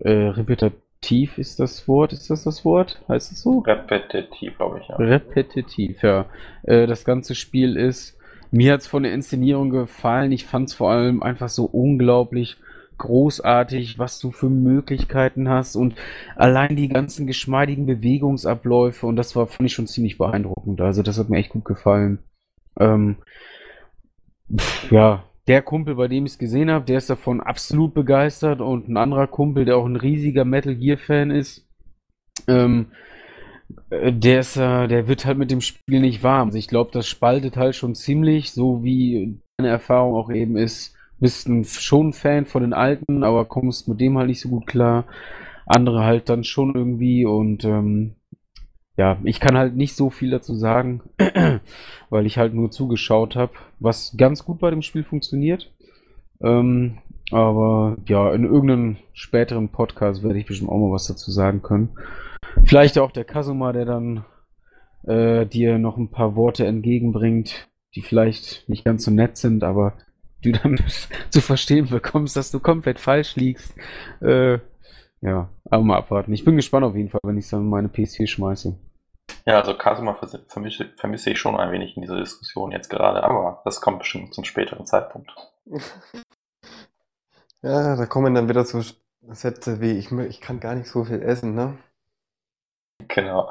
äh, 0.00 0.28
repetitiv 0.28 1.38
ist 1.38 1.60
das 1.60 1.86
Wort. 1.88 2.12
Ist 2.12 2.30
das 2.30 2.44
das 2.44 2.64
Wort? 2.64 3.02
Heißt 3.08 3.32
es 3.32 3.42
so? 3.42 3.60
Repetitiv, 3.60 4.56
glaube 4.56 4.80
ich, 4.80 4.88
ja. 4.88 4.96
Repetitiv, 4.96 6.02
ja. 6.02 6.26
Äh, 6.62 6.86
das 6.86 7.04
ganze 7.04 7.34
Spiel 7.34 7.76
ist, 7.76 8.18
mir 8.50 8.72
hat 8.72 8.80
es 8.80 8.86
von 8.86 9.02
der 9.02 9.12
Inszenierung 9.12 9.70
gefallen. 9.70 10.32
Ich 10.32 10.46
fand 10.46 10.68
es 10.68 10.74
vor 10.74 10.90
allem 10.90 11.22
einfach 11.22 11.48
so 11.48 11.64
unglaublich 11.64 12.56
großartig, 12.98 13.98
was 13.98 14.18
du 14.18 14.30
für 14.30 14.50
Möglichkeiten 14.50 15.48
hast 15.48 15.76
und 15.76 15.94
allein 16.36 16.76
die 16.76 16.88
ganzen 16.88 17.26
geschmeidigen 17.26 17.86
Bewegungsabläufe 17.86 19.06
und 19.06 19.16
das 19.16 19.34
war, 19.36 19.46
fand 19.46 19.68
ich 19.68 19.74
schon 19.74 19.86
ziemlich 19.86 20.18
beeindruckend. 20.18 20.80
Also 20.80 21.02
das 21.02 21.18
hat 21.18 21.30
mir 21.30 21.38
echt 21.38 21.50
gut 21.50 21.64
gefallen. 21.64 22.18
Ähm, 22.78 23.16
pf, 24.54 24.90
ja, 24.90 25.24
der 25.46 25.62
Kumpel, 25.62 25.94
bei 25.94 26.08
dem 26.08 26.26
ich 26.26 26.32
es 26.32 26.38
gesehen 26.38 26.70
habe, 26.70 26.84
der 26.84 26.98
ist 26.98 27.08
davon 27.08 27.40
absolut 27.40 27.94
begeistert 27.94 28.60
und 28.60 28.88
ein 28.88 28.98
anderer 28.98 29.26
Kumpel, 29.26 29.64
der 29.64 29.78
auch 29.78 29.86
ein 29.86 29.96
riesiger 29.96 30.44
Metal 30.44 30.74
Gear 30.74 30.98
Fan 30.98 31.30
ist, 31.30 31.66
ähm, 32.46 32.88
äh, 33.90 34.12
der 34.12 34.40
ist, 34.40 34.56
äh, 34.56 34.88
der 34.88 35.08
wird 35.08 35.24
halt 35.24 35.38
mit 35.38 35.50
dem 35.50 35.60
Spiel 35.60 36.00
nicht 36.00 36.22
warm. 36.22 36.48
Also 36.48 36.58
ich 36.58 36.68
glaube, 36.68 36.90
das 36.92 37.06
spaltet 37.06 37.56
halt 37.56 37.74
schon 37.76 37.94
ziemlich, 37.94 38.52
so 38.52 38.84
wie 38.84 39.40
meine 39.58 39.70
Erfahrung 39.70 40.14
auch 40.14 40.30
eben 40.30 40.56
ist 40.56 40.97
bist 41.20 41.48
ein, 41.48 41.64
schon 41.64 42.12
Fan 42.12 42.46
von 42.46 42.62
den 42.62 42.72
alten, 42.72 43.24
aber 43.24 43.44
kommst 43.44 43.88
mit 43.88 44.00
dem 44.00 44.18
halt 44.18 44.28
nicht 44.28 44.40
so 44.40 44.48
gut 44.48 44.66
klar. 44.66 45.04
Andere 45.66 46.04
halt 46.04 46.28
dann 46.28 46.44
schon 46.44 46.74
irgendwie 46.74 47.26
und 47.26 47.64
ähm, 47.64 48.14
ja, 48.96 49.18
ich 49.22 49.38
kann 49.38 49.56
halt 49.56 49.76
nicht 49.76 49.94
so 49.94 50.10
viel 50.10 50.30
dazu 50.30 50.54
sagen, 50.54 51.02
weil 52.10 52.26
ich 52.26 52.36
halt 52.36 52.52
nur 52.52 52.70
zugeschaut 52.70 53.36
habe, 53.36 53.52
was 53.78 54.16
ganz 54.16 54.44
gut 54.44 54.58
bei 54.58 54.70
dem 54.70 54.82
Spiel 54.82 55.04
funktioniert. 55.04 55.72
Ähm, 56.42 56.98
aber 57.30 57.96
ja, 58.06 58.32
in 58.32 58.44
irgendeinem 58.44 58.96
späteren 59.12 59.68
Podcast 59.68 60.22
werde 60.22 60.38
ich 60.38 60.46
bestimmt 60.46 60.70
auch 60.70 60.78
mal 60.78 60.92
was 60.92 61.06
dazu 61.06 61.30
sagen 61.30 61.62
können. 61.62 61.90
Vielleicht 62.64 62.98
auch 62.98 63.12
der 63.12 63.24
Kasuma, 63.24 63.72
der 63.72 63.84
dann 63.84 64.24
äh, 65.04 65.46
dir 65.46 65.78
noch 65.78 65.96
ein 65.96 66.10
paar 66.10 66.34
Worte 66.34 66.66
entgegenbringt, 66.66 67.68
die 67.94 68.02
vielleicht 68.02 68.68
nicht 68.68 68.84
ganz 68.84 69.04
so 69.04 69.10
nett 69.10 69.36
sind, 69.36 69.62
aber 69.62 69.94
du 70.42 70.52
dann 70.52 70.78
zu 71.30 71.40
verstehen 71.40 71.88
bekommst, 71.88 72.36
dass 72.36 72.50
du 72.50 72.60
komplett 72.60 72.98
falsch 72.98 73.36
liegst. 73.36 73.74
Äh, 74.20 74.58
ja, 75.20 75.48
aber 75.68 75.82
mal 75.82 75.98
abwarten. 75.98 76.32
Ich 76.32 76.44
bin 76.44 76.56
gespannt 76.56 76.84
auf 76.84 76.94
jeden 76.94 77.10
Fall, 77.10 77.20
wenn 77.24 77.38
ich 77.38 77.44
es 77.44 77.50
dann 77.50 77.60
in 77.60 77.70
meine 77.70 77.88
PS4 77.88 78.26
schmeiße. 78.26 78.78
Ja, 79.46 79.60
also 79.60 79.76
Kasuma 79.76 80.18
vermisse, 80.48 80.92
vermisse 80.96 81.30
ich 81.30 81.38
schon 81.38 81.56
ein 81.56 81.72
wenig 81.72 81.96
in 81.96 82.02
dieser 82.02 82.18
Diskussion 82.18 82.70
jetzt 82.70 82.88
gerade, 82.88 83.22
aber 83.24 83.62
das 83.64 83.80
kommt 83.80 83.98
bestimmt 83.98 84.34
zum 84.34 84.44
späteren 84.44 84.86
Zeitpunkt. 84.86 85.32
Ja, 87.60 87.96
da 87.96 88.06
kommen 88.06 88.36
dann 88.36 88.48
wieder 88.48 88.64
so 88.64 88.82
Sätze 89.30 89.80
wie, 89.80 89.98
ich, 89.98 90.12
ich 90.12 90.40
kann 90.40 90.60
gar 90.60 90.76
nicht 90.76 90.88
so 90.88 91.04
viel 91.04 91.20
essen, 91.22 91.56
ne? 91.56 91.76
Genau. 93.08 93.50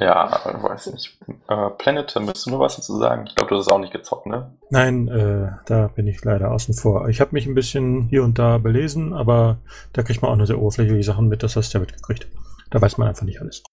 Ja, 0.00 0.40
weiß 0.44 0.92
nicht. 0.92 1.18
Äh, 1.48 1.70
Planet, 1.70 2.14
da 2.14 2.20
müsstest 2.20 2.46
du 2.46 2.50
nur 2.50 2.60
was 2.60 2.76
dazu 2.76 2.96
sagen. 2.96 3.24
Ich 3.26 3.34
glaube, 3.34 3.50
du 3.50 3.56
hast 3.56 3.66
es 3.66 3.68
auch 3.68 3.80
nicht 3.80 3.92
gezockt, 3.92 4.26
ne? 4.26 4.56
Nein, 4.70 5.08
äh, 5.08 5.50
da 5.66 5.88
bin 5.88 6.06
ich 6.06 6.24
leider 6.24 6.52
außen 6.52 6.74
vor. 6.74 7.08
Ich 7.08 7.20
habe 7.20 7.32
mich 7.32 7.46
ein 7.46 7.54
bisschen 7.54 8.08
hier 8.08 8.22
und 8.22 8.38
da 8.38 8.58
belesen, 8.58 9.12
aber 9.12 9.58
da 9.92 10.02
kriegt 10.02 10.22
man 10.22 10.30
auch 10.30 10.36
nur 10.36 10.46
sehr 10.46 10.58
oberflächliche 10.58 11.02
Sachen 11.02 11.28
mit, 11.28 11.42
das 11.42 11.56
hast 11.56 11.74
du 11.74 11.78
ja 11.78 11.80
mitgekriegt. 11.80 12.28
Da 12.70 12.80
weiß 12.80 12.98
man 12.98 13.08
einfach 13.08 13.24
nicht 13.24 13.40
alles. 13.40 13.64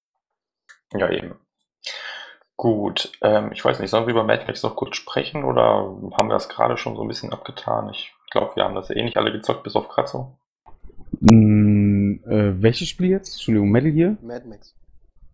Ja, 0.94 1.10
eben. 1.12 1.36
Gut, 2.58 3.12
ähm, 3.22 3.52
ich 3.52 3.64
weiß 3.64 3.80
nicht, 3.80 3.90
sollen 3.90 4.08
wir 4.08 4.14
über 4.14 4.24
Mad 4.24 4.46
Max 4.48 4.64
noch 4.64 4.76
kurz 4.76 4.96
sprechen 4.96 5.44
oder 5.44 5.94
haben 6.14 6.30
wir 6.30 6.36
das 6.36 6.50
gerade 6.50 6.78
schon 6.78 6.96
so 6.96 7.02
ein 7.02 7.08
bisschen 7.08 7.34
abgetan? 7.34 7.90
Ich 7.90 8.14
glaube, 8.32 8.56
wir 8.56 8.64
haben 8.64 8.76
das 8.76 8.90
eh 8.90 9.04
nicht 9.04 9.18
alle 9.18 9.32
gezockt, 9.32 9.64
bis 9.64 9.76
auf 9.76 9.90
Kratzo. 9.90 10.38
Mm, 11.20 12.24
äh, 12.26 12.62
welches 12.62 12.88
Spiel 12.88 13.10
jetzt? 13.10 13.34
Entschuldigung, 13.34 13.70
Metal 13.70 13.92
Gear? 13.92 14.16
Mad 14.22 14.48
Max. 14.48 14.74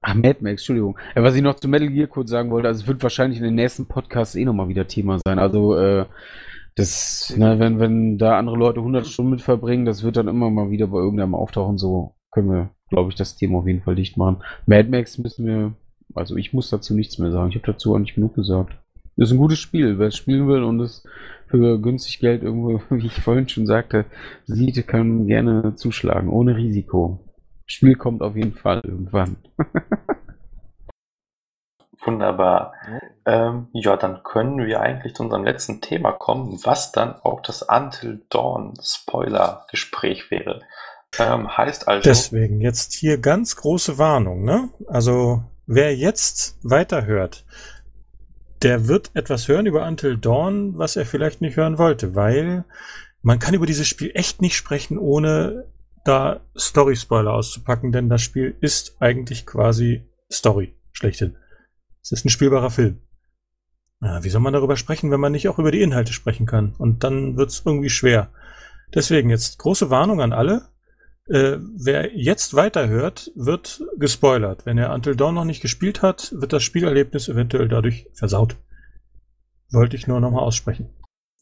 Ach, 0.04 0.16
Mad 0.16 0.38
Max, 0.42 0.62
Entschuldigung. 0.62 0.98
Ja, 1.16 1.24
was 1.24 1.36
ich 1.36 1.44
noch 1.44 1.56
zu 1.56 1.68
Metal 1.68 1.90
Gear 1.90 2.08
kurz 2.08 2.32
sagen 2.32 2.50
wollte, 2.50 2.68
also 2.68 2.82
es 2.82 2.88
wird 2.88 3.04
wahrscheinlich 3.04 3.38
in 3.38 3.44
den 3.46 3.56
nächsten 3.56 3.88
Podcasts 3.88 4.36
eh 4.36 4.46
nochmal 4.46 4.68
wieder 4.68 4.88
Thema 4.88 5.20
sein. 5.24 5.38
Also, 5.38 5.76
äh, 5.76 6.06
das, 6.76 7.34
ne, 7.38 7.60
wenn, 7.60 7.80
wenn 7.80 8.18
da 8.18 8.38
andere 8.40 8.58
Leute 8.58 8.80
100 8.80 9.06
Stunden 9.06 9.32
mit 9.32 9.42
verbringen, 9.42 9.86
das 9.86 10.04
wird 10.04 10.18
dann 10.18 10.28
immer 10.28 10.50
mal 10.50 10.72
wieder 10.72 10.88
bei 10.88 10.98
irgendeinem 10.98 11.36
auftauchen. 11.36 11.78
So 11.78 12.16
können 12.32 12.50
wir, 12.50 12.70
glaube 12.90 13.10
ich, 13.10 13.16
das 13.16 13.36
Thema 13.36 13.60
auf 13.60 13.68
jeden 13.68 13.82
Fall 13.84 13.96
dicht 13.96 14.18
machen. 14.18 14.38
Mad 14.66 14.90
Max 14.90 15.18
müssen 15.18 15.46
wir, 15.46 15.74
also 16.16 16.36
ich 16.38 16.54
muss 16.54 16.70
dazu 16.70 16.96
nichts 16.96 17.20
mehr 17.20 17.32
sagen. 17.32 17.50
Ich 17.50 17.56
habe 17.56 17.72
dazu 17.72 17.94
auch 17.94 18.00
nicht 18.00 18.16
genug 18.16 18.36
gesagt. 18.36 18.74
Ist 19.18 19.32
ein 19.32 19.38
gutes 19.38 19.60
Spiel. 19.60 20.00
Wer 20.00 20.08
es 20.08 20.16
spielen 20.16 20.48
will 20.48 20.64
und 20.64 20.80
es 20.80 21.04
für 21.48 21.80
günstig 21.80 22.20
Geld 22.20 22.42
irgendwo, 22.42 22.82
wie 22.90 23.08
ich 23.08 23.22
vorhin 23.22 23.50
schon 23.50 23.68
sagte, 23.68 24.06
sieht, 24.46 24.88
kann 24.88 25.28
gerne 25.28 25.76
zuschlagen, 25.76 26.30
ohne 26.30 26.56
Risiko. 26.56 27.20
Spiel 27.72 27.96
kommt 27.96 28.22
auf 28.22 28.36
jeden 28.36 28.54
Fall 28.54 28.82
irgendwann. 28.84 29.38
Wunderbar. 32.04 32.74
Ähm, 33.26 33.68
ja, 33.74 33.96
dann 33.96 34.24
können 34.24 34.66
wir 34.66 34.82
eigentlich 34.82 35.14
zu 35.14 35.24
unserem 35.24 35.44
letzten 35.44 35.82
Thema 35.82 36.12
kommen, 36.12 36.60
was 36.64 36.92
dann 36.92 37.16
auch 37.22 37.42
das 37.42 37.62
Until 37.62 38.26
Dawn 38.30 38.74
Spoiler-Gespräch 38.82 40.32
wäre. 40.32 40.62
Ähm, 41.20 41.56
heißt 41.56 41.88
also. 41.88 42.04
Deswegen 42.04 42.62
jetzt 42.62 42.94
hier 42.94 43.20
ganz 43.20 43.56
große 43.56 43.98
Warnung, 43.98 44.44
ne? 44.44 44.70
Also, 44.88 45.44
wer 45.68 45.96
jetzt 45.96 46.58
weiterhört, 46.64 47.46
der 48.64 48.88
wird 48.88 49.12
etwas 49.14 49.48
hören 49.48 49.66
über 49.66 49.86
Until 49.86 50.18
Dawn, 50.18 50.78
was 50.78 50.96
er 50.96 51.06
vielleicht 51.06 51.42
nicht 51.42 51.58
hören 51.58 51.78
wollte, 51.78 52.16
weil 52.16 52.64
man 53.22 53.40
kann 53.40 53.54
über 53.54 53.66
dieses 53.66 53.88
Spiel 53.88 54.12
echt 54.16 54.42
nicht 54.42 54.56
sprechen, 54.56 54.98
ohne 54.98 55.66
da 56.04 56.42
Story-Spoiler 56.58 57.34
auszupacken, 57.34 57.92
denn 57.92 58.10
das 58.10 58.22
Spiel 58.22 58.56
ist 58.62 58.98
eigentlich 59.00 59.46
quasi 59.46 60.10
Story, 60.32 60.76
schlechthin. 60.92 61.36
Es 62.02 62.12
ist 62.12 62.26
ein 62.26 62.30
spielbarer 62.30 62.72
Film. 62.72 63.02
Ja, 64.02 64.24
wie 64.24 64.30
soll 64.30 64.42
man 64.42 64.54
darüber 64.54 64.78
sprechen, 64.78 65.12
wenn 65.12 65.20
man 65.20 65.32
nicht 65.32 65.48
auch 65.48 65.60
über 65.60 65.72
die 65.72 65.82
Inhalte 65.82 66.12
sprechen 66.12 66.48
kann? 66.48 66.74
Und 66.78 67.04
dann 67.04 67.38
wird 67.38 67.52
es 67.52 67.64
irgendwie 67.66 67.90
schwer. 67.90 68.32
Deswegen 68.94 69.30
jetzt 69.30 69.60
große 69.60 69.90
Warnung 69.90 70.22
an 70.22 70.34
alle. 70.34 70.70
Äh, 71.30 71.58
wer 71.78 72.16
jetzt 72.18 72.56
weiterhört, 72.56 73.32
wird 73.36 73.84
gespoilert. 73.98 74.66
Wenn 74.66 74.80
er 74.80 74.94
Until 74.94 75.16
Dawn 75.16 75.36
noch 75.36 75.46
nicht 75.46 75.62
gespielt 75.62 76.02
hat, 76.02 76.34
wird 76.36 76.52
das 76.52 76.64
Spielerlebnis 76.64 77.30
eventuell 77.30 77.68
dadurch 77.68 78.08
versaut. 78.14 78.58
Wollte 79.72 79.96
ich 79.96 80.08
nur 80.08 80.20
nochmal 80.20 80.44
aussprechen. 80.44 80.90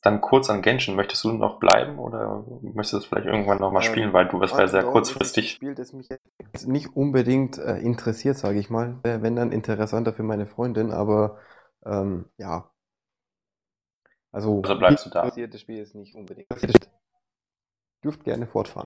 Dann 0.01 0.21
kurz 0.21 0.49
an 0.49 0.61
Genshin. 0.61 0.95
Möchtest 0.95 1.23
du 1.23 1.31
noch 1.31 1.59
bleiben 1.59 1.99
oder 1.99 2.45
möchtest 2.61 2.93
du 2.93 2.97
es 2.97 3.05
vielleicht 3.05 3.27
irgendwann 3.27 3.59
nochmal 3.59 3.81
Ähm, 3.81 3.91
spielen, 3.91 4.13
weil 4.13 4.27
du 4.27 4.39
das 4.39 4.51
war 4.53 4.67
sehr 4.67 4.83
Dawn 4.83 4.93
kurzfristig. 4.93 5.55
Spiel, 5.55 5.75
das 5.75 5.93
mich 5.93 6.07
jetzt 6.09 6.67
nicht 6.67 6.95
unbedingt 6.95 7.57
äh, 7.57 7.77
interessiert, 7.79 8.37
sage 8.37 8.59
ich 8.59 8.69
mal. 8.69 8.97
Wär- 9.03 9.21
Wenn 9.21 9.35
dann 9.35 9.51
interessanter 9.51 10.13
für 10.13 10.23
meine 10.23 10.47
Freundin, 10.47 10.91
aber 10.91 11.37
ähm, 11.85 12.25
ja. 12.37 12.71
Also, 14.31 14.61
Also 14.63 14.79
bleibst 14.79 15.05
du 15.05 15.09
da. 15.09 15.23
interessiert 15.23 15.53
das 15.53 15.61
Spiel 15.61 15.79
ist 15.79 15.95
nicht 15.95 16.15
unbedingt. 16.15 16.47
Dürft 18.03 18.25
gerne 18.25 18.45
fortfahren. 18.45 18.85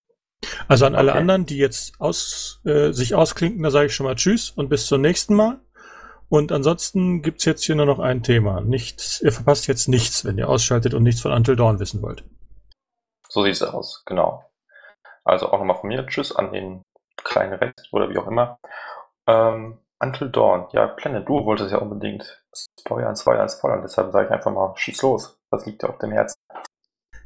Also 0.68 0.85
an 0.85 0.95
alle 0.95 1.11
Okay. 1.11 1.19
anderen, 1.19 1.45
die 1.45 1.57
jetzt 1.57 1.99
aus, 1.99 2.60
äh, 2.65 2.91
sich 2.91 3.15
ausklinken, 3.15 3.64
da 3.64 3.72
sage 3.72 3.88
ich 3.88 3.95
schon 3.95 4.06
mal 4.06 4.15
Tschüss 4.15 4.49
und 4.52 4.69
bis 4.69 4.85
zum 4.88 5.02
nächsten 5.02 5.35
Mal. 5.35 5.60
Und 6.34 6.51
ansonsten 6.51 7.22
gibt's 7.22 7.45
jetzt 7.45 7.64
hier 7.64 7.76
nur 7.76 7.85
noch 7.85 7.99
ein 7.99 8.23
Thema. 8.23 8.60
Nichts, 8.60 9.22
ihr 9.22 9.31
verpasst 9.31 9.68
jetzt 9.68 9.88
nichts, 9.88 10.26
wenn 10.26 10.39
ihr 10.39 10.49
ausschaltet 10.49 10.95
und 10.95 11.03
nichts 11.03 11.22
von 11.22 11.31
Until 11.31 11.55
Dawn 11.55 11.80
wissen 11.80 12.01
wollt. 12.01 12.23
So 13.30 13.43
sieht 13.43 13.53
es 13.53 13.61
aus, 13.61 14.01
genau. 14.07 14.43
Also 15.23 15.51
auch 15.51 15.60
nochmal 15.60 15.77
von 15.77 15.89
mir 15.89 16.07
Tschüss 16.07 16.35
an 16.35 16.51
den 16.51 16.81
kleinen 17.18 17.53
Rest 17.53 17.88
oder 17.91 18.10
wie 18.10 18.18
auch 18.18 18.26
immer. 18.26 18.57
Ähm, 19.27 19.77
Until 19.99 20.31
Dawn, 20.31 20.65
ja, 20.72 20.88
Planet, 20.88 21.30
du 21.30 21.45
wolltest 21.45 21.72
ja 21.72 21.77
unbedingt 21.77 22.43
spoilern, 22.80 23.15
spoilern, 23.15 23.47
spoilern, 23.47 23.84
deshalb 23.84 24.11
sage 24.11 24.26
ich 24.26 24.31
einfach 24.31 24.51
mal, 24.51 24.73
schieß 24.76 25.03
los. 25.03 25.38
Das 25.51 25.68
liegt 25.68 25.84
dir 25.84 25.89
auf 25.89 25.99
dem 25.99 26.14
Herzen. 26.14 26.35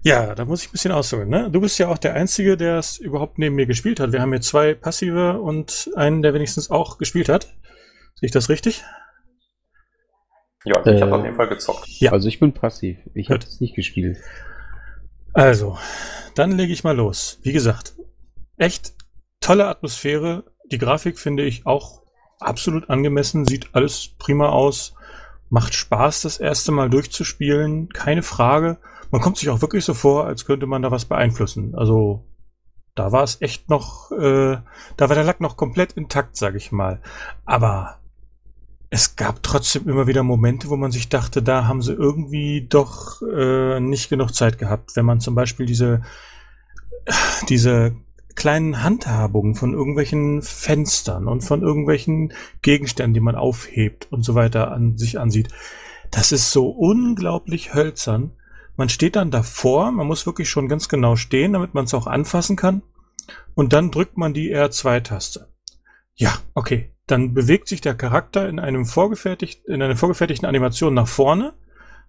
Ja, 0.01 0.35
da 0.35 0.43
muss 0.43 0.63
ich 0.63 0.67
ein 0.67 0.73
bisschen 0.73 0.91
ausholen. 0.91 1.29
Ne? 1.29 1.49
Du 1.49 1.61
bist 1.61 1.79
ja 1.79 1.87
auch 1.87 1.97
der 1.97 2.13
Einzige, 2.13 2.57
der 2.57 2.79
es 2.79 2.97
überhaupt 2.97 3.37
neben 3.37 3.55
mir 3.55 3.67
gespielt 3.67 4.01
hat. 4.01 4.11
Wir 4.11 4.21
haben 4.21 4.33
hier 4.33 4.41
zwei 4.41 4.73
passive 4.73 5.39
und 5.39 5.91
einen, 5.95 6.21
der 6.21 6.33
wenigstens 6.33 6.69
auch 6.69 6.97
gespielt 6.97 7.29
hat. 7.29 7.47
Sehe 8.19 8.27
ich 8.27 8.31
das 8.31 8.49
richtig? 8.49 8.83
Ja, 10.65 10.79
ich 10.81 10.87
Äh, 10.87 11.01
habe 11.01 11.15
auf 11.15 11.23
jeden 11.23 11.35
Fall 11.35 11.47
gezockt. 11.47 11.87
Ja. 11.99 12.11
Also 12.11 12.27
ich 12.27 12.39
bin 12.39 12.51
passiv. 12.53 12.97
Ich 13.13 13.29
habe 13.29 13.39
es 13.39 13.61
nicht 13.61 13.75
gespielt. 13.75 14.17
Also, 15.33 15.77
dann 16.35 16.51
lege 16.51 16.73
ich 16.73 16.83
mal 16.83 16.95
los. 16.95 17.39
Wie 17.43 17.53
gesagt, 17.53 17.95
echt 18.57 18.93
tolle 19.39 19.67
Atmosphäre. 19.67 20.45
Die 20.71 20.79
Grafik 20.79 21.19
finde 21.19 21.43
ich 21.43 21.65
auch 21.67 22.01
absolut 22.39 22.89
angemessen, 22.89 23.45
sieht 23.45 23.69
alles 23.73 24.09
prima 24.17 24.49
aus. 24.49 24.95
Macht 25.49 25.75
Spaß, 25.75 26.23
das 26.23 26.39
erste 26.39 26.71
Mal 26.71 26.89
durchzuspielen, 26.89 27.89
keine 27.89 28.23
Frage. 28.23 28.79
Man 29.11 29.21
kommt 29.21 29.37
sich 29.37 29.49
auch 29.49 29.61
wirklich 29.61 29.85
so 29.85 29.93
vor, 29.93 30.25
als 30.25 30.45
könnte 30.45 30.65
man 30.65 30.81
da 30.81 30.91
was 30.91 31.05
beeinflussen. 31.05 31.75
Also, 31.75 32.25
da 32.95 33.11
war 33.11 33.23
es 33.23 33.41
echt 33.41 33.69
noch, 33.69 34.11
äh, 34.11 34.57
da 34.97 35.07
war 35.07 35.15
der 35.15 35.23
Lack 35.23 35.39
noch 35.39 35.55
komplett 35.55 35.93
intakt, 35.93 36.35
sage 36.35 36.57
ich 36.57 36.71
mal. 36.71 37.01
Aber 37.45 37.99
es 38.89 39.15
gab 39.15 39.43
trotzdem 39.43 39.89
immer 39.89 40.07
wieder 40.07 40.23
Momente, 40.23 40.69
wo 40.69 40.77
man 40.77 40.91
sich 40.91 41.09
dachte, 41.09 41.43
da 41.43 41.67
haben 41.67 41.81
sie 41.81 41.93
irgendwie 41.93 42.67
doch 42.67 43.21
äh, 43.21 43.79
nicht 43.79 44.09
genug 44.09 44.33
Zeit 44.33 44.57
gehabt. 44.57 44.95
Wenn 44.95 45.05
man 45.05 45.19
zum 45.19 45.35
Beispiel 45.35 45.65
diese, 45.65 46.03
diese 47.49 47.95
kleinen 48.35 48.83
Handhabungen 48.83 49.55
von 49.55 49.73
irgendwelchen 49.73 50.41
Fenstern 50.41 51.27
und 51.27 51.41
von 51.41 51.63
irgendwelchen 51.63 52.33
Gegenständen, 52.61 53.13
die 53.13 53.19
man 53.19 53.35
aufhebt 53.35 54.07
und 54.11 54.23
so 54.23 54.35
weiter 54.35 54.71
an 54.71 54.97
sich 54.97 55.19
ansieht. 55.19 55.49
Das 56.11 56.31
ist 56.31 56.51
so 56.51 56.69
unglaublich 56.69 57.73
hölzern. 57.73 58.31
Man 58.77 58.89
steht 58.89 59.15
dann 59.15 59.31
davor, 59.31 59.91
man 59.91 60.07
muss 60.07 60.25
wirklich 60.25 60.49
schon 60.49 60.69
ganz 60.69 60.87
genau 60.87 61.15
stehen, 61.15 61.53
damit 61.53 61.73
man 61.73 61.85
es 61.85 61.93
auch 61.93 62.07
anfassen 62.07 62.55
kann. 62.55 62.83
Und 63.55 63.73
dann 63.73 63.91
drückt 63.91 64.17
man 64.17 64.33
die 64.33 64.55
R2-Taste. 64.55 65.51
Ja, 66.15 66.37
okay. 66.53 66.93
Dann 67.07 67.33
bewegt 67.33 67.67
sich 67.67 67.81
der 67.81 67.95
Charakter 67.95 68.47
in 68.47 68.59
einem 68.59 68.85
vorgefertigt, 68.85 69.65
in 69.65 69.81
einer 69.81 69.95
vorgefertigten 69.95 70.47
Animation 70.47 70.93
nach 70.93 71.07
vorne. 71.07 71.53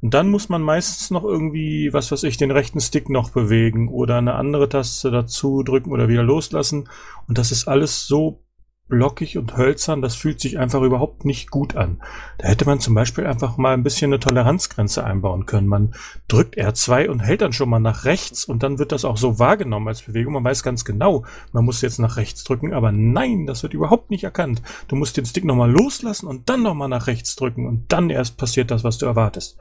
Und 0.00 0.14
dann 0.14 0.28
muss 0.28 0.48
man 0.48 0.62
meistens 0.62 1.10
noch 1.10 1.24
irgendwie, 1.24 1.92
was 1.92 2.12
weiß 2.12 2.22
ich, 2.24 2.36
den 2.36 2.50
rechten 2.50 2.80
Stick 2.80 3.08
noch 3.08 3.30
bewegen 3.30 3.88
oder 3.88 4.18
eine 4.18 4.34
andere 4.34 4.68
Taste 4.68 5.10
dazu 5.10 5.62
drücken 5.62 5.90
oder 5.90 6.08
wieder 6.08 6.22
loslassen. 6.22 6.88
Und 7.26 7.38
das 7.38 7.50
ist 7.50 7.66
alles 7.66 8.06
so 8.06 8.44
blockig 8.88 9.36
und 9.38 9.56
hölzern, 9.56 10.02
das 10.02 10.14
fühlt 10.14 10.40
sich 10.40 10.58
einfach 10.58 10.82
überhaupt 10.82 11.24
nicht 11.24 11.50
gut 11.50 11.76
an. 11.76 12.02
Da 12.38 12.48
hätte 12.48 12.64
man 12.64 12.80
zum 12.80 12.94
Beispiel 12.94 13.26
einfach 13.26 13.56
mal 13.56 13.74
ein 13.74 13.82
bisschen 13.82 14.12
eine 14.12 14.20
Toleranzgrenze 14.20 15.04
einbauen 15.04 15.46
können. 15.46 15.66
Man 15.66 15.94
drückt 16.26 16.56
R2 16.56 17.08
und 17.08 17.20
hält 17.20 17.42
dann 17.42 17.52
schon 17.52 17.68
mal 17.68 17.78
nach 17.78 18.04
rechts 18.04 18.44
und 18.44 18.62
dann 18.62 18.78
wird 18.78 18.92
das 18.92 19.04
auch 19.04 19.16
so 19.16 19.38
wahrgenommen 19.38 19.88
als 19.88 20.02
Bewegung. 20.02 20.32
Man 20.32 20.44
weiß 20.44 20.62
ganz 20.62 20.84
genau, 20.84 21.24
man 21.52 21.64
muss 21.64 21.82
jetzt 21.82 21.98
nach 21.98 22.16
rechts 22.16 22.44
drücken, 22.44 22.72
aber 22.72 22.92
nein, 22.92 23.46
das 23.46 23.62
wird 23.62 23.74
überhaupt 23.74 24.10
nicht 24.10 24.24
erkannt. 24.24 24.62
Du 24.88 24.96
musst 24.96 25.16
den 25.16 25.26
Stick 25.26 25.44
nochmal 25.44 25.70
loslassen 25.70 26.26
und 26.26 26.48
dann 26.48 26.62
nochmal 26.62 26.88
nach 26.88 27.06
rechts 27.06 27.36
drücken 27.36 27.66
und 27.66 27.92
dann 27.92 28.10
erst 28.10 28.36
passiert 28.38 28.70
das, 28.70 28.84
was 28.84 28.98
du 28.98 29.06
erwartest. 29.06 29.58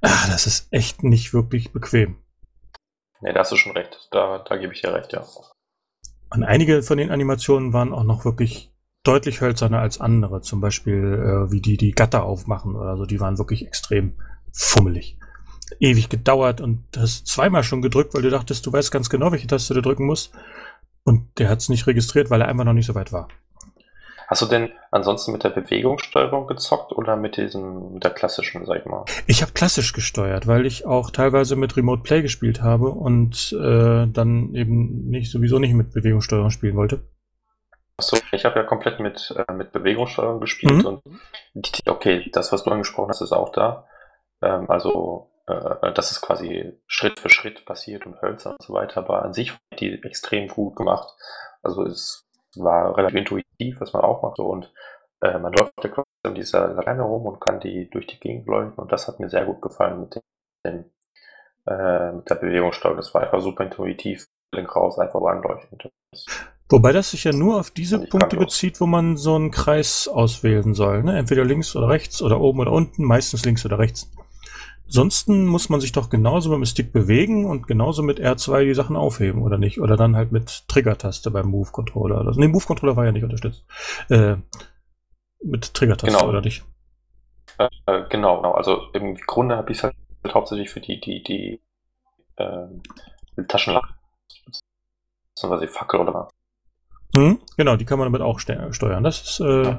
Ah, 0.00 0.26
das 0.28 0.46
ist 0.46 0.68
echt 0.72 1.02
nicht 1.02 1.32
wirklich 1.32 1.72
bequem. 1.72 2.16
Ne, 3.20 3.32
da 3.32 3.40
hast 3.40 3.52
du 3.52 3.56
schon 3.56 3.72
recht. 3.72 4.08
Da, 4.10 4.44
da 4.46 4.56
gebe 4.56 4.74
ich 4.74 4.82
dir 4.82 4.92
recht, 4.92 5.12
ja. 5.12 5.24
Und 6.34 6.42
einige 6.42 6.82
von 6.82 6.98
den 6.98 7.10
Animationen 7.10 7.72
waren 7.72 7.92
auch 7.92 8.04
noch 8.04 8.24
wirklich 8.24 8.72
deutlich 9.04 9.40
hölzerner 9.40 9.78
als 9.78 10.00
andere. 10.00 10.40
Zum 10.40 10.60
Beispiel, 10.60 10.94
äh, 10.94 11.52
wie 11.52 11.60
die 11.60 11.76
die 11.76 11.92
Gatter 11.92 12.24
aufmachen 12.24 12.74
oder 12.74 12.96
so. 12.96 13.06
Die 13.06 13.20
waren 13.20 13.38
wirklich 13.38 13.66
extrem 13.66 14.14
fummelig. 14.52 15.16
Ewig 15.78 16.08
gedauert 16.08 16.60
und 16.60 16.84
hast 16.96 17.26
zweimal 17.26 17.62
schon 17.62 17.82
gedrückt, 17.82 18.14
weil 18.14 18.22
du 18.22 18.30
dachtest, 18.30 18.66
du 18.66 18.72
weißt 18.72 18.90
ganz 18.90 19.10
genau, 19.10 19.30
welche 19.32 19.46
Taste 19.46 19.74
du 19.74 19.80
drücken 19.80 20.06
musst. 20.06 20.32
Und 21.04 21.38
der 21.38 21.48
hat 21.48 21.60
es 21.60 21.68
nicht 21.68 21.86
registriert, 21.86 22.30
weil 22.30 22.40
er 22.40 22.48
einfach 22.48 22.64
noch 22.64 22.72
nicht 22.72 22.86
so 22.86 22.94
weit 22.94 23.12
war. 23.12 23.28
Hast 24.26 24.42
du 24.42 24.46
denn 24.46 24.72
ansonsten 24.90 25.32
mit 25.32 25.44
der 25.44 25.50
Bewegungssteuerung 25.50 26.46
gezockt 26.46 26.92
oder 26.92 27.16
mit 27.16 27.36
diesem, 27.36 27.94
mit 27.94 28.04
der 28.04 28.10
klassischen, 28.10 28.64
sag 28.64 28.80
ich 28.80 28.86
mal? 28.86 29.04
Ich 29.26 29.42
habe 29.42 29.52
klassisch 29.52 29.92
gesteuert, 29.92 30.46
weil 30.46 30.66
ich 30.66 30.86
auch 30.86 31.10
teilweise 31.10 31.56
mit 31.56 31.76
Remote 31.76 32.02
Play 32.02 32.22
gespielt 32.22 32.62
habe 32.62 32.88
und 32.88 33.52
äh, 33.52 34.06
dann 34.06 34.54
eben 34.54 35.08
nicht 35.08 35.30
sowieso 35.30 35.58
nicht 35.58 35.74
mit 35.74 35.92
Bewegungssteuerung 35.92 36.50
spielen 36.50 36.76
wollte. 36.76 37.02
Achso, 37.96 38.16
ich 38.32 38.44
habe 38.44 38.58
ja 38.58 38.64
komplett 38.64 38.98
mit, 38.98 39.34
äh, 39.36 39.52
mit 39.52 39.72
Bewegungssteuerung 39.72 40.40
gespielt 40.40 40.84
Mhm. 40.84 41.00
und 41.54 41.80
okay, 41.86 42.28
das, 42.32 42.50
was 42.50 42.64
du 42.64 42.70
angesprochen 42.70 43.10
hast, 43.10 43.20
ist 43.20 43.32
auch 43.32 43.52
da. 43.52 43.86
Ähm, 44.42 44.68
also, 44.68 45.30
äh, 45.46 45.92
das 45.92 46.10
ist 46.10 46.20
quasi 46.20 46.72
Schritt 46.86 47.20
für 47.20 47.28
Schritt 47.28 47.64
passiert 47.64 48.06
und 48.06 48.20
Hölzer 48.20 48.50
und 48.50 48.62
so 48.62 48.74
weiter, 48.74 48.98
aber 48.98 49.22
an 49.22 49.32
sich 49.32 49.52
die 49.78 50.02
extrem 50.02 50.48
gut 50.48 50.74
gemacht. 50.76 51.08
Also 51.62 51.84
es 51.84 52.26
war 52.58 52.96
relativ 52.96 53.18
intuitiv, 53.18 53.80
was 53.80 53.92
man 53.92 54.02
auch 54.02 54.22
macht 54.22 54.38
und 54.38 54.72
äh, 55.20 55.38
man 55.38 55.52
läuft 55.52 55.72
ja 55.82 55.90
quasi 55.90 56.06
in 56.26 56.34
dieser 56.34 56.68
Laterne 56.68 57.02
rum 57.02 57.26
und 57.26 57.40
kann 57.40 57.60
die 57.60 57.88
durch 57.90 58.06
die 58.06 58.18
Gegend 58.20 58.46
leuchten 58.46 58.78
und 58.82 58.92
das 58.92 59.08
hat 59.08 59.20
mir 59.20 59.28
sehr 59.28 59.44
gut 59.44 59.60
gefallen 59.62 60.00
mit 60.00 60.20
dem, 60.66 60.84
äh, 61.66 62.12
mit 62.12 62.28
der 62.30 62.34
Bewegungssteuerung. 62.36 62.96
Das 62.96 63.12
war 63.14 63.22
einfach 63.22 63.40
super 63.40 63.64
intuitiv, 63.64 64.26
Link 64.54 64.74
raus, 64.74 64.98
einfach. 64.98 65.20
Das- 66.12 66.26
Wobei 66.70 66.92
das 66.92 67.10
sich 67.10 67.24
ja 67.24 67.32
nur 67.32 67.60
auf 67.60 67.70
diese 67.70 68.02
ich 68.02 68.10
Punkte 68.10 68.36
bezieht, 68.36 68.80
wo 68.80 68.86
man 68.86 69.16
so 69.16 69.34
einen 69.34 69.50
Kreis 69.50 70.08
auswählen 70.08 70.74
soll. 70.74 71.02
Ne? 71.02 71.18
Entweder 71.18 71.44
links 71.44 71.76
oder 71.76 71.88
rechts 71.88 72.22
oder 72.22 72.40
oben 72.40 72.60
oder 72.60 72.72
unten, 72.72 73.04
meistens 73.04 73.44
links 73.44 73.64
oder 73.66 73.78
rechts. 73.78 74.10
Ansonsten 74.86 75.46
muss 75.46 75.68
man 75.70 75.80
sich 75.80 75.92
doch 75.92 76.10
genauso 76.10 76.50
mit 76.50 76.58
dem 76.58 76.64
Stick 76.66 76.92
bewegen 76.92 77.46
und 77.46 77.66
genauso 77.66 78.02
mit 78.02 78.20
R2 78.20 78.64
die 78.64 78.74
Sachen 78.74 78.96
aufheben, 78.96 79.42
oder 79.42 79.58
nicht? 79.58 79.80
Oder 79.80 79.96
dann 79.96 80.14
halt 80.14 80.30
mit 80.30 80.68
Trigger-Taste 80.68 81.30
beim 81.30 81.48
Move-Controller. 81.48 82.18
Also, 82.18 82.38
nee, 82.38 82.48
Move-Controller 82.48 82.96
war 82.96 83.04
ja 83.04 83.12
nicht 83.12 83.24
unterstützt. 83.24 83.64
Äh, 84.10 84.36
mit 85.42 85.74
Trigger-Taste, 85.74 86.16
Genau. 86.16 86.28
oder 86.28 86.42
nicht? 86.42 86.64
Äh, 87.58 87.68
äh, 87.86 88.04
genau, 88.08 88.36
genau. 88.36 88.52
Also 88.52 88.82
im 88.92 89.16
Grunde 89.16 89.56
habe 89.56 89.72
ich 89.72 89.78
es 89.78 89.84
halt 89.84 89.94
hauptsächlich 90.32 90.70
für 90.70 90.80
die, 90.80 91.00
die, 91.00 91.22
die 91.22 91.60
ähm, 92.38 92.82
Taschenlampe, 93.48 93.88
beziehungsweise 95.34 95.68
Fackel 95.68 96.00
oder 96.00 96.28
Hm? 97.16 97.38
Genau, 97.56 97.76
die 97.76 97.84
kann 97.84 97.98
man 97.98 98.06
damit 98.06 98.22
auch 98.22 98.40
ste 98.40 98.72
steuern. 98.72 99.04
Das, 99.04 99.22
ist, 99.22 99.40
äh, 99.40 99.76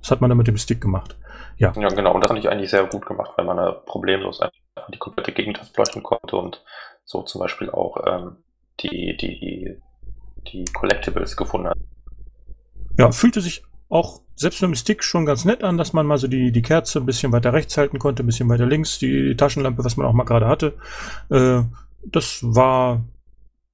das 0.00 0.10
hat 0.10 0.20
man 0.20 0.30
dann 0.30 0.38
mit 0.38 0.48
dem 0.48 0.56
Stick 0.56 0.80
gemacht. 0.80 1.16
Ja. 1.62 1.72
Ja, 1.76 1.88
genau. 1.90 2.12
Und 2.12 2.22
das 2.22 2.28
fand 2.28 2.40
ich 2.40 2.50
eigentlich 2.50 2.70
sehr 2.70 2.84
gut 2.86 3.06
gemacht, 3.06 3.30
weil 3.36 3.46
man 3.46 3.56
da 3.56 3.70
problemlos 3.70 4.40
einfach 4.40 4.90
die 4.92 4.98
komplette 4.98 5.30
Gegend 5.30 5.60
beleuchten 5.72 6.02
konnte 6.02 6.36
und 6.36 6.64
so 7.04 7.22
zum 7.22 7.40
Beispiel 7.40 7.70
auch 7.70 8.02
ähm, 8.04 8.36
die, 8.80 9.16
die, 9.16 9.76
die 10.48 10.64
Collectibles 10.72 11.36
gefunden 11.36 11.68
hat. 11.68 11.78
Ja, 12.98 13.12
fühlte 13.12 13.40
sich 13.40 13.62
auch 13.88 14.22
selbst 14.34 14.60
mit 14.60 14.70
dem 14.70 14.74
Stick 14.74 15.04
schon 15.04 15.24
ganz 15.24 15.44
nett 15.44 15.62
an, 15.62 15.78
dass 15.78 15.92
man 15.92 16.04
mal 16.04 16.18
so 16.18 16.26
die, 16.26 16.50
die 16.50 16.62
Kerze 16.62 16.98
ein 16.98 17.06
bisschen 17.06 17.30
weiter 17.30 17.52
rechts 17.52 17.78
halten 17.78 18.00
konnte, 18.00 18.24
ein 18.24 18.26
bisschen 18.26 18.48
weiter 18.48 18.66
links, 18.66 18.98
die 18.98 19.36
Taschenlampe, 19.36 19.84
was 19.84 19.96
man 19.96 20.08
auch 20.08 20.12
mal 20.12 20.24
gerade 20.24 20.48
hatte. 20.48 20.76
Äh, 21.30 21.62
das 22.04 22.40
war 22.42 23.04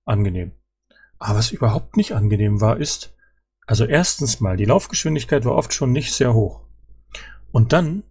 angenehm. 0.04 0.52
Aber 1.18 1.38
was 1.38 1.52
überhaupt 1.52 1.96
nicht 1.96 2.12
angenehm 2.12 2.60
war, 2.60 2.76
ist, 2.76 3.16
also 3.66 3.86
erstens 3.86 4.40
mal, 4.40 4.58
die 4.58 4.66
Laufgeschwindigkeit 4.66 5.46
war 5.46 5.54
oft 5.54 5.72
schon 5.72 5.92
nicht 5.92 6.12
sehr 6.12 6.34
hoch. 6.34 6.67
Und 7.52 7.72
dann, 7.72 8.02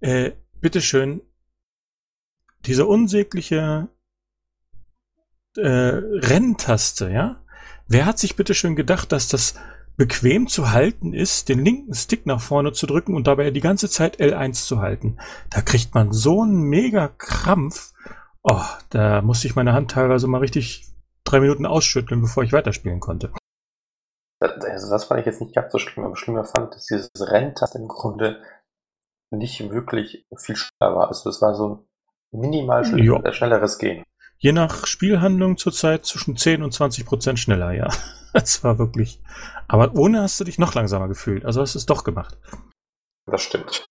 äh, 0.00 0.32
bitteschön, 0.60 1.20
diese 2.66 2.86
unsägliche 2.86 3.88
äh, 5.56 5.68
Renntaste, 5.68 7.10
ja? 7.10 7.42
Wer 7.86 8.06
hat 8.06 8.18
sich 8.18 8.36
bitteschön 8.36 8.76
gedacht, 8.76 9.12
dass 9.12 9.28
das 9.28 9.54
bequem 9.96 10.46
zu 10.46 10.70
halten 10.70 11.14
ist, 11.14 11.48
den 11.48 11.64
linken 11.64 11.94
Stick 11.94 12.26
nach 12.26 12.40
vorne 12.40 12.72
zu 12.72 12.86
drücken 12.86 13.14
und 13.14 13.26
dabei 13.26 13.50
die 13.50 13.60
ganze 13.60 13.88
Zeit 13.88 14.20
L1 14.20 14.64
zu 14.66 14.80
halten? 14.80 15.18
Da 15.50 15.62
kriegt 15.62 15.94
man 15.94 16.12
so 16.12 16.42
einen 16.42 16.62
mega 16.62 17.08
Krampf. 17.08 17.92
Oh, 18.42 18.62
da 18.90 19.22
musste 19.22 19.46
ich 19.46 19.56
meine 19.56 19.72
Hand 19.72 19.90
teilweise 19.90 20.26
mal 20.26 20.38
richtig 20.38 20.86
drei 21.24 21.40
Minuten 21.40 21.66
ausschütteln, 21.66 22.20
bevor 22.20 22.42
ich 22.44 22.52
weiterspielen 22.52 23.00
konnte. 23.00 23.32
Also 24.40 24.90
das 24.90 25.04
fand 25.04 25.20
ich 25.20 25.26
jetzt 25.26 25.40
nicht 25.40 25.54
ganz 25.54 25.72
so 25.72 25.78
schlimm, 25.78 26.04
aber 26.04 26.16
schlimmer 26.16 26.44
fand, 26.44 26.74
dass 26.74 26.86
dieses 26.86 27.10
Renntaste 27.18 27.78
im 27.78 27.88
Grunde 27.88 28.42
nicht 29.30 29.70
wirklich 29.70 30.26
viel 30.36 30.56
schneller 30.56 30.94
war. 30.94 31.08
Also 31.08 31.28
das 31.28 31.42
war 31.42 31.54
so 31.54 31.86
ein 32.32 32.40
minimal 32.40 32.84
schnell, 32.84 33.24
äh, 33.24 33.32
schnelleres 33.32 33.78
Gehen. 33.78 34.04
Je 34.38 34.52
nach 34.52 34.86
Spielhandlung 34.86 35.56
zurzeit 35.56 36.06
zwischen 36.06 36.36
10 36.36 36.62
und 36.62 36.72
20 36.72 37.04
Prozent 37.04 37.38
schneller, 37.38 37.72
ja. 37.72 37.88
Das 38.34 38.62
war 38.62 38.78
wirklich. 38.78 39.22
Aber 39.68 39.94
ohne 39.96 40.20
hast 40.20 40.38
du 40.38 40.44
dich 40.44 40.58
noch 40.58 40.74
langsamer 40.74 41.08
gefühlt. 41.08 41.46
Also 41.46 41.62
hast 41.62 41.74
du 41.74 41.78
es 41.78 41.86
doch 41.86 42.04
gemacht. 42.04 42.36
Das 43.24 43.40
stimmt. 43.40 43.86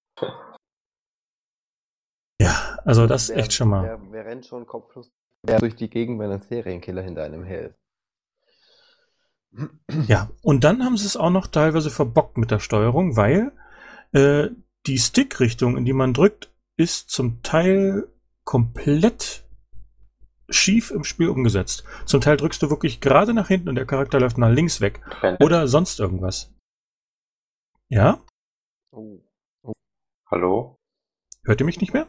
Ja, 2.39 2.77
also 2.85 3.07
das 3.07 3.29
Wer- 3.29 3.37
echt 3.37 3.53
schon 3.53 3.69
mal. 3.69 3.83
Wer, 3.83 4.11
wer 4.11 4.25
rennt 4.25 4.45
schon 4.45 4.67
kopflos 4.67 5.11
wer 5.41 5.59
durch 5.59 5.75
die 5.75 5.89
Gegend, 5.89 6.19
wenn 6.19 6.31
ein 6.31 6.41
Serienkiller 6.41 7.01
hinter 7.01 7.23
einem 7.23 7.43
her 7.43 7.69
ist? 7.69 7.79
Ja, 10.07 10.29
und 10.41 10.63
dann 10.63 10.83
haben 10.83 10.97
sie 10.97 11.05
es 11.05 11.17
auch 11.17 11.29
noch 11.29 11.47
teilweise 11.47 11.89
verbockt 11.89 12.37
mit 12.37 12.51
der 12.51 12.59
Steuerung, 12.59 13.15
weil 13.15 13.51
äh, 14.11 14.49
die 14.85 14.97
Stickrichtung, 14.97 15.77
in 15.77 15.85
die 15.85 15.93
man 15.93 16.13
drückt, 16.13 16.53
ist 16.77 17.09
zum 17.09 17.41
Teil 17.43 18.07
komplett 18.43 19.43
schief 20.49 20.91
im 20.91 21.03
Spiel 21.03 21.27
umgesetzt. 21.29 21.83
Zum 22.05 22.21
Teil 22.21 22.37
drückst 22.37 22.61
du 22.61 22.69
wirklich 22.69 23.01
gerade 23.01 23.33
nach 23.33 23.47
hinten 23.47 23.69
und 23.69 23.75
der 23.75 23.85
Charakter 23.85 24.19
läuft 24.19 24.37
nach 24.37 24.49
links 24.49 24.79
weg. 24.79 25.01
Oder 25.41 25.67
sonst 25.67 25.99
irgendwas. 25.99 26.53
Ja? 27.89 28.23
Oh. 28.91 29.21
Hallo? 30.29 30.77
Hört 31.43 31.59
ihr 31.61 31.65
mich 31.65 31.81
nicht 31.81 31.93
mehr? 31.93 32.07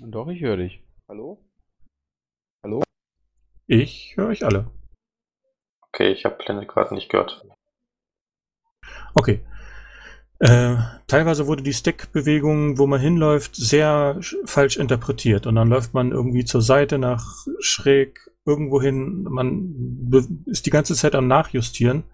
Doch, 0.00 0.28
ich 0.28 0.40
höre 0.40 0.56
dich. 0.56 0.82
Hallo? 1.08 2.82
Ich 3.66 4.16
höre 4.16 4.28
euch 4.28 4.44
alle. 4.44 4.70
Okay, 5.92 6.12
ich 6.12 6.24
habe 6.24 6.36
Planet 6.36 6.68
gerade 6.68 6.94
nicht 6.94 7.08
gehört. 7.10 7.44
Okay. 9.14 9.40
Äh, 10.40 10.76
teilweise 11.08 11.48
wurde 11.48 11.62
die 11.64 11.72
Stickbewegung, 11.72 12.78
wo 12.78 12.86
man 12.86 13.00
hinläuft, 13.00 13.56
sehr 13.56 14.18
sch- 14.20 14.36
falsch 14.46 14.76
interpretiert. 14.76 15.46
Und 15.48 15.56
dann 15.56 15.68
läuft 15.68 15.94
man 15.94 16.12
irgendwie 16.12 16.44
zur 16.44 16.62
Seite 16.62 16.98
nach 16.98 17.44
schräg 17.58 18.30
irgendwo 18.46 18.80
hin. 18.80 19.24
Man 19.24 20.08
ist 20.46 20.66
die 20.66 20.70
ganze 20.70 20.94
Zeit 20.94 21.16
am 21.16 21.26
Nachjustieren. 21.26 22.04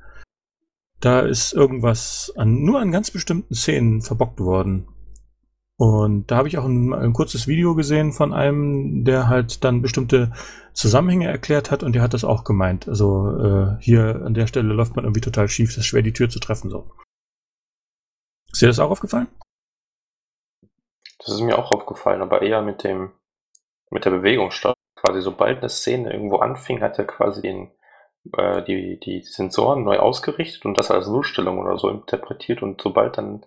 Da 1.00 1.20
ist 1.20 1.52
irgendwas 1.52 2.32
an, 2.36 2.62
nur 2.62 2.80
an 2.80 2.92
ganz 2.92 3.10
bestimmten 3.10 3.54
Szenen 3.54 4.00
verbockt 4.00 4.40
worden. 4.40 4.88
Und 5.76 6.30
da 6.30 6.36
habe 6.36 6.48
ich 6.48 6.56
auch 6.56 6.64
ein, 6.64 6.92
ein 6.92 7.12
kurzes 7.12 7.48
Video 7.48 7.74
gesehen 7.74 8.12
von 8.12 8.32
einem, 8.32 9.04
der 9.04 9.28
halt 9.28 9.64
dann 9.64 9.82
bestimmte 9.82 10.32
Zusammenhänge 10.72 11.26
erklärt 11.26 11.70
hat 11.70 11.82
und 11.82 11.94
der 11.94 12.02
hat 12.02 12.14
das 12.14 12.24
auch 12.24 12.44
gemeint. 12.44 12.88
Also 12.88 13.30
äh, 13.30 13.76
hier 13.80 14.22
an 14.24 14.34
der 14.34 14.46
Stelle 14.46 14.72
läuft 14.72 14.94
man 14.94 15.04
irgendwie 15.04 15.20
total 15.20 15.48
schief, 15.48 15.70
das 15.70 15.78
ist 15.78 15.86
schwer 15.86 16.02
die 16.02 16.12
Tür 16.12 16.28
zu 16.28 16.38
treffen 16.38 16.70
so. 16.70 16.90
Ist 18.52 18.62
dir 18.62 18.68
das 18.68 18.78
auch 18.78 18.90
aufgefallen? 18.90 19.26
Das 21.18 21.34
ist 21.34 21.40
mir 21.40 21.58
auch 21.58 21.72
aufgefallen, 21.72 22.22
aber 22.22 22.42
eher 22.42 22.62
mit 22.62 22.84
dem, 22.84 23.12
mit 23.90 24.04
der 24.04 24.10
Bewegungssteuerung. 24.10 24.74
Quasi 24.96 25.22
sobald 25.22 25.58
eine 25.58 25.68
Szene 25.68 26.12
irgendwo 26.12 26.36
anfing, 26.36 26.80
hat 26.80 26.98
er 26.98 27.04
quasi 27.04 27.42
den, 27.42 27.72
äh, 28.36 28.62
die, 28.62 29.00
die 29.00 29.22
Sensoren 29.22 29.82
neu 29.82 29.98
ausgerichtet 29.98 30.64
und 30.66 30.78
das 30.78 30.90
als 30.90 31.08
Nullstellung 31.08 31.58
oder 31.58 31.78
so 31.78 31.88
interpretiert 31.88 32.62
und 32.62 32.80
sobald 32.80 33.18
dann 33.18 33.44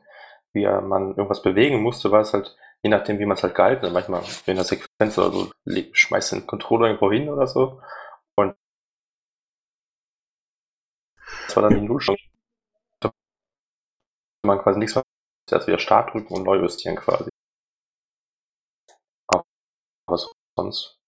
wie 0.58 0.66
man 0.66 1.10
irgendwas 1.10 1.42
bewegen 1.42 1.82
musste, 1.82 2.12
war 2.12 2.22
es 2.22 2.34
halt, 2.34 2.58
je 2.84 2.90
nachdem, 2.90 3.20
wie 3.20 3.26
man 3.26 3.38
es 3.38 3.44
halt 3.44 3.56
gehalten 3.56 3.86
hat, 3.86 3.94
manchmal 3.94 4.24
in 4.46 4.56
der 4.56 4.66
Sequenz 4.66 5.18
oder 5.18 5.32
so, 5.32 5.52
schmeißt 5.94 6.34
den 6.34 6.48
Controller 6.48 6.88
irgendwo 6.88 7.12
hin 7.12 7.30
oder 7.30 7.48
so 7.48 7.82
und 8.36 8.56
das 11.46 11.56
war 11.56 11.64
dann 11.64 11.80
die 11.80 11.88
Nullstellung. 11.88 12.20
Da 13.00 13.12
man 14.46 14.60
quasi 14.60 14.80
nichts 14.80 14.96
mehr, 14.96 15.04
also 15.52 15.68
wieder 15.68 15.80
Start 15.80 16.14
drücken 16.14 16.34
und 16.34 16.44
neu 16.44 16.58
justieren 16.58 16.96
quasi. 16.96 17.30
Aber 19.28 20.18
sonst, 20.58 21.00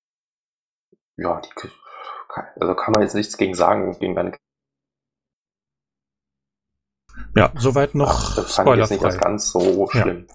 ja, 1.17 1.41
die, 1.41 1.49
also 2.59 2.75
kann 2.75 2.93
man 2.93 3.01
jetzt 3.01 3.15
nichts 3.15 3.37
gegen 3.37 3.55
sagen, 3.55 3.97
gegen 3.99 4.17
eine 4.17 4.37
Ja, 7.35 7.51
soweit 7.57 7.95
noch 7.95 8.09
Ach, 8.09 8.35
das 8.35 8.55
fand 8.55 8.69
ich 8.71 8.77
jetzt 8.77 8.91
nicht 8.91 9.05
als 9.05 9.17
ganz 9.17 9.49
so 9.51 9.89
Ja. 9.93 10.01
schlimm. 10.01 10.25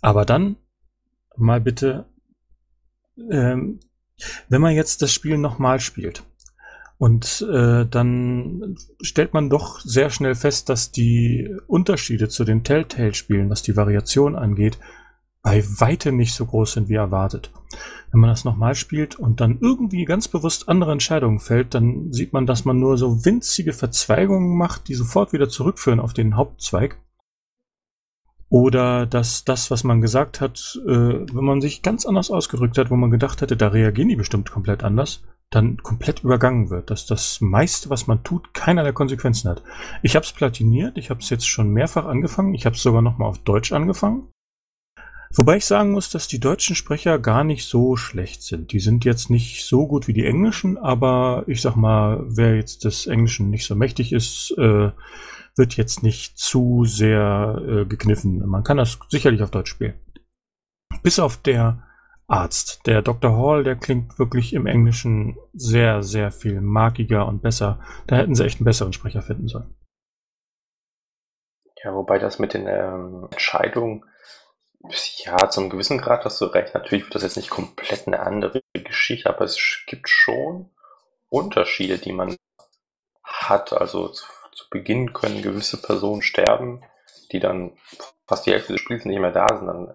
Aber 0.00 0.24
dann 0.24 0.56
mal 1.36 1.60
bitte, 1.60 2.06
ähm, 3.30 3.80
wenn 4.48 4.60
man 4.60 4.74
jetzt 4.74 5.02
das 5.02 5.12
Spiel 5.12 5.38
nochmal 5.38 5.80
spielt 5.80 6.24
und 6.98 7.44
äh, 7.52 7.84
dann 7.86 8.76
stellt 9.00 9.34
man 9.34 9.50
doch 9.50 9.80
sehr 9.80 10.10
schnell 10.10 10.34
fest, 10.34 10.68
dass 10.68 10.92
die 10.92 11.56
Unterschiede 11.66 12.28
zu 12.28 12.44
den 12.44 12.62
Telltale-Spielen, 12.64 13.50
was 13.50 13.62
die 13.62 13.76
Variation 13.76 14.36
angeht, 14.36 14.78
bei 15.42 15.64
weitem 15.64 16.16
nicht 16.16 16.34
so 16.34 16.46
groß 16.46 16.72
sind 16.72 16.88
wie 16.88 16.94
erwartet. 16.94 17.50
Wenn 18.12 18.20
man 18.20 18.30
das 18.30 18.44
nochmal 18.44 18.74
spielt 18.74 19.16
und 19.16 19.40
dann 19.40 19.58
irgendwie 19.60 20.04
ganz 20.04 20.28
bewusst 20.28 20.68
andere 20.68 20.92
Entscheidungen 20.92 21.40
fällt, 21.40 21.74
dann 21.74 22.12
sieht 22.12 22.32
man, 22.32 22.46
dass 22.46 22.64
man 22.64 22.78
nur 22.78 22.96
so 22.96 23.24
winzige 23.24 23.72
Verzweigungen 23.72 24.56
macht, 24.56 24.88
die 24.88 24.94
sofort 24.94 25.32
wieder 25.32 25.48
zurückführen 25.48 25.98
auf 25.98 26.12
den 26.12 26.36
Hauptzweig. 26.36 26.98
Oder 28.48 29.06
dass 29.06 29.44
das, 29.44 29.70
was 29.70 29.82
man 29.82 30.02
gesagt 30.02 30.42
hat, 30.42 30.78
äh, 30.86 30.90
wenn 30.90 31.44
man 31.44 31.62
sich 31.62 31.80
ganz 31.80 32.04
anders 32.04 32.30
ausgedrückt 32.30 32.76
hat, 32.76 32.90
wo 32.90 32.96
man 32.96 33.10
gedacht 33.10 33.40
hätte, 33.40 33.56
da 33.56 33.68
reagieren 33.68 34.10
die 34.10 34.16
bestimmt 34.16 34.50
komplett 34.50 34.84
anders, 34.84 35.24
dann 35.48 35.78
komplett 35.78 36.22
übergangen 36.22 36.68
wird. 36.68 36.90
Dass 36.90 37.06
das 37.06 37.40
meiste, 37.40 37.88
was 37.88 38.08
man 38.08 38.22
tut, 38.22 38.52
keinerlei 38.52 38.92
Konsequenzen 38.92 39.48
hat. 39.48 39.62
Ich 40.02 40.16
habe 40.16 40.26
es 40.26 40.32
platiniert, 40.32 40.98
ich 40.98 41.08
habe 41.08 41.20
es 41.20 41.30
jetzt 41.30 41.48
schon 41.48 41.70
mehrfach 41.70 42.04
angefangen, 42.04 42.52
ich 42.52 42.66
habe 42.66 42.76
es 42.76 42.82
sogar 42.82 43.00
nochmal 43.00 43.30
auf 43.30 43.38
Deutsch 43.38 43.72
angefangen. 43.72 44.28
Wobei 45.34 45.56
ich 45.56 45.66
sagen 45.66 45.92
muss, 45.92 46.10
dass 46.10 46.28
die 46.28 46.40
deutschen 46.40 46.76
Sprecher 46.76 47.18
gar 47.18 47.42
nicht 47.42 47.66
so 47.66 47.96
schlecht 47.96 48.42
sind. 48.42 48.72
Die 48.72 48.80
sind 48.80 49.04
jetzt 49.04 49.30
nicht 49.30 49.64
so 49.64 49.86
gut 49.86 50.06
wie 50.06 50.12
die 50.12 50.26
englischen, 50.26 50.76
aber 50.76 51.44
ich 51.46 51.62
sag 51.62 51.74
mal, 51.74 52.22
wer 52.26 52.56
jetzt 52.56 52.84
des 52.84 53.06
Englischen 53.06 53.48
nicht 53.48 53.66
so 53.66 53.74
mächtig 53.74 54.12
ist, 54.12 54.54
äh, 54.58 54.90
wird 55.56 55.76
jetzt 55.76 56.02
nicht 56.02 56.38
zu 56.38 56.84
sehr 56.84 57.62
äh, 57.66 57.84
gekniffen. 57.86 58.46
Man 58.46 58.62
kann 58.62 58.76
das 58.76 58.98
sicherlich 59.08 59.42
auf 59.42 59.50
Deutsch 59.50 59.70
spielen. 59.70 59.94
Bis 61.02 61.18
auf 61.18 61.38
der 61.38 61.82
Arzt. 62.26 62.86
Der 62.86 63.02
Dr. 63.02 63.36
Hall, 63.36 63.64
der 63.64 63.76
klingt 63.76 64.18
wirklich 64.18 64.52
im 64.54 64.66
Englischen 64.66 65.36
sehr, 65.52 66.02
sehr 66.02 66.30
viel 66.30 66.60
magiger 66.60 67.26
und 67.26 67.42
besser. 67.42 67.80
Da 68.06 68.16
hätten 68.16 68.34
sie 68.34 68.44
echt 68.44 68.58
einen 68.58 68.64
besseren 68.64 68.92
Sprecher 68.92 69.22
finden 69.22 69.48
sollen. 69.48 69.74
Ja, 71.84 71.94
wobei 71.94 72.18
das 72.18 72.38
mit 72.38 72.54
den 72.54 72.66
ähm, 72.68 73.28
Entscheidungen, 73.30 74.04
ja, 75.24 75.48
zum 75.48 75.70
gewissen 75.70 75.98
Grad 75.98 76.24
hast 76.24 76.40
du 76.40 76.46
recht. 76.46 76.74
Natürlich 76.74 77.04
wird 77.04 77.14
das 77.14 77.22
jetzt 77.22 77.36
nicht 77.36 77.50
komplett 77.50 78.06
eine 78.06 78.20
andere 78.20 78.60
Geschichte, 78.72 79.28
aber 79.28 79.44
es 79.44 79.58
gibt 79.86 80.08
schon 80.08 80.70
Unterschiede, 81.28 81.98
die 81.98 82.12
man 82.12 82.36
hat. 83.22 83.72
Also 83.72 84.08
zu 84.08 84.24
Beginn 84.70 85.12
können 85.12 85.42
gewisse 85.42 85.80
Personen 85.80 86.22
sterben, 86.22 86.82
die 87.30 87.40
dann 87.40 87.72
fast 88.26 88.46
die 88.46 88.52
Hälfte 88.52 88.72
des 88.72 88.82
Spiels 88.82 89.04
nicht 89.04 89.20
mehr 89.20 89.32
da 89.32 89.56
sind. 89.56 89.66
Dann 89.66 89.94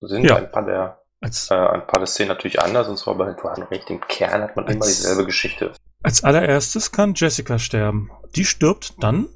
sind 0.00 0.24
ja. 0.24 0.36
ein 0.36 0.50
paar 0.50 0.64
der 0.64 1.02
als, 1.20 1.50
äh, 1.50 1.54
ein 1.54 1.86
paar 1.86 1.98
der 1.98 2.06
Szenen 2.06 2.28
natürlich 2.28 2.60
anders 2.60 2.88
und 2.88 2.96
zwar 2.96 3.16
bei 3.16 3.32
du 3.32 3.42
hast 3.42 3.70
recht, 3.70 3.90
im 3.90 4.00
Kern 4.00 4.42
hat 4.42 4.54
man 4.54 4.66
als, 4.66 4.74
immer 4.74 4.86
dieselbe 4.86 5.24
Geschichte. 5.24 5.72
Als 6.02 6.22
allererstes 6.22 6.92
kann 6.92 7.14
Jessica 7.14 7.58
sterben. 7.58 8.10
Die 8.36 8.44
stirbt 8.44 8.94
dann. 9.02 9.28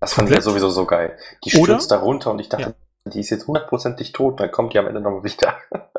Das 0.00 0.14
fand 0.14 0.30
ich 0.30 0.34
ja 0.34 0.40
sowieso 0.40 0.70
so 0.70 0.86
geil. 0.86 1.18
Die 1.44 1.50
stürzt 1.50 1.90
da 1.90 1.98
runter 1.98 2.30
und 2.30 2.38
ich 2.38 2.48
dachte, 2.48 2.62
ja. 2.62 2.74
Die 3.12 3.20
ist 3.20 3.30
jetzt 3.30 3.46
hundertprozentig 3.46 4.12
tot, 4.12 4.40
dann 4.40 4.50
kommt 4.50 4.72
die 4.72 4.78
am 4.78 4.86
Ende 4.86 5.00
nochmal 5.00 5.24
wieder. 5.24 5.56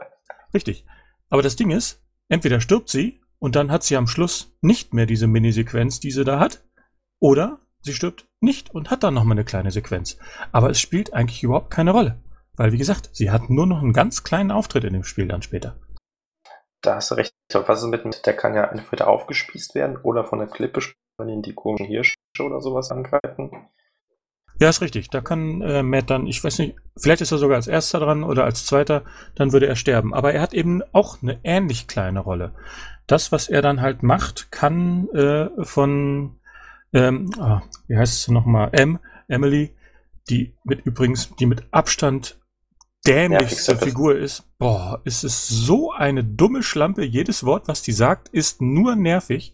Richtig. 0.54 0.86
Aber 1.30 1.42
das 1.42 1.56
Ding 1.56 1.72
ist, 1.72 2.02
entweder 2.30 2.60
stirbt 2.60 2.90
sie 2.90 3.22
und 3.40 3.56
dann 3.56 3.72
hat 3.72 3.84
sie 3.84 3.98
am 3.98 4.08
Schluss 4.08 4.56
nicht 4.62 4.94
mehr 4.94 5.06
diese 5.06 5.28
Minisequenz, 5.28 6.00
die 6.00 6.12
sie 6.12 6.24
da 6.24 6.40
hat, 6.40 6.64
oder 7.20 7.60
sie 7.82 7.94
stirbt 7.94 8.28
nicht 8.40 8.74
und 8.74 8.90
hat 8.90 9.04
dann 9.04 9.14
nochmal 9.14 9.38
eine 9.38 9.46
kleine 9.46 9.72
Sequenz. 9.72 10.18
Aber 10.52 10.70
es 10.70 10.80
spielt 10.80 11.14
eigentlich 11.14 11.44
überhaupt 11.44 11.72
keine 11.72 11.92
Rolle. 11.92 12.22
Weil, 12.58 12.72
wie 12.72 12.78
gesagt, 12.78 13.10
sie 13.14 13.32
hat 13.32 13.50
nur 13.50 13.68
noch 13.68 13.82
einen 13.82 13.94
ganz 13.94 14.24
kleinen 14.24 14.52
Auftritt 14.52 14.86
in 14.86 14.94
dem 14.94 15.04
Spiel 15.04 15.28
dann 15.28 15.42
später. 15.42 15.78
Da 16.82 16.96
hast 16.96 17.12
du 17.12 17.16
recht. 17.16 17.34
Was 17.52 17.84
ist 17.84 17.90
mit, 17.90 18.26
der 18.26 18.36
kann 18.36 18.56
ja 18.56 18.66
entweder 18.66 19.08
aufgespießt 19.08 19.76
werden 19.76 19.98
oder 19.98 20.24
von 20.24 20.40
der 20.40 20.48
Klippe 20.48 20.82
wenn 21.18 21.30
ihn 21.30 21.42
die 21.42 21.54
komischen 21.54 21.86
Hirsche 21.86 22.16
oder 22.40 22.62
sowas 22.62 22.92
angreifen. 22.92 23.70
Ja, 24.60 24.70
ist 24.70 24.82
richtig. 24.82 25.10
Da 25.10 25.22
kann 25.22 25.62
äh, 25.62 25.84
Matt 25.84 26.10
dann, 26.10 26.28
ich 26.28 26.44
weiß 26.44 26.60
nicht, 26.60 26.76
vielleicht 26.98 27.22
ist 27.22 27.32
er 27.32 27.38
sogar 27.38 27.58
als 27.58 27.68
erster 27.68 28.00
dran 28.00 28.24
oder 28.24 28.46
als 28.46 28.66
zweiter, 28.66 29.04
dann 29.36 29.52
würde 29.52 29.68
er 29.68 29.76
sterben. 29.76 30.14
Aber 30.14 30.34
er 30.34 30.42
hat 30.42 30.54
eben 30.54 30.82
auch 30.94 31.22
eine 31.22 31.40
ähnlich 31.44 31.88
kleine 31.88 32.20
Rolle. 32.20 32.54
Das, 33.08 33.32
was 33.32 33.50
er 33.50 33.62
dann 33.62 33.82
halt 33.82 34.02
macht, 34.02 34.52
kann 34.52 35.10
äh, 35.10 35.50
von 35.64 36.40
ähm, 36.96 37.30
ah, 37.40 37.62
wie 37.88 37.98
heißt 37.98 38.14
es 38.14 38.28
nochmal? 38.30 38.70
M, 38.72 39.00
Emily, 39.28 39.76
die 40.30 40.56
mit 40.64 40.86
übrigens, 40.86 41.36
die 41.36 41.46
mit 41.46 41.66
Abstand 41.72 42.40
dämlichste 43.06 43.76
Figur 43.78 44.18
ist. 44.18 44.44
Boah, 44.58 45.02
ist 45.04 45.24
es 45.24 45.48
so 45.48 45.92
eine 45.92 46.24
dumme 46.24 46.64
Schlampe. 46.64 47.04
Jedes 47.04 47.44
Wort, 47.44 47.68
was 47.68 47.82
die 47.82 47.92
sagt, 47.92 48.30
ist 48.30 48.62
nur 48.62 48.96
nervig. 48.96 49.54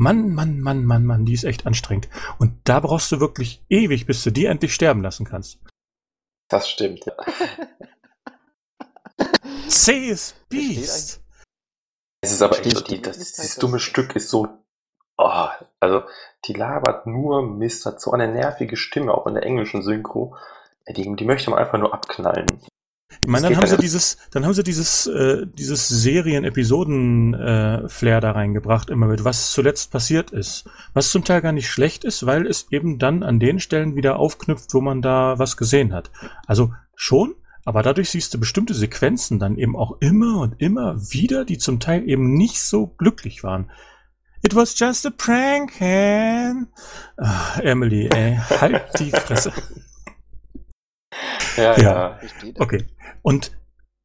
Mann, 0.00 0.34
Mann, 0.34 0.60
Mann, 0.60 0.86
Mann, 0.86 1.04
Mann, 1.04 1.26
die 1.26 1.34
ist 1.34 1.44
echt 1.44 1.66
anstrengend. 1.66 2.08
Und 2.38 2.58
da 2.64 2.80
brauchst 2.80 3.12
du 3.12 3.20
wirklich 3.20 3.62
ewig, 3.68 4.06
bis 4.06 4.24
du 4.24 4.30
die 4.30 4.46
endlich 4.46 4.74
sterben 4.74 5.02
lassen 5.02 5.26
kannst. 5.26 5.58
Das 6.48 6.70
stimmt, 6.70 7.04
ja. 7.04 7.12
C 9.68 10.08
ist 10.08 10.48
Beast. 10.48 11.22
Es 12.22 12.32
ist 12.32 12.40
aber 12.40 12.58
echt 12.58 12.78
so, 12.78 12.84
die, 12.84 13.02
das, 13.02 13.18
dieses 13.18 13.56
dumme 13.56 13.78
Stück 13.78 14.16
ist 14.16 14.30
so 14.30 14.48
Oh, 15.18 15.48
also 15.80 16.04
die 16.46 16.54
labert 16.54 17.06
nur 17.06 17.42
Mist, 17.42 17.84
hat 17.84 18.00
so 18.00 18.12
eine 18.12 18.26
nervige 18.26 18.78
Stimme, 18.78 19.12
auch 19.12 19.26
in 19.26 19.34
der 19.34 19.42
englischen 19.42 19.82
Synchro. 19.82 20.34
Die, 20.88 21.14
die 21.14 21.24
möchte 21.26 21.50
man 21.50 21.58
einfach 21.58 21.78
nur 21.78 21.92
abknallen. 21.92 22.62
Ich 23.22 23.28
meine, 23.28 23.48
dann 23.48 23.56
haben 23.56 23.66
sie 23.66 23.76
dieses, 23.76 24.18
dann 24.30 24.44
haben 24.44 24.54
sie 24.54 24.62
dieses, 24.62 25.06
äh, 25.06 25.46
dieses 25.46 25.88
Serien-Episoden-Flair 25.88 28.18
äh, 28.18 28.20
da 28.20 28.30
reingebracht, 28.30 28.88
immer 28.88 29.06
mit, 29.06 29.24
was 29.24 29.50
zuletzt 29.50 29.90
passiert 29.90 30.30
ist. 30.30 30.70
Was 30.94 31.10
zum 31.10 31.24
Teil 31.24 31.42
gar 31.42 31.52
nicht 31.52 31.68
schlecht 31.68 32.04
ist, 32.04 32.24
weil 32.24 32.46
es 32.46 32.68
eben 32.70 32.98
dann 32.98 33.22
an 33.22 33.40
den 33.40 33.60
Stellen 33.60 33.96
wieder 33.96 34.18
aufknüpft, 34.18 34.72
wo 34.72 34.80
man 34.80 35.02
da 35.02 35.38
was 35.38 35.56
gesehen 35.56 35.92
hat. 35.92 36.10
Also 36.46 36.72
schon, 36.94 37.34
aber 37.64 37.82
dadurch 37.82 38.10
siehst 38.10 38.32
du 38.32 38.40
bestimmte 38.40 38.74
Sequenzen 38.74 39.38
dann 39.38 39.58
eben 39.58 39.76
auch 39.76 39.98
immer 40.00 40.40
und 40.40 40.54
immer 40.58 40.96
wieder, 41.12 41.44
die 41.44 41.58
zum 41.58 41.78
Teil 41.78 42.08
eben 42.08 42.34
nicht 42.34 42.62
so 42.62 42.86
glücklich 42.86 43.42
waren. 43.42 43.70
It 44.42 44.54
was 44.54 44.78
just 44.78 45.04
a 45.04 45.10
prank, 45.10 45.78
Han. 45.80 46.68
Ach, 47.18 47.58
Emily, 47.58 48.08
ey, 48.08 48.38
halt 48.60 48.98
die 48.98 49.10
Fresse. 49.10 49.52
ja, 51.56 51.78
ja. 51.78 52.20
Okay. 52.58 52.84
Und 53.22 53.52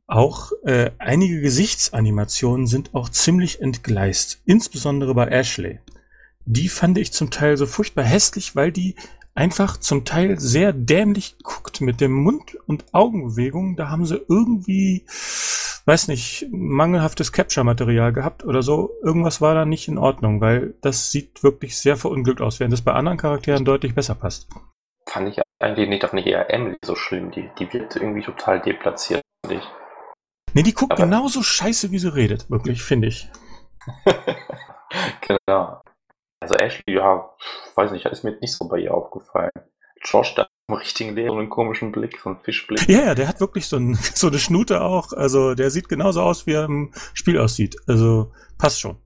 auch 0.07 0.51
äh, 0.63 0.91
einige 0.99 1.41
Gesichtsanimationen 1.41 2.67
sind 2.67 2.93
auch 2.93 3.09
ziemlich 3.09 3.61
entgleist, 3.61 4.41
insbesondere 4.45 5.15
bei 5.15 5.27
Ashley. 5.27 5.79
Die 6.45 6.69
fand 6.69 6.97
ich 6.99 7.11
zum 7.11 7.31
Teil 7.31 7.57
so 7.57 7.65
furchtbar 7.65 8.03
hässlich, 8.03 8.55
weil 8.55 8.71
die 8.71 8.95
einfach 9.33 9.77
zum 9.77 10.05
Teil 10.05 10.39
sehr 10.39 10.73
dämlich 10.73 11.37
guckt 11.43 11.81
mit 11.81 12.01
dem 12.01 12.13
Mund- 12.13 12.55
und 12.67 12.85
Augenbewegungen. 12.93 13.75
Da 13.75 13.89
haben 13.89 14.05
sie 14.05 14.21
irgendwie, 14.29 15.05
weiß 15.85 16.07
nicht, 16.07 16.47
mangelhaftes 16.51 17.31
Capture-Material 17.31 18.13
gehabt 18.13 18.45
oder 18.45 18.61
so. 18.61 18.91
Irgendwas 19.03 19.41
war 19.41 19.55
da 19.55 19.65
nicht 19.65 19.87
in 19.87 19.97
Ordnung, 19.97 20.39
weil 20.39 20.75
das 20.81 21.11
sieht 21.11 21.41
wirklich 21.41 21.77
sehr 21.77 21.97
verunglückt 21.97 22.41
aus, 22.41 22.59
während 22.59 22.73
es 22.73 22.81
bei 22.81 22.93
anderen 22.93 23.17
Charakteren 23.17 23.65
deutlich 23.65 23.95
besser 23.95 24.15
passt. 24.15 24.47
Fand 25.07 25.29
ich 25.29 25.41
eigentlich 25.59 25.89
nicht, 25.89 26.05
auch 26.05 26.13
nicht 26.13 26.27
eher 26.27 26.51
Emily 26.51 26.77
so 26.83 26.95
schlimm. 26.95 27.31
Die, 27.31 27.49
die 27.59 27.71
wird 27.71 27.95
irgendwie 27.95 28.21
total 28.21 28.59
deplatziert, 28.61 29.21
finde 29.45 29.61
ich. 29.61 29.69
Nee, 30.53 30.63
die 30.63 30.73
guckt 30.73 30.93
Aber 30.93 31.03
genauso 31.03 31.43
scheiße, 31.43 31.91
wie 31.91 31.99
sie 31.99 32.13
redet, 32.13 32.49
wirklich, 32.49 32.81
finde 32.83 33.09
ich. 33.09 33.29
genau. 35.21 35.81
Also 36.39 36.55
Ashley, 36.55 36.95
ja, 36.95 37.29
weiß 37.75 37.91
nicht, 37.91 38.05
ist 38.05 38.23
mir 38.23 38.37
nicht 38.39 38.53
so 38.53 38.67
bei 38.67 38.79
ihr 38.79 38.93
aufgefallen. 38.93 39.51
Josh 40.03 40.35
da 40.35 40.47
im 40.67 40.75
richtigen 40.75 41.15
Leben 41.15 41.31
so 41.31 41.37
einen 41.37 41.49
komischen 41.49 41.91
Blick, 41.91 42.19
so 42.21 42.29
einen 42.29 42.39
Fischblick. 42.39 42.87
Ja, 42.87 43.05
ja, 43.05 43.15
der 43.15 43.27
hat 43.27 43.39
wirklich 43.39 43.67
so, 43.67 43.77
ein, 43.77 43.95
so 44.15 44.27
eine 44.27 44.39
Schnute 44.39 44.81
auch. 44.81 45.13
Also 45.13 45.55
der 45.55 45.71
sieht 45.71 45.89
genauso 45.89 46.21
aus, 46.21 46.47
wie 46.47 46.53
er 46.53 46.65
im 46.65 46.93
Spiel 47.13 47.39
aussieht. 47.39 47.75
Also 47.87 48.31
passt 48.57 48.79
schon. 48.79 48.97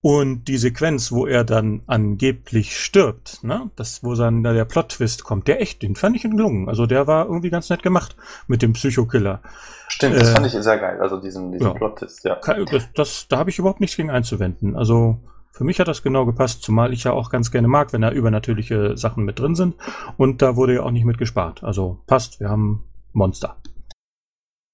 Und 0.00 0.44
die 0.44 0.58
Sequenz, 0.58 1.10
wo 1.10 1.26
er 1.26 1.42
dann 1.42 1.82
angeblich 1.88 2.78
stirbt, 2.78 3.42
ne, 3.42 3.70
das, 3.74 4.04
wo 4.04 4.14
dann 4.14 4.44
da 4.44 4.52
der 4.52 4.64
Plot-Twist 4.64 5.24
kommt, 5.24 5.48
der 5.48 5.60
echt, 5.60 5.82
den 5.82 5.96
fand 5.96 6.14
ich 6.14 6.22
gelungen. 6.22 6.68
Also 6.68 6.86
der 6.86 7.08
war 7.08 7.26
irgendwie 7.26 7.50
ganz 7.50 7.68
nett 7.68 7.82
gemacht 7.82 8.16
mit 8.46 8.62
dem 8.62 8.74
Psychokiller. 8.74 9.42
Stimmt, 9.88 10.16
das 10.16 10.28
äh, 10.28 10.32
fand 10.32 10.46
ich 10.46 10.52
sehr 10.52 10.78
geil, 10.78 11.00
also 11.00 11.20
diesen, 11.20 11.50
diesen 11.50 11.66
ja. 11.66 11.74
Plot-Twist, 11.74 12.24
ja. 12.24 12.36
Das, 12.36 12.92
das, 12.94 13.28
da 13.28 13.38
habe 13.38 13.50
ich 13.50 13.58
überhaupt 13.58 13.80
nichts 13.80 13.96
gegen 13.96 14.10
einzuwenden. 14.10 14.76
Also 14.76 15.18
für 15.50 15.64
mich 15.64 15.80
hat 15.80 15.88
das 15.88 16.04
genau 16.04 16.24
gepasst, 16.26 16.62
zumal 16.62 16.92
ich 16.92 17.02
ja 17.02 17.12
auch 17.12 17.30
ganz 17.30 17.50
gerne 17.50 17.66
mag, 17.66 17.92
wenn 17.92 18.02
da 18.02 18.12
übernatürliche 18.12 18.96
Sachen 18.96 19.24
mit 19.24 19.40
drin 19.40 19.56
sind. 19.56 19.74
Und 20.16 20.42
da 20.42 20.54
wurde 20.54 20.74
ja 20.74 20.82
auch 20.84 20.92
nicht 20.92 21.04
mit 21.04 21.18
gespart. 21.18 21.64
Also 21.64 22.00
passt, 22.06 22.38
wir 22.38 22.48
haben 22.48 22.84
Monster. 23.12 23.56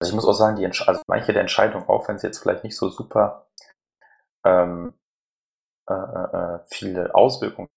Also 0.00 0.10
ich 0.10 0.14
muss 0.14 0.26
auch 0.26 0.34
sagen, 0.34 0.56
die 0.56 0.66
also 0.66 1.00
manche 1.06 1.32
der 1.32 1.40
Entscheidungen, 1.40 1.88
auch 1.88 2.06
wenn 2.08 2.18
sie 2.18 2.26
jetzt 2.26 2.40
vielleicht 2.40 2.64
nicht 2.64 2.76
so 2.76 2.90
super 2.90 3.46
ähm, 4.44 4.92
äh, 5.88 5.94
äh, 5.94 6.58
viele 6.66 7.14
Auswirkungen 7.14 7.68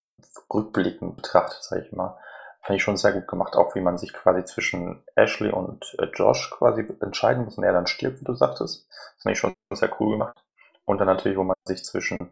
rückblickend 0.53 1.15
betrachtet, 1.15 1.63
sage 1.63 1.83
ich 1.85 1.91
mal, 1.91 2.17
fand 2.61 2.77
ich 2.77 2.83
schon 2.83 2.97
sehr 2.97 3.13
gut 3.13 3.27
gemacht, 3.27 3.55
auch 3.55 3.75
wie 3.75 3.81
man 3.81 3.97
sich 3.97 4.13
quasi 4.13 4.43
zwischen 4.45 5.03
Ashley 5.15 5.51
und 5.51 5.95
äh, 5.99 6.07
Josh 6.13 6.51
quasi 6.51 6.87
entscheiden 7.01 7.45
muss 7.45 7.57
und 7.57 7.63
er 7.63 7.73
dann 7.73 7.87
stirbt, 7.87 8.21
wie 8.21 8.25
du 8.25 8.33
sagtest. 8.33 8.87
Das 8.89 9.23
fand 9.23 9.33
ich 9.33 9.39
schon 9.39 9.55
sehr 9.73 9.91
cool 9.99 10.11
gemacht. 10.11 10.37
Und 10.85 10.99
dann 10.99 11.07
natürlich, 11.07 11.37
wo 11.37 11.43
man 11.43 11.55
sich 11.65 11.83
zwischen 11.83 12.31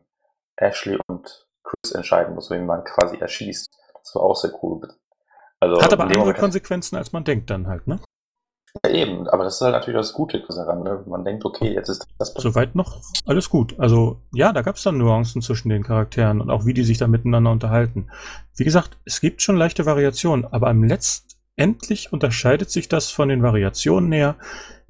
Ashley 0.56 1.00
und 1.08 1.48
Chris 1.64 1.92
entscheiden 1.94 2.36
muss, 2.36 2.50
wen 2.50 2.66
man 2.66 2.84
quasi 2.84 3.18
erschießt. 3.18 3.70
Das 3.94 4.16
war 4.16 4.24
auch 4.24 4.36
sehr 4.36 4.52
cool. 4.64 4.88
Also 5.60 5.82
Hat 5.82 5.94
aber 5.94 6.04
andere 6.04 6.34
Konsequenzen, 6.34 6.96
als 6.96 7.12
man 7.12 7.24
denkt 7.24 7.50
dann 7.50 7.68
halt, 7.68 7.88
ne? 7.88 8.00
Ja, 8.84 8.92
eben, 8.92 9.28
aber 9.28 9.44
das 9.44 9.56
ist 9.56 9.62
halt 9.62 9.74
natürlich 9.74 10.00
das 10.00 10.14
Gute 10.14 10.44
daran. 10.48 10.84
Ne? 10.84 11.04
Man 11.08 11.24
denkt, 11.24 11.46
okay, 11.46 11.74
jetzt 11.74 11.90
ist 11.90 12.06
das 12.18 12.34
Soweit 12.34 12.76
noch 12.76 13.02
alles 13.26 13.50
gut. 13.50 13.80
Also 13.80 14.22
ja, 14.34 14.52
da 14.52 14.62
gab 14.62 14.76
es 14.76 14.84
dann 14.84 14.98
Nuancen 14.98 15.42
zwischen 15.42 15.70
den 15.70 15.84
Charakteren 15.84 16.42
und 16.42 16.50
auch 16.50 16.66
wie 16.66 16.74
die 16.74 16.84
sich 16.84 16.98
da 16.98 17.08
miteinander 17.08 17.52
unterhalten. 17.52 18.10
Wie 18.56 18.64
gesagt, 18.64 18.98
es 19.06 19.22
gibt 19.22 19.42
schon 19.42 19.56
leichte 19.56 19.86
Variationen, 19.86 20.46
aber 20.46 20.68
am 20.68 20.84
letztendlich 20.84 22.12
unterscheidet 22.12 22.70
sich 22.70 22.90
das 22.90 23.12
von 23.12 23.30
den 23.30 23.44
Variationen 23.44 24.12
her 24.12 24.36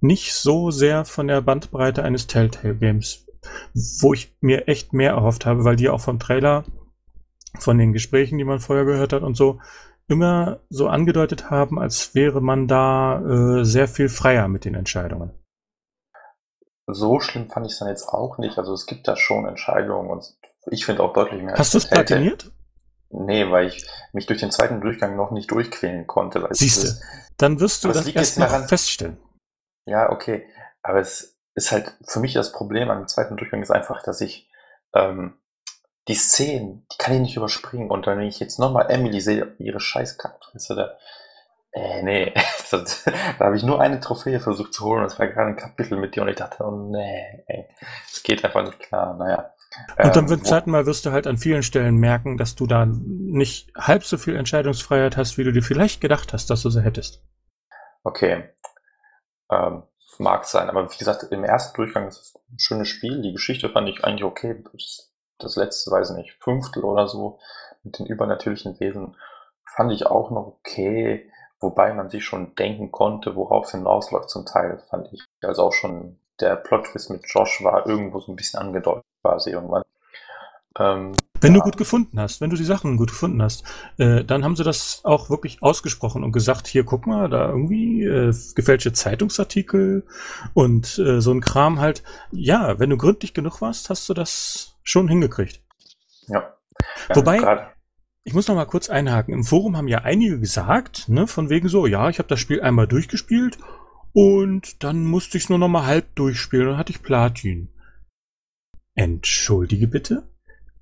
nicht 0.02 0.34
so 0.34 0.72
sehr 0.72 1.06
von 1.06 1.28
der 1.28 1.42
Bandbreite 1.42 2.04
eines 2.04 2.28
Telltale-Games, 2.28 3.26
wo 4.02 4.14
ich 4.14 4.36
mir 4.42 4.68
echt 4.68 4.94
mehr 4.94 5.12
erhofft 5.12 5.46
habe, 5.46 5.64
weil 5.64 5.76
die 5.76 5.90
auch 5.90 6.02
vom 6.02 6.20
Trailer, 6.20 6.64
von 7.60 7.78
den 7.78 7.94
Gesprächen, 7.94 8.38
die 8.38 8.44
man 8.44 8.60
vorher 8.60 8.86
gehört 8.86 9.14
hat 9.14 9.24
und 9.24 9.36
so, 9.36 9.60
immer 10.08 10.60
so 10.70 10.88
angedeutet 10.88 11.50
haben, 11.50 11.80
als 11.80 12.14
wäre 12.16 12.42
man 12.42 12.68
da 12.68 13.22
äh, 13.22 13.66
sehr 13.66 13.88
viel 13.88 14.10
freier 14.10 14.48
mit 14.48 14.66
den 14.66 14.76
Entscheidungen. 14.76 15.32
So 16.88 17.20
schlimm 17.20 17.50
fand 17.50 17.66
ich 17.66 17.74
es 17.74 17.80
dann 17.80 17.88
jetzt 17.88 18.08
auch 18.08 18.38
nicht. 18.38 18.58
Also 18.58 18.74
es 18.74 18.86
gibt 18.86 19.08
da 19.08 19.16
schon 19.16 19.48
Entscheidungen 19.48 20.10
und 20.10 20.38
ich 20.72 20.86
finde 20.86 21.04
auch 21.04 21.14
deutlich 21.14 21.42
mehr. 21.42 21.56
Hast 21.56 21.74
du 21.74 21.80
es 21.80 21.88
platiniert? 21.88 22.52
Nee, 23.10 23.50
weil 23.50 23.68
ich 23.68 23.88
mich 24.14 24.26
durch 24.26 24.40
den 24.40 24.52
zweiten 24.52 24.82
Durchgang 24.82 25.16
noch 25.16 25.32
nicht 25.32 25.50
durchquälen 25.50 26.06
konnte. 26.06 26.48
Siehst 26.52 26.84
du, 26.84 26.88
dann 27.38 27.60
wirst 27.60 27.84
du 27.84 27.90
das 27.90 28.08
erst 28.08 28.40
daran, 28.40 28.68
feststellen. 28.68 29.18
Ja, 29.86 30.12
okay. 30.12 30.48
Aber 30.82 31.00
es 31.00 31.40
ist 31.56 31.72
halt 31.72 31.98
für 32.06 32.20
mich 32.20 32.34
das 32.34 32.52
Problem 32.52 32.90
am 32.90 33.08
zweiten 33.08 33.38
Durchgang 33.38 33.62
ist 33.62 33.72
einfach, 33.72 34.04
dass 34.04 34.22
ich 34.22 34.50
ähm, 34.94 35.40
die 36.08 36.16
Szenen, 36.16 36.86
die 36.92 36.98
kann 36.98 37.16
ich 37.16 37.22
nicht 37.22 37.38
überspringen. 37.38 37.90
Und 37.90 38.06
wenn 38.06 38.22
ich 38.22 38.40
jetzt 38.40 38.60
nochmal 38.60 38.90
Emily 38.90 39.22
sehe, 39.22 39.56
ihre 39.60 39.80
scheiß 39.80 40.18
Kackfresse 40.18 40.76
da. 40.76 40.98
Äh, 41.72 42.04
nee, 42.04 42.34
das, 42.72 43.04
da 43.38 43.46
habe 43.46 43.58
ich 43.58 43.64
nur 43.64 43.82
eine 43.82 44.00
Trophäe 44.00 44.40
versucht 44.40 44.74
zu 44.74 44.86
holen. 44.86 45.04
Das 45.04 45.20
war 45.20 45.28
gerade 45.28 45.50
ein 45.50 45.58
Kapitel 45.58 45.98
mit 45.98 46.16
dir 46.16 46.22
und 46.22 46.30
ich 46.30 46.36
dachte, 46.36 46.64
oh 46.64 46.90
nee, 46.92 47.44
ey, 47.48 47.68
das 48.10 48.24
geht 48.24 48.46
einfach 48.46 48.64
nicht 48.64 48.80
klar. 48.80 49.16
Naja. 49.16 49.52
Und 49.98 50.16
dann 50.16 50.26
ähm, 50.26 50.30
wird 50.30 50.48
zweiten 50.48 50.72
Mal 50.72 50.86
wirst 50.86 51.06
du 51.06 51.12
halt 51.12 51.28
an 51.28 51.38
vielen 51.38 51.64
Stellen 51.64 51.98
merken, 51.98 52.38
dass 52.38 52.56
du 52.56 52.66
da 52.66 52.86
nicht 52.86 53.72
halb 53.76 54.06
so 54.06 54.18
viel 54.18 54.36
Entscheidungsfreiheit 54.36 55.18
hast, 55.18 55.38
wie 55.38 55.44
du 55.44 55.52
dir 55.52 55.64
vielleicht 55.64 56.00
gedacht 56.00 56.32
hast, 56.34 56.50
dass 56.50 56.62
du 56.62 56.70
sie 56.70 56.84
hättest. 56.84 57.22
Okay. 58.04 58.50
Ähm, 59.52 59.84
mag 60.20 60.46
sein, 60.46 60.70
aber 60.70 60.92
wie 60.92 60.98
gesagt, 60.98 61.24
im 61.32 61.44
ersten 61.44 61.76
Durchgang 61.76 62.08
ist 62.08 62.22
es 62.22 62.36
ein 62.50 62.60
schönes 62.60 62.88
Spiel. 62.88 63.22
Die 63.22 63.34
Geschichte 63.34 63.70
fand 63.70 63.90
ich 63.90 64.04
eigentlich 64.04 64.24
okay. 64.24 64.64
Das 64.72 65.15
das 65.38 65.56
letzte, 65.56 65.92
weiß 65.92 66.12
ich 66.12 66.18
nicht, 66.18 66.44
Fünftel 66.44 66.84
oder 66.84 67.08
so 67.08 67.40
mit 67.84 68.00
den 68.00 68.06
übernatürlichen 68.06 68.80
Wesen 68.80 69.16
fand 69.66 69.92
ich 69.92 70.08
auch 70.08 70.32
noch 70.32 70.48
okay, 70.48 71.30
wobei 71.60 71.94
man 71.94 72.10
sich 72.10 72.24
schon 72.24 72.56
denken 72.56 72.92
konnte, 72.92 73.36
worauf 73.36 73.66
es 73.66 73.72
hinausläuft 73.72 74.30
zum 74.30 74.46
Teil, 74.46 74.80
fand 74.90 75.12
ich. 75.12 75.24
Also 75.42 75.64
auch 75.64 75.74
schon 75.74 76.20
der 76.40 76.56
Plot-Twist 76.56 77.10
mit 77.10 77.24
Josh 77.28 77.64
war 77.64 77.88
irgendwo 77.88 78.20
so 78.20 78.32
ein 78.32 78.36
bisschen 78.36 78.60
angedeutet 78.60 79.06
quasi 79.22 79.52
irgendwann. 79.52 79.84
Ähm, 80.78 81.14
wenn 81.40 81.54
ja. 81.54 81.60
du 81.60 81.64
gut 81.64 81.78
gefunden 81.78 82.20
hast, 82.20 82.42
wenn 82.42 82.50
du 82.50 82.58
die 82.58 82.66
Sachen 82.66 82.98
gut 82.98 83.10
gefunden 83.10 83.42
hast, 83.42 83.64
äh, 83.98 84.24
dann 84.24 84.44
haben 84.44 84.56
sie 84.56 84.64
das 84.64 85.02
auch 85.04 85.30
wirklich 85.30 85.62
ausgesprochen 85.62 86.24
und 86.24 86.32
gesagt, 86.32 86.68
hier 86.68 86.84
guck 86.84 87.08
mal, 87.08 87.30
da 87.30 87.50
irgendwie 87.50 88.04
äh, 88.04 88.34
gefälschte 88.56 88.92
Zeitungsartikel 88.92 90.06
und 90.54 91.00
äh, 91.00 91.22
so 91.22 91.32
ein 91.32 91.42
Kram 91.42 91.80
halt. 91.80 92.04
Ja, 92.32 92.78
wenn 92.80 92.90
du 92.90 92.98
gründlich 92.98 93.34
genug 93.34 93.62
warst, 93.62 93.90
hast 93.90 94.10
du 94.10 94.14
das 94.14 94.78
schon 94.84 95.08
hingekriegt. 95.08 95.62
Ja. 96.28 96.56
Wobei, 97.14 97.38
grad. 97.38 97.74
ich 98.26 98.34
muss 98.34 98.48
noch 98.48 98.56
mal 98.56 98.66
kurz 98.66 98.90
einhaken. 98.90 99.34
Im 99.34 99.44
Forum 99.46 99.78
haben 99.78 99.88
ja 99.88 100.00
einige 100.00 100.40
gesagt, 100.40 101.08
ne, 101.08 101.26
von 101.26 101.50
wegen 101.50 101.70
so, 101.70 101.88
ja, 101.88 102.10
ich 102.10 102.20
habe 102.20 102.28
das 102.28 102.40
Spiel 102.40 102.62
einmal 102.62 102.88
durchgespielt 102.88 103.58
und 104.12 104.84
dann 104.84 105.06
musste 105.06 105.38
ich 105.38 105.46
es 105.46 105.50
nur 105.50 105.60
noch 105.60 105.70
mal 105.70 105.86
halb 105.86 106.16
durchspielen 106.16 106.68
und 106.68 106.78
hatte 106.78 106.92
ich 106.92 107.02
Platin. 107.02 107.70
Entschuldige 108.94 109.88
bitte? 109.88 110.35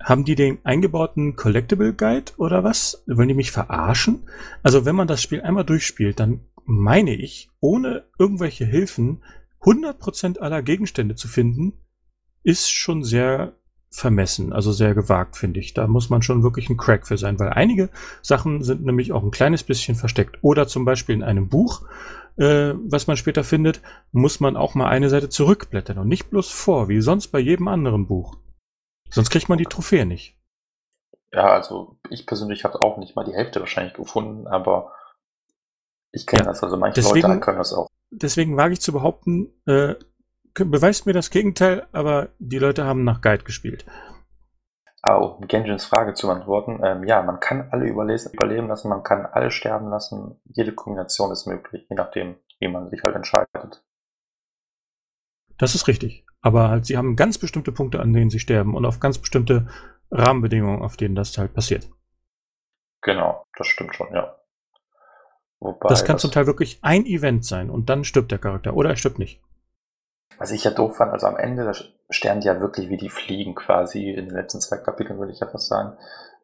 Haben 0.03 0.25
die 0.25 0.35
den 0.35 0.59
eingebauten 0.65 1.37
Collectible 1.37 1.93
Guide 1.93 2.33
oder 2.37 2.63
was? 2.63 3.03
Wollen 3.07 3.29
die 3.29 3.33
mich 3.33 3.51
verarschen? 3.51 4.23
Also 4.61 4.83
wenn 4.83 4.97
man 4.97 5.07
das 5.07 5.21
Spiel 5.21 5.41
einmal 5.41 5.63
durchspielt, 5.63 6.19
dann 6.19 6.41
meine 6.65 7.15
ich, 7.15 7.49
ohne 7.61 8.03
irgendwelche 8.19 8.65
Hilfen 8.65 9.23
100% 9.61 10.39
aller 10.39 10.61
Gegenstände 10.61 11.15
zu 11.15 11.29
finden, 11.29 11.73
ist 12.43 12.69
schon 12.69 13.03
sehr 13.03 13.53
vermessen, 13.89 14.51
also 14.51 14.71
sehr 14.73 14.93
gewagt, 14.93 15.37
finde 15.37 15.61
ich. 15.61 15.73
Da 15.73 15.87
muss 15.87 16.09
man 16.09 16.21
schon 16.21 16.43
wirklich 16.43 16.69
ein 16.69 16.77
Crack 16.77 17.07
für 17.07 17.17
sein, 17.17 17.39
weil 17.39 17.49
einige 17.49 17.89
Sachen 18.21 18.61
sind 18.61 18.83
nämlich 18.83 19.13
auch 19.13 19.23
ein 19.23 19.31
kleines 19.31 19.63
bisschen 19.63 19.95
versteckt. 19.95 20.37
Oder 20.41 20.67
zum 20.67 20.83
Beispiel 20.83 21.15
in 21.15 21.23
einem 21.23 21.47
Buch, 21.47 21.83
äh, 22.35 22.73
was 22.89 23.07
man 23.07 23.15
später 23.15 23.43
findet, 23.43 23.81
muss 24.11 24.39
man 24.39 24.57
auch 24.57 24.75
mal 24.75 24.89
eine 24.89 25.09
Seite 25.09 25.29
zurückblättern 25.29 25.97
und 25.97 26.07
nicht 26.07 26.29
bloß 26.29 26.49
vor, 26.49 26.89
wie 26.89 27.01
sonst 27.01 27.27
bei 27.27 27.39
jedem 27.39 27.67
anderen 27.67 28.07
Buch. 28.07 28.35
Sonst 29.13 29.29
kriegt 29.29 29.47
man 29.47 29.59
die 29.59 29.65
Trophäe 29.65 30.07
nicht. 30.07 30.35
Ja, 31.31 31.49
also 31.49 31.99
ich 32.09 32.25
persönlich 32.25 32.63
habe 32.63 32.81
auch 32.81 32.97
nicht 32.97 33.15
mal 33.15 33.23
die 33.23 33.33
Hälfte 33.33 33.59
wahrscheinlich 33.59 33.93
gefunden, 33.93 34.47
aber 34.47 34.91
ich 36.11 36.25
kenne 36.25 36.43
ja, 36.43 36.49
das, 36.49 36.63
also 36.63 36.77
manche 36.77 37.01
deswegen, 37.01 37.27
Leute 37.27 37.39
können 37.39 37.57
das 37.59 37.73
auch. 37.73 37.87
Deswegen 38.09 38.57
wage 38.57 38.73
ich 38.73 38.81
zu 38.81 38.91
behaupten, 38.91 39.53
äh, 39.67 39.95
beweist 40.53 41.05
mir 41.05 41.13
das 41.13 41.29
Gegenteil, 41.29 41.87
aber 41.91 42.29
die 42.39 42.57
Leute 42.57 42.85
haben 42.85 43.03
nach 43.03 43.21
Guide 43.21 43.43
gespielt. 43.43 43.85
Aber 45.03 45.37
um 45.37 45.47
Genjins 45.47 45.85
Frage 45.85 46.15
zu 46.15 46.27
beantworten, 46.27 46.79
ähm, 46.83 47.03
ja, 47.03 47.21
man 47.21 47.39
kann 47.39 47.69
alle 47.71 47.85
überleben 47.85 48.67
lassen, 48.67 48.89
man 48.89 49.03
kann 49.03 49.27
alle 49.27 49.51
sterben 49.51 49.89
lassen, 49.89 50.39
jede 50.45 50.73
Kombination 50.73 51.31
ist 51.31 51.45
möglich, 51.45 51.85
je 51.87 51.95
nachdem, 51.95 52.37
wie 52.59 52.67
man 52.67 52.89
sich 52.89 53.03
halt 53.03 53.15
entscheidet. 53.15 53.83
Das 55.59 55.75
ist 55.75 55.87
richtig. 55.87 56.22
Aber 56.43 56.69
halt, 56.69 56.85
sie 56.85 56.97
haben 56.97 57.15
ganz 57.15 57.37
bestimmte 57.37 57.71
Punkte, 57.71 58.01
an 58.01 58.13
denen 58.13 58.29
sie 58.29 58.39
sterben 58.39 58.75
und 58.75 58.85
auf 58.85 58.99
ganz 58.99 59.17
bestimmte 59.17 59.67
Rahmenbedingungen, 60.11 60.83
auf 60.83 60.97
denen 60.97 61.15
das 61.15 61.35
halt 61.37 61.53
passiert. 61.53 61.89
Genau, 63.01 63.45
das 63.57 63.67
stimmt 63.67 63.95
schon, 63.95 64.13
ja. 64.13 64.35
Wobei 65.59 65.87
das 65.87 66.03
kann 66.03 66.15
das 66.15 66.21
zum 66.21 66.31
Teil 66.31 66.45
wirklich 66.45 66.79
ein 66.81 67.05
Event 67.05 67.45
sein 67.45 67.69
und 67.69 67.89
dann 67.89 68.03
stirbt 68.03 68.31
der 68.31 68.39
Charakter 68.39 68.75
oder 68.75 68.89
er 68.89 68.95
stirbt 68.97 69.19
nicht. 69.19 69.41
Was 70.37 70.51
ich 70.51 70.65
ja 70.65 70.71
doof 70.71 70.97
fand, 70.97 71.13
also 71.13 71.27
am 71.27 71.37
Ende, 71.37 71.71
sterben 72.09 72.41
die 72.41 72.47
ja 72.47 72.59
wirklich 72.59 72.89
wie 72.89 72.97
die 72.97 73.09
Fliegen 73.09 73.55
quasi, 73.55 74.09
in 74.09 74.25
den 74.25 74.35
letzten 74.35 74.59
zwei 74.59 74.77
Kapiteln 74.77 75.19
würde 75.19 75.31
ich 75.31 75.41
etwas 75.41 75.67
sagen, 75.67 75.97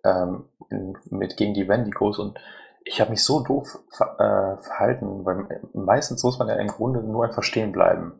ähm, 0.05 0.45
in, 0.69 0.97
mit 1.09 1.35
gegen 1.35 1.53
die 1.53 1.67
Wendigos 1.67 2.19
und 2.19 2.39
ich 2.85 3.01
habe 3.01 3.11
mich 3.11 3.23
so 3.23 3.41
doof 3.41 3.79
ver 3.89 4.15
äh, 4.59 4.63
verhalten, 4.63 5.25
weil 5.25 5.61
meistens 5.73 6.23
muss 6.23 6.39
man 6.39 6.47
ja 6.47 6.55
im 6.55 6.67
Grunde 6.67 7.03
nur 7.03 7.25
einfach 7.25 7.43
stehen 7.43 7.73
bleiben. 7.73 8.13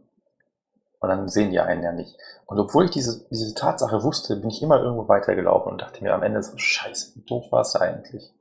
Und 0.99 1.09
dann 1.09 1.30
sehen 1.30 1.51
die 1.51 1.59
einen 1.59 1.84
ja 1.84 1.91
nicht. 1.91 2.17
Und 2.45 2.59
obwohl 2.59 2.85
ich 2.85 2.91
diese, 2.91 3.26
diese 3.30 3.53
Tatsache 3.55 4.03
wusste, 4.03 4.35
bin 4.35 4.49
ich 4.49 4.61
immer 4.61 4.81
irgendwo 4.81 5.07
weitergelaufen 5.07 5.71
und 5.71 5.81
dachte 5.81 6.03
mir 6.03 6.13
am 6.13 6.23
Ende 6.23 6.43
so, 6.43 6.57
scheiße, 6.57 7.15
wie 7.15 7.26
doof 7.26 7.51
war 7.51 7.61
es 7.61 7.76
eigentlich. 7.76 8.34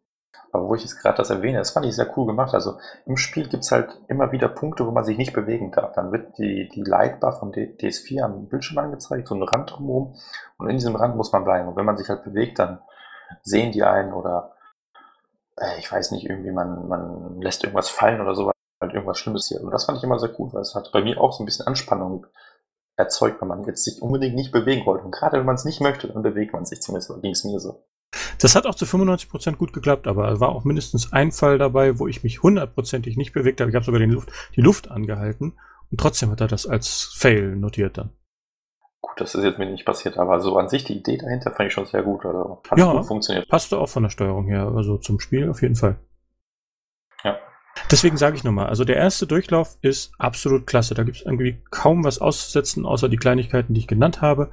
Aber 0.50 0.66
wo 0.68 0.74
ich 0.74 0.82
jetzt 0.82 1.00
gerade 1.00 1.18
das 1.18 1.30
erwähne, 1.30 1.58
das 1.58 1.70
fand 1.70 1.86
ich 1.86 1.94
sehr 1.94 2.10
cool 2.16 2.26
gemacht. 2.26 2.54
Also 2.54 2.78
im 3.04 3.16
Spiel 3.16 3.48
gibt 3.48 3.64
es 3.64 3.70
halt 3.70 4.00
immer 4.08 4.32
wieder 4.32 4.48
Punkte, 4.48 4.86
wo 4.86 4.90
man 4.90 5.04
sich 5.04 5.18
nicht 5.18 5.34
bewegen 5.34 5.70
darf. 5.70 5.92
Dann 5.92 6.10
wird 6.10 6.38
die, 6.38 6.68
die 6.70 6.82
Lightbar 6.82 7.38
von 7.38 7.52
DS4 7.52 8.22
am 8.22 8.48
Bildschirm 8.48 8.78
angezeigt, 8.78 9.28
so 9.28 9.34
ein 9.34 9.42
Rand 9.42 9.70
drumherum. 9.70 10.16
Und 10.56 10.68
in 10.68 10.76
diesem 10.76 10.96
Rand 10.96 11.16
muss 11.16 11.32
man 11.32 11.44
bleiben. 11.44 11.68
Und 11.68 11.76
wenn 11.76 11.84
man 11.84 11.98
sich 11.98 12.08
halt 12.08 12.24
bewegt, 12.24 12.58
dann 12.58 12.80
sehen 13.42 13.72
die 13.72 13.82
einen 13.82 14.14
oder 14.14 14.52
äh, 15.56 15.78
ich 15.78 15.90
weiß 15.90 16.12
nicht, 16.12 16.28
irgendwie 16.28 16.50
man, 16.50 16.88
man 16.88 17.40
lässt 17.40 17.62
irgendwas 17.62 17.90
fallen 17.90 18.20
oder 18.20 18.34
sowas, 18.34 18.54
halt 18.80 18.94
irgendwas 18.94 19.18
Schlimmes 19.18 19.48
hier. 19.48 19.62
Und 19.62 19.70
das 19.70 19.84
fand 19.84 19.98
ich 19.98 20.04
immer 20.04 20.18
sehr 20.18 20.30
gut, 20.30 20.54
weil 20.54 20.62
es 20.62 20.74
hat 20.74 20.90
bei 20.92 21.02
mir 21.02 21.20
auch 21.20 21.32
so 21.32 21.42
ein 21.42 21.46
bisschen 21.46 21.66
Anspannung 21.66 22.26
erzeugt, 22.98 23.40
wenn 23.40 23.48
man 23.48 23.64
jetzt 23.64 23.84
sich 23.84 24.02
unbedingt 24.02 24.34
nicht 24.34 24.52
bewegen 24.52 24.84
wollte. 24.84 25.04
Und 25.04 25.12
gerade 25.12 25.38
wenn 25.38 25.46
man 25.46 25.54
es 25.54 25.64
nicht 25.64 25.80
möchte, 25.80 26.08
dann 26.08 26.22
bewegt 26.22 26.52
man 26.52 26.64
sich 26.64 26.80
zumindest, 26.80 27.10
ging 27.22 27.32
es 27.32 27.44
mir 27.44 27.60
so. 27.60 27.84
Das 28.40 28.54
hat 28.54 28.66
auch 28.66 28.74
zu 28.74 28.86
95% 28.86 29.56
gut 29.56 29.72
geklappt, 29.72 30.06
aber 30.06 30.32
es 30.32 30.40
war 30.40 30.48
auch 30.48 30.64
mindestens 30.64 31.12
ein 31.12 31.30
Fall 31.30 31.58
dabei, 31.58 31.98
wo 31.98 32.08
ich 32.08 32.22
mich 32.22 32.42
hundertprozentig 32.42 33.16
nicht 33.16 33.32
bewegt 33.32 33.60
habe. 33.60 33.70
Ich 33.70 33.74
habe 33.74 33.84
sogar 33.84 34.00
den 34.00 34.10
Luft, 34.10 34.30
die 34.56 34.60
Luft 34.60 34.90
angehalten 34.90 35.58
und 35.90 36.00
trotzdem 36.00 36.30
hat 36.30 36.40
er 36.40 36.48
das 36.48 36.66
als 36.66 37.14
Fail 37.14 37.56
notiert 37.56 37.98
dann. 37.98 38.10
Gut, 39.00 39.20
das 39.20 39.34
ist 39.34 39.44
jetzt 39.44 39.58
mir 39.58 39.70
nicht 39.70 39.84
passiert, 39.84 40.16
aber 40.18 40.40
so 40.40 40.56
an 40.56 40.68
sich 40.68 40.84
die 40.84 40.96
Idee 40.96 41.18
dahinter 41.18 41.52
fand 41.52 41.68
ich 41.68 41.74
schon 41.74 41.86
sehr 41.86 42.02
gut. 42.02 42.24
Also 42.24 42.62
hat 42.68 42.78
ja, 42.78 42.92
gut 42.92 43.06
funktioniert. 43.06 43.48
Passte 43.48 43.78
auch 43.78 43.88
von 43.88 44.02
der 44.02 44.10
Steuerung 44.10 44.46
her, 44.46 44.72
also 44.74 44.96
zum 44.96 45.20
Spiel 45.20 45.48
auf 45.50 45.62
jeden 45.62 45.76
Fall. 45.76 45.98
Ja. 47.22 47.38
Deswegen 47.90 48.16
sage 48.16 48.36
ich 48.36 48.44
nochmal, 48.44 48.66
also 48.66 48.84
der 48.84 48.96
erste 48.96 49.26
Durchlauf 49.26 49.76
ist 49.82 50.12
absolut 50.18 50.66
klasse. 50.66 50.94
Da 50.94 51.02
gibt 51.02 51.18
es 51.18 51.22
irgendwie 51.24 51.58
kaum 51.70 52.04
was 52.04 52.20
auszusetzen, 52.20 52.86
außer 52.86 53.08
die 53.08 53.16
Kleinigkeiten, 53.16 53.74
die 53.74 53.80
ich 53.80 53.86
genannt 53.86 54.20
habe. 54.20 54.50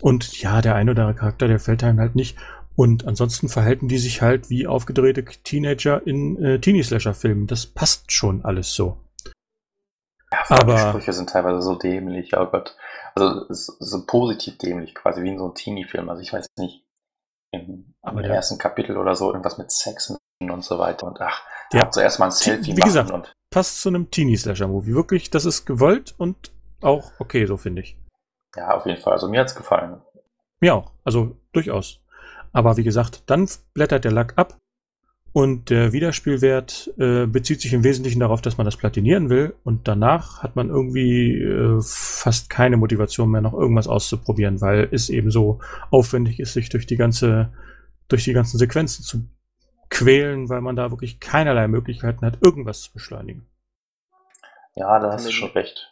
Und 0.00 0.40
ja, 0.40 0.62
der 0.62 0.74
ein 0.74 0.88
oder 0.88 1.02
andere 1.02 1.18
Charakter, 1.18 1.48
der 1.48 1.58
fällt 1.58 1.84
einem 1.84 2.00
halt 2.00 2.14
nicht. 2.14 2.36
Und 2.76 3.06
ansonsten 3.06 3.48
verhalten 3.48 3.88
die 3.88 3.98
sich 3.98 4.22
halt 4.22 4.48
wie 4.48 4.66
aufgedrehte 4.66 5.24
Teenager 5.24 6.06
in 6.06 6.42
äh, 6.42 6.60
Teenie-Slasher-Filmen. 6.60 7.46
Das 7.46 7.66
passt 7.66 8.10
schon 8.12 8.44
alles 8.44 8.72
so. 8.72 8.96
Ja, 10.32 10.44
aber 10.48 10.74
die 10.74 10.80
Sprüche 10.80 11.12
sind 11.12 11.28
teilweise 11.28 11.60
so 11.60 11.74
dämlich, 11.74 12.36
oh 12.36 12.46
Gott. 12.46 12.76
Also 13.14 13.46
so 13.48 14.06
positiv 14.06 14.56
dämlich, 14.58 14.94
quasi 14.94 15.22
wie 15.22 15.28
in 15.28 15.38
so 15.38 15.44
einem 15.44 15.54
Teenie-Film. 15.54 16.08
Also 16.08 16.22
ich 16.22 16.32
weiß 16.32 16.46
nicht, 16.58 16.84
im, 17.52 17.94
im 18.06 18.18
ersten 18.18 18.58
Kapitel 18.58 18.96
oder 18.96 19.14
so 19.14 19.28
irgendwas 19.30 19.58
mit 19.58 19.70
Sex 19.70 20.10
und 20.10 20.18
so 20.60 20.78
weiter. 20.78 21.06
Und 21.06 21.20
ach, 21.20 21.42
Ja. 21.72 21.80
ja. 21.80 21.90
zuerst 21.90 22.18
mal 22.18 22.26
ein 22.26 22.30
Selfie 22.30 22.76
Wie 22.76 22.80
gesagt, 22.80 23.10
und 23.10 23.32
Passt 23.50 23.82
zu 23.82 23.88
einem 23.88 24.10
Teenie-Slasher-Movie. 24.10 24.94
Wirklich, 24.94 25.30
das 25.30 25.44
ist 25.44 25.64
gewollt 25.66 26.14
und 26.18 26.52
auch 26.82 27.10
okay, 27.18 27.46
so 27.46 27.56
finde 27.56 27.82
ich. 27.82 27.96
ja, 28.56 28.70
auf 28.74 28.86
jeden 28.86 29.00
Fall. 29.00 29.14
Also 29.14 29.28
mir 29.28 29.40
hat's 29.40 29.56
gefallen. 29.56 30.00
Mir 30.60 30.74
auch. 30.74 30.92
Also 31.04 31.36
durchaus. 31.52 32.00
Aber 32.52 32.76
wie 32.76 32.84
gesagt, 32.84 33.24
dann 33.26 33.48
blättert 33.74 34.04
der 34.04 34.12
Lack 34.12 34.34
ab 34.36 34.56
und 35.32 35.70
der 35.70 35.92
Wiederspielwert 35.92 36.92
äh, 36.98 37.26
bezieht 37.26 37.60
sich 37.60 37.72
im 37.72 37.84
Wesentlichen 37.84 38.20
darauf, 38.20 38.40
dass 38.40 38.56
man 38.56 38.64
das 38.64 38.76
platinieren 38.76 39.30
will 39.30 39.54
und 39.64 39.88
danach 39.88 40.42
hat 40.42 40.54
man 40.56 40.68
irgendwie 40.68 41.34
äh, 41.40 41.80
fast 41.82 42.50
keine 42.50 42.76
Motivation 42.76 43.30
mehr, 43.30 43.40
noch 43.40 43.52
irgendwas 43.52 43.88
auszuprobieren, 43.88 44.60
weil 44.60 44.88
es 44.92 45.08
eben 45.08 45.30
so 45.30 45.60
aufwendig 45.90 46.40
ist, 46.40 46.52
sich 46.52 46.68
durch 46.68 46.86
die 46.86 46.96
ganze, 46.96 47.52
durch 48.08 48.24
die 48.24 48.32
ganzen 48.32 48.58
Sequenzen 48.58 49.04
zu 49.04 49.28
quälen, 49.90 50.48
weil 50.48 50.60
man 50.60 50.76
da 50.76 50.90
wirklich 50.90 51.20
keinerlei 51.20 51.68
Möglichkeiten 51.68 52.24
hat, 52.24 52.42
irgendwas 52.42 52.82
zu 52.82 52.92
beschleunigen. 52.92 53.46
Ja, 54.74 54.98
da 54.98 55.12
hast 55.12 55.26
du 55.26 55.32
schon 55.32 55.50
recht. 55.50 55.90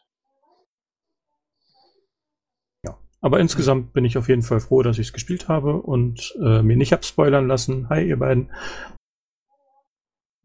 Aber 3.20 3.40
insgesamt 3.40 3.92
bin 3.92 4.04
ich 4.04 4.16
auf 4.16 4.28
jeden 4.28 4.42
Fall 4.42 4.60
froh, 4.60 4.82
dass 4.82 4.98
ich 4.98 5.08
es 5.08 5.12
gespielt 5.12 5.48
habe 5.48 5.82
und 5.82 6.36
äh, 6.40 6.62
mir 6.62 6.76
nicht 6.76 6.92
hab 6.92 7.04
spoilern 7.04 7.48
lassen. 7.48 7.88
Hi, 7.88 8.06
ihr 8.06 8.18
beiden. 8.18 8.52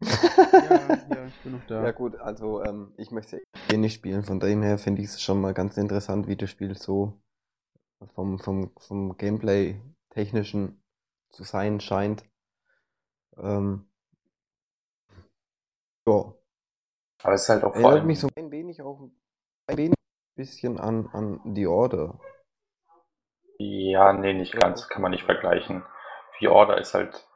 ja, 0.00 0.88
ja, 1.08 1.26
ich 1.26 1.40
bin 1.44 1.52
noch 1.52 1.66
da. 1.68 1.84
Ja 1.84 1.92
gut, 1.92 2.16
also 2.16 2.64
ähm, 2.64 2.92
ich 2.96 3.12
möchte 3.12 3.42
eh 3.70 3.76
nicht 3.76 3.94
spielen, 3.94 4.24
von 4.24 4.40
dem 4.40 4.62
her 4.62 4.78
finde 4.78 5.02
ich 5.02 5.08
es 5.08 5.22
schon 5.22 5.40
mal 5.40 5.54
ganz 5.54 5.76
interessant, 5.76 6.26
wie 6.26 6.36
das 6.36 6.50
Spiel 6.50 6.76
so 6.76 7.20
vom, 8.14 8.40
vom, 8.40 8.72
vom 8.76 9.16
Gameplay 9.16 9.80
technischen 10.10 10.82
zu 11.30 11.44
sein 11.44 11.80
scheint. 11.80 12.24
Ähm, 13.38 13.88
ja, 16.06 16.34
Aber 17.22 17.34
es 17.34 17.42
ist 17.42 17.48
halt 17.48 17.64
auch 17.64 17.72
vor 17.72 17.74
erinnert 17.74 17.92
allem. 17.94 18.06
mich 18.06 18.20
so 18.20 18.28
ein 18.36 18.50
wenig 18.50 18.82
auch 18.82 19.00
ein 19.00 19.76
wenig 19.78 19.94
bisschen 20.36 20.78
an, 20.78 21.08
an 21.12 21.40
The 21.54 21.66
Order. 21.66 22.20
Ja, 23.58 24.12
nee, 24.12 24.34
nicht 24.34 24.52
ganz. 24.52 24.88
Kann 24.88 25.02
man 25.02 25.12
nicht 25.12 25.24
vergleichen. 25.24 25.84
The 26.40 26.48
Order 26.48 26.78
ist 26.78 26.94
halt 26.94 27.26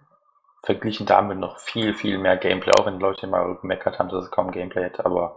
verglichen 0.64 1.06
damit 1.06 1.38
noch 1.38 1.58
viel, 1.60 1.94
viel 1.94 2.18
mehr 2.18 2.36
Gameplay, 2.36 2.72
auch 2.72 2.86
wenn 2.86 2.98
Leute 2.98 3.26
immer 3.26 3.54
gemeckert 3.60 3.98
haben, 3.98 4.08
dass 4.08 4.24
es 4.24 4.30
kaum 4.30 4.50
Gameplay 4.50 4.82
hätte, 4.82 5.06
aber 5.06 5.36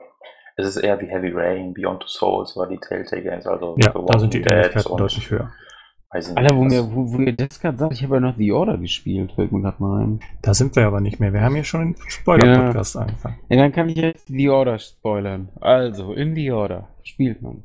es 0.58 0.68
ist 0.68 0.78
eher 0.78 1.00
wie 1.00 1.08
Heavy 1.08 1.32
Rain, 1.32 1.74
Beyond 1.74 2.02
Two 2.02 2.08
Souls 2.08 2.58
oder 2.58 2.68
die 2.68 2.80
Telltale 2.80 3.22
Games, 3.22 3.48
also 3.48 3.76
Ja, 3.78 3.94
The 3.94 4.04
da 4.06 4.20
sind 4.20 4.34
die 4.34 4.42
Ähnlichkeiten 4.42 4.98
deutlich 4.98 5.30
höher. 5.30 5.52
Weiß 6.12 6.30
ich 6.30 6.36
nicht. 6.36 6.38
Alter, 6.38 6.56
wo, 6.58 6.66
was- 6.66 6.72
mir, 6.74 6.94
wo, 6.94 7.14
wo 7.14 7.18
ihr 7.20 7.34
das 7.36 7.60
gerade 7.60 7.78
sagt, 7.78 7.94
ich 7.94 8.04
habe 8.04 8.16
ja 8.16 8.20
noch 8.22 8.38
The 8.38 8.52
Order 8.52 8.78
gespielt, 8.78 9.32
fällt 9.34 9.52
mir 9.52 9.62
gerade 9.62 9.82
mal 9.82 10.04
ein. 10.04 10.20
Da 10.42 10.54
sind 10.54 10.76
wir 10.76 10.86
aber 10.88 11.02
nicht 11.02 11.20
mehr. 11.20 11.34
Wir 11.34 11.42
haben 11.42 11.56
hier 11.56 11.64
schon 11.64 11.94
den 11.94 12.10
Spoiler-Podcast 12.10 12.98
angefangen. 12.98 13.40
Ja, 13.50 13.58
dann 13.58 13.72
kann 13.72 13.90
ich 13.90 13.98
jetzt 13.98 14.28
The 14.28 14.50
Order 14.50 14.78
spoilern. 14.80 15.50
Also, 15.62 16.14
in 16.14 16.36
The 16.36 16.52
Order 16.52 16.88
spielt 17.04 17.42
man. 17.42 17.64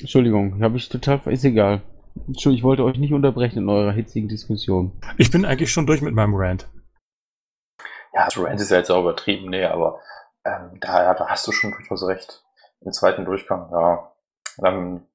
Entschuldigung, 0.00 0.62
habe 0.62 0.76
ich 0.76 0.88
total, 0.88 1.20
ist 1.32 1.44
egal. 1.44 1.82
Entschuldigung, 2.26 2.58
ich 2.58 2.62
wollte 2.64 2.84
euch 2.84 2.98
nicht 2.98 3.12
unterbrechen 3.12 3.58
in 3.60 3.68
eurer 3.68 3.92
hitzigen 3.92 4.28
Diskussion. 4.28 4.92
Ich 5.18 5.30
bin 5.30 5.44
eigentlich 5.44 5.72
schon 5.72 5.86
durch 5.86 6.02
mit 6.02 6.14
meinem 6.14 6.34
Rant. 6.34 6.68
Ja, 8.12 8.26
das 8.26 8.36
Rant 8.38 8.60
ist 8.60 8.70
ja 8.70 8.78
jetzt 8.78 8.90
auch 8.90 9.00
übertrieben, 9.00 9.48
nee, 9.50 9.64
aber 9.64 10.00
ähm, 10.44 10.78
da, 10.80 11.02
ja, 11.04 11.14
da 11.14 11.26
hast 11.28 11.46
du 11.46 11.52
schon 11.52 11.70
durchaus 11.72 12.06
recht. 12.06 12.42
Im 12.84 12.92
zweiten 12.92 13.24
Durchgang, 13.24 13.70
ja. 13.70 14.12
Ähm, 14.64 15.06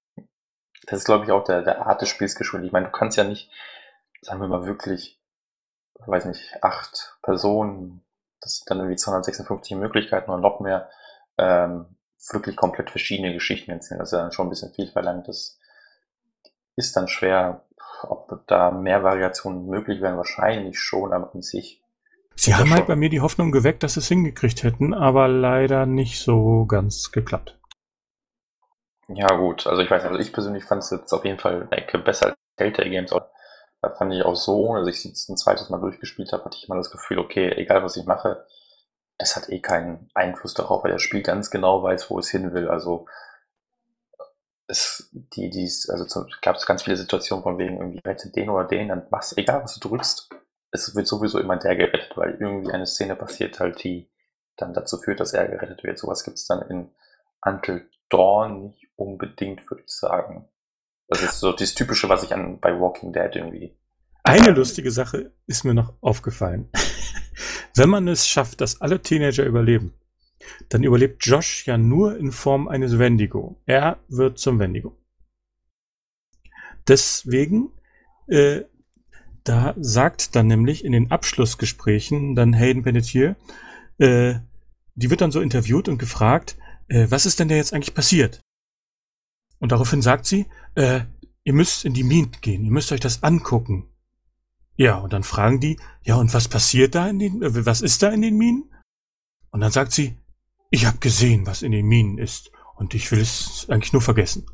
das 0.85 0.99
ist, 0.99 1.06
glaube 1.06 1.26
ich, 1.26 1.31
auch 1.31 1.44
der, 1.44 1.61
der 1.64 1.85
Art 1.85 2.02
des 2.02 2.10
Spiels 2.10 2.35
geschuldet. 2.35 2.68
Ich 2.68 2.73
meine, 2.73 2.88
du 2.88 2.91
kannst 2.91 3.18
ja 3.18 3.23
nicht, 3.23 3.52
sagen 4.22 4.39
wir 4.39 4.48
mal 4.48 4.65
wirklich, 4.65 5.19
weiß 6.06 6.26
nicht, 6.26 6.64
acht 6.64 7.18
Personen, 7.22 8.03
das 8.41 8.57
sind 8.57 8.69
dann 8.69 8.80
irgendwie 8.80 8.95
256 8.95 9.76
Möglichkeiten 9.77 10.31
oder 10.31 10.39
noch 10.39 10.60
mehr, 10.60 10.89
ähm, 11.38 11.98
wirklich 12.31 12.56
komplett 12.56 12.89
verschiedene 12.89 13.34
Geschichten 13.34 13.72
erzählen. 13.72 13.99
Das 13.99 14.10
ist 14.10 14.14
ja 14.14 14.22
dann 14.22 14.31
schon 14.31 14.48
ein 14.48 14.49
bisschen 14.49 14.73
viel 14.73 14.88
verlangt. 14.88 15.27
Das 15.27 15.60
ist 16.76 16.95
dann 16.95 17.07
schwer, 17.07 17.65
ob 18.03 18.45
da 18.48 18.72
mehr 18.72 19.03
Variationen 19.03 19.65
möglich 19.65 20.02
wären, 20.02 20.18
wahrscheinlich 20.18 20.80
schon, 20.80 21.14
aber 21.14 21.34
an 21.34 21.41
sich 21.41 21.84
Sie 22.39 22.53
haben 22.53 22.69
halt 22.69 22.81
schon. 22.81 22.88
bei 22.88 22.95
mir 22.95 23.10
die 23.10 23.22
Hoffnung 23.22 23.52
geweckt, 23.52 23.81
dass 23.81 23.95
sie 23.95 23.99
es 23.99 24.07
hingekriegt 24.07 24.61
hätten, 24.61 24.94
aber 24.94 25.27
leider 25.27 25.88
nicht 25.88 26.19
so 26.19 26.65
ganz 26.65 27.11
geklappt. 27.11 27.56
Ja, 29.09 29.27
gut. 29.38 29.67
Also 29.67 29.81
ich 29.81 29.89
weiß 29.89 30.03
nicht, 30.03 30.11
also 30.11 30.21
ich 30.21 30.34
persönlich 30.34 30.63
fand 30.65 30.84
es 30.84 30.89
jetzt 30.91 31.13
auf 31.13 31.23
jeden 31.25 31.39
Fall 31.39 31.67
besser 32.03 32.27
als 32.27 32.35
Telltale 32.57 32.89
Games. 32.89 33.11
Da 33.81 33.89
fand 33.95 34.13
ich 34.13 34.23
auch 34.23 34.35
so, 34.35 34.67
ohne 34.67 34.79
dass 34.81 34.89
ich 34.89 34.97
es 34.97 35.03
jetzt 35.05 35.29
ein 35.29 35.38
zweites 35.38 35.69
Mal 35.69 35.79
durchgespielt 35.79 36.31
habe, 36.34 36.43
hatte 36.45 36.57
ich 36.57 36.67
immer 36.67 36.77
das 36.77 36.91
Gefühl, 36.91 37.19
okay, 37.19 37.51
egal 37.55 37.84
was 37.84 37.95
ich 37.95 38.05
mache, 38.05 38.45
das 39.17 39.35
hat 39.35 39.49
eh 39.49 39.61
keinen 39.61 40.10
Einfluss 40.13 40.53
darauf, 40.53 40.84
weil 40.84 40.91
das 40.91 41.02
Spiel 41.02 41.23
ganz 41.23 41.52
genau 41.52 41.84
weiß, 41.84 42.10
wo 42.10 42.19
es 42.19 42.29
hin 42.29 42.53
will. 42.53 42.69
Also 42.69 43.07
es, 44.68 45.10
die, 45.13 45.49
die, 45.49 45.69
also 45.89 46.26
gab 46.41 46.55
es 46.57 46.65
ganz 46.65 46.84
viele 46.84 46.97
Situationen 46.97 47.44
von 47.44 47.57
wegen 47.57 47.77
irgendwie 47.77 48.02
rette 48.05 48.29
den 48.29 48.49
oder 48.49 48.65
den, 48.65 48.89
dann 48.89 49.07
machst 49.10 49.37
egal 49.37 49.63
was 49.63 49.79
du 49.79 49.87
drückst, 49.87 50.29
es 50.71 50.95
wird 50.95 51.07
sowieso 51.07 51.39
immer 51.39 51.55
der 51.57 51.76
gerettet, 51.76 52.18
weil 52.18 52.37
irgendwie 52.39 52.71
eine 52.71 52.86
Szene 52.86 53.15
passiert 53.15 53.60
halt, 53.60 53.81
die 53.84 54.10
dann 54.57 54.73
dazu 54.73 54.97
führt, 54.97 55.19
dass 55.19 55.34
er 55.34 55.47
gerettet 55.47 55.84
wird. 55.84 55.97
Sowas 55.97 56.23
gibt 56.23 56.37
es 56.37 56.47
dann 56.47 56.61
in 56.69 56.91
Until 57.45 57.89
Dawn 58.10 58.63
nicht 58.63 58.87
unbedingt, 58.95 59.69
würde 59.69 59.84
ich 59.86 59.91
sagen. 59.91 60.47
Das 61.07 61.21
ist 61.21 61.39
so 61.39 61.52
das 61.52 61.73
Typische, 61.73 62.10
was 62.10 62.23
ich 62.23 62.34
an 62.34 62.60
bei 62.60 62.79
Walking 62.79 63.13
Dead 63.13 63.29
irgendwie. 63.34 63.77
Eine 64.23 64.52
lustige 64.52 64.91
Sache 64.91 65.31
ist 65.45 65.63
mir 65.63 65.73
noch 65.73 65.94
aufgefallen. 66.02 66.69
Wenn 67.76 67.89
man 67.89 68.07
es 68.07 68.27
schafft, 68.27 68.60
dass 68.60 68.81
alle 68.81 69.02
Teenager 69.02 69.45
überleben, 69.45 69.94
dann 70.69 70.84
überlebt 70.84 71.26
Josh 71.26 71.65
ja 71.65 71.77
nur 71.77 72.18
in 72.18 72.31
Form 72.31 72.68
eines 72.68 72.99
Wendigo. 72.99 73.61
Er 73.65 73.99
wird 74.10 74.39
zum 74.39 74.60
Wendigo. 74.60 74.97
Deswegen, 76.87 77.71
äh, 78.27 78.63
da 79.44 79.76
sagt 79.77 80.36
dann 80.36 80.47
nämlich 80.47 80.84
in 80.84 80.91
den 80.91 81.11
Abschlussgesprächen 81.11 82.36
dann 82.36 82.53
Hayden 82.53 82.84
Panettiere, 82.84 83.36
äh, 83.97 84.36
die 84.95 85.10
wird 85.10 85.21
dann 85.21 85.31
so 85.31 85.41
interviewt 85.41 85.87
und 85.87 85.99
gefragt, 85.99 86.57
äh, 86.88 87.07
was 87.10 87.26
ist 87.26 87.40
denn 87.40 87.48
da 87.48 87.56
jetzt 87.56 87.74
eigentlich 87.74 87.94
passiert? 87.94 88.41
Und 89.60 89.72
daraufhin 89.72 90.02
sagt 90.02 90.26
sie, 90.26 90.48
äh, 90.76 91.02
ihr 91.44 91.54
müsst 91.54 91.86
in 91.86 91.94
die 91.94 92.04
Minen 92.04 92.32
gehen, 92.41 92.64
ihr 92.66 92.72
müsst 92.72 92.91
euch 92.91 92.99
das 92.99 93.24
angucken. 93.24 93.90
Ja, 94.76 94.98
und 94.98 95.14
dann 95.14 95.24
fragen 95.24 95.60
die, 95.60 95.80
ja, 96.04 96.16
und 96.16 96.34
was 96.34 96.48
passiert 96.48 96.94
da 96.94 97.10
in 97.10 97.20
den, 97.20 97.41
äh, 97.41 97.66
was 97.66 97.82
ist 97.82 98.04
da 98.04 98.10
in 98.10 98.22
den 98.22 98.38
Minen? 98.38 98.72
Und 99.49 99.62
dann 99.62 99.72
sagt 99.72 99.91
sie, 99.91 100.18
ich 100.70 100.86
habe 100.86 100.99
gesehen, 100.99 101.48
was 101.48 101.62
in 101.62 101.72
den 101.72 101.88
Minen 101.88 102.18
ist, 102.18 102.52
und 102.76 102.94
ich 102.94 103.12
will 103.12 103.20
es 103.20 103.66
eigentlich 103.70 103.94
nur 103.94 104.02
vergessen. 104.02 104.46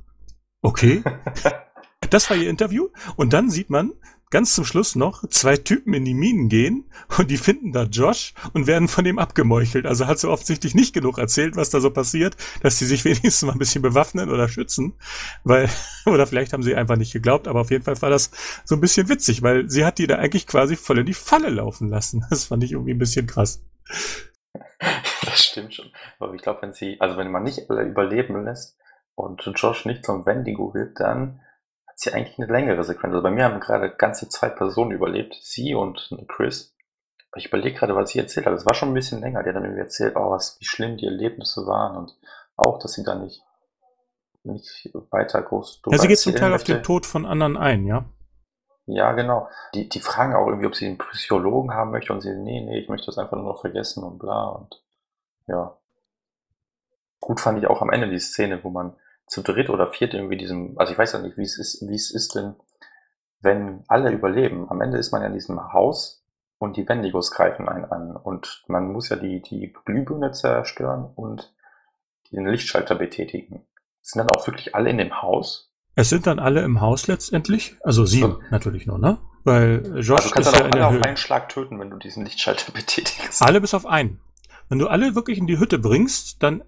Okay, 0.61 1.03
das 2.09 2.29
war 2.29 2.37
ihr 2.37 2.49
Interview. 2.49 2.87
Und 3.17 3.33
dann 3.33 3.49
sieht 3.49 3.69
man 3.69 3.91
ganz 4.33 4.55
zum 4.55 4.65
Schluss 4.65 4.95
noch 4.95 5.27
zwei 5.29 5.57
Typen 5.57 5.93
in 5.93 6.05
die 6.05 6.15
Minen 6.15 6.49
gehen 6.49 6.89
und 7.19 7.29
die 7.29 7.37
finden 7.37 7.71
da 7.71 7.83
Josh 7.83 8.33
und 8.53 8.65
werden 8.65 8.87
von 8.87 9.05
dem 9.05 9.19
abgemeuchelt. 9.19 9.85
Also 9.85 10.07
hat 10.07 10.17
sie 10.17 10.27
offensichtlich 10.27 10.73
nicht 10.73 10.91
genug 10.91 11.19
erzählt, 11.19 11.55
was 11.55 11.69
da 11.69 11.79
so 11.79 11.91
passiert, 11.91 12.35
dass 12.63 12.79
sie 12.79 12.87
sich 12.87 13.05
wenigstens 13.05 13.43
mal 13.43 13.51
ein 13.51 13.59
bisschen 13.59 13.83
bewaffnen 13.83 14.31
oder 14.31 14.49
schützen. 14.49 14.95
Weil, 15.43 15.69
oder 16.07 16.25
vielleicht 16.25 16.51
haben 16.51 16.63
sie 16.63 16.75
einfach 16.75 16.97
nicht 16.97 17.13
geglaubt, 17.13 17.47
aber 17.47 17.61
auf 17.61 17.69
jeden 17.69 17.83
Fall 17.83 18.01
war 18.01 18.09
das 18.09 18.31
so 18.65 18.73
ein 18.73 18.81
bisschen 18.81 19.07
witzig, 19.07 19.43
weil 19.43 19.69
sie 19.69 19.85
hat 19.85 19.99
die 19.99 20.07
da 20.07 20.15
eigentlich 20.15 20.47
quasi 20.47 20.75
voll 20.75 20.97
in 20.97 21.05
die 21.05 21.13
Falle 21.13 21.49
laufen 21.49 21.89
lassen. 21.89 22.25
Das 22.33 22.45
fand 22.45 22.63
ich 22.63 22.71
irgendwie 22.71 22.95
ein 22.95 22.97
bisschen 22.97 23.27
krass. 23.27 23.63
Das 24.79 25.43
stimmt 25.43 25.75
schon. 25.75 25.91
Aber 26.17 26.33
ich 26.33 26.41
glaube, 26.41 26.63
wenn 26.63 26.73
sie, 26.73 26.99
also 26.99 27.17
wenn 27.17 27.29
man 27.29 27.43
nicht 27.43 27.69
alle 27.69 27.83
überleben 27.83 28.43
lässt 28.43 28.79
und 29.13 29.43
Josh 29.55 29.85
nicht 29.85 30.03
zum 30.03 30.25
Wendigo 30.25 30.73
wird, 30.73 30.99
dann 30.99 31.39
hat 31.93 31.99
sie 31.99 32.13
eigentlich 32.13 32.39
eine 32.39 32.51
längere 32.51 32.83
Sequenz. 32.83 33.13
Also 33.13 33.23
bei 33.23 33.31
mir 33.31 33.45
haben 33.45 33.59
gerade 33.59 33.91
ganze 33.91 34.27
zwei 34.27 34.49
Personen 34.49 34.91
überlebt, 34.91 35.37
sie 35.41 35.75
und 35.75 36.09
Chris. 36.27 36.75
Ich 37.35 37.47
überlege 37.47 37.77
gerade, 37.77 37.95
was 37.95 38.09
sie 38.09 38.19
erzählt 38.19 38.45
hat. 38.45 38.53
Das 38.53 38.65
war 38.65 38.73
schon 38.73 38.89
ein 38.89 38.93
bisschen 38.95 39.21
länger. 39.21 39.43
Die 39.43 39.49
hat 39.49 39.55
dann 39.55 39.63
irgendwie 39.63 39.81
erzählt, 39.81 40.15
oh, 40.15 40.31
was, 40.31 40.59
wie 40.59 40.65
schlimm 40.65 40.97
die 40.97 41.05
Erlebnisse 41.05 41.65
waren 41.65 41.97
und 41.97 42.15
auch, 42.55 42.79
dass 42.79 42.93
sie 42.93 43.03
da 43.03 43.15
nicht, 43.15 43.43
nicht 44.43 44.91
weiter 45.09 45.41
groß 45.41 45.81
Ja, 45.87 45.97
sie 45.97 46.07
geht 46.07 46.19
zum 46.19 46.35
Teil 46.35 46.53
auf 46.53 46.63
den 46.63 46.83
Tod 46.83 47.05
von 47.05 47.25
anderen 47.25 47.57
ein, 47.57 47.85
ja. 47.85 48.05
Ja, 48.85 49.13
genau. 49.13 49.49
Die, 49.73 49.87
die 49.87 49.99
fragen 49.99 50.35
auch 50.35 50.47
irgendwie, 50.47 50.67
ob 50.67 50.75
sie 50.75 50.87
einen 50.87 50.97
Psychologen 50.97 51.73
haben 51.73 51.91
möchte 51.91 52.11
und 52.11 52.21
sie, 52.21 52.35
nee, 52.35 52.61
nee, 52.61 52.79
ich 52.79 52.89
möchte 52.89 53.05
das 53.05 53.17
einfach 53.17 53.37
nur 53.37 53.45
noch 53.45 53.61
vergessen 53.61 54.03
und 54.03 54.19
bla 54.19 54.49
und 54.49 54.83
ja. 55.47 55.77
Gut 57.19 57.39
fand 57.39 57.57
ich 57.59 57.67
auch 57.67 57.81
am 57.81 57.89
Ende 57.89 58.09
die 58.09 58.19
Szene, 58.19 58.63
wo 58.63 58.69
man 58.69 58.95
zu 59.27 59.41
dritt 59.41 59.69
oder 59.69 59.87
viert 59.87 60.13
irgendwie 60.13 60.37
diesem, 60.37 60.77
also 60.77 60.91
ich 60.91 60.97
weiß 60.97 61.13
ja 61.13 61.19
nicht, 61.19 61.37
wie 61.37 61.43
es 61.43 61.57
ist, 61.57 61.87
wie 61.87 61.95
es 61.95 62.11
ist 62.11 62.35
denn, 62.35 62.55
wenn 63.41 63.83
alle 63.87 64.11
überleben. 64.11 64.69
Am 64.69 64.81
Ende 64.81 64.97
ist 64.97 65.11
man 65.11 65.21
ja 65.21 65.27
in 65.27 65.33
diesem 65.33 65.73
Haus 65.73 66.25
und 66.57 66.77
die 66.77 66.87
Wendigos 66.87 67.31
greifen 67.31 67.67
einen 67.67 67.85
an 67.85 68.15
und 68.15 68.63
man 68.67 68.91
muss 68.91 69.09
ja 69.09 69.15
die, 69.15 69.41
die 69.41 69.73
Glühbirne 69.85 70.31
zerstören 70.31 71.11
und 71.15 71.53
den 72.31 72.47
Lichtschalter 72.47 72.95
betätigen. 72.95 73.65
Sind 74.01 74.19
dann 74.19 74.29
auch 74.29 74.47
wirklich 74.47 74.75
alle 74.75 74.89
in 74.89 74.97
dem 74.97 75.21
Haus 75.21 75.71
Es 75.95 76.09
sind 76.09 76.27
dann 76.27 76.39
alle 76.39 76.61
im 76.61 76.81
Haus 76.81 77.07
letztendlich, 77.07 77.77
also 77.83 78.05
sieben 78.05 78.39
natürlich 78.49 78.85
nur, 78.85 78.97
ne? 78.97 79.19
Weil 79.43 79.83
Josh 79.97 80.11
Also 80.11 80.29
du 80.29 80.33
kannst 80.33 80.49
ist 80.49 80.59
dann 80.59 80.61
ja 80.61 80.67
auch 80.67 80.71
der 80.71 80.81
alle 80.81 80.87
auf 80.87 80.93
Höhe. 80.93 81.03
einen 81.03 81.17
Schlag 81.17 81.49
töten, 81.49 81.79
wenn 81.79 81.89
du 81.89 81.97
diesen 81.97 82.23
Lichtschalter 82.23 82.71
betätigst. 82.73 83.41
Alle 83.41 83.61
bis 83.61 83.73
auf 83.73 83.85
einen. 83.85 84.19
Wenn 84.69 84.79
du 84.79 84.87
alle 84.87 85.15
wirklich 85.15 85.37
in 85.37 85.47
die 85.47 85.59
Hütte 85.59 85.77
bringst, 85.77 86.41
dann, 86.41 86.63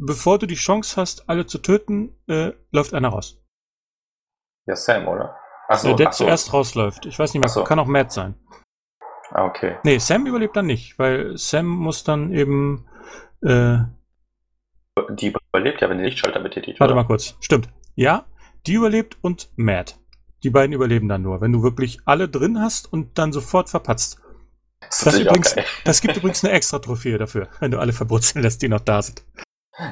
bevor 0.00 0.38
du 0.38 0.46
die 0.46 0.54
Chance 0.56 1.00
hast, 1.00 1.28
alle 1.28 1.46
zu 1.46 1.58
töten, 1.58 2.16
äh, 2.28 2.52
läuft 2.72 2.94
einer 2.94 3.08
raus. 3.08 3.40
Ja, 4.66 4.76
Sam, 4.76 5.06
oder? 5.08 5.36
Achso, 5.68 5.90
äh, 5.92 5.96
der 5.96 6.08
achso. 6.08 6.24
zuerst 6.24 6.52
rausläuft. 6.52 7.06
Ich 7.06 7.18
weiß 7.18 7.32
nicht 7.34 7.40
mehr, 7.40 7.48
Ach 7.50 7.54
so. 7.54 7.64
kann 7.64 7.78
auch 7.78 7.86
Matt 7.86 8.12
sein. 8.12 8.34
Ah, 9.30 9.44
okay. 9.44 9.76
Nee, 9.84 9.98
Sam 9.98 10.26
überlebt 10.26 10.56
dann 10.56 10.66
nicht, 10.66 10.98
weil 10.98 11.36
Sam 11.36 11.66
muss 11.66 12.02
dann 12.04 12.32
eben. 12.32 12.86
Äh, 13.42 13.78
Die 15.12 15.32
überlebt 15.52 15.80
ja, 15.80 15.88
wenn 15.88 15.98
der 15.98 16.06
Lichtschalter 16.06 16.40
betätigt 16.40 16.80
warte 16.80 16.94
oder? 16.94 17.02
mal 17.02 17.06
kurz. 17.06 17.36
Stimmt. 17.40 17.68
Ja, 17.94 18.26
die 18.66 18.74
überlebt 18.74 19.18
und 19.22 19.50
Matt. 19.56 19.98
Die 20.42 20.50
beiden 20.50 20.72
überleben 20.74 21.08
dann 21.08 21.22
nur, 21.22 21.40
wenn 21.40 21.52
du 21.52 21.62
wirklich 21.62 22.00
alle 22.06 22.28
drin 22.28 22.60
hast 22.60 22.92
und 22.92 23.18
dann 23.18 23.32
sofort 23.32 23.68
verpatzt. 23.68 24.20
Das 24.80 25.00
Das, 25.04 25.18
übrigens, 25.18 25.54
das 25.84 26.00
gibt 26.00 26.16
übrigens 26.16 26.42
eine 26.42 26.52
extra 26.54 26.78
Trophäe 26.78 27.18
dafür, 27.18 27.48
wenn 27.60 27.70
du 27.70 27.78
alle 27.78 27.92
verbrutzeln 27.92 28.42
lässt, 28.42 28.62
die 28.62 28.68
noch 28.68 28.80
da 28.80 29.02
sind. 29.02 29.22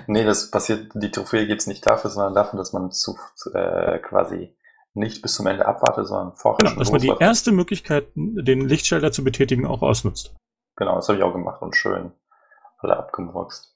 Nee, 0.06 0.24
das 0.24 0.50
passiert, 0.50 0.90
die 0.94 1.10
Trophäe 1.10 1.46
gibt's 1.46 1.66
nicht 1.66 1.86
dafür, 1.86 2.10
sondern 2.10 2.34
dafür, 2.34 2.58
dass 2.58 2.72
man 2.72 2.90
zu, 2.90 3.16
zu, 3.34 3.52
äh, 3.54 3.98
quasi 3.98 4.56
nicht 4.94 5.22
bis 5.22 5.34
zum 5.34 5.46
Ende 5.46 5.66
abwartet, 5.66 6.06
sondern 6.06 6.34
vorher 6.36 6.58
Genau, 6.58 6.70
schon 6.70 6.78
dass 6.78 6.92
man 6.92 7.00
die 7.00 7.14
erste 7.20 7.52
Möglichkeit, 7.52 8.08
den 8.14 8.68
Lichtschalter 8.68 9.12
zu 9.12 9.24
betätigen, 9.24 9.66
auch 9.66 9.82
ausnutzt. 9.82 10.34
Genau, 10.76 10.96
das 10.96 11.08
habe 11.08 11.18
ich 11.18 11.24
auch 11.24 11.32
gemacht 11.32 11.62
und 11.62 11.76
schön 11.76 12.12
alle 12.78 12.96
abgemurkst. 12.96 13.74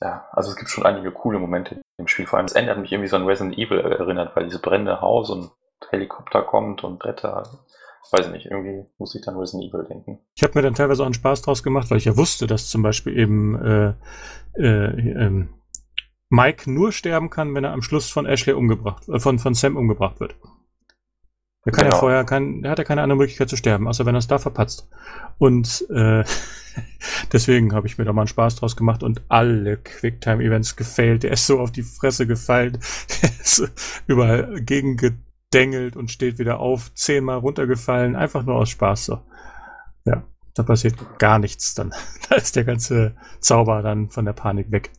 Ja, 0.00 0.28
also 0.32 0.50
es 0.50 0.56
gibt 0.56 0.70
schon 0.70 0.84
einige 0.84 1.12
coole 1.12 1.38
Momente 1.38 1.80
im 1.98 2.08
Spiel. 2.08 2.26
Vor 2.26 2.38
allem, 2.38 2.46
das 2.46 2.56
Ende 2.56 2.70
hat 2.70 2.78
mich 2.78 2.92
irgendwie 2.92 3.08
so 3.08 3.16
an 3.16 3.26
Resident 3.26 3.56
Evil 3.56 3.78
erinnert, 3.78 4.34
weil 4.34 4.44
dieses 4.44 4.60
brennende 4.60 5.00
Haus 5.00 5.30
und 5.30 5.50
Helikopter 5.90 6.42
kommt 6.42 6.82
und 6.84 6.98
Bretter. 6.98 7.44
Weiß 8.12 8.26
ich 8.26 8.32
nicht, 8.32 8.46
irgendwie 8.46 8.84
muss 8.98 9.14
ich 9.14 9.22
dann 9.22 9.36
Resident 9.36 9.72
Evil 9.72 9.84
denken. 9.84 10.18
Ich 10.36 10.42
habe 10.42 10.52
mir 10.54 10.62
dann 10.62 10.74
teilweise 10.74 11.02
auch 11.02 11.06
einen 11.06 11.14
Spaß 11.14 11.42
draus 11.42 11.62
gemacht, 11.62 11.90
weil 11.90 11.98
ich 11.98 12.04
ja 12.04 12.16
wusste, 12.16 12.46
dass 12.46 12.68
zum 12.68 12.82
Beispiel 12.82 13.18
eben 13.18 13.54
äh, 13.60 13.94
äh, 14.56 15.24
ähm, 15.24 15.48
Mike 16.28 16.70
nur 16.70 16.92
sterben 16.92 17.30
kann, 17.30 17.54
wenn 17.54 17.64
er 17.64 17.72
am 17.72 17.82
Schluss 17.82 18.10
von 18.10 18.26
Ashley 18.26 18.54
umgebracht, 18.54 19.08
äh, 19.08 19.18
von, 19.18 19.38
von 19.38 19.54
Sam 19.54 19.76
umgebracht 19.76 20.20
wird. 20.20 20.36
Er 21.64 21.72
kann 21.72 21.86
ja 21.86 21.90
Genau. 21.92 22.00
vorher, 22.00 22.24
kein, 22.24 22.62
er 22.62 22.72
hat 22.72 22.78
ja 22.78 22.84
keine 22.84 23.02
andere 23.02 23.16
Möglichkeit 23.16 23.48
zu 23.48 23.56
sterben, 23.56 23.88
außer 23.88 24.04
wenn 24.04 24.14
er 24.14 24.18
es 24.18 24.26
da 24.26 24.38
verpatzt. 24.38 24.86
Und 25.38 25.86
äh, 25.90 26.22
deswegen 27.32 27.72
habe 27.72 27.86
ich 27.86 27.96
mir 27.96 28.04
da 28.04 28.12
mal 28.12 28.22
einen 28.22 28.28
Spaß 28.28 28.56
draus 28.56 28.76
gemacht 28.76 29.02
und 29.02 29.22
alle 29.28 29.78
Quicktime-Events 29.78 30.76
gefailt. 30.76 31.22
Der 31.22 31.32
ist 31.32 31.46
so 31.46 31.60
auf 31.60 31.72
die 31.72 31.82
Fresse 31.82 32.26
gefallen, 32.26 32.72
der 33.22 33.30
ist 33.30 34.02
überall 34.06 34.62
gegengedengelt 35.54 35.96
und 35.96 36.10
steht 36.10 36.38
wieder 36.38 36.60
auf, 36.60 36.92
zehnmal 36.94 37.38
runtergefallen, 37.38 38.16
einfach 38.16 38.42
nur 38.44 38.56
aus 38.56 38.68
Spaß 38.70 39.06
so. 39.06 39.20
Ja, 40.04 40.22
da 40.54 40.62
passiert 40.62 40.94
gar 41.18 41.38
nichts 41.38 41.74
dann. 41.74 41.94
Da 42.28 42.36
ist 42.36 42.56
der 42.56 42.64
ganze 42.64 43.14
Zauber 43.40 43.82
dann 43.82 44.08
von 44.08 44.24
der 44.24 44.32
Panik 44.32 44.70
weg. 44.70 44.90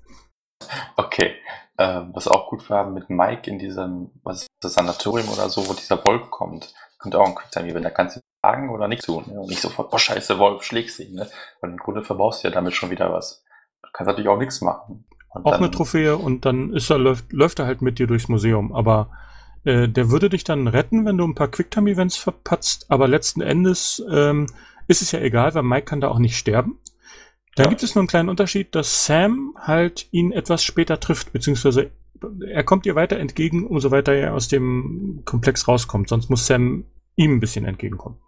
Okay. 0.96 1.34
Ähm, 1.78 2.12
was 2.14 2.28
auch 2.28 2.50
gut 2.50 2.70
war 2.70 2.90
mit 2.90 3.10
Mike 3.10 3.50
in 3.50 3.58
diesem, 3.60 4.12
was 4.24 4.44
ist 4.44 4.48
das 4.62 4.76
Sanatorium 4.76 5.28
oder 5.30 5.50
so, 5.50 5.68
wo 5.68 5.74
dieser 5.74 6.02
Wolf 6.06 6.30
kommt. 6.30 6.74
Kommt 7.00 7.16
auch 7.16 7.26
ein 7.26 7.36
Quicktime 7.36 7.68
Event. 7.70 7.84
Da 7.84 7.90
kannst 7.90 8.16
du 8.18 8.22
sagen 8.44 8.70
oder 8.70 8.88
nichts 8.88 9.08
tun. 9.08 9.26
Ne? 9.28 9.40
Und 9.40 9.50
nicht 9.50 9.62
sofort, 9.62 9.92
oh 9.92 9.98
scheiße, 9.98 10.38
Wolf, 10.40 10.64
schlägst 10.64 11.00
ihn. 11.00 11.16
Ne? 11.16 11.28
Weil 11.62 11.72
im 11.72 11.78
Grunde 11.78 12.04
verbaust 12.04 12.44
du 12.44 12.48
ja 12.48 12.54
damit 12.54 12.76
schon 12.76 12.92
wieder 12.92 13.12
was. 13.12 13.44
Du 13.82 13.90
kannst 13.92 14.08
natürlich 14.08 14.30
auch 14.30 14.38
nichts 14.38 14.62
machen. 14.62 15.06
Und 15.32 15.46
Auch 15.46 15.52
dann- 15.52 15.62
eine 15.64 15.72
Trophäe 15.72 16.16
und 16.16 16.46
dann 16.46 16.72
ist 16.74 16.90
er, 16.90 17.00
läuft, 17.00 17.34
läuft 17.34 17.60
er 17.60 17.66
halt 17.66 17.82
mit 17.82 18.00
dir 18.00 18.08
durchs 18.08 18.30
Museum. 18.30 18.74
Aber 18.74 19.10
äh, 19.66 19.88
der 19.90 20.10
würde 20.10 20.30
dich 20.30 20.44
dann 20.44 20.68
retten, 20.68 21.06
wenn 21.06 21.18
du 21.18 21.26
ein 21.26 21.36
paar 21.36 21.50
Quicktime-Events 21.50 22.18
verpatzt. 22.18 22.86
Aber 22.90 23.08
letzten 23.08 23.42
Endes 23.42 24.04
ähm, 24.12 24.48
ist 24.88 25.02
es 25.02 25.12
ja 25.12 25.20
egal, 25.20 25.54
weil 25.56 25.64
Mike 25.64 25.86
kann 25.86 26.02
da 26.02 26.10
auch 26.10 26.20
nicht 26.20 26.38
sterben. 26.38 26.80
Da 27.56 27.64
Ja. 27.64 27.70
gibt 27.70 27.84
es 27.84 27.96
nur 27.96 28.02
einen 28.02 28.08
kleinen 28.08 28.30
Unterschied, 28.30 28.76
dass 28.76 29.06
Sam 29.06 29.56
halt 29.60 30.08
ihn 30.12 30.32
etwas 30.32 30.64
später 30.64 31.00
trifft, 31.00 31.34
beziehungsweise 31.34 31.92
er 32.48 32.64
kommt 32.64 32.86
ihr 32.86 32.96
weiter 32.96 33.18
entgegen, 33.18 33.66
umso 33.68 33.92
weiter 33.92 34.14
er 34.14 34.34
aus 34.34 34.48
dem 34.48 35.24
Komplex 35.26 35.68
rauskommt. 35.68 36.10
Sonst 36.10 36.30
muss 36.30 36.48
Sam 36.48 36.86
ihm 37.16 37.36
ein 37.36 37.40
bisschen 37.40 37.66
entgegenkommen. 37.66 38.20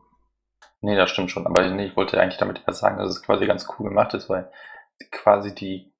Nee, 0.81 0.95
das 0.95 1.09
stimmt 1.09 1.31
schon. 1.31 1.45
Aber 1.47 1.67
nee, 1.69 1.85
ich 1.87 1.95
wollte 1.95 2.19
eigentlich 2.19 2.37
damit 2.37 2.61
eher 2.65 2.73
sagen, 2.73 2.97
dass 2.97 3.09
es 3.09 3.23
quasi 3.23 3.45
ganz 3.47 3.67
cool 3.77 3.89
gemacht 3.89 4.13
ist, 4.13 4.29
weil 4.29 4.49
quasi 5.11 5.53
die 5.53 5.91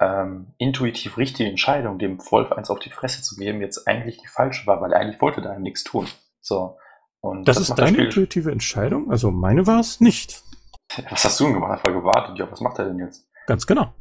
ähm, 0.00 0.54
intuitiv 0.58 1.16
richtige 1.18 1.48
Entscheidung, 1.48 1.98
dem 1.98 2.18
Wolf 2.30 2.52
eins 2.52 2.70
auf 2.70 2.78
die 2.80 2.90
Fresse 2.90 3.22
zu 3.22 3.36
geben, 3.36 3.60
jetzt 3.60 3.86
eigentlich 3.86 4.18
die 4.18 4.26
falsche 4.28 4.66
war, 4.66 4.80
weil 4.80 4.92
er 4.92 5.00
eigentlich 5.00 5.20
wollte 5.20 5.40
da 5.42 5.50
einem 5.50 5.62
nichts 5.62 5.84
tun. 5.84 6.08
So. 6.40 6.78
Und 7.20 7.48
Das, 7.48 7.58
ist 7.58 7.70
das 7.70 7.76
deine 7.76 7.90
Spiel- 7.92 8.04
intuitive 8.06 8.50
Entscheidung? 8.52 9.10
Also 9.10 9.30
meine 9.30 9.66
war 9.66 9.80
es 9.80 10.00
nicht. 10.00 10.42
Was 11.10 11.24
hast 11.24 11.40
du 11.40 11.44
denn 11.44 11.54
gemacht? 11.54 11.72
Einfach 11.72 11.92
gewartet. 11.92 12.38
Ja, 12.38 12.50
was 12.50 12.60
macht 12.60 12.78
er 12.78 12.84
denn 12.84 12.98
jetzt? 12.98 13.26
Ganz 13.46 13.66
genau. 13.66 13.94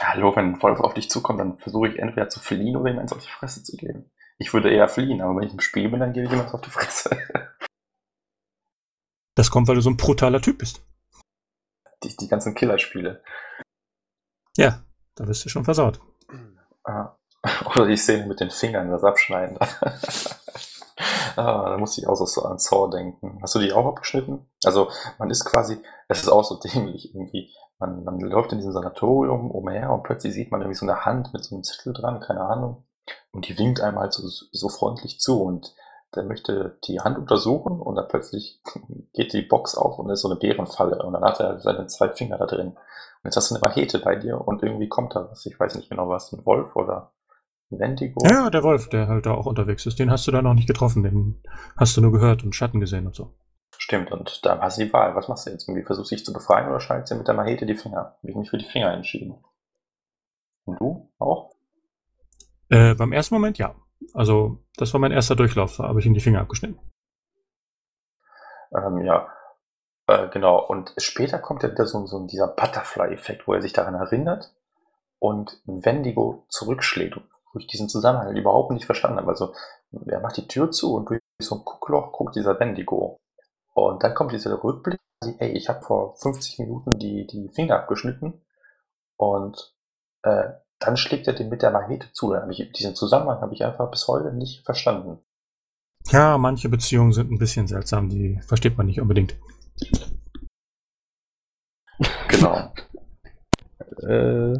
Hallo, 0.00 0.36
wenn 0.36 0.52
ein 0.54 0.62
Wolf 0.62 0.78
auf 0.80 0.94
dich 0.94 1.08
zukommt, 1.10 1.40
dann 1.40 1.58
versuche 1.58 1.88
ich 1.88 1.98
entweder 1.98 2.28
zu 2.28 2.38
fliehen 2.40 2.76
oder 2.76 2.90
ihm 2.92 2.98
eins 2.98 3.12
auf 3.12 3.22
die 3.24 3.30
Fresse 3.30 3.64
zu 3.64 3.76
geben. 3.76 4.10
Ich 4.38 4.52
würde 4.54 4.70
eher 4.70 4.88
fliehen, 4.88 5.20
aber 5.22 5.36
wenn 5.36 5.48
ich 5.48 5.52
im 5.54 5.60
Spiel 5.60 5.88
bin, 5.88 5.98
dann 6.00 6.12
gebe 6.12 6.26
ich 6.26 6.32
ihm 6.32 6.40
eins 6.40 6.52
auf 6.54 6.60
die 6.60 6.70
Fresse. 6.70 7.10
Das 9.34 9.50
kommt, 9.52 9.68
weil 9.68 9.76
du 9.76 9.80
so 9.82 9.90
ein 9.90 9.96
brutaler 9.96 10.40
Typ 10.40 10.58
bist. 10.58 10.82
Die, 12.02 12.16
die 12.16 12.26
ganzen 12.28 12.56
Killerspiele. 12.56 13.22
Ja, 14.56 14.82
da 15.18 15.24
bist 15.24 15.44
du 15.44 15.48
schon 15.48 15.64
versaut. 15.64 16.00
Ah. 16.84 17.16
Oder 17.66 17.86
die 17.86 17.96
Szene 17.96 18.26
mit 18.26 18.40
den 18.40 18.50
Fingern, 18.50 18.90
das 18.90 19.04
Abschneiden. 19.04 19.58
ah, 21.36 21.70
da 21.70 21.76
muss 21.78 21.98
ich 21.98 22.06
auch 22.06 22.14
so 22.14 22.42
an 22.42 22.58
Saw 22.58 22.90
denken. 22.90 23.38
Hast 23.42 23.54
du 23.54 23.58
die 23.58 23.72
auch 23.72 23.86
abgeschnitten? 23.86 24.46
Also, 24.64 24.88
man 25.18 25.30
ist 25.30 25.44
quasi, 25.44 25.80
es 26.08 26.22
ist 26.22 26.28
auch 26.28 26.44
so 26.44 26.54
dämlich 26.64 27.14
irgendwie. 27.14 27.50
Man, 27.80 28.02
man 28.02 28.18
läuft 28.18 28.52
in 28.52 28.58
diesem 28.58 28.72
Sanatorium 28.72 29.50
umher 29.52 29.90
und 29.92 30.02
plötzlich 30.02 30.34
sieht 30.34 30.50
man 30.50 30.60
irgendwie 30.60 30.78
so 30.78 30.86
eine 30.86 31.04
Hand 31.04 31.32
mit 31.32 31.44
so 31.44 31.54
einem 31.54 31.62
Zettel 31.62 31.92
dran, 31.92 32.20
keine 32.20 32.40
Ahnung. 32.40 32.84
Und 33.30 33.48
die 33.48 33.56
winkt 33.56 33.80
einem 33.80 33.98
halt 33.98 34.12
so, 34.12 34.26
so 34.26 34.68
freundlich 34.68 35.20
zu 35.20 35.42
und 35.42 35.74
der 36.14 36.24
möchte 36.24 36.78
die 36.84 37.00
Hand 37.00 37.18
untersuchen 37.18 37.80
und 37.80 37.94
dann 37.94 38.08
plötzlich 38.08 38.60
geht 39.12 39.32
die 39.32 39.42
Box 39.42 39.76
auf 39.76 39.98
und 39.98 40.10
ist 40.10 40.22
so 40.22 40.28
eine 40.28 40.40
Bärenfalle 40.40 41.02
und 41.02 41.12
dann 41.12 41.22
hat 41.22 41.38
er 41.38 41.60
seine 41.60 41.86
zwei 41.86 42.08
Finger 42.08 42.38
da 42.38 42.46
drin. 42.46 42.76
Jetzt 43.24 43.36
hast 43.36 43.50
du 43.50 43.54
eine 43.54 43.62
Machete 43.62 43.98
bei 43.98 44.16
dir 44.16 44.40
und 44.40 44.62
irgendwie 44.62 44.88
kommt 44.88 45.14
da 45.14 45.28
was, 45.30 45.44
ich 45.46 45.58
weiß 45.58 45.74
nicht 45.76 45.90
genau 45.90 46.08
was, 46.08 46.32
ein 46.32 46.44
Wolf 46.46 46.76
oder 46.76 47.12
ein 47.70 47.78
Wendigo. 47.78 48.24
Ja, 48.24 48.50
der 48.50 48.62
Wolf, 48.62 48.88
der 48.88 49.08
halt 49.08 49.26
da 49.26 49.32
auch 49.32 49.46
unterwegs 49.46 49.84
ist, 49.86 49.98
den 49.98 50.10
hast 50.10 50.26
du 50.26 50.30
da 50.30 50.40
noch 50.40 50.54
nicht 50.54 50.68
getroffen, 50.68 51.02
den 51.02 51.42
hast 51.76 51.96
du 51.96 52.00
nur 52.00 52.12
gehört 52.12 52.44
und 52.44 52.54
Schatten 52.54 52.80
gesehen 52.80 53.06
und 53.06 53.14
so. 53.14 53.34
Stimmt, 53.76 54.10
und 54.10 54.44
da 54.44 54.60
hast 54.60 54.78
du 54.78 54.84
die 54.84 54.92
Wahl. 54.92 55.14
Was 55.14 55.28
machst 55.28 55.46
du 55.46 55.50
jetzt? 55.50 55.68
Irgendwie 55.68 55.84
versuchst 55.84 56.10
du 56.10 56.16
dich 56.16 56.24
zu 56.24 56.32
befreien 56.32 56.68
oder 56.68 56.80
schneidest 56.80 57.12
du 57.12 57.16
mit 57.16 57.28
der 57.28 57.34
Machete 57.34 57.66
die 57.66 57.76
Finger? 57.76 58.16
Ich 58.22 58.34
mich 58.34 58.50
für 58.50 58.58
die 58.58 58.64
Finger 58.64 58.92
entschieden. 58.92 59.42
Und 60.64 60.80
du 60.80 61.10
auch? 61.18 61.54
Äh, 62.70 62.94
beim 62.94 63.12
ersten 63.12 63.34
Moment 63.34 63.58
ja. 63.58 63.74
Also, 64.14 64.64
das 64.76 64.92
war 64.92 65.00
mein 65.00 65.12
erster 65.12 65.36
Durchlauf, 65.36 65.76
da 65.76 65.84
habe 65.84 66.00
ich 66.00 66.06
ihm 66.06 66.14
die 66.14 66.20
Finger 66.20 66.40
abgeschnitten. 66.40 66.78
Ähm, 68.74 69.04
ja, 69.04 69.28
äh, 70.08 70.28
genau. 70.28 70.64
Und 70.66 70.94
später 70.96 71.38
kommt 71.38 71.62
ja 71.62 71.70
wieder 71.70 71.86
so, 71.86 72.06
so 72.06 72.26
dieser 72.26 72.48
Butterfly-Effekt, 72.48 73.46
wo 73.46 73.54
er 73.54 73.62
sich 73.62 73.72
daran 73.72 73.94
erinnert 73.94 74.52
und 75.18 75.60
Wendigo 75.66 76.46
zurückschlägt, 76.48 77.16
wo 77.52 77.58
ich 77.58 77.66
diesen 77.66 77.88
Zusammenhang 77.88 78.34
überhaupt 78.34 78.72
nicht 78.72 78.86
verstanden 78.86 79.18
habe. 79.18 79.28
Also, 79.28 79.54
er 80.06 80.20
macht 80.20 80.36
die 80.36 80.48
Tür 80.48 80.70
zu 80.70 80.94
und 80.94 81.08
durch 81.08 81.20
so 81.40 81.56
ein 81.56 81.64
Guckloch 81.64 82.12
guckt 82.12 82.36
dieser 82.36 82.58
Wendigo. 82.58 83.18
Und 83.74 84.02
dann 84.02 84.14
kommt 84.14 84.32
dieser 84.32 84.62
Rückblick, 84.62 84.98
ey, 85.38 85.50
ich 85.50 85.68
habe 85.68 85.82
vor 85.82 86.16
50 86.16 86.58
Minuten 86.58 86.98
die, 86.98 87.26
die 87.26 87.48
Finger 87.50 87.76
abgeschnitten 87.76 88.42
und 89.16 89.74
äh, 90.22 90.50
dann 90.78 90.96
schlägt 90.96 91.26
er 91.26 91.32
den 91.32 91.48
mit 91.48 91.62
der 91.62 91.70
Machete 91.70 92.12
zu. 92.12 92.34
Ich, 92.50 92.72
diesen 92.72 92.94
Zusammenhang 92.94 93.40
habe 93.40 93.54
ich 93.54 93.64
einfach 93.64 93.90
bis 93.90 94.06
heute 94.08 94.32
nicht 94.32 94.64
verstanden. 94.64 95.18
Ja, 96.06 96.38
manche 96.38 96.68
Beziehungen 96.68 97.12
sind 97.12 97.30
ein 97.30 97.38
bisschen 97.38 97.66
seltsam, 97.66 98.08
die 98.08 98.40
versteht 98.46 98.78
man 98.78 98.86
nicht 98.86 99.00
unbedingt. 99.00 99.36
Genau. 102.28 102.72
Äh, 104.02 104.54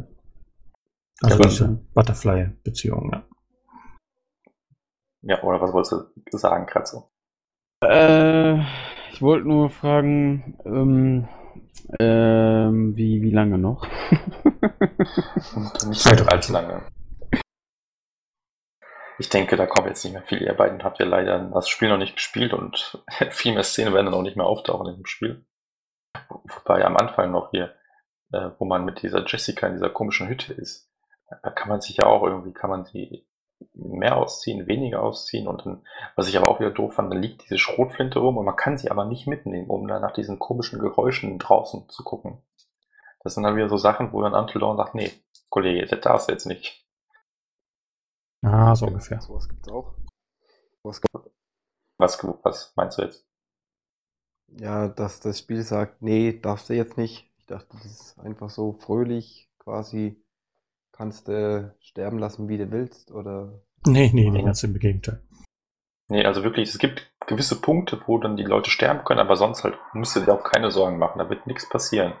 Also 1.21 1.37
Ja, 1.37 1.47
diese 1.47 1.67
Butterfly-Beziehungen, 1.93 3.11
ja. 3.11 3.23
Ja, 5.21 5.43
oder 5.43 5.61
was 5.61 5.73
wolltest 5.73 5.93
du 6.31 6.37
sagen, 6.37 6.65
Kratzo? 6.65 7.09
äh, 7.83 8.59
ich 9.11 9.21
wollte 9.21 9.47
nur 9.47 9.69
fragen, 9.69 10.57
ähm, 10.65 11.27
ähm, 11.99 12.95
wie, 12.95 13.21
wie 13.21 13.31
lange 13.31 13.57
noch? 13.57 13.85
Nicht 15.87 16.31
allzu 16.31 16.53
lange. 16.53 16.81
Ich 19.19 19.27
denke, 19.27 19.57
da 19.57 19.65
kommt 19.65 19.87
jetzt 19.87 20.03
nicht 20.05 20.13
mehr 20.13 20.23
viel. 20.23 20.41
Ihr 20.41 20.53
beiden 20.53 20.81
habt 20.83 20.97
ja 20.99 21.05
leider 21.05 21.39
das 21.53 21.67
Spiel 21.67 21.89
noch 21.89 21.97
nicht 21.97 22.15
gespielt 22.15 22.53
und 22.53 23.03
viel 23.31 23.53
mehr 23.53 23.63
Szenen 23.63 23.93
werden 23.93 24.05
dann 24.05 24.15
auch 24.15 24.21
nicht 24.21 24.37
mehr 24.37 24.45
auftauchen 24.45 24.87
in 24.87 24.95
dem 24.95 25.05
Spiel. 25.05 25.45
Wobei 26.29 26.85
am 26.85 26.95
Anfang 26.95 27.31
noch 27.31 27.51
hier, 27.51 27.75
äh, 28.31 28.51
wo 28.57 28.65
man 28.65 28.85
mit 28.85 29.01
dieser 29.01 29.25
Jessica 29.25 29.67
in 29.67 29.73
dieser 29.73 29.89
komischen 29.89 30.29
Hütte 30.29 30.53
ist, 30.53 30.89
da 31.43 31.49
kann 31.51 31.67
man 31.67 31.81
sich 31.81 31.97
ja 31.97 32.05
auch 32.05 32.23
irgendwie, 32.23 32.53
kann 32.53 32.69
man 32.69 32.85
sie 32.85 33.27
mehr 33.73 34.15
ausziehen, 34.15 34.67
weniger 34.67 35.03
ausziehen 35.03 35.47
und 35.47 35.65
dann, 35.65 35.85
was 36.15 36.29
ich 36.29 36.37
aber 36.37 36.47
auch 36.47 36.61
wieder 36.61 36.71
doof 36.71 36.93
fand, 36.93 37.11
dann 37.11 37.21
liegt 37.21 37.43
diese 37.43 37.57
Schrotflinte 37.57 38.19
rum 38.19 38.37
und 38.37 38.45
man 38.45 38.55
kann 38.55 38.77
sie 38.77 38.89
aber 38.89 39.03
nicht 39.03 39.27
mitnehmen, 39.27 39.69
um 39.69 39.85
dann 39.85 40.01
nach 40.01 40.13
diesen 40.13 40.39
komischen 40.39 40.79
Geräuschen 40.79 41.37
draußen 41.39 41.89
zu 41.89 42.03
gucken. 42.03 42.41
Das 43.21 43.33
sind 43.33 43.43
dann 43.43 43.57
wieder 43.57 43.67
so 43.67 43.75
Sachen, 43.75 44.13
wo 44.13 44.21
dann 44.21 44.31
Dawn 44.31 44.77
sagt, 44.77 44.95
nee, 44.95 45.11
Kollege, 45.49 45.85
das 45.85 45.99
darfst 45.99 46.29
du 46.29 46.31
jetzt 46.31 46.45
nicht. 46.45 46.85
Ah, 48.41 48.75
so 48.75 48.87
ungefähr. 48.87 49.21
Sowas 49.21 49.47
gibt's 49.49 49.69
auch. 49.69 49.93
Was, 50.83 51.01
Was, 51.97 52.23
was 52.43 52.73
meinst 52.75 52.97
du 52.97 53.01
jetzt? 53.03 53.25
ja, 54.59 54.87
dass 54.87 55.19
das 55.19 55.39
Spiel 55.39 55.61
sagt, 55.63 56.01
nee, 56.01 56.39
darfst 56.39 56.69
du 56.69 56.73
jetzt 56.73 56.97
nicht. 56.97 57.29
Ich 57.37 57.45
dachte, 57.45 57.67
das 57.73 57.85
ist 57.85 58.19
einfach 58.19 58.49
so 58.49 58.73
fröhlich, 58.73 59.49
quasi 59.59 60.23
kannst 60.91 61.27
du 61.27 61.75
sterben 61.81 62.17
lassen, 62.19 62.49
wie 62.49 62.57
du 62.57 62.71
willst, 62.71 63.11
oder 63.11 63.61
Nee, 63.85 64.11
nee, 64.13 64.29
nee, 64.29 64.43
ganz 64.43 64.63
im 64.63 64.73
Gegenteil. 64.77 65.21
Nee, 66.09 66.25
also 66.25 66.43
wirklich, 66.43 66.69
es 66.69 66.77
gibt 66.79 67.08
gewisse 67.29 67.61
Punkte, 67.61 68.01
wo 68.05 68.17
dann 68.17 68.35
die 68.35 68.43
Leute 68.43 68.69
sterben 68.69 69.05
können, 69.05 69.21
aber 69.21 69.37
sonst 69.37 69.63
halt 69.63 69.77
musst 69.93 70.15
du 70.15 70.19
dir 70.19 70.33
auch 70.33 70.43
keine 70.43 70.71
Sorgen 70.71 70.97
machen, 70.97 71.19
da 71.19 71.29
wird 71.29 71.47
nichts 71.47 71.69
passieren. 71.69 72.13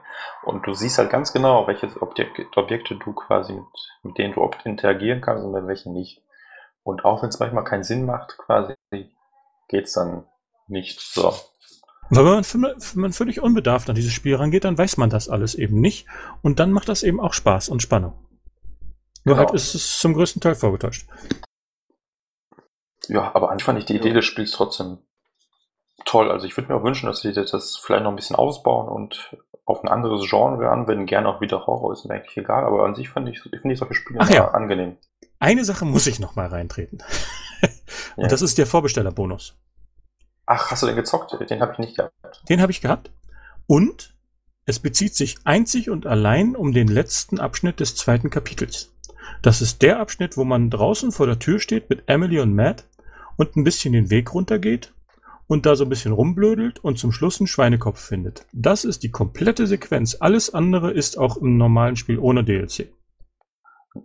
Und 0.43 0.65
du 0.65 0.73
siehst 0.73 0.97
halt 0.97 1.09
ganz 1.09 1.33
genau, 1.33 1.67
welche 1.67 1.89
Objek 2.01 2.47
Objekte 2.55 2.95
du 2.95 3.13
quasi 3.13 3.53
mit, 3.53 3.65
mit 4.03 4.17
denen 4.17 4.33
du 4.33 4.49
interagieren 4.63 5.19
kannst 5.19 5.43
und 5.43 5.51
mit 5.51 5.67
welchen 5.67 5.93
nicht. 5.93 6.21
Und 6.83 7.03
auch 7.03 7.21
wenn 7.21 7.29
es 7.29 7.39
manchmal 7.39 7.65
keinen 7.65 7.83
Sinn 7.83 8.05
macht, 8.05 8.37
quasi, 8.37 8.75
geht's 9.67 9.93
dann 9.93 10.25
nicht 10.67 11.01
so. 11.01 11.33
Weil 12.11 12.25
wenn 12.25 12.61
man, 12.61 12.75
wenn 12.77 13.01
man 13.01 13.13
völlig 13.13 13.41
unbedarft 13.41 13.89
an 13.89 13.95
dieses 13.95 14.13
Spiel 14.13 14.35
rangeht, 14.35 14.63
dann 14.63 14.77
weiß 14.77 14.97
man 14.97 15.09
das 15.09 15.29
alles 15.29 15.55
eben 15.55 15.81
nicht. 15.81 16.07
Und 16.41 16.59
dann 16.59 16.71
macht 16.71 16.89
das 16.89 17.03
eben 17.03 17.19
auch 17.19 17.33
Spaß 17.33 17.69
und 17.69 17.81
Spannung. 17.81 18.13
Nur 19.25 19.35
Genau. 19.35 19.47
halt 19.47 19.55
ist 19.55 19.75
es 19.75 19.99
zum 19.99 20.13
größten 20.13 20.41
Teil 20.41 20.55
vorgetäuscht. 20.55 21.07
Ja, 23.07 23.31
aber 23.33 23.49
eigentlich 23.49 23.63
fand 23.63 23.79
ich 23.79 23.85
die 23.85 23.95
Idee 23.95 24.13
des 24.13 24.25
Spiels 24.25 24.51
trotzdem 24.51 24.99
toll. 26.05 26.31
Also 26.31 26.45
ich 26.45 26.55
würde 26.57 26.71
mir 26.71 26.79
auch 26.79 26.83
wünschen, 26.83 27.07
dass 27.07 27.21
sie 27.21 27.31
das 27.33 27.77
vielleicht 27.77 28.03
noch 28.03 28.11
ein 28.11 28.15
bisschen 28.15 28.35
ausbauen 28.35 28.87
und 28.87 29.35
auf 29.65 29.83
ein 29.83 29.89
anderes 29.89 30.27
Genre 30.29 30.69
anwenden. 30.69 31.05
Gerne 31.05 31.29
auch 31.29 31.41
wieder 31.41 31.65
Horror, 31.65 31.93
ist 31.93 32.05
mir 32.05 32.15
eigentlich 32.15 32.37
egal. 32.37 32.63
Aber 32.65 32.85
an 32.85 32.95
sich 32.95 33.09
finde 33.09 33.31
ich, 33.31 33.41
finde 33.41 33.71
ich 33.71 33.79
solche 33.79 33.95
Spiele 33.95 34.19
Ach 34.21 34.29
ja. 34.29 34.49
angenehm. 34.49 34.97
Eine 35.39 35.63
Sache 35.63 35.85
muss 35.85 36.07
ich 36.07 36.19
noch 36.19 36.35
mal 36.35 36.47
reintreten. 36.47 36.99
und 38.15 38.23
Ja. 38.23 38.27
das 38.27 38.41
ist 38.41 38.57
der 38.57 38.65
Vorbestellerbonus. 38.67 39.55
Ach, 40.45 40.71
hast 40.71 40.83
du 40.83 40.87
den 40.87 40.95
gezockt? 40.95 41.37
Den 41.49 41.61
habe 41.61 41.73
ich 41.73 41.79
nicht 41.79 41.97
gehabt. 41.97 42.13
Den 42.49 42.61
habe 42.61 42.71
ich 42.71 42.81
gehabt. 42.81 43.11
Und 43.67 44.15
es 44.65 44.79
bezieht 44.79 45.15
sich 45.15 45.37
einzig 45.45 45.89
und 45.89 46.07
allein 46.07 46.55
um 46.55 46.73
den 46.73 46.87
letzten 46.87 47.39
Abschnitt 47.39 47.79
des 47.79 47.95
zweiten 47.95 48.29
Kapitels. 48.29 48.91
Das 49.41 49.61
ist 49.61 49.81
der 49.83 49.99
Abschnitt, 49.99 50.37
wo 50.37 50.43
man 50.43 50.69
draußen 50.69 51.11
vor 51.11 51.27
der 51.27 51.39
Tür 51.39 51.59
steht 51.59 51.89
mit 51.89 52.03
Emily 52.07 52.39
und 52.39 52.55
Matt 52.55 52.85
und 53.39 53.55
ein 53.55 53.63
bisschen 53.63 53.93
den 53.93 54.09
Weg 54.09 54.33
runtergeht 54.33 54.93
und 55.47 55.65
da 55.65 55.75
so 55.75 55.85
ein 55.85 55.89
bisschen 55.89 56.11
rumblödelt 56.11 56.83
und 56.83 56.99
zum 56.99 57.11
Schluss 57.13 57.39
einen 57.39 57.47
Schweinekopf 57.47 57.99
findet. 57.99 58.45
Das 58.51 58.83
ist 58.83 59.01
die 59.01 59.11
komplette 59.11 59.65
Sequenz. 59.65 60.17
Alles 60.19 60.53
andere 60.53 60.91
ist 60.91 61.17
auch 61.17 61.37
im 61.37 61.57
normalen 61.57 61.95
Spiel 61.95 62.19
ohne 62.19 62.43
DLC. 62.43 62.93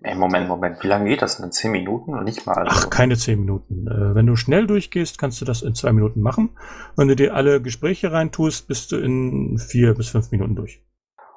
Ey, 0.03 0.15
Moment, 0.15 0.49
Moment. 0.49 0.83
Wie 0.83 0.87
lange 0.87 1.11
geht 1.11 1.21
das 1.21 1.37
denn? 1.37 1.53
Zehn 1.53 1.73
Minuten? 1.73 2.15
Und 2.15 2.25
nicht 2.25 2.47
mal. 2.47 2.65
Ach, 2.67 2.77
Also, 2.77 2.89
keine 2.89 3.17
zehn 3.17 3.41
Minuten. 3.41 3.87
Äh, 3.87 4.15
wenn 4.15 4.27
du 4.27 4.37
schnell 4.37 4.67
durchgehst, 4.67 5.19
kannst 5.19 5.41
du 5.41 5.45
das 5.45 5.63
in 5.63 5.75
zwei 5.75 5.93
Minuten 5.93 6.21
machen. 6.23 6.57
Wenn 6.97 7.09
du 7.09 7.17
dir 7.17 7.35
alle 7.35 7.61
Gespräche 7.61 8.13
reintust, 8.13 8.67
bist 8.69 8.93
du 8.93 8.97
in 8.97 9.59
vier 9.59 9.95
bis 9.95 10.09
fünf 10.09 10.31
Minuten 10.31 10.55
durch. 10.55 10.83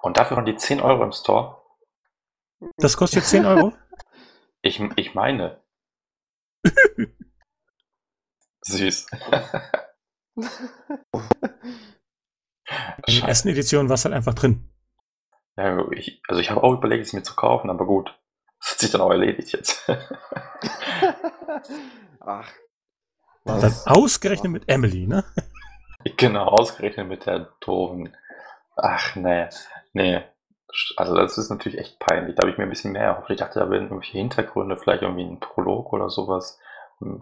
Und 0.01 0.17
dafür 0.17 0.37
haben 0.37 0.45
die 0.45 0.55
10 0.55 0.79
Euro 0.79 1.03
im 1.03 1.11
Store. 1.11 1.57
Das 2.77 2.95
kostet 2.95 3.21
jetzt 3.21 3.31
10 3.31 3.45
Euro? 3.45 3.73
Ich, 4.63 4.81
ich 4.95 5.13
meine. 5.13 5.61
Süß. 8.67 9.07
In 13.07 13.19
der 13.19 13.27
ersten 13.29 13.47
Edition 13.49 13.89
war 13.89 13.95
es 13.95 14.05
halt 14.05 14.13
einfach 14.13 14.33
drin. 14.33 14.69
Ja, 15.55 15.89
ich, 15.91 16.21
also 16.27 16.41
ich 16.41 16.49
habe 16.51 16.63
auch 16.63 16.73
überlegt, 16.73 17.05
es 17.05 17.13
mir 17.13 17.23
zu 17.23 17.35
kaufen, 17.35 17.69
aber 17.69 17.85
gut. 17.85 18.13
Das 18.59 18.71
hat 18.71 18.79
sich 18.79 18.91
dann 18.91 19.01
auch 19.01 19.11
erledigt 19.11 19.53
jetzt. 19.53 19.87
Ach. 22.19 22.51
Dann 23.45 23.61
Was? 23.61 23.87
ausgerechnet 23.87 24.51
mit 24.51 24.67
Emily, 24.67 25.07
ne? 25.07 25.23
genau, 26.17 26.45
ausgerechnet 26.45 27.07
mit 27.07 27.25
der 27.25 27.53
doofen. 27.61 28.15
Ach, 28.75 29.15
nee. 29.15 29.47
Nee. 29.93 30.21
Also 30.97 31.15
das 31.15 31.37
ist 31.37 31.49
natürlich 31.49 31.79
echt 31.79 31.97
peinlich. 31.99 32.35
Da 32.35 32.41
habe 32.41 32.51
ich 32.51 32.57
mir 32.57 32.65
ein 32.65 32.69
bisschen 32.69 32.91
mehr 32.91 33.03
erhofft. 33.03 33.29
Ich 33.29 33.39
dachte, 33.39 33.59
da 33.59 33.69
wären 33.69 33.83
irgendwelche 33.83 34.17
Hintergründe, 34.17 34.77
vielleicht 34.77 35.03
irgendwie 35.03 35.23
ein 35.23 35.39
Prolog 35.39 35.93
oder 35.93 36.09
sowas. 36.09 36.59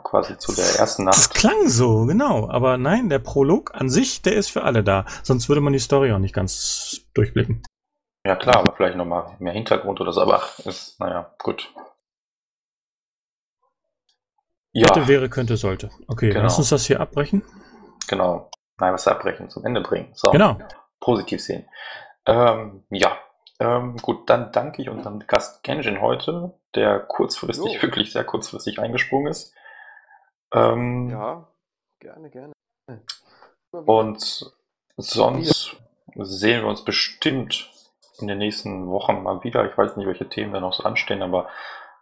Quasi 0.03 0.37
zu 0.37 0.55
der 0.55 0.79
ersten 0.79 1.05
Das 1.05 1.17
Nacht. 1.29 1.33
klang 1.35 1.67
so, 1.67 2.05
genau. 2.05 2.49
Aber 2.49 2.77
nein, 2.77 3.09
der 3.09 3.19
Prolog 3.19 3.75
an 3.75 3.89
sich, 3.89 4.21
der 4.21 4.33
ist 4.35 4.49
für 4.49 4.63
alle 4.63 4.83
da. 4.83 5.05
Sonst 5.23 5.49
würde 5.49 5.59
man 5.61 5.73
die 5.73 5.79
Story 5.79 6.13
auch 6.13 6.19
nicht 6.19 6.33
ganz 6.33 7.01
durchblicken. 7.13 7.61
Ja 8.25 8.35
klar, 8.37 8.57
aber 8.57 8.73
vielleicht 8.75 8.95
nochmal 8.97 9.35
mehr 9.39 9.53
Hintergrund 9.53 9.99
oder 9.99 10.13
so. 10.13 10.21
Aber 10.21 10.35
ach, 10.35 10.59
ist, 10.59 10.99
naja, 10.99 11.33
gut. 11.43 11.71
Ja, 14.71 14.89
Hätte, 14.89 15.07
wäre, 15.07 15.29
könnte, 15.29 15.57
sollte. 15.57 15.89
Okay, 16.07 16.29
Genau. 16.29 16.43
lass 16.43 16.57
uns 16.57 16.69
das 16.69 16.85
hier 16.85 16.99
abbrechen. 16.99 17.43
genau. 18.07 18.49
Nein, 18.77 18.93
was 18.93 19.07
abbrechen, 19.07 19.49
zum 19.49 19.65
Ende 19.65 19.79
bringen. 19.79 20.11
So. 20.15 20.31
Genau. 20.31 20.57
positiv 20.99 21.41
sehen. 21.41 21.65
Ähm, 22.25 22.83
ja, 22.89 23.17
ähm, 23.59 23.95
gut, 23.97 24.29
dann 24.29 24.51
danke 24.51 24.81
ich 24.81 24.89
unserem 24.89 25.19
Gast 25.27 25.63
Genjin 25.63 26.01
heute, 26.01 26.59
der 26.73 26.99
kurzfristig, 26.99 27.75
Jo. 27.75 27.81
wirklich 27.83 28.11
sehr 28.11 28.25
kurzfristig 28.25 28.79
eingesprungen 28.79 29.27
ist. 29.31 29.53
Ähm, 30.53 31.09
Ja, 31.09 31.47
gerne, 31.99 32.29
gerne. 32.29 32.53
Und 33.71 34.53
sonst 34.97 35.75
sehen 36.15 36.61
wir 36.61 36.69
uns 36.69 36.83
bestimmt 36.85 37.71
in 38.19 38.27
den 38.27 38.37
nächsten 38.37 38.87
Wochen 38.87 39.23
mal 39.23 39.43
wieder. 39.43 39.69
Ich 39.69 39.77
weiß 39.77 39.97
nicht, 39.97 40.07
welche 40.07 40.29
Themen 40.29 40.53
da 40.53 40.59
noch 40.59 40.73
so 40.73 40.83
anstehen, 40.83 41.21
aber 41.21 41.49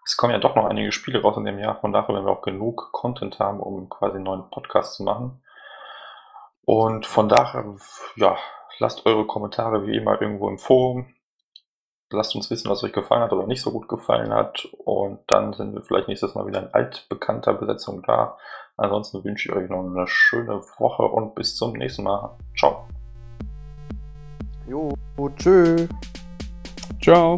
es 0.05 0.17
kommen 0.17 0.33
ja 0.33 0.39
doch 0.39 0.55
noch 0.55 0.65
einige 0.65 0.91
Spiele 0.91 1.22
raus 1.22 1.38
in 1.38 1.45
dem 1.45 1.59
Jahr. 1.59 1.80
Von 1.80 1.93
daher 1.93 2.13
werden 2.13 2.25
wir 2.25 2.31
auch 2.31 2.41
genug 2.41 2.91
Content 2.91 3.39
haben, 3.39 3.59
um 3.59 3.89
quasi 3.89 4.15
einen 4.15 4.25
neuen 4.25 4.49
Podcast 4.49 4.95
zu 4.95 5.03
machen. 5.03 5.41
Und 6.65 7.05
von 7.05 7.30
daher, 7.30 7.75
ja, 8.15 8.38
lasst 8.80 9.05
eure 9.05 9.25
Kommentare 9.25 9.88
wie 9.88 9.97
immer 9.97 10.22
irgendwo 10.22 10.49
im 10.49 10.59
Forum. 10.59 11.13
Lasst 12.14 12.35
uns 12.35 12.50
wissen, 12.50 12.69
was 12.69 12.83
euch 12.83 12.93
gefallen 12.93 13.24
hat 13.24 13.33
oder 13.33 13.48
nicht 13.48 13.61
so 13.61 13.72
gut 13.72 13.88
gefallen 13.88 14.33
hat. 14.33 14.67
Und 14.85 15.19
dann 15.27 15.53
sind 15.53 15.74
wir 15.74 15.82
vielleicht 15.82 16.08
nächstes 16.08 16.35
Mal 16.35 16.45
wieder 16.45 16.61
in 16.61 16.74
altbekannter 16.74 17.53
Besetzung 17.53 18.03
da. 18.03 18.38
Ansonsten 18.77 19.24
wünsche 19.24 19.50
ich 19.50 19.56
euch 19.56 19.69
noch 19.69 19.83
eine 19.85 20.08
schöne 20.08 20.61
Woche 20.77 21.03
und 21.03 21.35
bis 21.35 21.56
zum 21.56 21.74
nächsten 21.74 22.03
Mal. 22.03 22.38
Ciao. 22.58 22.85
Jo, 24.67 24.90
tschö. 25.35 25.88
Ciao. 27.01 27.38